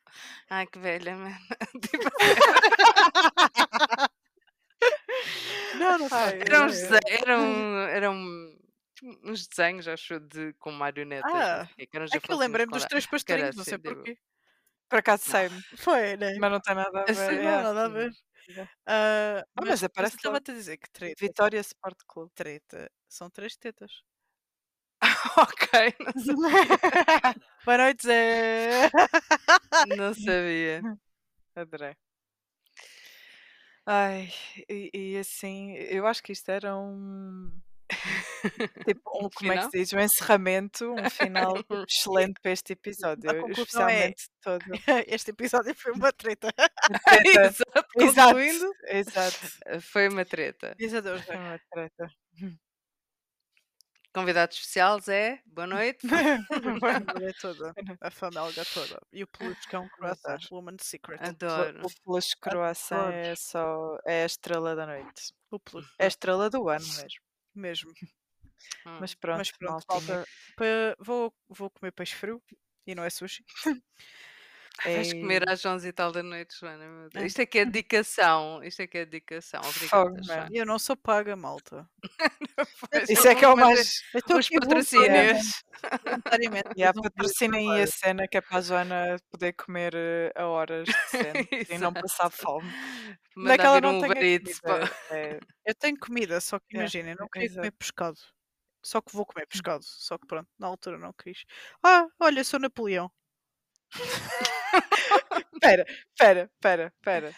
Ai, 0.50 0.66
que 0.66 0.78
velha, 0.78 1.14
mano. 1.14 1.36
Tipo, 1.80 2.10
Não, 5.82 5.98
não 5.98 6.08
sei. 6.08 6.40
Eram, 6.46 6.66
É. 6.68 7.20
eram, 7.22 7.78
eram 7.88 8.58
tipo, 8.94 9.30
uns 9.30 9.46
desenhos, 9.46 9.88
acho, 9.88 10.20
de, 10.20 10.52
com 10.54 10.70
marionetas. 10.72 11.30
Ah, 11.34 11.68
quê, 11.76 11.86
que 11.86 11.96
É 11.96 12.20
que 12.20 12.32
eu 12.32 12.36
lembrei-me 12.36 12.70
do 12.70 12.76
dos 12.78 12.86
três 12.86 13.06
pastorinhos, 13.06 13.50
assim, 13.50 13.58
não 13.58 13.64
sei 13.64 13.78
digo. 13.78 13.94
porquê. 13.94 14.18
Por 14.88 14.98
acaso 14.98 15.22
sei-me, 15.30 15.62
Foi, 15.76 16.16
né? 16.16 16.34
mas 16.38 16.50
não 16.50 16.60
tem 16.60 16.74
nada 16.74 17.00
a 17.00 17.04
ver. 17.04 17.10
Assim, 17.12 17.36
Não, 17.36 17.42
yeah. 17.42 17.62
nada 17.62 17.84
a 17.84 17.88
ver. 17.88 18.10
Yeah. 18.48 18.70
Ah, 18.86 19.44
Ah, 19.56 19.62
mas 19.64 19.82
aparece 19.84 20.16
estava 20.16 20.34
logo. 20.36 20.50
a 20.50 20.54
dizer 20.54 20.76
que 20.76 20.90
treta, 20.90 21.14
Vitória 21.18 21.60
Sport 21.60 21.98
Club. 22.06 22.30
treta 22.34 22.90
são 23.08 23.30
três 23.30 23.56
tetas. 23.56 24.02
ok, 25.36 25.94
não, 26.00 26.12
sa- 26.22 26.32
Boa 27.64 27.78
noite, 27.78 28.06
Zé. 28.06 28.90
não 29.96 30.12
sabia. 30.14 30.82
Adorei. 31.56 31.96
Ai, 33.86 34.32
e, 34.68 34.90
e 34.94 35.18
assim, 35.18 35.72
eu 35.74 36.06
acho 36.06 36.22
que 36.22 36.32
isto 36.32 36.48
era 36.50 36.76
um. 36.76 37.50
Tipo, 38.88 39.26
um, 39.26 39.28
como 39.30 39.52
é 39.52 39.56
que 39.56 39.60
Final? 39.62 39.70
se 39.70 39.78
diz? 39.78 39.92
Um 39.92 40.00
encerramento, 40.00 40.92
um 40.92 41.10
final 41.10 41.54
excelente 41.88 42.40
para 42.40 42.52
este 42.52 42.72
episódio. 42.72 43.30
A 43.30 43.34
conclusão 43.34 43.88
é- 43.88 44.08
Especialmente 44.10 44.30
todo. 44.42 44.64
Este 45.06 45.30
episódio 45.30 45.74
foi 45.74 45.92
uma 45.92 46.12
treta. 46.12 46.48
Treta. 46.52 47.40
Exato, 47.40 47.84
Exato, 47.98 48.28
concluindo, 48.30 48.72
exato. 48.88 49.38
foi 49.82 50.08
uma 50.08 50.24
treta. 50.24 50.74
Diz 50.78 50.94
adeus, 50.94 51.22
Foi 51.22 51.36
uma 51.36 51.60
treta. 51.70 52.08
Convidado 54.14 54.52
especial, 54.52 55.00
Zé, 55.00 55.40
boa 55.46 55.66
noite. 55.66 56.06
A 56.06 57.00
família 57.00 57.34
toda. 57.40 57.74
A 58.00 58.10
família 58.10 58.64
toda. 58.74 59.00
E 59.10 59.22
o 59.22 59.26
peluche 59.26 59.66
que 59.68 59.74
é 59.74 59.78
um 59.78 59.88
croissant. 59.96 60.38
Woman's 60.50 60.84
Secret. 60.84 61.18
Adoro. 61.22 61.80
O 61.86 61.90
Peluche 62.04 62.36
Croissant 62.38 62.98
Adoro. 62.98 63.16
é 63.16 63.34
só 63.34 63.98
é 64.04 64.22
a 64.24 64.26
estrela 64.26 64.76
da 64.76 64.86
noite. 64.86 65.32
O 65.50 65.58
peluche. 65.58 65.88
É 65.98 66.04
a 66.04 66.08
estrela 66.08 66.50
do 66.50 66.68
ano 66.68 66.84
mesmo. 66.86 67.20
Mesmo. 67.54 67.90
Hum. 68.86 68.98
Mas 69.00 69.12
pronto, 69.12 69.38
Mas 69.38 69.50
pronto. 69.50 69.84
Pa- 69.88 70.96
Vou, 71.00 71.34
vou 71.48 71.68
comer 71.68 71.90
peixe 71.90 72.14
frio. 72.14 72.40
E 72.86 72.94
não 72.94 73.02
é 73.02 73.10
sushi. 73.10 73.44
Vais 74.84 75.12
É- 75.12 75.20
comer 75.20 75.48
às 75.48 75.64
11 75.64 75.88
e 75.88 75.92
tal 75.92 76.10
da 76.12 76.22
noite, 76.22 76.58
Joana. 76.58 77.08
É. 77.14 77.24
Isto 77.26 77.40
é 77.42 77.46
que 77.46 77.58
é 77.58 77.64
dedicação. 77.82 78.62
Isto 78.64 78.82
é 78.82 78.86
que 78.86 78.98
é 78.98 79.04
dedicação. 79.04 79.60
Obrigada. 79.64 80.48
E 80.50 80.56
eu 80.56 80.66
não 80.66 80.78
sou 80.78 80.96
paga, 80.96 81.36
malta. 81.36 81.88
Pois, 82.92 83.08
Isso 83.08 83.26
é 83.26 83.34
que 83.34 83.44
é 83.44 83.48
o 83.48 83.56
mais. 83.56 84.02
Os 84.14 84.48
patrocínios. 84.48 85.62
E 86.76 86.82
a 86.84 86.92
quero 86.92 87.56
aí 87.56 87.82
a 87.82 87.86
cena 87.86 88.28
que 88.28 88.36
é 88.36 88.40
para 88.40 88.58
a 88.58 88.60
Joana 88.60 89.16
poder 89.30 89.52
comer 89.54 89.94
eh, 89.94 90.32
a 90.36 90.46
horas 90.46 90.88
e 91.70 91.78
não 91.78 91.92
passar 91.92 92.30
fome. 92.30 92.68
É 92.68 93.16
Mandar 93.36 93.58
que 93.58 93.66
ela 93.66 93.74
vir 93.76 93.82
não 93.82 93.96
um 93.98 94.00
comida, 94.00 94.50
é- 95.10 95.40
Eu 95.64 95.74
tenho 95.74 95.98
comida, 95.98 96.40
só 96.40 96.58
que 96.58 96.76
Yeah, 96.76 96.82
imaginem, 96.84 97.16
não 97.18 97.28
queria 97.28 97.52
comer 97.54 97.72
pescado. 97.72 98.18
Só 98.84 99.00
que 99.00 99.12
vou 99.14 99.24
comer 99.24 99.46
pescado. 99.46 99.82
Só 99.84 100.18
que 100.18 100.26
pronto, 100.26 100.48
na 100.58 100.66
altura 100.66 100.98
não 100.98 101.12
quis. 101.12 101.44
Ah, 101.82 102.06
olha, 102.20 102.44
sou 102.44 102.60
Napoleão. 102.60 103.10
Espera, 105.54 105.84
espera, 106.10 106.50
espera, 106.54 106.92
espera. 106.96 107.34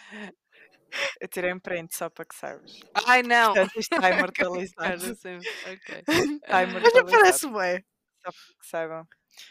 Eu 1.19 1.27
tirei 1.27 1.53
um 1.53 1.59
print 1.59 1.93
só 1.95 2.09
para 2.09 2.25
que 2.25 2.35
saibas. 2.35 2.79
Ai, 3.07 3.21
não. 3.23 3.53
Portanto, 3.53 3.79
isto 3.79 3.93
está 3.95 4.09
imortalizado. 4.11 5.15
sempre. 5.15 5.49
Ok. 5.65 6.03
Está 6.07 6.65
Mas 6.65 6.69
não 6.73 6.79
imortalizado. 6.79 7.11
parece 7.11 7.47
bem. 7.49 7.85
Só 8.23 8.31
para 8.31 8.55
que 8.59 8.67
saibam. 8.67 9.07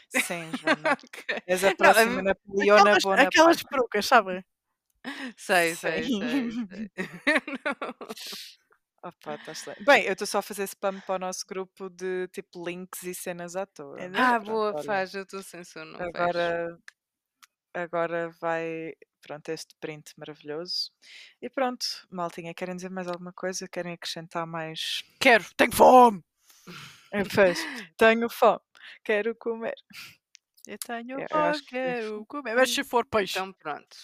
Sim, 0.09 0.51
Joana. 0.61 0.91
Ok. 0.93 1.43
És 1.47 1.63
a 1.63 1.69
Não, 1.69 1.75
próxima 1.75 2.11
mim- 2.15 2.21
Napoleona 2.23 2.81
Aquelas, 2.81 3.03
Bonaparte. 3.03 3.27
aquelas 3.39 3.63
perucas, 3.63 4.05
sabem? 4.05 4.43
Sei, 5.37 5.75
sei, 5.75 6.03
Sei. 6.03 6.51
sei. 6.51 6.51
sei. 6.51 6.89
Opa, 9.05 9.37
tá. 9.37 9.53
Bem, 9.81 10.03
eu 10.05 10.13
estou 10.13 10.25
só 10.25 10.39
a 10.39 10.41
fazer 10.41 10.63
spam 10.63 10.99
para 11.01 11.15
o 11.15 11.19
nosso 11.19 11.45
grupo 11.45 11.89
de 11.91 12.27
tipo 12.29 12.65
links 12.67 13.03
e 13.03 13.13
cenas 13.13 13.55
à 13.55 13.65
toa. 13.65 13.99
É? 14.01 14.07
Ah, 14.37 14.39
boa, 14.39 14.73
olha. 14.73 14.83
faz. 14.83 15.13
Eu 15.13 15.23
estou 15.23 15.43
sem 15.43 15.63
sono. 15.63 15.95
agora, 16.01 16.77
agora 17.73 18.29
vai 18.41 18.93
pronto, 19.21 19.49
este 19.49 19.75
print 19.79 20.11
maravilhoso. 20.17 20.91
E 21.41 21.49
pronto, 21.49 21.85
maltinha, 22.09 22.53
querem 22.53 22.75
dizer 22.75 22.89
mais 22.89 23.07
alguma 23.07 23.33
coisa? 23.33 23.67
Querem 23.67 23.93
acrescentar 23.93 24.45
mais? 24.47 25.03
Quero, 25.19 25.45
tenho 25.55 25.71
fome! 25.71 26.23
Eh, 27.11 27.23
Pois, 27.33 27.59
tenho 27.97 28.29
fome, 28.29 28.59
quero 29.03 29.35
comer. 29.35 29.75
Eu 30.67 30.77
tenho 30.79 31.19
Eu 31.21 31.27
fome, 31.29 31.43
acho 31.43 31.61
que- 31.63 31.69
quero 31.69 32.25
comer. 32.25 32.55
Mas 32.55 32.71
se 32.73 32.83
for 32.83 33.05
peixe. 33.05 33.37
Então, 33.37 33.53
pronto. 33.53 33.97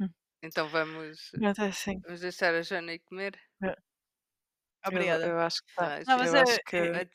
Hum. 0.00 0.08
Então 0.42 0.68
vamos, 0.68 1.32
é 1.34 1.62
assim. 1.66 1.98
vamos 2.00 2.20
deixar 2.20 2.54
a 2.54 2.62
Joana 2.62 2.92
ir 2.94 3.00
comer. 3.00 3.38
Eu, 4.84 4.90
Obrigada. 4.90 5.26
eu 5.26 5.38
acho 5.40 5.62
que 5.64 5.74
tá. 5.74 6.00
Não, 6.06 6.18
mas 6.18 6.32
eu 6.34 6.36
é- 6.36 6.42
acho 6.42 6.58
que 6.66 6.80
dizer- 6.80 7.10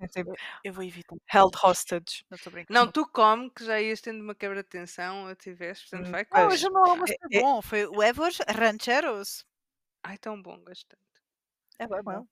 é 0.00 0.06
tipo, 0.08 0.32
Eu 0.62 0.72
vou 0.72 0.84
evitar. 0.84 1.16
held 1.34 1.56
hostage. 1.62 2.24
Não 2.30 2.36
estou 2.36 2.52
brincando. 2.52 2.78
Não, 2.78 2.90
tu 2.92 3.06
come, 3.10 3.50
que 3.50 3.64
já 3.64 3.80
ias 3.80 4.00
tendo 4.00 4.22
uma 4.22 4.34
quebra 4.36 4.62
de 4.62 4.68
tensão, 4.68 5.28
eu 5.28 5.34
tiveste, 5.34 5.90
portanto 5.90 6.08
Hum, 6.08 6.12
vai. 6.12 6.22
Não, 6.22 6.28
comer. 6.30 6.46
hoje 6.46 6.66
o 6.68 6.72
meu 6.72 6.84
almoço 6.84 7.12
É- 7.12 7.16
foi 7.18 7.36
é- 7.36 7.40
bom. 7.42 7.62
Foi 7.62 7.86
huevos 7.86 8.38
rancheros. 8.48 9.44
Ai, 10.04 10.16
tão 10.18 10.40
bom, 10.40 10.58
gostei. 10.60 10.98
É 11.78 11.86
bem 11.88 11.96
Não. 12.04 12.22
bom. 12.22 12.28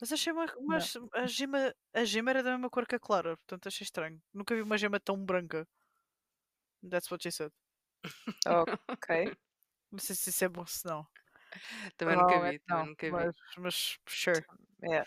Mas 0.00 0.12
achei 0.12 0.32
uma, 0.32 0.46
mas 0.60 0.94
a 1.14 1.26
gema, 1.26 1.74
a 1.92 2.04
gema 2.04 2.30
era 2.30 2.42
da 2.42 2.50
mesma 2.52 2.68
cor 2.68 2.86
que 2.86 2.94
a 2.96 3.00
Clara, 3.00 3.36
portanto 3.38 3.66
achei 3.68 3.84
estranho. 3.84 4.20
Nunca 4.32 4.54
vi 4.54 4.60
uma 4.62 4.76
gema 4.78 5.00
tão 5.00 5.16
branca. 5.24 5.66
That's 6.88 7.10
what 7.10 7.22
she 7.22 7.30
said. 7.32 7.50
Ok. 8.88 9.36
Não 9.90 9.98
sei 9.98 10.14
se 10.16 10.30
isso 10.30 10.44
é 10.44 10.48
bom 10.48 10.60
ou 10.62 10.66
se 10.66 10.84
não. 10.84 11.06
Também 11.96 12.16
nunca 12.16 12.38
Provavelmente 12.38 12.52
vi, 12.52 12.58
também 12.60 12.84
não, 12.84 12.86
nunca 12.86 13.10
vi. 13.12 13.26
Mas, 13.26 13.36
mas 13.58 13.98
sure. 14.08 14.44
É. 14.82 15.04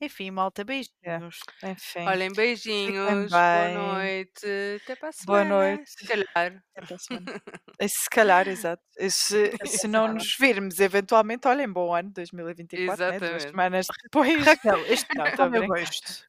Enfim, 0.00 0.30
malta, 0.30 0.64
beijinhos. 0.64 1.40
Enfim. 1.62 2.06
Olhem, 2.06 2.32
beijinhos, 2.34 3.38
boa 3.48 3.68
bem. 3.68 3.74
noite, 3.74 4.46
até 4.82 4.96
para 4.96 5.10
a 5.10 5.12
Boa 5.24 5.44
semana, 5.44 5.44
noite. 5.44 5.90
se 5.90 6.04
calhar. 6.04 6.62
Até 6.76 6.82
para 6.86 6.96
a 6.96 6.98
semana. 6.98 7.26
E 7.80 7.88
Se 7.88 8.08
calhar, 8.10 8.48
exato. 8.48 8.82
E 8.98 9.10
Se, 9.10 9.52
se 9.66 9.88
não 9.88 10.08
nos 10.08 10.36
virmos, 10.38 10.80
eventualmente, 10.80 11.48
olhem, 11.48 11.70
bom 11.72 11.94
ano 11.94 12.10
2024, 12.12 13.06
né? 13.08 13.20
duas 13.20 13.44
Exatamente. 13.44 13.44
semanas 13.44 13.86
depois. 14.02 14.46
Raquel, 14.46 14.84
este 14.86 15.08
Não, 15.14 15.26
fim 15.26 15.30
de 15.30 15.30
estou 15.30 15.46
a 15.46 15.50
semana 15.50 15.56
eu 15.56 15.64
brincar. 15.64 15.66
vejo-te. 15.66 16.24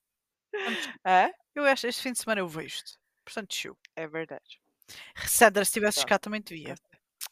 Hã? 1.05 1.31
Eu 1.55 1.65
acho 1.65 1.87
este 1.87 2.01
fim 2.01 2.11
de 2.13 2.19
semana 2.19 2.41
eu 2.41 2.47
vejo-te. 2.47 2.97
Portanto, 3.25 3.53
chill. 3.53 3.77
É 3.95 4.07
verdade. 4.07 4.59
Sandra, 5.27 5.63
se 5.65 5.69
estivesses 5.71 6.03
Pronto. 6.03 6.05
cá 6.05 6.19
também 6.19 6.41
te 6.41 6.53
via. 6.55 6.79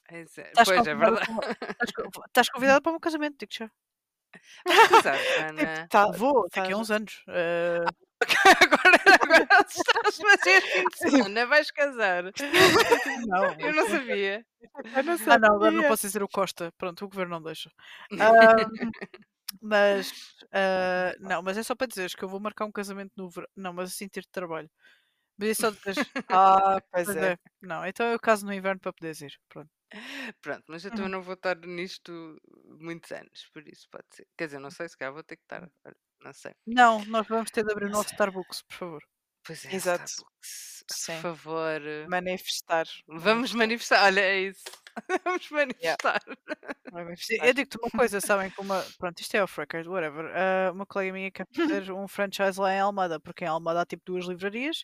Pois 0.09 0.37
é, 0.37 0.47
Estás 0.49 0.67
pois, 0.67 0.87
é 0.87 0.95
verdade. 0.95 1.25
para- 1.35 1.51
Estás 1.71 1.91
co- 1.91 2.01
Estás 2.27 2.49
convidada 2.49 2.81
para 2.81 2.89
o 2.89 2.93
meu 2.93 2.99
casamento, 2.99 3.37
digo 3.39 3.53
já. 3.53 3.71
Vais 4.65 4.87
casar, 4.89 5.17
Ana. 5.49 5.87
Tá, 5.89 6.11
Vou, 6.11 6.47
tá 6.49 6.61
daqui 6.61 6.71
a 6.73 6.75
já. 6.75 6.81
uns 6.81 6.91
anos. 6.91 7.23
Eh, 7.27 7.85
Agora, 8.61 8.99
agora 9.23 9.47
estás 9.65 10.19
a 10.19 10.37
fazer 10.37 10.61
fim 10.61 10.83
de 10.83 10.97
semana, 10.97 11.45
vais 11.47 11.71
casar. 11.71 12.23
não, 13.27 13.59
Eu 13.59 13.73
não 13.73 13.87
sabia. 13.87 14.45
Eu 14.95 15.03
não 15.03 15.13
Ah, 15.13 15.37
não, 15.39 15.55
agora 15.55 15.71
não 15.71 15.77
sabia. 15.77 15.87
posso 15.87 16.01
dizer 16.07 16.21
o 16.23 16.27
Costa. 16.27 16.71
Pronto, 16.77 17.05
o 17.05 17.09
governo 17.09 17.35
não 17.35 17.41
deixa. 17.43 17.71
Mas, 19.61 20.11
ah, 20.51 21.13
não, 21.19 21.41
mas 21.41 21.57
é 21.57 21.63
só 21.63 21.75
para 21.75 21.87
dizeres 21.87 22.13
que 22.13 22.23
eu 22.23 22.29
vou 22.29 22.39
marcar 22.39 22.65
um 22.65 22.71
casamento 22.71 23.11
no 23.17 23.29
verão. 23.29 23.47
Não, 23.55 23.73
mas 23.73 23.91
assim 23.91 24.07
ter 24.07 24.21
de 24.21 24.29
trabalho. 24.29 24.69
Mas 25.37 25.49
isso 25.49 25.61
só 25.61 25.71
depois. 25.71 25.97
Ah, 26.29 26.79
pois 26.91 27.05
Pois 27.05 27.17
é. 27.17 27.31
é. 27.33 27.37
Não, 27.61 27.85
então 27.85 28.05
eu 28.07 28.19
caso 28.19 28.45
no 28.45 28.53
inverno 28.53 28.79
para 28.79 28.93
poderes 28.93 29.21
ir. 29.21 29.33
Pronto. 29.47 29.69
Pronto, 30.41 30.63
mas 30.67 30.85
eu 30.85 30.91
Uhum. 30.91 30.97
também 30.97 31.11
não 31.11 31.21
vou 31.21 31.33
estar 31.33 31.57
nisto 31.57 32.37
muitos 32.79 33.11
anos, 33.11 33.49
por 33.53 33.67
isso 33.67 33.87
pode 33.91 34.05
ser. 34.13 34.27
Quer 34.37 34.45
dizer, 34.47 34.59
não 34.59 34.69
sei 34.71 34.87
se 34.89 34.97
cá 34.97 35.09
vou 35.11 35.23
ter 35.23 35.37
que 35.37 35.43
estar, 35.43 35.63
olha, 35.85 35.95
não 36.23 36.33
sei. 36.33 36.53
Não, 36.67 37.03
nós 37.05 37.27
vamos 37.27 37.49
ter 37.51 37.63
de 37.63 37.71
abrir 37.71 37.85
o 37.85 37.89
nosso 37.89 38.09
Starbucks, 38.11 38.61
por 38.63 38.75
favor. 38.75 39.03
Pois 39.43 39.65
é, 39.65 39.73
Exato. 39.73 40.05
Starbucks, 40.05 40.83
Sim. 40.91 41.13
por 41.13 41.21
favor. 41.21 41.81
Manifestar. 42.09 42.85
Vamos 43.07 43.53
manifestar, 43.53 44.03
olha, 44.05 44.21
é 44.21 44.41
isso. 44.41 44.63
Vamos 45.25 45.49
manifestar. 45.51 46.21
Eu 47.41 47.53
digo-te 47.53 47.77
uma 47.77 47.89
coisa, 47.91 48.19
sabem? 48.21 48.51
Que 48.51 48.61
uma, 48.61 48.83
pronto, 48.97 49.19
isto 49.21 49.35
é 49.35 49.43
off 49.43 49.59
record, 49.59 49.87
whatever. 49.87 50.25
ah, 50.35 50.71
uma 50.71 50.85
colega 50.85 51.13
minha 51.13 51.31
quer 51.31 51.47
fazer 51.85 51.91
um 51.91 52.07
franchise 52.07 52.59
lá 52.59 52.73
em 52.73 52.79
Almada, 52.79 53.19
porque 53.19 53.43
em 53.45 53.47
Almada 53.47 53.81
há 53.81 53.85
tipo 53.85 54.03
duas 54.05 54.25
livrarias 54.25 54.83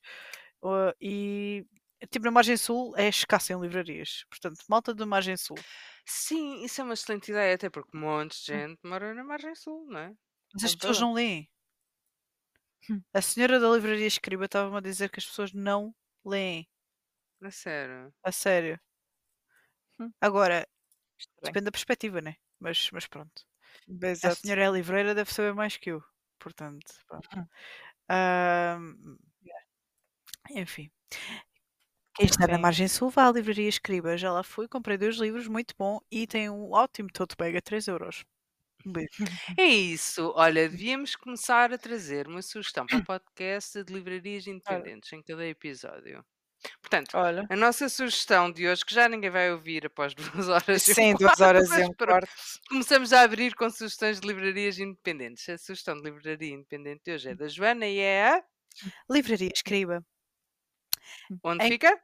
ah, 0.64 0.95
e 1.02 1.65
tipo 2.09 2.26
na 2.26 2.31
Margem 2.31 2.57
Sul 2.57 2.93
é 2.97 3.07
escasso 3.07 3.53
em 3.53 3.59
livrarias. 3.59 4.26
Portanto, 4.30 4.59
malta 4.69 4.93
da 4.93 5.05
Margem 5.05 5.38
Sul. 5.38 5.57
Sim, 6.05 6.63
isso 6.63 6.81
é 6.81 6.84
uma 6.84 6.93
excelente 6.93 7.31
ideia, 7.31 7.55
até 7.55 7.69
porque 7.69 7.97
um 7.97 8.01
monte 8.01 8.39
de 8.39 8.45
gente 8.45 8.80
mora 8.84 9.13
na 9.13 9.23
margem 9.23 9.55
sul, 9.55 9.88
não 9.89 9.99
é? 9.99 10.13
Mas 10.53 10.63
as 10.65 10.76
pessoas 10.76 10.99
não 10.99 11.13
leem. 11.13 11.49
Hum. 12.89 13.01
A 13.11 13.22
senhora 13.22 13.59
da 13.59 13.67
livraria 13.69 14.05
Escriba 14.05 14.45
estava-me 14.45 14.77
a 14.77 14.81
dizer 14.81 15.09
que 15.09 15.19
as 15.19 15.26
pessoas 15.26 15.51
não 15.51 15.95
leem. 16.23 16.67
A 17.41 17.49
sério. 17.49 18.13
A 18.23 18.31
sério. 18.31 18.80
Hum. 19.99 20.11
Agora, 20.22 20.67
depende 21.43 21.65
da 21.65 21.72
perspectiva, 21.72 22.22
né? 22.22 22.35
Mas, 22.59 22.89
mas 22.91 23.07
pronto. 23.07 23.43
A 24.03 24.07
Exato. 24.07 24.35
senhora 24.41 24.65
é 24.65 24.69
livreira, 24.69 25.15
deve 25.15 25.34
saber 25.34 25.53
mais 25.53 25.77
que 25.77 25.89
eu. 25.91 26.03
Portanto, 26.39 26.93
pronto. 27.07 27.30
Hum. 28.09 29.17
Enfim. 30.51 30.91
Quem 32.15 32.25
está 32.25 32.47
na. 32.47 32.57
Margem 32.57 32.87
Sul, 32.87 33.09
vá 33.09 33.27
à 33.27 33.31
livraria 33.31 33.67
Escriba. 33.67 34.17
Já 34.17 34.31
lá 34.31 34.43
fui, 34.43 34.67
comprei 34.67 34.97
dois 34.97 35.17
livros, 35.17 35.47
muito 35.47 35.73
bom. 35.77 35.99
E 36.11 36.25
tem 36.25 36.49
um 36.49 36.71
ótimo 36.71 37.09
tote 37.11 37.35
bag 37.37 37.57
a 37.57 37.61
3 37.61 37.87
euros. 37.87 38.23
Um 38.85 38.91
beijo. 38.93 39.09
É 39.59 39.65
isso. 39.65 40.31
Olha, 40.35 40.69
devíamos 40.69 41.15
começar 41.15 41.73
a 41.73 41.77
trazer 41.77 42.27
uma 42.27 42.41
sugestão 42.41 42.85
para 42.85 42.99
o 42.99 43.03
podcast 43.05 43.83
de 43.83 43.93
livrarias 43.93 44.47
independentes 44.47 45.11
em 45.11 45.21
cada 45.21 45.45
episódio. 45.45 46.23
Portanto, 46.81 47.15
Olha. 47.15 47.45
a 47.49 47.55
nossa 47.55 47.87
sugestão 47.89 48.51
de 48.51 48.67
hoje, 48.67 48.83
que 48.85 48.93
já 48.95 49.07
ninguém 49.07 49.29
vai 49.29 49.51
ouvir 49.51 49.85
após 49.85 50.13
duas 50.47 50.47
horas 50.49 50.87
e 50.87 50.91
um 50.91 50.95
Sim, 50.95 51.13
duas 51.15 51.33
quarto, 51.35 51.43
horas 51.43 51.69
mas 51.69 51.79
e 51.79 51.83
um 51.83 51.93
pronto, 51.93 52.09
quarto. 52.11 52.29
começamos 52.69 53.13
a 53.13 53.21
abrir 53.21 53.53
com 53.55 53.69
sugestões 53.69 54.19
de 54.19 54.27
livrarias 54.27 54.79
independentes. 54.79 55.47
A 55.49 55.57
sugestão 55.57 55.95
de 55.95 56.03
livraria 56.09 56.53
independente 56.53 57.01
de 57.05 57.11
hoje 57.11 57.29
é 57.29 57.35
da 57.35 57.47
Joana 57.47 57.85
e 57.85 57.99
é 57.99 58.29
a... 58.37 58.43
Livraria 59.09 59.51
Escriba. 59.53 60.03
Onde 61.43 61.65
Em- 61.65 61.69
fica? 61.69 61.99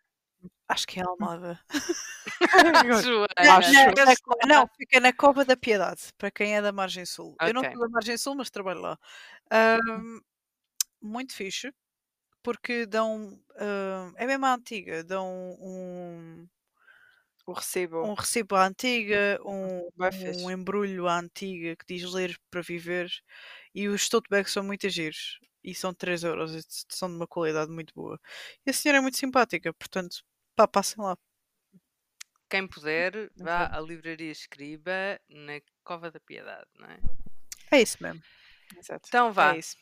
Acho 0.67 0.87
que 0.87 0.99
é 0.99 1.03
Almada. 1.03 1.59
Joana. 3.03 3.27
Não, 3.71 4.15
co- 4.23 4.37
não, 4.47 4.67
fica 4.77 4.99
na 4.99 5.13
Cova 5.13 5.43
da 5.45 5.57
Piedade, 5.57 6.01
para 6.17 6.31
quem 6.31 6.55
é 6.55 6.61
da 6.61 6.71
Margem 6.71 7.05
Sul. 7.05 7.35
Eu 7.41 7.53
não 7.53 7.61
sou 7.63 7.79
da 7.81 7.89
Margem 7.89 8.17
Sul, 8.17 8.35
mas 8.35 8.49
trabalho 8.49 8.81
lá. 8.81 8.97
Ahm, 9.51 10.19
muito 11.01 11.35
fixe, 11.35 11.73
porque 12.43 12.85
dão. 12.85 13.39
ahm, 13.57 14.13
é 14.17 14.27
mesmo 14.27 14.45
a 14.45 14.53
antiga, 14.55 15.03
dão 15.03 15.27
um, 15.61 16.47
O 17.45 17.53
recibo. 17.53 18.03
um 18.05 18.13
recibo 18.13 18.55
à 18.55 18.67
antiga, 18.67 19.39
um, 19.45 19.89
um 20.45 20.51
embrulho 20.51 21.07
à 21.07 21.19
antiga 21.19 21.75
que 21.75 21.85
diz 21.87 22.03
ler 22.11 22.37
para 22.51 22.61
viver. 22.61 23.09
E 23.73 23.87
os 23.87 24.07
tote 24.09 24.27
bags 24.29 24.51
são 24.53 24.63
muito 24.63 24.87
giros. 24.89 25.39
E 25.63 25.75
são 25.75 25.93
3 25.93 26.23
euros, 26.23 26.53
e 26.55 26.61
são 26.89 27.07
de 27.09 27.15
uma 27.15 27.27
qualidade 27.27 27.71
muito 27.71 27.93
boa. 27.93 28.19
E 28.65 28.71
a 28.71 28.73
senhora 28.73 28.97
é 28.99 29.01
muito 29.01 29.17
simpática, 29.17 29.71
portanto, 29.73 30.23
pá, 30.55 30.67
passem 30.67 31.03
lá. 31.03 31.17
Quem 32.49 32.67
puder, 32.67 33.31
vá 33.37 33.67
à 33.67 33.79
livraria 33.79 34.31
Escriba 34.31 35.19
na 35.29 35.61
Cova 35.83 36.11
da 36.11 36.19
Piedade, 36.19 36.67
não 36.75 36.87
é? 36.89 36.99
É 37.71 37.81
isso 37.81 37.97
mesmo. 38.01 38.21
Exato. 38.77 39.07
Então 39.07 39.31
vá. 39.31 39.55
É 39.55 39.59
isso. 39.59 39.77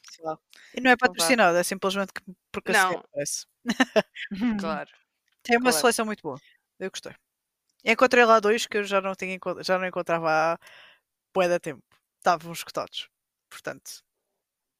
E 0.76 0.82
não 0.82 0.92
é 0.92 0.94
Então 0.94 0.98
patrocinado, 1.08 1.58
é 1.58 1.64
simplesmente 1.64 2.14
que- 2.14 2.22
porque 2.52 2.72
a 2.72 2.74
Não. 2.74 2.90
senhora 2.90 3.10
merece. 3.16 3.48
Claro. 4.60 4.90
Tem 5.44 5.58
uma 5.58 5.64
Claro. 5.72 5.78
seleção 5.78 6.06
muito 6.06 6.22
boa. 6.22 6.40
Eu 6.80 6.92
gostei. 6.92 7.16
Encontrei 7.84 8.26
lá 8.26 8.40
dois 8.40 8.68
que 8.68 8.78
eu 8.78 8.84
já 8.84 9.00
não, 9.02 9.16
tinha, 9.16 9.40
já 9.62 9.80
não 9.80 9.88
encontrava 9.88 10.30
há 10.54 10.60
bué 11.34 11.48
da 11.48 11.60
tempo. 11.60 11.84
Estavam 12.18 12.52
escutados. 12.52 13.10
Portanto, 13.50 14.04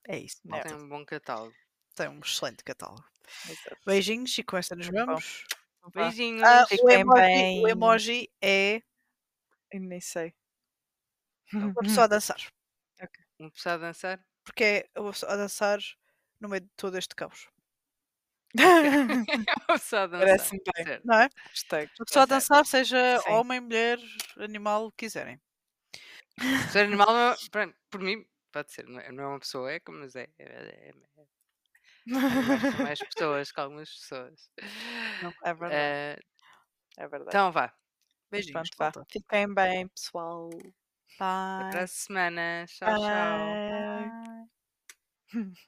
é 0.08 0.20
isso. 0.20 0.38
É. 0.54 0.60
Tem 0.62 0.76
um 0.76 0.88
bom 0.88 1.04
catálogo. 1.06 1.56
Tem 1.96 2.08
um 2.10 2.20
excelente 2.20 2.64
catálogo. 2.64 3.04
Exato. 3.48 3.78
Beijinhos 3.86 4.38
e 4.38 4.44
com 4.44 4.58
esta 4.58 4.76
nos 4.76 4.88
vamos. 4.88 5.46
Beijinhos. 5.94 6.44
Ah, 6.44 6.66
o, 6.84 6.90
emoji, 6.90 7.62
o 7.62 7.68
emoji 7.68 8.30
é 8.42 8.82
Eu 9.72 9.80
nem 9.82 10.00
sei. 10.02 10.34
uma 11.54 11.74
pessoa 11.76 12.06
a 12.06 12.08
dançar. 12.10 12.38
Um 13.40 13.50
pessoal 13.50 13.76
a 13.76 13.78
dançar? 13.78 14.26
Porque 14.44 14.64
é 14.94 15.00
uma 15.00 15.12
pessoa 15.12 15.32
a 15.34 15.38
dançar 15.38 15.80
no 16.42 16.50
meio 16.50 16.62
de 16.62 16.70
todo 16.76 16.98
este 16.98 17.16
caos. 17.16 17.48
Uma 19.70 19.78
pessoa 19.78 20.04
a 20.04 20.08
dançar. 20.08 20.28
Parece-me 20.28 20.62
bem. 20.76 20.86
certo. 20.86 21.06
Não 21.06 21.16
é? 21.22 21.30
Gostei. 21.50 21.84
Uma 22.00 22.06
pessoa 22.06 22.24
a 22.24 22.26
dançar, 22.26 22.66
seja 22.66 23.20
Sim. 23.20 23.30
homem, 23.30 23.60
mulher, 23.62 24.00
animal, 24.38 24.86
o 24.88 24.92
que 24.92 25.06
quiserem. 25.06 25.40
Ser 26.72 26.86
animal, 26.86 27.16
é- 27.16 27.36
pronto, 27.52 27.76
por 27.90 28.02
mim, 28.02 28.26
pode 28.52 28.72
ser. 28.72 28.88
Não 28.88 29.00
é 29.00 29.08
é 29.08 29.12
uma 29.12 29.40
pessoa 29.40 29.72
eca, 29.72 29.92
mas 29.92 30.16
é. 30.16 30.28
é, 30.40 30.90
é- 30.90 30.94
com 32.10 32.84
mais 32.84 33.00
pessoas, 33.00 33.52
com 33.52 33.62
algumas 33.62 33.90
pessoas. 33.90 34.50
Não, 35.22 35.34
é 35.44 35.54
verdade. 35.54 36.20
Uh, 36.20 36.24
é 36.98 37.08
verdade. 37.08 37.30
Então 37.30 37.52
vá. 37.52 37.74
Beijinhos. 38.32 38.70
Pronto, 38.72 39.00
vá. 39.00 39.06
Fiquem 39.12 39.54
bem, 39.54 39.88
pessoal. 39.88 40.50
Bye. 41.20 41.68
Até 41.68 41.82
a 41.82 41.88
semana. 41.88 42.66
Tchau, 42.68 42.90
Bye. 42.90 44.10
tchau. 45.30 45.60